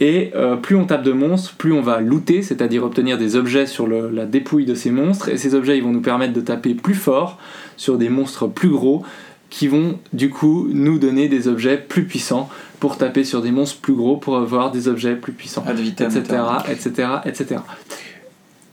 Et 0.00 0.30
euh, 0.34 0.56
plus 0.56 0.76
on 0.76 0.84
tape 0.84 1.02
de 1.02 1.12
monstres, 1.12 1.54
plus 1.56 1.72
on 1.72 1.80
va 1.82 2.00
looter, 2.00 2.42
c'est-à-dire 2.42 2.84
obtenir 2.84 3.18
des 3.18 3.36
objets 3.36 3.66
sur 3.66 3.86
le- 3.86 4.10
la 4.10 4.26
dépouille 4.26 4.64
de 4.64 4.74
ces 4.74 4.90
monstres. 4.90 5.28
Et 5.28 5.36
ces 5.36 5.54
objets, 5.54 5.76
ils 5.78 5.82
vont 5.84 5.92
nous 5.92 6.00
permettre 6.00 6.32
de 6.32 6.40
taper 6.40 6.74
plus 6.74 6.94
fort 6.94 7.38
sur 7.76 7.98
des 7.98 8.08
monstres 8.08 8.46
plus 8.46 8.68
gros, 8.70 9.02
qui 9.50 9.68
vont 9.68 9.98
du 10.12 10.30
coup 10.30 10.66
nous 10.72 10.98
donner 10.98 11.28
des 11.28 11.46
objets 11.48 11.76
plus 11.76 12.04
puissants 12.04 12.48
pour 12.80 12.96
taper 12.98 13.22
sur 13.24 13.40
des 13.40 13.52
monstres 13.52 13.80
plus 13.80 13.94
gros 13.94 14.16
pour 14.16 14.36
avoir 14.36 14.70
des 14.72 14.88
objets 14.88 15.14
plus 15.14 15.32
puissants, 15.32 15.64
etc., 16.18 16.40
etc., 16.70 17.08
etc. 17.24 17.56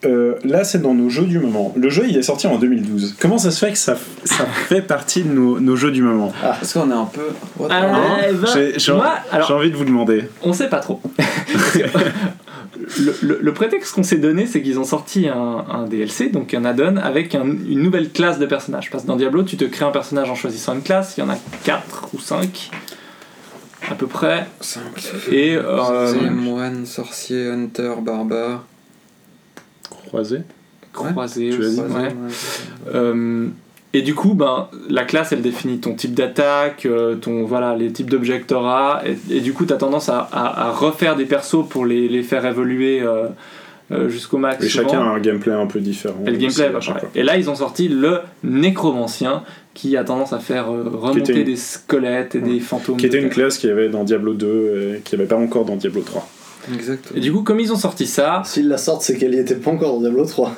Euh, 0.04 0.34
là, 0.44 0.64
c'est 0.64 0.82
dans 0.82 0.96
nos 0.96 1.10
jeux 1.10 1.26
du 1.26 1.38
moment. 1.40 1.74
Le 1.78 1.90
jeu, 1.90 2.06
il 2.10 2.18
est 2.18 2.24
sorti 2.24 2.48
en 2.48 2.58
2012. 2.58 3.16
Comment 3.20 3.38
ça 3.38 3.52
se 3.52 3.64
fait 3.64 3.72
que 3.72 3.78
ça, 3.78 3.96
ça 4.26 4.46
fait 4.46 4.82
partie 4.82 5.22
de 5.22 5.30
nos, 5.32 5.60
nos 5.60 5.76
jeux 5.76 5.92
du 5.92 6.02
moment 6.02 6.34
Parce 6.42 6.74
qu'on 6.74 6.90
est 6.90 6.94
un 6.94 7.06
peu. 7.06 7.22
What 7.60 7.68
Ah, 7.70 8.18
eh 8.28 8.34
ben, 8.34 8.72
J'ai 8.78 9.54
envie 9.54 9.70
de 9.70 9.76
vous 9.76 9.86
demander. 9.86 10.24
on 10.42 10.54
sait 10.54 10.70
pas 10.70 10.80
trop. 10.80 11.00
le, 13.00 13.16
le- 13.22 13.40
le 13.42 13.54
prétexte 13.54 13.94
qu'on 13.94 14.04
s'est 14.04 14.18
donné, 14.18 14.48
c'est 14.48 14.62
qu'ils 14.62 14.80
ont 14.80 14.84
sorti 14.84 15.28
un, 15.28 15.66
un 15.70 15.86
DLC, 15.86 16.30
donc 16.30 16.54
un 16.54 16.66
add-on, 16.66 16.98
avec 16.98 17.36
un- 17.36 17.44
une 17.46 17.82
nouvelle 17.84 18.10
classe 18.10 18.40
de 18.40 18.46
personnages. 18.46 18.90
Parce 18.90 19.04
que 19.04 19.08
dans 19.08 19.16
Diablo, 19.18 19.44
tu 19.44 19.58
te 19.58 19.66
crées 19.66 19.86
un 19.86 19.92
personnage 19.92 20.30
en 20.30 20.36
choisissant 20.36 20.74
une 20.74 20.82
classe, 20.82 21.16
il 21.18 21.22
y 21.22 21.24
en 21.24 21.30
a 21.30 21.38
4 21.64 22.10
ou 22.14 22.20
5 22.20 22.72
à 23.90 23.96
peu 23.96 24.08
près. 24.08 24.46
Et 25.32 25.56
euh, 25.56 26.08
C'est 26.14 26.30
moine, 26.30 26.86
sorcier, 26.86 27.48
hunter, 27.50 27.94
barbare. 28.02 28.64
Croisé 30.12 30.42
croisé 30.94 31.50
tu 31.52 31.60
aussi, 31.62 31.76
dit, 31.76 31.82
ouais. 31.82 31.88
ouais. 31.88 32.12
Euh, 32.94 33.48
et 33.94 34.02
du 34.02 34.14
coup, 34.14 34.34
ben, 34.34 34.68
la 34.90 35.04
classe, 35.06 35.32
elle 35.32 35.42
définit 35.42 35.80
ton 35.80 35.94
type 35.96 36.14
d'attaque, 36.14 36.86
euh, 36.86 37.16
ton 37.16 37.44
voilà, 37.46 37.76
les 37.76 37.92
types 37.94 38.10
d'objets 38.10 38.40
que 38.42 38.48
tu 38.48 38.54
auras, 38.54 39.02
et, 39.06 39.38
et 39.38 39.40
du 39.42 39.54
coup, 39.54 39.66
tu 39.66 39.74
as 39.74 39.78
tendance 39.78 40.10
à, 40.10 40.20
à- 40.32 40.68
à 40.68 40.72
refaire 40.72 41.16
des 41.16 41.26
persos 41.26 41.66
pour 41.70 41.86
les, 41.86 42.08
les 42.10 42.24
faire 42.24 42.46
évoluer 42.46 43.02
euh, 43.02 43.28
euh, 43.92 44.08
jusqu'au 44.10 44.38
max. 44.38 44.64
Et 44.66 44.70
souvent. 44.70 44.88
chacun 44.90 45.02
a 45.02 45.06
un 45.10 45.20
gameplay 45.20 45.52
un 45.54 45.66
peu 45.66 45.80
différent. 45.80 46.24
Et 46.26 46.32
le 46.32 46.38
gameplay 46.38 46.70
fois. 46.72 46.96
Et 47.16 47.24
là, 47.24 47.38
ils 47.38 47.50
ont 47.50 47.56
sorti 47.56 47.88
le 47.90 48.20
nécromancien 48.44 49.44
qui 49.74 49.96
a 49.98 50.04
tendance 50.04 50.34
à 50.34 50.40
faire 50.40 50.70
euh, 50.72 50.84
remonter 50.94 51.34
une- 51.40 51.44
des 51.44 51.56
squelettes 51.58 52.36
et 52.36 52.40
des 52.42 52.60
fantômes. 52.60 52.98
Qui 52.98 53.06
était 53.06 53.22
une 53.22 53.30
classe 53.30 53.58
qu'il 53.58 53.70
y 53.70 53.74
avait 53.74 53.90
dans 53.90 54.04
Diablo 54.04 54.34
2 54.34 54.96
et 54.98 55.02
qui 55.02 55.16
n'y 55.16 55.22
avait 55.22 55.30
pas 55.30 55.38
encore 55.38 55.66
dans 55.66 55.76
Diablo 55.76 56.02
3. 56.02 56.28
Exactement. 56.74 57.18
Et 57.18 57.22
du 57.22 57.32
coup, 57.32 57.42
comme 57.44 57.60
ils 57.60 57.72
ont 57.72 57.78
sorti 57.78 58.06
ça, 58.08 58.42
S'ils 58.46 58.68
la 58.68 58.78
sortent, 58.78 59.02
c'est 59.04 59.18
qu'elle 59.18 59.34
y 59.34 59.40
était 59.40 59.56
pas 59.56 59.72
encore 59.72 59.94
dans 59.96 60.02
Diablo 60.02 60.26
3. 60.26 60.56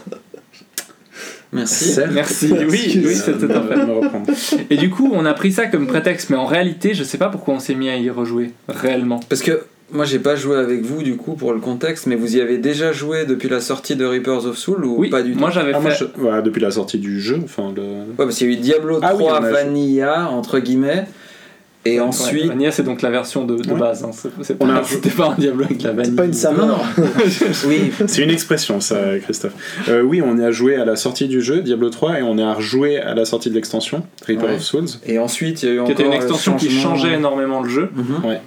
Merci. 1.52 1.94
merci, 2.12 2.52
oui, 2.52 3.02
oui, 3.06 3.16
c'était 3.16 3.54
un 3.54 3.62
fait. 3.62 4.66
Et 4.72 4.76
du 4.78 4.90
coup, 4.90 5.12
on 5.14 5.24
a 5.24 5.34
pris 5.36 5.52
ça 5.52 5.68
comme 5.68 5.86
prétexte, 5.86 6.32
mais 6.32 6.36
en 6.36 6.46
réalité, 6.48 6.96
je 6.96 7.04
sais 7.04 7.20
pas 7.20 7.30
pourquoi 7.30 7.54
on 7.54 7.60
s'est 7.60 7.76
mis 7.76 7.90
à 7.90 7.96
y 7.98 8.10
rejouer, 8.10 8.52
réellement. 8.68 9.20
Parce 9.30 9.44
que 9.44 9.62
moi 9.92 10.06
j'ai 10.06 10.18
pas 10.18 10.36
joué 10.36 10.58
avec 10.58 10.82
vous 10.82 11.04
du 11.04 11.16
coup 11.18 11.34
pour 11.36 11.54
le 11.54 11.60
contexte, 11.60 12.08
mais 12.08 12.16
vous 12.16 12.36
y 12.38 12.42
avez 12.42 12.58
déjà 12.58 12.92
joué 12.92 13.26
depuis 13.28 13.50
la 13.50 13.60
sortie 13.62 13.96
de 13.96 14.04
Reapers 14.04 14.48
of 14.48 14.58
Soul 14.58 14.84
ou 14.86 14.96
Oui, 14.98 15.10
pas 15.12 15.22
du 15.22 15.34
tout? 15.34 15.40
moi 15.40 15.52
j'avais 15.52 15.74
Ah, 15.76 15.80
moi, 15.80 15.92
fait. 15.92 16.06
je- 16.18 16.42
depuis 16.42 16.62
la 16.62 16.72
sortie 16.72 16.98
du 16.98 17.22
jeu, 17.22 17.40
enfin 17.44 17.72
le. 17.76 17.82
Ouais, 17.84 18.04
parce 18.18 18.36
qu'il 18.38 18.48
y 18.50 18.50
a 18.50 18.54
eu 18.54 18.58
Diablo 18.58 19.00
3 19.00 19.10
Ah 19.12 19.16
oui, 19.44 19.52
Vanilla, 19.52 20.30
entre 20.32 20.58
guillemets. 20.58 21.06
Et 21.86 21.96
Ouais, 21.96 22.00
ensuite, 22.00 22.46
Vanilla, 22.46 22.72
c'est 22.72 22.84
donc 22.84 23.02
la 23.02 23.10
version 23.10 23.44
de, 23.44 23.58
de 23.58 23.74
Ouais. 23.74 23.80
base. 23.80 24.06
hein. 24.06 24.12
C'est- 24.42 24.56
pas- 24.58 24.66
a- 24.74 24.84
C'était 24.86 25.10
pas 25.10 25.32
un 25.32 25.36
Diablo 25.36 25.66
avec 25.66 25.82
la 25.84 25.92
vanille. 25.92 26.12
C'est 26.12 26.16
pas 26.16 26.26
une 26.26 26.34
saveur. 26.34 26.80
oui, 27.68 27.92
C'est 28.08 28.24
une 28.24 28.30
expression, 28.30 28.80
ça, 28.80 28.98
Christophe. 29.22 29.54
Euh, 29.90 30.02
oui, 30.02 30.22
on 30.26 30.38
est 30.40 30.46
à 30.46 30.52
jouer 30.52 30.78
à 30.78 30.86
la 30.86 30.96
sortie 30.96 31.28
du 31.28 31.42
jeu, 31.42 31.62
Diablo 31.62 31.90
3, 31.90 32.20
et 32.20 32.24
on 32.24 32.38
est 32.38 32.44
à 32.44 32.54
rejouer 32.54 33.00
à 33.00 33.14
la 33.14 33.26
sortie 33.26 33.50
de 33.50 33.56
l'extension, 33.56 34.06
Reaper 34.26 34.46
Ouais. 34.46 34.56
of 34.56 34.62
Souls. 34.62 34.88
et 35.06 35.20
ensuite 35.20 35.64
il 35.64 35.66
y 35.66 35.70
a 35.70 35.74
eu 35.74 35.76
Qui 35.76 35.82
encore 35.82 35.92
était 35.92 36.04
une 36.04 36.10
le 36.12 36.16
extension 36.16 36.56
qui 36.56 36.70
changeait 36.70 37.14
énormément 37.16 37.62
le 37.62 37.70
jeu. 37.70 37.90
Mhm. 37.94 38.38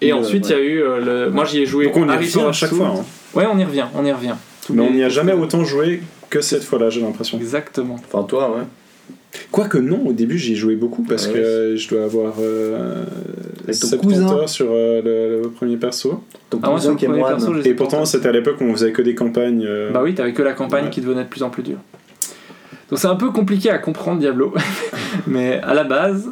Et 0.00 0.12
ensuite, 0.12 0.48
il 0.48 0.52
y 0.52 0.54
a 0.54 0.60
eu 0.60 0.82
euh, 0.82 1.24
le. 1.26 1.30
Moi, 1.30 1.44
j'y 1.44 1.60
ai 1.62 1.66
joué. 1.66 1.84
Donc 1.84 1.96
on 1.98 2.08
y 2.08 2.10
Harry 2.10 2.26
revient 2.26 2.46
à 2.48 2.52
chaque 2.52 2.70
Souls. 2.70 2.78
fois. 2.78 2.88
hein. 2.98 3.04
Ouais, 3.34 3.44
on 3.52 3.56
y 3.58 3.64
revient, 3.64 3.84
on 3.94 4.04
y 4.04 4.10
revient. 4.10 4.34
Mais 4.70 4.82
on 4.82 4.90
n'y 4.90 5.04
a 5.04 5.08
jamais 5.08 5.32
autant 5.32 5.62
joué 5.64 6.02
que 6.28 6.40
cette 6.40 6.64
fois-là, 6.64 6.90
j'ai 6.90 7.00
l'impression. 7.00 7.38
Exactement. 7.38 8.00
Enfin, 8.12 8.24
toi, 8.24 8.50
ouais. 8.56 8.62
Quoique 9.50 9.78
non, 9.78 10.02
au 10.06 10.12
début 10.12 10.36
j'y 10.38 10.56
jouais 10.56 10.76
beaucoup 10.76 11.02
parce 11.02 11.26
Ouais, 11.26 11.32
que 11.32 11.76
je 11.76 11.88
dois 11.88 12.04
avoir 12.04 12.34
euh, 12.40 13.04
Avec 13.64 13.78
ton 13.80 13.86
70 13.88 13.98
cousin. 14.20 14.32
heures 14.36 14.48
sur 14.48 14.66
euh, 14.70 15.00
le, 15.02 15.42
le 15.42 15.48
premier 15.50 15.76
perso. 15.78 16.22
Ton 16.50 16.60
Ah, 16.62 16.68
cousin 16.70 16.94
qui 16.96 17.06
est 17.06 17.08
perso, 17.08 17.54
Et 17.64 17.74
pourtant 17.74 18.04
c'était 18.04 18.28
à 18.28 18.32
l'époque 18.32 18.56
où 18.60 18.64
on 18.64 18.72
faisait 18.72 18.92
que 18.92 19.00
des 19.02 19.14
campagnes. 19.14 19.64
euh, 19.66 19.90
Bah 19.90 20.00
oui, 20.04 20.14
t'avais 20.14 20.32
que 20.34 20.42
la 20.42 20.52
campagne 20.52 20.84
Ouais. 20.84 20.90
qui 20.90 21.00
devenait 21.00 21.24
de 21.24 21.28
plus 21.28 21.42
en 21.42 21.48
plus 21.50 21.62
dure. 21.62 21.78
Donc 22.90 22.98
c'est 22.98 23.08
un 23.08 23.16
peu 23.16 23.30
compliqué 23.30 23.70
à 23.70 23.78
comprendre 23.78 24.20
Diablo, 24.20 24.52
mais 25.26 25.60
à 25.62 25.72
la 25.72 25.84
base, 25.84 26.28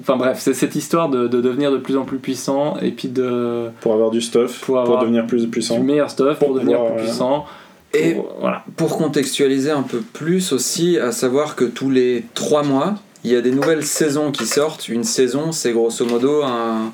enfin 0.00 0.16
bref, 0.16 0.38
c'est 0.40 0.54
cette 0.54 0.74
histoire 0.74 1.08
de, 1.10 1.28
de 1.28 1.40
devenir 1.40 1.70
de 1.70 1.76
plus 1.78 1.96
en 1.96 2.04
plus 2.04 2.18
puissant 2.18 2.76
et 2.82 2.90
puis 2.90 3.06
de 3.08 3.68
Pour 3.80 3.92
avoir 3.94 4.10
du 4.10 4.20
stuff, 4.20 4.58
Pour 4.60 4.66
pour, 4.74 4.78
avoir 4.80 5.02
devenir 5.02 5.28
plus 5.28 5.42
du 5.42 5.48
puissant. 5.48 5.78
meilleur 5.80 6.10
stuff 6.10 6.38
pour, 6.40 6.48
Pour 6.48 6.56
devenir 6.56 6.78
pouvoir, 6.78 6.96
plus 6.96 7.04
puissant. 7.04 7.46
Et 7.94 8.14
Pour- 8.14 8.36
voilà. 8.40 8.64
pour 8.76 8.96
contextualiser 8.96 9.70
un 9.70 9.82
peu 9.82 9.98
plus 10.00 10.52
aussi, 10.52 10.98
à 10.98 11.12
savoir 11.12 11.56
que 11.56 11.64
tous 11.64 11.90
les 11.90 12.24
3 12.34 12.62
mois, 12.62 12.94
il 13.24 13.30
y 13.30 13.36
a 13.36 13.40
des 13.42 13.50
nouvelles 13.52 13.84
saisons 13.84 14.32
qui 14.32 14.46
sortent. 14.46 14.88
Une 14.88 15.04
saison, 15.04 15.52
c'est 15.52 15.72
grosso 15.72 16.04
modo 16.06 16.42
un, 16.42 16.90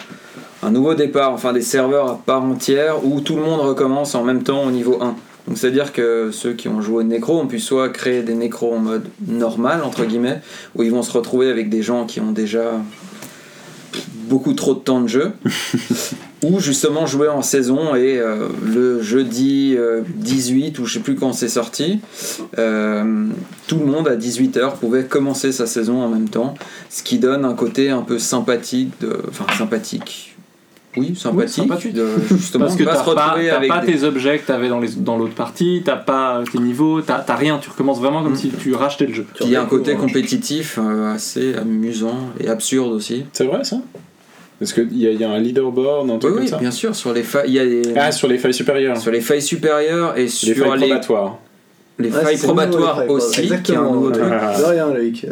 un 0.63 0.71
nouveau 0.71 0.95
départ, 0.95 1.33
enfin 1.33 1.53
des 1.53 1.63
serveurs 1.63 2.09
à 2.11 2.19
part 2.19 2.43
entière 2.43 3.05
où 3.05 3.21
tout 3.21 3.37
le 3.37 3.43
monde 3.43 3.61
recommence 3.61 4.15
en 4.15 4.25
même 4.25 4.43
temps 4.43 4.65
au 4.65 4.71
niveau 4.71 4.99
1. 5.01 5.15
Donc 5.47 5.57
c'est-à-dire 5.57 5.93
que 5.95 6.31
ceux 6.33 6.53
qui 6.53 6.69
ont 6.69 6.83
joué 6.83 7.05
Necro 7.05 7.39
ont 7.41 7.47
pu 7.47 7.59
soit 7.61 7.89
créer 7.89 8.23
des 8.23 8.35
Necros 8.35 8.75
en 8.75 8.79
mode 8.79 9.07
normal, 9.27 9.83
entre 9.85 10.05
guillemets, 10.05 10.43
où 10.75 10.83
ils 10.83 10.91
vont 10.91 11.03
se 11.03 11.13
retrouver 11.13 11.49
avec 11.49 11.71
des 11.71 11.83
gens 11.83 12.05
qui 12.05 12.21
ont 12.21 12.33
déjà 12.33 12.73
beaucoup 14.29 14.53
trop 14.53 14.75
de 14.75 14.81
temps 14.81 15.01
de 15.01 15.07
jeu, 15.09 15.33
ou 16.45 16.61
justement 16.61 17.05
jouer 17.07 17.29
en 17.29 17.43
saison 17.43 17.95
et 17.97 18.19
euh, 18.19 18.47
le 18.65 19.03
jeudi 19.03 19.75
euh, 19.77 20.03
18 20.17 20.79
ou 20.79 20.87
je 20.87 20.95
sais 20.95 21.01
plus 21.01 21.17
quand 21.17 21.33
c'est 21.33 21.49
sorti, 21.49 22.01
euh, 22.59 23.27
tout 23.67 23.79
le 23.79 23.87
monde 23.87 24.07
à 24.09 24.17
18h 24.17 24.77
pouvait 24.77 25.05
commencer 25.05 25.51
sa 25.53 25.67
saison 25.67 26.01
en 26.03 26.09
même 26.09 26.29
temps, 26.29 26.55
ce 26.91 27.03
qui 27.03 27.19
donne 27.19 27.45
un 27.45 27.55
côté 27.55 27.91
un 27.91 28.03
peu 28.03 28.19
sympathique, 28.19 28.93
de, 29.01 29.19
enfin 29.29 29.47
sympathique, 29.57 30.37
oui 30.97 31.15
sympathique, 31.17 31.65
sympathique. 31.65 31.93
de 31.95 32.07
justement 32.31 32.65
Parce 32.67 32.77
que 32.77 32.85
t'as 32.85 33.05
se 33.05 33.11
pas, 33.15 33.31
avec 33.57 33.69
pas 33.69 33.81
des- 33.85 33.93
tes 33.93 34.05
objets 34.05 34.39
que 34.39 34.47
t'avais 34.47 34.69
dans 34.69 34.81
les- 34.81 34.95
dans 34.97 35.19
l'autre 35.19 35.35
partie, 35.35 35.83
t'as 35.85 35.97
pas 35.97 36.43
tes 36.51 36.59
niveaux, 36.59 37.03
t'as 37.03 37.19
t'as 37.19 37.35
rien, 37.37 37.59
tu 37.59 37.69
recommences 37.69 37.99
vraiment 37.99 38.23
comme 38.23 38.33
Mm. 38.33 38.37
si 38.37 38.51
tu 38.51 38.75
rachetais 38.75 39.07
le 39.07 39.13
jeu. 39.15 39.27
Il 39.41 39.49
y 39.51 39.57
a 39.57 39.63
un 39.63 39.67
côté 39.67 39.91
les 39.93 39.97
compétitif 39.97 40.79
euh, 40.81 41.13
assez 41.13 41.55
amusant 41.55 42.17
et 42.41 42.49
absurde 42.49 42.93
aussi. 42.93 43.25
C'est 43.33 43.45
vrai 43.45 43.65
ça? 43.65 43.79
Parce 44.59 44.73
qu'il 44.73 44.93
y, 44.97 45.05
y 45.05 45.25
a 45.25 45.31
un 45.31 45.39
leaderboard, 45.39 46.11
un 46.11 46.15
Oui, 46.15 46.19
truc 46.19 46.33
oui, 46.35 46.39
comme 46.41 46.49
ça 46.49 46.57
bien 46.59 46.71
sûr, 46.73 46.95
sur 46.97 47.13
les 47.13 47.23
failles, 47.23 47.49
il 47.49 47.55
y 47.55 47.99
a 47.99 48.05
Ah, 48.07 48.13
sur 48.13 48.27
les 48.29 48.39
failles 48.39 48.55
supérieures. 48.55 48.97
sur 48.99 49.13
les 49.13 49.21
failles 49.21 49.43
supérieures 49.43 50.17
et 50.17 50.23
les 50.23 50.29
sur 50.29 50.57
failles 50.57 50.81
les, 50.81 50.87
probatoires. 50.89 51.39
les 51.99 52.11
Ouais, 52.11 52.23
failles 52.25 52.39
c'est 52.39 52.47
nouveau, 52.49 52.61
les 52.61 52.67
probatoires 52.67 52.97
failles 52.99 53.09
aussi, 53.09 53.53
qui 53.63 53.73
est 53.73 53.77
un 53.77 53.83
nouveau 53.91 54.11
truc. 54.11 54.25
Ah. 54.29 54.59
De 54.59 54.65
rien, 54.65 54.89
Loïc. 54.93 55.27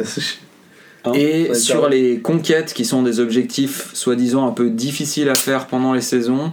Hein 1.05 1.11
Et 1.13 1.53
sur 1.53 1.87
les 1.89 2.19
conquêtes 2.19 2.73
qui 2.73 2.83
sont 2.85 3.01
des 3.03 3.19
objectifs 3.19 3.89
soi-disant 3.93 4.47
un 4.47 4.51
peu 4.51 4.69
difficiles 4.69 5.29
à 5.29 5.35
faire 5.35 5.67
pendant 5.67 5.93
les 5.93 6.01
saisons. 6.01 6.51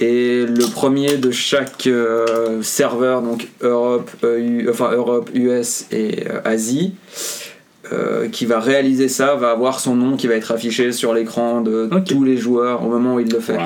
Et 0.00 0.44
le 0.46 0.64
premier 0.72 1.18
de 1.18 1.30
chaque 1.30 1.86
euh, 1.86 2.62
serveur, 2.62 3.22
donc 3.22 3.48
Europe, 3.60 4.10
euh, 4.24 4.38
U- 4.40 4.68
enfin 4.68 4.90
Europe, 4.92 5.30
US 5.34 5.86
et 5.92 6.24
euh, 6.28 6.40
Asie, 6.44 6.94
euh, 7.92 8.28
qui 8.28 8.46
va 8.46 8.60
réaliser 8.60 9.08
ça, 9.08 9.34
va 9.34 9.50
avoir 9.50 9.80
son 9.80 9.94
nom 9.94 10.16
qui 10.16 10.26
va 10.26 10.34
être 10.34 10.52
affiché 10.52 10.92
sur 10.92 11.12
l'écran 11.12 11.60
de 11.60 11.90
tous 12.06 12.24
les 12.24 12.36
joueurs 12.36 12.84
au 12.84 12.88
moment 12.88 13.16
où 13.16 13.20
il 13.20 13.30
le 13.30 13.40
fait. 13.40 13.58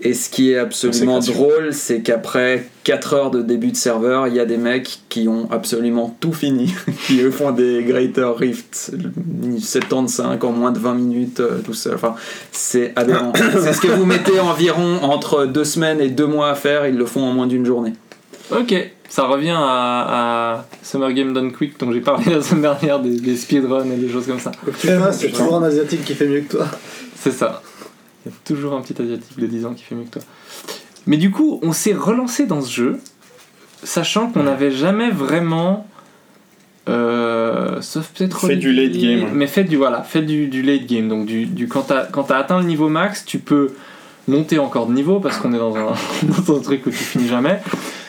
Et 0.00 0.12
ce 0.12 0.28
qui 0.28 0.50
est 0.50 0.58
absolument 0.58 1.20
drôle, 1.20 1.72
c'est 1.72 2.00
qu'après 2.00 2.66
4 2.82 3.14
heures 3.14 3.30
de 3.30 3.40
début 3.40 3.70
de 3.70 3.76
serveur, 3.76 4.26
il 4.26 4.34
y 4.34 4.40
a 4.40 4.44
des 4.44 4.58
mecs 4.58 4.98
qui 5.08 5.28
ont 5.28 5.48
absolument 5.50 6.14
tout 6.20 6.32
fini, 6.32 6.74
qui 7.06 7.20
eux 7.20 7.30
font 7.30 7.52
des 7.52 7.82
Greater 7.84 8.36
Rift 8.36 8.92
75 9.58 10.38
en 10.42 10.52
moins 10.52 10.72
de 10.72 10.78
20 10.78 10.94
minutes 10.94 11.40
euh, 11.40 11.60
tout 11.64 11.72
seul. 11.72 11.94
Enfin, 11.94 12.16
c'est 12.52 12.92
aberrant. 12.96 13.32
c'est 13.60 13.72
ce 13.72 13.80
que 13.80 13.88
vous 13.88 14.04
mettez 14.04 14.38
environ 14.40 14.98
entre 15.02 15.46
2 15.46 15.64
semaines 15.64 16.00
et 16.00 16.10
2 16.10 16.26
mois 16.26 16.50
à 16.50 16.54
faire, 16.54 16.86
ils 16.86 16.96
le 16.96 17.06
font 17.06 17.22
en 17.22 17.32
moins 17.32 17.46
d'une 17.46 17.64
journée. 17.64 17.94
Ok, 18.50 18.74
ça 19.08 19.24
revient 19.24 19.54
à, 19.56 20.54
à 20.56 20.64
Summer 20.82 21.12
Game 21.12 21.32
Done 21.32 21.52
Quick, 21.52 21.78
dont 21.80 21.92
j'ai 21.92 22.00
parlé 22.00 22.32
la 22.32 22.42
semaine 22.42 22.62
dernière, 22.62 23.00
des, 23.00 23.18
des 23.18 23.36
speedruns 23.36 23.90
et 23.90 23.96
des 23.96 24.08
choses 24.10 24.26
comme 24.26 24.38
ça. 24.40 24.52
Tu 24.80 24.92
vois, 24.94 25.12
c'est 25.12 25.30
toujours 25.30 25.56
un 25.56 25.62
asiatique 25.62 26.04
qui 26.04 26.14
fait 26.14 26.26
mieux 26.26 26.40
que 26.40 26.56
toi. 26.56 26.66
C'est 27.16 27.30
ça. 27.32 27.62
Il 28.24 28.30
y 28.30 28.34
a 28.34 28.36
toujours 28.44 28.74
un 28.74 28.80
petit 28.82 29.00
asiatique 29.00 29.38
de 29.38 29.46
10 29.46 29.66
ans 29.66 29.74
qui 29.74 29.82
fait 29.82 29.94
mieux 29.94 30.04
que 30.04 30.18
toi. 30.18 30.22
Mais 31.06 31.16
du 31.16 31.30
coup, 31.30 31.58
on 31.62 31.72
s'est 31.72 31.92
relancé 31.94 32.46
dans 32.46 32.60
ce 32.62 32.70
jeu, 32.72 32.98
sachant 33.82 34.30
qu'on 34.30 34.42
n'avait 34.44 34.70
jamais 34.70 35.10
vraiment. 35.10 35.86
euh, 36.88 37.80
sauf 37.80 38.08
peut-être 38.14 38.46
Fait 38.46 38.56
du 38.56 38.72
late 38.72 38.92
game. 38.92 39.30
mais 39.32 39.46
fait 39.46 39.64
du 39.64 39.76
voilà 39.76 40.02
fait 40.02 40.20
du, 40.22 40.48
du 40.48 40.60
late 40.62 40.86
game 40.86 41.08
donc 41.08 41.24
du, 41.24 41.46
du 41.46 41.66
quand 41.66 41.82
t'as 41.88 42.36
atteint 42.38 42.58
le 42.60 42.66
niveau 42.66 42.90
max 42.90 43.24
tu 43.24 43.38
peux 43.38 43.72
monter 44.28 44.58
encore 44.58 44.86
de 44.86 44.92
niveau 44.92 45.20
parce 45.20 45.38
qu'on 45.38 45.52
est 45.52 45.58
dans 45.58 45.76
un, 45.76 45.92
dans 46.22 46.56
un 46.56 46.60
truc 46.60 46.86
où 46.86 46.90
tu 46.90 46.96
finis 46.96 47.28
jamais 47.28 47.60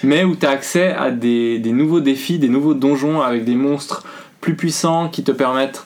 mais 0.04 0.24
où 0.24 0.36
tu 0.36 0.46
as 0.46 0.52
accès 0.52 0.94
à 0.94 1.12
des, 1.12 1.60
des 1.60 1.72
nouveaux 1.72 2.00
défis 2.00 2.40
des 2.40 2.50
nouveaux 2.50 2.74
donjons 2.74 3.22
avec 3.22 3.44
des 3.44 3.56
monstres 3.56 4.04
plus 4.42 4.56
puissants 4.56 5.10
qui 5.10 5.24
te 5.24 5.32
permettent 5.32 5.84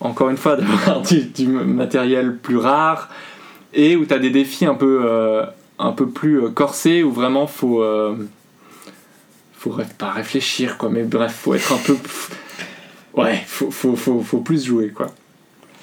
encore 0.00 0.30
une 0.30 0.36
fois 0.36 0.56
d'avoir 0.56 1.02
du, 1.02 1.22
du 1.24 1.46
matériel 1.46 2.36
plus 2.36 2.56
rare 2.56 3.08
et 3.74 3.96
où 3.96 4.04
tu 4.04 4.14
as 4.14 4.18
des 4.18 4.30
défis 4.30 4.66
un 4.66 4.74
peu 4.74 5.02
euh, 5.04 5.44
un 5.78 5.92
peu 5.92 6.08
plus 6.08 6.42
euh, 6.42 6.50
corsés 6.50 7.02
où 7.02 7.12
vraiment 7.12 7.46
faut 7.46 7.82
euh, 7.82 8.16
faut 9.52 9.76
pas 9.98 10.10
réfléchir 10.10 10.78
quoi 10.78 10.88
mais 10.90 11.02
bref 11.02 11.40
faut 11.42 11.54
être 11.54 11.72
un 11.72 11.78
peu 11.78 11.96
ouais 13.14 13.42
faut, 13.46 13.70
faut, 13.70 13.96
faut, 13.96 14.20
faut 14.22 14.40
plus 14.40 14.64
jouer 14.64 14.88
quoi 14.88 15.08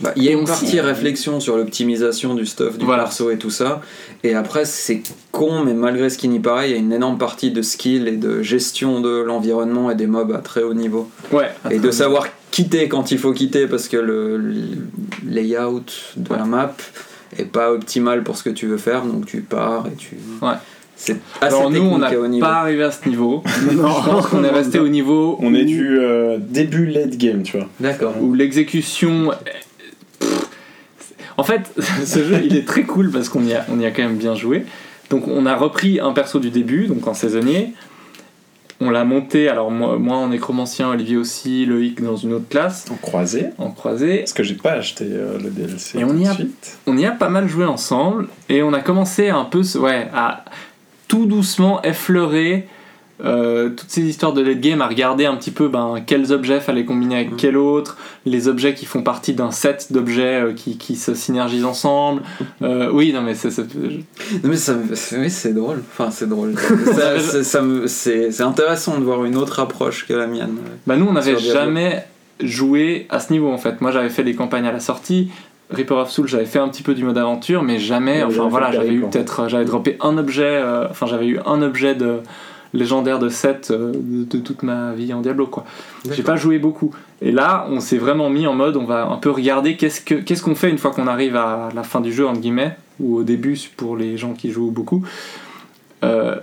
Bah, 0.04 0.12
il 0.16 0.24
y 0.24 0.30
a 0.30 0.32
une 0.32 0.40
aussi- 0.40 0.48
partie 0.52 0.80
réflexion 0.80 1.40
sur 1.40 1.58
l'optimisation 1.58 2.36
du 2.36 2.46
stuff, 2.46 2.78
du 2.78 2.86
Voilà. 2.86 3.04
perso 3.04 3.32
et 3.32 3.38
tout 3.38 3.50
ça. 3.50 3.82
Et 4.24 4.36
après, 4.36 4.66
c'est 4.66 5.02
con, 5.32 5.64
mais 5.64 5.74
malgré 5.74 6.10
ce 6.10 6.18
qui 6.18 6.28
n'y 6.28 6.40
paraît, 6.40 6.70
il 6.70 6.72
y 6.74 6.76
a 6.76 6.80
une 6.80 6.94
énorme 6.94 7.18
partie 7.18 7.52
de 7.52 7.62
skill 7.62 8.08
et 8.08 8.18
de 8.18 8.42
gestion 8.42 9.00
de 9.02 9.22
l'environnement 9.22 9.90
et 9.92 9.96
des 9.96 10.08
mobs 10.08 10.32
à 10.34 10.40
très 10.40 10.62
haut 10.64 10.74
niveau. 10.74 11.10
ouais 11.32 11.50
Et 11.72 11.80
de 11.80 11.92
savoir 11.92 12.28
quitter 12.52 12.88
quand 12.88 13.12
il 13.12 13.18
faut 13.18 13.34
quitter 13.34 13.66
parce 13.68 13.88
que 13.88 13.98
le, 13.98 14.38
le 14.38 14.54
layout 15.28 15.84
de 16.18 16.34
la 16.36 16.46
map 16.46 16.76
est 17.38 17.46
pas 17.46 17.72
optimal 17.72 18.24
pour 18.24 18.38
ce 18.38 18.44
que 18.44 18.50
tu 18.52 18.68
veux 18.68 18.78
faire, 18.78 19.04
donc 19.06 19.26
tu 19.26 19.42
pars 19.42 19.88
et 19.92 19.96
tu. 19.96 20.18
Ouais. 20.42 20.54
C'est 20.96 21.18
assez 21.42 21.56
alors 21.56 21.72
nous 21.72 21.82
on 21.82 21.98
n'a 21.98 22.12
pas 22.40 22.54
arrivé 22.60 22.84
à 22.84 22.92
ce 22.92 23.10
niveau 23.10 23.42
je 23.72 23.76
pense 23.76 24.28
qu'on 24.28 24.44
est 24.44 24.50
resté 24.52 24.78
au 24.78 24.88
niveau 24.88 25.38
On 25.42 25.54
est 25.56 25.66
du 25.66 25.98
euh, 26.00 26.38
début 26.40 26.86
late 26.86 27.18
game, 27.18 27.42
tu 27.42 27.58
vois. 27.58 27.68
D'accord. 27.80 28.14
où 28.22 28.36
l'exécution. 28.36 29.32
En 31.38 31.44
fait, 31.44 31.72
ce 32.06 32.24
jeu 32.24 32.42
il 32.44 32.56
est 32.56 32.66
très 32.68 32.84
cool 32.84 33.12
parce 33.12 33.30
qu'on 33.30 33.44
y, 33.44 33.54
a, 33.54 33.66
on 33.72 33.80
y 33.80 33.86
a 33.86 33.92
quand 33.92 34.04
même 34.04 34.18
bien 34.18 34.36
joué. 34.36 34.66
Donc 35.10 35.28
on 35.28 35.46
a 35.46 35.56
repris 35.56 36.00
un 36.00 36.12
perso 36.14 36.40
du 36.40 36.50
début, 36.50 36.88
donc 36.88 37.06
en 37.08 37.14
saisonnier. 37.14 37.74
On 38.80 38.90
l'a 38.90 39.06
monté, 39.06 39.48
alors 39.48 39.72
moi, 39.72 39.98
moi 39.98 40.18
en 40.18 40.28
nécromancien, 40.30 40.90
Olivier 40.90 41.16
aussi, 41.16 41.66
Loïc 41.66 42.02
dans 42.02 42.18
une 42.18 42.34
autre 42.34 42.50
classe, 42.50 42.86
En 42.92 42.96
croisé. 42.96 43.46
en 43.58 43.70
croisé. 43.70 44.20
Parce 44.20 44.34
que 44.34 44.44
j'ai 44.44 44.56
pas 44.56 44.74
acheté 44.74 45.06
euh, 45.08 45.38
le 45.42 45.50
DLC. 45.52 46.00
Et 46.00 46.04
on 46.04 46.10
tout 46.10 46.18
y 46.18 46.28
a- 46.28 46.34
suite. 46.34 46.78
On 46.88 46.98
y 46.98 47.06
a 47.06 47.12
pas 47.12 47.30
mal 47.30 47.48
joué 47.48 47.64
ensemble 47.66 48.28
et 48.50 48.62
on 48.64 48.74
a 48.74 48.82
commencé 48.82 49.30
un 49.30 49.46
peu 49.46 49.62
ouais, 49.80 50.10
à 50.14 50.44
tout 51.08 51.26
doucement 51.28 51.82
effleurer 51.84 52.68
euh, 53.24 53.70
toutes 53.70 53.90
ces 53.90 54.02
histoires 54.02 54.34
de 54.34 54.42
late 54.42 54.60
game, 54.60 54.82
à 54.82 54.88
regarder 54.88 55.26
un 55.26 55.36
petit 55.36 55.52
peu 55.52 55.68
ben, 55.68 55.98
quels 56.06 56.34
objets 56.34 56.60
fallait 56.60 56.84
combiner 56.84 57.16
avec 57.18 57.38
quel 57.38 57.58
autre, 57.58 57.98
les 58.26 58.48
objets 58.48 58.74
qui 58.74 58.86
font 58.86 59.04
partie 59.04 59.34
d'un 59.34 59.52
set 59.52 59.94
d'objets 59.94 60.42
euh, 60.42 60.54
qui, 60.54 60.78
qui 60.78 60.96
se 60.96 61.14
synergisent 61.14 61.66
ensemble. 61.66 62.22
Euh, 62.62 62.90
oui, 62.94 63.12
non 63.12 63.22
mais 63.22 63.36
c'est... 63.36 63.50
oui, 65.18 65.30
c'est 65.30 65.54
drôle. 65.54 65.84
Enfin, 65.92 66.12
c'est 66.12 66.30
drôle. 66.30 66.54
C'est- 67.88 68.42
intéressant 68.42 68.98
de 69.00 69.04
voir 69.04 69.26
une 69.26 69.36
autre 69.36 69.60
approche 69.60 70.08
que 70.08 70.14
la 70.14 70.28
mienne. 70.28 70.56
Bah 70.88 70.96
nous 70.96 71.08
on 71.08 71.14
n'avait 71.14 71.38
jamais 71.38 72.06
joué 72.40 73.06
à 73.10 73.20
ce 73.20 73.34
niveau 73.34 73.52
en 73.52 73.58
fait. 73.58 73.82
Moi 73.82 73.92
j'avais 73.92 74.10
fait 74.10 74.24
des 74.24 74.36
campagnes 74.36 74.66
à 74.66 74.72
la 74.72 74.80
sortie. 74.80 75.30
Reaper 75.72 75.98
of 75.98 76.12
Soul, 76.12 76.28
j'avais 76.28 76.46
fait 76.46 76.60
un 76.60 76.70
petit 76.70 76.84
peu 76.84 76.94
du 76.94 77.04
mode 77.04 77.18
aventure, 77.18 77.64
mais 77.64 77.80
jamais. 77.80 78.24
Ouais, 78.24 78.34
enfin 78.38 78.48
voilà, 78.48 78.72
j'avais 78.72 78.94
eu 78.94 79.04
en 79.04 79.10
peut-être, 79.10 79.50
j'avais 79.50 79.66
droppé 79.66 79.98
un 80.02 80.18
objet. 80.18 80.64
Enfin, 80.90 81.06
j'avais 81.06 81.28
eu 81.28 81.40
un 81.46 81.62
objet 81.62 81.96
de 81.96 82.22
légendaire 82.74 83.20
de 83.20 83.30
7 83.30 83.72
euh, 83.72 83.92
de, 83.94 84.40
toute 84.40 84.64
ma 84.64 84.94
vie 84.94 85.14
en 85.14 85.22
Diablo 85.22 85.48
quoi. 85.48 85.66
J'ai 86.12 86.24
pas 86.24 86.36
joué 86.36 86.60
beaucoup. 86.60 86.94
Et 87.22 87.32
là, 87.32 87.68
on 87.70 87.80
s'est 87.80 87.98
vraiment 87.98 88.30
mis 88.30 88.48
en 88.48 88.54
mode, 88.54 88.76
on 88.78 88.86
va 88.86 89.06
un 89.06 89.18
peu 89.18 89.30
regarder 89.30 89.78
qu'est-ce 89.78 90.02
que 90.02 90.16
qu'est-ce 90.16 90.44
qu'on 90.44 90.56
fait 90.56 90.70
une 90.70 90.78
fois 90.78 90.92
qu'on 90.92 91.08
arrive 91.08 91.36
à 91.36 91.70
la 91.74 91.84
fin 91.84 92.02
du 92.02 92.12
jeu 92.12 92.28
entre 92.28 92.42
guillemets 92.42 92.76
ou 93.00 93.18
au 93.18 93.24
début 93.24 93.58
pour 93.78 93.96
les 93.96 94.18
gens 94.18 94.34
qui 94.34 94.52
jouent 94.52 94.72
beaucoup. 94.72 95.06
Euh, 96.04 96.36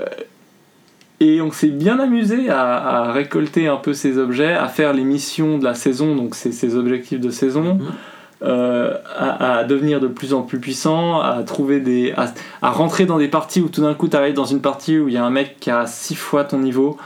et 1.22 1.42
on 1.42 1.52
s'est 1.52 1.68
bien 1.68 1.98
amusé 1.98 2.48
à, 2.48 3.12
récolter 3.12 3.68
un 3.68 3.76
peu 3.76 3.92
ces 3.92 4.16
objets, 4.16 4.54
à 4.54 4.68
faire 4.68 4.94
les 4.94 5.04
missions 5.04 5.58
de 5.58 5.64
la 5.64 5.74
saison, 5.74 6.16
donc 6.16 6.34
ces 6.34 6.74
objectifs 6.76 7.20
de 7.20 7.30
saison, 7.30 7.74
Mhm. 7.74 7.92
Euh, 8.42 8.94
à, 9.18 9.58
à 9.58 9.64
devenir 9.64 10.00
de 10.00 10.06
plus 10.08 10.32
en 10.34 10.42
plus 10.42 10.58
puissant, 10.58 11.20
à 11.20 11.42
trouver 11.44 11.80
des, 11.80 12.12
à, 12.16 12.32
à 12.62 12.70
rentrer 12.70 13.04
dans 13.06 13.18
des 13.18 13.28
parties 13.28 13.60
où 13.60 13.68
tout 13.68 13.82
d'un 13.82 13.94
coup 13.94 14.08
tu 14.08 14.16
arrives 14.16 14.34
dans 14.34 14.44
une 14.46 14.60
partie 14.60 14.98
où 14.98 15.08
il 15.08 15.14
y 15.14 15.18
a 15.18 15.24
un 15.24 15.30
mec 15.30 15.56
qui 15.60 15.70
a 15.70 15.86
six 15.86 16.14
fois 16.14 16.44
ton 16.44 16.58
niveau 16.58 16.96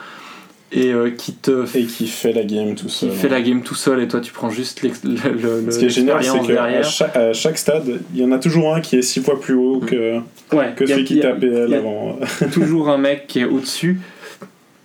et 0.72 0.92
euh, 0.92 1.10
qui 1.10 1.32
te 1.34 1.64
Et 1.76 1.84
qui 1.86 2.06
fait 2.08 2.32
la 2.32 2.42
game 2.44 2.74
tout 2.74 2.86
qui 2.86 2.92
seul. 2.92 3.10
fait 3.10 3.28
la 3.28 3.40
game 3.42 3.62
tout 3.62 3.74
seul 3.74 4.00
et 4.02 4.08
toi 4.08 4.20
tu 4.20 4.32
prends 4.32 4.50
juste 4.50 4.82
le, 4.82 4.90
le- 5.14 5.70
Ce 5.70 5.78
qui 5.78 5.86
est 5.86 5.88
génial, 5.88 6.22
c'est 6.24 6.38
qu'à 6.40 6.52
derrière. 6.52 6.84
chaque, 6.84 7.16
à 7.16 7.32
chaque 7.32 7.58
stade, 7.58 8.00
il 8.14 8.20
y 8.20 8.24
en 8.24 8.32
a 8.32 8.38
toujours 8.38 8.74
un 8.74 8.80
qui 8.80 8.96
est 8.96 9.02
six 9.02 9.20
fois 9.20 9.40
plus 9.40 9.54
haut 9.54 9.80
que, 9.80 10.18
Ouais, 10.52 10.72
que 10.76 10.84
y 10.84 10.92
a- 10.92 10.94
celui 10.96 11.04
qui 11.04 11.20
tapait 11.20 11.72
avant. 11.74 12.18
toujours 12.52 12.88
un 12.88 12.98
mec 12.98 13.26
qui 13.26 13.40
est 13.40 13.44
au-dessus 13.44 14.00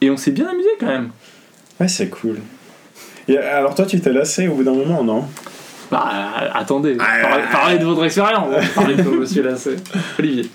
et 0.01 0.09
on 0.09 0.17
s'est 0.17 0.31
bien 0.31 0.47
amusé 0.47 0.69
quand 0.80 0.88
même. 0.88 1.09
Ouais, 1.80 1.88
c'est 1.88 2.09
cool. 2.09 2.38
Et 3.27 3.38
alors 3.38 3.76
toi, 3.76 3.85
tu 3.85 3.99
t'es 3.99 4.11
lassé 4.11 4.47
au 4.47 4.55
bout 4.55 4.63
d'un 4.63 4.73
moment, 4.73 5.03
non? 5.03 5.26
Bah 5.91 6.10
euh, 6.14 6.48
attendez, 6.53 6.95
parlez, 6.95 7.44
parlez 7.52 7.78
de 7.80 7.86
votre 7.86 8.03
expérience, 8.06 8.48
parlez 8.76 8.95
de 8.95 9.03
monsieur 9.03 9.41
Lassé. 9.44 9.76
Olivier. 10.20 10.49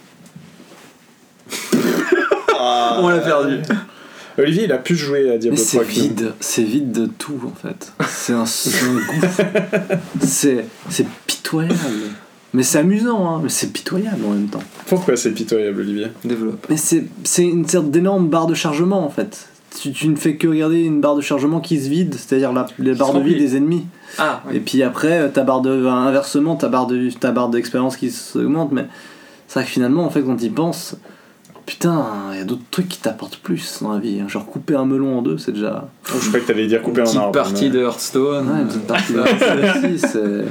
On 2.99 3.09
l'a 3.09 3.19
perdu. 3.19 3.59
Olivier, 4.39 4.65
il 4.65 4.73
a 4.73 4.79
pu 4.79 4.97
jouer 4.97 5.31
à 5.31 5.39
Diablo 5.39 5.59
Mais 5.59 5.65
c'est 5.65 5.77
3 5.79 5.85
que 5.85 5.89
nous. 5.97 6.03
vide, 6.03 6.33
c'est 6.41 6.63
vide 6.63 6.93
de 6.93 7.07
tout 7.07 7.41
en 7.45 7.55
fait. 7.67 7.93
C'est 8.09 8.33
un, 8.33 8.47
c'est 8.47 8.85
un 8.85 8.95
gouffre. 8.95 9.43
C'est, 10.23 10.65
c'est 10.89 11.07
pitoyable. 11.27 11.77
Mais 12.53 12.63
c'est 12.63 12.79
amusant, 12.79 13.29
hein, 13.29 13.41
mais 13.43 13.49
c'est 13.49 13.73
pitoyable 13.73 14.25
en 14.25 14.31
même 14.31 14.47
temps. 14.49 14.63
Pourquoi 14.87 15.17
c'est 15.17 15.33
pitoyable, 15.33 15.81
Olivier? 15.81 16.07
Développe. 16.25 16.67
Mais 16.71 16.77
c'est, 16.77 17.05
c'est 17.25 17.45
une 17.45 17.67
sorte 17.69 17.91
d'énorme 17.91 18.29
barre 18.29 18.47
de 18.47 18.55
chargement 18.55 19.05
en 19.05 19.11
fait. 19.11 19.49
Tu, 19.81 19.93
tu 19.93 20.09
ne 20.09 20.17
fais 20.17 20.37
que 20.37 20.47
regarder 20.47 20.83
une 20.83 21.01
barre 21.01 21.17
de 21.17 21.21
chargement 21.21 21.61
qui 21.61 21.81
se 21.83 21.89
vide, 21.89 22.15
c'est-à-dire 22.15 22.53
la, 22.53 22.67
les 22.79 22.95
barres 22.95 23.13
de 23.15 23.21
vie 23.21 23.35
des 23.35 23.57
ennemis. 23.57 23.85
Ah, 24.19 24.43
Et 24.53 24.61
puis 24.61 24.83
après, 24.83 25.29
ta 25.31 25.43
barre 25.43 25.61
de. 25.63 25.87
Inversement, 25.87 26.55
ta 26.57 26.69
barre 26.69 26.87
de 26.87 27.11
ta 27.11 27.33
barre 27.33 27.49
d'expérience 27.49 27.97
qui 27.97 28.11
s'augmente, 28.11 28.71
mais 28.73 28.87
c'est 29.49 29.59
vrai 29.59 29.65
que 29.65 29.71
finalement, 29.71 30.05
en 30.05 30.11
fait, 30.11 30.23
quand 30.23 30.37
tu 30.37 30.45
y 30.45 30.49
penses, 30.51 30.95
putain, 31.67 32.05
il 32.33 32.39
y 32.39 32.41
a 32.41 32.45
d'autres 32.45 32.63
trucs 32.71 32.89
qui 32.89 32.99
t'apportent 32.99 33.37
plus 33.39 33.81
dans 33.83 33.93
la 33.93 33.99
vie. 33.99 34.21
hein. 34.21 34.29
Genre 34.29 34.47
couper 34.47 34.77
un 34.77 34.85
melon 34.87 35.19
en 35.19 35.23
deux, 35.23 35.39
c'est 35.39 35.53
déjà. 35.53 35.89
Oh, 36.09 36.19
Je 36.21 36.29
croyais 36.29 36.45
que 36.45 36.53
t'allais 36.53 36.67
dire 36.67 36.81
couper 36.83 37.01
Une 37.01 37.07
petite 37.07 37.19
arbre. 37.19 37.33
partie 37.33 37.65
mais- 37.65 37.71
de 37.71 37.81
Hearthstone. 37.81 38.47
Ouais, 38.49 38.61
une 38.61 38.67
petite 38.69 38.87
partie 38.87 39.13
de 39.13 39.23
ça 39.25 39.77
aussi, 39.87 39.99
c'est- 39.99 40.45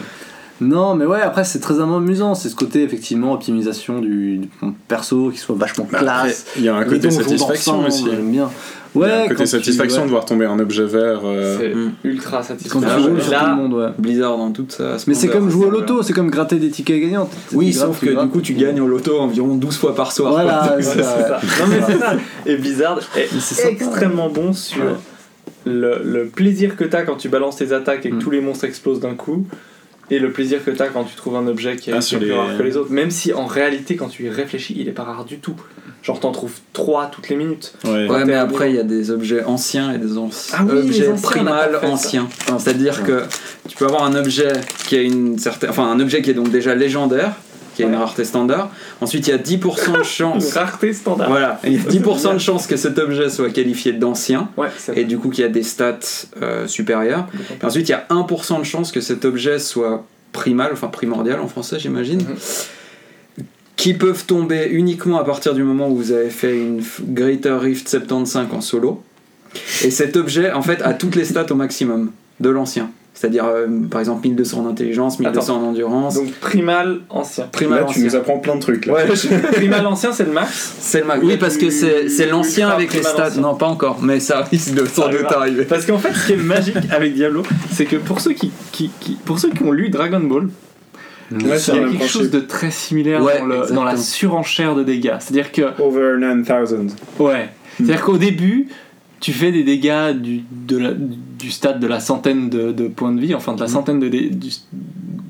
Non, 0.61 0.95
mais 0.95 1.05
ouais, 1.05 1.21
après, 1.21 1.43
c'est 1.45 1.59
très 1.59 1.79
amusant. 1.79 2.35
C'est 2.35 2.49
ce 2.49 2.55
côté, 2.55 2.83
effectivement, 2.83 3.33
optimisation 3.33 3.99
du, 3.99 4.37
du 4.39 4.49
perso 4.87 5.29
qui 5.31 5.37
soit 5.39 5.55
vachement 5.55 5.87
Bah, 5.91 5.99
classe. 5.99 6.45
Il 6.57 6.63
y 6.63 6.69
a 6.69 6.75
un 6.75 6.83
côté 6.83 7.09
satisfaction 7.09 7.85
aussi. 7.85 8.05
J'aime 8.09 8.31
bien. 8.31 8.49
Il 8.95 8.99
y 9.01 9.03
a 9.03 9.07
Ouais, 9.07 9.11
un 9.13 9.21
quand 9.23 9.27
côté 9.29 9.43
tu- 9.43 9.47
satisfaction 9.49 10.01
ouais. 10.01 10.05
de 10.05 10.11
voir 10.11 10.25
tomber 10.25 10.45
un 10.45 10.59
objet 10.59 10.85
vert. 10.85 11.21
euh, 11.25 11.57
c'est 11.59 11.73
Mm. 11.73 11.91
ultra 12.03 12.37
Quand 12.37 12.43
satisfaisant. 12.43 12.79
tu 12.81 13.01
roules 13.03 13.13
ouais, 13.13 13.21
sur 13.21 13.31
là, 13.31 13.39
tout 13.39 13.45
le 13.49 13.55
monde, 13.55 13.73
ouais. 13.73 13.87
Blizzard 13.97 14.37
dans 14.37 14.51
toute 14.51 14.71
sa 14.71 14.97
Mais 15.07 15.13
c'est 15.15 15.29
comme 15.29 15.49
jouer 15.49 15.65
au 15.65 15.69
loto, 15.71 16.03
c'est 16.03 16.13
comme 16.13 16.29
gratter 16.29 16.57
des 16.57 16.69
tickets 16.69 17.01
gagnants. 17.01 17.29
Oui, 17.53 17.73
sauf 17.73 17.99
que 17.99 18.09
du 18.21 18.29
coup, 18.29 18.41
tu 18.41 18.53
gagnes 18.53 18.81
au 18.81 18.87
loto 18.87 19.19
environ 19.19 19.55
12 19.55 19.77
fois 19.77 19.95
par 19.95 20.11
soir. 20.11 20.33
Voilà, 20.33 20.73
Ouais, 20.77 20.83
c'est 20.83 20.97
c'est 20.97 21.03
ça. 21.03 21.39
ça. 21.41 21.63
Non 21.65 21.67
mais 21.71 21.79
c'est 21.87 21.97
ça. 21.99 22.15
Et 22.45 22.55
Blizzard 22.57 22.99
est, 23.15 23.29
extrêmement 23.71 24.29
bon 24.29 24.53
sur 24.53 24.83
le, 25.65 26.01
le 26.03 26.25
plaisir 26.25 26.75
que 26.75 26.83
t'as 26.83 27.03
quand 27.03 27.15
tu 27.15 27.29
balances 27.29 27.55
tes 27.57 27.71
attaques 27.71 28.05
et 28.05 28.09
que 28.09 28.15
Mm. 28.15 28.19
tous 28.19 28.29
les 28.31 28.41
monstres 28.41 28.65
explosent 28.65 28.99
d'un 28.99 29.15
coup. 29.15 29.45
Et 30.11 30.19
le 30.19 30.31
plaisir 30.31 30.63
que 30.63 30.69
t'as 30.69 30.87
quand 30.87 31.05
tu 31.05 31.15
trouves 31.15 31.37
un 31.37 31.47
objet 31.47 31.77
qui 31.77 31.89
est, 31.89 31.93
Ah, 31.93 31.97
qui 31.97 32.03
est 32.03 32.07
sur 32.09 32.19
plus 32.19 32.27
les- 32.27 32.33
rare 32.35 32.57
que 32.57 32.61
les 32.61 32.75
autres. 32.77 32.91
Même 32.91 33.09
si 33.09 33.33
en 33.33 33.45
réalité, 33.45 33.95
quand 33.95 34.09
tu 34.09 34.25
y 34.25 34.29
réfléchis, 34.29 34.75
il 34.77 34.87
est 34.89 34.91
pas 34.91 35.03
rare 35.03 35.23
du 35.25 35.39
tout. 35.39 35.55
Genre 36.03 36.19
t'en 36.19 36.31
trouves 36.33 36.55
3 36.73 37.07
toutes 37.13 37.29
les 37.29 37.35
minutes. 37.37 37.73
ouais. 37.85 38.07
Mais 38.25 38.33
après, 38.35 38.69
il 38.71 38.75
y 38.75 38.79
a 38.79 38.83
des 38.83 39.09
objets 39.09 39.43
anciens 39.45 39.93
et 39.93 39.97
des 39.97 40.17
anci- 40.17 40.51
Ah 40.53 40.63
oui, 40.69 40.79
objets 40.79 41.07
anciens, 41.09 41.45
ça. 41.45 41.87
anciens. 41.87 42.29
C'est-à-dire 42.59 43.03
que 43.05 43.23
tu 43.69 43.77
peux 43.77 43.85
avoir 43.85 44.03
un 44.03 44.13
objet 44.15 44.51
qui 44.85 44.97
a 44.97 45.01
une 45.01 45.39
certaine. 45.39 45.69
Enfin, 45.69 45.89
un 45.89 45.99
objet 46.01 46.21
qui 46.21 46.29
est 46.29 46.33
donc 46.33 46.51
déjà 46.51 46.75
légendaire, 46.75 47.31
qui 47.75 47.83
a 47.83 47.87
une 47.87 47.95
rareté 47.95 48.25
standard. 48.25 48.69
Ensuite, 48.99 49.27
il 49.27 49.31
y 49.31 49.33
a 49.33 49.37
10% 49.37 49.93
de 49.93 49.97
Une 49.99 50.03
chance. 50.03 50.51
rareté 50.53 50.91
standard. 50.91 51.29
Voilà, 51.29 51.59
il 51.63 51.73
y 51.73 51.77
a 51.77 51.89
10% 51.89 52.33
de 52.33 52.37
chance 52.39 52.67
que 52.67 52.75
cet 52.75 52.99
objet 52.99 53.29
soit 53.29 53.49
qualifié 53.49 53.93
d'ancien 53.93 54.49
Ouais, 54.57 54.67
c'est 54.77 54.97
et 54.97 55.05
du 55.05 55.17
coup 55.17 55.29
qu'il 55.29 55.43
y 55.43 55.47
a 55.47 55.49
des 55.49 55.63
stats 55.63 55.99
euh, 56.41 56.67
supérieures. 56.67 57.27
Et 57.61 57.65
ensuite, 57.65 57.87
il 57.87 57.93
y 57.93 57.95
a 57.95 58.05
1% 58.09 58.59
de 58.59 58.63
chance 58.65 58.91
que 58.91 58.99
cet 58.99 59.23
objet 59.23 59.57
soit 59.57 60.03
primal, 60.33 60.71
enfin 60.73 60.87
primordial 60.87 61.39
en 61.39 61.47
français, 61.47 61.77
j'imagine, 61.79 62.19
Mhm. 62.19 62.35
Qui 63.75 63.93
peuvent 63.93 64.25
tomber 64.25 64.67
uniquement 64.71 65.19
à 65.19 65.23
partir 65.23 65.53
du 65.53 65.63
moment 65.63 65.89
où 65.89 65.95
vous 65.95 66.11
avez 66.11 66.29
fait 66.29 66.55
une 66.57 66.81
Greater 67.01 67.59
Rift 67.59 67.87
75 67.89 68.47
en 68.53 68.61
solo. 68.61 69.03
Et 69.83 69.91
cet 69.91 70.15
objet, 70.17 70.51
en 70.51 70.61
fait, 70.61 70.81
a 70.81 70.93
toutes 70.93 71.15
les 71.15 71.25
stats 71.25 71.45
au 71.51 71.55
maximum 71.55 72.11
de 72.39 72.49
l'ancien. 72.49 72.89
C'est-à-dire, 73.15 73.45
euh, 73.45 73.67
par 73.91 73.99
exemple, 73.99 74.27
1200 74.27 74.61
en 74.65 74.67
intelligence, 74.67 75.19
1200 75.19 75.55
en 75.61 75.67
endurance. 75.67 76.15
Donc 76.15 76.31
primal 76.33 77.01
ancien. 77.09 77.45
primal 77.51 77.79
Là, 77.81 77.85
tu 77.85 77.91
ancien. 77.91 78.03
nous 78.05 78.15
apprends 78.15 78.39
plein 78.39 78.55
de 78.55 78.59
trucs. 78.59 78.87
Là. 78.87 78.93
Ouais, 78.93 79.05
je- 79.15 79.27
primal 79.53 79.85
ancien, 79.85 80.11
c'est 80.11 80.23
le 80.25 80.31
max. 80.31 80.75
c'est 80.79 81.01
le 81.01 81.05
max. 81.05 81.19
Oui, 81.23 81.37
parce 81.37 81.57
que 81.57 81.69
c'est 81.69 82.25
l'ancien 82.27 82.69
avec 82.69 82.91
les 82.93 83.03
stats. 83.03 83.27
ancien. 83.27 83.41
Non, 83.41 83.53
pas 83.55 83.67
encore, 83.67 83.99
mais 84.01 84.19
ça 84.19 84.41
risque 84.41 84.73
de 84.73 84.85
sans 84.85 85.09
doute 85.09 85.31
arriver. 85.31 85.65
Parce 85.65 85.85
qu'en 85.85 85.99
fait, 85.99 86.11
ce 86.13 86.25
qui 86.27 86.33
est 86.33 86.37
magique 86.37 86.75
avec 86.89 87.13
Diablo, 87.13 87.43
c'est 87.71 87.85
que 87.85 87.97
pour 87.97 88.19
ceux 88.19 88.33
qui, 88.33 88.51
qui, 88.71 88.89
qui- 88.99 89.17
pour 89.23 89.37
ceux 89.39 89.51
qui 89.51 89.61
ont 89.63 89.71
lu 89.71 89.89
Dragon 89.89 90.19
Ball, 90.19 90.47
Ouais, 91.31 91.39
il 91.43 91.59
c'est 91.59 91.73
y 91.73 91.75
a 91.75 91.79
quelque 91.79 91.95
principe. 91.95 92.07
chose 92.11 92.31
de 92.31 92.39
très 92.39 92.71
similaire 92.71 93.21
Ouais, 93.23 93.39
dans, 93.39 93.45
le- 93.45 93.53
exactement. 93.55 93.81
dans 93.81 93.85
la 93.87 93.97
surenchère 93.97 94.75
de 94.75 94.83
dégâts. 94.83 95.15
C'est-à-dire 95.19 95.51
que, 95.51 95.81
Over 95.81 96.17
9000. 96.19 96.87
ouais, 97.19 97.49
c'est-à-dire 97.77 98.01
qu'au 98.03 98.17
début, 98.17 98.67
tu 99.19 99.31
fais 99.31 99.51
des 99.51 99.63
dégâts 99.63 100.11
du, 100.11 100.41
de 100.51 100.77
la- 100.77 100.93
du 100.93 101.49
stade 101.51 101.79
de 101.79 101.87
la 101.87 101.99
centaine 101.99 102.49
de, 102.49 102.71
de 102.71 102.87
points 102.87 103.11
de 103.13 103.19
vie, 103.21 103.33
enfin 103.35 103.53
de 103.53 103.61
la 103.61 103.67
centaine 103.67 103.99
de 103.99 104.09
dé- 104.09 104.29
du- 104.29 104.49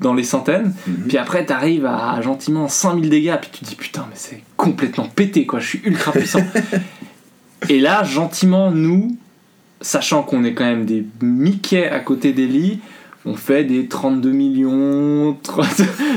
dans 0.00 0.12
les 0.14 0.24
centaines, 0.24 0.74
puis 1.08 1.16
après 1.16 1.46
t'arrives 1.46 1.86
à, 1.86 2.12
à 2.12 2.20
gentiment 2.20 2.68
5000 2.68 3.08
dégâts, 3.08 3.36
puis 3.40 3.50
tu 3.52 3.60
te 3.60 3.64
dis 3.70 3.74
putain, 3.76 4.04
mais 4.10 4.16
c'est 4.16 4.42
complètement 4.56 5.06
pété 5.14 5.46
quoi, 5.46 5.60
je 5.60 5.66
suis 5.68 5.80
ultra 5.84 6.12
puissant. 6.12 6.40
Et 7.70 7.80
là, 7.80 8.02
gentiment, 8.04 8.70
nous, 8.70 9.16
sachant 9.80 10.22
qu'on 10.22 10.44
est 10.44 10.52
quand 10.52 10.64
même 10.64 10.84
des 10.84 11.04
Mickey 11.22 11.88
à 11.88 12.00
côté 12.00 12.32
d'Eli, 12.32 12.80
on 13.26 13.34
fait 13.34 13.64
des 13.64 13.86
32 13.86 14.30
millions, 14.30 15.36
30 15.42 15.66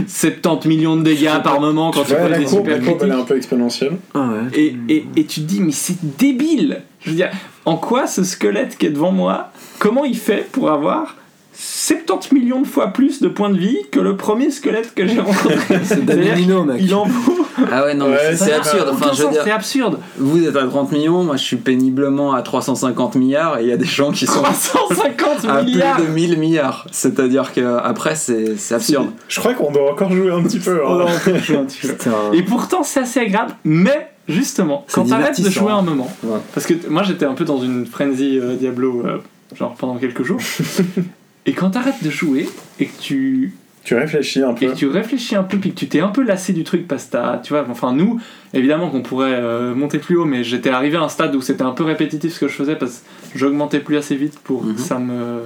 70 0.07 0.67
millions 0.67 0.95
de 0.97 1.03
dégâts 1.03 1.41
par 1.43 1.59
moment 1.59 1.91
quand 1.91 2.03
tu 2.03 2.13
fais 2.13 2.29
la 2.29 2.37
des 2.37 2.45
courbe, 2.45 2.65
super 2.65 2.79
la 2.79 2.85
courbe, 2.85 3.01
elle 3.03 3.09
est 3.09 3.13
un 3.13 3.23
peu 3.23 3.37
exponentielle. 3.37 3.97
Ah 4.13 4.29
ouais. 4.29 4.59
Et, 4.59 4.75
et, 4.89 5.05
et 5.15 5.25
tu 5.25 5.41
te 5.41 5.45
dis, 5.45 5.61
mais 5.61 5.71
c'est 5.71 6.17
débile 6.17 6.83
Je 7.01 7.09
veux 7.09 7.15
dire, 7.15 7.31
en 7.65 7.75
quoi 7.75 8.07
ce 8.07 8.23
squelette 8.23 8.77
qui 8.77 8.85
est 8.85 8.91
devant 8.91 9.11
moi, 9.11 9.51
comment 9.79 10.05
il 10.05 10.17
fait 10.17 10.47
pour 10.51 10.71
avoir 10.71 11.16
70 11.59 12.33
millions 12.33 12.61
de 12.61 12.67
fois 12.67 12.87
plus 12.87 13.19
de 13.21 13.27
points 13.27 13.49
de 13.49 13.57
vie 13.57 13.77
que 13.91 13.99
le 13.99 14.15
premier 14.15 14.51
squelette 14.51 14.93
que 14.93 15.07
j'ai 15.07 15.19
rencontré 15.19 15.57
C'est 15.83 16.05
Danilo, 16.05 16.63
mec. 16.63 16.77
Il 16.79 16.93
en 16.93 17.05
faut 17.05 17.45
Ah 17.71 17.83
ouais, 17.83 17.95
non, 17.95 18.05
mais 18.09 18.15
Ouais, 18.17 18.35
c'est- 18.35 18.53
absurde. 18.53 18.89
Enfin, 18.93 19.09
je 19.13 19.23
veux 19.23 19.31
dire, 19.31 19.41
c'est 19.43 19.51
absurde 19.51 19.97
vous 20.17 20.45
êtes 20.45 20.55
à 20.55 20.65
30 20.67 20.91
millions, 20.91 21.23
moi 21.23 21.35
je 21.35 21.43
suis 21.43 21.55
péniblement 21.57 22.33
à 22.33 22.41
350 22.43 23.15
milliards 23.15 23.57
et 23.59 23.63
il 23.63 23.69
y 23.69 23.71
a 23.71 23.77
des 23.77 23.85
gens 23.85 24.11
qui 24.11 24.27
sont 24.27 24.41
350 24.43 25.45
à 25.49 25.63
milliards 25.63 25.95
plus 25.97 26.05
de 26.05 26.11
1000 26.11 26.37
milliards. 26.39 26.85
C'est-à-dire 26.91 27.53
que 27.53 27.77
après 27.83 28.15
c'est 28.15 28.55
c'est 28.57 28.75
absurde. 28.75 29.07
Je 29.27 29.39
crois 29.39 29.53
qu'on 29.55 29.71
doit 29.71 29.91
encore 29.91 30.11
jouer 30.11 30.31
un 30.31 30.43
petit 30.43 30.59
peu. 30.59 30.79
Hein. 30.85 31.05
un 31.07 31.65
petit 31.65 31.87
peu. 31.87 31.95
Et 32.33 32.43
pourtant, 32.43 32.83
c'est 32.83 32.99
assez 32.99 33.19
agréable. 33.19 33.53
Mais 33.63 34.09
justement, 34.27 34.85
C'est 34.87 34.95
quand 34.95 35.05
t'arrêtes 35.05 35.41
de 35.41 35.49
jouer 35.49 35.71
un 35.71 35.81
moment, 35.81 36.11
Ouais. 36.23 36.39
parce 36.53 36.67
que 36.67 36.73
moi 36.89 37.01
j'étais 37.03 37.25
un 37.25 37.33
peu 37.33 37.45
dans 37.45 37.59
une 37.59 37.85
frenzy 37.87 38.37
euh, 38.39 38.55
Diablo, 38.55 39.01
euh, 39.05 39.17
genre 39.55 39.73
pendant 39.75 39.95
quelques 39.95 40.23
jours, 40.23 40.39
et 41.47 41.53
quand 41.53 41.71
t'arrêtes 41.71 42.03
de 42.03 42.09
jouer 42.11 42.47
et 42.79 42.85
que 42.85 43.01
tu 43.01 43.53
Tu 43.83 43.95
réfléchis 43.95 44.41
un 44.43 44.51
et 44.53 44.65
peu. 44.67 44.71
que 44.73 44.75
tu 44.77 44.87
réfléchis 44.87 45.35
un 45.35 45.43
peu 45.43 45.57
puis 45.57 45.71
que 45.71 45.75
tu 45.79 45.87
t'es 45.87 46.01
un 46.01 46.09
peu 46.09 46.21
lassé 46.23 46.53
du 46.53 46.63
truc 46.63 46.87
parce 46.87 47.05
que 47.05 47.11
t'as- 47.13 47.39
tu 47.43 47.53
vois 47.53 47.65
enfin 47.69 47.93
nous 47.93 48.19
évidemment 48.53 48.89
qu'on 48.89 49.01
pourrait 49.01 49.33
euh, 49.33 49.73
monter 49.73 49.97
plus 49.97 50.17
haut 50.17 50.25
mais 50.25 50.43
j'étais 50.43 50.69
arrivé 50.69 50.97
à 50.97 51.01
un 51.01 51.09
stade 51.09 51.33
où 51.35 51.41
c'était 51.41 51.63
un 51.63 51.71
peu 51.71 51.83
répétitif 51.85 52.33
ce 52.33 52.39
que 52.41 52.47
je 52.47 52.53
faisais 52.53 52.75
parce 52.75 53.03
que 53.33 53.39
j'augmentais 53.39 53.79
plus 53.79 53.97
assez 53.97 54.15
vite 54.15 54.37
pour 54.43 54.63
Mhm. 54.63 54.75
que 54.75 54.81
ça 54.81 54.99
me 54.99 55.39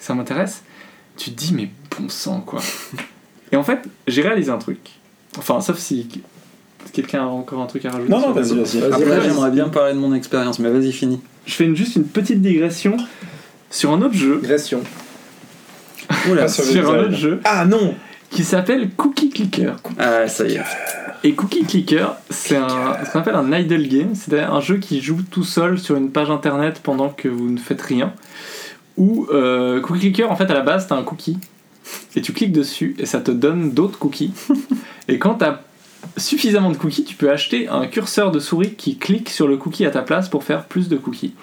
ça 0.00 0.14
m'intéresse 0.14 0.62
tu 1.16 1.30
te 1.32 1.36
dis 1.36 1.52
mais 1.52 1.68
bon 1.98 2.08
sang 2.08 2.40
quoi 2.46 2.60
et 3.52 3.56
en 3.56 3.64
fait 3.64 3.80
j'ai 4.06 4.22
réalisé 4.22 4.50
un 4.52 4.58
truc 4.58 4.78
enfin 5.36 5.60
sauf 5.60 5.78
si 5.78 6.06
quelqu'un 6.92 7.22
a 7.22 7.26
encore 7.26 7.60
un 7.60 7.66
truc 7.66 7.84
à 7.86 7.90
rajouter 7.90 8.10
Non, 8.10 8.20
non, 8.20 8.30
vas-y, 8.32 8.54
vas-y. 8.54 8.78
Vas-y, 8.80 8.92
Après 9.02 9.20
j'aimerais 9.22 9.50
bien 9.50 9.68
parler 9.68 9.92
de 9.94 9.98
mon 9.98 10.14
expérience, 10.14 10.58
mais 10.60 10.70
vas-y 10.70 10.92
fini. 10.92 11.20
je 11.46 11.52
fais 11.54 11.64
une- 11.64 11.76
juste 11.76 11.96
une 11.96 12.04
petite 12.04 12.40
digression 12.40 12.96
sur 13.70 13.92
un 13.92 14.00
autre 14.00 14.14
jeu 14.14 14.38
Digression. 14.40 14.80
Oula. 16.30 16.42
Pas 16.42 16.48
sur 16.48 16.64
sur 16.64 16.90
un 16.90 16.98
autre 17.04 17.16
jeu 17.16 17.40
Ah 17.44 17.64
non 17.64 17.94
qui 18.30 18.44
s'appelle 18.44 18.90
Cookie 18.90 19.30
Clicker. 19.30 19.76
Ah, 19.98 20.28
ça 20.28 20.46
y 20.46 20.54
est. 20.54 20.62
Et 21.24 21.32
Cookie 21.32 21.64
Clicker, 21.64 22.14
c'est 22.30 22.56
un, 22.56 22.96
ce 23.04 23.10
qu'on 23.10 23.20
appelle 23.20 23.34
un 23.34 23.52
idle 23.52 23.88
game, 23.88 24.14
c'est-à-dire 24.14 24.52
un 24.52 24.60
jeu 24.60 24.76
qui 24.76 25.00
joue 25.00 25.22
tout 25.22 25.44
seul 25.44 25.78
sur 25.78 25.96
une 25.96 26.10
page 26.10 26.30
internet 26.30 26.80
pendant 26.82 27.08
que 27.08 27.28
vous 27.28 27.50
ne 27.50 27.58
faites 27.58 27.82
rien. 27.82 28.12
Où 28.96 29.26
euh, 29.32 29.80
Cookie 29.80 30.00
Clicker, 30.00 30.30
en 30.30 30.36
fait, 30.36 30.50
à 30.50 30.54
la 30.54 30.60
base, 30.60 30.86
t'as 30.86 30.96
un 30.96 31.02
cookie 31.02 31.38
et 32.14 32.20
tu 32.20 32.32
cliques 32.32 32.52
dessus 32.52 32.94
et 32.98 33.06
ça 33.06 33.20
te 33.20 33.30
donne 33.30 33.72
d'autres 33.72 33.98
cookies. 33.98 34.32
et 35.08 35.18
quand 35.18 35.34
t'as 35.34 35.60
suffisamment 36.16 36.70
de 36.70 36.76
cookies, 36.76 37.04
tu 37.04 37.16
peux 37.16 37.30
acheter 37.30 37.68
un 37.68 37.86
curseur 37.86 38.30
de 38.30 38.38
souris 38.38 38.74
qui 38.74 38.98
clique 38.98 39.30
sur 39.30 39.48
le 39.48 39.56
cookie 39.56 39.86
à 39.86 39.90
ta 39.90 40.02
place 40.02 40.28
pour 40.28 40.44
faire 40.44 40.66
plus 40.66 40.88
de 40.88 40.96
cookies. 40.96 41.34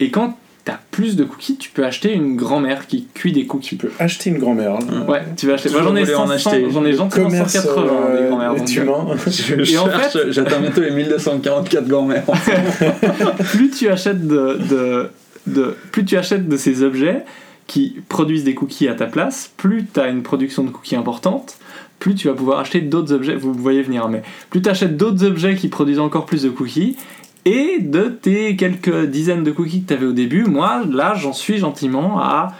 Et 0.00 0.10
quand 0.10 0.36
t'as 0.64 0.78
plus 0.90 1.14
de 1.16 1.24
cookies, 1.24 1.56
tu 1.56 1.68
peux 1.70 1.84
acheter 1.84 2.12
une 2.12 2.36
grand-mère 2.36 2.86
qui 2.86 3.06
cuit 3.12 3.32
des 3.32 3.44
cookies. 3.46 3.70
Tu 3.70 3.76
peux 3.76 3.90
acheter 3.98 4.30
une 4.30 4.38
grand-mère. 4.38 4.72
hein. 4.76 5.06
Ouais, 5.06 5.22
tu 5.36 5.46
vas 5.46 5.54
acheter. 5.54 5.68
Moi 5.70 5.82
j'en 5.82 5.94
ai, 5.94 6.04
voulu 6.04 6.14
en 6.14 6.26
500, 6.26 6.50
acheter. 6.50 6.66
j'en 6.70 6.84
ai 6.86 6.92
gentiment 6.94 7.24
Commerce 7.26 7.52
180 7.52 7.82
des 7.84 7.90
euh, 8.22 8.28
grand-mères. 8.28 8.54
donc, 8.56 8.68
est 8.70 8.74
humain. 8.76 9.06
Je 9.26 9.72
Et 9.74 9.78
en 9.78 9.84
cherche, 9.86 10.12
fait- 10.14 10.32
j'atteins 10.32 10.60
bientôt 10.60 10.80
les 10.80 10.90
1244 10.90 11.86
grand-mères. 11.86 12.24
plus 13.52 13.70
tu 13.70 13.88
achètes 13.88 14.26
de, 14.26 14.58
de, 14.70 15.10
de- 15.46 15.76
plus 15.92 16.04
tu 16.04 16.16
achètes 16.16 16.48
de 16.48 16.56
ces 16.56 16.82
objets 16.82 17.24
qui 17.66 17.96
produisent 18.08 18.44
des 18.44 18.54
cookies 18.54 18.88
à 18.88 18.94
ta 18.94 19.06
place, 19.06 19.50
plus 19.56 19.86
tu 19.92 19.98
as 20.00 20.08
une 20.08 20.22
production 20.22 20.64
de 20.64 20.70
cookies 20.70 20.96
importante, 20.96 21.56
plus 21.98 22.14
tu 22.14 22.28
vas 22.28 22.34
pouvoir 22.34 22.58
acheter 22.58 22.80
d'autres 22.82 23.12
objets, 23.14 23.34
vous 23.34 23.54
me 23.54 23.58
voyez 23.60 23.80
venir, 23.82 24.08
mais 24.08 24.22
plus 24.50 24.60
tu 24.60 24.68
achètes 24.68 24.96
d'autres 24.96 25.24
objets 25.24 25.54
qui 25.54 25.68
produisent 25.68 25.98
encore 26.00 26.26
plus 26.26 26.42
de 26.42 26.50
cookies, 26.50 26.96
et 27.44 27.78
de 27.80 28.04
tes 28.08 28.56
quelques 28.56 29.04
dizaines 29.06 29.44
de 29.44 29.50
cookies 29.50 29.82
que 29.82 29.88
tu 29.88 29.94
avais 29.94 30.06
au 30.06 30.12
début, 30.12 30.44
moi, 30.44 30.82
là, 30.90 31.14
j'en 31.14 31.32
suis 31.32 31.58
gentiment 31.58 32.18
à... 32.20 32.54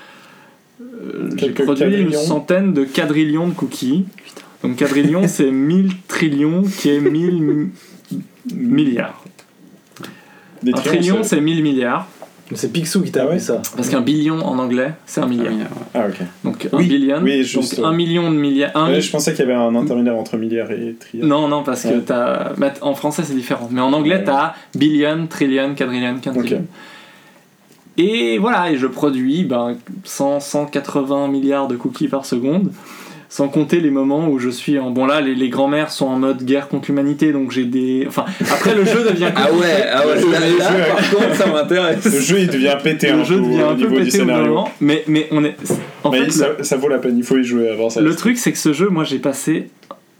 euh, 0.81 1.31
J'ai 1.37 1.51
produit 1.51 1.85
une 1.85 1.91
quadrillions. 1.91 2.21
centaine 2.21 2.73
de 2.75 2.85
quadrillions 2.85 3.49
de 3.49 3.55
cookies. 3.55 4.05
Donc 4.63 4.77
quadrillion, 4.77 5.27
c'est 5.29 5.51
1000 5.51 5.93
trillions, 6.09 6.63
qui 6.63 6.91
est 6.91 7.01
1000 7.01 7.43
mi- 7.43 7.71
milliards. 8.55 9.23
Des 10.63 10.73
Un 10.73 10.77
trillion, 10.77 11.23
c'est 11.23 11.41
1000 11.41 11.63
milliards. 11.63 12.07
C'est 12.53 12.71
Picsou 12.73 13.03
qui 13.03 13.11
t'a 13.11 13.23
Ah 13.25 13.29
ouais 13.29 13.39
ça. 13.39 13.63
Parce 13.75 13.89
qu'un 13.89 14.03
billion 14.03 14.39
en 14.45 14.59
anglais, 14.59 14.93
c'est 15.07 15.21
un 15.23 15.27
milliard. 15.27 15.53
Ah, 15.95 16.07
ok. 16.09 16.17
Donc 16.45 16.69
Oui, 16.75 16.85
un 16.85 16.89
billion, 16.89 17.21
oui, 17.23 17.51
donc 17.55 17.65
un 17.83 17.93
million 17.93 18.31
de 18.31 18.37
milliards. 18.37 18.71
un 18.75 18.89
Ouais, 18.91 18.97
mi- 18.97 19.01
je 19.01 19.11
pensais 19.11 19.33
qu'il 19.33 19.41
y 19.41 19.51
avait 19.51 19.55
un 19.59 19.75
intermédiaire 19.75 20.15
entre 20.17 20.37
milliard 20.37 20.71
et 20.71 20.95
trilliard. 21.01 21.27
Non, 21.29 21.49
non, 21.49 21.63
parce 21.63 21.85
que 21.85 21.99
t'as. 22.01 22.53
mais 22.59 22.73
En 22.83 22.95
français, 22.95 23.23
c'est 23.25 23.35
différent. 23.35 23.69
Mais 23.73 23.81
en 23.81 23.93
anglais, 23.95 24.17
Ouais. 24.17 24.25
t'as 24.25 24.55
billion, 24.75 25.27
trillion, 25.27 25.75
quadrillion, 25.75 26.17
quintillion. 26.21 26.67
Et 27.97 28.39
voilà, 28.39 28.71
et 28.73 28.77
je 28.77 28.89
produis 28.89 29.45
ben, 29.45 29.77
100, 30.03 30.41
180 30.41 31.29
milliards 31.29 31.69
de 31.69 31.77
cookies 31.77 32.09
par 32.09 32.27
seconde. 32.27 32.73
Sans 33.35 33.49
compter 33.49 33.81
les 33.81 33.91
moments 33.91 34.29
où 34.29 34.39
je 34.39 34.49
suis 34.49 34.79
en. 34.79 34.91
Bon, 34.93 35.07
là, 35.07 35.21
les, 35.21 35.35
les 35.35 35.49
grands-mères 35.49 35.91
sont 35.91 36.07
en 36.07 36.17
mode 36.21 36.45
guerre 36.45 36.69
contre 36.69 36.89
l'humanité, 36.89 37.33
donc 37.33 37.51
j'ai 37.51 37.65
des. 37.65 38.05
Enfin, 38.07 38.27
après, 38.41 38.77
le 38.77 38.85
jeu 38.85 39.03
devient. 39.11 39.31
Ah 39.35 39.51
ouais, 39.53 39.85
ah 39.93 40.07
ouais, 40.07 40.21
Le 40.21 40.31
là, 40.31 40.39
jeu- 40.39 40.57
là, 40.57 40.71
le 40.71 40.77
jeu- 40.79 40.85
par 40.95 41.11
contre, 41.11 41.35
ça 41.35 41.47
Le 41.47 41.53
m'intéresse. 41.53 42.21
jeu 42.25 42.39
il 42.39 42.47
devient 42.47 42.77
pété 42.81 43.09
le 43.09 43.15
un 43.15 43.25
jeu 43.25 43.35
peu 43.39 43.43
devient 43.43 43.63
au 43.63 43.67
un 43.71 43.75
peu 43.75 43.81
niveau 43.83 43.97
pété 43.97 44.11
scénario. 44.13 44.47
moment, 44.47 44.71
mais, 44.81 45.03
mais 45.09 45.27
on 45.33 45.43
est. 45.45 45.57
En 46.05 46.11
Mais 46.13 46.27
fait, 46.27 46.31
ça, 46.31 46.49
le- 46.57 46.63
ça 46.63 46.77
vaut 46.77 46.87
la 46.89 46.99
peine, 46.99 47.19
il 47.19 47.25
faut 47.25 47.37
y 47.37 47.43
jouer 47.43 47.71
avant 47.71 47.91
ça. 47.91 48.01
Le 48.01 48.15
truc, 48.15 48.39
c'est 48.39 48.53
que 48.53 48.59
ce 48.59 48.73
jeu, 48.73 48.89
moi, 48.89 49.03
j'ai 49.03 49.19
passé 49.19 49.69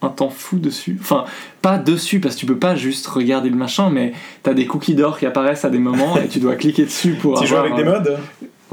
un 0.03 0.09
temps 0.09 0.29
fou 0.31 0.59
dessus. 0.59 0.99
Enfin, 1.01 1.25
pas 1.63 1.79
dessus, 1.79 2.19
parce 2.19 2.35
que 2.35 2.41
tu 2.41 2.47
peux 2.47 2.59
pas 2.59 2.75
juste 2.75 3.07
regarder 3.07 3.49
le 3.49 3.55
machin, 3.57 3.91
mais 3.91 4.13
t'as 4.43 4.55
des 4.55 4.67
cookies 4.67 4.97
d'or 4.97 5.21
qui 5.21 5.27
apparaissent 5.27 5.65
à 5.65 5.71
des 5.71 5.79
moments 5.79 6.19
et 6.19 6.27
tu 6.27 6.41
dois 6.41 6.57
cliquer 6.57 6.83
dessus 6.83 7.13
pour 7.13 7.41
Tu 7.41 7.47
joues 7.47 7.57
avec 7.59 7.77
des 7.77 7.85
modes 7.85 8.19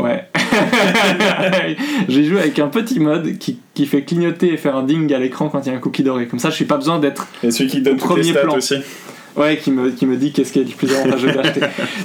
Ouais. 0.02 0.26
j'ai 2.10 2.24
joué 2.24 2.40
avec 2.40 2.60
un 2.60 2.68
petit 2.68 3.00
mode 3.00 3.38
qui, 3.38 3.60
qui 3.74 3.86
fait 3.86 4.04
clignoter 4.04 4.54
et 4.54 4.58
faire 4.58 4.76
un 4.76 4.84
ding 4.84 5.14
à 5.14 5.20
l'écran 5.20 5.50
quand 5.50 5.66
il 5.66 5.70
y 5.70 5.72
a 5.72 5.78
un 5.78 5.80
cookie 5.80 6.04
doré. 6.04 6.28
Comme 6.28 6.40
ça, 6.40 6.50
je 6.50 6.56
suis 6.56 6.66
pas 6.66 6.78
besoin 6.78 7.00
d'être. 7.00 7.28
Et 7.44 7.52
celui 7.52 7.70
qui 7.70 7.82
donne 7.82 7.98
Premier 7.98 8.24
les 8.24 8.32
stats 8.32 8.42
plan. 8.42 8.58
aussi. 8.58 8.76
Ouais, 9.38 9.58
qui 9.58 9.72
me, 9.72 9.92
qui 9.92 10.06
me 10.06 10.18
dit 10.18 10.34
qu'est-ce 10.34 10.52
qui 10.52 10.60
est 10.60 10.64
le 10.64 10.70
plus 10.72 10.94
avantageux 10.94 11.32
d'acheter. 11.32 11.62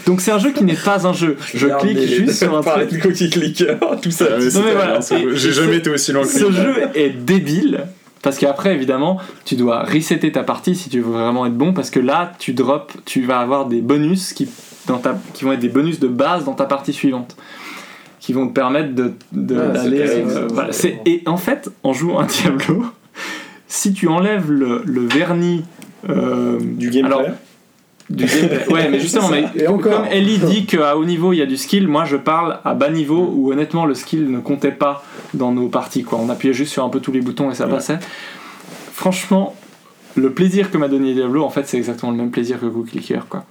Donc, 0.06 0.20
c'est 0.20 0.30
un 0.30 0.38
jeu 0.38 0.52
qui 0.52 0.62
n'est 0.62 0.74
pas 0.76 1.06
un 1.06 1.12
jeu. 1.12 1.36
Je 1.54 1.66
clique 1.66 1.98
juste 1.98 2.38
sur 2.38 2.56
un 2.56 2.60
truc. 2.60 2.92
les 2.92 2.98
cookie 2.98 3.30
clicker, 3.30 3.78
tout 4.00 4.12
ça. 4.12 4.26
Ah 4.36 4.40
c'est 4.40 4.60
mais 4.60 4.72
voilà. 4.72 5.00
J'ai 5.34 5.52
jamais 5.52 5.76
été 5.76 5.90
aussi 5.90 6.12
loin 6.12 6.22
que 6.22 6.28
Ce 6.28 6.52
jeu 6.52 6.74
est 6.94 7.10
débile 7.10 7.86
parce 8.22 8.38
qu'après 8.38 8.74
évidemment 8.74 9.20
tu 9.44 9.54
dois 9.54 9.84
resetter 9.84 10.32
ta 10.32 10.42
partie 10.42 10.74
si 10.74 10.88
tu 10.88 11.00
veux 11.00 11.12
vraiment 11.12 11.46
être 11.46 11.56
bon 11.56 11.72
parce 11.72 11.90
que 11.90 12.00
là 12.00 12.32
tu 12.40 12.54
drops, 12.54 12.94
tu 13.04 13.22
vas 13.22 13.38
avoir 13.38 13.66
des 13.66 13.80
bonus 13.80 14.32
qui, 14.32 14.48
dans 14.88 14.98
ta, 14.98 15.16
qui 15.32 15.44
vont 15.44 15.52
être 15.52 15.60
des 15.60 15.68
bonus 15.68 16.00
de 16.00 16.08
base 16.08 16.44
dans 16.44 16.54
ta 16.54 16.64
partie 16.64 16.92
suivante 16.92 17.36
qui 18.26 18.32
vont 18.32 18.48
te 18.48 18.52
permettre 18.52 18.92
de, 18.92 19.12
de- 19.30 19.54
d'aller 19.54 20.00
euh, 20.00 20.48
voilà. 20.52 20.70
Et 21.04 21.22
en 21.26 21.36
fait 21.36 21.70
en 21.84 21.92
jouant 21.92 22.18
un 22.18 22.26
Diablo 22.26 22.84
si 23.68 23.92
tu 23.92 24.08
enlèves 24.08 24.50
le, 24.50 24.82
le 24.84 25.02
vernis 25.06 25.62
euh, 26.08 26.58
Du 26.60 26.90
gameplay. 26.90 27.04
alors, 27.04 27.22
du 28.10 28.24
gameplay. 28.24 28.66
Ouais, 28.72 28.88
mais 28.90 28.98
justement, 28.98 29.28
mais 29.28 29.44
comme 29.80 30.06
Ellie 30.10 30.38
dit 30.38 30.66
qu'à 30.66 30.96
haut 30.96 31.04
niveau 31.04 31.32
il 31.32 31.36
y 31.36 31.42
a 31.42 31.46
du 31.46 31.56
skill, 31.56 31.86
moi 31.86 32.04
je 32.04 32.16
parle 32.16 32.58
à 32.64 32.74
bas 32.74 32.90
niveau 32.90 33.32
où 33.32 33.52
honnêtement 33.52 33.86
le 33.86 33.94
skill 33.94 34.28
ne 34.28 34.40
comptait 34.40 34.72
pas 34.72 35.04
dans 35.32 35.52
nos 35.52 35.68
parties. 35.68 36.02
Quoi. 36.02 36.18
On 36.20 36.28
appuyait 36.28 36.52
juste 36.52 36.72
sur 36.72 36.82
un 36.84 36.88
peu 36.88 36.98
tous 36.98 37.12
les 37.12 37.20
boutons 37.20 37.52
et 37.52 37.54
ça 37.54 37.66
Ouais. 37.66 37.74
passait. 37.74 37.98
Franchement, 38.92 39.54
le 40.16 40.32
plaisir 40.32 40.72
que 40.72 40.78
m'a 40.78 40.88
donné 40.88 41.14
Diablo, 41.14 41.44
en 41.44 41.50
fait, 41.50 41.66
c'est 41.68 41.76
exactement 41.76 42.10
le 42.10 42.18
même 42.18 42.30
plaisir 42.32 42.58
que 42.58 42.66
Cookie 42.66 42.98
Clicker. 42.98 43.26
Quoi. 43.28 43.44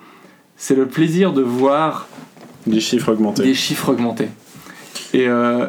C'est 0.58 0.76
le 0.76 0.86
plaisir 0.88 1.32
de 1.34 1.42
voir 1.42 2.08
Des 2.66 2.80
chiffres 2.82 3.12
augmentés. 3.14 3.44
des 3.44 3.54
chiffres 3.54 3.90
augmentés. 3.90 4.28
Et, 5.14 5.28
euh, 5.28 5.68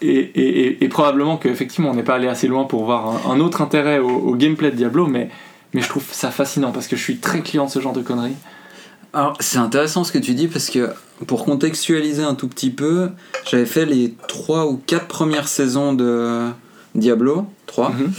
et, 0.00 0.08
et, 0.08 0.66
et- 0.66 0.84
et 0.84 0.88
probablement 0.88 1.36
qu'effectivement 1.36 1.90
on 1.90 1.94
n'est 1.94 2.02
pas 2.02 2.14
allé 2.14 2.28
assez 2.28 2.48
loin 2.48 2.64
pour 2.64 2.84
voir 2.84 3.08
un, 3.28 3.32
un 3.32 3.40
autre 3.40 3.60
intérêt 3.62 3.98
au, 3.98 4.08
au 4.10 4.34
gameplay 4.34 4.70
de 4.70 4.76
Diablo, 4.76 5.06
mais, 5.06 5.28
mais 5.74 5.80
je 5.80 5.88
trouve 5.88 6.04
ça 6.10 6.30
fascinant 6.30 6.72
parce 6.72 6.86
que 6.88 6.96
je 6.96 7.02
suis 7.02 7.18
très 7.18 7.40
client 7.40 7.66
de 7.66 7.70
ce 7.70 7.80
genre 7.80 7.92
de 7.92 8.02
conneries. 8.02 8.34
Alors, 9.14 9.36
c'est 9.40 9.58
intéressant 9.58 10.04
ce 10.04 10.12
que 10.12 10.18
tu 10.18 10.32
dis 10.34 10.48
parce 10.48 10.70
que 10.70 10.88
pour 11.26 11.44
contextualiser 11.44 12.22
un 12.22 12.34
tout 12.34 12.48
petit 12.48 12.70
peu, 12.70 13.10
j'avais 13.48 13.66
fait 13.66 13.84
les 13.84 14.14
3 14.26 14.66
ou 14.66 14.80
4 14.86 15.06
premières 15.06 15.48
saisons 15.48 15.92
de 15.92 16.48
Diablo 16.94 17.46
3. 17.66 17.90
Mhm. 17.90 18.12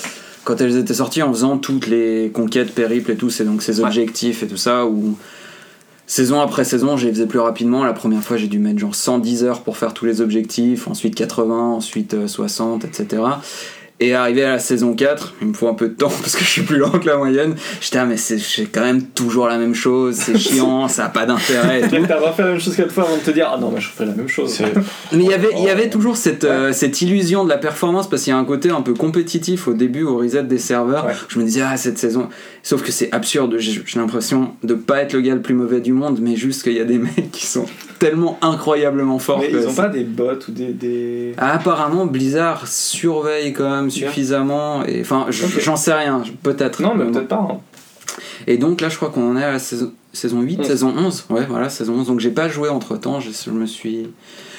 Quand 0.44 0.60
elles 0.62 0.78
étaient 0.78 0.94
sorties 0.94 1.22
en 1.24 1.32
faisant 1.34 1.58
toutes 1.58 1.88
les 1.88 2.30
conquêtes, 2.34 2.76
périples 2.76 3.12
et 3.12 3.16
tout, 3.16 3.30
c'est 3.30 3.46
donc 3.46 3.62
ces 3.64 3.80
Ouais. 3.80 3.86
objectifs 3.88 4.44
et 4.44 4.48
tout 4.48 4.58
ça 4.58 4.86
où 4.86 5.18
saison 6.06 6.42
après 6.42 6.64
saison, 6.64 6.98
je 6.98 7.08
les 7.08 7.14
faisais 7.14 7.28
plus 7.28 7.40
rapidement. 7.40 7.84
La 7.84 7.94
première 7.94 8.22
fois, 8.22 8.38
j'ai 8.38 8.48
dû 8.48 8.60
mettre 8.60 8.80
genre 8.80 8.96
110 8.96 9.44
heures 9.44 9.62
pour 9.62 9.78
faire 9.78 9.94
tous 9.94 10.06
les 10.06 10.22
objectifs, 10.22 10.88
ensuite 10.88 11.16
80, 11.16 11.56
ensuite 11.56 12.14
euh, 12.14 12.28
60, 12.28 12.86
etc. 12.86 13.24
Et 14.00 14.16
arrivé 14.16 14.44
à 14.44 14.52
la 14.52 14.60
saison 14.60 14.96
4, 14.96 15.36
il 15.42 15.50
me 15.50 15.54
faut 15.54 15.68
un 15.68 15.76
peu 15.76 15.88
de 15.88 15.94
temps 15.94 16.10
parce 16.22 16.36
que 16.36 16.44
je 16.44 16.50
suis 16.50 16.64
plus 16.64 16.78
lent 16.78 16.92
que 16.92 17.06
la 17.06 17.18
moyenne. 17.18 17.56
J'étais, 17.80 18.00
ah, 18.00 18.06
mais 18.06 18.18
c'est 18.18 18.66
quand 18.72 18.82
même 18.82 19.04
toujours 19.04 19.48
la 19.48 19.58
même 19.58 19.76
chose, 19.76 20.16
c'est 20.16 20.38
chiant, 20.38 20.88
ça 20.88 21.06
a 21.06 21.10
pas 21.10 21.26
d'intérêt 21.26 21.82
tout. 21.88 21.96
T'as 22.08 22.20
refait 22.20 22.44
la 22.44 22.50
même 22.50 22.60
chose 22.60 22.76
quatre 22.76 22.92
fois 22.92 23.04
avant 23.04 23.18
de 23.18 23.22
te 23.22 23.32
dire 23.32 23.50
Ah 23.54 23.58
non, 23.58 23.72
mais 23.72 23.80
je 23.80 23.90
ferai 23.90 24.08
la 24.08 24.16
même 24.16 24.28
chose. 24.28 24.60
Mais 25.12 25.24
il 25.24 25.30
y 25.30 25.34
avait, 25.34 25.50
il 25.58 25.64
y 25.64 25.70
avait 25.70 25.90
toujours 25.90 26.18
cette, 26.18 26.44
euh, 26.44 26.74
cette 26.74 27.02
illusion 27.02 27.44
de 27.44 27.50
la 27.50 27.58
performance 27.58 28.10
parce 28.10 28.24
qu'il 28.24 28.32
y 28.32 28.36
a 28.36 28.40
un 28.40 28.46
côté 28.46 28.72
un 28.72 28.82
peu 28.82 28.94
compétitif 28.94 29.68
au 29.68 29.74
début, 29.74 30.04
au 30.04 30.18
reset 30.18 30.44
des 30.44 30.58
serveurs. 30.58 31.06
Ouais. 31.06 31.14
Je 31.28 31.40
me 31.40 31.44
disais, 31.44 31.62
ah, 31.62 31.78
cette 31.78 31.98
saison. 31.98 32.30
Sauf 32.64 32.82
que 32.82 32.92
c'est 32.92 33.14
absurde, 33.14 33.56
j'ai 33.58 33.84
l'impression 33.96 34.54
de 34.64 34.74
pas 34.74 35.02
être 35.02 35.14
le 35.14 35.22
gars 35.22 35.36
le 35.36 35.42
plus 35.42 35.54
mauvais 35.54 35.82
du 35.82 35.94
monde, 35.94 36.20
mais 36.22 36.36
juste 36.36 36.64
qu'il 36.64 36.74
y 36.74 36.80
a 36.80 36.86
des 36.86 36.98
mecs 36.98 37.32
qui 37.32 37.46
sont 37.46 37.66
tellement 38.00 38.38
incroyablement 38.42 39.20
forts. 39.20 39.40
Mais 39.40 39.50
ils 39.50 39.68
ont 39.68 39.74
pas 39.74 39.88
des 39.88 40.04
bots 40.04 40.40
ou 40.48 40.52
des. 40.52 40.74
des... 40.74 41.34
Ah, 41.38 41.54
apparemment, 41.54 42.06
Blizzard 42.06 42.68
surveille 42.68 43.54
quand 43.54 43.70
même 43.70 43.83
Suffisamment. 43.92 44.86
Et, 44.86 45.02
enfin, 45.02 45.28
j'en 45.30 45.76
sais 45.76 45.94
rien, 45.94 46.22
peut-être. 46.44 46.82
Non, 46.82 46.96
mais 46.96 47.06
peut-être 47.06 47.28
pas. 47.28 47.48
hein. 47.50 47.58
Et 48.48 48.58
donc 48.58 48.82
là, 48.82 48.90
je 48.90 48.98
crois 48.98 49.10
qu'on 49.10 49.32
en 49.32 49.38
est 49.38 49.44
à 49.44 49.52
la 49.54 49.60
saison, 49.60 49.92
saison 50.12 50.42
8, 50.42 50.60
Onze. 50.60 50.68
saison 50.68 50.94
11. 50.98 51.26
Ouais, 51.30 51.46
voilà, 51.50 51.70
saison 51.70 51.94
11. 51.96 52.08
Donc 52.08 52.20
j'ai 52.20 52.30
pas 52.32 52.50
joué 52.50 52.70
entre 52.70 52.98
temps, 52.98 53.20
je, 53.20 53.30
je 53.32 53.52
me 53.52 53.66
suis 53.66 54.10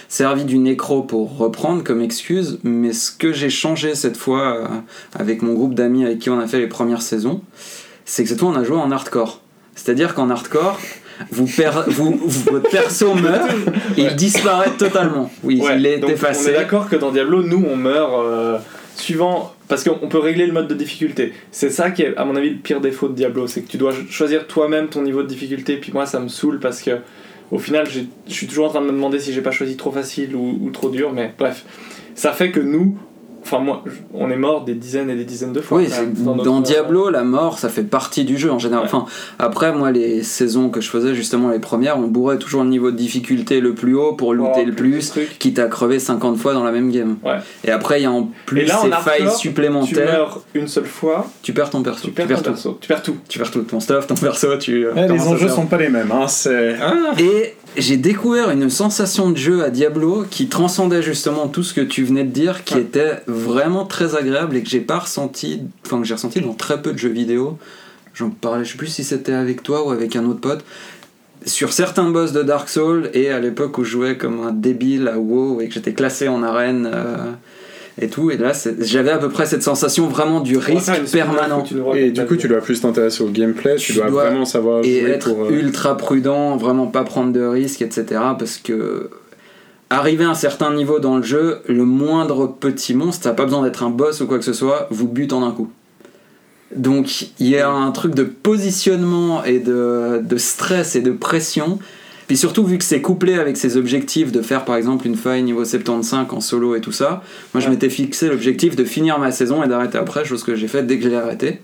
servi 0.09 0.45
du 0.45 0.59
nécro 0.59 1.03
pour 1.03 1.37
reprendre 1.37 1.83
comme 1.85 2.01
excuse. 2.01 2.59
Mais 2.65 2.93
ce 2.93 3.11
que 3.13 3.33
j'ai 3.33 3.51
changé 3.51 3.95
cette 3.95 4.17
fois 4.17 4.57
euh, 4.57 4.65
avec 5.19 5.43
mon 5.43 5.53
groupe 5.55 5.75
d'amis 5.75 6.05
avec 6.05 6.19
qui 6.21 6.31
on 6.31 6.39
a 6.41 6.47
fait 6.47 6.59
les 6.61 6.67
premières 6.67 7.03
saisons, 7.03 7.43
c'est 8.05 8.23
que 8.23 8.29
cette 8.31 8.41
fois 8.41 8.49
on 8.51 8.57
a 8.57 8.65
joué 8.65 8.77
en 8.77 8.91
hardcore. 8.91 9.41
C'est-à-dire 9.75 10.15
qu'en 10.15 10.31
hardcore, 10.31 10.79
vous, 11.31 11.47
per- 11.47 11.71
vous, 11.89 12.13
vous- 12.25 12.51
votre 12.53 12.71
perso 12.71 13.15
meurt 13.15 13.51
et 13.99 14.03
il 14.05 14.17
disparaît 14.17 14.71
totalement. 14.79 15.31
Oui, 15.43 15.61
Ouais, 15.61 15.77
il 15.77 15.85
est 15.87 15.99
donc 15.99 16.11
effacé. 16.11 16.47
On 16.47 16.51
est 16.51 16.57
d'accord 16.57 16.89
que 16.89 16.97
dans 16.97 17.11
Diablo, 17.11 17.43
nous, 17.43 17.65
on 17.71 17.77
meurt 17.77 18.13
euh, 18.15 18.59
suivant. 19.05 19.55
Parce 19.69 19.85
qu'on 19.85 20.09
peut 20.09 20.19
régler 20.19 20.47
le 20.47 20.53
mode 20.53 20.69
de 20.69 20.75
difficulté. 20.75 21.33
C'est 21.51 21.71
ça 21.71 21.91
qui 21.91 22.03
est, 22.03 22.17
à 22.17 22.25
mon 22.25 22.37
avis, 22.37 22.51
le 22.51 22.57
pire 22.57 22.81
défaut 22.81 23.09
de 23.09 23.15
Diablo. 23.15 23.47
C'est 23.47 23.63
que 23.63 23.69
tu 23.69 23.77
dois 23.77 23.93
choisir 24.11 24.47
toi-même 24.47 24.89
ton 24.89 25.03
niveau 25.03 25.23
de 25.23 25.29
difficulté. 25.29 25.77
Puis 25.77 25.93
moi, 25.93 26.07
ça 26.07 26.21
me 26.21 26.29
saoule 26.29 26.61
parce 26.61 26.83
que, 26.83 26.99
au 27.51 27.59
final, 27.59 27.87
je 27.89 28.01
suis 28.33 28.47
toujours 28.47 28.67
en 28.67 28.71
train 28.71 28.81
de 28.81 28.87
me 28.87 28.93
demander 28.93 29.19
si 29.19 29.33
j'ai 29.33 29.43
pas 29.43 29.51
choisi 29.51 29.77
trop 29.77 29.91
facile 29.91 30.35
ou, 30.35 30.59
ou 30.61 30.71
trop 30.71 30.91
dur. 30.91 31.13
Mais 31.13 31.33
bref, 31.39 31.65
ça 32.15 32.33
fait 32.33 32.51
que 32.51 32.61
nous, 32.61 32.99
enfin 33.45 33.59
moi, 33.59 33.85
on 34.13 34.31
est 34.31 34.37
mort 34.37 34.65
des 34.65 34.75
dizaines 34.75 35.11
et 35.11 35.15
des 35.15 35.25
dizaines 35.25 35.53
de 35.53 35.61
fois. 35.61 35.79
Oui, 35.79 35.89
dans, 36.19 36.35
notre- 36.37 36.63
Diablo, 36.63 37.11
la 37.11 37.23
mort, 37.25 37.59
ça 37.59 37.69
fait 37.69 37.83
partie 37.83 38.25
du 38.25 38.39
jeu 38.39 38.51
en 38.51 38.59
général. 38.59 38.85
Ouais. 38.87 38.91
Enfin, 38.93 39.07
après, 39.39 39.73
moi, 39.73 39.91
les 39.93 40.23
saisons 40.23 40.71
que 40.71 40.81
je 40.81 40.89
faisais, 40.91 41.15
justement 41.15 41.51
les 41.51 41.59
premières, 41.59 41.99
on 41.99 42.09
bourrait 42.09 42.39
toujours 42.39 42.63
le 42.63 42.69
niveau 42.71 42.91
de 42.91 42.97
difficulté 42.97 43.61
le 43.61 43.75
plus 43.75 43.95
haut 43.95 44.13
pour 44.15 44.35
looter 44.35 44.63
Oh, 44.63 44.67
le 44.67 44.73
plus, 44.73 45.11
truc. 45.11 45.39
quitte 45.39 45.59
à 45.59 45.67
crever 45.67 45.99
50 45.99 46.39
fois 46.39 46.55
dans 46.55 46.65
la 46.65 46.73
même 46.73 46.91
game. 46.91 47.17
Ouais. 47.25 47.37
Et 47.65 47.71
après, 47.71 48.01
il 48.01 48.05
y 48.05 48.07
a 48.07 48.11
en 48.13 48.29
plus 48.47 48.63
Et 48.63 48.67
là, 48.67 48.79
ces 48.83 48.91
failles 48.91 49.29
Tu 49.33 49.39
supplémentaires. 49.39 50.13
meurs 50.13 50.41
une 50.55 50.69
seule 50.69 50.87
fois, 50.87 51.27
Tu 51.43 51.53
perds 51.53 51.71
ton 51.71 51.83
perso. 51.83 52.07
tu 52.09 52.13
perds, 52.13 52.29
ton 52.29 52.35
tout. 52.37 52.43
perso. 52.51 52.79
Tu 52.81 52.89
perds 52.89 53.03
tout. 53.03 53.17
Tu 53.29 53.39
perds 53.39 53.51
tout. 53.51 53.63
Ton 53.63 53.81
stuff, 53.81 54.07
ton 54.07 54.15
perso, 54.15 54.57
tu. 54.57 54.87
Eh, 54.97 55.09
les 55.09 55.21
enjeux 55.21 55.49
sont 55.49 55.67
pas 55.67 55.77
les 55.79 55.89
mêmes, 55.89 56.11
hein, 56.13 56.27
c'est. 56.29 56.77
Et 57.19 57.55
j'ai 57.77 57.97
découvert 57.97 58.51
une 58.51 58.71
sensation 58.71 59.31
de 59.31 59.37
jeu 59.37 59.65
à 59.65 59.71
Diablo 59.71 60.25
qui 60.31 60.49
transcendait 60.49 61.03
justement 61.03 61.49
tout 61.49 61.63
ce 61.63 61.75
que 61.75 61.81
tu 61.81 62.05
venais 62.05 62.25
de 62.25 62.31
dire, 62.31 62.65
qui 62.65 62.75
Ouais. 62.75 62.81
était 62.83 63.23
vraiment 63.27 63.85
très 63.85 64.15
agréable 64.17 64.57
et 64.57 64.63
que 64.63 64.69
j'ai 64.69 64.81
pas 64.81 64.99
ressenti, 65.01 65.63
enfin 65.85 65.99
que 66.01 66.05
j'ai 66.07 66.15
ressenti 66.15 66.41
dans 66.41 66.55
très 66.55 66.81
peu 66.83 66.93
de 66.93 66.99
jeux 66.99 67.09
vidéo. 67.11 67.59
J'en 68.15 68.31
parlais, 68.31 68.65
je 68.65 68.73
sais 68.73 68.79
plus 68.79 68.87
si 68.87 69.03
c'était 69.03 69.33
avec 69.33 69.63
toi 69.63 69.87
ou 69.87 69.91
avec 69.91 70.15
un 70.17 70.25
autre 70.27 70.41
pote. 70.41 70.65
Sur 71.47 71.73
certains 71.73 72.09
boss 72.11 72.33
de 72.33 72.43
Dark 72.43 72.69
Souls 72.69 73.11
et 73.13 73.31
à 73.31 73.39
l'époque 73.41 73.77
où 73.79 73.85
je 73.85 73.91
jouais 73.91 74.17
comme 74.17 74.47
un 74.47 74.53
débile 74.53 75.09
à 75.09 75.19
WoW 75.19 75.61
et 75.61 75.69
que 75.69 75.75
j'étais 75.75 75.93
classé 75.93 76.29
en 76.29 76.43
arène 76.43 76.89
euh, 76.93 77.33
et 78.01 78.09
tout, 78.09 78.31
et 78.31 78.37
là 78.37 78.53
j'avais 78.81 79.11
à 79.13 79.19
peu 79.19 79.29
près 79.29 79.47
cette 79.47 79.63
sensation 79.63 80.09
vraiment 80.09 80.41
du 80.41 80.57
risque 80.59 80.91
permanent. 81.13 81.63
Et 81.95 82.11
du 82.11 82.25
coup, 82.27 82.37
tu 82.37 82.49
dois 82.49 82.59
plus 82.61 82.81
t'intéresser 82.81 83.23
au 83.23 83.29
gameplay, 83.29 83.77
tu, 83.77 83.93
Tu 83.93 83.99
dois, 83.99 84.11
dois- 84.11 84.25
vraiment 84.25 84.45
savoir 84.45 84.85
et 84.85 85.01
jouer 85.01 85.11
être 85.11 85.31
pour. 85.33 85.45
euh, 85.45 85.51
ultra 85.51 85.97
prudent, 85.97 86.57
vraiment 86.57 86.87
pas 86.89 87.05
prendre 87.05 87.33
de 87.33 87.41
risques, 87.45 87.83
etc. 87.83 88.05
Parce 88.39 88.57
que 88.59 89.11
arriver 89.91 90.25
à 90.25 90.31
un 90.31 90.35
certain 90.35 90.75
niveau 90.75 90.99
dans 90.99 91.17
le 91.19 91.23
jeu, 91.23 91.59
le 91.69 91.85
moindre 91.85 92.49
petit 92.49 92.95
monstre, 92.95 93.23
t'as 93.25 93.33
pas 93.33 93.45
besoin 93.45 93.63
d'être 93.63 93.83
un 93.85 93.91
boss 93.91 94.21
ou 94.23 94.27
quoi 94.27 94.39
que 94.39 94.45
ce 94.45 94.53
soit, 94.55 94.89
vous 94.91 95.07
bute 95.07 95.33
en 95.33 95.47
un 95.47 95.53
coup. 95.53 95.71
Donc 96.75 97.27
il 97.39 97.49
y 97.49 97.59
a 97.59 97.71
un 97.71 97.93
truc 97.93 98.15
de 98.15 98.25
positionnement 98.25 99.45
et 99.45 99.61
de, 99.61 100.21
de 100.23 100.37
stress 100.37 100.97
et 100.97 101.01
de 101.01 101.13
pression. 101.13 101.79
Puis 102.27 102.37
surtout, 102.37 102.65
vu 102.65 102.79
que 102.79 102.85
c'est 102.85 103.01
couplé 103.03 103.35
avec 103.35 103.57
ses 103.57 103.77
objectifs 103.77 104.33
de 104.33 104.41
faire 104.43 104.65
par 104.65 104.77
exemple 104.77 105.07
une 105.07 105.17
faille 105.17 105.43
niveau 105.43 105.65
75 105.65 106.27
en 106.31 106.41
solo 106.41 106.75
et 106.75 106.81
tout 106.81 106.93
ça, 106.93 107.23
moi 107.53 107.61
je 107.61 107.67
Ouais. 107.67 107.73
m'étais 107.73 107.91
fixé 107.91 108.29
l'objectif 108.29 108.77
de 108.77 108.85
finir 108.85 109.19
ma 109.19 109.31
saison 109.31 109.63
et 109.63 109.69
d'arrêter 109.69 109.99
après, 109.99 110.25
chose 110.25 110.43
que 110.43 110.55
j'ai 110.55 110.69
faite 110.69 110.87
dès 110.87 110.97
que 110.99 111.05
je 111.05 111.09
l'ai 111.11 111.17
arrêté. 111.17 111.61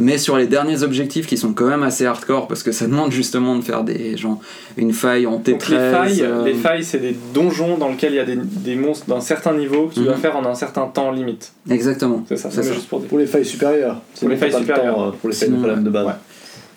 Mais 0.00 0.16
sur 0.16 0.36
les 0.36 0.46
derniers 0.46 0.84
objectifs 0.84 1.26
qui 1.26 1.36
sont 1.36 1.52
quand 1.52 1.66
même 1.66 1.82
assez 1.82 2.06
hardcore 2.06 2.46
parce 2.46 2.62
que 2.62 2.70
ça 2.70 2.86
demande 2.86 3.10
justement 3.10 3.56
de 3.56 3.62
faire 3.62 3.82
des 3.82 4.16
genre 4.16 4.38
une 4.76 4.92
faille 4.92 5.26
en 5.26 5.40
T13. 5.40 5.50
Donc 5.50 5.68
les 5.68 5.76
failles, 5.76 6.22
euh, 6.22 6.44
les 6.44 6.54
failles, 6.54 6.84
c'est 6.84 7.00
des 7.00 7.16
donjons 7.34 7.76
dans 7.78 7.88
lesquels 7.88 8.12
il 8.12 8.16
y 8.16 8.20
a 8.20 8.24
des, 8.24 8.36
des 8.36 8.76
monstres 8.76 9.06
d'un 9.08 9.18
certain 9.20 9.54
niveau 9.54 9.88
que 9.88 9.94
tu 9.94 10.00
dois 10.04 10.14
Mhm. 10.14 10.20
faire 10.20 10.36
en 10.36 10.46
un 10.46 10.54
certain 10.54 10.86
temps 10.86 11.10
limite. 11.10 11.52
Exactement. 11.68 12.24
C'est 12.28 12.36
ça, 12.36 12.48
C'est 12.48 12.62
c'est 12.62 12.68
ça. 12.68 12.74
juste 12.74 12.88
pour 12.88 13.00
dire. 13.00 13.08
Pour 13.08 13.18
les 13.18 13.26
failles 13.26 13.44
supérieures. 13.44 14.00
Pour 14.20 14.28
les 14.28 14.36
failles 14.36 14.52
Pas 14.52 14.60
le 14.60 14.66
temps, 14.66 14.72
supérieures. 14.74 15.02
euh, 15.02 15.10
Pour 15.20 15.30
les 15.30 15.34
failles 15.34 15.48
Sinon, 15.48 15.58
de 15.58 15.64
problème 15.64 15.84
de 15.84 15.90
base. 15.90 16.06
ouais. 16.06 16.12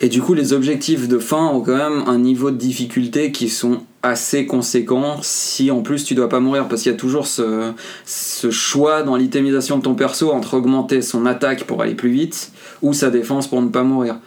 Et 0.04 0.10
du 0.10 0.22
coup, 0.22 0.34
les 0.34 0.52
objectifs 0.52 1.08
de 1.08 1.20
fin 1.20 1.48
ont 1.50 1.62
quand 1.62 1.78
même 1.78 2.04
un 2.08 2.18
niveau 2.18 2.50
de 2.50 2.58
difficulté 2.58 3.32
qui 3.32 3.50
sont 3.50 3.84
assez 4.02 4.48
conséquents 4.48 5.18
si 5.22 5.70
en 5.70 5.84
plus 5.84 6.04
tu 6.04 6.16
dois 6.16 6.28
pas 6.28 6.40
mourir 6.40 6.68
parce 6.68 6.82
qu'il 6.82 6.92
y 6.92 6.96
a 6.96 6.98
toujours 6.98 7.28
ce, 7.28 7.72
ce 8.04 8.50
choix 8.50 9.04
dans 9.04 9.16
l'itemisation 9.16 9.78
de 9.78 9.84
ton 9.84 9.94
perso 9.94 10.32
entre 10.32 10.56
augmenter 10.56 11.04
son 11.04 11.28
attaque 11.28 11.66
pour 11.66 11.84
aller 11.84 11.94
plus 11.94 12.10
vite 12.10 12.52
ou 12.82 12.94
sa 12.94 13.12
défense 13.12 13.48
pour 13.48 13.62
ne 13.62 13.70
pas 13.70 13.84
mourir. 13.84 14.18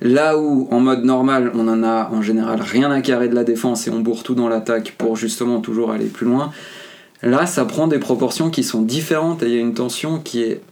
Là 0.00 0.36
où 0.38 0.66
en 0.72 0.80
mode 0.80 1.04
normal 1.04 1.52
on 1.54 1.68
en 1.68 1.84
a 1.84 2.10
en 2.10 2.20
général 2.20 2.60
rien 2.60 2.90
à 2.90 3.00
carrer 3.00 3.28
de 3.28 3.36
la 3.36 3.44
défense 3.44 3.86
et 3.86 3.90
on 3.90 4.00
bourre 4.00 4.24
tout 4.24 4.34
dans 4.34 4.48
l'attaque 4.48 4.96
pour 4.98 5.16
justement 5.16 5.60
toujours 5.60 5.92
aller 5.92 6.06
plus 6.06 6.26
loin, 6.26 6.50
là 7.22 7.46
ça 7.46 7.64
prend 7.64 7.86
des 7.86 8.00
proportions 8.00 8.50
qui 8.50 8.64
sont 8.64 8.82
différentes 8.82 9.44
et 9.44 9.46
il 9.46 9.54
y 9.54 9.56
a 9.56 9.60
une 9.60 9.74
tension 9.74 10.18
qui 10.18 10.42
est 10.42 10.62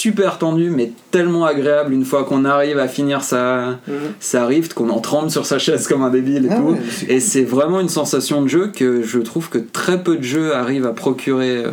super 0.00 0.38
tendue 0.38 0.70
mais 0.70 0.92
tellement 1.10 1.44
agréable 1.44 1.92
une 1.92 2.04
fois 2.04 2.24
qu'on 2.24 2.44
arrive 2.44 2.78
à 2.78 2.88
finir 2.88 3.22
sa, 3.22 3.78
Mhm. 3.88 3.94
sa 4.20 4.46
rift 4.46 4.72
qu'on 4.74 4.88
en 4.90 5.00
tremble 5.00 5.30
sur 5.30 5.44
sa 5.46 5.58
chaise 5.58 5.86
comme 5.86 6.02
un 6.02 6.10
débile 6.10 6.46
et 6.46 6.48
Ah 6.50 6.56
tout. 6.56 6.62
ouais, 6.72 6.78
Et 7.08 7.20
c'est 7.20 7.42
vraiment 7.44 7.80
une 7.80 7.88
sensation 7.88 8.42
de 8.42 8.48
jeu 8.48 8.68
que 8.74 9.02
je 9.02 9.18
trouve 9.18 9.48
que 9.50 9.58
très 9.58 10.02
peu 10.02 10.16
de 10.16 10.22
jeux 10.22 10.54
arrivent 10.54 10.86
à 10.86 10.92
procurer, 10.92 11.64
euh, 11.64 11.70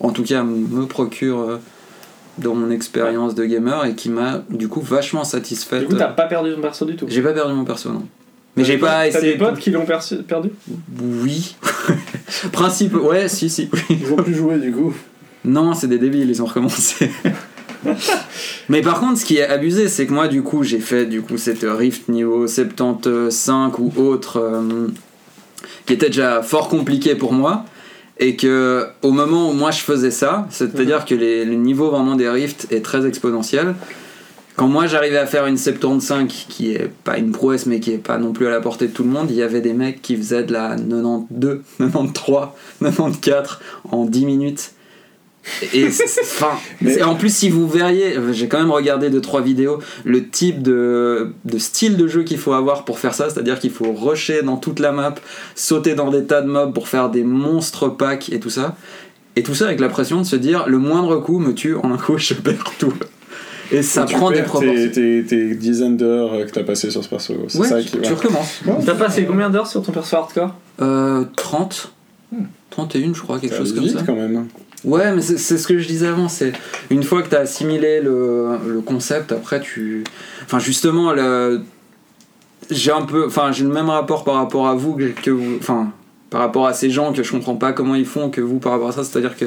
en 0.00 0.10
tout 0.10 0.24
cas 0.24 0.42
me 0.42 0.86
procure 0.86 1.40
euh, 1.40 1.56
dans 2.38 2.54
mon 2.54 2.70
expérience 2.70 3.34
de 3.34 3.44
gamer 3.44 3.84
et 3.84 3.94
qui 3.94 4.10
m'a 4.10 4.42
du 4.50 4.68
coup 4.68 4.80
vachement 4.80 5.24
satisfait. 5.24 5.80
Du 5.80 5.86
coup, 5.86 5.94
t'as 5.94 6.06
pas 6.08 6.26
perdu 6.26 6.54
ton 6.54 6.60
perso 6.60 6.84
du 6.84 6.96
tout. 6.96 7.06
J'ai 7.08 7.22
pas 7.22 7.32
perdu 7.32 7.52
mon 7.54 7.64
perso 7.64 7.90
non. 7.90 8.02
Mais 8.56 8.64
j'ai 8.64 8.76
pas 8.78 9.04
potes- 9.04 9.12
T'as 9.12 9.18
essayé. 9.18 9.32
des 9.34 9.38
potes 9.38 9.58
qui 9.58 9.70
l'ont 9.70 9.84
perdu? 9.86 10.50
Oui. 11.22 11.56
Principe. 12.52 12.94
Ouais, 12.94 13.28
si, 13.28 13.48
si. 13.50 13.70
Ils 13.90 14.12
ont 14.12 14.16
plus 14.16 14.34
joué 14.34 14.58
du 14.58 14.72
coup. 14.72 14.92
Non, 15.44 15.74
c'est 15.74 15.86
des 15.86 15.98
débiles, 15.98 16.28
ils 16.28 16.42
ont 16.42 16.46
recommencé. 16.46 17.10
Mais 18.68 18.82
par 18.82 19.00
contre, 19.00 19.18
ce 19.18 19.24
qui 19.24 19.36
est 19.38 19.46
abusé, 19.46 19.88
c'est 19.88 20.06
que 20.06 20.12
moi, 20.12 20.28
du 20.28 20.42
coup, 20.42 20.62
j'ai 20.62 20.80
fait 20.80 21.06
du 21.06 21.22
coup 21.22 21.38
cette 21.38 21.64
Rift 21.64 22.08
niveau 22.08 22.46
75 22.46 23.72
ou 23.78 23.92
autre, 24.02 24.38
euh, 24.38 24.88
qui 25.86 25.92
était 25.94 26.06
déjà 26.08 26.42
fort 26.42 26.68
compliqué 26.68 27.14
pour 27.14 27.32
moi, 27.32 27.64
et 28.18 28.36
que 28.36 28.86
au 29.02 29.12
moment 29.12 29.48
où 29.50 29.52
moi 29.52 29.70
je 29.70 29.80
faisais 29.80 30.10
ça, 30.10 30.46
c'est-à-dire 30.50 31.04
que 31.04 31.14
les- 31.14 31.44
le 31.44 31.54
niveau 31.54 31.90
vraiment 31.90 32.16
des 32.16 32.28
Rift 32.28 32.66
est 32.72 32.84
très 32.84 33.06
exponentiel. 33.06 33.74
Quand 34.56 34.66
moi 34.66 34.88
j'arrivais 34.88 35.18
à 35.18 35.26
faire 35.26 35.46
une 35.46 35.56
75 35.56 36.26
qui 36.48 36.72
est 36.72 36.90
pas 37.04 37.16
une 37.16 37.30
prouesse 37.30 37.66
mais 37.66 37.78
qui 37.78 37.92
est 37.92 37.98
pas 37.98 38.18
non 38.18 38.32
plus 38.32 38.48
à 38.48 38.50
la 38.50 38.60
portée 38.60 38.88
de 38.88 38.92
tout 38.92 39.04
le 39.04 39.08
monde, 39.10 39.28
il 39.30 39.36
y 39.36 39.42
avait 39.42 39.60
des 39.60 39.72
mecs 39.72 40.02
qui 40.02 40.16
faisaient 40.16 40.42
de 40.42 40.52
la 40.52 40.70
92, 40.74 41.60
93, 41.78 42.48
94 42.82 43.60
en 43.92 44.04
10 44.04 44.26
minutes. 44.26 44.72
Et 45.72 45.86
enfin, 45.86 46.50
en 47.04 47.14
plus, 47.14 47.34
si 47.34 47.48
vous 47.50 47.68
verriez, 47.68 48.16
euh, 48.16 48.32
j'ai 48.32 48.48
quand 48.48 48.58
même 48.58 48.70
regardé 48.70 49.10
2-3 49.10 49.42
vidéos, 49.42 49.78
le 50.04 50.28
type 50.28 50.62
de, 50.62 51.32
de 51.44 51.58
style 51.58 51.96
de 51.96 52.06
jeu 52.06 52.22
qu'il 52.22 52.38
faut 52.38 52.52
avoir 52.52 52.84
pour 52.84 52.98
faire 52.98 53.14
ça, 53.14 53.30
c'est-à-dire 53.30 53.58
qu'il 53.58 53.70
faut 53.70 53.92
rusher 53.92 54.42
dans 54.42 54.56
toute 54.56 54.80
la 54.80 54.92
map, 54.92 55.14
sauter 55.54 55.94
dans 55.94 56.10
des 56.10 56.24
tas 56.24 56.42
de 56.42 56.48
mobs 56.48 56.72
pour 56.72 56.88
faire 56.88 57.10
des 57.10 57.24
monstres 57.24 57.88
packs 57.88 58.30
et 58.32 58.40
tout 58.40 58.50
ça. 58.50 58.76
Et 59.36 59.42
tout 59.42 59.54
ça 59.54 59.66
avec 59.66 59.78
la 59.80 59.88
pression 59.88 60.18
de 60.20 60.26
se 60.26 60.36
dire 60.36 60.64
le 60.66 60.78
moindre 60.78 61.16
coup 61.18 61.38
me 61.38 61.54
tue 61.54 61.76
en 61.76 61.92
un 61.92 61.96
coup, 61.98 62.18
je 62.18 62.34
perds 62.34 62.72
tout. 62.78 62.92
Et 63.70 63.82
ça 63.82 64.04
tu 64.04 64.14
prend 64.16 64.30
des 64.30 64.42
proportions. 64.42 64.72
Tes, 64.74 64.90
tes, 64.90 65.24
tes 65.24 65.54
dizaines 65.54 65.96
d'heures 65.98 66.32
euh, 66.32 66.44
que 66.44 66.50
t'as 66.50 66.64
passé 66.64 66.90
sur 66.90 67.04
ce 67.04 67.08
perso. 67.08 67.34
C'est 67.48 67.58
Ouais, 67.58 67.68
ça 67.68 67.82
tu, 67.82 67.88
qui. 67.90 67.90
tu 67.92 67.98
ouais. 68.00 68.08
recommences. 68.08 68.60
T'as 68.84 68.94
passé 68.94 69.26
combien 69.26 69.50
d'heures 69.50 69.66
sur 69.66 69.82
ton 69.82 69.92
perso 69.92 70.16
hardcore? 70.16 70.54
Euh, 70.80 71.24
30 71.36 71.92
31 72.70 73.14
je 73.14 73.20
crois, 73.20 73.38
quelque 73.38 73.56
chose 73.56 73.74
comme 73.74 73.84
vite 73.84 73.98
ça. 73.98 74.04
quand 74.04 74.14
même. 74.14 74.46
Ouais, 74.84 75.12
mais 75.12 75.22
c'est 75.22 75.58
ce 75.58 75.66
que 75.66 75.78
je 75.78 75.86
disais 75.88 76.06
avant. 76.06 76.28
C'est 76.28 76.52
une 76.90 77.02
fois 77.02 77.22
que 77.22 77.28
tu 77.28 77.34
as 77.36 77.40
assimilé 77.40 78.00
le, 78.00 78.56
le 78.66 78.80
concept, 78.80 79.32
après 79.32 79.60
tu. 79.60 80.04
Enfin, 80.44 80.58
justement, 80.60 81.12
j'ai 82.70 82.92
un 82.92 83.02
peu. 83.02 83.26
Enfin, 83.26 83.52
j'ai 83.52 83.64
le 83.64 83.70
même 83.72 83.88
rapport 83.90 84.24
par 84.24 84.34
rapport 84.34 84.68
à 84.68 84.74
vous 84.74 84.96
que, 84.96 85.30
vous. 85.30 85.56
Enfin, 85.58 85.90
par 86.30 86.40
rapport 86.40 86.66
à 86.66 86.74
ces 86.74 86.90
gens 86.90 87.12
que 87.12 87.22
je 87.22 87.30
comprends 87.32 87.56
pas 87.56 87.72
comment 87.72 87.94
ils 87.94 88.06
font 88.06 88.30
que 88.30 88.40
vous 88.40 88.58
par 88.58 88.72
rapport 88.72 88.88
à 88.88 88.92
ça. 88.92 89.04
C'est-à-dire 89.04 89.36
que 89.36 89.46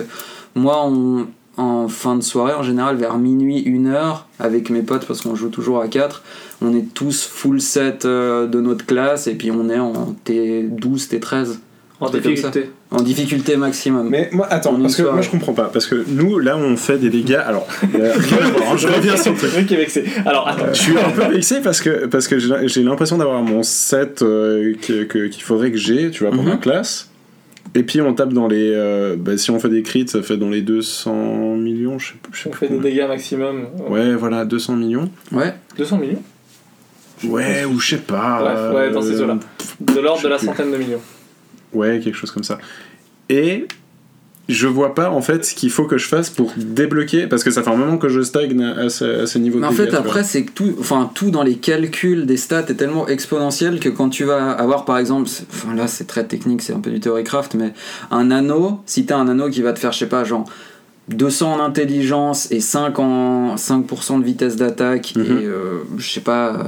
moi, 0.56 0.84
on- 0.86 1.28
en 1.58 1.88
fin 1.90 2.16
de 2.16 2.22
soirée, 2.22 2.53
en 2.53 2.64
général, 2.64 2.95
vers 2.95 3.18
minuit, 3.18 3.60
une 3.60 3.88
heure, 3.88 4.26
avec 4.40 4.69
mes 4.69 4.82
potes, 4.82 5.06
parce 5.06 5.22
qu'on 5.22 5.35
joue 5.35 5.50
toujours 5.50 5.82
à 5.82 5.88
4, 5.90 6.24
on 6.61 6.74
est 6.74 6.93
tous 6.93 7.26
full 7.26 7.60
set 7.60 8.06
euh, 8.06 8.48
de 8.48 8.61
notre 8.61 8.85
classe 8.85 9.27
et 9.27 9.34
puis 9.35 9.51
on 9.51 9.69
est 9.69 9.77
en 9.77 10.16
T12, 10.26 11.10
T13. 11.10 11.58
En 12.02 12.10
difficulté. 12.10 12.70
En 12.90 13.02
difficulté 13.02 13.56
maximum. 13.58 14.10
Mais 14.10 14.30
moi, 14.32 14.48
attends, 14.50 14.74
parce 14.76 14.96
que 14.96 15.02
soirée. 15.04 15.14
moi 15.14 15.22
je 15.22 15.30
comprends 15.30 15.54
pas. 15.54 15.70
Parce 15.72 15.86
que 15.86 16.04
nous, 16.08 16.40
là, 16.40 16.58
on 16.58 16.76
fait 16.76 16.98
des 16.98 17.10
dégâts. 17.10 17.40
Alors, 17.46 17.68
euh, 17.96 18.14
hein, 18.16 18.76
je 18.78 18.88
reviens 18.88 19.16
sur 19.16 19.32
le 19.34 19.38
truc. 19.38 19.72
Est 19.72 19.76
vexé. 19.76 20.04
Alors, 20.26 20.48
attends. 20.48 20.66
Je 20.74 20.80
suis 20.82 20.98
un 20.98 21.12
peu 21.12 21.32
vexé 21.32 21.62
parce 21.62 21.80
que, 21.80 22.08
parce 22.08 22.28
que 22.28 22.40
j'ai 22.40 22.84
l'impression 22.84 23.18
d'avoir 23.18 23.42
mon 23.44 23.64
set 23.64 24.22
euh, 24.24 24.74
qu'il 24.82 25.44
faudrait 25.44 25.72
que 25.72 25.78
j'ai, 25.78 26.10
tu 26.12 26.24
vois, 26.24 26.34
pour 26.34 26.44
Mhm. 26.44 26.50
ma 26.50 26.58
classe. 26.58 27.08
Et 27.76 27.84
puis 27.84 28.02
on 28.02 28.14
tape 28.14 28.34
dans 28.34 28.48
les. 28.48 28.72
euh, 28.74 29.16
bah, 29.18 29.38
si 29.38 29.50
on 29.52 29.60
fait 29.60 29.70
des 29.70 29.84
crits, 29.84 30.08
ça 30.08 30.22
fait 30.24 30.36
dans 30.36 30.50
les 30.50 30.62
200 30.62 31.56
millions, 31.56 32.00
je 32.00 32.08
sais, 32.08 32.14
je 32.34 32.38
sais 32.42 32.50
On 32.50 32.52
plus 32.52 32.68
fait 32.68 32.74
des 32.74 32.80
dégâts 32.80 33.08
maximum. 33.08 33.68
Ouais, 33.88 34.14
voilà, 34.16 34.44
200 34.44 34.76
millions. 34.76 35.10
Ouais. 35.32 35.54
200 35.78 35.98
millions 36.00 36.22
Ouais, 37.24 37.64
ou 37.66 37.80
je 37.80 37.92
sais 37.92 37.98
pas. 38.02 38.40
Bref, 38.42 38.76
ouais, 38.76 38.90
dans 38.92 39.02
ces 39.02 39.22
euh, 39.22 39.24
eaux-là. 39.26 39.38
De 39.80 40.00
l'ordre 40.02 40.24
de 40.24 40.28
la 40.28 40.40
centaine 40.40 40.72
de 40.72 40.78
millions. 40.78 41.00
Ouais, 41.74 42.00
quelque 42.00 42.16
chose 42.16 42.32
comme 42.32 42.43
ça. 42.43 42.58
Et 43.30 43.67
je 44.50 44.67
vois 44.67 44.93
pas 44.93 45.09
en 45.09 45.22
fait 45.22 45.45
ce 45.45 45.56
qu'il 45.56 45.69
faut 45.69 45.85
que 45.85 45.98
je 45.98 46.08
fasse 46.08 46.30
pour 46.30 46.51
débloquer, 46.58 47.27
parce 47.27 47.43
que 47.43 47.51
ça 47.51 47.64
fait 47.64 47.69
un 47.69 47.75
moment 47.75 47.98
que 47.98 48.09
je 48.09 48.22
stagne 48.22 48.61
à 48.61 48.90
ce, 48.90 49.24
à 49.24 49.27
ce 49.27 49.38
niveau 49.38 49.59
Mais 49.59 49.67
de 49.67 49.72
en 49.72 49.75
fait, 49.75 49.93
après, 49.93 50.24
c'est 50.24 50.43
que 50.43 50.51
tout, 50.51 50.75
enfin, 50.80 51.09
tout 51.14 51.32
dans 51.32 51.43
les 51.43 51.56
calculs 51.56 52.25
des 52.25 52.38
stats 52.38 52.66
est 52.67 52.75
tellement 52.75 53.08
exponentiel 53.08 53.80
que 53.80 53.90
quand 53.90 54.09
tu 54.09 54.25
vas 54.25 54.51
avoir, 54.51 54.85
par 54.85 54.98
exemple, 54.98 55.30
enfin 55.51 55.74
là, 55.75 55.88
c'est 55.88 56.06
très 56.06 56.25
technique, 56.25 56.61
c'est 56.61 56.74
un 56.74 56.80
peu 56.80 56.91
du 56.91 57.00
theorycraft, 57.00 57.53
mais 57.56 57.74
un 58.09 58.32
anneau, 58.32 58.82
si 58.85 59.06
t'as 59.06 59.17
un 59.17 59.27
anneau 59.27 59.50
qui 59.50 59.61
va 59.61 59.74
te 59.74 59.80
faire, 59.80 59.91
je 59.91 60.00
sais 60.00 60.09
pas, 60.09 60.24
genre 60.24 60.45
200 61.10 61.54
en 61.54 61.60
intelligence 61.60 62.52
et 62.52 62.60
5 62.62 62.98
en 63.00 63.56
5% 63.56 64.20
de 64.20 64.24
vitesse 64.24 64.56
d'attaque 64.56 65.14
Mhm. 65.16 65.24
et 65.26 65.46
euh, 65.46 65.80
je 65.98 66.10
sais 66.10 66.22
pas, 66.22 66.50
euh, 66.50 66.64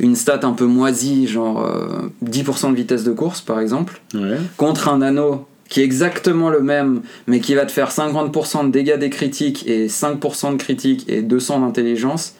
une 0.00 0.16
stat 0.16 0.40
un 0.42 0.52
peu 0.52 0.64
moisie, 0.66 1.26
genre 1.28 1.64
euh, 1.64 2.08
10% 2.24 2.70
de 2.70 2.76
vitesse 2.76 3.04
de 3.04 3.12
course, 3.12 3.40
par 3.40 3.60
exemple. 3.60 4.00
Ouais. 4.14 4.38
contre 4.56 4.88
un 4.88 5.00
anneau 5.02 5.46
qui 5.68 5.80
est 5.80 5.84
exactement 5.84 6.50
le 6.50 6.60
même, 6.60 7.02
mais 7.26 7.40
qui 7.40 7.54
va 7.54 7.66
te 7.66 7.72
faire 7.72 7.90
50% 7.90 8.66
de 8.66 8.70
dégâts 8.70 8.98
des 8.98 9.10
critiques 9.10 9.66
et 9.66 9.88
5% 9.88 10.52
de 10.52 10.56
critiques 10.56 11.04
et 11.08 11.22
200 11.22 11.60
d'intelligence, 11.60 12.34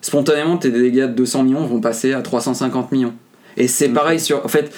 spontanément 0.00 0.56
tes 0.58 0.70
dégâts 0.70 1.06
de 1.06 1.14
200 1.14 1.44
millions 1.44 1.64
vont 1.64 1.80
passer 1.80 2.12
à 2.12 2.22
350 2.22 2.92
millions. 2.92 3.14
Et 3.56 3.68
c'est 3.68 3.88
pareil 3.88 4.20
sur. 4.20 4.44
En 4.44 4.48
fait, 4.48 4.70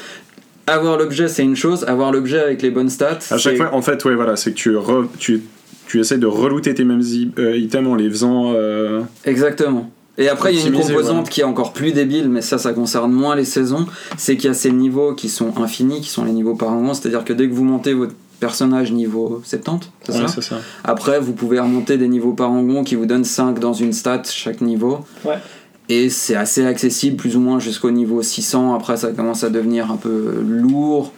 avoir 0.67 0.97
l'objet 0.99 1.29
c'est 1.29 1.43
une 1.43 1.57
chose, 1.57 1.85
avoir 1.85 2.13
l'objet 2.13 2.39
avec 2.41 2.63
les 2.63 2.71
bonnes 2.71 2.89
stats. 2.91 3.19
À 3.31 3.37
chaque 3.39 3.57
fois, 3.57 3.75
en 3.75 3.83
fait, 3.83 4.03
ouais, 4.05 4.15
voilà, 4.15 4.37
c'est 4.37 4.53
que 4.53 4.57
tu, 4.57 4.71
re- 4.77 5.09
tu, 5.19 5.43
tu 5.91 5.99
essaies 5.99 6.19
de 6.19 6.27
relooter 6.27 6.73
tes 6.73 6.85
mêmes 6.85 7.03
euh, 7.39 7.57
items 7.57 7.91
en 7.91 7.97
les 7.97 8.09
faisant. 8.09 8.53
euh, 8.55 9.01
Exactement. 9.25 9.91
Et 10.19 10.29
après, 10.29 10.55
il 10.55 10.61
y 10.61 10.63
a 10.63 10.67
une 10.69 10.75
composante 10.75 11.15
voilà. 11.15 11.23
qui 11.29 11.41
est 11.41 11.45
encore 11.45 11.73
plus 11.73 11.91
débile, 11.91 12.29
mais 12.29 12.43
ça, 12.43 12.59
ça 12.59 12.73
concerne 12.73 13.11
moins 13.11 13.35
les 13.35 13.45
saisons. 13.45 13.87
C'est 14.17 14.37
qu'il 14.37 14.47
y 14.47 14.51
a 14.53 14.55
ces 14.55 14.71
niveaux 14.71 15.15
qui 15.15 15.29
sont 15.29 15.59
infinis, 15.61 16.01
qui 16.01 16.09
sont 16.09 16.25
les 16.25 16.31
niveaux 16.31 16.55
parangons. 16.55 16.95
C'est-à-dire 16.95 17.25
que 17.25 17.33
dès 17.33 17.49
que 17.49 17.55
vous 17.55 17.65
montez 17.65 17.93
votre 17.93 18.13
personnage 18.39 18.93
niveau 18.93 19.43
70, 19.45 19.91
c'est 20.05 20.13
ouais, 20.13 20.19
ça 20.21 20.29
c'est 20.29 20.43
ça. 20.43 20.61
Après, 20.85 21.19
vous 21.19 21.33
pouvez 21.33 21.59
remonter 21.59 21.99
des 21.99 22.07
niveaux 22.07 22.35
parangons 22.35 22.85
qui 22.85 22.95
vous 22.95 23.07
donnent 23.07 23.25
5 23.25 23.59
dans 23.59 23.73
une 23.73 23.93
stat 23.93 24.23
chaque 24.27 24.61
niveau. 24.61 25.01
Ouais. 25.25 25.39
Et 25.89 26.09
c'est 26.09 26.37
assez 26.37 26.65
accessible, 26.67 27.17
plus 27.17 27.37
ou 27.37 27.41
moins 27.41 27.59
jusqu'au 27.59 27.91
niveau 27.91 28.23
600. 28.23 28.75
Après, 28.77 28.97
ça 28.97 29.11
commence 29.11 29.43
à 29.43 29.51
devenir 29.51 29.91
un 29.91 29.97
peu 29.97 30.41
lourd. 30.47 31.13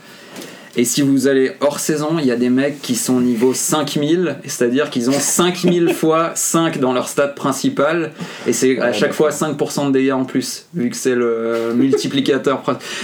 Et 0.74 0.86
si 0.86 1.02
vous 1.02 1.26
allez 1.26 1.52
hors 1.60 1.78
saison, 1.78 2.18
il 2.18 2.24
y 2.24 2.30
a 2.30 2.36
des 2.36 2.48
mecs 2.48 2.80
qui 2.80 2.94
sont 2.94 3.20
niveau 3.20 3.52
5000, 3.52 4.36
c'est-à-dire 4.46 4.88
qu'ils 4.88 5.10
ont 5.10 5.18
5000 5.18 5.92
fois 5.94 6.32
5 6.34 6.78
dans 6.80 6.94
leur 6.94 7.08
stat 7.08 7.28
principale, 7.28 8.12
et 8.46 8.54
c'est 8.54 8.78
à 8.80 8.94
chaque 8.94 9.12
fois 9.12 9.30
5% 9.30 9.88
de 9.88 9.92
dégâts 9.92 10.12
en 10.12 10.24
plus, 10.24 10.66
vu 10.74 10.88
que 10.88 10.96
c'est 10.96 11.14
le 11.14 11.74
multiplicateur. 11.74 12.62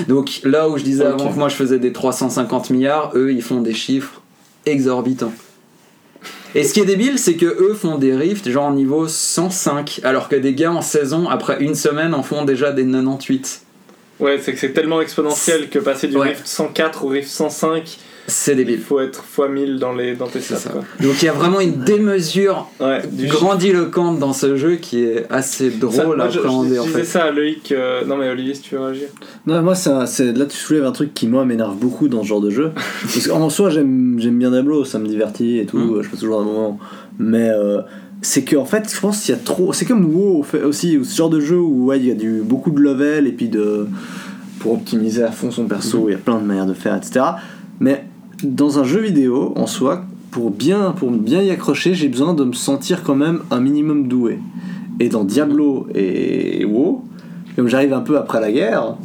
Donc 0.08 0.40
là 0.44 0.68
où 0.70 0.78
je 0.78 0.84
disais 0.84 1.04
avant 1.04 1.30
que 1.30 1.38
moi 1.38 1.50
je 1.50 1.56
faisais 1.56 1.78
des 1.78 1.92
350 1.92 2.70
milliards, 2.70 3.12
eux 3.14 3.32
ils 3.32 3.42
font 3.42 3.60
des 3.60 3.74
chiffres 3.74 4.22
exorbitants. 4.64 5.32
Et 6.54 6.64
ce 6.64 6.72
qui 6.72 6.80
est 6.80 6.86
débile, 6.86 7.18
c'est 7.18 7.34
que 7.34 7.44
eux 7.44 7.74
font 7.74 7.98
des 7.98 8.16
rifts 8.16 8.48
genre 8.48 8.70
niveau 8.70 9.06
105, 9.06 10.00
alors 10.04 10.30
que 10.30 10.36
des 10.36 10.54
gars 10.54 10.72
en 10.72 10.80
saison, 10.80 11.28
après 11.28 11.62
une 11.62 11.74
semaine, 11.74 12.14
en 12.14 12.22
font 12.22 12.46
déjà 12.46 12.72
des 12.72 12.84
98. 12.84 13.62
Ouais, 14.20 14.38
c'est 14.42 14.52
que 14.52 14.58
c'est 14.58 14.72
tellement 14.72 15.00
exponentiel 15.00 15.68
que 15.68 15.78
passer 15.78 16.08
du 16.08 16.16
Ouais. 16.16 16.30
Rift 16.30 16.46
104 16.46 17.04
au 17.04 17.08
Rift 17.08 17.28
105, 17.28 17.98
C'est 18.26 18.52
il 18.52 18.56
débile. 18.56 18.80
faut 18.80 18.98
être 19.00 19.22
x 19.38 19.48
1000 19.48 19.78
dans, 19.78 19.92
les, 19.94 20.16
dans 20.16 20.26
tes 20.26 20.40
stats. 20.40 20.56
ça. 20.56 20.70
Quoi. 20.70 20.82
Donc 21.00 21.22
il 21.22 21.26
y 21.26 21.28
a 21.28 21.32
vraiment 21.32 21.60
une 21.60 21.84
démesure 21.84 22.68
Ouais, 22.80 23.00
du 23.10 23.26
grandiloquente 23.28 24.18
dans 24.18 24.32
ce 24.32 24.56
jeu 24.56 24.76
qui 24.76 25.02
est 25.04 25.24
assez 25.30 25.70
Ça, 25.70 25.76
drôle 25.78 26.16
moi, 26.16 26.26
à 26.26 26.28
je, 26.28 26.34
je- 26.34 26.38
appréhender 26.40 26.74
je 26.74 26.80
en 26.80 26.84
disais 26.86 26.98
fait. 26.98 27.04
ça 27.04 27.24
à 27.24 27.30
Loïc. 27.30 27.70
euh, 27.72 28.04
Non, 28.04 28.16
mais 28.16 28.28
Olivier, 28.28 28.54
si 28.54 28.62
tu 28.62 28.74
veux 28.74 28.80
réagir. 28.82 29.08
Non, 29.46 29.62
moi, 29.62 29.74
c'est- 29.76 30.32
là, 30.32 30.46
tu 30.46 30.56
soulèves 30.56 30.84
un 30.84 30.92
truc 30.92 31.14
qui, 31.14 31.26
moi, 31.28 31.44
m'énerve 31.44 31.76
beaucoup 31.76 32.08
dans 32.08 32.22
ce 32.22 32.28
genre 32.28 32.40
de 32.40 32.50
jeu. 32.50 32.72
Parce 33.02 33.28
qu'en 33.28 33.48
soi, 33.50 33.70
j'aime 33.70 34.16
j'aime 34.18 34.38
bien 34.38 34.50
Diablo, 34.50 34.84
ça 34.84 34.98
me 34.98 35.06
divertit 35.06 35.58
et 35.58 35.66
tout, 35.66 35.78
Mm. 35.78 36.02
je 36.02 36.08
passe 36.10 36.20
toujours 36.20 36.40
un 36.40 36.44
moment. 36.44 36.78
Mais 37.20 37.48
euh, 37.50 37.80
c'est 38.20 38.42
que, 38.42 38.56
en 38.56 38.64
fait, 38.64 38.92
je 38.92 39.00
pense 39.00 39.22
qu'il 39.22 39.34
y 39.34 39.38
a 39.38 39.40
trop. 39.40 39.72
C'est 39.72 39.84
comme 39.84 40.04
WoW 40.04 40.44
aussi, 40.64 40.98
ou 40.98 41.04
ce 41.04 41.16
genre 41.16 41.30
de 41.30 41.40
jeu 41.40 41.58
où 41.58 41.86
ouais, 41.86 41.98
il 41.98 42.06
y 42.06 42.10
a 42.10 42.14
du, 42.14 42.42
beaucoup 42.42 42.70
de 42.70 42.80
level 42.80 43.26
et 43.26 43.32
puis 43.32 43.48
de. 43.48 43.86
pour 44.58 44.72
optimiser 44.72 45.22
à 45.22 45.30
fond 45.30 45.50
son 45.50 45.66
perso, 45.66 46.08
il 46.08 46.12
y 46.12 46.14
a 46.14 46.18
plein 46.18 46.38
de 46.38 46.44
manières 46.44 46.66
de 46.66 46.74
faire, 46.74 46.96
etc. 46.96 47.20
Mais 47.80 48.04
dans 48.42 48.78
un 48.78 48.84
jeu 48.84 49.00
vidéo, 49.00 49.52
en 49.56 49.66
soi, 49.66 50.04
pour 50.30 50.50
bien, 50.50 50.92
pour 50.92 51.10
bien 51.10 51.42
y 51.42 51.50
accrocher, 51.50 51.94
j'ai 51.94 52.08
besoin 52.08 52.34
de 52.34 52.44
me 52.44 52.52
sentir 52.52 53.02
quand 53.02 53.14
même 53.14 53.40
un 53.50 53.60
minimum 53.60 54.08
doué. 54.08 54.38
Et 55.00 55.08
dans 55.08 55.24
Diablo 55.24 55.86
et 55.94 56.64
WoW, 56.64 57.04
comme 57.54 57.68
j'arrive 57.68 57.92
un 57.92 58.00
peu 58.00 58.18
après 58.18 58.40
la 58.40 58.50
guerre, 58.50 58.96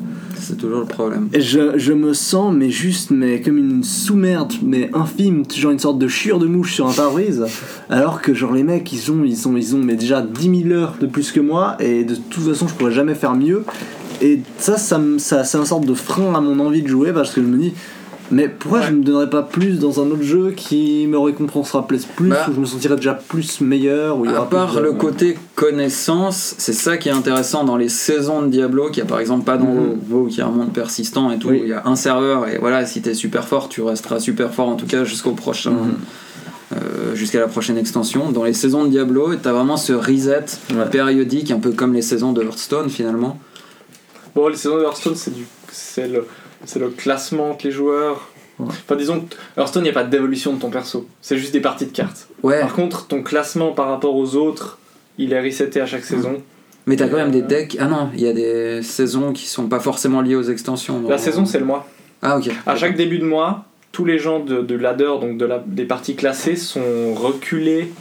C'est 0.43 0.57
toujours 0.57 0.79
le 0.81 0.85
problème. 0.85 1.29
Je, 1.37 1.77
je 1.77 1.93
me 1.93 2.13
sens 2.13 2.53
mais 2.53 2.69
juste 2.69 3.11
mais 3.11 3.41
comme 3.41 3.57
une 3.57 3.83
sous-merde 3.83 4.53
mais 4.61 4.89
infime 4.93 5.43
genre 5.55 5.71
une 5.71 5.79
sorte 5.79 5.97
de 5.99 6.07
chure 6.07 6.37
de 6.39 6.47
mouche 6.47 6.73
sur 6.73 6.87
un 6.87 6.93
pare-brise 6.93 7.45
alors 7.89 8.21
que 8.21 8.33
genre 8.33 8.51
les 8.53 8.63
mecs 8.63 8.91
ils 8.91 9.11
ont 9.11 9.23
ils 9.23 9.47
ont 9.47 9.55
ils 9.57 9.75
ont 9.75 9.79
mais 9.79 9.95
déjà 9.95 10.21
10 10.21 10.63
000 10.67 10.71
heures 10.77 10.95
de 10.99 11.07
plus 11.07 11.31
que 11.31 11.39
moi 11.39 11.77
et 11.79 12.03
de 12.03 12.15
toute 12.15 12.43
façon 12.43 12.67
je 12.67 12.73
pourrais 12.73 12.91
jamais 12.91 13.15
faire 13.15 13.35
mieux 13.35 13.63
et 14.21 14.41
ça 14.57 14.77
ça, 14.77 14.97
me- 14.97 15.17
ça 15.17 15.43
c'est 15.43 15.57
un 15.57 15.65
sorte 15.65 15.85
de 15.85 15.93
frein 15.93 16.33
à 16.35 16.41
mon 16.41 16.59
envie 16.59 16.81
de 16.81 16.87
jouer 16.87 17.13
parce 17.13 17.31
que 17.31 17.41
je 17.41 17.47
me 17.47 17.57
dis 17.57 17.73
mais 18.31 18.47
pourquoi 18.49 18.81
je 18.81 18.91
me 18.91 19.03
donnerais 19.03 19.29
pas 19.29 19.43
plus 19.43 19.79
dans 19.79 20.01
un 20.01 20.09
autre 20.09 20.23
jeu 20.23 20.51
qui 20.55 21.05
me 21.07 21.17
récompensera 21.19 21.85
plus, 21.87 22.05
plus 22.05 22.29
Bah, 22.29 22.45
où 22.49 22.53
je 22.53 22.59
me 22.59 22.65
sentirais 22.65 22.95
déjà 22.95 23.13
plus 23.13 23.61
meilleur 23.61 24.17
où 24.17 24.25
il 24.25 24.31
y 24.31 24.33
À 24.33 24.37
aura 24.41 24.49
part 24.49 24.67
plus 24.71 24.77
de- 24.79 24.83
le 24.83 24.93
côté 24.93 25.37
connaissance, 25.55 26.55
c'est 26.57 26.73
ça 26.73 26.97
qui 26.97 27.09
est 27.09 27.13
intéressant 27.13 27.63
dans 27.63 27.77
les 27.77 27.89
saisons 27.89 28.41
de 28.41 28.47
Diablo, 28.47 28.87
qu'il 28.89 28.99
y 28.99 29.01
a 29.01 29.05
par 29.05 29.19
exemple 29.19 29.43
pas 29.45 29.57
dans 29.57 29.65
Mhm. 29.65 29.99
WoW, 30.09 30.27
qui 30.27 30.39
est 30.39 30.43
un 30.43 30.49
monde 30.49 30.71
persistant 30.73 31.31
et 31.31 31.37
tout. 31.39 31.49
Oui. 31.49 31.59
Il 31.63 31.69
y 31.69 31.73
a 31.73 31.83
un 31.85 31.95
serveur 31.95 32.47
et 32.47 32.57
voilà, 32.59 32.85
si 32.85 33.01
t'es 33.01 33.13
super 33.13 33.47
fort, 33.47 33.69
tu 33.69 33.81
resteras 33.81 34.19
super 34.19 34.53
fort 34.53 34.69
en 34.69 34.75
tout 34.75 34.87
cas 34.87 35.03
jusqu'au 35.03 35.31
prochain. 35.31 35.71
Mhm. 35.71 35.93
euh, 36.75 37.13
jusqu'à 37.13 37.39
la 37.39 37.47
prochaine 37.47 37.77
extension. 37.77 38.31
Dans 38.31 38.43
les 38.45 38.53
saisons 38.53 38.83
de 38.85 38.89
Diablo, 38.89 39.35
t'as 39.35 39.51
vraiment 39.51 39.77
ce 39.77 39.93
reset 39.93 40.45
Ouais. 40.73 40.89
périodique, 40.89 41.51
un 41.51 41.59
peu 41.59 41.69
comme 41.71 41.93
les 41.93 42.01
saisons 42.01 42.31
de 42.31 42.41
Hearthstone 42.41 42.89
finalement. 42.89 43.37
Bon, 44.33 44.47
les 44.47 44.55
saisons 44.55 44.77
de 44.77 44.81
Hearthstone, 44.83 45.13
c'est 45.15 45.35
du, 45.35 45.45
c'est 45.71 46.07
le, 46.07 46.25
c'est 46.65 46.79
le 46.79 46.89
classement 46.89 47.51
entre 47.51 47.65
les 47.65 47.71
joueurs. 47.71 48.29
Ouais. 48.59 48.67
Enfin, 48.69 48.95
disons 48.95 49.21
que 49.21 49.35
Hearthstone, 49.59 49.81
il 49.83 49.85
n'y 49.85 49.89
a 49.89 49.93
pas 49.93 50.03
d'évolution 50.03 50.53
de 50.53 50.59
ton 50.59 50.69
perso. 50.69 51.07
C'est 51.21 51.37
juste 51.37 51.53
des 51.53 51.59
parties 51.61 51.85
de 51.87 51.91
cartes. 51.91 52.27
Ouais, 52.43 52.59
Par 52.61 52.73
contre, 52.73 53.07
ton 53.07 53.23
classement 53.23 53.71
par 53.71 53.89
rapport 53.89 54.15
aux 54.15 54.35
autres, 54.35 54.77
il 55.17 55.33
est 55.33 55.41
reseté 55.41 55.81
à 55.81 55.85
chaque 55.85 56.03
saison. 56.03 56.41
mais 56.85 56.95
t'as 56.95 57.07
quand 57.07 57.17
même 57.17 57.31
des 57.31 57.41
decks. 57.41 57.77
Ah 57.79 57.85
non, 57.85 58.09
il 58.13 58.21
y 58.21 58.27
a 58.27 58.33
des 58.33 58.81
saisons 58.83 59.33
qui 59.33 59.47
sont 59.47 59.67
pas 59.67 59.79
forcément 59.79 60.21
liées 60.21 60.35
aux 60.35 60.43
extensions. 60.43 61.01
La 61.09 61.17
saison, 61.17 61.45
c'est 61.45 61.59
le 61.59 61.65
mois. 61.65 61.87
Ah 62.21 62.37
ok. 62.37 62.49
À 62.65 62.75
chaque 62.75 62.95
début 62.95 63.19
de 63.19 63.25
mois, 63.25 63.65
tous 63.91 64.05
les 64.05 64.17
gens 64.19 64.39
de, 64.39 64.61
de 64.61 64.75
ladder, 64.75 65.11
donc 65.19 65.37
de 65.37 65.45
la, 65.45 65.63
des 65.65 65.85
parties 65.85 66.15
classées, 66.15 66.55
sont 66.55 67.13
reculés 67.15 67.91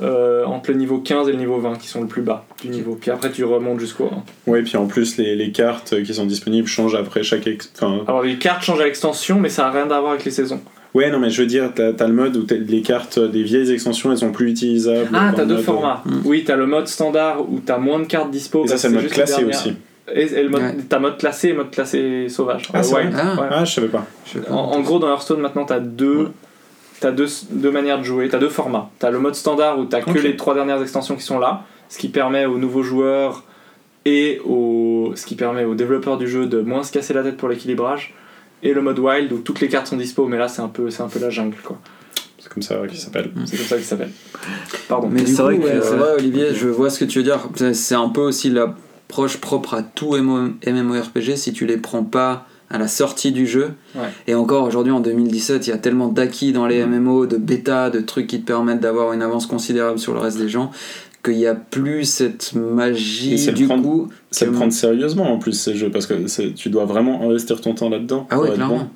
euh, 0.00 0.44
entre 0.44 0.70
le 0.70 0.76
niveau 0.76 0.98
15 0.98 1.28
et 1.28 1.32
le 1.32 1.38
niveau 1.38 1.58
20, 1.58 1.76
qui 1.78 1.88
sont 1.88 2.00
le 2.00 2.06
plus 2.06 2.22
bas 2.22 2.44
du 2.62 2.68
niveau. 2.68 2.96
Puis 3.00 3.10
après, 3.10 3.30
tu 3.32 3.44
remontes 3.44 3.80
jusqu'au 3.80 4.10
1. 4.46 4.50
Ouais, 4.50 4.62
puis 4.62 4.76
en 4.76 4.86
plus, 4.86 5.16
les, 5.16 5.34
les 5.36 5.50
cartes 5.50 6.02
qui 6.04 6.14
sont 6.14 6.26
disponibles 6.26 6.68
changent 6.68 6.94
après 6.94 7.22
chaque. 7.22 7.46
ex- 7.46 7.72
Enfin, 7.76 8.00
Alors, 8.06 8.22
les 8.22 8.36
cartes 8.38 8.62
changent 8.62 8.80
à 8.80 8.84
l'extension, 8.84 9.40
mais 9.40 9.48
ça 9.48 9.62
n'a 9.64 9.70
rien 9.70 9.90
à 9.90 10.00
voir 10.00 10.12
avec 10.12 10.24
les 10.24 10.30
saisons. 10.30 10.60
ouais, 10.94 11.10
non, 11.10 11.18
mais 11.18 11.30
je 11.30 11.40
veux 11.42 11.46
dire, 11.48 11.70
t'as 11.74 11.90
as 11.98 12.06
le 12.08 12.14
mode 12.14 12.36
où 12.36 12.46
les 12.50 12.82
cartes 12.82 13.18
des 13.18 13.42
vieilles 13.42 13.70
extensions, 13.72 14.10
elles 14.12 14.18
sont 14.18 14.32
plus 14.32 14.50
utilisables. 14.50 15.08
Ah, 15.12 15.32
t'as 15.34 15.44
deux 15.44 15.58
formats. 15.58 16.02
Mm. 16.04 16.16
Oui, 16.24 16.44
t'as 16.46 16.56
le 16.56 16.66
mode 16.66 16.86
standard 16.88 17.40
où 17.50 17.58
t'as 17.60 17.78
moins 17.78 17.98
de 17.98 18.04
cartes 18.06 18.30
dispo. 18.30 18.64
Et 18.64 18.68
ça, 18.68 18.78
c'est 18.78 18.88
le 18.88 18.94
mode 18.94 19.08
classé 19.08 19.44
aussi. 19.44 19.74
Et, 20.14 20.22
et 20.22 20.42
le 20.42 20.48
mode, 20.48 20.62
Ouais. 20.62 20.74
t'as 20.88 20.98
mode 21.00 21.18
classé 21.18 21.48
et 21.48 21.52
mode 21.52 21.70
classé 21.70 22.28
sauvage. 22.30 22.62
Ah, 22.72 22.78
Euh, 22.80 22.94
wild. 22.96 23.12
vrai 23.12 23.22
Ah. 23.22 23.40
Ouais. 23.40 23.46
Ah, 23.50 23.64
je 23.66 23.74
savais 23.74 23.88
pas. 23.88 24.06
En, 24.48 24.54
en 24.54 24.80
gros, 24.80 24.98
dans 24.98 25.08
Hearthstone, 25.08 25.40
maintenant, 25.40 25.64
t'as 25.66 25.80
deux, 25.80 26.18
Ouais. 26.18 26.26
T'as 27.00 27.10
deux, 27.12 27.26
deux 27.50 27.70
manières 27.70 27.98
de 27.98 28.04
jouer, 28.04 28.28
t'as 28.28 28.38
deux 28.38 28.48
formats. 28.48 28.90
T'as 28.98 29.10
le 29.10 29.18
mode 29.18 29.34
standard 29.34 29.78
où 29.78 29.84
t'as 29.84 30.00
que 30.00 30.18
les 30.18 30.36
trois 30.36 30.54
dernières 30.54 30.80
extensions 30.82 31.16
qui 31.16 31.22
sont 31.22 31.38
là, 31.38 31.64
ce 31.88 31.98
qui 31.98 32.08
permet 32.08 32.44
aux 32.46 32.58
nouveaux 32.58 32.82
joueurs 32.82 33.44
et 34.04 34.40
aux, 34.44 35.12
ce 35.14 35.26
qui 35.26 35.34
permet 35.34 35.64
aux 35.64 35.74
développeurs 35.74 36.18
du 36.18 36.28
jeu 36.28 36.46
de 36.46 36.60
moins 36.60 36.82
se 36.82 36.92
casser 36.92 37.14
la 37.14 37.22
tête 37.22 37.36
pour 37.36 37.48
l'équilibrage. 37.48 38.14
Et 38.62 38.72
le 38.72 38.80
mode 38.82 38.98
wild 38.98 39.32
où 39.32 39.38
toutes 39.38 39.60
les 39.60 39.68
cartes 39.68 39.86
sont 39.86 39.96
dispo, 39.96 40.26
mais 40.26 40.36
là 40.38 40.48
c'est 40.48 40.62
un 40.62 40.68
peu, 40.68 40.90
c'est 40.90 41.02
un 41.02 41.08
peu 41.08 41.20
la 41.20 41.30
jungle 41.30 41.56
quoi. 41.62 41.78
C'est 42.38 42.48
comme 42.52 42.62
ça 42.62 42.76
qu'il 42.88 42.98
s'appelle. 42.98 43.30
C'est 43.46 43.56
comme 43.56 43.66
ça 43.66 43.76
qu'il 43.76 43.84
s'appelle. 43.84 44.10
Pardon. 44.88 45.08
Mais 45.10 45.26
c'est 45.26 45.42
vrai 45.42 45.58
que- 45.58 45.62
ouais, 45.64 45.80
c'est 45.82 45.96
vrai, 45.96 46.14
Olivier, 46.18 46.54
je 46.54 46.68
vois 46.68 46.88
ce 46.90 46.98
que 47.00 47.04
tu 47.04 47.18
veux 47.18 47.24
dire. 47.24 47.40
C'est- 47.74 47.94
un 47.94 48.08
peu 48.08 48.20
aussi 48.22 48.48
l'approche 48.50 49.36
propre 49.38 49.74
à 49.74 49.82
tout 49.82 50.14
MMO 50.16 50.50
MMORPG 50.66 51.36
si 51.36 51.52
tu 51.52 51.66
les 51.66 51.76
prends 51.76 52.04
pas 52.04 52.46
à 52.70 52.78
la 52.78 52.88
sortie 52.88 53.32
du 53.32 53.46
jeu. 53.46 53.70
Ouais. 53.94 54.02
Et 54.26 54.34
encore 54.34 54.64
aujourd'hui 54.64 54.92
en 54.92 55.00
2017, 55.00 55.66
il 55.66 55.70
y 55.70 55.72
a 55.72 55.78
tellement 55.78 56.08
d'acquis 56.08 56.52
dans 56.52 56.66
les 56.66 56.84
MMO, 56.84 57.26
de 57.26 57.36
bêta, 57.36 57.90
de 57.90 58.00
trucs 58.00 58.26
qui 58.26 58.40
te 58.40 58.46
permettent 58.46 58.80
d'avoir 58.80 59.12
une 59.12 59.22
avance 59.22 59.46
considérable 59.46 59.98
sur 59.98 60.12
le 60.12 60.18
reste 60.20 60.38
des 60.38 60.48
gens, 60.48 60.70
qu'il 61.24 61.36
n'y 61.36 61.46
a 61.46 61.54
plus 61.54 62.04
cette 62.04 62.52
Et 62.54 62.58
magie 62.58 63.52
du 63.52 63.66
prendre- 63.66 63.82
coup. 63.82 64.08
C'est 64.30 64.44
le 64.46 64.52
prendre 64.52 64.72
sérieusement 64.72 65.32
en 65.32 65.38
plus 65.38 65.52
ces 65.52 65.74
jeux 65.74 65.90
parce 65.90 66.06
que 66.06 66.14
tu 66.50 66.68
dois 66.70 66.84
vraiment 66.84 67.22
investir 67.22 67.60
ton 67.60 67.74
temps 67.74 67.88
là-dedans. 67.88 68.26
Ah 68.30 68.38
ouais, 68.38 68.52
clairement. 68.52 68.78
bon. 68.78 68.88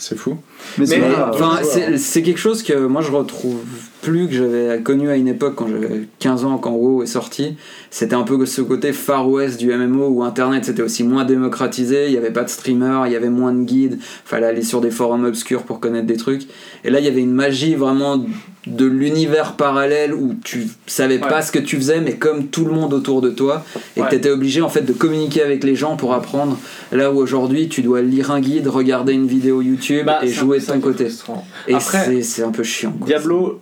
C'est 0.00 0.16
fou. 0.16 0.36
mais 0.78 0.86
c'est 0.86 1.00
ouais. 1.00 1.98
c'est 1.98 2.22
quelque 2.22 2.38
chose 2.38 2.62
que 2.62 2.86
moi 2.86 3.02
je 3.02 3.10
retrouve 3.10 3.58
plus 4.00 4.28
que 4.28 4.32
j'avais 4.34 4.80
connu 4.82 5.08
à 5.10 5.16
une 5.16 5.28
époque 5.28 5.54
quand 5.56 5.66
j'avais 5.68 6.08
15 6.20 6.44
ans 6.44 6.58
quand 6.58 6.70
WoW 6.72 7.02
est 7.02 7.06
sorti. 7.06 7.56
C'était 7.90 8.14
un 8.14 8.22
peu 8.22 8.44
ce 8.46 8.60
côté 8.62 8.92
Far 8.92 9.28
West 9.28 9.58
du 9.58 9.72
MMO 9.74 10.08
où 10.08 10.22
Internet 10.22 10.64
c'était 10.64 10.82
aussi 10.82 11.02
moins 11.04 11.24
démocratisé, 11.24 12.06
il 12.06 12.12
n'y 12.12 12.16
avait 12.16 12.30
pas 12.32 12.44
de 12.44 12.48
streamers, 12.48 13.06
il 13.06 13.12
y 13.12 13.16
avait 13.16 13.28
moins 13.30 13.52
de 13.52 13.62
guides, 13.64 13.98
fallait 14.24 14.46
aller 14.46 14.62
sur 14.62 14.80
des 14.80 14.90
forums 14.90 15.24
obscurs 15.24 15.62
pour 15.64 15.80
connaître 15.80 16.06
des 16.06 16.16
trucs. 16.16 16.42
Et 16.84 16.90
là 16.90 17.00
il 17.00 17.04
y 17.04 17.08
avait 17.08 17.20
une 17.22 17.32
magie 17.32 17.74
vraiment 17.74 18.24
de 18.66 18.84
l'univers 18.84 19.54
parallèle 19.54 20.12
où 20.14 20.34
tu 20.44 20.66
savais 20.86 21.14
Ouais. 21.20 21.28
pas 21.28 21.40
ce 21.42 21.50
que 21.52 21.58
tu 21.58 21.76
faisais 21.76 22.00
mais 22.00 22.16
comme 22.16 22.48
tout 22.48 22.64
le 22.66 22.72
monde 22.72 22.92
autour 22.92 23.20
de 23.22 23.30
toi 23.30 23.64
et 23.96 24.00
Ouais. 24.00 24.06
que 24.06 24.10
tu 24.10 24.16
étais 24.16 24.30
obligé 24.30 24.60
en 24.60 24.68
fait 24.68 24.82
de 24.82 24.92
communiquer 24.92 25.42
avec 25.42 25.64
les 25.64 25.74
gens 25.74 25.96
pour 25.96 26.12
apprendre 26.12 26.58
là 26.92 27.10
où 27.10 27.16
aujourd'hui 27.16 27.68
tu 27.68 27.82
dois 27.82 28.02
lire 28.02 28.30
un 28.30 28.40
guide, 28.40 28.68
regarder 28.68 29.12
une 29.14 29.26
vidéo 29.26 29.62
YouTube 29.62 30.06
Bah, 30.06 30.20
et 30.22 30.28
jouer 30.28 30.60
de 30.60 30.66
ton 30.66 30.80
côté. 30.80 31.06
frustrant. 31.06 31.46
Et 31.66 31.76
c'est 32.22 32.42
un 32.42 32.50
peu 32.50 32.62
chiant. 32.62 32.92
quoi. 32.92 33.06
Diablo, 33.06 33.60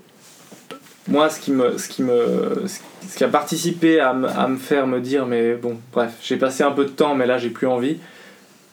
moi, 1.09 1.29
ce 1.31 1.39
qui 1.41 1.53
me, 1.53 1.79
ce 1.79 1.89
qui 1.89 2.03
me, 2.03 2.65
ce 2.67 3.17
qui 3.17 3.25
a 3.25 3.29
participé 3.29 4.01
à 4.01 4.13
me, 4.13 4.29
à 4.29 4.49
me 4.49 4.57
faire 4.57 4.87
me 4.87 5.01
dire, 5.01 5.27
mais 5.27 5.55
bon, 5.55 5.79
bref, 5.93 6.13
j'ai 6.23 6.37
passé 6.37 6.63
un 6.63 6.73
peu 6.73 6.85
de 6.85 6.91
temps, 6.91 7.15
mais 7.15 7.27
là, 7.27 7.39
j'ai 7.39 7.51
plus 7.51 7.67
envie. 7.67 7.99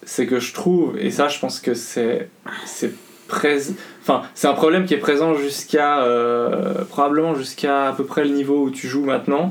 C'est 0.05 0.25
que 0.25 0.39
je 0.39 0.53
trouve, 0.53 0.97
et 0.97 1.11
ça, 1.11 1.27
je 1.29 1.39
pense 1.39 1.59
que 1.59 1.73
c'est, 1.73 2.29
c'est 2.65 2.91
Enfin, 4.01 4.23
c'est 4.35 4.47
un 4.47 4.53
problème 4.53 4.85
qui 4.85 4.93
est 4.93 4.97
présent 4.97 5.33
jusqu'à. 5.33 6.03
euh, 6.03 6.83
probablement 6.89 7.33
jusqu'à 7.35 7.87
à 7.87 7.93
peu 7.93 8.03
près 8.05 8.23
le 8.25 8.29
niveau 8.31 8.63
où 8.65 8.69
tu 8.69 8.87
joues 8.87 9.05
maintenant. 9.05 9.49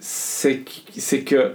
C'est 0.00 0.58
que- 0.58 0.70
c'est 0.98 1.20
que. 1.22 1.52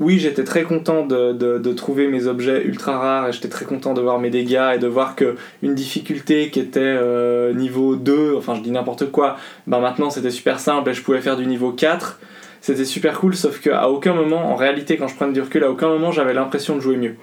Oui, 0.00 0.18
j'étais 0.18 0.44
très 0.44 0.62
content 0.64 1.06
de, 1.06 1.72
trouver 1.72 2.08
mes 2.08 2.26
objets 2.26 2.64
ultra 2.64 2.98
rares 2.98 3.28
et 3.28 3.32
j'étais 3.32 3.48
très 3.48 3.64
content 3.64 3.94
de 3.94 4.00
voir 4.00 4.18
mes 4.18 4.30
dégâts 4.30 4.72
et 4.74 4.78
de 4.78 4.86
voir 4.86 5.14
que 5.16 5.36
une 5.62 5.74
difficulté 5.74 6.50
qui 6.50 6.60
était 6.60 6.80
euh, 6.80 7.52
niveau 7.52 7.96
2, 7.96 8.34
enfin 8.36 8.54
je 8.54 8.62
dis 8.62 8.70
n'importe 8.70 9.10
quoi, 9.10 9.36
ben 9.66 9.80
maintenant 9.80 10.10
c'était 10.10 10.30
super 10.30 10.60
simple 10.60 10.90
et 10.90 10.94
je 10.94 11.02
pouvais 11.02 11.20
faire 11.20 11.36
du 11.36 11.46
niveau 11.46 11.72
4. 11.72 12.20
C'était 12.60 12.84
super 12.84 13.18
cool, 13.18 13.34
sauf 13.34 13.60
qu'à 13.60 13.88
aucun 13.88 14.14
moment, 14.14 14.52
en 14.52 14.54
réalité, 14.54 14.96
quand 14.96 15.08
je 15.08 15.16
prends 15.16 15.26
du 15.26 15.40
recul, 15.40 15.64
à 15.64 15.70
aucun 15.70 15.88
moment 15.88 16.12
j'avais 16.12 16.34
l'impression 16.34 16.76
de 16.76 16.80
jouer 16.80 16.96
mieux. 16.96 17.16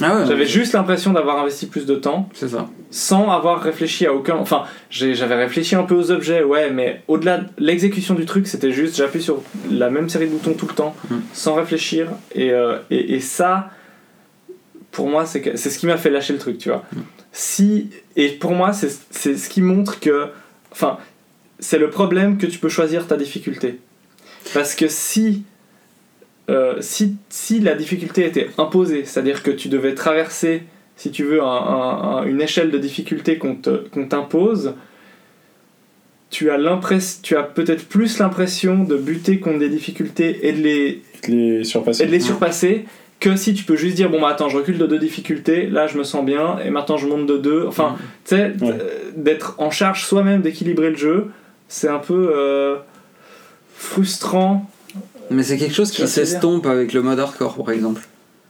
Ah 0.00 0.16
ouais, 0.20 0.26
J'avais 0.26 0.46
juste 0.46 0.72
l'impression 0.74 1.12
d'avoir 1.12 1.38
investi 1.40 1.66
plus 1.66 1.86
de 1.86 1.94
temps 1.94 2.28
c'est 2.34 2.48
ça. 2.48 2.68
sans 2.90 3.30
avoir 3.30 3.60
réfléchi 3.62 4.06
à 4.06 4.12
aucun. 4.14 4.36
Enfin, 4.36 4.64
j'avais 4.90 5.34
réfléchi 5.34 5.74
un 5.74 5.82
peu 5.84 5.94
aux 5.94 6.10
objets, 6.10 6.42
ouais, 6.42 6.70
mais 6.70 7.02
au-delà 7.08 7.38
de 7.38 7.46
l'exécution 7.58 8.14
du 8.14 8.26
truc, 8.26 8.46
c'était 8.46 8.72
juste 8.72 8.96
j'appuie 8.96 9.22
sur 9.22 9.42
la 9.70 9.90
même 9.90 10.08
série 10.08 10.26
de 10.26 10.32
boutons 10.32 10.54
tout 10.54 10.66
le 10.66 10.74
temps, 10.74 10.94
Mm. 11.10 11.16
sans 11.32 11.54
réfléchir. 11.54 12.08
Et, 12.34 12.50
euh, 12.50 12.78
et, 12.90 13.14
et 13.14 13.20
ça, 13.20 13.70
pour 14.90 15.08
moi, 15.08 15.24
c'est 15.26 15.56
ce 15.56 15.78
qui 15.78 15.86
m'a 15.86 15.96
fait 15.96 16.10
lâcher 16.10 16.32
le 16.34 16.38
truc, 16.38 16.58
tu 16.58 16.68
vois. 16.68 16.84
Si, 17.32 17.88
et 18.16 18.28
pour 18.28 18.52
moi, 18.52 18.72
c'est 18.72 18.90
c'est 19.10 19.36
ce 19.36 19.48
qui 19.48 19.62
montre 19.62 20.00
que. 20.00 20.26
Enfin, 20.70 20.98
c'est 21.60 21.78
le 21.78 21.88
problème 21.90 22.36
que 22.38 22.46
tu 22.46 22.58
peux 22.58 22.68
choisir 22.68 23.06
ta 23.06 23.16
difficulté. 23.16 23.78
Parce 24.54 24.74
que 24.74 24.88
si. 24.88 25.44
Euh, 26.50 26.74
si, 26.80 27.16
si 27.28 27.60
la 27.60 27.74
difficulté 27.74 28.24
était 28.26 28.48
imposée, 28.58 29.04
c'est-à-dire 29.04 29.42
que 29.42 29.50
tu 29.50 29.68
devais 29.68 29.94
traverser 29.94 30.62
si 30.96 31.10
tu 31.10 31.24
veux, 31.24 31.42
un- 31.42 31.46
un- 31.46 32.16
un- 32.18 32.24
une 32.26 32.40
échelle 32.40 32.70
de 32.70 32.78
difficulté 32.78 33.38
qu'on 33.38 33.56
t'impose, 34.08 34.74
tu 36.30 36.50
as, 36.50 36.58
tu 37.22 37.36
as 37.36 37.42
peut-être 37.42 37.86
plus 37.88 38.18
l'impression 38.18 38.84
de 38.84 38.96
buter 38.96 39.38
contre 39.40 39.58
des 39.58 39.68
difficultés 39.68 40.46
et 40.46 40.52
de 40.52 40.62
les, 40.62 41.02
Les 41.28 41.64
surpasser. 41.64 42.02
et 42.04 42.06
de 42.06 42.12
les 42.12 42.20
surpasser 42.20 42.84
que 43.20 43.36
si 43.36 43.54
tu 43.54 43.64
peux 43.64 43.76
juste 43.76 43.94
dire 43.96 44.10
bon 44.10 44.20
bah 44.20 44.28
attends 44.30 44.48
je 44.48 44.56
recule 44.56 44.78
de 44.78 44.86
deux 44.86 44.98
difficultés 44.98 45.66
là 45.68 45.86
je 45.86 45.96
me 45.96 46.02
sens 46.04 46.24
bien 46.24 46.58
et 46.64 46.70
maintenant 46.70 46.96
je 46.96 47.06
monte 47.06 47.26
de 47.26 47.36
deux 47.38 47.64
enfin 47.66 47.96
tu 48.24 48.34
sais 48.34 48.52
Ouais. 48.60 48.70
euh, 48.72 48.90
d'être 49.16 49.54
en 49.58 49.70
charge 49.70 50.04
soi-même 50.06 50.40
d'équilibrer 50.42 50.90
le 50.90 50.96
jeu 50.96 51.26
c'est 51.68 51.88
un 51.88 51.98
peu 52.00 52.32
euh, 52.34 52.76
frustrant 53.76 54.68
Mais 55.32 55.42
c'est 55.42 55.56
quelque 55.58 55.74
chose 55.74 55.90
qui 55.90 56.06
s'estompe 56.06 56.66
avec 56.66 56.92
le 56.92 57.02
mode 57.02 57.18
hardcore 57.18 57.56
par 57.56 57.70
exemple. 57.74 58.02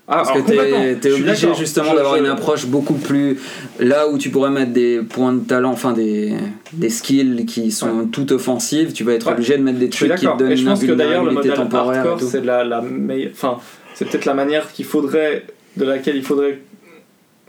ah, 0.08 0.22
Parce 0.24 0.32
que 0.32 0.94
t'es 1.00 1.12
obligé 1.12 1.48
justement 1.54 1.94
d'avoir 1.94 2.16
une 2.16 2.26
approche 2.26 2.66
beaucoup 2.66 2.94
plus. 2.94 3.38
Là 3.80 4.08
où 4.08 4.18
tu 4.18 4.30
pourrais 4.30 4.50
mettre 4.50 4.72
des 4.72 5.00
points 5.00 5.32
de 5.32 5.40
talent, 5.40 5.70
enfin 5.70 5.92
des, 5.92 6.34
des 6.72 6.90
skills 6.90 7.46
qui 7.46 7.70
sont 7.70 8.06
tout 8.10 8.32
offensives, 8.32 8.92
tu 8.92 9.04
vas 9.04 9.12
être 9.12 9.26
Ouais. 9.28 9.32
obligé 9.34 9.56
de 9.56 9.62
mettre 9.62 9.78
des 9.78 9.88
trucs 9.90 10.14
qui 10.16 10.26
te 10.26 10.38
donnent 10.38 10.52
Et 10.52 10.56
je 10.56 10.62
une 10.62 10.68
pense 10.68 10.80
que 10.80 10.92
d'ailleurs 10.92 11.24
le 11.24 11.30
invulnérabilité 11.30 11.48
modèle 11.50 11.70
temporaire. 11.70 12.06
hardcore 12.06 12.28
c'est 12.30 12.44
la, 12.44 12.64
la 12.64 12.80
meilleure. 12.82 13.30
Enfin, 13.32 13.58
c'est 13.94 14.06
peut-être 14.08 14.24
la 14.24 14.34
manière 14.34 14.72
qu'il 14.72 14.84
faudrait, 14.84 15.44
de 15.76 15.84
laquelle 15.84 16.16
il 16.16 16.22
faudrait. 16.24 16.60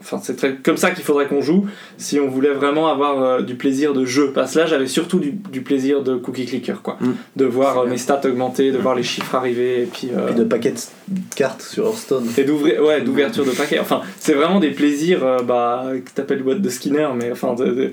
Enfin, 0.03 0.19
c'est 0.21 0.35
très- 0.35 0.55
comme 0.55 0.75
ça 0.77 0.91
qu'il 0.91 1.03
faudrait 1.03 1.27
qu'on 1.27 1.41
joue 1.41 1.65
si 1.97 2.19
on 2.19 2.27
voulait 2.27 2.51
vraiment 2.53 2.89
avoir 2.89 3.21
euh, 3.23 3.41
du 3.41 3.55
plaisir 3.55 3.93
de 3.93 4.03
jeu. 4.05 4.31
Parce 4.33 4.53
que 4.53 4.59
là, 4.59 4.65
j'avais 4.65 4.87
surtout 4.87 5.19
du, 5.19 5.31
du 5.31 5.61
plaisir 5.61 6.03
de 6.03 6.15
cookie 6.17 6.45
clicker, 6.45 6.81
quoi. 6.81 6.97
Mm. 6.99 7.11
De 7.37 7.45
voir 7.45 7.79
euh, 7.79 7.87
mes 7.87 7.97
stats 7.97 8.21
augmenter, 8.25 8.71
de 8.71 8.77
voir 8.77 8.95
les 8.95 9.03
chiffres 9.03 9.33
arriver, 9.35 9.83
et 9.83 9.85
puis. 9.85 10.09
euh, 10.13 10.27
Puis 10.27 10.35
de 10.35 10.43
paquets 10.43 10.73
de 11.07 11.19
cartes 11.35 11.61
sur 11.61 11.85
Hearthstone. 11.87 12.25
et 12.37 12.43
d'ouvrir, 12.43 12.83
ouais, 12.83 13.01
d'ouverture 13.01 13.45
de 13.45 13.51
paquets. 13.51 13.79
Enfin, 13.79 14.01
c'est 14.19 14.33
vraiment 14.33 14.59
des 14.59 14.71
plaisirs, 14.71 15.23
euh, 15.25 15.41
bah, 15.41 15.85
que 16.05 16.11
t'appelles 16.13 16.43
boîte 16.43 16.61
de 16.61 16.69
Skinner, 16.69 17.07
mais 17.15 17.31
enfin, 17.31 17.53
de, 17.53 17.65
de- 17.65 17.91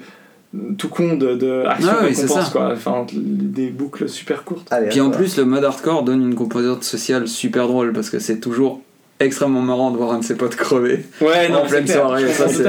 tout 0.77 0.89
con 0.89 1.15
de, 1.17 1.35
de 1.37 1.63
action 1.65 1.91
Ah 1.93 1.99
oui, 2.05 2.13
c'est 2.13 2.23
récompense, 2.23 2.47
ça. 2.47 2.51
quoi. 2.51 2.71
Enfin, 2.73 3.07
des 3.13 3.69
boucles 3.69 4.09
super 4.09 4.43
courtes. 4.43 4.67
Allez, 4.73 4.89
Puis 4.89 5.01
en 5.01 5.11
plus, 5.11 5.37
le 5.39 5.45
mode 5.45 5.63
hardcore 5.63 6.03
donne 6.03 6.23
une 6.23 6.35
composante 6.35 6.83
sociale 6.83 7.29
super 7.29 7.69
drôle 7.69 7.93
parce 7.93 8.11
que 8.11 8.19
c'est 8.19 8.41
toujours 8.41 8.81
extrêmement 9.21 9.61
marrant 9.63 9.91
de 9.91 9.97
voir 9.97 10.13
un 10.13 10.19
de 10.19 10.25
ses 10.25 10.35
potes 10.37 10.57
crever. 10.57 11.05
Ouais, 11.21 11.47
En 11.49 11.53
non, 11.53 11.63
mais 11.65 11.69
pleine 11.69 11.85
clair, 11.85 11.97
soirée, 11.99 12.33
ça, 12.33 12.49
c'est-. 12.49 12.65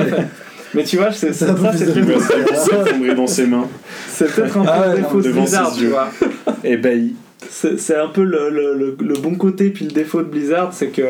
Mais 0.74 0.84
tu 0.84 0.98
vois, 0.98 1.12
c'est, 1.12 1.34
C'est 1.34 1.46
c'est, 1.46 1.52
un 1.52 1.54
peu 1.56 1.64
ça, 1.64 1.70
plus 1.72 1.78
c'est, 1.80 1.86
très- 1.92 2.00
rigolo. 2.02 2.20
s'effondrer 2.22 3.16
dans 3.16 3.28
ses 3.28 3.46
mains. 3.48 3.68
c'est 4.08 4.34
peut-être 4.34 4.58
un 4.58 4.64
peu 4.64 4.70
Ah 4.72 4.80
ouais, 4.82 4.88
le 4.88 4.92
non, 4.94 4.98
défaut 5.08 5.18
de 5.22 5.24
devant 5.28 5.42
Blizzard, 5.42 5.72
ses 5.72 5.78
tu 5.80 5.84
yeux. 5.86 5.90
vois. 5.90 6.10
Ébahi. 6.64 7.16
C'est, 7.50 7.78
c'est 7.80 7.96
un 7.98 8.08
peu 8.08 8.24
le, 8.24 8.50
le, 8.50 8.78
le, 8.78 8.96
le 9.00 9.14
bon 9.16 9.36
côté, 9.36 9.70
puis 9.72 9.86
le 9.86 9.92
défaut 9.92 10.20
de 10.22 10.28
Blizzard, 10.30 10.72
c'est 10.74 10.88
que, 10.88 11.02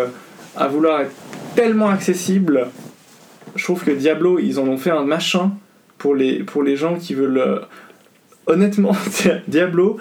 à 0.55 0.67
vouloir 0.67 1.01
être 1.01 1.11
tellement 1.55 1.89
accessible, 1.89 2.67
je 3.55 3.63
trouve 3.63 3.83
que 3.83 3.91
Diablo, 3.91 4.39
ils 4.39 4.59
en 4.59 4.67
ont 4.67 4.77
fait 4.77 4.89
un 4.91 5.03
machin 5.03 5.51
pour 5.99 6.15
les, 6.15 6.39
pour 6.39 6.63
les 6.63 6.75
gens 6.75 6.95
qui 6.95 7.13
veulent. 7.13 7.37
euh, 7.37 7.59
Honnêtement, 8.47 8.95
Diablo, 9.47 9.97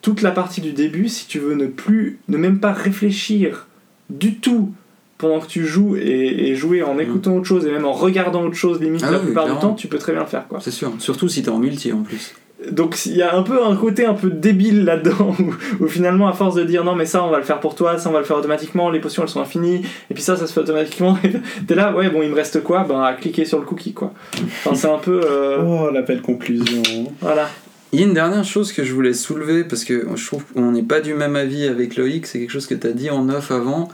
toute 0.00 0.22
la 0.22 0.30
partie 0.30 0.60
du 0.62 0.72
début, 0.72 1.08
si 1.08 1.26
tu 1.26 1.38
veux 1.38 1.54
ne 1.54 1.66
plus, 1.66 2.18
ne 2.28 2.38
même 2.38 2.58
pas 2.60 2.72
réfléchir 2.72 3.66
du 4.10 4.36
tout 4.36 4.72
pendant 5.18 5.40
que 5.40 5.46
tu 5.46 5.64
joues 5.64 5.96
et, 5.96 6.48
et 6.48 6.54
jouer 6.54 6.82
en 6.82 6.98
écoutant 6.98 7.36
autre 7.36 7.46
chose 7.46 7.64
et 7.66 7.70
même 7.70 7.86
en 7.86 7.92
regardant 7.92 8.44
autre 8.44 8.54
chose, 8.54 8.80
limite 8.80 9.02
Ah 9.06 9.10
la 9.10 9.18
oui, 9.18 9.24
plupart 9.26 9.46
du 9.46 9.58
temps, 9.58 9.72
tu 9.74 9.88
peux 9.88 9.98
très 9.98 10.12
bien 10.12 10.20
le 10.22 10.28
faire 10.28 10.46
quoi. 10.46 10.58
C'est 10.60 10.70
sûr, 10.70 10.92
surtout 10.98 11.28
si 11.28 11.42
t'es 11.42 11.48
en 11.48 11.58
multi 11.58 11.92
en 11.92 12.02
plus. 12.02 12.34
Donc 12.70 12.96
il 13.04 13.14
y 13.16 13.22
a 13.22 13.34
un 13.36 13.42
peu 13.42 13.62
un 13.64 13.76
côté 13.76 14.06
un 14.06 14.14
peu 14.14 14.30
débile 14.30 14.84
là-dedans 14.84 15.34
où, 15.80 15.84
où 15.84 15.88
finalement 15.88 16.26
à 16.26 16.32
force 16.32 16.54
de 16.54 16.64
dire 16.64 16.84
non 16.84 16.94
mais 16.94 17.04
ça 17.04 17.22
on 17.22 17.28
va 17.30 17.36
le 17.38 17.44
faire 17.44 17.60
pour 17.60 17.74
toi, 17.74 17.98
ça 17.98 18.08
on 18.08 18.12
va 18.12 18.18
le 18.18 18.24
faire 18.24 18.36
automatiquement, 18.38 18.88
les 18.90 18.98
potions 19.00 19.22
elles 19.22 19.28
sont 19.28 19.40
infinies 19.42 19.82
et 20.10 20.14
puis 20.14 20.22
ça 20.22 20.36
ça 20.36 20.46
se 20.46 20.52
fait 20.54 20.60
automatiquement 20.60 21.18
et 21.24 21.32
t'es 21.66 21.74
là 21.74 21.94
ouais 21.94 22.08
bon 22.10 22.22
il 22.22 22.30
me 22.30 22.34
reste 22.34 22.62
quoi? 22.62 22.84
Ben 22.88 23.00
à 23.02 23.12
cliquer 23.14 23.44
sur 23.44 23.58
le 23.58 23.64
cookie 23.66 23.92
quoi. 23.92 24.12
Enfin 24.64 24.74
c'est 24.74 24.88
un 24.90 24.98
peu 24.98 25.20
euh, 25.24 25.58
Oh, 25.62 25.90
l'appel 25.90 26.20
conclusion. 26.22 26.82
voilà. 27.20 27.48
Il 27.96 28.00
y 28.00 28.02
a 28.02 28.08
une 28.08 28.12
dernière 28.12 28.44
chose 28.44 28.72
que 28.74 28.84
je 28.84 28.92
voulais 28.92 29.14
soulever 29.14 29.64
parce 29.64 29.82
que 29.82 30.06
je 30.16 30.26
trouve 30.26 30.44
qu'on 30.52 30.70
n'est 30.72 30.82
pas 30.82 31.00
du 31.00 31.14
même 31.14 31.34
avis 31.34 31.64
avec 31.66 31.96
Loïc, 31.96 32.26
c'est 32.26 32.38
quelque 32.38 32.50
chose 32.50 32.66
que 32.66 32.74
tu 32.74 32.86
as 32.86 32.92
dit 32.92 33.08
en 33.08 33.26
off 33.30 33.50
avant. 33.50 33.88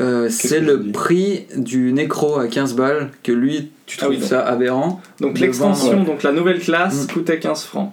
Euh, 0.00 0.26
c'est 0.28 0.58
le 0.58 0.90
prix 0.90 1.46
du 1.56 1.92
nécro 1.92 2.40
à 2.40 2.48
15 2.48 2.74
balles 2.74 3.10
que 3.22 3.30
lui 3.30 3.70
tu 3.86 3.98
Ah 4.00 4.06
trouves 4.06 4.16
oui, 4.16 4.20
ça 4.26 4.40
aberrant. 4.40 5.00
Donc 5.20 5.38
l'extension 5.38 5.92
vendre, 5.92 6.06
donc 6.06 6.24
la 6.24 6.32
nouvelle 6.32 6.58
classe 6.58 7.04
Mm. 7.04 7.12
coûtait 7.12 7.38
15 7.38 7.62
francs 7.62 7.92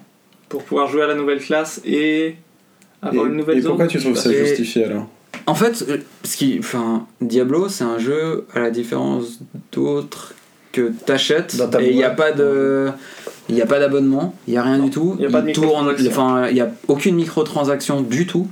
pour 0.50 0.64
pouvoir 0.64 0.88
jouer 0.88 1.04
à 1.04 1.08
la 1.08 1.14
nouvelle 1.14 1.40
classe 1.40 1.82
et 1.86 2.38
avoir 3.04 3.28
Et, 3.28 3.30
une 3.30 3.36
nouvelle 3.36 3.60
et 3.60 3.62
zone. 3.62 3.70
pourquoi 3.74 3.86
tu 3.86 4.00
trouves 4.00 4.18
ça 4.18 4.34
justifié 4.34 4.86
alors 4.86 5.08
En 5.46 5.54
fait, 5.54 5.86
ce 6.24 6.36
qui, 6.36 6.56
enfin, 6.58 7.06
Diablo, 7.22 7.70
c'est 7.70 7.84
un 7.84 8.00
jeu 8.00 8.48
à 8.56 8.60
la 8.60 8.72
différence 8.72 9.38
d'autres 9.72 10.34
que 10.72 10.92
t'achètes 11.06 11.56
et 11.80 11.92
il 11.92 11.96
n'y 11.96 12.04
a 12.04 12.10
pas 12.10 12.32
de, 12.32 12.90
il 13.50 13.56
y 13.56 13.62
a 13.62 13.66
pas 13.66 13.80
d'abonnement, 13.80 14.34
il 14.48 14.54
y 14.54 14.58
a 14.58 14.64
rien 14.64 14.78
Non, 14.78 14.86
du 14.86 14.90
tout. 14.92 15.16
il 15.20 15.24
y 15.24 15.28
a 15.28 15.30
pas 15.32 15.42
de 15.42 15.52
tourne, 15.52 15.88
microtransaction. 15.88 16.12
enfin, 16.12 16.48
il 16.50 16.58
y 16.58 16.62
a 16.62 16.70
aucune 16.88 17.16
microtransaction 17.16 18.02
du 18.02 18.26
tout, 18.28 18.48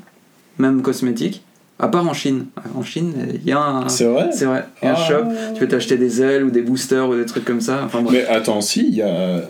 même 0.58 0.82
cosmétique, 0.82 1.44
à 1.80 1.88
part 1.90 2.08
en 2.08 2.14
Chine. 2.14 2.46
En 2.78 2.84
Chine, 2.84 3.14
il 3.34 3.44
y 3.48 3.52
a 3.52 3.60
un, 3.60 3.90
C'est 3.90 4.06
vrai 4.06 4.30
c'est 4.32 4.46
vrai, 4.46 4.66
il 4.82 4.86
y 4.86 4.88
a 4.88 4.92
un 4.94 4.96
Ah. 4.98 5.08
shop. 5.08 5.24
Tu 5.54 5.60
peux 5.60 5.68
t'acheter 5.68 5.98
des 5.98 6.22
ailes 6.22 6.44
ou 6.46 6.50
des 6.52 6.62
boosters 6.62 7.10
ou 7.10 7.16
des 7.16 7.26
trucs 7.26 7.44
comme 7.46 7.62
ça. 7.62 7.82
Enfin 7.86 8.02
bref. 8.02 8.26
Mais 8.30 8.34
attends, 8.34 8.62
si, 8.62 8.88
il 8.88 8.96
y 8.96 9.02
a. 9.02 9.42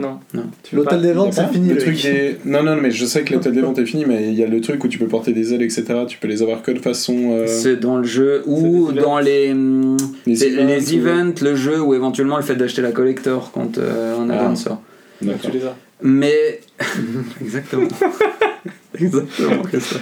Non. 0.00 0.20
Non. 0.32 0.44
L'hôtel 0.72 1.00
des 1.02 1.10
a 1.10 1.12
ventes, 1.14 1.32
c'est 1.32 1.48
fini. 1.52 1.70
le 1.70 1.76
truc. 1.78 2.06
Non, 2.44 2.62
non, 2.62 2.76
mais 2.80 2.90
je 2.92 3.04
sais 3.04 3.22
que 3.24 3.34
l'hôtel 3.34 3.52
des 3.52 3.60
ventes 3.62 3.78
est 3.78 3.84
fini, 3.86 4.04
mais 4.06 4.28
il 4.28 4.34
y 4.34 4.44
a 4.44 4.46
le 4.46 4.60
truc 4.60 4.82
où 4.84 4.88
tu 4.88 4.96
peux 4.98 5.08
porter 5.08 5.32
des 5.32 5.52
ailes, 5.54 5.62
etc. 5.62 5.84
Tu 6.06 6.18
peux 6.18 6.28
les 6.28 6.40
avoir 6.40 6.62
que 6.62 6.70
de 6.70 6.78
façon. 6.78 7.32
euh, 7.32 7.46
C'est 7.48 7.76
dans 7.80 7.96
le 7.96 8.04
jeu 8.04 8.42
ou 8.46 8.92
dans 8.92 9.18
les, 9.18 9.50
hum, 9.50 9.96
Les 10.26 10.44
events 10.44 10.66
les 10.66 10.94
ou- 10.94 10.98
events, 10.98 11.34
le 11.42 11.56
jeu 11.56 11.80
ou 11.80 11.94
éventuellement 11.94 12.36
le 12.36 12.42
fait 12.44 12.54
d'acheter 12.54 12.80
la 12.82 12.92
collector 12.92 13.50
quand 13.52 13.78
euh, 13.78 14.16
un 14.16 14.30
Ah. 14.30 14.44
add-on 14.44 14.54
sort. 14.56 14.80
Donc 15.20 15.40
tu 15.40 15.50
les 15.50 15.64
as. 15.64 15.74
Mais. 16.00 16.60
Exactement. 17.42 17.88
Exactement 19.00 19.62
que 19.62 19.78
ça. 19.80 19.96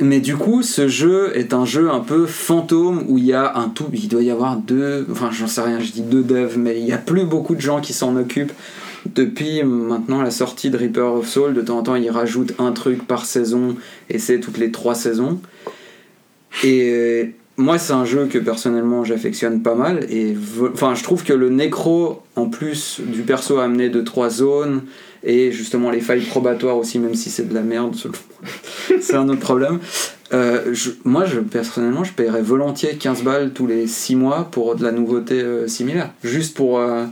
Mais 0.00 0.20
du 0.20 0.36
coup, 0.36 0.62
ce 0.62 0.88
jeu 0.88 1.30
est 1.36 1.54
un 1.54 1.64
jeu 1.64 1.90
un 1.90 2.00
peu 2.00 2.26
fantôme 2.26 3.04
où 3.08 3.16
il 3.18 3.26
y 3.26 3.32
a 3.32 3.56
un 3.56 3.68
tout. 3.68 3.86
Il 3.92 4.08
doit 4.08 4.22
y 4.22 4.30
avoir 4.30 4.56
deux. 4.56 5.06
Enfin, 5.10 5.30
j'en 5.30 5.46
sais 5.46 5.60
rien, 5.60 5.78
je 5.78 5.92
dis 5.92 6.02
deux 6.02 6.22
devs, 6.22 6.58
mais 6.58 6.80
il 6.80 6.86
y 6.86 6.92
a 6.92 6.98
plus 6.98 7.24
beaucoup 7.24 7.54
de 7.54 7.60
gens 7.60 7.80
qui 7.80 7.92
s'en 7.92 8.16
occupent. 8.16 8.52
Depuis 9.14 9.62
maintenant 9.62 10.22
la 10.22 10.30
sortie 10.30 10.70
de 10.70 10.78
Reaper 10.78 11.14
of 11.14 11.28
Soul, 11.28 11.54
de 11.54 11.60
temps 11.60 11.78
en 11.78 11.82
temps, 11.82 11.94
ils 11.94 12.10
rajoutent 12.10 12.54
un 12.58 12.72
truc 12.72 13.06
par 13.06 13.24
saison 13.26 13.76
et 14.08 14.18
c'est 14.18 14.40
toutes 14.40 14.58
les 14.58 14.72
trois 14.72 14.94
saisons. 14.94 15.40
Et 16.64 17.34
moi, 17.56 17.78
c'est 17.78 17.92
un 17.92 18.04
jeu 18.04 18.26
que 18.26 18.38
personnellement 18.38 19.04
j'affectionne 19.04 19.62
pas 19.62 19.74
mal. 19.74 20.06
Et 20.10 20.36
enfin, 20.72 20.94
je 20.94 21.02
trouve 21.04 21.22
que 21.22 21.32
le 21.32 21.50
nécro, 21.50 22.22
en 22.34 22.46
plus 22.46 23.00
du 23.00 23.22
perso 23.22 23.58
amené 23.58 23.90
de 23.90 24.00
trois 24.00 24.30
zones, 24.30 24.82
et 25.24 25.50
justement 25.52 25.90
les 25.90 26.00
failles 26.00 26.20
probatoires 26.24 26.76
aussi, 26.76 26.98
même 26.98 27.14
si 27.14 27.30
c'est 27.30 27.48
de 27.48 27.54
la 27.54 27.62
merde, 27.62 27.94
c'est 29.00 29.14
un 29.16 29.28
autre 29.28 29.40
problème. 29.40 29.78
Euh, 30.32 30.72
je- 30.72 30.90
moi, 31.04 31.24
je, 31.26 31.38
personnellement, 31.40 32.02
je 32.04 32.12
paierais 32.12 32.42
volontiers 32.42 32.96
15 32.96 33.22
balles 33.22 33.52
tous 33.52 33.66
les 33.66 33.86
6 33.86 34.16
mois 34.16 34.48
pour 34.50 34.74
de 34.74 34.82
la 34.82 34.90
nouveauté 34.92 35.40
euh, 35.40 35.68
similaire. 35.68 36.10
Juste 36.24 36.56
pour 36.56 36.78
euh, 36.80 37.04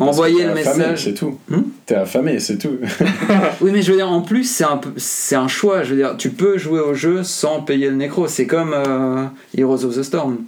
envoyer 0.00 0.44
le 0.44 0.50
affamé, 0.52 0.78
message. 0.78 1.04
C'est 1.04 1.14
tout. 1.14 1.38
Hmm 1.48 1.62
T'es 1.84 1.96
affamé, 1.96 2.38
c'est 2.40 2.56
tout. 2.58 2.78
Oui, 3.60 3.70
mais 3.72 3.82
je 3.82 3.90
veux 3.90 3.96
dire, 3.98 4.10
en 4.10 4.22
plus, 4.22 4.44
c'est 4.44 4.64
un, 4.64 4.80
c'est 4.96 5.34
un 5.36 5.48
choix. 5.48 5.82
Je 5.82 5.90
veux 5.90 5.96
dire, 5.96 6.16
tu 6.16 6.30
peux 6.30 6.56
jouer 6.56 6.80
au 6.80 6.94
jeu 6.94 7.22
sans 7.24 7.60
payer 7.60 7.90
le 7.90 7.96
nécro. 7.96 8.26
C'est 8.26 8.46
comme 8.46 8.74
Heroes 9.56 9.84
of 9.84 9.96
the 9.96 10.02
Storm. 10.02 10.38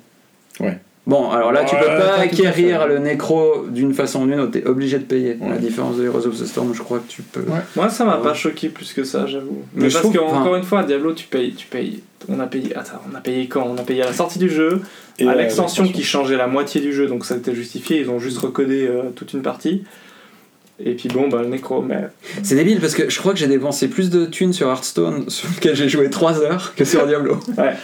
Bon, 1.09 1.31
alors 1.31 1.53
là, 1.53 1.65
tu 1.65 1.75
peux 1.75 1.87
pas 1.87 2.17
acquérir 2.21 2.87
le 2.87 2.99
nécro 2.99 3.65
d'une 3.71 3.95
façon 3.95 4.25
ou 4.25 4.27
d'une 4.27 4.41
autre, 4.41 4.53
t'es 4.53 4.67
obligé 4.67 4.99
de 4.99 5.05
payer. 5.05 5.39
Ouais. 5.41 5.49
La 5.49 5.57
différence 5.57 5.97
de 5.97 6.05
Heroes 6.05 6.27
of 6.27 6.39
the 6.39 6.45
Storm, 6.45 6.75
je 6.75 6.83
crois 6.83 6.99
que 6.99 7.09
tu 7.11 7.23
peux. 7.23 7.41
Ouais. 7.41 7.61
Moi, 7.77 7.89
ça 7.89 8.05
m'a 8.05 8.19
Ouais. 8.19 8.23
pas 8.23 8.35
choqué 8.35 8.69
plus 8.69 8.93
que 8.93 9.05
ça, 9.05 9.27
j'avoue. 9.27 9.63
Mais 9.75 9.85
Mais, 9.85 9.89
parce 9.89 10.03
trouve- 10.03 10.13
que, 10.13 10.19
enfin- 10.19 10.41
encore 10.43 10.57
une 10.57 10.65
fois, 10.65 10.83
Diablo, 10.85 11.15
tu 11.15 11.27
payes, 11.27 11.55
tu 11.55 11.67
payes. 11.67 12.03
On 12.29 12.39
a 12.41 12.47
payé. 12.47 12.77
Attends, 12.77 13.01
on 13.11 13.15
a 13.17 13.21
payé 13.21 13.47
quand? 13.49 13.67
On 13.75 13.79
a 13.79 13.85
payé 13.85 14.03
à 14.03 14.07
la 14.07 14.13
sortie 14.13 14.39
du 14.39 14.51
jeu, 14.51 14.83
Et, 15.19 15.27
à 15.27 15.35
l'extension 15.35 15.89
qui 15.89 16.03
changeait 16.05 16.37
la 16.37 16.47
moitié 16.47 16.83
du 16.83 16.93
jeu, 16.93 17.07
donc 17.07 17.25
ça 17.25 17.35
a 17.35 17.39
été 17.39 17.55
justifié. 17.55 18.01
Ils 18.01 18.11
ont 18.11 18.19
juste 18.19 18.39
recodé 18.39 18.87
euh, 18.87 19.05
toute 19.17 19.33
une 19.33 19.41
partie. 19.43 19.85
Et 20.81 20.95
puis 20.95 21.09
bon, 21.09 21.29
bah, 21.29 21.43
le 21.43 21.49
Necro, 21.49 21.83
mais. 21.83 22.09
C'est 22.43 22.55
débile 22.55 22.81
parce 22.81 22.95
que 22.95 23.11
je 23.11 23.19
crois 23.19 23.33
que 23.33 23.39
j'ai 23.39 23.49
dépensé 23.49 23.89
plus 23.89 24.11
de 24.11 24.27
thunes 24.27 24.53
sur 24.53 24.69
Hearthstone, 24.69 25.25
sur 25.29 25.49
lequel 25.49 25.75
j'ai 25.75 25.89
joué 25.89 26.09
3 26.09 26.41
heures, 26.41 26.75
que 26.77 26.85
sur 26.85 27.07
Diablo. 27.07 27.39
Ouais. 27.57 27.75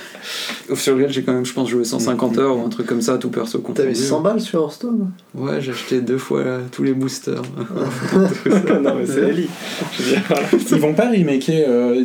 Ou 0.70 0.76
sur 0.76 0.94
lequel 0.94 1.12
j'ai 1.12 1.23
quand 1.23 1.32
même, 1.32 1.44
je 1.44 1.52
pense, 1.52 1.68
joué 1.68 1.84
150 1.84 2.39
heures 2.39 2.56
ou 2.56 2.64
un 2.64 2.68
truc 2.68 2.86
comme 2.86 3.02
ça, 3.02 3.18
tout 3.18 3.31
perso 3.31 3.58
T'as 3.58 3.64
confondu. 3.64 3.89
mis 3.89 3.97
100 3.97 4.20
balles 4.20 4.40
sur 4.40 4.60
Hearthstone? 4.62 5.10
Ouais, 5.34 5.60
j'ai 5.60 5.73
acheté 5.73 6.00
deux 6.00 6.18
fois 6.18 6.44
tous 6.70 6.84
les 6.84 6.92
boosters. 6.92 7.42
non, 8.81 8.94
mais 8.94 9.06
c'est 9.06 9.28
Ellie. 9.28 9.48
Ils 10.52 10.78
vont 10.78 10.94
pas 10.94 11.10
remaker 11.10 11.64
euh, 11.68 12.05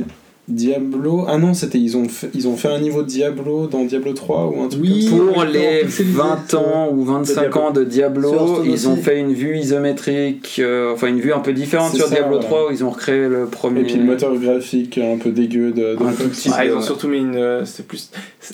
Diablo. 0.49 1.25
Ah 1.27 1.37
non, 1.37 1.53
c'était 1.53 1.77
ils 1.79 1.95
ont 1.95 2.09
fait, 2.09 2.29
ils 2.33 2.47
ont 2.47 2.57
fait 2.57 2.67
un 2.69 2.79
niveau 2.79 3.03
de 3.03 3.07
Diablo 3.07 3.67
dans 3.67 3.83
Diablo 3.85 4.13
3 4.13 4.47
ou 4.47 4.63
un 4.63 4.67
truc 4.67 4.81
Oui. 4.83 5.07
comme 5.09 5.27
ça. 5.27 5.33
Pour 5.33 5.43
les 5.45 5.79
pixelisé, 5.85 6.13
20 6.17 6.53
ans 6.55 6.89
ou 6.91 7.03
25 7.05 7.41
Diablo. 7.41 7.59
ans 7.61 7.71
de 7.71 7.83
Diablo, 7.83 8.63
ils 8.65 8.87
ont 8.87 8.95
fait 8.95 9.19
une 9.19 9.33
vue 9.33 9.57
isométrique, 9.57 10.57
euh, 10.59 10.93
enfin 10.93 11.07
une 11.07 11.19
vue 11.19 11.33
un 11.33 11.39
peu 11.39 11.53
différente 11.53 11.93
sur 11.95 12.05
ça, 12.07 12.15
Diablo 12.15 12.37
ouais. 12.37 12.43
3 12.43 12.67
où 12.69 12.71
ils 12.71 12.83
ont 12.83 12.89
recréé 12.89 13.27
le 13.27 13.45
premier. 13.45 13.81
Et 13.81 13.83
puis 13.83 13.95
le 13.95 14.03
moteur 14.03 14.35
graphique 14.37 14.97
un 14.97 15.17
peu 15.17 15.31
dégueu 15.31 15.71
de, 15.71 15.95
de 15.95 16.03
Un 16.03 16.11
petit- 16.11 16.49
Ah, 16.53 16.65
ils 16.65 16.71
ont 16.73 16.81
surtout 16.81 17.07
mis 17.07 17.19
une. 17.19 17.35
euh, 17.35 17.63
C'était 17.65 17.83
plus. 17.83 18.09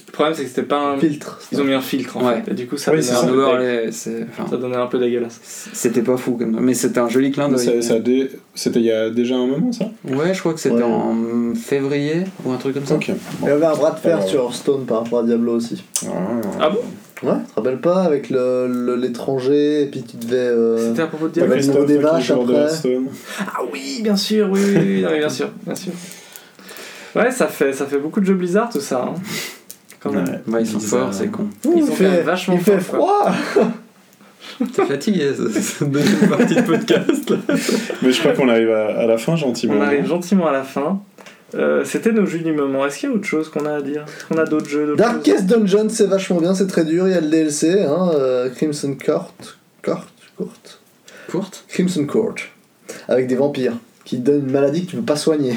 Le 0.07 0.11
problème, 0.11 0.35
c'est 0.35 0.43
que 0.43 0.49
c'était 0.49 0.63
pas 0.63 0.79
un. 0.79 0.97
Filtre. 0.97 1.39
Ils 1.51 1.61
ont 1.61 1.63
mis 1.63 1.73
un 1.73 1.81
filtre 1.81 2.17
en 2.17 2.27
Ouais. 2.27 2.41
fait. 2.45 2.51
Et 2.51 2.53
du 2.55 2.67
coup, 2.67 2.77
ça 2.77 2.91
Oui, 2.91 2.97
donnait 2.99 3.11
un 3.11 3.15
ça. 3.15 3.23
un 3.25 3.27
peu 3.27 3.91
c'est- 3.91 4.25
enfin, 4.29 4.49
Ça 4.49 4.57
donnait 4.57 4.75
un 4.75 4.87
peu 4.87 4.99
dégueulasse. 4.99 5.39
C'était 5.73 6.01
pas 6.01 6.17
fou 6.17 6.33
comme 6.33 6.59
mais 6.59 6.73
c'était 6.73 6.99
un 6.99 7.09
joli 7.09 7.31
clin 7.31 7.49
d'œil. 7.49 7.59
ça- 7.59 7.81
ça 7.81 7.93
a 7.95 7.99
dé- 7.99 8.29
C'était 8.57 8.79
il 8.79 8.85
y 8.85 8.91
a 8.91 9.09
déjà 9.09 9.35
un 9.35 9.45
moment 9.47 9.71
ça 9.73 9.85
Ouais, 10.05 10.33
je 10.33 10.39
crois 10.39 10.53
que 10.53 10.59
c'était 10.61 10.75
Ouais. 10.75 10.83
en 10.83 11.53
février 11.55 12.23
ou 12.45 12.51
un 12.51 12.57
truc 12.57 12.73
comme 12.75 12.85
ça. 12.85 12.95
Ok. 12.95 13.11
Il 13.41 13.47
y 13.47 13.49
avait 13.51 13.65
un 13.65 13.75
bras 13.75 13.91
de 13.91 13.99
fer 13.99 14.15
Alors. 14.17 14.27
sur 14.29 14.41
Hearthstone 14.43 14.85
par 14.85 15.03
rapport 15.03 15.19
à 15.19 15.23
Diablo 15.23 15.55
aussi. 15.55 15.83
Ah 16.59 16.69
bon? 16.69 16.79
Ouais, 17.23 17.33
tu 17.47 17.51
te 17.51 17.55
rappelles 17.55 17.79
pas 17.81 18.03
avec 18.03 18.29
le- 18.29 18.67
le- 18.67 18.95
l'étranger 18.95 19.83
et 19.83 19.85
puis 19.87 20.03
tu 20.03 20.17
devais. 20.17 20.35
euh, 20.37 20.89
C'était 20.89 21.01
à 21.03 21.07
propos 21.07 21.27
de 21.27 21.33
Diablo 21.33 21.53
le 21.55 21.59
Christophe, 21.61 21.85
des 21.85 21.97
vaches 21.97 22.31
après. 22.31 22.53
Hearthstone. 22.53 23.07
Ah 23.39 23.59
oui, 23.71 23.99
bien 24.03 24.15
sûr, 24.15 24.49
oui, 24.51 24.59
oui, 24.65 24.75
oui, 24.77 25.01
non, 25.01 25.17
bien 25.17 25.29
sûr, 25.29 25.49
bien 25.65 25.75
sûr. 25.75 25.91
Ouais, 27.15 27.31
ça 27.31 27.47
fait, 27.47 27.71
ça 27.73 27.85
fait 27.85 27.97
beaucoup 27.97 28.19
de 28.19 28.25
jeux 28.25 28.33
Blizzard 28.35 28.69
tout 28.69 28.81
ça. 28.81 29.05
Hein. 29.09 29.13
Quand 30.01 30.11
même. 30.11 30.25
Ouais. 30.25 30.41
Bah, 30.45 30.59
ils 30.61 30.67
sont 30.67 30.79
forts, 30.79 31.13
c'est 31.13 31.27
con. 31.27 31.47
Ils 31.63 31.71
il 31.77 31.81
sont 31.83 31.87
quand 31.89 31.95
fait, 31.95 32.03
même 32.09 32.21
vachement 32.25 32.55
il 32.55 32.61
fait 32.61 32.79
forts, 32.79 33.31
froid 33.33 33.71
T'es 34.73 34.85
fatigué, 34.85 35.31
ça- 35.35 35.59
cette 35.61 35.89
deuxième 35.91 36.29
partie 36.29 36.55
de 36.55 36.61
podcast 36.61 37.29
là. 37.29 37.37
Mais 38.01 38.11
je 38.11 38.19
crois 38.19 38.33
qu'on 38.33 38.47
arrive 38.49 38.69
à, 38.71 38.99
à 38.99 39.05
la 39.05 39.17
fin 39.17 39.35
gentiment. 39.35 39.75
On 39.77 39.81
arrive 39.81 40.05
gentiment 40.07 40.47
à 40.47 40.51
la 40.51 40.63
fin. 40.63 41.01
Euh, 41.55 41.83
C'était 41.85 42.11
nos 42.11 42.25
jeux 42.25 42.39
du 42.39 42.51
moment. 42.53 42.85
Est-ce 42.85 42.99
qu'il 42.99 43.09
y 43.09 43.11
a 43.11 43.15
autre 43.15 43.25
chose 43.27 43.49
qu'on 43.49 43.65
a 43.65 43.75
à 43.75 43.81
dire 43.81 44.05
qu'on 44.29 44.37
a 44.37 44.45
d'autres 44.45 44.67
jeux 44.69 44.95
Darkest 44.95 45.45
Dungeon, 45.45 45.87
c'est 45.89 46.07
vachement 46.07 46.39
bien, 46.41 46.53
c'est 46.55 46.67
très 46.67 46.83
dur. 46.85 47.07
Il 47.07 47.13
y 47.13 47.17
a 47.17 47.21
le 47.21 47.27
DLC, 47.29 47.83
hein, 47.83 48.11
euh, 48.15 48.49
Crimson 48.49 48.95
Court. 49.03 49.33
Court 49.83 50.05
Court 50.37 50.49
Courte 51.29 51.65
Crimson 51.67 52.05
Court. 52.05 52.35
Avec 53.07 53.27
des 53.27 53.35
vampires 53.35 53.73
qui 54.03 54.17
donnent 54.17 54.45
une 54.45 54.51
maladie 54.51 54.85
que 54.85 54.91
tu 54.91 54.95
peux 54.97 55.01
pas 55.03 55.15
soigner. 55.15 55.53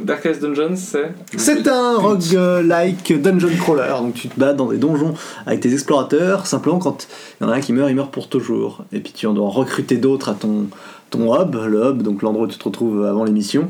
Darkest 0.00 0.42
Dungeons, 0.42 0.76
c'est. 0.76 1.12
C'est 1.36 1.66
un 1.68 1.98
roguelike 1.98 3.20
dungeon 3.20 3.56
crawler, 3.60 3.94
donc 3.98 4.14
tu 4.14 4.28
te 4.28 4.38
bats 4.38 4.52
dans 4.52 4.66
des 4.66 4.78
donjons 4.78 5.14
avec 5.46 5.60
tes 5.60 5.72
explorateurs, 5.72 6.46
simplement 6.46 6.78
quand 6.78 7.08
il 7.40 7.44
y 7.44 7.46
en 7.46 7.50
a 7.50 7.56
un 7.56 7.60
qui 7.60 7.72
meurt, 7.72 7.90
il 7.90 7.96
meurt 7.96 8.10
pour 8.10 8.28
toujours. 8.28 8.84
Et 8.92 9.00
puis 9.00 9.12
tu 9.12 9.26
en 9.26 9.32
dois 9.32 9.48
recruter 9.48 9.96
d'autres 9.96 10.30
à 10.30 10.34
ton, 10.34 10.66
ton 11.12 11.40
hub, 11.40 11.54
le 11.54 11.90
hub, 11.90 12.02
donc 12.02 12.22
l'endroit 12.22 12.46
où 12.46 12.48
tu 12.48 12.58
te 12.58 12.64
retrouves 12.64 13.04
avant 13.04 13.22
l'émission, 13.22 13.68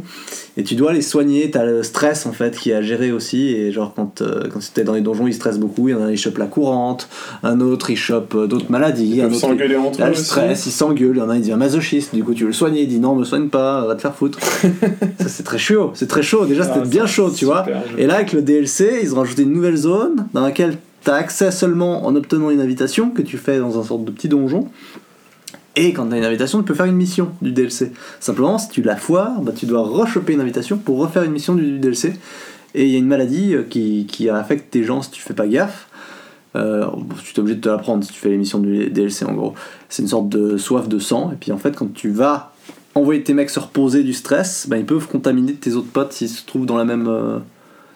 et 0.57 0.63
tu 0.63 0.75
dois 0.75 0.93
les 0.93 1.03
soigner, 1.03 1.51
t'as 1.51 1.65
le 1.65 1.83
stress 1.83 2.25
en 2.25 2.33
fait 2.33 2.57
qui 2.57 2.71
est 2.71 2.75
à 2.75 2.83
gérer 2.83 3.13
aussi, 3.13 3.49
et 3.49 3.73
genre 3.73 3.93
quand, 3.95 4.23
euh, 4.23 4.45
quand 4.51 4.61
tu 4.61 4.81
es 4.81 4.85
dans 4.85 4.95
les 4.95 5.01
donjons, 5.01 5.27
ils 5.27 5.35
stressent 5.35 5.59
beaucoup, 5.59 5.89
il 5.89 5.93
y 5.93 5.95
en 5.95 6.01
a 6.01 6.07
un 6.07 6.11
il 6.11 6.17
chope 6.17 6.39
la 6.39 6.47
courante, 6.47 7.09
un 7.43 7.61
autre 7.61 7.91
il 7.91 7.97
chope 7.97 8.35
euh, 8.35 8.47
d'autres 8.47 8.71
maladies, 8.71 9.21
Ils 9.23 9.35
s'engueuler 9.35 9.77
entre 9.77 10.03
eux 10.03 10.09
le 10.09 10.15
stress, 10.15 10.67
il 10.67 10.73
s'engueule, 10.73 11.17
il 11.17 11.19
y 11.19 11.23
en 11.23 11.29
a 11.29 11.33
un, 11.33 11.37
il 11.37 11.43
devient 11.43 11.57
masochiste, 11.57 12.15
du 12.15 12.25
coup 12.25 12.33
tu 12.33 12.45
veux 12.45 12.51
le 12.51 12.55
soigner, 12.55 12.83
il 12.83 12.89
dit 12.89 13.01
non, 13.01 13.15
me 13.17 13.25
soigne 13.25 13.49
pas, 13.49 13.85
va 13.87 13.97
te 13.97 14.01
faire 14.01 14.15
foutre. 14.15 14.39
ça 15.19 15.29
c'est 15.29 15.43
très 15.43 15.59
chaud, 15.59 15.91
c'est 15.95 16.09
très 16.09 16.23
chaud, 16.23 16.47
déjà 16.47 16.63
c'était 16.63 16.81
Ah, 16.83 16.87
bien 16.87 17.07
chaud, 17.07 17.31
tu 17.31 17.45
vois. 17.45 17.67
Et 17.99 18.07
là, 18.07 18.15
avec 18.15 18.33
le 18.33 18.43
DLC, 18.43 19.01
ils 19.03 19.15
ont 19.15 19.19
rajouté 19.19 19.43
une 19.43 19.53
nouvelle 19.53 19.77
zone 19.77 20.27
dans 20.33 20.43
laquelle 20.43 20.77
tu 21.05 21.11
as 21.11 21.15
accès 21.15 21.51
seulement 21.51 22.07
en 22.07 22.15
obtenant 22.15 22.51
une 22.51 22.61
invitation 22.61 23.11
que 23.11 23.23
tu 23.23 23.37
fais 23.37 23.59
dans 23.59 23.81
un 23.81 23.83
sorte 23.83 24.05
de 24.05 24.11
petit 24.11 24.29
donjon. 24.29 24.69
Et 25.77 25.93
quand 25.93 26.09
tu 26.09 26.15
as 26.15 26.19
une 26.19 26.25
invitation, 26.25 26.59
tu 26.59 26.65
peux 26.65 26.75
faire 26.75 26.87
une 26.87 26.97
mission 26.97 27.31
du 27.41 27.53
DLC. 27.53 27.93
Simplement, 28.21 28.59
si 28.59 28.69
tu 28.69 28.83
la 28.83 28.97
foires, 28.97 29.41
bah, 29.41 29.53
tu 29.57 29.67
dois 29.67 29.83
rechoper 29.83 30.35
une 30.35 30.41
invitation 30.41 30.77
pour 30.77 30.99
refaire 30.99 31.23
une 31.23 31.33
mission 31.33 31.55
du, 31.55 31.79
DLC. 31.79 32.15
Et 32.75 32.85
il 32.85 32.91
y 32.91 32.97
a 32.97 32.99
une 32.99 33.07
maladie 33.07 33.55
euh, 33.55 33.63
qui, 33.63 34.07
qui 34.07 34.29
affecte 34.29 34.71
tes 34.71 34.85
gens 34.85 35.03
si 35.03 35.11
tu 35.11 35.23
fais 35.23 35.35
pas 35.35 35.47
gaffe. 35.47 35.89
Euh, 36.55 36.87
tu 37.25 37.35
es 37.35 37.41
obligé 37.41 37.57
de 37.57 37.63
te 37.63 37.69
la 37.69 37.79
prendre 37.79 38.05
si 38.05 38.13
tu 38.13 38.19
fais 38.19 38.29
les 38.29 38.37
missions 38.37 38.59
du 38.59 38.91
DLC 38.91 39.25
en 39.25 39.33
gros. 39.33 39.55
C'est 39.89 40.03
une 40.03 40.09
sorte 40.09 40.29
de 40.29 40.57
soif 40.59 40.89
de 40.89 40.99
sang. 40.99 41.31
Et 41.33 41.37
puis 41.37 41.53
en 41.53 41.59
fait, 41.59 41.75
quand 41.75 41.93
tu 41.93 42.11
vas 42.11 42.53
envoyer 42.95 43.23
tes 43.23 43.33
mecs 43.33 43.51
se 43.51 43.61
reposer 43.61 44.03
du 44.03 44.13
stress, 44.13 44.67
bah, 44.69 44.77
ils 44.77 44.85
peuvent 44.85 45.09
contaminer 45.09 45.55
tes 45.55 45.73
autres 45.75 45.91
potes 45.91 46.13
s'ils 46.13 46.29
se 46.29 46.45
trouvent 46.45 46.67
dans, 46.67 46.77
la 46.77 46.85
même, 46.85 47.09
euh, 47.09 47.39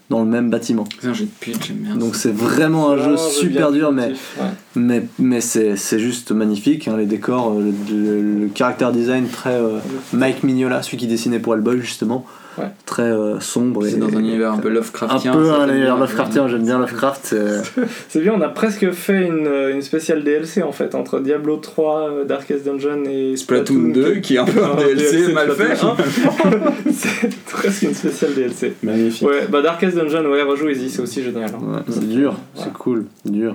dans 0.09 0.21
le 0.21 0.27
même 0.27 0.49
bâtiment. 0.49 0.85
C'est 1.01 1.09
un 1.09 1.13
jeu 1.13 1.27
de 1.27 1.31
pitch, 1.41 1.69
j'aime 1.69 1.77
bien. 1.77 1.97
Donc 1.97 2.17
c'est 2.17 2.33
vraiment 2.33 2.91
un 2.91 2.97
jeu 2.97 3.03
Vraiment 3.03 3.19
super 3.19 3.73
dur, 3.73 3.93
mais, 3.93 4.09
ouais. 4.09 4.51
Mais, 4.77 5.03
mais 5.19 5.41
c'est 5.41 5.77
c'est 5.77 5.99
juste 5.99 6.31
magnifique. 6.33 6.87
hein, 6.89 6.97
les 6.97 7.07
décors, 7.07 7.53
euh, 7.53 7.73
le, 7.91 7.95
le- 7.97 8.41
le 8.45 8.51
character 8.55 8.89
design 8.93 9.27
très 9.29 9.55
euh, 9.55 9.79
Mike 10.13 10.43
Mignola, 10.45 10.83
celui 10.83 10.97
qui 10.99 11.07
dessinait 11.07 11.39
pour 11.39 11.55
Hellboy 11.55 11.81
justement, 11.81 12.25
Ouais. 12.59 12.71
très 12.87 13.03
euh, 13.03 13.39
sombre. 13.39 13.85
C'est 13.87 13.99
dans 13.99 14.07
un 14.09 14.19
univers 14.19 14.53
un 14.53 14.57
peu 14.57 14.69
un 14.69 14.73
Lovecraftien. 14.73 15.33
peu 15.33 15.51
un 15.53 15.67
j'aime 15.67 15.71
univers 15.77 15.95
bien. 15.97 16.01
Lovecraftien, 16.05 16.49
j'aime 16.49 16.63
bien 16.65 16.79
Lovecraft. 16.79 17.35
c'est- 18.09 18.21
bien, 18.21 18.33
on 18.35 18.41
a 18.41 18.49
presque 18.49 18.91
fait 18.93 19.27
une, 19.27 19.47
une 19.75 19.83
spéciale 19.83 20.25
DLC 20.25 20.63
en 20.63 20.73
fait, 20.73 20.95
entre 20.95 21.21
Diablo 21.21 21.57
3, 21.59 22.09
euh, 22.11 22.25
Darkest 22.25 22.65
Dungeon 22.65 23.05
et 23.11 23.37
Splatoon 23.37 23.91
2, 23.93 24.15
qui 24.17 24.37
est 24.37 24.39
un 24.39 24.47
peu 24.47 24.65
un 24.65 24.71
Ah, 24.79 24.85
DLC 24.85 25.33
mal 25.35 25.51
fait. 25.51 25.77
Splatoon. 25.77 25.97
hein. 26.45 26.51
C'est 26.93 27.31
presque 27.45 27.83
une 27.83 27.95
spéciale 27.95 28.33
DLC. 28.35 28.75
Magnifique. 28.83 29.29
Ouais, 29.29 29.47
bah 29.51 29.61
Darkest 29.61 29.95
Dungeon, 29.97 30.25
ouais, 30.31 30.43
rejouez-y, 30.43 30.89
c'est 30.89 31.03
aussi 31.03 31.23
génial. 31.23 31.51
hein. 31.55 31.59
ouais, 31.63 31.81
c'est 31.91 32.09
dur, 32.09 32.33
Ouais. 32.33 32.63
c'est 32.65 32.73
cool, 32.73 33.05
dur, 33.27 33.55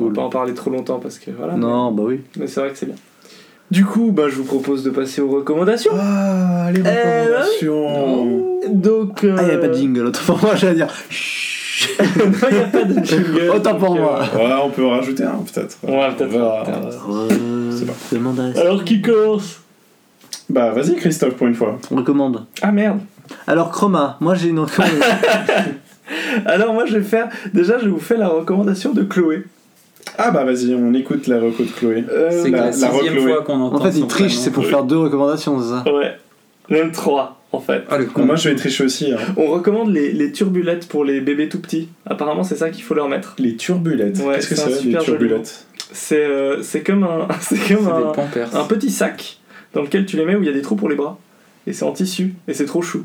On 0.00 0.04
va 0.04 0.08
cool. 0.08 0.12
pas 0.14 0.22
en 0.22 0.28
parler 0.30 0.54
trop 0.54 0.70
longtemps 0.70 0.98
parce 0.98 1.18
que 1.18 1.30
voilà. 1.30 1.54
Non, 1.54 1.92
bah 1.92 2.02
oui. 2.06 2.20
Mais, 2.38 2.46
c'est 2.46 2.60
vrai 2.60 2.70
que 2.70 2.78
c'est 2.78 2.86
bien. 2.86 2.94
Du 3.70 3.84
coup, 3.84 4.10
bah, 4.12 4.24
je 4.28 4.36
vous 4.36 4.44
propose 4.44 4.82
de 4.84 4.90
passer 4.90 5.20
aux 5.20 5.30
recommandations. 5.30 5.92
Ah, 5.98 6.70
les 6.72 6.82
recommandations. 6.82 8.58
Donc. 8.68 9.24
euh, 9.24 9.34
Ah, 9.38 9.42
il 9.42 9.46
n'y 9.46 9.50
avait 9.52 9.60
pas 9.60 9.68
de 9.68 9.74
jingle, 9.74 10.06
autant 10.06 10.20
pour 10.26 10.38
moi, 10.42 10.54
j'allais 10.54 10.74
dire. 10.74 10.92
Chut. 11.10 11.98
non, 11.98 12.32
il 12.50 12.56
n'y 12.56 12.62
a 12.62 12.66
pas 12.66 12.84
de 12.84 12.94
jingle. 13.04 13.50
Autant 13.54 13.74
pour 13.76 13.88
donc, 13.90 13.98
moi. 14.00 14.20
euh, 14.34 14.38
Ouais, 14.38 14.54
on 14.64 14.70
peut 14.70 14.84
en 14.84 14.90
rajouter 14.90 15.24
un 15.24 15.38
peut-être. 15.52 15.78
Ouais, 15.82 16.08
peut-être. 16.16 16.28
On 16.34 16.38
verra. 16.38 16.64
peut-être. 16.64 17.06
Euh, 18.12 18.56
à- 18.56 18.60
Alors, 18.60 18.84
qui 18.84 19.00
commence? 19.02 19.60
Bah 20.50 20.70
vas-y 20.72 20.94
Christophe 20.96 21.34
pour 21.34 21.46
une 21.46 21.54
fois. 21.54 21.78
On 21.90 21.96
recommande. 21.96 22.44
Ah 22.60 22.70
merde. 22.70 22.98
Alors 23.46 23.70
Chroma, 23.70 24.18
moi 24.20 24.34
j'ai 24.34 24.48
une 24.50 24.58
recommandation. 24.60 25.06
Alors, 26.44 26.74
moi, 26.74 26.84
je 26.84 26.98
vais 26.98 27.02
faire. 27.04 27.30
Déjà, 27.54 27.78
je 27.78 27.88
vous 27.88 27.98
fais 27.98 28.18
la 28.18 28.28
recommandation 28.28 28.92
de 28.92 29.02
Chloé. 29.04 29.44
Ah 30.18 30.30
bah 30.30 30.44
vas-y, 30.44 30.74
on 30.74 30.94
écoute 30.94 31.26
la 31.26 31.40
reco 31.40 31.64
de 31.64 31.68
Chloé. 31.70 32.04
Euh, 32.08 32.30
C'est 32.30 32.50
la- 32.50 32.70
la 32.70 32.76
la 32.76 32.88
fois 33.20 33.42
qu'on 33.42 33.60
entend 33.60 33.76
en 33.76 33.80
fait, 33.90 33.98
il 33.98 34.06
triche, 34.06 34.36
c'est 34.36 34.50
pour 34.50 34.64
faire 34.66 34.84
deux 34.84 34.98
recommandations, 34.98 35.60
c'est 35.60 35.68
ça 35.70 35.84
Ouais. 35.92 36.16
Même 36.70 36.92
trois, 36.92 37.40
en 37.52 37.60
fait. 37.60 37.82
Ah, 37.90 37.98
le 37.98 38.06
con. 38.06 38.24
Moi 38.24 38.36
je 38.36 38.48
vais 38.48 38.54
tricher 38.56 38.84
aussi. 38.84 39.12
hein. 39.12 39.16
On 39.36 39.46
recommande 39.46 39.92
les, 39.92 40.12
les 40.12 40.32
turbulettes 40.32 40.88
pour 40.88 41.04
les 41.04 41.20
bébés 41.20 41.48
tout 41.48 41.60
petits. 41.60 41.88
Apparemment, 42.06 42.42
c'est 42.44 42.56
ça 42.56 42.70
qu'il 42.70 42.84
faut 42.84 42.94
leur 42.94 43.08
mettre. 43.08 43.34
Les 43.38 43.56
turbulettes. 43.56 44.18
Ouais, 44.18 44.36
Qu'est-ce 44.36 44.48
que 44.48 44.54
c'est 44.54 44.82
les 44.84 44.96
turbulettes 44.98 45.66
C'est 45.92 46.24
euh, 46.24 46.62
c'est 46.62 46.82
comme 46.82 47.04
un, 47.04 47.26
comme 47.68 47.88
un, 47.88 48.58
un 48.60 48.64
petit 48.64 48.90
sac 48.90 49.38
dans 49.74 49.82
lequel 49.82 50.06
tu 50.06 50.16
les 50.16 50.24
mets 50.24 50.36
où 50.36 50.40
il 50.42 50.46
y 50.46 50.50
a 50.50 50.52
des 50.54 50.62
trous 50.62 50.76
pour 50.76 50.88
les 50.88 50.96
bras. 50.96 51.18
Et 51.66 51.72
c'est 51.72 51.84
en 51.84 51.92
tissu. 51.92 52.34
Et 52.48 52.54
c'est 52.54 52.66
trop 52.66 52.80
chou. 52.82 53.04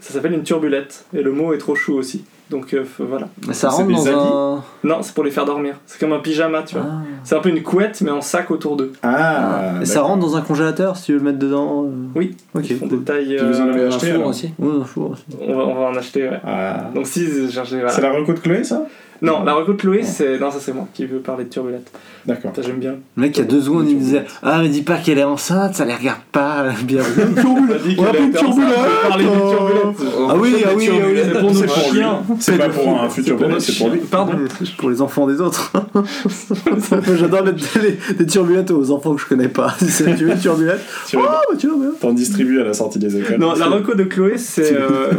Ça 0.00 0.12
s'appelle 0.12 0.32
une 0.32 0.42
turbulette. 0.42 1.06
Et 1.16 1.22
le 1.22 1.32
mot 1.32 1.52
est 1.54 1.58
trop 1.58 1.74
chou 1.74 1.94
aussi. 1.94 2.24
Donc 2.52 2.72
euh, 2.74 2.84
voilà. 3.00 3.28
Mais 3.48 3.54
ça 3.54 3.70
C'est 3.70 3.82
rentre 3.82 3.88
dans 3.94 4.06
habits 4.06 4.14
un. 4.14 4.62
Non, 4.84 4.98
c'est 5.02 5.14
pour 5.14 5.24
les 5.24 5.30
faire 5.30 5.44
dormir. 5.44 5.74
C'est 5.86 5.98
comme 5.98 6.12
un 6.12 6.20
pyjama, 6.20 6.62
tu 6.62 6.76
vois. 6.76 6.84
Ah. 6.86 7.02
C'est 7.24 7.34
un 7.34 7.40
peu 7.40 7.48
une 7.48 7.62
couette, 7.62 8.00
mais 8.02 8.10
en 8.12 8.20
sac 8.20 8.50
autour 8.50 8.76
d'eux. 8.76 8.92
Ah, 9.02 9.72
Et 9.80 9.86
ça 9.86 10.02
rentre 10.02 10.20
dans 10.20 10.36
un 10.36 10.42
congélateur 10.42 10.96
si 10.96 11.06
tu 11.06 11.12
veux 11.14 11.18
le 11.18 11.24
mettre 11.24 11.38
dedans. 11.38 11.84
euh. 11.86 11.90
Oui, 12.14 12.36
Ok. 12.54 12.66
Ils 12.70 12.76
font 12.76 12.86
des 12.86 12.96
cool. 12.96 13.04
tailles. 13.04 13.36
Puis 13.36 13.46
vous 13.46 13.60
en 13.60 13.66
euh, 13.68 13.72
avez 13.72 13.84
Un 13.84 13.88
acheté 13.88 14.06
four 14.08 14.14
alors 14.16 14.28
aussi. 14.28 14.52
Ouais, 14.58 14.80
un 14.80 14.84
four 14.84 15.10
aussi. 15.12 15.24
on, 15.40 15.56
va, 15.56 15.64
on 15.64 15.74
va 15.74 15.80
en 15.88 15.96
acheter, 15.96 16.28
ouais. 16.28 16.40
Ah. 16.44 16.90
Donc 16.94 17.06
si. 17.06 17.26
Voilà. 17.26 17.88
C'est 17.88 18.02
la 18.02 18.12
reco 18.12 18.32
de 18.34 18.38
Chloé 18.38 18.62
ça? 18.64 18.84
Non, 19.22 19.44
la 19.44 19.54
reco 19.54 19.72
de 19.72 19.78
Chloé, 19.78 20.02
c'est. 20.02 20.38
Non, 20.38 20.50
ça 20.50 20.58
c'est 20.60 20.72
moi 20.74 20.88
qui 20.92 21.06
veux 21.06 21.20
parler 21.20 21.44
de 21.44 21.48
Turbulette. 21.48 21.90
D'accord. 22.26 22.52
Ça 22.54 22.62
j'aime 22.62 22.78
bien. 22.78 22.96
Le 23.16 23.22
mec, 23.22 23.36
il 23.36 23.40
y 23.40 23.42
a 23.42 23.46
deux 23.46 23.60
secondes, 23.62 23.88
il 23.88 23.94
me 23.96 24.00
disait 24.00 24.24
Ah, 24.42 24.60
mais 24.60 24.68
dis 24.68 24.82
pas 24.82 24.96
qu'elle 24.96 25.18
est 25.18 25.24
enceinte, 25.24 25.74
ça 25.74 25.84
les 25.84 25.94
regarde 25.94 26.20
pas. 26.32 26.66
Bien. 26.84 27.02
On 27.44 27.72
a 27.72 27.78
dit 27.78 27.96
On 27.98 28.04
a 28.04 28.08
pris 28.08 28.24
une 28.24 28.32
turbulette. 28.32 28.74
parler 29.08 29.24
de 29.24 29.30
Turbulette. 29.30 30.12
Ah 30.28 30.34
oui, 30.36 30.54
ah 30.64 30.68
oui, 30.76 30.90
oui. 30.92 31.20
C'est 31.24 31.32
pour 31.40 31.42
nos 31.42 31.54
C'est 31.54 31.66
pour 31.66 31.92
lui. 31.92 31.98
chiens. 31.98 32.22
C'est 32.40 32.58
pas 32.58 32.68
pour 32.68 33.00
un 33.00 33.08
futur 33.08 33.36
bébé, 33.38 33.54
c'est 33.60 33.78
pour 33.78 33.90
lui. 33.90 34.00
Pardon. 34.00 34.32
Pour 34.78 34.90
les 34.90 35.00
enfants 35.02 35.26
des 35.26 35.40
autres. 35.40 35.72
J'adore 37.16 37.44
mettre 37.44 37.78
des, 38.18 38.26
turbulettes 38.26 38.70
aux 38.70 38.90
enfants 38.90 39.14
que 39.14 39.20
je 39.22 39.26
connais 39.26 39.48
pas. 39.48 39.74
Si 39.78 39.86
c'est- 39.90 40.14
tu 40.16 40.24
veux 40.24 40.32
une 40.32 40.38
turbulette? 40.38 40.80
Tu 41.08 41.16
Oh, 41.16 41.22
bah 41.22 41.56
tu 41.58 41.68
vois, 41.68 41.86
t'en 42.00 42.12
distribues 42.12 42.60
à 42.60 42.64
la 42.64 42.72
sortie 42.72 42.98
des 42.98 43.16
écoles. 43.16 43.38
Non, 43.38 43.54
la 43.54 43.66
reco 43.66 43.94
de 43.94 44.04
Chloé, 44.04 44.36
c'est 44.36 44.74
euh, 44.74 45.10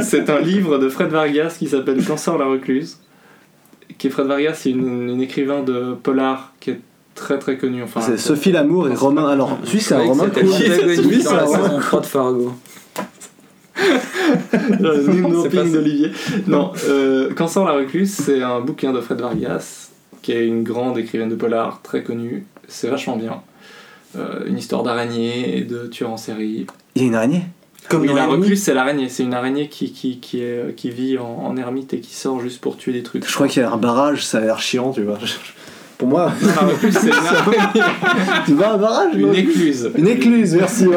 c'est 0.00 0.28
un 0.30 0.40
livre 0.40 0.78
de 0.78 0.88
Fred 0.88 1.10
Vargas 1.10 1.56
qui 1.58 1.66
s'appelle 1.68 1.98
Quand 2.06 2.16
sort 2.16 2.38
la 2.38 2.46
recluse. 2.46 2.98
Qui 3.98 4.06
est 4.06 4.10
Fred 4.10 4.26
Vargas, 4.26 4.54
c'est 4.54 4.70
une, 4.70 5.10
une 5.10 5.20
écrivain 5.20 5.62
de 5.62 5.94
polar 5.94 6.54
qui 6.60 6.70
est 6.70 6.80
très 7.14 7.38
très 7.38 7.58
connue. 7.58 7.82
Enfin, 7.82 8.00
C'est 8.00 8.16
Sophie 8.16 8.52
Lamour 8.52 8.88
et 8.88 8.94
Romain. 8.94 9.28
Alors, 9.28 9.58
lui, 9.70 9.80
c'est 9.80 9.94
un 9.94 10.04
Romain 10.04 10.26
Lui, 10.26 11.22
c'est 11.22 11.28
un 11.28 11.36
la 11.36 11.44
Romain 11.44 11.64
saison 11.64 11.80
3 11.80 12.00
de 12.00 12.06
Fargo. 12.06 12.52
Ping 15.50 15.72
d'Olivier. 15.72 16.10
Non, 16.46 16.72
euh, 16.88 17.34
sort 17.46 17.66
la 17.66 17.72
recluse, 17.72 18.12
c'est 18.12 18.42
un 18.42 18.60
bouquin 18.60 18.92
de 18.92 19.00
Fred 19.00 19.20
Vargas, 19.20 19.90
qui 20.22 20.32
est 20.32 20.46
une 20.46 20.62
grande 20.62 20.98
écrivaine 20.98 21.28
de 21.28 21.36
polar, 21.36 21.80
très 21.82 22.02
connue. 22.02 22.46
C'est 22.66 22.88
vachement 22.88 23.16
bien. 23.16 23.42
Euh, 24.16 24.46
une 24.46 24.58
histoire 24.58 24.82
d'araignée 24.82 25.58
et 25.58 25.62
de 25.62 25.86
tueur 25.86 26.10
en 26.10 26.16
série. 26.16 26.66
Il 26.94 27.02
y 27.02 27.04
a 27.04 27.08
une 27.08 27.14
araignée? 27.14 27.44
Comme 27.88 28.02
oui, 28.02 28.10
la 28.14 28.26
recluse, 28.26 28.62
c'est 28.62 28.74
l'araignée. 28.74 29.08
C'est 29.08 29.22
une 29.22 29.34
araignée 29.34 29.68
qui, 29.68 29.92
qui, 29.92 30.18
qui, 30.18 30.42
est, 30.42 30.74
qui 30.76 30.90
vit 30.90 31.18
en, 31.18 31.24
en 31.46 31.56
ermite 31.56 31.94
et 31.94 32.00
qui 32.00 32.14
sort 32.14 32.40
juste 32.40 32.60
pour 32.60 32.76
tuer 32.76 32.92
des 32.92 33.02
trucs. 33.02 33.26
Je 33.26 33.34
crois 33.34 33.48
qu'il 33.48 33.62
y 33.62 33.64
a 33.64 33.70
un 33.70 33.76
barrage, 33.76 34.24
ça 34.24 34.38
a 34.38 34.40
l'air 34.42 34.60
chiant, 34.60 34.92
tu 34.92 35.02
vois. 35.02 35.18
Pour 35.98 36.06
moi, 36.06 36.32
Non, 36.40 36.48
la 36.48 36.68
recluse, 36.68 36.96
c'est 37.00 37.08
une 37.08 37.12
araignée. 37.12 37.82
tu 38.46 38.52
vois 38.52 38.68
un 38.68 38.76
barrage 38.76 39.14
Une 39.14 39.34
écluse. 39.34 39.90
Une 39.96 40.06
écluse, 40.06 40.54
merci, 40.54 40.86
ouais, 40.86 40.96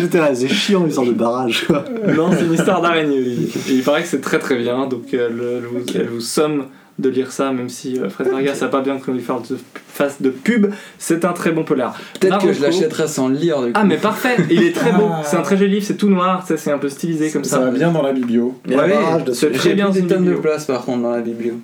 J'étais 0.00 0.18
là, 0.18 0.34
c'est 0.34 0.48
chiant, 0.48 0.84
une 0.84 0.90
sorte 0.90 1.06
de 1.06 1.12
barrage, 1.12 1.64
quoi. 1.68 1.84
Non, 2.16 2.30
c'est 2.32 2.44
une 2.44 2.54
histoire 2.54 2.82
d'araignée, 2.82 3.22
il 3.68 3.82
paraît 3.84 4.02
que 4.02 4.08
c'est 4.08 4.20
très 4.20 4.40
très 4.40 4.56
bien, 4.56 4.88
donc 4.88 5.04
elle, 5.12 5.40
elle 5.40 5.66
vous, 5.66 5.84
elle 5.94 6.08
vous 6.08 6.20
somme 6.20 6.64
de 6.98 7.08
lire 7.08 7.32
ça, 7.32 7.52
même 7.52 7.68
si 7.68 7.98
euh, 7.98 8.08
Fred 8.08 8.28
Vargas 8.28 8.58
n'a 8.60 8.68
pas 8.68 8.80
bien 8.80 8.98
qu'on 8.98 9.12
lui 9.12 9.20
fasse 9.20 9.50
de, 9.50 9.58
fasse 9.88 10.20
de 10.22 10.30
pub. 10.30 10.66
C'est 10.98 11.24
un 11.24 11.32
très 11.32 11.52
bon 11.52 11.64
polar. 11.64 11.98
Peut-être 12.20 12.38
que 12.38 12.52
je 12.52 12.62
l'achèterai 12.62 13.08
sans 13.08 13.28
le 13.28 13.36
lire. 13.36 13.60
Du 13.62 13.72
coup. 13.72 13.80
Ah, 13.80 13.84
mais 13.84 13.96
parfait 13.96 14.36
Il 14.50 14.62
est 14.62 14.72
très 14.72 14.92
beau. 14.92 15.08
C'est 15.24 15.36
un 15.36 15.42
très 15.42 15.56
joli 15.56 15.72
livre, 15.74 15.84
c'est 15.86 15.96
tout 15.96 16.08
noir, 16.08 16.46
ça, 16.46 16.56
c'est 16.56 16.70
un 16.70 16.78
peu 16.78 16.88
stylisé 16.88 17.30
comme 17.30 17.44
Ça 17.44 17.56
ça. 17.56 17.64
va 17.64 17.70
bien 17.70 17.90
dans 17.90 18.02
la 18.02 18.12
biblio. 18.12 18.58
Il 18.66 18.72
y 18.72 18.74
a 18.74 18.82
un 18.82 19.18
Ouais, 19.18 19.32
très 19.32 19.58
J'ai 19.58 19.74
bien 19.74 19.90
une 19.92 20.06
tonnes 20.06 20.24
de 20.24 20.34
place 20.34 20.66
par 20.66 20.84
contre 20.84 21.02
dans 21.02 21.12
la 21.12 21.20
biblio. 21.20 21.54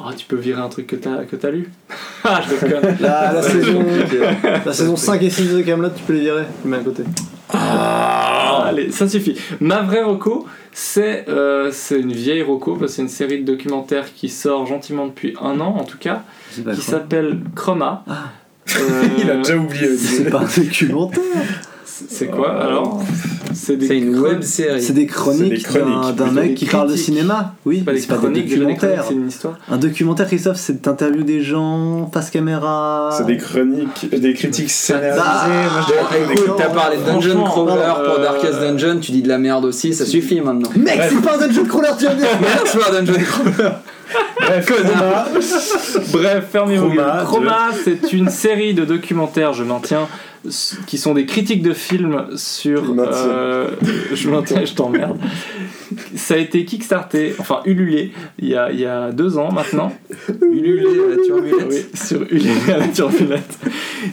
Oh, 0.00 0.10
tu 0.16 0.26
peux 0.26 0.36
virer 0.36 0.60
un 0.60 0.68
truc 0.68 0.86
que 0.86 0.96
t'as 0.96 1.24
que 1.24 1.34
t'as 1.36 1.50
lu 1.50 1.70
Ah, 2.24 2.40
je. 2.42 2.66
La, 3.02 3.32
la 3.32 3.42
saison, 3.42 3.84
la 4.64 4.72
saison 4.72 4.96
5 4.96 5.22
et 5.22 5.30
6 5.30 5.54
de 5.54 5.62
Camelot, 5.62 5.90
tu 5.90 6.02
peux 6.02 6.12
les 6.12 6.20
virer. 6.20 6.44
Tu 6.62 6.68
mets 6.68 6.76
à 6.76 6.80
côté. 6.80 7.04
Ah, 7.52 8.64
allez, 8.66 8.90
ça 8.90 9.08
suffit. 9.08 9.36
Ma 9.60 9.82
vraie 9.82 10.02
Rocco, 10.02 10.46
c'est 10.72 11.28
euh, 11.28 11.70
c'est 11.72 11.98
une 11.98 12.12
vieille 12.12 12.42
Rocco, 12.42 12.76
parce 12.76 12.92
que 12.92 12.96
c'est 12.96 13.02
une 13.02 13.08
série 13.08 13.40
de 13.40 13.44
documentaires 13.44 14.12
qui 14.14 14.28
sort 14.28 14.66
gentiment 14.66 15.06
depuis 15.06 15.34
un 15.40 15.60
an 15.60 15.76
en 15.78 15.84
tout 15.84 15.98
cas, 15.98 16.22
qui 16.52 16.80
s'appelle 16.80 17.40
Chroma. 17.54 18.04
Ah. 18.08 18.24
Euh, 18.76 19.08
Il 19.18 19.30
a 19.30 19.36
déjà 19.36 19.56
oublié. 19.56 19.96
C'est 19.96 20.30
pas 20.30 20.40
un 20.40 20.62
documentaire. 20.62 21.22
C'est 22.08 22.26
quoi 22.28 22.60
alors 22.62 23.02
C'est 23.54 23.76
des 23.76 23.86
C'est 23.88 23.98
une 23.98 24.18
web 24.18 24.42
série. 24.42 24.80
C'est 24.82 24.92
des 24.92 25.06
chroniques, 25.06 25.42
C'est 25.42 25.48
des 25.72 25.80
chroniques, 25.80 26.16
d'un- 26.16 26.30
mec 26.30 26.54
qui 26.54 26.66
parle 26.66 26.90
de 26.90 26.96
cinéma. 26.96 27.54
Oui, 27.66 27.84
C'est 27.86 28.06
pas 28.06 28.16
des 28.18 28.42
documentaires. 28.42 29.04
c'est 29.08 29.14
une 29.14 29.28
histoire. 29.28 29.58
Un 29.70 29.76
documentaire, 29.78 30.26
Christophe, 30.26 30.58
c'est 30.58 30.80
t'interviews 30.82 31.24
des 31.24 31.42
gens 31.42 32.08
face 32.12 32.30
caméra. 32.30 33.10
C'est 33.16 33.26
des 33.26 33.36
chroniques, 33.36 34.08
des 34.10 34.34
critiques 34.34 34.70
scénarisées. 34.70 35.20
Ah, 35.24 35.46
écoute, 36.32 36.52
t'as 36.56 36.68
parlé 36.70 36.96
de 36.98 37.02
Dungeon 37.02 37.44
Crawler 37.44 37.72
euh, 37.72 38.04
pour 38.14 38.22
Darkest 38.22 38.60
Dungeon, 38.60 39.00
tu 39.00 39.12
dis 39.12 39.22
de 39.22 39.28
la 39.28 39.38
merde 39.38 39.64
aussi, 39.64 39.92
ça 39.94 40.04
suffit 40.06 40.40
maintenant. 40.40 40.70
Mec, 40.76 41.00
c'est 41.08 41.22
pas 41.22 41.36
un 41.36 41.46
dungeon 41.46 41.64
crawler, 41.64 41.88
tu 41.98 42.04
vas 42.06 42.14
dire. 42.14 42.28
Merde, 42.40 42.60
c'est 42.66 42.78
pas 42.78 42.90
Dungeon 42.90 43.20
Crawler. 43.24 43.70
Bref, 44.40 44.72
Bref, 46.12 46.44
fermez 46.50 46.78
vos 46.78 46.86
Chroma, 46.88 47.02
gueules. 47.16 47.24
Chroma, 47.24 47.70
c'est 47.84 48.12
une 48.12 48.28
série 48.30 48.74
de 48.74 48.84
documentaires, 48.84 49.52
je 49.52 49.62
maintiens, 49.64 50.08
s- 50.46 50.78
qui 50.86 50.96
sont 50.98 51.14
des 51.14 51.26
critiques 51.26 51.62
de 51.62 51.72
films 51.74 52.26
sur. 52.36 52.84
Je 52.84 52.90
maintiens. 52.92 53.12
euh, 53.28 53.70
je 54.14 54.30
maintiens, 54.30 54.64
je 54.64 54.72
t'emmerde. 54.74 55.18
Ça 56.14 56.34
a 56.34 56.36
été 56.38 56.64
kickstarté, 56.64 57.34
enfin 57.38 57.60
ululé, 57.64 58.12
il 58.38 58.48
y 58.48 58.54
a, 58.54 58.70
il 58.70 58.78
y 58.80 58.86
a 58.86 59.10
deux 59.10 59.38
ans 59.38 59.50
maintenant. 59.52 59.92
Ululé 60.42 60.86
à 60.86 61.16
la 61.16 61.24
turbulette. 61.24 61.66
Oui, 61.70 61.86
sur 61.94 62.22
Ululé 62.30 62.72
à 62.72 62.78
la 62.78 62.88
turbulette. 62.88 63.58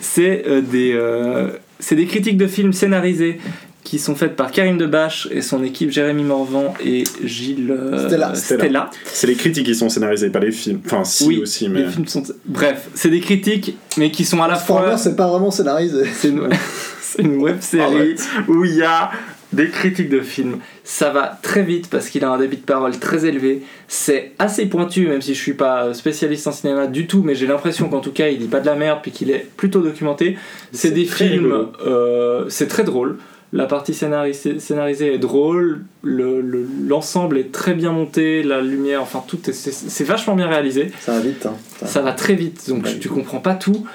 C'est 0.02 0.44
euh, 0.48 0.62
des, 0.62 0.94
euh, 0.94 1.50
c'est 1.80 1.96
des 1.96 2.06
critiques 2.06 2.38
de 2.38 2.48
films 2.48 2.74
scénarisés 2.74 3.40
qui 3.86 4.00
sont 4.00 4.16
faites 4.16 4.36
par 4.36 4.52
Karim 4.52 4.78
Debache 4.78 5.30
et 5.32 5.42
son 5.42 5.64
équipe 5.64 5.92
Jérémy 5.92 6.24
Morvan 6.24 6.74
et 6.84 7.06
Gilles 7.24 7.72
euh, 7.72 8.08
Stella. 8.08 8.36
Stella. 8.36 8.90
c'est 9.06 9.28
les 9.28 9.36
critiques 9.36 9.68
qui 9.68 9.76
sont 9.76 9.88
scénarisées, 9.88 10.30
pas 10.30 10.40
les 10.40 10.52
films. 10.52 10.82
Enfin, 10.86 11.06
si 11.06 11.26
Oui, 11.26 11.38
aussi, 11.38 11.70
mais. 11.70 11.84
Les 11.84 11.90
films 11.90 12.08
sont... 12.08 12.24
Bref, 12.46 12.90
c'est 12.96 13.10
des 13.10 13.22
critiques, 13.22 13.78
mais 13.98 14.12
qui 14.12 14.26
sont 14.26 14.42
à 14.42 14.48
la 14.48 14.56
fois... 14.56 14.82
Transformers, 14.82 15.00
c'est 15.00 15.16
pas 15.16 15.28
vraiment 15.28 15.52
scénarisé. 15.52 16.04
C'est 16.14 16.30
une... 16.30 16.50
web 17.38 17.62
série 17.62 18.16
où 18.48 18.66
il 18.66 18.76
y 18.76 18.84
a 18.84 19.12
des 19.54 19.70
critiques 19.70 20.10
de 20.10 20.20
films. 20.20 20.58
Ça 20.84 21.12
va 21.12 21.40
très 21.42 21.64
vite 21.64 21.90
parce 21.90 22.10
qu'il 22.10 22.24
a 22.26 22.30
un 22.30 22.38
débit 22.38 22.58
de 22.58 22.64
parole 22.64 22.98
très 23.00 23.26
élevé. 23.26 23.64
C'est 23.88 24.34
assez 24.38 24.66
pointu, 24.66 25.08
même 25.08 25.22
si 25.22 25.34
je 25.34 25.40
suis 25.40 25.54
pas 25.54 25.94
spécialiste 25.94 26.48
en 26.48 26.52
cinéma 26.52 26.88
du 26.88 27.08
tout, 27.08 27.22
mais 27.24 27.36
j'ai 27.36 27.48
l'impression 27.48 27.88
qu'en 27.88 28.02
tout 28.02 28.12
cas 28.12 28.28
il 28.28 28.40
dit 28.40 28.48
pas 28.48 28.60
de 28.60 28.66
la 28.66 28.76
merde 28.76 29.00
puis 29.02 29.12
qu'il 29.12 29.32
est 29.32 29.48
plutôt 29.56 29.82
documenté. 29.82 30.38
C'est 30.74 30.92
des 30.92 31.06
films, 31.06 31.68
euh, 31.86 32.46
c'est 32.50 32.68
très 32.68 32.84
drôle. 32.84 33.18
La 33.54 33.68
partie 33.68 33.94
scénarisée, 33.94 34.60
scénarisée 34.60 35.14
est 35.14 35.18
drôle, 35.20 35.84
le- 36.02 36.42
le- 36.42 36.68
l'ensemble 36.88 37.38
est 37.38 37.54
très 37.54 37.74
bien 37.74 37.92
monté, 37.94 38.44
la 38.44 38.60
lumière, 38.60 39.02
enfin 39.02 39.24
tout 39.26 39.38
est, 39.50 39.54
c'est, 39.54 40.04
vachement 40.04 40.36
bien 40.36 40.48
réalisé. 40.48 40.92
Ça 41.00 41.14
va 41.14 41.20
vite, 41.22 41.46
hein. 41.46 41.54
Ça 41.86 42.02
va 42.02 42.12
très 42.12 42.34
vite, 42.34 42.68
donc 42.68 42.84
Ouais. 42.84 43.00
tu 43.00 43.08
comprends 43.08 43.40
pas 43.40 43.54
tout. 43.54 43.86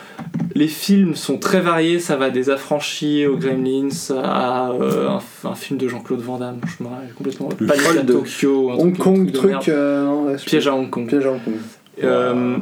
Les 0.55 0.69
films 0.69 1.15
sont 1.15 1.37
très 1.37 1.61
variés, 1.61 1.99
ça 1.99 2.17
va 2.17 2.31
des 2.31 2.49
affranchis 2.49 3.27
aux 3.27 3.37
Gremlins 3.37 3.89
à 4.23 4.71
euh, 4.71 5.09
un, 5.09 5.49
un 5.51 5.55
film 5.55 5.79
de 5.79 5.89
Jean-Claude 5.89 6.21
Van 6.21 6.39
Damme, 6.39 6.61
je 6.79 6.83
me 6.83 6.89
rappelle 6.89 7.13
complètement. 7.15 7.49
À 7.69 7.77
Troll 7.77 8.07
de 8.07 8.13
Tokyo, 8.15 8.71
un 8.71 8.75
Hong 8.77 8.95
truc- 8.95 9.03
Kong, 9.03 9.33
truc. 9.33 9.69
euh, 9.69 10.05
non, 10.07 10.37
Piège 10.47 10.69
à 10.69 10.75
Hong 10.75 10.89
Kong. 10.89 11.07
Piège 11.07 11.27
à 11.27 11.33
Hong 11.33 11.41
Kong. 11.45 11.55
Euh, 12.03 12.57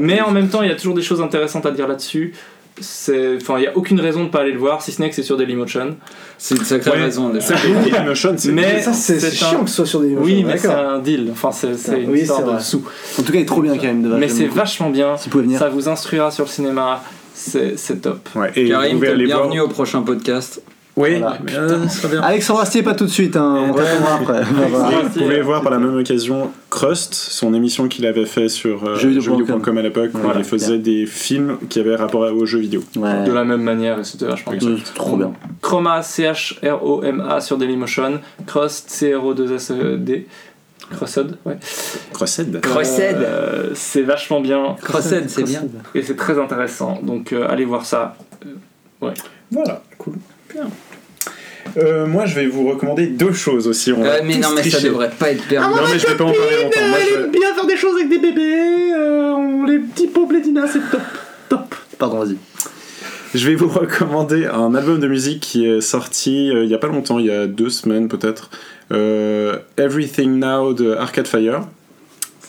mais 0.00 0.20
en 0.20 0.30
même 0.32 0.48
temps, 0.48 0.60
il 0.62 0.68
y 0.68 0.72
a 0.72 0.76
toujours 0.76 0.94
des 0.94 1.02
choses 1.02 1.22
intéressantes 1.22 1.64
à 1.64 1.70
dire 1.70 1.88
là-dessus. 1.88 2.34
Enfin, 2.80 3.58
il 3.58 3.64
y 3.64 3.66
a 3.66 3.76
aucune 3.76 4.00
raison 4.00 4.24
de 4.24 4.28
pas 4.30 4.40
aller 4.40 4.52
le 4.52 4.58
voir, 4.58 4.80
si 4.82 4.92
ce 4.92 5.00
n'est 5.02 5.08
que 5.10 5.14
c'est 5.14 5.22
sur 5.22 5.36
Dailymotion. 5.36 5.96
C'est 6.38 6.54
une 6.56 6.64
sacrée 6.64 6.90
Ouais. 6.92 7.02
raison. 7.02 7.28
Dailymotion, 7.30 8.34
c'est. 8.36 8.50
Mais 8.52 8.80
ça, 8.80 8.92
c'est 8.92 9.24
un- 9.24 9.30
chiant 9.30 9.62
que 9.64 9.68
ce 9.70 9.76
soit 9.76 9.86
sur 9.86 10.00
des 10.00 10.14
Oui, 10.14 10.42
mais 10.44 10.56
c'est 10.56 10.68
un 10.68 10.98
deal. 10.98 11.28
Enfin, 11.32 11.50
c'est, 11.52 11.68
une 12.02 12.10
Oui, 12.10 12.20
histoire 12.20 12.54
de 12.54 12.58
sous. 12.60 12.82
En 13.18 13.22
tout 13.22 13.30
cas, 13.32 13.38
il 13.38 13.42
est 13.42 13.46
trop 13.46 13.60
bien 13.62 13.76
quand 13.76 13.84
même. 13.84 14.02
de 14.02 14.08
Mais 14.16 14.28
c'est 14.28 14.46
vachement 14.46 14.90
bien. 14.90 15.16
Si 15.16 15.24
vous 15.26 15.30
pouvez 15.32 15.44
venir. 15.44 15.58
Ça 15.58 15.68
vous 15.68 15.88
instruira 15.88 16.30
sur 16.30 16.44
le 16.44 16.50
cinéma. 16.50 17.02
C'est, 17.34 18.00
top. 18.00 18.28
Ouais, 18.34 18.52
et 18.56 18.64
vous 18.64 18.70
Karim, 18.70 18.92
pouvez 18.96 19.06
t'es 19.08 19.14
le 19.14 19.18
aller 19.20 19.26
voir. 19.26 19.42
bienvenu 19.42 19.60
au 19.60 19.68
prochain 19.68 20.02
podcast. 20.02 20.62
Oui, 20.94 21.18
Voilà. 21.20 21.38
mais, 21.42 21.54
euh, 21.56 21.88
ça 21.88 22.06
va 22.06 22.14
bien. 22.16 22.20
Alexandre 22.22 22.60
Astier, 22.60 22.82
pas 22.82 22.94
tout 22.94 23.06
de 23.06 23.10
suite, 23.10 23.34
hein. 23.36 23.64
on 23.66 23.72
Ouais. 23.72 23.82
t'attendra 23.82 24.14
après. 24.16 24.42
Vous 25.04 25.20
pouvez 25.20 25.40
voir 25.40 25.62
par 25.62 25.72
la 25.72 25.78
même 25.78 25.96
occasion 25.96 26.50
Crust, 26.68 27.14
son 27.14 27.54
émission 27.54 27.88
qu'il 27.88 28.04
avait 28.04 28.26
fait 28.26 28.50
sur 28.50 28.84
euh, 28.86 28.96
Jeuxvideo.com. 28.96 29.78
à 29.78 29.82
l'époque, 29.82 30.10
où 30.14 30.18
Voilà. 30.18 30.40
il 30.40 30.44
faisait 30.44 30.76
des 30.78 31.06
films 31.06 31.56
qui 31.70 31.80
avaient 31.80 31.96
rapport 31.96 32.30
aux 32.30 32.44
jeux 32.44 32.58
vidéo. 32.58 32.82
Ouais. 32.96 33.24
De 33.24 33.32
la 33.32 33.44
même 33.44 33.62
manière, 33.62 34.00
et 34.00 34.04
c'était 34.04 34.26
vachement 34.26 34.52
bien. 34.52 34.68
Ouais, 34.68 34.76
c'est 34.84 34.92
trop 34.94 35.16
bien. 35.16 35.32
Chroma, 35.62 36.02
C-H-R-O-M-A 36.02 37.40
sur 37.40 37.56
Dailymotion. 37.56 38.20
Crossed, 38.46 38.90
C-R-O-2-S-E-D. 38.90 40.26
Crossed, 40.90 41.38
ouais. 41.46 41.56
Crossed. 42.12 42.60
Crossed. 42.60 43.00
Euh, 43.00 43.70
c'est 43.74 44.02
vachement 44.02 44.40
bien. 44.42 44.76
Crossed, 44.82 45.30
c'est 45.30 45.42
bien. 45.44 45.62
Et 45.94 46.02
c'est 46.02 46.16
très 46.16 46.38
intéressant. 46.38 47.00
Donc 47.02 47.32
euh, 47.32 47.46
allez 47.48 47.64
voir 47.64 47.86
ça. 47.86 48.14
Voilà, 49.50 49.82
cool. 49.98 50.14
Bien. 50.52 50.68
Euh, 51.78 52.06
moi, 52.06 52.26
je 52.26 52.34
vais 52.34 52.46
vous 52.46 52.68
recommander 52.68 53.06
deux 53.06 53.32
choses 53.32 53.66
aussi. 53.66 53.92
On 53.92 54.02
va 54.02 54.10
Ouais, 54.10 54.22
mais 54.24 54.36
non, 54.38 54.48
mais 54.54 54.62
ça 54.62 54.70
tricher. 54.70 54.88
devrait 54.88 55.10
pas 55.10 55.30
être 55.30 55.46
permis. 55.48 55.74
Non, 55.74 55.82
mais 55.90 55.98
je 55.98 56.06
vais 56.06 56.16
pas 56.16 56.24
en 56.24 56.32
parler 56.32 56.62
longtemps. 56.64 56.88
Moi, 56.88 56.98
je 57.08 57.26
bien 57.30 57.54
faire 57.54 57.66
des 57.66 57.76
choses 57.76 57.94
avec 57.96 58.08
des 58.10 58.18
bébés, 58.18 58.92
euh, 58.94 59.66
les 59.66 59.78
petits 59.78 60.08
pauvres 60.08 60.32
Lédina, 60.32 60.66
c'est 60.66 60.80
top. 60.90 61.00
Top. 61.48 61.74
Pardon, 61.98 62.18
vas-y. 62.18 62.36
Je 63.34 63.48
vais 63.48 63.54
vous 63.54 63.68
recommander 63.68 64.44
un 64.44 64.74
album 64.74 65.00
de 65.00 65.08
musique 65.08 65.40
qui 65.40 65.64
est 65.66 65.80
sorti 65.80 66.50
euh, 66.50 66.64
il 66.64 66.70
y 66.70 66.74
a 66.74 66.78
pas 66.78 66.88
longtemps, 66.88 67.18
il 67.18 67.26
y 67.26 67.30
a 67.30 67.46
deux 67.46 67.70
semaines 67.70 68.08
peut-être. 68.08 68.50
Euh, 68.92 69.56
Everything 69.78 70.38
Now 70.38 70.74
de 70.74 70.90
Arcade 70.92 71.26
Fire. 71.26 71.62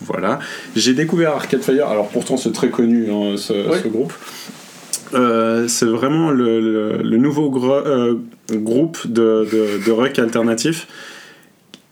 Voilà. 0.01 0.39
J'ai 0.75 0.93
découvert 0.93 1.31
Arcade 1.35 1.61
Fire, 1.61 1.87
alors 1.87 2.09
pourtant 2.09 2.35
c'est 2.35 2.51
très 2.51 2.69
connu 2.69 3.09
hein, 3.09 3.35
ce 3.37 3.87
groupe. 3.87 4.11
Euh, 5.13 5.67
c'est 5.67 5.85
vraiment 5.85 6.31
le, 6.31 6.59
le- 6.59 6.97
le 7.03 7.17
nouveau 7.17 7.49
gro- 7.49 7.85
euh, 7.85 8.15
groupe 8.51 9.05
de, 9.07 9.47
de- 9.51 9.85
de 9.85 9.91
rock 9.91 10.17
alternatif. 10.17 10.87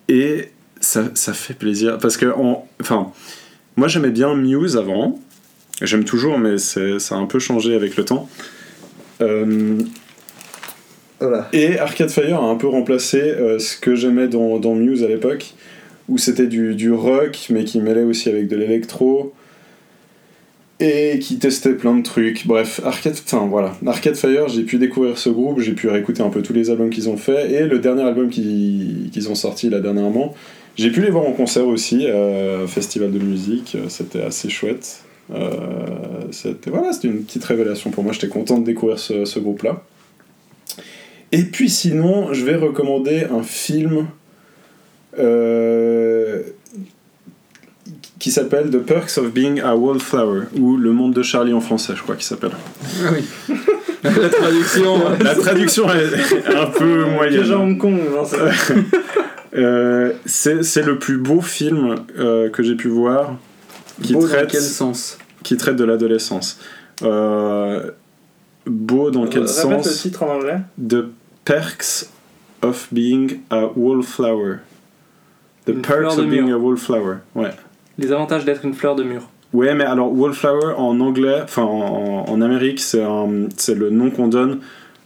Et 0.09 0.49
ça, 0.79 1.03
ça 1.13 1.33
fait 1.33 1.53
plaisir. 1.53 1.97
Parce 1.99 2.17
que, 2.17 2.25
en- 2.27 2.67
enfin, 2.81 3.11
moi 3.75 3.87
j'aimais 3.87 4.09
bien 4.09 4.33
Muse 4.35 4.75
avant. 4.77 5.19
J'aime 5.81 6.03
toujours, 6.03 6.37
mais 6.39 6.57
ça 6.57 6.81
a 7.11 7.15
un 7.15 7.25
peu 7.25 7.39
changé 7.39 7.75
avec 7.75 7.95
le 7.97 8.05
temps. 8.05 8.29
Euh, 9.21 9.77
Voilà. 11.19 11.47
et 11.53 11.77
Arcade 11.79 12.09
Fire 12.09 12.41
a 12.41 12.47
un 12.47 12.55
peu 12.55 12.67
remplacé 12.67 13.19
ce 13.59 13.77
que 13.77 13.93
j'aimais 13.95 14.27
dans, 14.27 14.59
dans 14.59 14.73
Muse 14.75 15.03
à 15.03 15.07
l'époque, 15.07 15.53
où 16.09 16.17
c'était 16.17 16.47
du, 16.47 16.73
du 16.75 16.91
rock, 16.91 17.47
mais 17.51 17.63
qui 17.63 17.79
mêlait 17.79 18.03
aussi 18.03 18.29
avec 18.29 18.47
de 18.47 18.55
l'électro, 18.55 19.33
et 20.81 21.19
qui 21.19 21.37
testait 21.37 21.73
plein 21.73 21.95
de 21.95 22.01
trucs. 22.01 22.47
Bref, 22.47 22.81
Arcade, 22.83 23.13
enfin, 23.13 23.47
voilà. 23.47 23.77
Arcade 23.85 24.15
Fire, 24.15 24.47
j'ai 24.47 24.63
pu 24.63 24.77
découvrir 24.77 25.17
ce 25.17 25.29
groupe, 25.29 25.59
j'ai 25.59 25.73
pu 25.73 25.87
réécouter 25.87 26.23
un 26.23 26.29
peu 26.29 26.41
tous 26.41 26.53
les 26.53 26.71
albums 26.71 26.89
qu'ils 26.89 27.07
ont 27.07 27.17
fait, 27.17 27.51
et 27.51 27.67
le 27.67 27.79
dernier 27.79 28.01
album 28.01 28.29
qu'ils 28.29 29.29
ont 29.29 29.35
sorti 29.35 29.69
là 29.69 29.79
dernièrement, 29.79 30.33
j'ai 30.75 30.89
pu 30.89 31.01
les 31.01 31.11
voir 31.11 31.25
en 31.27 31.33
concert 31.33 31.67
aussi, 31.67 32.07
euh, 32.07 32.65
festival 32.65 33.11
de 33.11 33.19
musique, 33.19 33.75
euh, 33.75 33.89
c'était 33.89 34.23
assez 34.23 34.49
chouette. 34.49 35.03
Euh, 35.31 35.49
c'était 36.31 36.71
voilà, 36.71 36.91
une 37.03 37.23
petite 37.23 37.43
révélation 37.45 37.91
pour 37.91 38.03
moi, 38.03 38.11
j'étais 38.13 38.27
content 38.27 38.57
de 38.57 38.65
découvrir 38.65 38.97
ce, 38.97 39.39
groupe-là. 39.39 39.83
Et 41.31 41.43
puis 41.43 41.69
sinon, 41.69 42.33
je 42.33 42.43
vais 42.43 42.55
recommander 42.55 43.25
un 43.31 43.43
film 43.43 44.07
qui 48.21 48.29
s'appelle 48.31 48.69
The 48.69 48.77
Perks 48.77 49.17
of 49.17 49.31
Being 49.31 49.59
a 49.61 49.75
Wallflower, 49.75 50.43
ou 50.59 50.77
Le 50.77 50.91
Monde 50.91 51.13
de 51.13 51.23
Charlie 51.23 51.53
en 51.53 51.59
français, 51.59 51.93
je 51.95 52.03
crois 52.03 52.15
qu'il 52.15 52.23
s'appelle. 52.25 52.51
Ah 53.03 53.09
oui. 53.13 53.55
La 54.03 54.29
traduction. 54.29 54.99
La 55.19 55.35
traduction 55.35 55.87
est 55.91 56.55
un 56.55 56.67
peu 56.67 57.05
moyenne. 57.05 57.41
Déjà 57.41 57.57
Hong 57.57 57.77
Kong, 57.77 57.99
non, 58.11 58.23
c'est- 58.25 58.37
Euh, 59.53 60.13
c'est 60.25 60.85
le 60.85 60.97
plus 60.97 61.17
beau 61.17 61.41
film 61.41 61.95
euh, 62.17 62.49
que 62.49 62.63
j'ai 62.63 62.75
pu 62.75 62.87
voir 62.87 63.35
qui 64.01 64.13
Beau 64.13 64.21
dans 64.21 64.27
traite, 64.27 64.49
quel 64.51 64.61
sens? 64.61 65.17
qui 65.43 65.57
traite 65.57 65.75
de 65.75 65.83
l'adolescence. 65.83 66.57
Euh, 67.03 67.91
beau 68.65 69.11
dans 69.11 69.25
quel 69.27 69.41
Répète 69.41 69.55
le 69.65 69.83
sens 69.83 70.01
titre 70.03 70.23
en 70.23 70.35
anglais. 70.35 70.59
The 70.87 71.03
Perks 71.43 72.09
of 72.61 72.87
Being 72.93 73.41
a 73.49 73.65
Wallflower. 73.75 74.59
The 75.65 75.69
Une 75.69 75.81
Perks 75.81 76.17
of 76.17 76.27
Being 76.27 76.45
mur. 76.45 76.55
a 76.55 76.59
Wallflower. 76.59 77.15
Ouais. 77.35 77.51
Les 78.01 78.11
avantages 78.11 78.43
d'être 78.45 78.65
une 78.65 78.73
fleur 78.73 78.95
de 78.95 79.03
mur. 79.03 79.21
Ouais, 79.53 79.73
mais 79.75 79.83
alors 79.83 80.11
Wallflower 80.11 80.73
en 80.77 80.99
anglais, 81.01 81.39
enfin 81.43 81.63
en, 81.63 82.25
en 82.27 82.41
Amérique, 82.41 82.79
c'est 82.79 83.03
le 83.75 83.89
nom 83.89 84.09
qu'on 84.09 84.27
donne 84.27 84.59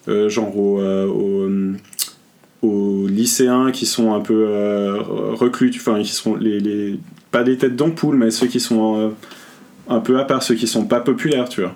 euh, 0.08 0.30
genre 0.30 0.56
aux, 0.58 0.80
euh, 0.80 1.08
aux, 1.08 2.68
aux 2.68 3.08
lycéens 3.08 3.72
qui 3.72 3.86
sont 3.86 4.14
un 4.14 4.20
peu 4.20 4.46
euh, 4.48 4.98
reclus, 5.02 5.72
enfin 5.76 6.02
qui 6.02 6.12
sont 6.14 6.36
les, 6.36 6.60
les 6.60 7.00
pas 7.32 7.44
des 7.44 7.58
têtes 7.58 7.76
d'ampoule, 7.76 8.16
mais 8.16 8.32
ceux 8.32 8.48
qui 8.48 8.60
sont 8.60 8.98
euh, 9.00 9.10
un 9.90 10.00
peu 10.00 10.20
à 10.20 10.24
part, 10.26 10.42
ceux 10.44 10.56
qui 10.56 10.68
sont 10.68 10.86
pas 10.86 11.00
populaires, 11.00 11.50
tu 11.50 11.62
vois. 11.62 11.76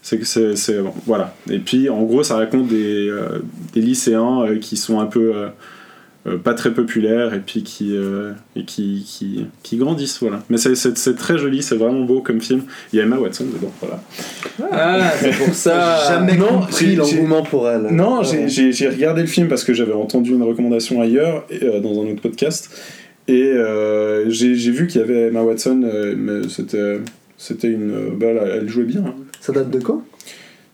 C'est 0.00 0.18
que 0.18 0.24
c'est 0.26 0.54
c'est- 0.56 0.80
bon, 0.80 0.92
voilà. 1.06 1.34
Et 1.50 1.58
puis 1.58 1.88
en 1.88 2.02
gros, 2.02 2.22
ça 2.22 2.36
raconte 2.36 2.68
des, 2.68 3.08
euh, 3.08 3.40
des 3.72 3.80
lycéens 3.80 4.42
euh, 4.42 4.58
qui 4.58 4.76
sont 4.76 5.00
un 5.00 5.06
peu 5.06 5.32
euh, 5.34 5.46
euh, 5.46 5.48
pas 6.42 6.54
très 6.54 6.72
populaires 6.72 7.34
et 7.34 7.40
puis 7.40 7.62
qui 7.62 7.96
euh, 7.96 8.32
et 8.56 8.64
qui, 8.64 9.04
qui, 9.06 9.46
qui 9.62 9.76
grandissent, 9.76 10.18
voilà. 10.20 10.42
Mais 10.48 10.56
c'est- 10.56 11.14
très 11.16 11.36
joli, 11.38 11.62
c'est 11.62 11.74
vraiment 11.76 12.00
beau 12.02 12.20
comme 12.22 12.40
film. 12.40 12.62
Il 12.92 12.96
y 12.98 13.00
a 13.00 13.04
Emma 13.04 13.18
Watson 13.18 13.44
dedans, 13.44 13.72
voilà. 13.80 14.02
Ah, 14.72 15.10
c'est 15.20 15.32
pour 15.36 15.54
ça. 15.54 15.98
Jamais 16.08 16.36
non, 16.36 16.60
compris 16.60 16.86
j'ai- 16.90 16.96
l'engouement 16.96 17.42
pour 17.42 17.68
elle. 17.68 17.88
Non, 17.90 18.20
Ah, 18.20 18.22
j'ai- 18.24 18.38
ouais. 18.38 18.48
j'ai 18.48 18.72
j'ai 18.72 18.88
regardé 18.88 19.20
le 19.20 19.26
film 19.26 19.48
parce 19.48 19.64
que 19.64 19.74
j'avais 19.74 19.92
entendu 19.92 20.30
une 20.32 20.42
recommandation 20.42 21.00
ailleurs, 21.02 21.44
et, 21.50 21.62
euh, 21.64 21.80
dans 21.80 21.92
un 22.02 22.06
autre 22.10 22.22
podcast, 22.22 22.70
et 23.28 23.42
euh, 23.52 24.30
j'ai 24.30 24.54
vu 24.54 24.86
qu'il 24.86 25.00
y 25.00 25.04
avait 25.04 25.28
Emma 25.28 25.42
Watson, 25.42 25.82
euh, 25.84 26.14
mais 26.16 26.48
c'était 26.48 27.00
c'était 27.36 27.68
une... 27.68 27.90
euh, 27.90 28.08
bah, 28.18 28.26
elle, 28.30 28.60
elle 28.62 28.68
jouait 28.68 28.84
bien. 28.84 29.04
hein. 29.06 29.14
Ça 29.40 29.52
date 29.52 29.70
de 29.70 29.78
quand? 29.78 30.02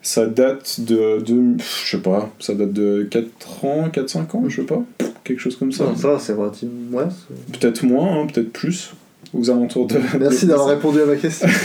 Ça 0.02 0.26
date 0.26 0.80
de, 0.80 1.20
de... 1.20 1.56
Je 1.58 1.90
sais 1.90 2.02
pas, 2.02 2.30
ça 2.38 2.54
date 2.54 2.72
de 2.72 3.06
4 3.10 3.64
ans, 3.64 3.88
4-5 3.92 4.36
ans, 4.36 4.44
je 4.48 4.56
sais 4.62 4.66
pas. 4.66 4.82
Quelque 5.24 5.40
chose 5.40 5.56
comme 5.56 5.72
ça. 5.72 5.84
Non, 5.84 5.96
ça 5.96 6.08
va, 6.12 6.18
c'est 6.18 6.32
relativement. 6.32 6.98
Ouais, 6.98 7.04
Peut-être 7.52 7.82
moins, 7.84 8.22
hein, 8.22 8.26
peut-être 8.26 8.52
plus. 8.52 8.92
Aux 9.34 9.50
alentours 9.50 9.86
de... 9.86 9.96
Merci 10.18 10.46
d'avoir 10.46 10.68
répondu 10.68 11.00
à 11.00 11.06
ma 11.06 11.16
question. 11.16 11.48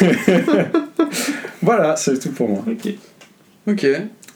Voilà, 1.62 1.96
c'est 1.96 2.20
tout 2.20 2.30
pour 2.30 2.48
moi. 2.48 2.64
Ok. 2.68 2.94
Ok. 3.68 3.88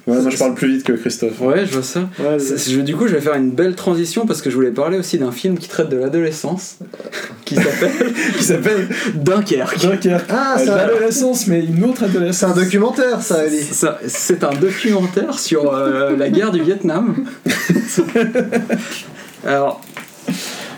Ouais, 0.10 0.22
moi 0.22 0.30
je 0.32 0.38
parle 0.38 0.56
plus 0.56 0.70
vite 0.76 0.84
que 0.84 0.94
Christophe. 0.94 1.40
Ouais, 1.42 1.66
je 1.66 1.74
vois 1.74 1.84
ça. 1.84 2.10
C'est- 2.38 2.58
c'est- 2.58 2.72
je- 2.72 2.82
du 2.82 2.96
coup, 2.96 3.08
je 3.08 3.14
vais 3.16 3.22
faire 3.22 3.36
une 3.36 3.52
belle 3.52 3.76
transition 3.76 4.26
parce 4.26 4.42
que 4.42 4.50
je 4.50 4.56
voulais 4.56 4.72
parler 4.72 4.98
aussi 4.98 5.18
d'un 5.18 5.32
film 5.32 5.58
qui 5.58 5.68
traite 5.70 5.90
de 5.90 5.98
l'adolescence, 5.98 6.78
qui 7.46 7.56
s'appelle 7.56 7.92
Qui 8.38 8.44
s'appelle 8.44 8.88
Dunkerque. 9.16 9.80
Dunkerque. 9.82 10.26
Ah, 10.30 10.56
Euh, 10.60 10.66
ça- 10.66 10.76
L'adolescence, 10.88 11.48
mais 11.48 11.64
une 11.64 11.84
autre 11.84 12.00
C'est 12.00 12.06
adolescence. 12.06 12.58
un 12.58 12.62
documentaire, 12.62 13.22
ça, 13.22 13.40
Ali. 13.42 13.60
C'est 14.08 14.44
un 14.44 14.54
documentaire 14.56 15.38
sur 15.40 15.74
euh, 15.74 16.16
la 16.18 16.30
guerre 16.30 16.52
du 16.52 16.62
Vietnam. 16.64 17.16
Alors, 19.46 19.82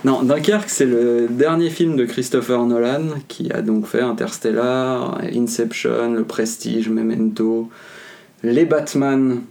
non, 0.03 0.23
Dunkerque, 0.23 0.69
c'est 0.69 0.85
le 0.85 1.27
dernier 1.29 1.69
film 1.69 1.95
de 1.95 2.05
Christopher 2.05 2.63
Nolan 2.65 3.03
qui 3.27 3.51
a 3.51 3.61
donc 3.61 3.87
fait 3.87 4.01
Interstellar, 4.01 5.19
Inception, 5.35 6.13
Le 6.13 6.23
Prestige, 6.23 6.89
Memento, 6.89 7.69
Les 8.43 8.65
Batman 8.65 9.41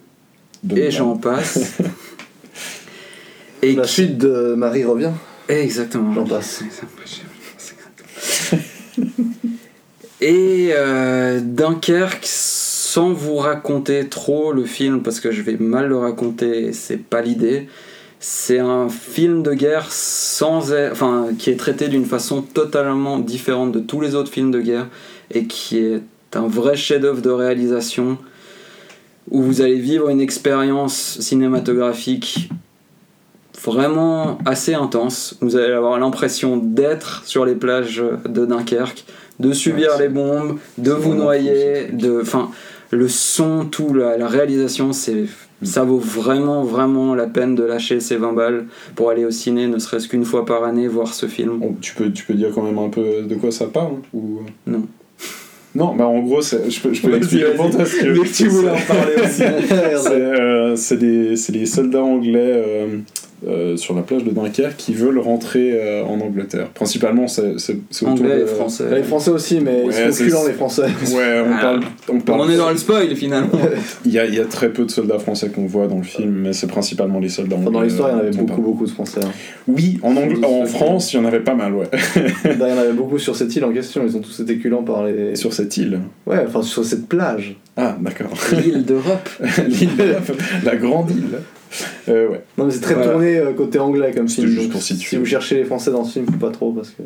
et 0.74 0.90
j'en 0.90 1.16
passe. 1.16 1.78
Et 3.62 3.74
La 3.74 3.82
qui- 3.82 3.92
suite 3.92 4.18
de 4.18 4.54
Marie 4.54 4.84
revient. 4.84 5.12
Exactement. 5.48 6.14
J'en 6.14 6.24
passe. 6.26 6.62
Et 10.20 10.70
euh, 10.74 11.40
Dunkerque, 11.42 12.24
sans 12.26 13.12
vous 13.12 13.36
raconter 13.36 14.08
trop 14.08 14.52
le 14.52 14.64
film, 14.64 15.02
parce 15.02 15.20
que 15.20 15.30
je 15.30 15.42
vais 15.42 15.56
mal 15.58 15.88
le 15.88 15.96
raconter, 15.96 16.72
c'est 16.72 16.98
pas 16.98 17.22
l'idée. 17.22 17.68
C'est 18.18 18.58
un 18.58 18.88
film 18.90 19.42
de 19.42 19.54
guerre 19.54 19.86
sans, 19.90 20.72
être- 20.72 20.92
enfin, 20.92 21.28
qui 21.38 21.48
est 21.50 21.56
traité 21.56 21.88
d'une 21.88 22.04
façon 22.04 22.42
totalement 22.42 23.18
différente 23.18 23.72
de 23.72 23.80
tous 23.80 24.00
les 24.02 24.14
autres 24.14 24.30
films 24.30 24.50
de 24.50 24.60
guerre 24.60 24.88
et 25.32 25.46
qui 25.46 25.78
est 25.78 26.02
un 26.34 26.46
vrai 26.46 26.76
chef-d'œuvre 26.76 27.22
de 27.22 27.30
réalisation 27.30 28.18
où 29.30 29.42
vous 29.42 29.60
allez 29.60 29.78
vivre 29.78 30.08
une 30.08 30.20
expérience 30.20 31.18
cinématographique 31.20 32.50
vraiment 33.62 34.38
assez 34.46 34.74
intense. 34.74 35.36
Vous 35.40 35.56
allez 35.56 35.72
avoir 35.72 35.98
l'impression 35.98 36.56
d'être 36.56 37.22
sur 37.26 37.44
les 37.44 37.54
plages 37.54 38.02
de 38.28 38.46
Dunkerque, 38.46 39.04
de 39.38 39.52
subir 39.52 39.90
Ouais, 39.96 40.04
les 40.04 40.08
bombes, 40.08 40.58
de 40.78 40.92
vous 40.92 41.14
noyer, 41.14 41.88
de, 41.92 42.20
enfin, 42.22 42.50
le 42.90 43.08
son, 43.08 43.66
tout, 43.66 43.92
la, 43.94 44.16
la 44.16 44.28
réalisation, 44.28 44.92
c'est, 44.92 45.26
ça 45.62 45.84
vaut 45.84 45.98
vraiment, 45.98 46.64
vraiment 46.64 47.14
la 47.14 47.26
peine 47.26 47.54
de 47.54 47.62
lâcher 47.62 48.00
ces 48.00 48.16
20 48.16 48.32
balles 48.32 48.66
pour 48.94 49.10
aller 49.10 49.24
au 49.24 49.30
ciné, 49.30 49.66
ne 49.66 49.78
serait-ce 49.78 50.08
qu'une 50.08 50.24
fois 50.24 50.44
par 50.44 50.64
année, 50.64 50.88
voir 50.88 51.12
ce 51.14 51.26
film. 51.26 51.58
Bon, 51.58 51.76
tu, 51.80 51.94
peux, 51.94 52.10
tu 52.10 52.24
peux 52.24 52.34
dire 52.34 52.50
quand 52.54 52.62
même 52.62 52.78
un 52.78 52.88
peu 52.88 53.22
de 53.22 53.34
quoi 53.34 53.50
ça 53.50 53.66
parle 53.66 53.96
ou... 54.14 54.40
Non. 54.66 54.86
Non, 55.74 55.94
bah 55.94 56.06
en 56.06 56.18
gros, 56.20 56.40
je 56.42 56.56
peux, 56.80 56.92
je 56.92 57.00
peux 57.00 57.14
expliquer 57.16 57.44
vas-y. 57.44 57.56
pour 57.56 57.70
toi 57.70 57.84
ce 57.86 57.96
que- 57.96 58.22
que 58.22 58.28
tu 58.36 58.48
voulais 58.48 58.70
en 58.70 58.80
parler 58.80 59.14
aussi. 59.22 59.42
C'est 60.76 60.96
euh, 60.96 60.96
des, 60.96 61.36
c'est 61.36 61.52
des 61.52 61.66
soldats 61.66 62.02
anglais 62.02 62.64
euh, 63.46 63.76
sur 63.76 63.94
la 63.94 64.02
plage 64.02 64.24
de 64.24 64.30
Dunkerque 64.30 64.76
qui 64.76 64.92
veulent 64.94 65.18
rentrer 65.18 65.70
euh, 65.72 66.04
en 66.04 66.20
Angleterre. 66.20 66.68
Principalement, 66.70 67.26
c'est 67.28 67.54
autour 68.02 68.08
Anglais 68.08 68.36
de... 68.38 68.42
et 68.42 68.46
français. 68.46 68.84
Les 68.94 69.02
Français 69.02 69.30
aussi, 69.30 69.60
mais 69.60 69.82
Ouais, 69.84 69.92
ils 70.08 70.30
sont 70.30 70.46
les 70.46 70.52
Français. 70.52 70.82
Ouais, 71.14 71.42
on 71.46 71.52
Ah. 71.54 71.60
parle... 71.60 71.80
On, 72.08 72.20
parle 72.20 72.40
On 72.42 72.50
est 72.50 72.56
dans 72.56 72.70
le 72.70 72.76
spoil 72.76 73.14
finalement. 73.16 73.50
il, 74.04 74.12
y 74.12 74.18
a, 74.18 74.26
il 74.26 74.34
y 74.34 74.40
a 74.40 74.44
très 74.44 74.70
peu 74.70 74.84
de 74.84 74.90
soldats 74.90 75.18
français 75.18 75.48
qu'on 75.48 75.66
voit 75.66 75.86
dans 75.86 75.96
le 75.98 76.02
film, 76.02 76.30
mais 76.42 76.52
c'est 76.52 76.66
principalement 76.66 77.18
les 77.18 77.28
soldats 77.28 77.56
anglais. 77.56 77.70
Dans 77.70 77.80
l'histoire, 77.82 78.10
il 78.10 78.12
y 78.12 78.14
en 78.16 78.18
avait 78.20 78.28
euh, 78.28 78.32
on 78.34 78.42
beaucoup, 78.42 78.46
parle. 78.48 78.62
beaucoup 78.62 78.86
de 78.86 78.90
Français. 78.90 79.20
hein. 79.24 79.30
Oui, 79.68 79.98
en, 80.02 80.14
Angl- 80.14 80.44
en 80.44 80.66
France, 80.66 81.12
il 81.12 81.16
y 81.16 81.18
en 81.20 81.24
avait 81.24 81.40
pas 81.40 81.54
mal, 81.54 81.72
ouais. 81.74 81.86
Il 82.44 82.58
y 82.58 82.62
en 82.62 82.78
avait 82.78 82.92
beaucoup 82.92 83.18
sur 83.18 83.36
cette 83.36 83.54
île 83.56 83.64
en 83.64 83.72
question, 83.72 84.02
ils 84.06 84.16
ont 84.16 84.20
tous 84.20 84.40
été 84.40 84.58
culants 84.58 84.82
par 84.82 85.04
les. 85.04 85.34
Sur 85.36 85.52
cette 85.52 85.76
île. 85.76 86.00
Ouais, 86.26 86.44
enfin 86.46 86.62
sur 86.62 86.84
cette 86.84 87.06
plage. 87.06 87.56
Ah, 87.76 87.96
d'accord. 88.00 88.30
L'île 88.52 88.84
d'Europe. 88.84 89.28
L'île 89.68 89.96
de 89.96 90.02
la, 90.04 90.18
la 90.72 90.76
grande 90.76 91.10
île. 91.10 91.38
Euh, 92.08 92.28
ouais. 92.28 92.40
Non, 92.58 92.64
mais 92.64 92.70
c'est 92.72 92.80
très 92.80 92.94
Voilà. 92.94 93.12
tourné 93.12 93.36
euh, 93.38 93.52
côté 93.52 93.78
anglais 93.78 94.12
comme 94.14 94.28
film. 94.28 94.46
juste 94.48 94.62
donc 94.62 94.72
pour 94.72 94.82
situer. 94.82 95.08
si 95.08 95.16
vous 95.16 95.24
cherchez 95.24 95.56
les 95.56 95.64
Français 95.64 95.90
dans 95.90 96.04
ce 96.04 96.12
film, 96.14 96.26
faut 96.26 96.32
pas 96.32 96.50
trop 96.50 96.72
parce 96.72 96.90
que. 96.90 97.02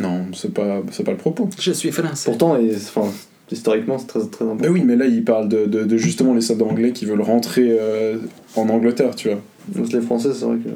Non, 0.00 0.26
c'est 0.34 0.52
pas, 0.52 0.82
c'est 0.90 1.04
pas 1.04 1.12
le 1.12 1.16
propos. 1.16 1.48
Je 1.58 1.70
suis 1.72 1.90
français. 1.92 2.30
Pourtant, 2.30 2.56
et, 2.58 2.70
enfin, 2.74 3.08
historiquement, 3.50 3.98
c'est 3.98 4.06
très, 4.08 4.20
très 4.20 4.44
important. 4.44 4.56
Mais 4.62 4.68
oui, 4.68 4.82
mais 4.84 4.96
là, 4.96 5.06
il 5.06 5.24
parle 5.24 5.48
de, 5.48 5.66
de, 5.66 5.84
de 5.84 5.96
justement 5.96 6.34
les 6.34 6.40
soldats 6.40 6.64
anglais 6.64 6.92
qui 6.92 7.04
veulent 7.06 7.20
rentrer 7.22 7.68
euh, 7.80 8.16
en 8.56 8.68
Angleterre, 8.68 9.14
tu 9.14 9.28
vois. 9.28 9.38
Donc 9.68 9.92
les 9.92 10.00
Français, 10.00 10.30
c'est 10.34 10.44
vrai 10.44 10.56
que. 10.58 10.68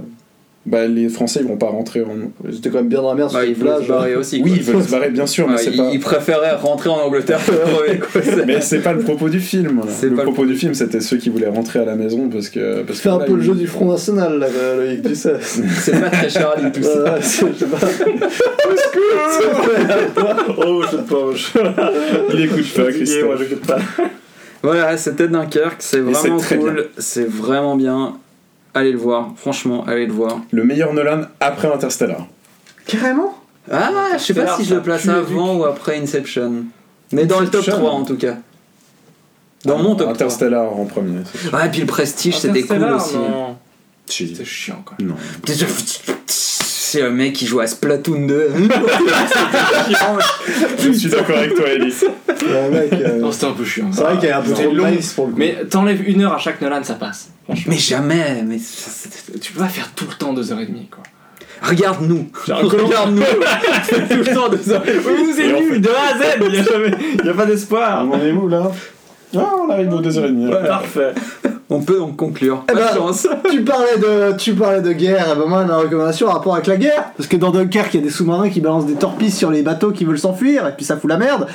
Bah, 0.68 0.86
les 0.86 1.08
Français 1.08 1.40
ils 1.42 1.46
vont 1.48 1.56
pas 1.56 1.66
rentrer 1.68 2.02
en. 2.02 2.08
Ils 2.48 2.56
étaient 2.58 2.68
quand 2.70 2.78
même 2.78 2.88
bien 2.88 3.02
dans 3.02 3.08
la 3.10 3.14
merde 3.16 3.32
Bah, 3.32 3.40
sur 3.40 3.48
il 3.48 3.48
les 3.48 3.54
voulait 3.54 3.70
plages. 3.70 3.82
se 3.84 3.88
barrer 3.88 4.16
aussi. 4.16 4.40
Oui, 4.44 4.52
ils 4.56 4.62
veulent 4.62 4.82
se 4.82 4.90
barrer 4.90 5.10
bien 5.10 5.26
sûr, 5.26 5.48
mais 5.48 5.58
c'est 5.58 5.76
pas. 5.76 5.90
il 5.92 6.00
préférait 6.00 6.54
rentrer 6.56 6.90
en 6.90 6.98
Angleterre 6.98 7.40
que 7.44 7.50
crever, 7.72 7.98
quoi. 7.98 8.22
C'est- 8.22 8.46
Mais 8.46 8.60
c'est 8.60 8.80
pas 8.80 8.92
le 8.92 9.00
propos 9.00 9.28
du 9.28 9.40
film. 9.40 9.80
Le 10.02 10.10
pas 10.10 10.22
le 10.24 10.30
propos 10.32 10.46
du 10.46 10.54
film, 10.54 10.74
c'était 10.74 11.00
ceux 11.00 11.16
qui 11.16 11.30
voulaient 11.30 11.48
rentrer 11.48 11.78
à 11.80 11.84
la 11.84 11.94
maison 11.96 12.28
parce 12.28 12.48
que. 12.48 12.82
Parce 12.82 13.00
que 13.00 13.08
un 13.08 13.18
là, 13.18 13.24
peu 13.24 13.34
le 13.34 13.40
ils- 13.42 13.46
jeu 13.46 13.54
du 13.54 13.66
Front 13.66 13.90
National, 13.90 14.38
là, 14.38 14.46
Loïc, 14.76 15.02
tu 15.02 15.14
sais. 15.14 15.34
C'est 15.40 16.00
pas 16.00 16.10
très 16.10 16.28
Charlie 16.28 16.70
tout 16.72 16.82
ça. 16.82 17.20
Sais 17.22 17.46
pas. 17.66 17.78
Oh, 20.58 20.82
je 20.90 20.96
te 20.96 21.02
penche. 21.02 21.52
Il 22.32 22.40
écoute 22.44 22.72
pas, 22.74 22.82
Moi, 22.82 22.90
Christophe. 22.92 23.38
j'écoute 23.38 23.66
pas. 23.66 23.78
Voilà, 24.62 24.96
c'était 24.96 25.28
Dunkerque, 25.28 25.76
c'est 25.80 26.00
vraiment 26.00 26.38
cool, 26.40 26.86
c'est 26.98 27.28
vraiment 27.28 27.76
bien. 27.76 28.14
Allez 28.74 28.92
le 28.92 28.98
voir, 28.98 29.30
franchement, 29.36 29.84
allez 29.86 30.06
le 30.06 30.12
voir. 30.12 30.40
Le 30.50 30.64
meilleur 30.64 30.92
Nolan 30.92 31.22
après 31.40 31.72
Interstellar. 31.72 32.26
Carrément 32.86 33.34
Ah, 33.70 33.90
je 34.14 34.18
sais 34.18 34.34
pas 34.34 34.56
si 34.56 34.64
je 34.64 34.74
le 34.74 34.82
place 34.82 35.08
avant 35.08 35.56
ou 35.56 35.64
après 35.64 35.98
Inception. 35.98 36.64
Mais 37.12 37.26
dans 37.26 37.40
le 37.40 37.46
top 37.46 37.60
Inception. 37.62 37.78
3 37.80 37.90
en 37.92 38.04
tout 38.04 38.16
cas. 38.16 38.36
Dans 39.64 39.78
mon 39.78 39.96
top 39.96 40.06
3. 40.06 40.12
Interstellar 40.12 40.72
en 40.78 40.84
premier. 40.84 41.20
Ah, 41.52 41.66
et 41.66 41.70
puis 41.70 41.80
le 41.80 41.86
Prestige, 41.86 42.38
c'était 42.38 42.62
cool 42.62 42.84
aussi. 42.84 43.16
C'est 44.06 44.44
chiant, 44.44 44.82
quoi. 44.84 44.96
Non. 45.00 45.16
C'est 46.90 47.02
un 47.02 47.10
mec 47.10 47.34
qui 47.34 47.46
joue 47.46 47.60
à 47.60 47.66
Splatoon 47.66 48.26
2. 48.26 48.50
Je 50.82 50.90
suis 50.92 51.10
d'accord 51.10 51.36
avec 51.36 51.54
toi, 51.54 51.68
Elise. 51.68 52.06
Euh, 52.44 53.18
Non, 53.20 53.30
c'était 53.30 53.44
un 53.46 53.52
peu 53.52 53.64
chiant. 53.66 53.90
C'est 53.92 54.00
vrai 54.00 54.16
qu'il 54.16 54.30
y 54.30 54.32
a 54.32 54.38
un 54.38 54.40
peu 54.40 54.52
trop 54.54 54.70
de 54.70 54.74
long. 54.74 54.84
maïs 54.84 55.12
pour 55.12 55.26
le 55.26 55.32
coup. 55.32 55.38
Mais 55.38 55.58
t'enlèves 55.68 56.08
une 56.08 56.22
heure 56.22 56.32
à 56.32 56.38
chaque 56.38 56.62
Nolan, 56.62 56.82
ça 56.82 56.94
passe. 56.94 57.28
mais 57.66 57.76
jamais, 57.76 58.42
mais 58.46 58.56
Tu 59.38 59.52
peux 59.52 59.60
pas 59.60 59.68
faire 59.68 59.90
tout 59.94 60.06
le 60.08 60.14
temps 60.14 60.32
2h30 60.32 60.88
quoi. 60.88 61.02
regarde-nous. 61.60 62.30
Regarde-nous. 62.46 63.22
tout 64.08 64.16
le 64.16 64.34
temps 64.34 64.48
de 64.48 64.56
ça. 64.56 64.82
Vous 65.02 65.40
Et 65.40 65.52
nuls 65.60 65.82
de 65.82 65.90
A 65.90 66.14
à 66.14 66.18
Z, 66.18 66.22
il 66.48 66.54
y 66.54 66.58
a 66.58 66.62
jamais, 66.62 66.92
il 67.20 67.26
y 67.26 67.28
a 67.28 67.34
pas 67.34 67.44
d'espoir. 67.44 68.06
On 68.10 68.14
en 68.14 68.20
est 68.24 68.32
où 68.32 68.48
là? 68.48 68.72
Ah, 69.36 69.54
on 69.66 69.70
arrive 69.70 69.92
aux 69.92 70.00
2h30. 70.00 70.66
Parfait. 70.66 71.12
On 71.70 71.82
peut 71.82 71.98
donc 71.98 72.16
conclure. 72.16 72.64
Eh 72.70 72.74
ben, 72.74 72.86
chance. 72.96 73.28
tu 73.50 73.62
parlais 73.62 73.98
de 73.98 74.36
tu 74.38 74.54
parlais 74.54 74.80
de 74.80 74.92
guerre, 74.92 75.32
et 75.32 75.38
ben 75.38 75.46
moi 75.46 75.64
ma 75.66 75.76
recommandation 75.76 76.28
en 76.28 76.32
rapport 76.32 76.54
avec 76.54 76.66
la 76.66 76.78
guerre, 76.78 77.12
parce 77.14 77.28
que 77.28 77.36
dans 77.36 77.50
Dunkerque 77.50 77.92
il 77.92 78.00
y 78.00 78.02
a 78.02 78.06
des 78.06 78.12
sous-marins 78.12 78.48
qui 78.48 78.62
balancent 78.62 78.86
des 78.86 78.94
torpilles 78.94 79.30
sur 79.30 79.50
les 79.50 79.60
bateaux 79.60 79.90
qui 79.90 80.06
veulent 80.06 80.18
s'enfuir 80.18 80.66
et 80.66 80.72
puis 80.72 80.86
ça 80.86 80.96
fout 80.96 81.10
la 81.10 81.18
merde. 81.18 81.46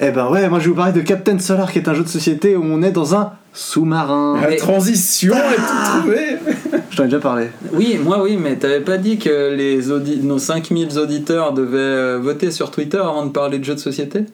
Et 0.00 0.12
ben 0.12 0.30
ouais, 0.30 0.48
moi 0.48 0.60
je 0.60 0.64
vais 0.64 0.70
vous 0.70 0.76
parler 0.76 0.92
de 0.94 1.02
Captain 1.02 1.38
Solar 1.38 1.70
qui 1.70 1.78
est 1.78 1.88
un 1.88 1.94
jeu 1.94 2.04
de 2.04 2.08
société 2.08 2.56
où 2.56 2.64
on 2.64 2.82
est 2.82 2.92
dans 2.92 3.14
un 3.14 3.32
sous-marin. 3.52 4.40
La 4.40 4.56
transition 4.56 5.34
est 5.34 5.56
tout 5.56 5.98
trouvé 6.00 6.38
Je 6.90 6.96
t'en 6.96 7.02
ai 7.02 7.06
déjà 7.06 7.18
parlé. 7.18 7.48
Oui, 7.74 8.00
moi 8.02 8.22
oui, 8.22 8.38
mais 8.40 8.56
t'avais 8.56 8.80
pas 8.80 8.96
dit 8.96 9.18
que 9.18 9.54
les 9.54 9.90
audi 9.90 10.20
nos 10.22 10.38
5000 10.38 10.98
auditeurs 10.98 11.52
devaient 11.52 11.76
euh, 11.76 12.18
voter 12.18 12.50
sur 12.50 12.70
Twitter 12.70 12.96
avant 12.98 13.26
de 13.26 13.30
parler 13.30 13.58
de 13.58 13.64
jeux 13.64 13.74
de 13.74 13.80
société? 13.80 14.24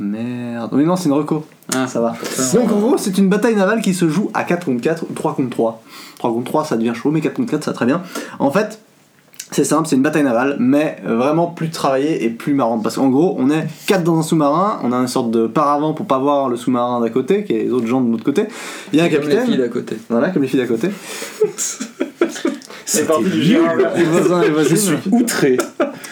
Merde. 0.00 0.70
Oui 0.72 0.84
non, 0.84 0.96
c'est 0.96 1.06
une 1.08 1.14
reco. 1.14 1.44
Ah, 1.74 1.86
Ça 1.86 2.00
va. 2.00 2.14
Donc 2.54 2.70
en 2.72 2.78
gros, 2.78 2.96
c'est 2.98 3.16
une 3.18 3.28
bataille 3.28 3.54
navale 3.56 3.80
qui 3.82 3.94
se 3.94 4.08
joue 4.08 4.30
à 4.34 4.44
4 4.44 4.64
contre 4.66 4.80
4 4.82 5.04
ou 5.10 5.12
3 5.14 5.34
contre 5.34 5.50
3. 5.50 5.82
3 6.18 6.30
contre 6.32 6.44
3, 6.50 6.64
ça 6.64 6.76
devient 6.76 6.94
chaud, 6.94 7.10
mais 7.10 7.20
4 7.20 7.34
contre 7.34 7.50
4, 7.50 7.64
ça 7.64 7.70
va 7.72 7.74
très 7.76 7.86
bien. 7.86 8.02
En 8.38 8.50
fait, 8.50 8.80
c'est 9.50 9.64
simple, 9.64 9.88
c'est 9.88 9.96
une 9.96 10.02
bataille 10.02 10.24
navale, 10.24 10.56
mais 10.60 10.98
vraiment 11.04 11.46
plus 11.46 11.70
travaillée 11.70 12.24
et 12.24 12.28
plus 12.30 12.54
marrante. 12.54 12.82
Parce 12.82 12.96
qu'en 12.96 13.08
gros, 13.08 13.34
on 13.38 13.50
est 13.50 13.66
4 13.86 14.02
dans 14.04 14.18
un 14.18 14.22
sous-marin, 14.22 14.78
on 14.84 14.92
a 14.92 14.96
une 14.96 15.08
sorte 15.08 15.30
de 15.30 15.46
paravent 15.46 15.94
pour 15.94 16.06
pas 16.06 16.18
voir 16.18 16.48
le 16.48 16.56
sous-marin 16.56 17.00
d'à 17.00 17.10
côté, 17.10 17.44
qui 17.44 17.54
est 17.54 17.64
les 17.64 17.70
autres 17.72 17.86
gens 17.86 18.00
de 18.00 18.10
l'autre 18.10 18.24
côté. 18.24 18.44
Il 18.92 18.98
y 18.98 19.02
a 19.02 19.04
un 19.04 19.08
Comme 19.08 19.20
les 19.20 19.26
filles 19.28 19.36
capitaine. 19.36 19.58
d'à 19.60 19.68
côté. 19.68 19.96
Voilà, 20.08 20.30
comme 20.30 20.42
les 20.42 20.48
filles 20.48 20.60
d'à 20.60 20.66
côté. 20.66 20.88
C'est 22.86 23.06
parti 23.06 23.24
du 23.24 23.42
Gérard. 23.42 23.76
là. 23.76 23.92
Les 23.96 24.04
voisins, 24.04 24.40
les 24.40 24.48
voisines. 24.50 24.76
Je 24.76 24.80
suis 24.80 25.10
outré. 25.10 25.58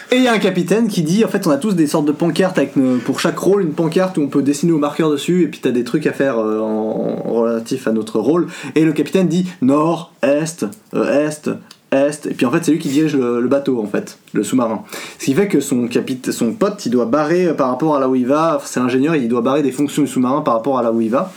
Et 0.09 0.15
il 0.15 0.23
y 0.23 0.27
a 0.27 0.31
un 0.31 0.39
capitaine 0.39 0.87
qui 0.87 1.01
dit 1.01 1.25
en 1.25 1.27
fait 1.27 1.45
on 1.47 1.51
a 1.51 1.57
tous 1.57 1.73
des 1.73 1.85
sortes 1.85 2.05
de 2.05 2.13
pancartes 2.13 2.59
pour 3.03 3.19
chaque 3.19 3.37
rôle 3.37 3.63
une 3.63 3.73
pancarte 3.73 4.17
où 4.17 4.21
on 4.21 4.27
peut 4.27 4.41
dessiner 4.41 4.71
au 4.71 4.77
marqueur 4.77 5.11
dessus 5.11 5.43
et 5.43 5.47
puis 5.47 5.59
t'as 5.61 5.71
des 5.71 5.83
trucs 5.83 6.07
à 6.07 6.13
faire 6.13 6.37
euh, 6.37 6.61
en, 6.61 7.33
relatif 7.33 7.87
à 7.87 7.91
notre 7.91 8.19
rôle 8.19 8.47
et 8.75 8.85
le 8.85 8.93
capitaine 8.93 9.27
dit 9.27 9.47
nord, 9.61 10.13
est, 10.21 10.65
euh, 10.93 11.27
est, 11.27 11.49
est 11.91 12.25
et 12.25 12.33
puis 12.33 12.45
en 12.45 12.51
fait 12.51 12.63
c'est 12.63 12.71
lui 12.71 12.79
qui 12.79 12.87
dirige 12.87 13.17
le, 13.17 13.45
bateau 13.49 13.81
en 13.81 13.85
fait, 13.85 14.17
le 14.31 14.43
sous-marin. 14.43 14.83
Ce 15.19 15.25
qui 15.25 15.33
fait 15.33 15.49
que 15.49 15.59
son 15.59 15.89
capitaine, 15.89 16.31
son 16.31 16.53
pote 16.53 16.85
il 16.85 16.89
doit 16.89 17.05
barrer 17.05 17.47
euh, 17.47 17.53
par 17.53 17.67
rapport 17.67 17.97
à 17.97 17.99
là 17.99 18.07
où 18.07 18.15
il 18.15 18.27
va, 18.27 18.61
c'est 18.63 18.79
ingénieur 18.79 19.13
il 19.17 19.27
doit 19.27 19.41
barrer 19.41 19.61
des 19.61 19.73
fonctions 19.73 20.03
du 20.03 20.07
sous-marin 20.07 20.39
par 20.39 20.53
rapport 20.53 20.79
à 20.79 20.83
là 20.83 20.93
où 20.93 21.01
il 21.01 21.09
va. 21.09 21.33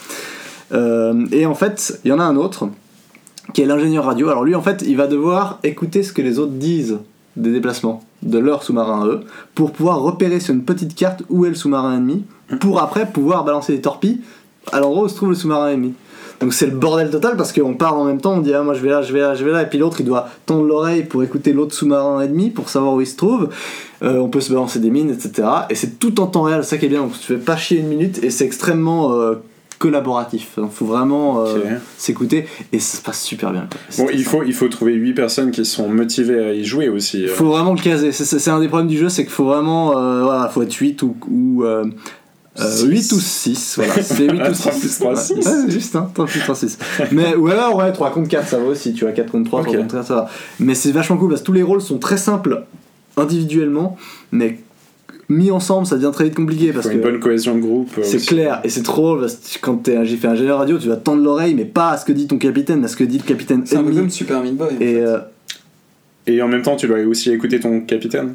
Et 1.32 1.44
en 1.44 1.54
fait 1.56 1.98
il 2.04 2.10
y 2.10 2.12
en 2.12 2.20
a 2.20 2.24
un 2.24 2.36
autre 2.36 2.68
qui 3.52 3.62
est 3.62 3.66
l'ingénieur 3.66 4.04
radio. 4.04 4.28
Alors 4.28 4.44
lui 4.44 4.54
en 4.54 4.62
fait 4.62 4.84
il 4.86 4.96
va 4.96 5.08
devoir 5.08 5.58
écouter 5.64 6.04
ce 6.04 6.12
que 6.12 6.22
les 6.22 6.38
autres 6.38 6.52
disent 6.52 6.98
des 7.36 7.52
déplacements 7.52 8.02
de 8.22 8.38
leur 8.38 8.62
sous-marin 8.62 9.02
à 9.02 9.06
eux 9.06 9.20
pour 9.54 9.72
pouvoir 9.72 10.00
repérer 10.00 10.40
sur 10.40 10.54
une 10.54 10.64
petite 10.64 10.94
carte 10.94 11.22
où 11.28 11.46
est 11.46 11.50
le 11.50 11.54
sous-marin 11.54 11.96
ennemi 11.96 12.24
pour 12.60 12.80
après 12.82 13.06
pouvoir 13.06 13.44
balancer 13.44 13.72
des 13.74 13.80
torpilles 13.80 14.20
à 14.72 14.80
l'endroit 14.80 15.04
où 15.04 15.08
se 15.08 15.14
trouve 15.14 15.30
le 15.30 15.34
sous-marin 15.34 15.70
ennemi. 15.70 15.94
Donc 16.40 16.54
c'est 16.54 16.66
le 16.66 16.72
bordel 16.72 17.10
total 17.10 17.36
parce 17.36 17.52
qu'on 17.52 17.74
parle 17.74 17.98
en 17.98 18.04
même 18.04 18.20
temps, 18.20 18.32
on 18.32 18.40
dit 18.40 18.54
ah 18.54 18.62
moi 18.62 18.72
je 18.72 18.80
vais 18.80 18.88
là, 18.88 19.02
je 19.02 19.12
vais 19.12 19.20
là, 19.20 19.34
je 19.34 19.44
vais 19.44 19.52
là, 19.52 19.62
et 19.62 19.66
puis 19.66 19.78
l'autre 19.78 20.00
il 20.00 20.06
doit 20.06 20.28
tendre 20.46 20.64
l'oreille 20.64 21.04
pour 21.04 21.22
écouter 21.22 21.52
l'autre 21.52 21.74
sous-marin 21.74 22.20
ennemi 22.22 22.48
pour 22.48 22.70
savoir 22.70 22.94
où 22.94 23.00
il 23.00 23.06
se 23.06 23.16
trouve. 23.16 23.50
Euh, 24.02 24.18
on 24.18 24.28
peut 24.28 24.40
se 24.40 24.50
balancer 24.50 24.78
des 24.78 24.90
mines, 24.90 25.10
etc. 25.10 25.46
Et 25.68 25.74
c'est 25.74 25.98
tout 25.98 26.18
en 26.18 26.26
temps 26.26 26.42
réel, 26.42 26.64
ça 26.64 26.78
qui 26.78 26.86
est 26.86 26.88
bien, 26.88 27.02
donc 27.02 27.12
tu 27.12 27.26
fais 27.26 27.36
pas 27.36 27.56
chier 27.56 27.78
une 27.78 27.88
minute 27.88 28.24
et 28.24 28.30
c'est 28.30 28.46
extrêmement 28.46 29.12
euh, 29.12 29.34
collaboratif. 29.80 30.50
Donc 30.58 30.70
faut 30.72 30.84
vraiment 30.84 31.40
euh, 31.40 31.56
Ok. 31.56 31.62
s'écouter 31.96 32.46
et 32.72 32.78
ça 32.78 32.98
se 32.98 33.02
passe 33.02 33.22
super 33.22 33.50
bien. 33.50 33.66
Bon, 33.98 34.06
il 34.12 34.22
faut, 34.24 34.42
il 34.44 34.52
faut 34.52 34.68
trouver 34.68 34.92
8 34.92 35.14
personnes 35.14 35.50
qui 35.50 35.64
sont 35.64 35.88
motivées 35.88 36.38
à 36.38 36.52
y 36.52 36.64
jouer 36.64 36.88
aussi. 36.90 37.24
euh. 37.24 37.28
faut 37.28 37.46
vraiment 37.46 37.72
le 37.72 37.80
caser. 37.80 38.12
C'est- 38.12 38.48
un 38.50 38.60
des 38.60 38.68
problèmes 38.68 38.88
du 38.88 38.98
jeu, 38.98 39.08
c'est 39.08 39.24
qu'il 39.24 39.32
faut 39.32 39.46
vraiment. 39.46 39.96
Euh, 39.98 40.22
voilà, 40.22 40.48
faut 40.50 40.62
être 40.62 40.74
8 40.74 41.02
ou. 41.02 41.16
ou 41.30 41.64
euh, 41.64 41.84
euh, 42.58 42.68
Six. 42.68 42.86
8 42.86 43.12
ou 43.12 43.20
6, 43.20 43.72
voilà. 43.76 43.94
C'est 44.02 44.30
8 44.30 44.40
ou 44.50 44.54
6. 44.54 44.60
Trois 44.60 44.72
plus 44.72 44.98
trois, 44.98 45.16
six. 45.16 45.34
c'est 45.40 45.70
juste, 45.70 45.96
hein. 45.96 46.10
3 46.12 46.26
plus 46.26 46.40
3, 46.40 46.54
6. 46.56 46.78
Mais, 47.12 47.34
ou 47.36 47.46
alors, 47.46 47.76
ouais, 47.76 47.90
3 47.92 48.10
contre 48.10 48.28
4, 48.28 48.48
ça 48.48 48.58
va 48.58 48.64
aussi. 48.66 48.92
Tu 48.92 49.04
vois, 49.04 49.12
4 49.12 49.30
contre 49.30 49.46
3, 49.48 49.62
3 49.62 49.72
Ok. 49.72 49.80
contre 49.80 49.94
4, 49.94 50.06
ça 50.06 50.14
va. 50.16 50.28
Mais 50.58 50.74
c'est 50.74 50.90
vachement 50.92 51.16
cool 51.16 51.30
parce 51.30 51.40
que 51.40 51.46
tous 51.46 51.52
les 51.52 51.62
rôles 51.62 51.80
sont 51.80 51.98
très 51.98 52.18
simples 52.18 52.64
individuellement, 53.16 53.96
mais 54.32 54.58
mis 55.30 55.50
ensemble, 55.50 55.86
ça 55.86 55.96
devient 55.96 56.10
très 56.12 56.24
vite 56.24 56.34
compliqué 56.34 56.72
parce 56.72 56.86
faut 56.86 56.92
une 56.92 56.98
que. 57.00 57.04
bonne 57.04 57.20
cohésion 57.20 57.54
de 57.54 57.60
groupe. 57.60 57.90
euh, 57.98 58.02
C'est 58.04 58.18
clair 58.18 58.60
et 58.64 58.68
c'est 58.68 58.82
trop 58.82 59.02
drôle 59.02 59.20
parce 59.20 59.34
que 59.36 59.58
quand 59.60 59.76
t'es- 59.76 60.04
j'ai 60.04 60.16
fait 60.16 60.26
un 60.28 60.32
ingénieur 60.32 60.58
radio, 60.58 60.76
tu 60.78 60.88
vas 60.88 60.96
tendre 60.96 61.22
l'oreille, 61.22 61.54
mais 61.54 61.64
pas 61.64 61.90
à 61.92 61.96
ce 61.96 62.04
que 62.04 62.12
dit 62.12 62.26
ton 62.26 62.36
capitaine, 62.36 62.80
mais 62.80 62.84
à 62.86 62.88
ce 62.88 62.96
que 62.96 63.04
dit 63.04 63.16
le 63.18 63.24
capitaine 63.24 63.62
C'est 63.64 63.76
un 63.76 63.84
peu 63.84 63.92
comme 63.92 64.10
Super 64.10 64.42
Meat 64.42 64.56
Boy. 64.56 64.68
en 64.68 64.80
Et 64.80 64.94
fait. 64.94 65.00
euh, 65.00 65.18
Et 66.26 66.42
en 66.42 66.48
même 66.48 66.62
temps, 66.62 66.76
tu 66.76 66.86
dois 66.86 66.98
aussi 67.00 67.30
écouter 67.32 67.58
ton 67.60 67.80
capitaine. 67.80 68.34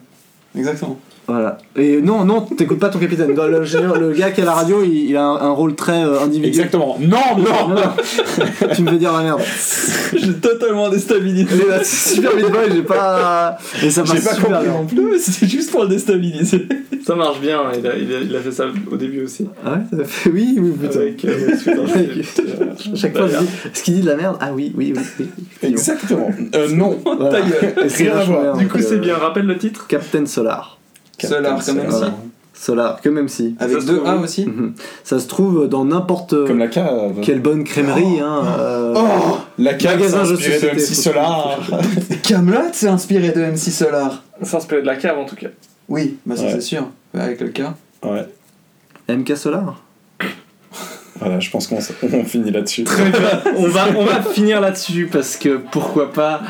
Exactement. 0.58 0.98
Voilà. 1.28 1.58
Et 1.76 2.02
non, 2.02 2.24
non, 2.24 2.42
t'écoutes 2.42 2.80
pas 2.80 2.90
ton 2.90 3.00
capitaine. 3.00 3.34
Dans 3.34 3.48
Le, 3.48 4.12
gars 4.14 4.32
qui 4.32 4.42
est 4.42 4.44
à 4.44 4.45
la 4.45 4.54
radio, 4.54 4.84
il, 4.84 5.10
il 5.10 5.18
a 5.18 5.24
un, 5.24 5.36
un 5.38 5.50
rôle 5.52 5.74
très 5.76 6.04
euh, 6.04 6.20
individuel. 6.22 6.50
Exactement. 6.50 6.98
Non, 7.00 7.18
non 7.38 7.70
Non, 7.70 7.76
non. 7.76 8.68
tu 8.76 8.82
me 8.84 8.92
fais 8.92 8.98
dire 8.98 9.12
la 9.14 9.24
merde. 9.24 9.42
J'ai 10.16 10.34
totalement 10.36 10.90
déstabilisé. 10.90 11.68
Là, 11.68 11.80
c'est 11.84 12.16
super 12.16 12.36
vite 12.36 12.45
j'ai 12.74 12.84
pas. 12.84 13.58
Et 13.84 13.90
ça 13.90 14.04
J'ai 14.06 14.14
pas 14.14 14.34
super 14.36 14.36
compris 14.38 14.64
bien. 14.66 14.72
non 14.74 14.86
plus. 14.86 15.20
c'était 15.20 15.48
juste 15.48 15.72
pour 15.72 15.84
le 15.84 15.90
déstabiliser. 15.90 16.68
Ça 17.06 17.16
marche 17.16 17.40
bien, 17.40 17.60
il 17.78 17.86
a, 17.88 17.95
il 17.95 18.14
a- 18.14 18.20
il 18.22 18.36
a 18.36 18.40
fait 18.40 18.52
ça 18.52 18.66
au 18.92 18.95
début 18.98 19.24
aussi. 19.24 19.48
Ah 19.66 19.74
ouais, 19.74 19.98
ça 19.98 20.04
fait- 20.06 20.30
oui, 20.30 20.58
oui, 20.60 20.72
putain. 20.80 21.00
Avec, 21.00 21.24
euh, 21.26 21.52
putain, 21.58 21.72
À 22.94 22.95
chaque 22.95 23.16
fois, 23.18 23.28
je 23.28 23.38
dis, 23.38 23.45
est-ce 23.74 23.84
qu'il 23.84 23.94
dit 23.95 24.02
de 24.02 24.08
la 24.08 24.16
merde 24.16 24.38
Ah 24.40 24.50
oui, 24.54 24.74
oui, 24.76 24.94
oui. 24.95 25.04
oui. 25.20 25.70
Exactement. 25.70 26.30
Euh, 26.56 26.68
non. 26.70 26.98
Voilà. 27.04 27.40
Et 27.84 27.90
c'est 27.90 28.04
Rien 28.06 28.18
à 28.18 28.24
voir. 28.24 28.58
Du 28.58 28.68
coup, 28.68 28.80
c'est 28.80 28.94
euh, 28.95 28.98
bien. 29.00 29.16
Rappelle 29.18 29.45
le 29.45 29.58
titre 29.58 29.86
Captain 29.88 30.26
Solar. 30.26 30.80
Solar, 31.19 31.64
comme 31.66 31.76
Captain 31.76 31.84
MC. 31.90 31.92
Solar. 31.92 32.11
Solar, 32.58 33.02
que 33.02 33.10
même 33.10 33.27
si. 33.27 33.56
Avec 33.60 33.84
deux 33.85 34.02
A 34.06 34.16
aussi. 34.16 34.45
Mhm. 34.45 34.74
Ça 35.03 35.19
se 35.19 35.27
trouve 35.27 35.68
dans 35.68 35.84
n'importe 35.85 36.48
Comme 36.48 36.60
la 36.60 36.68
cave. 36.68 37.16
quelle 37.22 37.42
bonne 37.42 37.64
crèmerie. 37.66 38.22
Hein, 38.22 38.44
euh, 38.60 38.94
Oh 38.95 39.38
La 39.58 39.74
cave 39.74 40.00
Magasin 40.00 40.24
jeux 40.24 40.38
de 40.38 40.74
MC 40.74 40.80
Solar. 40.95 41.60
Camelot, 42.24 42.60
c'est 42.72 42.88
inspiré 42.88 43.32
de 43.32 43.42
MC 43.42 43.72
Solar. 43.72 44.24
S'inspirer 44.42 44.82
de 44.82 44.88
la 44.88 44.95
cave 44.95 45.18
en 45.19 45.26
tout 45.26 45.35
cas. 45.35 45.48
Oui, 45.90 46.18
bah 46.26 46.35
ça 46.38 46.44
Ouais. 46.44 46.52
c'est 46.53 46.61
sûr. 46.61 46.88
Avec 47.14 47.42
le 47.42 47.50
cas. 47.50 47.74
Ouais. 48.03 48.26
MK 49.10 49.35
Solar 49.38 49.82
Voilà, 51.19 51.40
je 51.40 51.50
pense 51.50 51.68
qu'on 51.68 51.80
on 52.14 52.24
finit 52.24 52.52
là-dessus. 52.52 52.85
on, 53.58 53.68
va, 53.68 53.88
on 53.98 54.06
va 54.06 54.22
finir 54.22 54.61
là-dessus 54.61 55.10
parce 55.11 55.35
que 55.35 55.58
pourquoi 55.72 56.11
pas. 56.11 56.42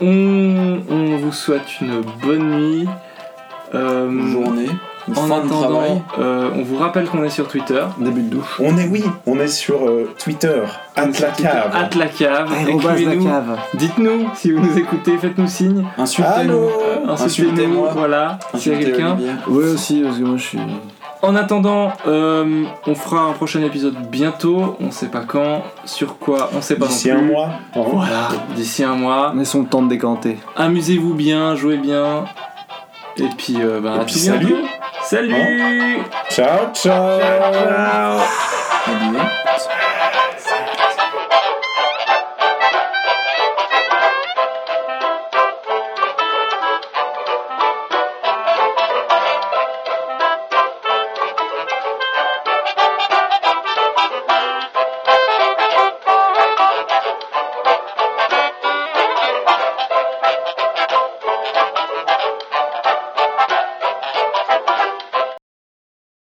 On, 0.00 0.80
on 0.90 1.16
vous 1.16 1.32
souhaite 1.32 1.80
une 1.80 2.02
bonne 2.22 2.50
nuit. 2.50 2.86
Bonne 3.72 4.28
journée. 4.32 4.68
En 5.10 5.14
fin 5.14 5.38
attendant, 5.38 6.02
euh, 6.18 6.50
on 6.54 6.62
vous 6.62 6.76
rappelle 6.76 7.06
qu'on 7.06 7.24
est 7.24 7.30
sur 7.30 7.48
Twitter. 7.48 7.82
Début 7.98 8.22
de 8.22 8.28
douche. 8.28 8.60
On 8.60 8.76
est, 8.76 8.88
oui, 8.88 9.02
on 9.26 9.38
est 9.40 9.48
sur 9.48 9.86
euh, 9.88 10.10
Twitter. 10.22 10.60
At 10.96 11.06
la 11.06 11.28
cave. 11.30 11.74
At 11.74 11.96
la 11.96 12.06
cave. 12.08 13.58
Dites-nous 13.74 14.28
si 14.34 14.52
vous 14.52 14.60
nous 14.60 14.76
écoutez, 14.78 15.16
faites-nous 15.16 15.46
signe. 15.46 15.86
Insultez-nous. 15.96 16.68
Insultez-nous, 17.08 17.84
voilà. 17.94 18.38
Insultez 18.52 18.84
c'est 18.84 18.90
quelqu'un. 18.90 19.16
Oui, 19.48 19.64
aussi, 19.64 20.02
parce 20.02 20.18
que 20.18 20.24
moi 20.24 20.36
je 20.36 20.42
suis. 20.42 20.58
En 21.22 21.34
attendant, 21.34 21.92
on 22.06 22.94
fera 22.94 23.22
un 23.22 23.32
prochain 23.32 23.62
épisode 23.62 23.96
bientôt. 24.10 24.76
On 24.80 24.90
sait 24.90 25.08
pas 25.08 25.22
quand, 25.26 25.62
sur 25.86 26.18
quoi, 26.18 26.50
on 26.54 26.60
sait 26.60 26.76
pas 26.76 26.86
D'ici 26.86 27.08
non 27.10 27.14
plus. 27.16 27.24
un 27.24 27.26
mois. 27.28 27.50
Voilà, 27.74 28.28
d'ici 28.54 28.84
un 28.84 28.94
mois. 28.94 29.32
Laissons 29.34 29.62
le 29.62 29.68
temps 29.68 29.82
de 29.82 29.88
décanter. 29.88 30.38
Amusez-vous 30.56 31.14
bien, 31.14 31.54
jouez 31.56 31.78
bien. 31.78 32.24
Et 33.20 33.28
puis, 33.36 33.56
euh, 33.60 33.80
bah, 33.80 34.06
salut. 34.08 34.54
Salut. 35.02 36.02
Ciao, 36.30 36.72
ciao. 36.72 37.20
ciao, 37.20 37.52
ciao. 37.52 38.20